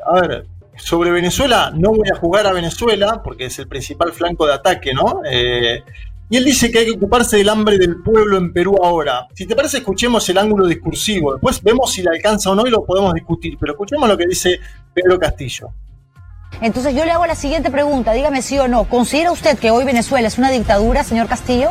a 0.06 0.20
ver, 0.20 0.46
sobre 0.76 1.10
Venezuela, 1.10 1.70
no 1.74 1.90
voy 1.90 2.08
a 2.12 2.16
jugar 2.16 2.46
a 2.46 2.52
Venezuela 2.52 3.22
porque 3.22 3.46
es 3.46 3.58
el 3.58 3.68
principal 3.68 4.12
flanco 4.12 4.46
de 4.46 4.54
ataque, 4.54 4.94
¿no? 4.94 5.20
Eh, 5.30 5.82
y 6.30 6.36
él 6.36 6.44
dice 6.44 6.70
que 6.70 6.78
hay 6.80 6.86
que 6.86 6.92
ocuparse 6.96 7.36
del 7.36 7.48
hambre 7.48 7.78
del 7.78 7.96
pueblo 8.02 8.38
en 8.38 8.52
Perú 8.52 8.76
ahora. 8.82 9.26
Si 9.34 9.46
te 9.46 9.54
parece, 9.54 9.78
escuchemos 9.78 10.28
el 10.28 10.38
ángulo 10.38 10.66
discursivo. 10.66 11.32
Después 11.34 11.62
vemos 11.62 11.92
si 11.92 12.02
le 12.02 12.10
alcanza 12.10 12.50
o 12.50 12.54
no 12.54 12.66
y 12.66 12.70
lo 12.70 12.84
podemos 12.84 13.12
discutir. 13.14 13.56
Pero 13.60 13.72
escuchemos 13.72 14.08
lo 14.08 14.16
que 14.16 14.26
dice 14.26 14.58
Pedro 14.94 15.18
Castillo. 15.18 15.68
Entonces 16.60 16.94
yo 16.94 17.04
le 17.04 17.10
hago 17.10 17.26
la 17.26 17.34
siguiente 17.34 17.70
pregunta, 17.70 18.12
dígame 18.12 18.40
sí 18.40 18.58
o 18.58 18.68
no. 18.68 18.84
¿Considera 18.84 19.32
usted 19.32 19.58
que 19.58 19.70
hoy 19.70 19.84
Venezuela 19.84 20.28
es 20.28 20.38
una 20.38 20.50
dictadura, 20.50 21.02
señor 21.04 21.26
Castillo? 21.28 21.68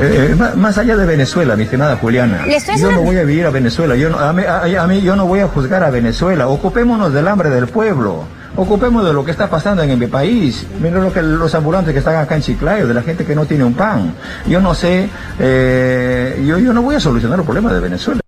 Eh, 0.00 0.34
ma- 0.36 0.54
más 0.56 0.76
allá 0.78 0.96
de 0.96 1.06
Venezuela, 1.06 1.54
mi 1.54 1.64
estimada 1.64 1.96
Juliana, 1.96 2.44
yo 2.78 2.90
no 2.90 3.02
voy 3.02 3.16
a 3.16 3.22
vivir 3.22 3.46
a 3.46 3.50
Venezuela, 3.50 3.94
yo 3.94 4.10
no- 4.10 4.18
a, 4.18 4.32
mí, 4.32 4.42
a- 4.42 4.82
a 4.82 4.86
mí 4.88 5.00
yo 5.02 5.14
no 5.14 5.26
voy 5.26 5.38
a 5.40 5.46
juzgar 5.46 5.84
a 5.84 5.90
Venezuela, 5.90 6.48
ocupémonos 6.48 7.12
del 7.12 7.28
hambre 7.28 7.48
del 7.50 7.68
pueblo, 7.68 8.24
ocupémonos 8.56 9.06
de 9.08 9.12
lo 9.12 9.24
que 9.24 9.30
está 9.32 9.50
pasando 9.50 9.82
en 9.82 9.98
mi 9.98 10.06
país, 10.06 10.66
mira 10.80 10.98
lo 11.00 11.12
que 11.12 11.22
los 11.22 11.54
ambulantes 11.54 11.92
que 11.92 11.98
están 11.98 12.16
acá 12.16 12.36
en 12.36 12.42
Chiclayo, 12.42 12.86
de 12.86 12.94
la 12.94 13.02
gente 13.02 13.24
que 13.24 13.34
no 13.34 13.44
tiene 13.46 13.64
un 13.64 13.74
pan, 13.74 14.14
yo 14.46 14.60
no 14.60 14.74
sé, 14.74 15.08
eh, 15.38 16.42
yo, 16.46 16.58
yo 16.58 16.72
no 16.72 16.82
voy 16.82 16.94
a 16.96 17.00
solucionar 17.00 17.36
los 17.38 17.44
problemas 17.46 17.72
de 17.72 17.80
Venezuela. 17.80 18.20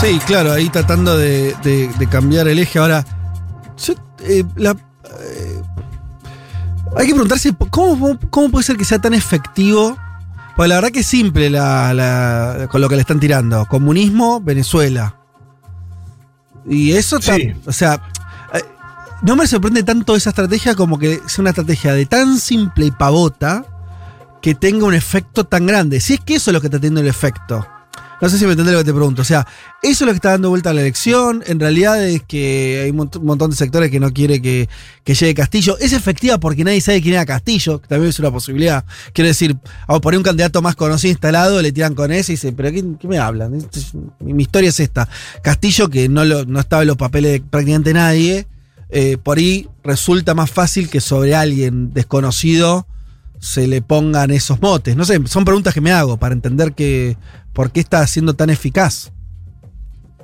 Sí, 0.00 0.20
claro, 0.26 0.52
ahí 0.52 0.68
tratando 0.68 1.18
de, 1.18 1.54
de- 1.64 2.06
cambiar 2.08 2.46
el 2.46 2.58
eje. 2.60 2.78
Ahora, 2.78 3.04
eh, 4.22 4.44
eh, 4.56 5.62
hay 6.96 7.06
que 7.06 7.12
preguntarse 7.12 7.52
¿cómo, 7.70 8.16
cómo 8.30 8.48
puede 8.50 8.64
ser 8.64 8.76
que 8.76 8.84
sea 8.84 9.00
tan 9.00 9.12
efectivo. 9.12 9.96
Pues 10.54 10.68
la 10.68 10.76
verdad 10.76 10.90
que 10.90 11.00
es 11.00 11.06
simple 11.06 11.50
la- 11.50 12.68
con 12.70 12.80
lo 12.80 12.88
que 12.88 12.94
le 12.94 13.00
están 13.00 13.18
tirando. 13.18 13.66
Comunismo, 13.66 14.40
Venezuela. 14.40 15.16
Y 16.68 16.92
eso 16.92 17.18
está. 17.18 17.36
O 17.66 17.72
sea, 17.72 18.02
eh, 18.52 18.62
no 19.22 19.36
me 19.36 19.46
sorprende 19.46 19.82
tanto 19.82 20.14
esa 20.14 20.30
estrategia 20.30 20.74
como 20.74 20.98
que 20.98 21.20
sea 21.26 21.42
una 21.42 21.50
estrategia 21.50 21.94
de 21.94 22.06
tan 22.06 22.38
simple 22.38 22.86
y 22.86 22.90
pavota 22.90 23.64
que 24.42 24.54
tenga 24.54 24.86
un 24.86 24.94
efecto 24.94 25.44
tan 25.44 25.66
grande. 25.66 26.00
Si 26.00 26.14
es 26.14 26.20
que 26.20 26.36
eso 26.36 26.50
es 26.50 26.54
lo 26.54 26.60
que 26.60 26.68
está 26.68 26.78
teniendo 26.78 27.00
el 27.00 27.08
efecto. 27.08 27.66
No 28.20 28.28
sé 28.28 28.36
si 28.38 28.44
me 28.46 28.50
entendés 28.52 28.72
lo 28.74 28.80
que 28.80 28.84
te 28.86 28.92
pregunto. 28.94 29.22
O 29.22 29.24
sea, 29.24 29.46
eso 29.82 30.04
es 30.04 30.06
lo 30.06 30.08
que 30.08 30.16
está 30.16 30.30
dando 30.30 30.48
vuelta 30.50 30.70
a 30.70 30.74
la 30.74 30.80
elección. 30.80 31.42
En 31.46 31.60
realidad 31.60 32.04
es 32.04 32.22
que 32.22 32.80
hay 32.84 32.90
un 32.90 32.98
mont- 32.98 33.20
montón 33.22 33.50
de 33.50 33.56
sectores 33.56 33.90
que 33.92 34.00
no 34.00 34.12
quiere 34.12 34.42
que, 34.42 34.68
que 35.04 35.14
llegue 35.14 35.34
Castillo. 35.34 35.78
Es 35.78 35.92
efectiva 35.92 36.38
porque 36.38 36.64
nadie 36.64 36.80
sabe 36.80 37.00
quién 37.00 37.14
era 37.14 37.24
Castillo, 37.24 37.80
que 37.80 37.86
también 37.86 38.10
es 38.10 38.18
una 38.18 38.30
posibilidad. 38.32 38.84
Quiero 39.12 39.28
decir, 39.28 39.56
por 40.02 40.12
ahí 40.12 40.16
un 40.16 40.24
candidato 40.24 40.60
más 40.62 40.74
conocido 40.74 41.12
instalado, 41.12 41.62
le 41.62 41.70
tiran 41.70 41.94
con 41.94 42.10
ese 42.10 42.32
y 42.32 42.34
dice, 42.34 42.52
pero 42.52 42.72
¿qué, 42.72 42.84
qué 42.98 43.06
me 43.06 43.18
hablan? 43.18 43.56
Mi 44.20 44.42
historia 44.42 44.70
es 44.70 44.80
esta. 44.80 45.08
Castillo, 45.42 45.88
que 45.88 46.08
no, 46.08 46.24
lo- 46.24 46.44
no 46.44 46.58
estaba 46.58 46.82
en 46.82 46.88
los 46.88 46.96
papeles 46.96 47.32
de 47.32 47.40
prácticamente 47.40 47.94
nadie, 47.94 48.46
eh, 48.90 49.16
por 49.22 49.38
ahí 49.38 49.68
resulta 49.84 50.34
más 50.34 50.50
fácil 50.50 50.88
que 50.88 51.00
sobre 51.00 51.34
alguien 51.36 51.92
desconocido 51.92 52.86
se 53.38 53.68
le 53.68 53.82
pongan 53.82 54.32
esos 54.32 54.60
motes. 54.60 54.96
No 54.96 55.04
sé, 55.04 55.20
son 55.26 55.44
preguntas 55.44 55.72
que 55.72 55.80
me 55.80 55.92
hago 55.92 56.16
para 56.16 56.34
entender 56.34 56.72
que 56.72 57.16
por 57.58 57.72
qué 57.72 57.80
está 57.80 58.06
siendo 58.06 58.36
tan 58.36 58.50
eficaz. 58.50 59.10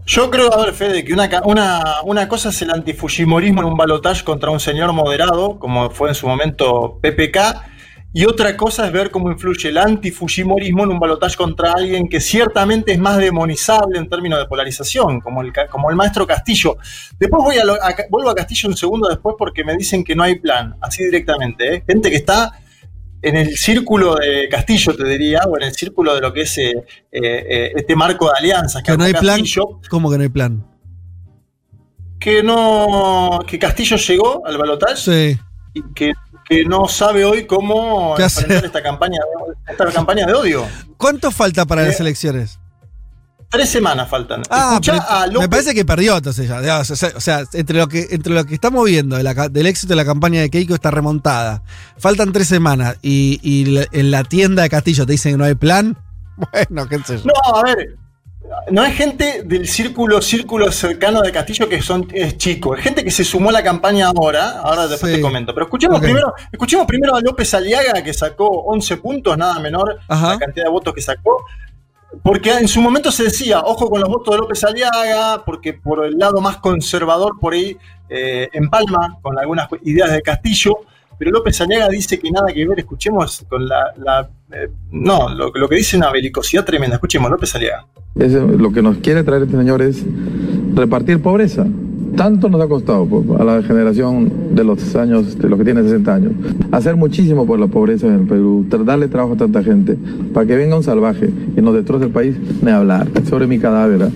Yo 0.07 0.31
creo, 0.31 0.55
a 0.55 0.67
ver, 0.67 0.73
Fede, 0.73 1.05
que 1.05 1.13
una, 1.13 1.29
una, 1.45 2.03
una 2.05 2.29
cosa 2.29 2.51
es 2.51 2.63
el 2.63 2.71
antifujimorismo 2.71 3.61
en 3.61 3.67
un 3.67 3.77
balotaje 3.77 4.23
contra 4.23 4.51
un 4.51 4.61
señor 4.61 4.93
moderado, 4.93 5.59
como 5.59 5.91
fue 5.91 6.11
en 6.11 6.15
su 6.15 6.29
momento 6.29 7.01
PPK, 7.03 7.39
y 8.13 8.25
otra 8.25 8.57
cosa 8.57 8.87
es 8.87 8.93
ver 8.93 9.11
cómo 9.11 9.33
influye 9.33 9.71
el 9.71 9.79
antifujimorismo 9.79 10.85
en 10.85 10.91
un 10.91 11.01
balotaje 11.01 11.35
contra 11.35 11.73
alguien 11.73 12.09
que 12.09 12.21
ciertamente 12.21 12.93
es 12.93 13.01
más 13.01 13.19
demonizable 13.19 13.99
en 13.99 14.09
términos 14.09 14.39
de 14.39 14.47
polarización, 14.47 15.19
como 15.19 15.43
el, 15.43 15.53
como 15.69 15.91
el 15.91 15.97
maestro 15.97 16.29
Castillo. 16.29 16.77
Después 17.19 17.43
vuelvo 18.11 18.31
a 18.31 18.35
Castillo 18.37 18.69
un 18.69 18.77
segundo 18.77 19.09
después 19.09 19.35
porque 19.37 19.65
me 19.65 19.77
dicen 19.77 20.05
que 20.05 20.15
no 20.15 20.23
hay 20.23 20.39
plan, 20.39 20.77
así 20.81 21.03
directamente. 21.03 21.75
¿eh? 21.75 21.85
Gente 21.85 22.11
que 22.11 22.17
está 22.17 22.61
en 23.28 23.36
el 23.36 23.57
círculo 23.57 24.15
de 24.17 24.49
Castillo, 24.49 24.94
te 24.97 25.05
diría, 25.05 25.41
o 25.49 25.57
en 25.57 25.65
el 25.65 25.75
círculo 25.75 26.15
de 26.15 26.20
lo 26.20 26.33
que 26.33 26.43
es 26.43 26.59
eh, 26.59 26.73
eh, 27.11 27.73
este 27.75 27.97
marco 27.97 28.27
de 28.27 28.33
alianzas 28.39 28.83
que 28.83 28.93
Que 28.93 28.99
no 28.99 29.05
plan. 29.12 29.43
¿Cómo 29.91 30.11
que 30.11 30.17
no 30.19 30.23
hay 30.23 30.28
plan? 30.28 30.65
que 32.20 32.43
no 32.43 33.41
que 33.47 33.59
Castillo 33.59 33.97
llegó 33.99 34.47
al 34.47 34.57
balotaje 34.57 34.97
Sí. 34.97 35.39
y 35.75 35.83
que, 35.94 36.12
que 36.49 36.65
no 36.65 36.89
sabe 36.89 37.25
hoy 37.25 37.47
cómo 37.47 38.15
¿Qué 38.17 38.23
enfrentar 38.23 38.65
esta 38.65 38.83
campaña 38.83 39.19
esta 39.69 39.86
campaña 39.91 40.25
de 40.27 40.33
odio. 40.33 40.65
¿Cuánto 40.97 41.31
falta 41.31 41.67
para 41.67 41.83
Eh, 41.83 41.89
las 41.89 42.01
elecciones? 42.01 42.59
Tres 43.55 43.70
semanas 43.70 44.08
faltan. 44.08 44.42
Ah, 44.50 44.81
pero 44.84 45.41
me 45.41 45.49
parece 45.49 45.74
que 45.74 45.84
perdió 45.84 46.16
entonces 46.16 46.49
ya. 46.49 46.78
O 46.81 46.84
sea, 46.84 47.12
o 47.16 47.20
sea, 47.20 47.44
entre 47.52 47.78
lo 47.78 47.89
que, 47.89 48.08
entre 48.10 48.33
lo 48.34 48.44
que 48.44 48.55
estamos 48.55 48.84
viendo 48.84 49.16
de 49.16 49.23
la 49.23 49.34
ca- 49.34 49.49
del 49.49 49.66
éxito 49.66 49.91
de 49.92 49.97
la 49.97 50.05
campaña 50.05 50.41
de 50.41 50.50
Keiko 50.50 50.74
está 50.74 50.91
remontada. 50.91 51.62
Faltan 51.99 52.33
tres 52.33 52.49
semanas 52.49 52.97
y, 53.02 53.39
y 53.42 53.66
la- 53.66 53.86
en 53.92 54.10
la 54.10 54.24
tienda 54.24 54.62
de 54.62 54.70
Castillo 54.70 55.07
te 55.07 55.12
dicen 55.12 55.33
que 55.33 55.39
no 55.39 55.44
hay 55.44 55.55
plan. 55.55 55.97
Bueno, 56.36 56.89
qué 56.89 56.99
sé 57.05 57.18
yo. 57.18 57.24
No, 57.26 57.57
a 57.58 57.62
ver, 57.62 57.97
no 58.73 58.84
es 58.84 58.94
gente 58.97 59.42
del 59.44 59.68
círculo, 59.68 60.20
círculo 60.20 60.70
cercano 60.73 61.20
de 61.23 61.31
Castillo 61.31 61.68
que 61.68 61.81
son, 61.81 62.08
es 62.12 62.36
chico, 62.36 62.74
es 62.76 62.83
gente 62.83 63.05
que 63.05 63.10
se 63.12 63.23
sumó 63.24 63.50
a 63.50 63.52
la 63.52 63.62
campaña 63.62 64.08
ahora, 64.08 64.58
ahora 64.60 64.86
después 64.89 65.12
Sí. 65.12 65.16
te 65.18 65.23
comento. 65.23 65.55
Pero 65.55 65.66
escuchemos, 65.66 66.00
primero, 66.00 66.34
escuchemos 66.52 66.86
primero 66.86 67.15
a 67.15 67.20
López 67.20 67.55
Aliaga, 67.55 68.02
que 68.02 68.12
sacó 68.12 68.49
11 68.66 68.97
puntos, 68.97 69.39
nada 69.39 69.60
menor 69.60 69.99
Ajá. 70.08 70.31
la 70.31 70.39
cantidad 70.39 70.65
de 70.65 70.70
votos 70.70 70.92
que 70.92 71.00
sacó. 71.02 71.44
Porque 72.23 72.52
en 72.52 72.68
su 72.68 72.81
momento 72.81 73.10
se 73.10 73.25
decía, 73.25 73.60
ojo 73.60 73.89
con 73.91 74.01
los 74.01 74.09
votos 74.09 74.34
de 74.34 74.39
López 74.41 74.62
Aliaga, 74.65 75.44
porque 75.44 75.73
por 75.75 76.05
el 76.05 76.18
lado 76.18 76.41
más 76.41 76.57
conservador 76.59 77.39
por 77.41 77.55
ahí 77.55 77.76
eh, 78.09 78.49
empalma 78.52 79.18
con 79.23 79.39
algunas 79.39 79.68
ideas 79.83 80.12
de 80.12 80.23
Castillo, 80.23 80.78
pero 81.18 81.31
López 81.31 81.60
Aliaga 81.60 81.89
dice 81.89 82.18
que 82.18 82.31
nada 82.31 82.52
que 82.52 82.67
ver, 82.67 82.81
escuchemos 82.81 83.44
con 83.49 83.67
la... 83.68 84.28
eh, 84.52 84.68
no, 84.91 85.28
lo, 85.28 85.51
lo 85.55 85.68
que 85.68 85.76
dice 85.76 85.97
una 85.97 86.10
belicosidad 86.10 86.65
tremenda, 86.65 86.97
escuchemos 86.97 87.31
López 87.31 87.55
Aliaga. 87.55 87.86
Lo 88.15 88.73
que 88.73 88.83
nos 88.83 88.99
quiere 88.99 89.25
traer 89.25 89.43
este 89.43 89.57
señor 89.57 89.83
es 89.83 90.05
repartir 90.75 91.20
pobreza. 91.20 91.67
Tanto 92.17 92.49
nos 92.49 92.60
ha 92.60 92.68
costado 92.68 93.07
pues, 93.07 93.41
a 93.41 93.44
la 93.44 93.62
generación 93.62 94.55
de 94.55 94.65
los 94.65 94.94
años, 94.94 95.36
de 95.39 95.49
los 95.49 95.59
que 95.59 95.65
tienen 95.65 95.84
60 95.84 96.15
años, 96.15 96.33
hacer 96.70 96.97
muchísimo 96.97 97.47
por 97.47 97.59
la 97.59 97.67
pobreza 97.67 98.07
en 98.07 98.15
el 98.15 98.26
Perú, 98.26 98.67
darle 98.68 99.09
trabajo 99.09 99.34
a 99.34 99.36
tanta 99.36 99.62
gente, 99.62 99.97
para 100.33 100.47
que 100.47 100.57
venga 100.57 100.76
un 100.76 100.83
salvaje 100.83 101.31
y 101.57 101.60
nos 101.60 101.75
destroce 101.75 102.05
el 102.07 102.12
país, 102.12 102.36
ni 102.62 102.70
hablar 102.70 103.09
sobre 103.28 103.47
mi 103.47 103.59
cadáver. 103.59 104.05
¿ah? 104.05 104.10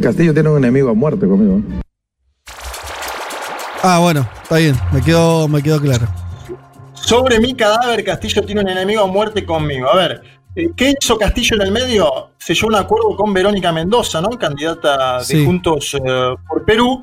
Castillo 0.00 0.34
tiene 0.34 0.48
un 0.48 0.58
enemigo 0.58 0.90
a 0.90 0.94
muerte 0.94 1.26
conmigo. 1.26 1.58
¿eh? 1.58 1.80
Ah, 3.82 3.98
bueno, 4.00 4.26
está 4.42 4.56
bien, 4.56 4.74
me 4.92 5.02
quedó, 5.02 5.46
me 5.46 5.62
quedó 5.62 5.80
claro. 5.80 6.06
Sobre 6.94 7.38
mi 7.38 7.54
cadáver, 7.54 8.02
Castillo 8.02 8.42
tiene 8.42 8.62
un 8.62 8.68
enemigo 8.70 9.02
a 9.02 9.06
muerte 9.06 9.44
conmigo. 9.44 9.88
A 9.90 9.96
ver, 9.96 10.22
eh, 10.56 10.70
¿qué 10.74 10.94
hizo 10.98 11.18
Castillo 11.18 11.56
en 11.56 11.62
el 11.62 11.72
medio? 11.72 12.30
Selló 12.38 12.68
un 12.68 12.76
acuerdo 12.76 13.14
con 13.16 13.32
Verónica 13.34 13.72
Mendoza, 13.72 14.20
¿no? 14.20 14.30
Candidata 14.30 15.18
de 15.18 15.24
Sí. 15.24 15.44
Juntos 15.44 15.94
eh, 15.94 16.34
por 16.48 16.64
Perú. 16.64 17.02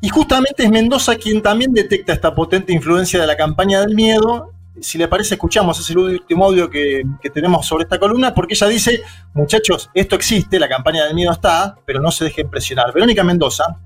Y 0.00 0.08
justamente 0.08 0.64
es 0.64 0.70
Mendoza 0.70 1.16
quien 1.16 1.42
también 1.42 1.72
detecta 1.72 2.12
esta 2.12 2.34
potente 2.34 2.72
influencia 2.72 3.20
de 3.20 3.26
la 3.26 3.36
campaña 3.36 3.80
del 3.80 3.94
miedo. 3.94 4.52
Si 4.80 4.96
le 4.96 5.08
parece, 5.08 5.34
escuchamos, 5.34 5.78
es 5.78 5.90
el 5.90 5.98
último 5.98 6.46
audio 6.46 6.70
que, 6.70 7.02
que 7.20 7.28
tenemos 7.28 7.66
sobre 7.66 7.84
esta 7.84 7.98
columna, 7.98 8.34
porque 8.34 8.54
ella 8.54 8.68
dice, 8.68 9.02
muchachos, 9.34 9.90
esto 9.92 10.16
existe, 10.16 10.58
la 10.58 10.68
campaña 10.68 11.04
del 11.04 11.14
miedo 11.14 11.32
está, 11.32 11.76
pero 11.84 12.00
no 12.00 12.10
se 12.10 12.24
dejen 12.24 12.48
presionar. 12.48 12.94
Verónica 12.94 13.22
Mendoza, 13.22 13.78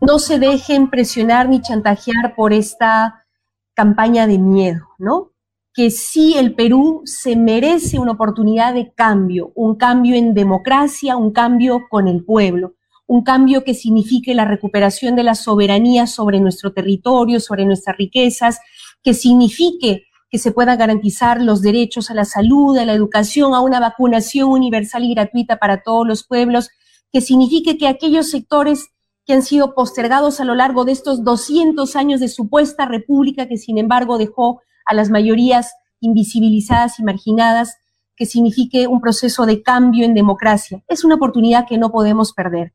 no 0.00 0.18
se 0.18 0.38
dejen 0.38 0.88
presionar 0.88 1.48
ni 1.48 1.60
chantajear 1.60 2.34
por 2.34 2.54
esta 2.54 3.26
campaña 3.74 4.26
de 4.26 4.38
miedo, 4.38 4.88
¿no? 4.98 5.30
que 5.72 5.90
sí 5.90 6.34
el 6.36 6.54
Perú 6.54 7.02
se 7.04 7.36
merece 7.36 7.98
una 7.98 8.12
oportunidad 8.12 8.74
de 8.74 8.92
cambio, 8.92 9.52
un 9.54 9.76
cambio 9.76 10.16
en 10.16 10.34
democracia, 10.34 11.16
un 11.16 11.32
cambio 11.32 11.86
con 11.88 12.08
el 12.08 12.24
pueblo, 12.24 12.74
un 13.10 13.24
cambio 13.24 13.64
que 13.64 13.74
signifique 13.74 14.36
la 14.36 14.44
recuperación 14.44 15.16
de 15.16 15.24
la 15.24 15.34
soberanía 15.34 16.06
sobre 16.06 16.38
nuestro 16.38 16.72
territorio, 16.72 17.40
sobre 17.40 17.66
nuestras 17.66 17.96
riquezas, 17.96 18.60
que 19.02 19.14
signifique 19.14 20.04
que 20.30 20.38
se 20.38 20.52
puedan 20.52 20.78
garantizar 20.78 21.42
los 21.42 21.60
derechos 21.60 22.08
a 22.12 22.14
la 22.14 22.24
salud, 22.24 22.78
a 22.78 22.84
la 22.84 22.92
educación, 22.92 23.52
a 23.52 23.62
una 23.62 23.80
vacunación 23.80 24.50
universal 24.52 25.02
y 25.02 25.12
gratuita 25.12 25.56
para 25.56 25.82
todos 25.82 26.06
los 26.06 26.24
pueblos, 26.24 26.70
que 27.10 27.20
signifique 27.20 27.76
que 27.78 27.88
aquellos 27.88 28.30
sectores 28.30 28.90
que 29.26 29.32
han 29.32 29.42
sido 29.42 29.74
postergados 29.74 30.38
a 30.38 30.44
lo 30.44 30.54
largo 30.54 30.84
de 30.84 30.92
estos 30.92 31.24
200 31.24 31.96
años 31.96 32.20
de 32.20 32.28
supuesta 32.28 32.86
república 32.86 33.48
que 33.48 33.56
sin 33.56 33.78
embargo 33.78 34.18
dejó 34.18 34.60
a 34.86 34.94
las 34.94 35.10
mayorías 35.10 35.72
invisibilizadas 35.98 37.00
y 37.00 37.02
marginadas, 37.02 37.74
que 38.14 38.24
signifique 38.24 38.86
un 38.86 39.00
proceso 39.00 39.46
de 39.46 39.62
cambio 39.64 40.04
en 40.04 40.14
democracia. 40.14 40.84
Es 40.86 41.02
una 41.02 41.16
oportunidad 41.16 41.66
que 41.66 41.76
no 41.76 41.90
podemos 41.90 42.32
perder. 42.32 42.72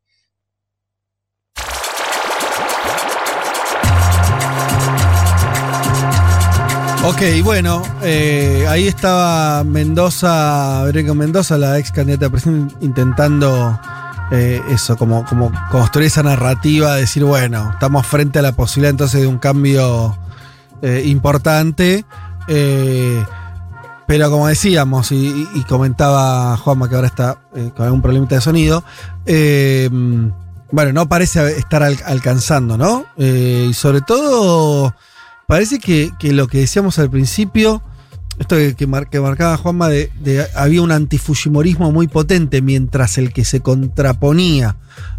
Ok, 7.07 7.21
bueno, 7.43 7.83
eh, 8.01 8.65
ahí 8.67 8.87
estaba 8.87 9.63
Mendoza, 9.63 10.83
Verónica 10.85 11.13
Mendoza, 11.13 11.57
la 11.57 11.77
ex 11.77 11.91
candidata 11.91 12.25
a 12.25 12.29
presidente, 12.31 12.73
intentando 12.81 13.79
eh, 14.31 14.59
eso, 14.69 14.97
como, 14.97 15.23
construir 15.69 16.07
esa 16.07 16.23
narrativa, 16.23 16.95
decir, 16.95 17.23
bueno, 17.23 17.69
estamos 17.73 18.07
frente 18.07 18.39
a 18.39 18.41
la 18.41 18.53
posibilidad 18.53 18.89
entonces 18.89 19.21
de 19.21 19.27
un 19.27 19.37
cambio 19.37 20.17
eh, 20.81 21.03
importante. 21.05 22.05
pero 22.47 24.31
como 24.31 24.47
decíamos, 24.47 25.11
y, 25.11 25.47
y 25.53 25.63
comentaba 25.63 26.57
Juanma 26.57 26.89
que 26.89 26.95
ahora 26.95 27.07
está 27.07 27.37
con 27.75 27.85
algún 27.85 28.01
problemita 28.01 28.35
de 28.35 28.41
sonido, 28.41 28.83
bueno, 30.71 30.91
no 30.91 31.07
parece 31.07 31.57
estar 31.57 31.83
al- 31.83 32.01
alcanzando, 32.05 32.77
¿no? 32.79 33.05
Y 33.15 33.73
sobre 33.75 34.01
todo, 34.01 34.95
parece 35.47 35.79
que, 35.79 36.11
que 36.19 36.31
lo 36.33 36.47
que 36.47 36.59
decíamos 36.59 36.99
al 36.99 37.09
principio, 37.09 37.81
esto 38.39 38.55
que, 38.55 38.75
que 38.75 38.87
mar- 38.87 39.09
que 39.09 39.19
marcaba 39.19 39.57
Juanma, 39.57 39.89
de, 39.89 40.11
de- 40.19 40.45
había 40.55 40.81
un 40.81 40.91
antifujimorismo 40.91 41.91
muy 41.91 42.07
potente, 42.07 42.61
mientras 42.61 43.17
el 43.17 43.31
que 43.33 43.45
se 43.45 43.61
contraponía 43.61 44.77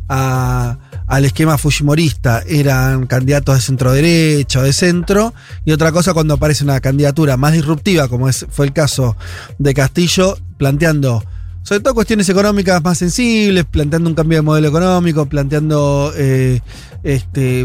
al 0.09 1.25
esquema 1.25 1.59
fujimorista 1.59 2.43
eran 2.47 3.07
candidatos 3.09 3.57
de 3.57 3.61
centro 3.61 3.93
derecha 3.93 4.61
o 4.61 4.63
de 4.63 4.73
centro, 4.73 5.35
y 5.65 5.73
otra 5.73 5.91
cosa 5.91 6.15
cuando 6.15 6.35
aparece 6.35 6.63
una 6.63 6.81
candidatura 6.81 7.37
más 7.37 7.53
disruptiva, 7.55 8.07
como 8.09 8.31
fue 8.33 8.67
el 8.67 8.73
caso 8.73 9.17
de 9.59 9.75
Castillo, 9.75 10.39
planteando 10.59 11.25
sobre 11.67 11.81
todo 11.81 11.95
cuestiones 11.95 12.29
económicas 12.29 12.81
más 12.85 12.97
sensibles, 12.97 13.65
planteando 13.65 14.09
un 14.09 14.15
cambio 14.15 14.39
de 14.39 14.43
modelo 14.43 14.69
económico, 14.69 15.27
planteando 15.27 16.13
eh, 16.17 16.61
este 17.03 17.63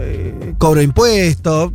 eh, 0.00 0.54
cobro 0.56 0.78
de 0.78 0.84
impuestos. 0.84 1.72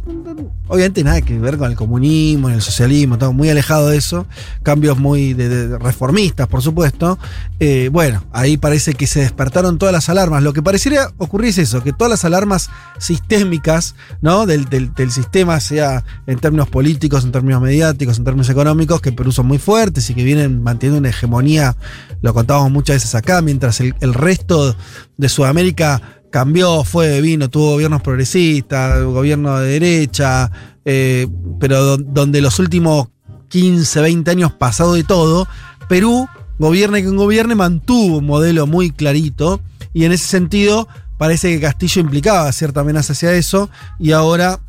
Obviamente 0.70 1.04
nada 1.04 1.22
que 1.22 1.38
ver 1.40 1.58
con 1.58 1.70
el 1.70 1.76
comunismo, 1.76 2.50
el 2.50 2.62
socialismo, 2.62 3.16
estamos 3.16 3.36
muy 3.36 3.50
alejados 3.50 3.90
de 3.92 3.98
eso. 3.98 4.28
Cambios 4.64 5.00
muy 5.00 5.34
de- 5.34 5.78
reformistas, 5.80 6.48
por 6.48 6.62
supuesto. 6.62 7.18
Eh, 7.60 7.90
bueno, 7.92 8.24
ahí 8.32 8.58
parece 8.58 8.94
que 8.94 9.08
se 9.08 9.22
despertaron 9.22 9.78
todas 9.80 9.92
las 9.92 10.10
alarmas. 10.10 10.44
Lo 10.44 10.54
que 10.54 10.62
parecería 10.62 11.10
ocurrir 11.18 11.50
es 11.50 11.58
eso, 11.58 11.84
que 11.84 11.92
todas 11.92 12.12
las 12.12 12.24
alarmas 12.24 12.70
sistémicas 13.00 13.96
¿no? 14.22 14.46
del, 14.46 14.68
sistema, 15.12 15.60
sea 15.60 16.06
en 16.28 16.40
términos 16.40 16.70
políticos, 16.70 17.24
en 17.24 17.32
términos 17.32 17.62
mediáticos, 17.62 18.20
en 18.20 18.24
términos 18.24 18.50
económicos, 18.50 19.02
que 19.02 19.12
Perú 19.12 19.32
son 19.32 19.48
muy 19.48 19.58
fuertes 19.58 20.10
y 20.10 20.14
que 20.14 20.24
vienen 20.24 20.62
manteniendo 20.62 21.00
una 21.00 21.10
hegemonía, 21.10 21.76
lo 22.22 22.34
contábamos 22.34 22.72
muchas 22.72 22.98
veces 22.98 23.16
acá, 23.16 23.42
mientras 23.42 23.80
el 23.82 24.14
resto 24.14 24.76
de 25.18 25.30
Sudamérica 25.30 26.19
cambió, 26.32 26.84
fue, 26.84 27.22
vino, 27.22 27.50
tuvo 27.50 27.72
gobiernos 27.72 28.02
progresistas, 28.02 29.04
gobierno 29.04 29.60
de 29.60 29.70
derecha, 29.80 30.52
eh, 30.86 31.28
pero 31.60 31.84
do- 31.84 31.98
donde 31.98 32.42
los 32.42 32.60
últimos 32.60 33.08
15, 33.50 34.02
20 34.02 34.32
años 34.32 34.52
pasado 34.54 34.94
de 34.94 35.04
todo, 35.04 35.48
Perú, 35.88 36.28
gobierne 36.60 37.02
quien 37.02 37.16
gobierne, 37.16 37.56
mantuvo 37.56 38.18
un 38.18 38.26
modelo 38.26 38.68
muy 38.68 38.92
clarito 38.92 39.60
y 39.94 40.06
en 40.06 40.12
ese 40.12 40.28
sentido 40.28 40.88
parece 41.18 41.50
que 41.54 41.62
Castillo 41.62 42.02
implicaba 42.02 42.52
cierta 42.52 42.82
amenaza 42.82 43.14
hacia 43.14 43.34
eso 43.34 43.70
y 43.98 44.12
ahora 44.12 44.60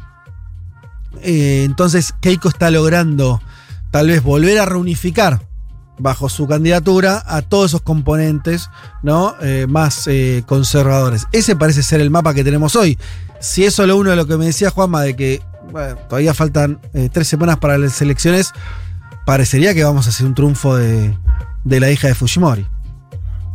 eh, 1.23 1.65
entonces 1.65 2.15
Keiko 2.21 2.49
está 2.49 2.71
logrando 2.71 3.41
tal 3.91 4.07
vez 4.09 4.23
volver 4.23 4.59
a 4.61 4.67
reunificar 4.67 5.43
bajo 6.01 6.29
su 6.29 6.47
candidatura 6.47 7.23
a 7.27 7.43
todos 7.43 7.71
esos 7.71 7.83
componentes 7.83 8.69
¿no? 9.03 9.35
Eh, 9.43 9.67
más 9.69 10.07
eh, 10.07 10.43
conservadores. 10.47 11.27
Ese 11.33 11.57
parece 11.57 11.83
ser 11.83 12.01
el 12.01 12.11
mapa 12.11 12.35
que 12.35 12.45
tenemos 12.45 12.77
hoy. 12.77 12.99
Si 13.41 13.65
eso 13.65 13.83
es 13.83 13.89
lo 13.89 13.97
uno 13.97 14.11
de 14.11 14.17
lo 14.17 14.27
que 14.27 14.37
me 14.37 14.47
decía 14.47 14.71
Juanma, 14.71 15.03
de 15.03 15.17
que 15.17 15.43
todavía 16.09 16.35
faltan 16.35 16.81
eh, 16.95 17.09
tres 17.13 17.29
semanas 17.29 17.59
para 17.59 17.79
las 17.79 18.01
elecciones, 18.03 18.53
parecería 19.25 19.75
que 19.75 19.85
vamos 19.85 20.07
a 20.07 20.11
hacer 20.11 20.27
un 20.27 20.35
triunfo 20.35 20.77
de, 20.77 21.17
de 21.65 21.81
la 21.81 21.91
hija 21.91 22.09
de 22.09 22.15
Fujimori. 22.15 22.67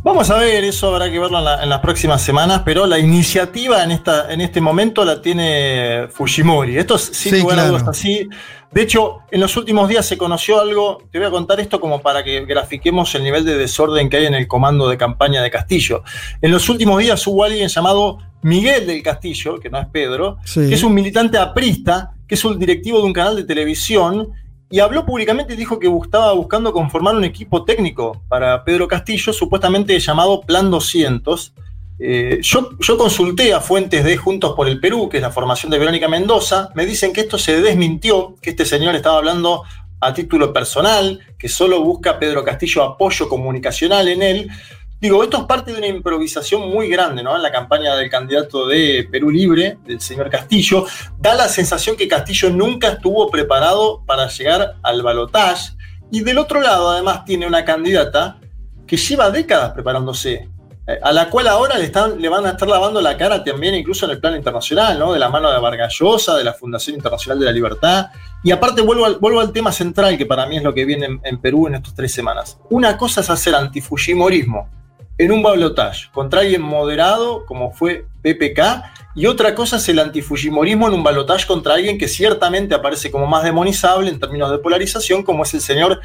Vamos 0.05 0.29
a 0.29 0.37
ver, 0.37 0.63
eso 0.63 0.93
habrá 0.93 1.09
que 1.09 1.17
verlo 1.17 1.39
en, 1.39 1.45
la- 1.45 1.63
en 1.63 1.67
las 1.69 1.79
próximas 1.79 2.21
semanas, 2.21 2.61
pero 2.63 2.85
la 2.85 2.99
iniciativa 2.99 3.83
en, 3.83 3.89
esta, 3.89 4.31
en 4.31 4.39
este 4.39 4.61
momento 4.61 5.03
la 5.03 5.19
tiene 5.19 6.07
Fujimori. 6.11 6.77
Esto 6.77 6.93
es 6.95 7.05
sin 7.05 7.33
Sí, 7.33 7.41
lugar 7.41 7.57
a 7.57 7.67
dudas 7.69 7.87
así. 7.87 8.29
De 8.71 8.83
hecho, 8.83 9.21
en 9.31 9.41
los 9.41 9.57
últimos 9.57 9.89
días 9.89 10.05
se 10.05 10.15
conoció 10.15 10.59
algo, 10.61 10.99
te 11.11 11.17
voy 11.17 11.27
a 11.27 11.31
contar 11.31 11.59
esto 11.59 11.79
como 11.79 12.01
para 12.03 12.23
que 12.23 12.45
grafiquemos 12.45 13.15
el 13.15 13.23
nivel 13.23 13.43
de 13.45 13.57
desorden 13.57 14.07
que 14.07 14.17
hay 14.17 14.25
en 14.27 14.35
el 14.35 14.47
comando 14.47 14.87
de 14.87 14.95
campaña 14.95 15.41
de 15.41 15.49
Castillo. 15.49 16.03
En 16.39 16.51
los 16.51 16.69
últimos 16.69 16.99
días 16.99 17.25
hubo 17.25 17.43
alguien 17.43 17.67
llamado 17.67 18.19
Miguel 18.43 18.85
del 18.85 19.01
Castillo, 19.01 19.59
que 19.59 19.71
no 19.71 19.79
es 19.79 19.87
Pedro, 19.87 20.37
Sí. 20.45 20.67
que 20.69 20.75
es 20.75 20.83
un 20.83 20.93
militante 20.93 21.39
aprista, 21.39 22.11
que 22.27 22.35
es 22.35 22.45
un 22.45 22.59
directivo 22.59 22.99
de 22.99 23.05
un 23.05 23.13
canal 23.13 23.35
de 23.37 23.43
televisión, 23.43 24.29
y 24.75 24.81
habló 24.81 25.05
públicamente 25.05 25.53
y 25.53 25.55
dijo 25.55 25.79
que 25.79 25.87
estaba 26.03 26.33
buscando 26.33 26.73
conformar 26.73 27.15
un 27.15 27.23
equipo 27.23 27.63
técnico 27.63 28.21
para 28.27 28.65
Pedro 28.65 28.89
Castillo, 28.89 29.31
supuestamente 29.31 29.97
llamado 29.97 30.41
Plan 30.41 30.69
200. 30.69 31.53
Eh, 31.97 32.39
yo, 32.41 32.71
yo 32.81 32.97
consulté 32.97 33.53
a 33.53 33.61
fuentes 33.61 34.03
de 34.03 34.17
Juntos 34.17 34.51
por 34.53 34.67
el 34.67 34.81
Perú, 34.81 35.07
que 35.07 35.15
es 35.15 35.23
la 35.23 35.31
formación 35.31 35.71
de 35.71 35.79
Verónica 35.79 36.09
Mendoza, 36.09 36.71
me 36.75 36.85
dicen 36.85 37.13
que 37.13 37.21
esto 37.21 37.37
se 37.37 37.61
desmintió, 37.61 38.35
que 38.41 38.49
este 38.49 38.65
señor 38.65 38.95
estaba 38.95 39.17
hablando 39.17 39.63
a 40.01 40.13
título 40.13 40.51
personal, 40.51 41.21
que 41.37 41.47
solo 41.47 41.81
busca 41.81 42.19
Pedro 42.19 42.43
Castillo 42.43 42.83
apoyo 42.83 43.29
comunicacional 43.29 44.09
en 44.09 44.23
él. 44.23 44.49
Digo, 44.99 45.21
esto 45.23 45.37
es 45.37 45.43
parte 45.43 45.73
de 45.73 45.77
una 45.77 45.87
improvisación 45.87 46.69
muy 46.69 46.87
grande, 46.87 47.21
¿no? 47.21 47.35
En 47.35 47.43
la 47.43 47.51
campaña 47.51 47.95
del 47.95 48.09
candidato 48.09 48.65
de 48.65 49.07
Perú 49.11 49.29
Libre, 49.29 49.77
del 49.85 49.99
señor 49.99 50.29
Castillo. 50.29 50.85
Da 51.17 51.35
la 51.35 51.49
sensación 51.49 51.97
que 51.97 52.07
Castillo 52.07 52.49
nunca 52.49 52.93
estuvo 52.93 53.29
preparado 53.29 54.03
para 54.05 54.27
llegar 54.29 54.75
al 54.81 55.03
balotaje. 55.03 55.73
Y 56.11 56.21
del 56.21 56.37
otro 56.37 56.61
lado, 56.61 56.91
además, 56.91 57.25
tiene 57.25 57.45
una 57.45 57.65
candidata 57.65 58.39
que 58.87 58.95
lleva 58.95 59.29
décadas 59.31 59.73
preparándose, 59.73 60.47
eh, 60.87 60.99
a 61.01 61.11
la 61.11 61.29
cual 61.29 61.49
ahora 61.49 61.77
le, 61.77 61.85
están, 61.85 62.21
le 62.21 62.29
van 62.29 62.45
a 62.45 62.51
estar 62.51 62.67
lavando 62.67 63.01
la 63.01 63.17
cara 63.17 63.43
también, 63.43 63.75
incluso 63.75 64.05
en 64.05 64.11
el 64.11 64.19
plano 64.21 64.37
internacional, 64.37 64.97
¿no? 64.97 65.11
De 65.11 65.19
la 65.19 65.27
mano 65.27 65.51
de 65.51 65.59
Vargallosa, 65.59 66.37
de 66.37 66.45
la 66.45 66.53
Fundación 66.53 66.95
Internacional 66.95 67.37
de 67.37 67.45
la 67.45 67.51
Libertad. 67.51 68.07
Y 68.45 68.51
aparte, 68.51 68.81
vuelvo 68.81 69.39
al, 69.41 69.51
tema 69.51 69.73
central, 69.73 70.17
que 70.17 70.25
para 70.25 70.45
mí 70.45 70.55
es 70.55 70.63
lo 70.63 70.73
que 70.73 70.85
viene 70.85 71.07
en, 71.07 71.21
en 71.21 71.41
Perú 71.41 71.67
en 71.67 71.75
estas 71.75 71.93
tres 71.93 72.13
semanas. 72.13 72.57
Una 72.69 72.97
cosa 72.97 73.19
es 73.19 73.29
hacer 73.29 73.55
antifujimorismo 73.55 74.69
en 75.17 75.31
un 75.31 75.41
balotaje 75.43 76.07
contra 76.13 76.41
alguien 76.41 76.61
moderado, 76.61 77.45
como 77.45 77.71
fue 77.71 78.05
PPK, 78.21 78.83
y 79.15 79.27
otra 79.27 79.55
cosa 79.55 79.77
es 79.77 79.87
el 79.89 79.99
antifujimorismo 79.99 80.87
en 80.89 80.93
un 80.95 81.03
balotaje 81.03 81.47
contra 81.47 81.75
alguien 81.75 81.97
que 81.97 82.07
ciertamente 82.09 82.75
aparece 82.75 83.09
como 83.11 83.25
más 83.27 83.43
demonizable 83.43 84.09
en 84.09 84.19
términos 84.19 84.51
de 84.51 84.57
polarización, 84.57 85.23
como 85.23 85.43
es 85.43 85.53
el 85.53 85.61
señor 85.61 86.01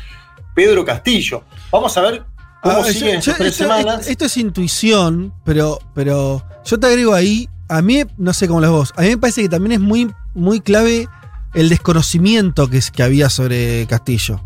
Pedro 0.54 0.84
Castillo. 0.84 1.42
Vamos 1.72 1.96
a 1.96 2.02
ver 2.02 2.22
cómo 2.62 2.78
Ah, 2.80 2.84
siguen 2.84 3.16
estas 3.16 3.36
tres 3.36 3.52
esto, 3.52 3.64
semanas. 3.64 4.00
esto- 4.00 4.10
esto 4.12 4.24
es 4.26 4.36
intuición, 4.36 5.34
pero, 5.44 5.78
pero 5.94 6.44
yo 6.64 6.78
te 6.78 6.86
agrego 6.86 7.14
ahí, 7.14 7.48
a 7.68 7.82
mí, 7.82 8.02
no 8.16 8.32
sé 8.32 8.46
cómo 8.46 8.60
las 8.60 8.70
vos, 8.70 8.92
a 8.96 9.02
mí 9.02 9.08
me 9.08 9.18
parece 9.18 9.42
que 9.42 9.48
también 9.48 9.72
es 9.72 9.80
muy, 9.80 10.08
muy 10.34 10.60
clave 10.60 11.08
el 11.54 11.68
desconocimiento 11.68 12.68
que, 12.70 12.78
es, 12.78 12.90
que 12.92 13.02
había 13.02 13.28
sobre 13.28 13.86
Castillo. 13.88 14.40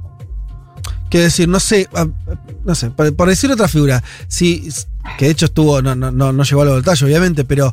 Quiero 1.10 1.24
decir, 1.24 1.48
no 1.48 1.60
sé, 1.60 1.88
no 2.64 2.74
sé, 2.74 2.90
por, 2.90 3.14
por 3.14 3.28
decir 3.28 3.50
otra 3.50 3.68
figura, 3.68 4.02
si, 4.26 4.68
que 5.18 5.26
de 5.26 5.30
hecho 5.30 5.44
estuvo, 5.46 5.80
no, 5.80 5.94
no, 5.94 6.10
no, 6.10 6.32
no 6.32 6.42
llegó 6.42 6.62
al 6.62 6.68
voltaje, 6.68 7.04
obviamente, 7.04 7.44
pero, 7.44 7.72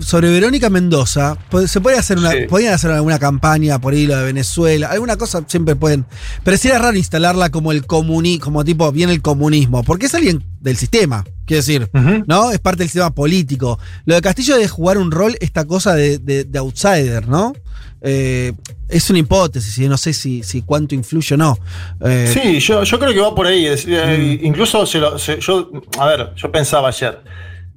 sobre 0.00 0.30
Verónica 0.30 0.70
Mendoza, 0.70 1.36
pues, 1.50 1.70
se 1.70 1.80
puede 1.80 1.98
hacer 1.98 2.18
una, 2.18 2.30
Sí. 2.32 2.38
podían 2.48 2.74
hacer 2.74 2.90
alguna 2.90 3.18
campaña 3.18 3.78
por 3.78 3.94
ahí 3.94 4.06
lo 4.06 4.16
de 4.16 4.24
Venezuela, 4.24 4.88
alguna 4.88 5.16
cosa 5.16 5.44
siempre 5.46 5.76
pueden, 5.76 6.04
pero 6.44 6.56
sería 6.56 6.78
raro 6.78 6.96
instalarla 6.96 7.50
como 7.50 7.72
el 7.72 7.86
comuni, 7.86 8.38
como 8.38 8.64
tipo 8.64 8.90
bien 8.92 9.10
el 9.10 9.22
comunismo, 9.22 9.82
porque 9.84 10.06
es 10.06 10.14
alguien 10.14 10.44
del 10.60 10.76
sistema, 10.76 11.24
Quiero 11.50 11.62
decir, 11.66 11.90
¿no? 12.28 12.52
Es 12.52 12.60
parte 12.60 12.78
del 12.84 12.88
sistema 12.88 13.12
político. 13.12 13.76
Lo 14.04 14.14
de 14.14 14.20
Castillo 14.20 14.56
de 14.56 14.68
jugar 14.68 14.98
un 14.98 15.10
rol, 15.10 15.36
esta 15.40 15.64
cosa 15.64 15.96
de, 15.96 16.18
de- 16.18 16.44
de 16.44 16.58
outsider, 16.60 17.26
¿no? 17.26 17.52
Eh, 18.02 18.52
es 18.88 19.10
una 19.10 19.18
hipótesis, 19.18 19.76
y 19.78 19.88
no 19.88 19.96
sé 19.98 20.12
si, 20.12 20.44
si 20.44 20.62
cuánto 20.62 20.94
influye 20.94 21.34
o 21.34 21.38
no. 21.38 21.58
Eh, 22.02 22.32
Sí, 22.32 22.60
yo, 22.60 22.84
yo 22.84 22.98
creo 23.00 23.12
que 23.12 23.18
va 23.20 23.34
por 23.34 23.48
ahí. 23.48 23.66
es 23.66 23.84
eh, 23.88 24.38
Incluso 24.44 24.86
se 24.86 24.98
lo- 24.98 25.18
se- 25.18 25.40
yo, 25.40 25.72
a 25.98 26.06
ver, 26.06 26.30
yo 26.36 26.52
pensaba 26.52 26.86
ayer. 26.86 27.18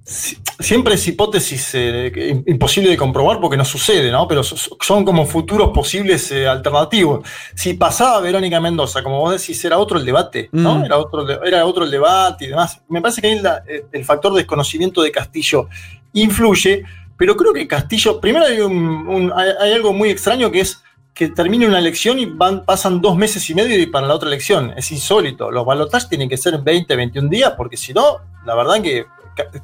Si- 0.03 0.37
Siempre 0.59 0.93
es 0.93 1.05
hipótesis 1.07 1.71
eh, 1.73 2.41
imposible 2.45 2.89
de 2.89 2.95
comprobar 2.95 3.39
porque 3.41 3.57
no 3.57 3.65
sucede, 3.65 4.11
¿no? 4.11 4.27
Pero 4.27 4.43
so- 4.43 4.77
son 4.79 5.03
como 5.03 5.25
futuros 5.25 5.71
posibles 5.71 6.31
eh, 6.31 6.47
alternativos. 6.47 7.27
Si 7.55 7.73
pasaba 7.73 8.21
Verónica 8.21 8.61
Mendoza, 8.61 9.03
como 9.03 9.19
vos 9.19 9.31
decís, 9.39 9.63
era 9.65 9.77
otro 9.77 9.97
el 9.97 10.05
debate, 10.05 10.49
¿no? 10.53 10.75
Mm. 10.79 10.85
Era, 10.85 10.97
otro, 10.99 11.43
era 11.43 11.65
otro 11.65 11.83
el 11.83 11.91
debate 11.91 12.45
y 12.45 12.47
demás. 12.49 12.81
Me 12.87 13.01
parece 13.01 13.19
que 13.21 13.27
ahí 13.27 13.39
la- 13.39 13.63
eh, 13.67 13.85
el 13.91 14.05
factor 14.05 14.33
desconocimiento 14.33 15.01
de 15.01 15.11
Castillo 15.11 15.67
influye, 16.13 16.83
pero 17.17 17.35
creo 17.35 17.51
que 17.53 17.67
Castillo, 17.67 18.19
primero 18.21 18.45
hay, 18.45 18.59
un- 18.61 19.07
un- 19.07 19.33
hay, 19.35 19.49
hay 19.59 19.73
algo 19.73 19.91
muy 19.93 20.09
extraño 20.09 20.51
que 20.51 20.61
es 20.61 20.81
que 21.13 21.27
termine 21.29 21.67
una 21.67 21.77
elección 21.79 22.17
y 22.19 22.25
van, 22.25 22.63
pasan 22.65 22.99
dos 23.01 23.15
meses 23.17 23.47
y 23.49 23.53
medio 23.55 23.77
y 23.79 23.85
para 23.87 24.07
la 24.07 24.15
otra 24.15 24.27
elección. 24.29 24.73
Es 24.77 24.91
insólito. 24.91 25.51
Los 25.51 25.65
balotajes 25.65 26.09
tienen 26.09 26.27
que 26.29 26.37
ser 26.37 26.53
en 26.55 26.63
20, 26.63 26.95
21 26.95 27.29
días, 27.29 27.53
porque 27.57 27.77
si 27.77 27.93
no, 27.93 28.17
la 28.45 28.55
verdad 28.55 28.81
que 28.81 29.05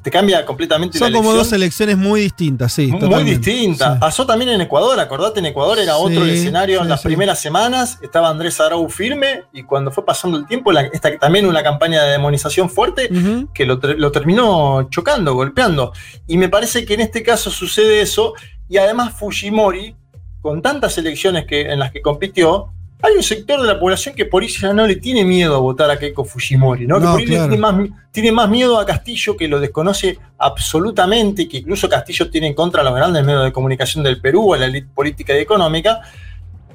te 0.02 0.10
cambia 0.10 0.44
completamente 0.44 0.98
son 0.98 1.12
la 1.12 1.18
como 1.18 1.32
dos 1.32 1.52
elecciones 1.52 1.96
muy 1.96 2.20
distintas, 2.22 2.72
sí. 2.72 2.88
Muy 2.88 3.00
totalmente. 3.00 3.50
distinta. 3.50 3.98
Pasó 3.98 4.26
también 4.26 4.50
en 4.50 4.60
Ecuador, 4.60 4.98
acordate, 4.98 5.40
en 5.40 5.46
Ecuador 5.46 5.78
era 5.78 5.96
otro 5.96 6.24
el 6.24 6.30
Sí, 6.32 6.38
escenario 6.40 6.82
en 6.82 6.88
las 6.88 7.02
primeras 7.02 7.38
semanas, 7.40 7.98
estaba 8.02 8.28
Andrés 8.28 8.60
Arau 8.60 8.88
firme 8.88 9.44
y 9.52 9.62
cuando 9.62 9.90
fue 9.90 10.04
pasando 10.04 10.36
el 10.38 10.46
tiempo, 10.46 10.72
la- 10.72 10.82
esta, 10.82 11.16
también 11.18 11.46
una 11.46 11.62
campaña 11.62 12.02
de 12.04 12.12
demonización 12.12 12.68
fuerte 12.70 13.10
que 13.54 13.64
lo, 13.66 13.76
lo 13.76 14.10
terminó 14.12 14.88
chocando, 14.90 15.34
golpeando. 15.34 15.92
Y 16.26 16.36
me 16.38 16.48
parece 16.48 16.84
que 16.84 16.94
en 16.94 17.00
este 17.00 17.22
caso 17.22 17.50
sucede 17.50 18.00
eso 18.00 18.34
y 18.68 18.78
además 18.78 19.14
Fujimori, 19.18 19.96
con 20.40 20.62
tantas 20.62 20.96
elecciones 20.98 21.44
que, 21.46 21.62
en 21.70 21.78
las 21.78 21.92
que 21.92 22.00
compitió, 22.00 22.72
hay 23.02 23.14
un 23.16 23.22
sector 23.22 23.60
de 23.60 23.66
la 23.66 23.78
población 23.80 24.14
que 24.14 24.26
por 24.26 24.42
ahí 24.42 24.48
ya 24.48 24.72
no 24.72 24.86
le 24.86 24.96
tiene 24.96 25.24
miedo 25.24 25.54
a 25.56 25.58
votar 25.58 25.90
a 25.90 25.98
Keiko 25.98 26.24
Fujimori, 26.24 26.86
¿no? 26.86 26.98
que 26.98 27.04
No, 27.04 27.10
por 27.12 27.20
ahí 27.20 27.26
le 27.26 27.36
tiene 27.38 27.56
más, 27.56 27.88
tiene 28.10 28.32
más 28.32 28.48
miedo 28.50 28.78
a 28.78 28.84
Castillo, 28.86 29.36
que 29.36 29.48
lo 29.48 29.58
desconoce 29.60 30.18
absolutamente, 30.38 31.42
y 31.42 31.48
que 31.48 31.58
incluso 31.58 31.88
Castillo 31.88 32.30
tiene 32.30 32.48
en 32.48 32.54
contra 32.54 32.82
a 32.82 32.84
los 32.84 32.94
grandes 32.94 33.24
medios 33.24 33.44
de 33.44 33.52
comunicación 33.52 34.04
del 34.04 34.20
Perú, 34.20 34.54
a 34.54 34.58
la 34.58 34.66
élite 34.66 34.88
política 34.94 35.34
y 35.34 35.38
económica, 35.38 36.00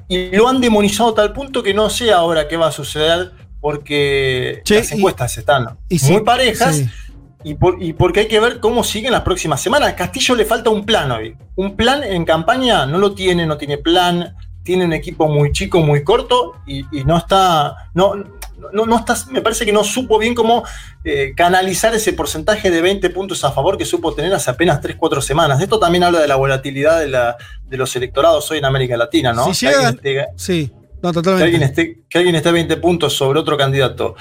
y 0.08 0.30
lo 0.36 0.48
han 0.48 0.60
demonizado 0.60 1.10
a 1.10 1.14
tal 1.14 1.32
punto 1.32 1.62
que 1.62 1.74
no 1.74 1.88
sé 1.90 2.12
ahora 2.12 2.46
qué 2.48 2.56
va 2.56 2.68
a 2.68 2.72
suceder, 2.72 3.32
porque 3.60 4.62
Che, 4.64 4.76
las 4.76 4.92
y- 4.92 4.94
encuestas 4.96 5.36
están 5.38 5.78
y 5.88 5.98
muy 6.10 6.22
parejas. 6.22 6.76
sí. 6.76 6.88
Y, 7.44 7.54
por- 7.54 7.80
y 7.80 7.92
porque 7.92 8.20
hay 8.20 8.26
que 8.28 8.40
ver 8.40 8.58
cómo 8.58 8.82
siguen 8.82 9.12
las 9.12 9.20
próximas 9.20 9.60
semanas. 9.60 9.90
A 9.90 9.94
Castillo 9.94 10.34
le 10.34 10.44
falta 10.44 10.68
un 10.70 10.84
plan 10.84 11.12
hoy. 11.12 11.36
Un 11.54 11.76
plan 11.76 12.02
en 12.02 12.24
campaña 12.24 12.86
no 12.86 12.98
lo 12.98 13.12
tiene, 13.14 13.46
no 13.46 13.56
tiene 13.56 13.78
plan, 13.78 14.34
tiene 14.66 14.84
un 14.84 14.92
equipo 14.92 15.28
muy 15.28 15.52
chico, 15.52 15.80
muy 15.80 16.04
corto 16.04 16.56
y, 16.66 16.80
y 16.92 17.04
no 17.04 17.16
está. 17.16 17.74
No, 17.94 18.14
no, 18.72 18.84
no 18.84 18.96
está, 18.98 19.14
me 19.30 19.40
parece 19.40 19.64
que 19.64 19.72
no 19.72 19.84
supo 19.84 20.18
bien 20.18 20.34
cómo 20.34 20.64
eh, 21.04 21.32
canalizar 21.36 21.94
ese 21.94 22.12
porcentaje 22.12 22.70
de 22.70 22.82
20 22.82 23.08
puntos 23.10 23.44
a 23.44 23.52
favor 23.52 23.78
que 23.78 23.84
supo 23.84 24.12
tener 24.14 24.34
hace 24.34 24.50
apenas 24.50 24.80
3-4 24.82 25.20
semanas. 25.20 25.60
Esto 25.60 25.78
también 25.78 26.02
habla 26.04 26.20
de 26.20 26.28
la 26.28 26.36
volatilidad 26.36 26.98
de, 27.00 27.08
la- 27.08 27.36
de 27.66 27.76
los 27.76 27.94
electorados 27.96 28.50
hoy 28.50 28.58
en 28.58 28.64
América 28.64 28.96
Latina, 28.96 29.32
¿no? 29.32 29.54
Si 29.54 29.66
llegan- 29.66 29.94
esté- 29.94 30.26
Sí, 30.36 30.72
no, 31.02 31.10
que 31.10 31.14
totalmente. 31.14 31.44
alguien, 31.44 31.62
esté, 31.62 32.04
que 32.08 32.18
alguien 32.18 32.34
esté 32.34 32.50
20 32.50 32.76
puntos 32.78 33.12
sobre 33.14 33.38
otro 33.38 33.56
candidato 33.56 34.16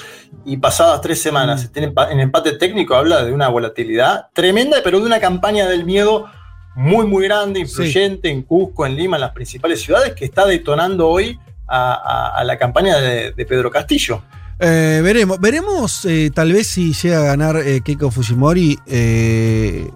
y 0.46 0.58
pasadas 0.58 1.02
tres 1.02 1.20
semanas 1.22 1.62
Mm. 1.62 1.66
estén 1.66 1.94
en 2.12 2.20
empate 2.20 2.52
técnico, 2.54 2.94
habla 2.96 3.24
de 3.26 3.32
una 3.34 3.48
volatilidad 3.48 4.28
tremenda, 4.34 4.78
pero 4.84 5.00
de 5.00 5.06
una 5.08 5.20
campaña 5.20 5.66
del 5.68 5.86
miedo 5.86 6.26
muy, 6.76 7.08
muy 7.08 7.24
grande, 7.26 7.60
influyente 7.62 8.30
en 8.30 8.42
Cusco, 8.44 8.86
en 8.86 8.96
Lima, 8.96 9.18
en 9.18 9.22
las 9.22 9.32
principales 9.32 9.82
ciudades, 9.82 10.14
que 10.14 10.26
está 10.26 10.46
detonando 10.46 11.08
hoy 11.08 11.40
a, 11.68 11.94
a- 11.94 12.40
a 12.40 12.44
la 12.44 12.58
campaña 12.58 12.98
de, 12.98 13.32
de 13.32 13.46
Pedro 13.46 13.72
Castillo. 13.72 14.22
Eh, 14.60 15.02
veremos, 15.04 15.40
veremos 15.42 16.06
eh, 16.06 16.32
tal 16.34 16.54
vez 16.54 16.68
si 16.68 16.94
llega 16.94 17.20
a 17.20 17.24
ganar 17.24 17.58
eh, 17.58 17.82
Keiko 17.84 18.10
Fujimori 18.10 18.80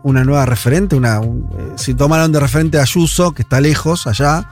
una 0.03 0.23
nueva 0.25 0.45
referente, 0.45 0.95
una, 0.97 1.19
un- 1.21 1.73
si 1.77 1.93
tomaron 1.93 2.31
de 2.31 2.39
referente 2.41 2.77
a 2.77 2.81
Ayuso, 2.81 3.33
que 3.33 3.43
está 3.43 3.61
lejos 3.61 4.05
allá. 4.07 4.49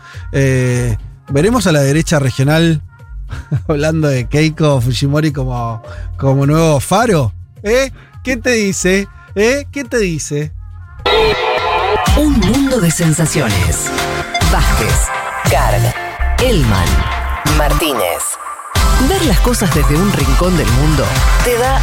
veremos 1.30 1.67
a 1.67 1.72
la 1.73 1.81
derecha 1.81 2.19
regional 2.19 2.81
hablando 3.67 4.07
de 4.07 4.27
Keiko 4.30 4.80
Fujimori 4.80 5.31
como, 5.33 5.81
como 6.17 6.45
nuevo 6.45 6.80
faro. 6.80 7.33
¿Eh? 7.64 7.91
¿Quién 8.23 8.41
te 8.41 8.51
dice? 8.51 9.07
¿Eh? 9.35 9.65
¿Quién 9.72 9.89
te 9.89 9.97
dice? 9.97 10.51
Un 12.15 12.39
mundo 12.39 12.79
de 12.79 12.89
sensaciones. 12.89 13.91
Vázquez, 14.51 15.07
Carga, 15.49 15.93
Elman, 16.39 16.87
Martínez. 17.57 18.23
Ver 19.09 19.25
las 19.25 19.39
cosas 19.41 19.73
desde 19.75 19.95
un 19.95 20.11
rincón 20.13 20.55
del 20.57 20.67
mundo 20.67 21.03
te 21.43 21.57
da 21.57 21.79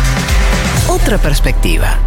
otra 0.88 1.18
perspectiva. 1.18 1.98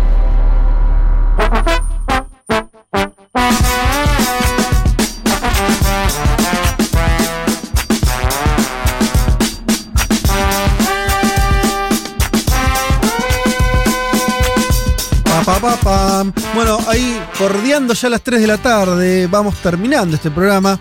Pa, 15.23 15.43
pa, 15.43 15.59
pa, 15.59 15.77
Bueno, 16.55 16.77
ahí 16.87 17.19
bordeando 17.39 17.93
ya 17.93 18.09
las 18.09 18.21
3 18.21 18.41
de 18.41 18.47
la 18.47 18.57
tarde, 18.57 19.27
vamos 19.27 19.55
terminando 19.57 20.15
este 20.15 20.31
programa. 20.31 20.79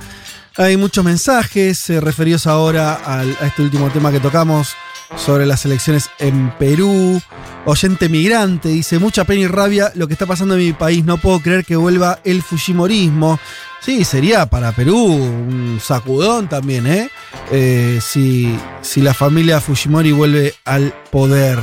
Hay 0.56 0.76
muchos 0.76 1.04
mensajes 1.04 1.90
eh, 1.90 2.00
referidos 2.00 2.46
ahora 2.46 2.94
al- 3.04 3.36
a 3.40 3.46
este 3.46 3.62
último 3.62 3.90
tema 3.90 4.10
que 4.10 4.20
tocamos 4.20 4.74
sobre 5.16 5.44
las 5.46 5.64
elecciones 5.66 6.08
en 6.18 6.50
Perú. 6.58 7.20
Oyente 7.66 8.08
migrante 8.08 8.68
dice, 8.70 8.98
mucha 8.98 9.24
pena 9.24 9.42
y 9.42 9.46
rabia 9.46 9.92
lo 9.94 10.06
que 10.06 10.14
está 10.14 10.24
pasando 10.24 10.54
en 10.54 10.60
mi 10.60 10.72
país, 10.72 11.04
no 11.04 11.18
puedo 11.18 11.40
creer 11.40 11.64
que 11.64 11.76
vuelva 11.76 12.20
el 12.24 12.42
Fujimorismo. 12.42 13.38
Sí, 13.80 14.04
sería 14.04 14.46
para 14.46 14.72
Perú 14.72 14.96
un 15.04 15.78
sacudón 15.84 16.48
también, 16.48 16.86
¿eh? 16.86 17.10
Eh, 17.52 18.00
si, 18.02 18.56
si 18.80 19.00
la 19.02 19.12
familia 19.14 19.60
Fujimori 19.60 20.12
vuelve 20.12 20.54
al 20.64 20.92
poder. 21.10 21.58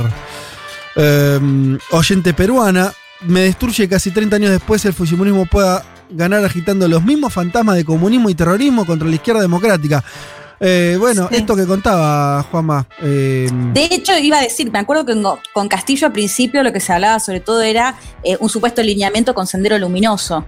Eh, 0.96 1.78
oyente 1.90 2.32
peruana, 2.34 2.92
me 3.26 3.40
destruye 3.40 3.88
casi 3.88 4.10
30 4.10 4.36
años 4.36 4.50
después 4.50 4.84
el 4.84 4.92
Fujimorismo 4.92 5.46
pueda 5.46 5.84
ganar 6.10 6.44
agitando 6.44 6.86
los 6.88 7.02
mismos 7.04 7.32
fantasmas 7.32 7.76
de 7.76 7.84
comunismo 7.84 8.28
y 8.28 8.34
terrorismo 8.34 8.84
contra 8.86 9.08
la 9.08 9.14
izquierda 9.14 9.40
democrática. 9.40 10.04
Eh, 10.60 10.96
bueno, 10.98 11.28
esto 11.30 11.56
que 11.56 11.66
contaba 11.66 12.42
Juanma. 12.44 12.86
eh, 13.02 13.48
De 13.72 13.84
hecho, 13.90 14.16
iba 14.18 14.38
a 14.38 14.42
decir, 14.42 14.70
me 14.70 14.78
acuerdo 14.78 15.04
que 15.04 15.20
con, 15.20 15.38
con 15.52 15.68
Castillo 15.68 16.06
al 16.06 16.12
principio 16.12 16.62
lo 16.62 16.72
que 16.72 16.80
se 16.80 16.92
hablaba 16.92 17.18
sobre 17.20 17.40
todo 17.40 17.62
era 17.62 17.96
eh, 18.22 18.36
un 18.40 18.48
supuesto 18.48 18.80
alineamiento 18.80 19.34
con 19.34 19.46
Sendero 19.46 19.78
Luminoso. 19.78 20.46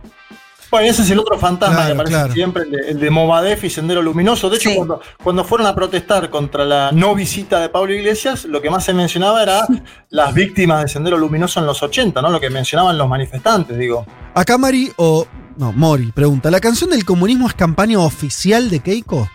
Bueno, 0.70 0.88
ese 0.88 1.02
es 1.02 1.10
el 1.10 1.18
otro 1.18 1.38
fantasma 1.38 1.76
Claro, 1.76 1.86
que 1.86 1.92
aparece 1.92 2.14
claro. 2.14 2.32
siempre, 2.34 2.62
el 2.64 2.70
de, 2.70 2.78
el 2.90 3.00
de 3.00 3.10
Movadef 3.10 3.64
y 3.64 3.70
Sendero 3.70 4.02
Luminoso. 4.02 4.50
De 4.50 4.56
hecho, 4.56 4.70
cuando, 4.74 5.00
cuando 5.22 5.44
fueron 5.44 5.66
a 5.66 5.74
protestar 5.74 6.28
contra 6.30 6.64
la 6.64 6.90
no 6.92 7.14
visita 7.14 7.60
de 7.60 7.68
Pablo 7.68 7.94
Iglesias, 7.94 8.44
lo 8.44 8.60
que 8.60 8.70
más 8.70 8.84
se 8.84 8.92
mencionaba 8.92 9.42
era 9.42 9.66
las 10.10 10.34
víctimas 10.34 10.82
de 10.82 10.88
Sendero 10.88 11.16
Luminoso 11.18 11.60
en 11.60 11.66
los 11.66 11.82
80, 11.82 12.20
¿no? 12.22 12.30
Lo 12.30 12.40
que 12.40 12.50
mencionaban 12.50 12.98
los 12.98 13.08
manifestantes, 13.08 13.78
digo. 13.78 14.06
acá 14.34 14.58
Mari 14.58 14.92
o. 14.96 15.26
No, 15.56 15.72
Mori 15.72 16.12
pregunta: 16.12 16.50
¿La 16.50 16.60
canción 16.60 16.90
del 16.90 17.04
comunismo 17.06 17.46
es 17.48 17.54
campaña 17.54 17.98
oficial 17.98 18.68
de 18.68 18.80
Keiko? 18.80 19.26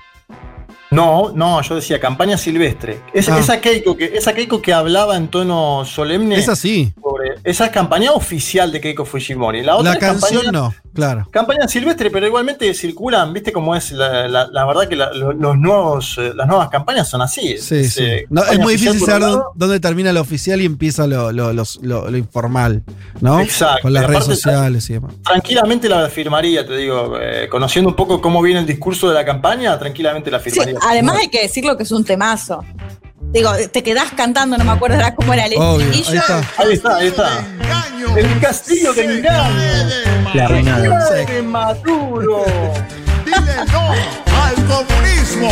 No, 0.92 1.32
no, 1.34 1.62
yo 1.62 1.76
decía 1.76 2.02
campaña 2.02 2.38
silvestre. 2.38 3.00
Es- 3.14 3.30
Ah. 3.30 3.40
esa, 3.40 3.62
Keiko 3.62 3.96
que, 3.96 4.12
esa 4.14 4.34
Keiko 4.34 4.62
que 4.62 4.74
hablaba 4.74 5.16
en 5.16 5.30
tono 5.30 5.86
solemne. 5.86 6.36
Es 6.38 6.50
así. 6.50 6.94
sobre- 7.02 7.36
esa 7.46 7.66
es 7.66 7.72
campaña 7.72 8.12
oficial 8.12 8.72
de 8.74 8.82
Keiko 8.82 9.06
Fujimori. 9.06 9.64
La 9.64 9.78
otra 9.78 9.92
La 9.92 9.94
es 9.94 10.00
canción 10.00 10.42
campaña, 10.44 10.52
no, 10.52 10.74
claro. 10.94 11.28
Campaña 11.32 11.68
silvestre, 11.70 12.12
pero 12.12 12.28
igualmente 12.28 12.74
circulan, 12.74 13.32
viste 13.32 13.54
cómo 13.54 13.74
es 13.76 13.92
la, 13.94 14.28
la- 14.28 14.48
la 14.52 14.66
verdad 14.66 14.88
que 14.90 14.96
los 14.98 15.58
nuevos, 15.58 16.18
eh, 16.18 16.34
las 16.36 16.46
nuevas 16.48 16.68
campañas 16.70 17.08
son 17.10 17.22
así. 17.22 17.58
Sí, 17.58 17.76
Es, 17.76 17.94
sí. 17.94 18.04
eh, 18.04 18.26
No, 18.30 18.44
es 18.44 18.60
muy 18.60 18.74
difícil 18.74 19.00
saber 19.00 19.30
dónde, 19.56 19.80
termina 19.80 20.12
lo 20.12 20.20
oficial 20.22 20.60
y 20.62 20.66
empieza 20.66 21.08
lo, 21.08 21.32
lo- 21.32 21.54
lo- 21.54 22.10
lo 22.10 22.18
informal, 22.18 22.84
¿no? 23.22 23.40
Exacto. 23.40 23.84
Con 23.84 23.94
las 23.94 24.06
redes 24.08 24.26
sociales 24.26 24.90
y 24.90 24.94
demás. 24.94 25.14
Tranquilamente 25.24 25.88
la 25.88 26.10
firmaría, 26.10 26.66
te 26.68 26.76
digo, 26.76 27.18
eh, 27.22 27.48
conociendo 27.50 27.90
un 27.90 27.96
poco 27.96 28.20
cómo 28.20 28.42
viene 28.42 28.60
el 28.60 28.66
discurso 28.66 29.08
de 29.08 29.16
la 29.16 29.24
campaña, 29.24 29.78
tranquilamente 29.80 30.30
la 30.30 30.40
Sí, 30.40 30.50
firmaría. 30.50 30.81
Además 30.82 31.18
hay 31.20 31.28
que 31.30 31.42
decirlo 31.42 31.78
que 31.78 31.84
es 31.84 31.92
un 31.92 32.04
temazo. 32.06 32.64
Digo, 33.34 33.52
te 33.72 33.82
quedás 33.84 34.12
cantando, 34.12 34.58
no 34.58 34.64
me 34.66 34.72
acuerdo 34.72 34.96
ahora 34.98 35.16
cómo 35.16 35.34
era 35.34 35.46
el 35.46 35.54
Obvio, 35.58 35.88
ahí 35.92 36.02
está. 36.02 36.38
Ahí 36.58 36.74
está, 36.74 36.96
ahí 36.98 37.08
está. 37.08 37.46
El 38.18 38.40
castillo 38.42 38.94
del 38.94 39.20
engaño. 39.20 39.54
La 40.34 40.48
reina 40.48 40.80
de- 40.80 41.26
de 41.26 41.42
Maduro. 41.42 42.44
Dile 43.26 43.56
no 43.72 43.94
el 43.94 44.56
comunismo, 44.66 45.50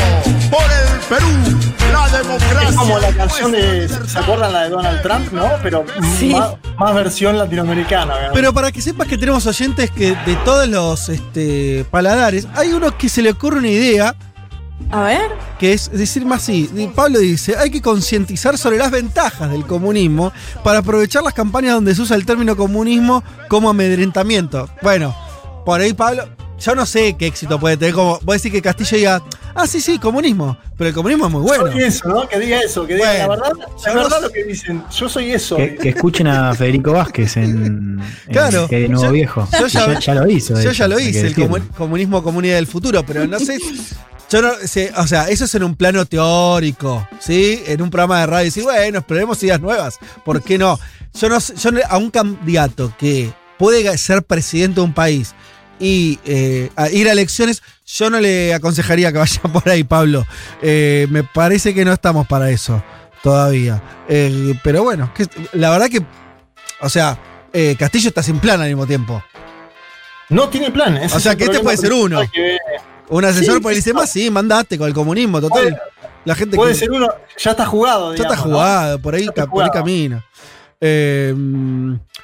por 0.50 0.62
el 0.64 1.00
Perú, 1.08 1.60
la 1.94 2.18
democracia. 2.18 2.70
Es 2.70 2.76
como 2.76 3.00
la 3.00 3.12
canción 3.14 3.52
de. 3.54 3.88
¿Se 3.88 4.20
acuerdan 4.20 4.52
la 4.52 4.64
de 4.64 4.70
Donald 4.70 5.02
Trump, 5.02 5.32
no? 5.32 5.50
Pero 5.64 5.86
Sí. 6.18 6.32
más, 6.34 6.50
más 6.78 6.94
versión 6.96 7.38
latinoamericana. 7.38 8.14
obviamente. 8.14 8.34
Pero 8.34 8.54
para 8.54 8.72
que 8.72 8.82
sepas 8.82 9.08
que 9.08 9.18
tenemos 9.18 9.46
oyentes 9.46 9.90
que 9.92 10.16
de 10.26 10.36
todos 10.44 10.68
los 10.68 11.08
este, 11.10 11.86
paladares, 11.90 12.48
hay 12.56 12.74
uno 12.74 12.98
que 12.98 13.08
se 13.08 13.22
le 13.22 13.32
ocurre 13.32 13.60
una 13.60 13.70
idea 13.70 14.16
A 14.92 15.04
ver. 15.04 15.32
que 15.60 15.74
es 15.74 15.92
decir 15.92 16.26
más 16.26 16.44
así. 16.44 16.70
Pablo 16.96 17.20
dice, 17.20 17.56
hay 17.58 17.70
que 17.70 17.82
concientizar 17.82 18.58
sobre 18.58 18.78
las 18.78 18.90
ventajas 18.92 19.52
del 19.52 19.66
comunismo 19.66 20.32
para 20.64 20.80
aprovechar 20.80 21.22
las 21.24 21.34
campañas 21.34 21.76
donde 21.76 21.94
se 21.94 22.02
usa 22.02 22.16
el 22.16 22.26
término 22.26 22.56
comunismo 22.56 23.24
como 23.50 23.70
amedrentamiento. 23.70 24.70
Bueno, 24.82 25.16
por 25.66 25.80
ahí 25.82 25.94
Pablo, 25.94 26.28
yo 26.60 26.76
no 26.76 26.86
sé 26.86 27.16
qué 27.18 27.28
éxito 27.28 27.60
puede 27.60 27.78
tener, 27.78 27.94
como 27.94 28.20
vos 28.24 28.36
decís 28.38 28.52
que 28.52 28.62
Castillo 28.62 28.98
diga, 28.98 29.22
ah, 29.54 29.68
sí, 29.68 29.80
sí, 29.80 30.00
comunismo, 30.00 30.58
pero 30.78 30.88
el 30.90 30.94
comunismo 30.96 31.28
es 31.28 31.32
muy 31.34 31.42
bueno. 31.44 31.72
Soy 31.72 31.84
eso, 31.84 32.08
¿no? 32.10 32.28
Que 32.28 32.40
diga 32.40 32.60
eso, 32.62 32.88
que 32.88 32.96
diga 32.96 33.28
Bueno, 33.28 33.44
la 33.44 33.50
verdad, 33.50 33.68
la 33.86 33.94
yo 33.94 34.00
verdad 34.00 34.18
no- 34.22 34.28
lo 34.28 34.30
que 34.32 34.44
dicen. 34.44 34.84
Yo 34.92 35.08
soy 35.08 35.32
eso. 35.32 35.56
Que, 35.58 35.76
que 35.76 35.90
escuchen 35.90 36.28
a 36.28 36.54
Federico 36.56 36.94
Vázquez 36.94 37.38
en, 37.38 38.02
Claro. 38.32 38.68
Nuevo 38.72 39.04
Yo- 39.04 39.12
Viejo. 39.12 39.48
yo 39.60 39.68
ya- 39.68 40.16
lo 40.16 40.28
hizo. 40.30 40.56
de 40.56 40.64
Yo 40.64 40.70
hecho, 40.72 40.78
ya 40.80 40.88
lo 40.88 41.00
hice, 41.00 41.28
el 41.28 41.36
comunismo 41.78 42.24
comunidad 42.24 42.56
del 42.56 42.68
futuro, 42.68 43.06
pero 43.06 43.28
no 43.28 43.38
sé. 43.40 43.58
Yo 44.32 44.42
no 44.44 44.54
sé, 44.64 44.92
o 44.96 45.08
sea, 45.08 45.28
eso 45.30 45.46
es 45.46 45.56
en 45.56 45.64
un 45.64 45.76
plano 45.76 46.06
teórico, 46.06 47.08
¿sí? 47.20 47.64
En 47.66 47.82
un 47.82 47.90
programa 47.90 48.20
de 48.20 48.28
radio, 48.28 48.46
decir, 48.46 48.64
bueno, 48.64 49.00
esperemos 49.00 49.42
ideas 49.42 49.60
nuevas, 49.60 49.98
¿por 50.24 50.44
qué 50.44 50.58
no? 50.60 50.80
Yo 51.20 51.30
no 51.30 51.40
sé, 51.40 51.56
yo 51.56 51.72
no- 51.72 51.80
a 51.90 51.98
un 51.98 52.12
candidato 52.12 52.94
que 53.00 53.34
puede 53.58 53.98
ser 53.98 54.22
presidente 54.22 54.76
de 54.76 54.86
un 54.86 54.94
país 54.94 55.34
y 55.80 56.20
eh, 56.26 56.70
a 56.76 56.90
ir 56.90 57.10
a 57.10 57.14
elecciones, 57.14 57.64
yo 57.88 58.12
no 58.12 58.20
le 58.20 58.54
aconsejaría 58.54 59.12
que 59.12 59.18
vaya 59.18 59.42
por 59.54 59.68
ahí, 59.68 59.84
Pablo. 59.84 60.26
Eh, 60.62 61.08
me 61.10 61.24
parece 61.24 61.74
que 61.74 61.84
no 61.84 61.92
estamos 61.92 62.28
para 62.28 62.52
eso 62.52 62.84
todavía. 63.24 63.82
Eh, 64.08 64.54
pero 64.64 64.84
bueno, 64.84 65.12
que- 65.16 65.26
la 65.54 65.72
verdad 65.72 65.90
que, 65.90 66.06
o 66.82 66.90
sea, 66.90 67.18
Castillo 67.80 68.10
está 68.10 68.22
sin 68.22 68.40
plan 68.40 68.62
al 68.62 68.68
mismo 68.68 68.86
tiempo. 68.86 69.24
No 70.30 70.50
tiene 70.50 70.70
plan. 70.70 70.98
ese 70.98 71.16
O 71.18 71.20
sea, 71.20 71.36
que 71.36 71.46
este 71.46 71.62
puede 71.62 71.78
ser 71.78 71.92
uno. 71.94 72.22
que- 72.32 72.58
Un 73.10 73.26
asesor 73.26 73.62
Sí, 73.74 73.90
el 73.92 74.08
sí, 74.08 74.30
mandate 74.30 74.78
con 74.78 74.88
el 74.88 74.94
comunismo, 74.94 75.42
total. 75.42 75.64
Puede- 75.64 75.78
la 76.26 76.36
gente 76.36 76.56
Puede 76.56 76.74
que- 76.74 76.80
ser 76.80 76.92
uno, 76.92 77.08
ya 77.38 77.52
está 77.52 77.66
jugado. 77.66 78.14
ya 78.16 78.24
está 78.24 78.34
digamos, 78.36 78.46
¿no? 78.48 78.54
jugado, 78.58 79.00
por 79.02 79.16
ahí, 79.16 79.24
está 79.26 79.48
por 79.48 79.64
ahí 79.64 79.70
camina. 79.72 80.24
Eh, 80.82 81.34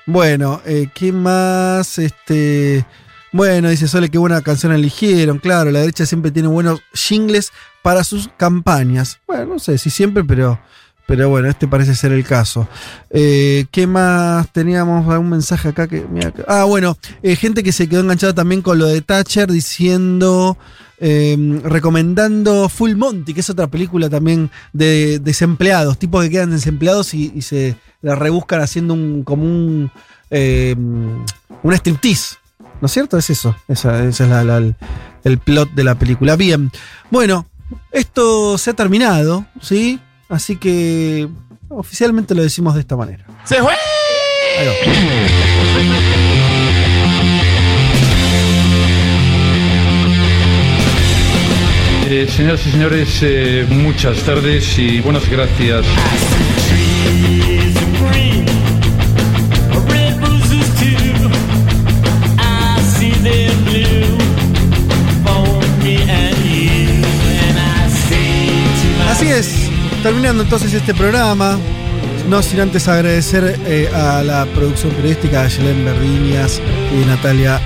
bueno, 0.06 0.62
eh, 0.66 0.88
¿qué 0.94 1.12
más? 1.12 1.98
Este. 1.98 2.86
Bueno, 3.32 3.70
dice 3.70 3.88
Sole, 3.88 4.10
qué 4.10 4.18
buena 4.18 4.42
canción 4.42 4.72
eligieron. 4.72 5.40
Claro, 5.40 5.72
la 5.72 5.80
derecha 5.80 6.06
siempre 6.06 6.32
tiene 6.32 6.48
buenos 6.48 6.80
jingles 6.94 7.52
para 7.82 8.04
sus 8.04 8.30
campañas. 8.38 9.20
Bueno, 9.28 9.46
no 9.46 9.60
sé 9.60 9.78
si 9.78 9.90
siempre, 9.90 10.24
pero. 10.24 10.60
Pero 11.08 11.30
bueno, 11.30 11.48
este 11.48 11.68
parece 11.68 11.94
ser 11.96 12.12
el 12.12 12.24
caso. 12.24 12.68
Eh, 13.10 13.66
¿Qué 13.72 13.86
más 13.86 14.52
teníamos? 14.52 15.08
¿Algún 15.08 15.30
mensaje 15.30 15.70
acá 15.70 15.88
que.? 15.88 16.06
Ah, 16.48 16.64
bueno, 16.64 16.98
eh, 17.22 17.36
gente 17.36 17.64
que 17.64 17.72
se 17.72 17.88
quedó 17.88 18.02
enganchada 18.02 18.34
también 18.34 18.62
con 18.62 18.80
lo 18.80 18.88
de 18.88 19.02
Thatcher 19.02 19.52
diciendo. 19.52 20.58
eh, 20.98 21.60
recomendando 21.64 22.70
Full 22.70 22.96
Monty, 22.96 23.34
que 23.34 23.42
es 23.42 23.50
otra 23.50 23.68
película 23.68 24.10
también 24.10 24.50
de 24.72 25.20
desempleados, 25.20 26.00
tipos 26.00 26.24
que 26.24 26.30
quedan 26.30 26.52
desempleados 26.52 27.14
y, 27.14 27.42
se 27.42 27.76
la 28.02 28.16
rebuscan 28.16 28.62
haciendo 28.62 28.94
un 28.94 29.24
como 29.24 29.44
un, 29.44 29.92
eh, 30.30 30.76
un 30.78 31.74
striptease. 31.74 32.38
¿No 32.82 32.88
es 32.88 32.92
cierto? 32.92 33.18
Es 33.18 33.30
eso. 33.30 33.56
Esa, 33.68 34.04
es 34.04 34.22
el 35.24 35.38
plot 35.40 35.72
de 35.72 35.84
la 35.84 35.96
película. 35.96 36.36
Bien. 36.36 36.72
Bueno, 37.10 37.48
esto 37.92 38.58
se 38.58 38.72
ha 38.72 38.74
terminado, 38.74 39.46
¿sí? 39.62 40.00
Así 40.30 40.58
que 40.58 41.28
oficialmente 41.70 42.34
lo 42.36 42.42
decimos 42.42 42.74
de 42.74 42.82
esta 42.82 42.96
manera. 42.96 43.26
¡Se 43.44 43.62
fue! 43.62 43.74
Ahí 44.60 44.68
va. 44.68 44.74
Eh, 52.08 52.28
señoras 52.30 52.62
y 52.68 52.72
señores, 52.72 53.20
eh, 53.24 53.66
muchas 53.68 54.20
tardes 54.20 54.78
y 54.78 55.02
buenas 55.02 55.28
gracias. 55.28 55.84
Así 69.10 69.28
es, 69.30 69.65
terminando 70.06 70.44
entonces 70.44 70.72
este 70.72 70.94
programa, 70.94 71.58
no 72.30 72.44
sin 72.44 72.60
antes 72.60 72.88
agradecer 72.88 73.60
eh, 73.66 73.90
a 73.92 74.22
la 74.22 74.46
producción 74.54 74.94
periodística 74.94 75.42
de 75.42 75.50
Yelén 75.50 75.84
Verdiñas 75.84 76.62
y 76.94 77.06
Natalia 77.08 77.60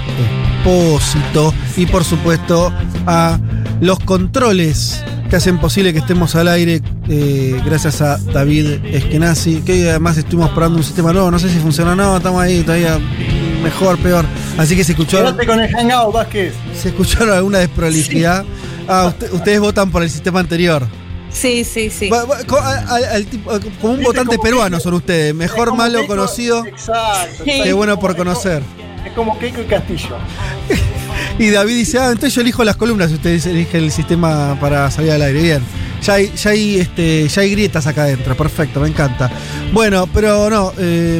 Espósito 0.60 1.54
y 1.76 1.86
por 1.86 2.06
supuesto 2.06 2.72
a 3.06 3.38
los 3.82 4.00
controles 4.00 5.04
que 5.30 5.36
hacen 5.36 5.58
posible 5.60 5.92
que 5.92 6.00
estemos 6.00 6.34
al 6.36 6.48
aire 6.48 6.82
eh, 7.10 7.62
gracias 7.66 8.02
a 8.02 8.18
David 8.18 8.86
Eskenazi, 8.86 9.56
que 9.60 9.74
hoy 9.74 9.88
además 9.90 10.16
estuvimos 10.16 10.52
probando 10.52 10.78
un 10.78 10.84
sistema 10.86 11.12
nuevo, 11.12 11.30
no 11.32 11.40
sé 11.40 11.50
si 11.50 11.60
funciona 11.60 11.92
o 11.92 11.96
no, 11.96 12.16
estamos 12.16 12.42
ahí 12.42 12.62
todavía 12.62 12.98
mejor, 13.62 13.98
peor, 13.98 14.24
así 14.58 14.78
que 14.78 14.86
se 14.86 14.94
escuchó... 14.94 15.18
Quédate 15.18 15.46
con 15.46 15.60
el 15.60 15.70
hangout, 15.76 16.14
Vázquez. 16.14 16.54
¿Se 16.74 16.88
escucharon 16.88 17.34
alguna 17.34 17.58
desprolijidad? 17.60 18.46
Ah, 18.88 19.08
usted- 19.10 19.34
ustedes 19.34 19.60
votan 19.60 19.92
por 19.92 20.04
el 20.04 20.10
sistema 20.10 20.40
anterior. 20.40 20.88
Sí, 21.32 21.64
sí, 21.64 21.90
sí. 21.90 22.10
Va- 22.10 22.26
va- 22.26 22.44
co- 22.46 22.60
al- 22.60 22.88
al- 22.88 23.04
al 23.06 23.26
tipo- 23.26 23.52
como 23.82 23.94
un 23.94 24.04
votante 24.04 24.38
peruano 24.40 24.80
son 24.80 24.96
ustedes. 24.96 25.34
Mejor, 25.36 25.70
como 25.70 25.78
malo, 25.84 26.00
Keiko- 26.02 26.08
conocido. 26.08 26.66
Exacto. 26.66 27.44
Sí. 27.46 27.72
Bueno 27.72 28.00
por 28.00 28.16
conocer. 28.16 28.64
Es 29.06 29.14
como 29.14 29.38
Keiko 29.40 29.62
y 29.62 29.66
Castillo. 29.66 30.18
Y 31.38 31.50
David 31.52 31.76
dice, 31.76 32.00
ah, 32.00 32.08
entonces 32.08 32.34
yo 32.36 32.42
elijo 32.42 32.64
las 32.66 32.76
columnas, 32.76 33.12
ustedes 33.12 33.46
eligen 33.46 33.84
el 33.86 33.92
sistema 33.92 34.58
para 34.60 34.90
salir 34.92 35.12
al 35.12 35.22
aire. 35.22 35.42
Bien. 35.42 35.62
Ya 36.04 36.14
hay, 36.14 36.32
ya 36.36 36.50
hay, 36.52 36.80
este, 36.80 37.28
ya 37.28 37.42
hay 37.42 37.52
grietas 37.52 37.88
acá 37.88 38.04
adentro, 38.04 38.36
perfecto, 38.36 38.80
me 38.82 38.88
encanta. 38.90 39.30
Bueno, 39.74 40.08
pero 40.14 40.50
no, 40.50 40.74
eh, 40.78 41.20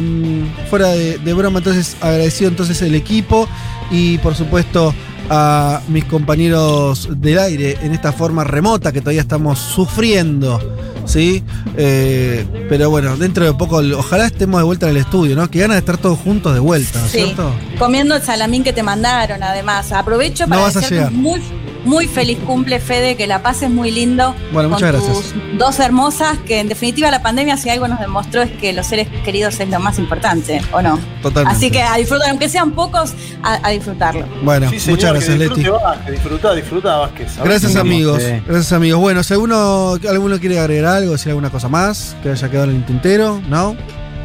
fuera 0.68 0.88
de, 0.88 1.18
de 1.18 1.32
broma, 1.34 1.58
entonces 1.58 1.96
agradecido 2.00 2.48
entonces 2.50 2.80
el 2.82 2.94
equipo 2.94 3.48
y 3.90 4.18
por 4.18 4.34
supuesto 4.34 4.94
a 5.30 5.80
mis 5.88 6.04
compañeros 6.06 7.08
del 7.20 7.38
aire 7.38 7.78
en 7.82 7.92
esta 7.92 8.12
forma 8.12 8.42
remota 8.44 8.90
que 8.92 9.00
todavía 9.00 9.20
estamos 9.22 9.58
sufriendo. 9.58 10.60
¿Sí? 11.06 11.42
Eh, 11.76 12.46
pero 12.68 12.90
bueno, 12.90 13.16
dentro 13.16 13.44
de 13.44 13.52
poco, 13.54 13.78
ojalá 13.96 14.26
estemos 14.26 14.60
de 14.60 14.64
vuelta 14.64 14.86
en 14.86 14.90
el 14.90 14.96
estudio, 14.98 15.34
¿no? 15.34 15.50
Que 15.50 15.58
ganas 15.60 15.76
de 15.76 15.78
estar 15.80 15.96
todos 15.96 16.18
juntos 16.18 16.52
de 16.54 16.60
vuelta, 16.60 17.00
¿no 17.00 17.06
Sí. 17.08 17.22
cierto? 17.24 17.52
Comiendo 17.78 18.14
el 18.14 18.22
salamín 18.22 18.62
que 18.62 18.72
te 18.72 18.82
mandaron, 18.82 19.42
además. 19.42 19.90
Aprovecho 19.92 20.44
No 20.46 20.50
para 20.50 20.62
vas 20.62 20.76
a 20.76 20.80
desearte 20.80 20.94
llegar. 20.96 21.12
muy, 21.12 21.40
muy 21.84 22.06
feliz 22.06 22.38
cumple, 22.46 22.78
Fede, 22.80 23.16
que 23.16 23.26
la 23.26 23.42
pases 23.42 23.70
muy 23.70 23.90
lindo. 23.90 24.34
Bueno, 24.52 24.68
con 24.68 24.78
muchas 24.80 24.92
gracias. 24.92 25.16
tus 25.32 25.58
dos 25.58 25.78
hermosas, 25.80 26.38
que 26.46 26.60
en 26.60 26.68
definitiva 26.68 27.10
la 27.10 27.22
pandemia, 27.22 27.56
si 27.56 27.70
algo 27.70 27.88
nos 27.88 28.00
demostró, 28.00 28.42
es 28.42 28.50
que 28.52 28.72
los 28.72 28.86
seres 28.86 29.08
queridos 29.24 29.58
es 29.60 29.68
lo 29.68 29.80
más 29.80 29.98
importante, 29.98 30.60
¿o 30.72 30.82
no? 30.82 30.98
Totalmente. 31.22 31.56
Así 31.56 31.70
que 31.70 31.82
a 31.82 31.96
disfrutar, 31.96 32.30
aunque 32.30 32.48
sean 32.48 32.72
pocos, 32.72 33.14
a, 33.42 33.66
a 33.66 33.70
disfrutarlo. 33.70 34.26
Bueno, 34.42 34.68
Sí, 34.70 34.78
señor, 34.80 34.96
muchas 34.98 35.10
gracias, 35.12 35.38
que 35.38 35.48
Leti. 35.48 35.68
Vázquez, 35.70 36.12
disfruta, 36.12 36.54
disfruta 36.54 36.96
Vázquez. 36.96 37.36
Gracias 37.42 37.76
amigos, 37.76 38.22
Sí. 38.22 38.30
gracias 38.46 38.72
amigos. 38.72 39.00
Bueno, 39.00 39.22
si 39.22 39.32
alguno, 39.34 39.94
alguno 40.08 40.38
quiere 40.38 40.58
agregar 40.60 40.96
algo, 40.96 41.12
decir 41.12 41.28
alguna 41.30 41.50
cosa 41.50 41.68
más, 41.68 42.16
que 42.22 42.30
haya 42.30 42.48
quedado 42.50 42.70
en 42.70 42.76
el 42.76 42.84
tintero, 42.86 43.40
¿no? 43.48 43.76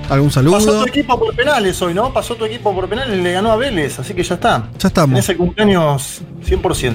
¿Algún 0.10 0.30
Pasó 0.30 0.40
saludo? 0.42 0.84
tu 0.84 0.88
equipo 0.90 1.20
por 1.20 1.36
penales 1.36 1.82
hoy, 1.82 1.94
¿no? 1.94 2.14
Pasó 2.14 2.36
tu 2.36 2.46
equipo 2.46 2.74
por 2.76 2.88
penales 2.88 3.18
y 3.18 3.22
le 3.22 3.32
ganó 3.32 3.52
a 3.52 3.56
Vélez, 3.56 3.98
así 4.00 4.14
que 4.14 4.24
ya 4.24 4.36
está. 4.36 4.58
Ya 4.58 4.66
En 4.82 4.88
estamos. 4.88 5.20
ese 5.20 5.36
cumpleaños 5.36 6.22
100%. 6.48 6.94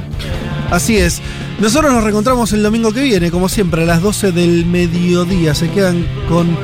Así 0.70 0.96
es. 0.98 1.20
Nosotros 1.58 1.92
nos 1.92 2.02
reencontramos 2.04 2.52
el 2.52 2.62
domingo 2.62 2.92
que 2.92 3.02
viene, 3.02 3.30
como 3.30 3.48
siempre, 3.48 3.82
a 3.82 3.86
las 3.86 4.00
12 4.02 4.32
del 4.32 4.64
mediodía. 4.66 5.54
Se 5.54 5.68
quedan 5.70 6.06
con 6.28 6.56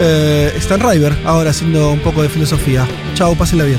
eh, 0.00 0.52
Stan 0.58 0.80
River, 0.80 1.16
ahora 1.24 1.50
haciendo 1.50 1.90
un 1.90 2.00
poco 2.00 2.22
de 2.22 2.28
filosofía. 2.28 2.86
Chao, 3.14 3.34
pásenla 3.34 3.64
bien. 3.64 3.78